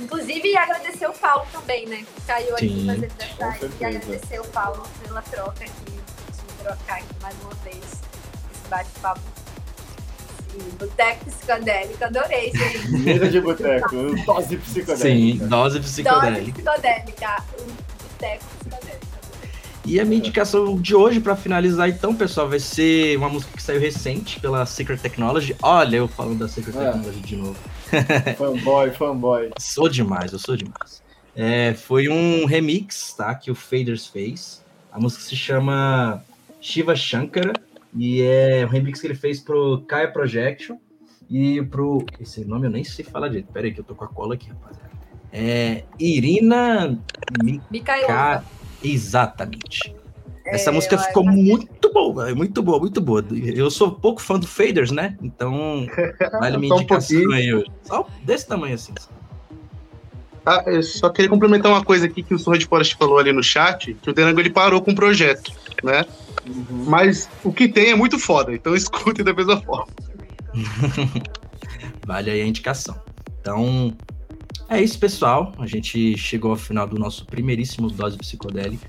Inclusive, 0.00 0.56
agradecer 0.56 1.06
o 1.06 1.12
Paulo 1.12 1.46
também, 1.52 1.86
né? 1.86 1.98
Que 1.98 2.22
caiu 2.26 2.54
aqui 2.54 2.68
Sim, 2.68 2.86
fazendo 2.86 3.12
essa 3.18 3.68
e 3.78 3.84
agradecer 3.84 4.40
o 4.40 4.44
Paulo 4.46 4.82
pela 5.02 5.20
troca 5.20 5.64
aqui, 5.64 5.92
de 5.92 6.64
trocar 6.64 6.96
aqui 6.96 7.14
mais 7.20 7.34
uma 7.42 7.54
vez 7.62 7.76
esse 7.76 8.07
bate-papo. 8.68 9.20
Boteco 10.78 11.24
psicodélico, 11.26 12.04
adorei 12.04 12.50
isso 12.52 12.62
aí. 12.62 13.00
Mesa 13.00 13.28
de 13.28 13.40
boteco, 13.40 13.96
dose 14.24 14.56
psicodélica. 14.56 14.96
Sim, 14.96 15.36
dose 15.46 15.80
psicodélica. 15.80 16.40
Dose 16.40 16.52
psicodélica, 16.52 17.44
boteco 18.02 18.44
psicodélico. 18.58 19.08
E 19.84 19.98
a 19.98 20.04
minha 20.04 20.18
indicação 20.18 20.76
de 20.78 20.94
hoje, 20.94 21.18
para 21.18 21.34
finalizar, 21.34 21.88
então, 21.88 22.14
pessoal, 22.14 22.46
vai 22.46 22.60
ser 22.60 23.16
uma 23.16 23.30
música 23.30 23.56
que 23.56 23.62
saiu 23.62 23.80
recente 23.80 24.38
pela 24.38 24.66
Secret 24.66 24.98
Technology. 24.98 25.56
Olha, 25.62 25.96
eu 25.96 26.08
falando 26.08 26.40
da 26.40 26.48
Secret 26.48 26.76
é. 26.76 26.84
Technology 26.84 27.20
de 27.20 27.36
novo. 27.36 27.56
fanboy, 28.36 28.90
fanboy. 28.90 29.50
Sou 29.58 29.88
demais, 29.88 30.32
eu 30.32 30.38
sou 30.38 30.56
demais. 30.56 31.02
É, 31.34 31.72
foi 31.72 32.08
um 32.08 32.44
remix, 32.44 33.14
tá? 33.14 33.34
Que 33.34 33.50
o 33.50 33.54
Faders 33.54 34.06
fez. 34.06 34.62
A 34.92 35.00
música 35.00 35.22
se 35.22 35.34
chama 35.34 36.22
Shiva 36.60 36.94
Shankara 36.94 37.54
e 37.94 38.22
é 38.22 38.64
um 38.64 38.68
remix 38.68 39.00
que 39.00 39.06
ele 39.06 39.14
fez 39.14 39.40
pro 39.40 39.82
Kaya 39.86 40.08
Projection 40.08 40.76
e 41.28 41.62
pro. 41.62 42.04
Esse 42.20 42.44
nome 42.44 42.66
eu 42.66 42.70
nem 42.70 42.84
sei 42.84 43.04
falar 43.04 43.28
direito. 43.28 43.52
Pera 43.52 43.66
aí 43.66 43.72
que 43.72 43.80
eu 43.80 43.84
tô 43.84 43.94
com 43.94 44.04
a 44.04 44.08
cola 44.08 44.34
aqui, 44.34 44.48
rapaziada. 44.48 44.88
É 45.32 45.84
Irina 45.98 46.98
Mika... 47.42 48.42
Exatamente. 48.82 49.94
Essa 50.46 50.70
é, 50.70 50.72
música 50.72 50.96
ficou 50.96 51.24
muito 51.24 51.92
boa, 51.92 52.34
muito 52.34 52.62
boa, 52.62 52.78
muito 52.78 53.00
boa. 53.00 53.24
Eu 53.54 53.70
sou 53.70 53.92
pouco 53.92 54.22
fã 54.22 54.38
do 54.38 54.46
Faders, 54.46 54.90
né? 54.90 55.16
Então, 55.20 55.86
vale 56.40 56.56
minha 56.56 56.74
indicação 56.74 57.20
um 57.20 57.32
aí 57.32 57.52
hoje. 57.52 57.70
Só 57.82 58.08
desse 58.24 58.46
tamanho 58.46 58.74
assim. 58.74 58.94
Ah, 60.46 60.62
eu 60.66 60.82
só 60.82 61.10
queria 61.10 61.28
complementar 61.28 61.70
uma 61.70 61.84
coisa 61.84 62.06
aqui 62.06 62.22
que 62.22 62.32
o 62.32 62.38
Sorro 62.38 62.56
de 62.56 62.64
Forest 62.64 62.96
falou 62.96 63.18
ali 63.18 63.32
no 63.32 63.42
chat, 63.42 63.92
que 63.92 64.08
o 64.08 64.14
Denango 64.14 64.40
ele 64.40 64.48
parou 64.48 64.80
com 64.80 64.92
o 64.92 64.94
projeto, 64.94 65.52
né? 65.84 66.06
Uhum. 66.46 66.84
Mas 66.86 67.28
o 67.44 67.52
que 67.52 67.68
tem 67.68 67.90
é 67.90 67.94
muito 67.94 68.18
foda, 68.18 68.54
então 68.54 68.74
escute 68.76 69.22
da 69.22 69.32
mesma 69.32 69.60
forma. 69.60 69.88
vale 72.06 72.30
aí 72.30 72.40
a 72.40 72.46
indicação. 72.46 72.96
Então, 73.40 73.96
é 74.68 74.82
isso, 74.82 74.98
pessoal. 74.98 75.52
A 75.58 75.66
gente 75.66 76.16
chegou 76.16 76.50
ao 76.50 76.56
final 76.56 76.86
do 76.86 76.98
nosso 76.98 77.24
primeiríssimo 77.26 77.90
Dose 77.90 78.16
Psicodélica. 78.16 78.88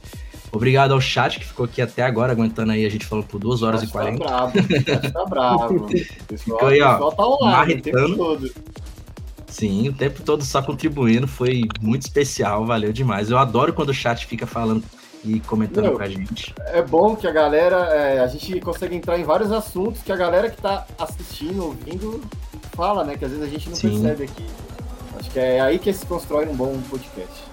Obrigado 0.52 0.94
ao 0.94 1.02
chat 1.02 1.40
que 1.40 1.46
ficou 1.46 1.66
aqui 1.66 1.82
até 1.82 2.02
agora, 2.02 2.32
aguentando 2.32 2.72
aí 2.72 2.86
a 2.86 2.90
gente 2.90 3.06
falando 3.06 3.28
por 3.28 3.40
2 3.40 3.62
horas 3.62 3.84
e 3.84 3.88
40. 3.88 4.24
Tá 4.24 4.48
bravo, 4.48 5.14
tá 5.14 5.26
bravo. 5.30 5.88
Ficou 6.38 6.68
aí, 6.68 6.82
ó, 6.82 7.12
tá 7.12 7.28
online, 7.28 7.76
o 7.76 7.82
tempo 7.82 8.16
todo. 8.16 8.52
Sim, 9.48 9.90
o 9.90 9.94
tempo 9.94 10.22
todo 10.24 10.44
só 10.44 10.62
contribuindo, 10.62 11.28
foi 11.28 11.64
muito 11.82 12.04
especial, 12.04 12.66
valeu 12.66 12.92
demais. 12.92 13.30
Eu 13.30 13.38
adoro 13.38 13.74
quando 13.74 13.90
o 13.90 13.94
chat 13.94 14.26
fica 14.26 14.48
falando 14.48 14.84
e 15.24 15.40
comentando 15.42 15.86
Meu, 15.86 15.98
com 15.98 16.04
a 16.04 16.10
gente. 16.10 16.54
É 16.68 16.82
bom 16.82 17.16
que 17.16 17.28
a 17.28 17.32
galera, 17.32 17.78
é, 17.94 18.20
a 18.20 18.28
gente 18.28 18.60
consegue 18.62 18.96
entrar 18.96 19.20
em 19.20 19.24
vários 19.24 19.52
assuntos 19.52 20.02
que 20.02 20.12
a 20.12 20.16
galera 20.16 20.50
que 20.50 20.62
tá 20.62 20.86
assistindo, 20.98 21.66
ouvindo, 21.66 22.22
fala, 22.74 23.04
né? 23.04 23.18
Que 23.18 23.26
às 23.26 23.32
vezes 23.32 23.46
a 23.46 23.50
gente 23.50 23.70
não 23.70 23.76
Sim. 23.76 24.02
percebe 24.02 24.24
aqui. 24.24 24.46
Acho 25.20 25.30
que 25.32 25.40
é 25.40 25.60
aí 25.60 25.78
que 25.80 25.92
se 25.92 26.06
constrói 26.06 26.48
um 26.48 26.56
bom 26.56 26.80
podcast. 26.90 27.44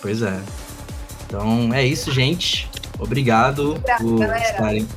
Pois 0.00 0.22
é. 0.22 0.40
Então 1.26 1.74
é 1.74 1.84
isso, 1.84 2.12
gente. 2.12 2.70
Obrigado 2.98 3.72
Obrigado 3.72 4.04
por 4.04 4.18
galera. 4.20 4.50
estarem. 4.50 4.88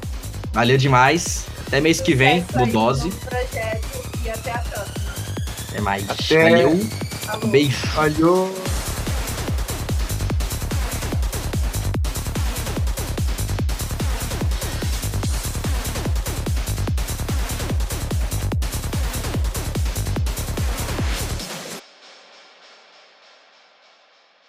Valeu 0.53 0.77
demais. 0.77 1.45
Até 1.67 1.81
mês 1.81 1.99
que 2.01 2.13
vem, 2.13 2.45
no 2.55 2.67
Dose. 2.67 3.09
Projeto, 3.09 3.87
e 4.23 4.29
até 4.29 4.51
a 4.51 4.59
próxima. 4.59 5.11
Até 5.69 5.81
mais. 5.81 6.09
Até. 6.09 6.49
Valeu. 6.49 6.79
Um 7.43 7.49
beijo. 7.49 7.87
Valeu. 7.95 8.53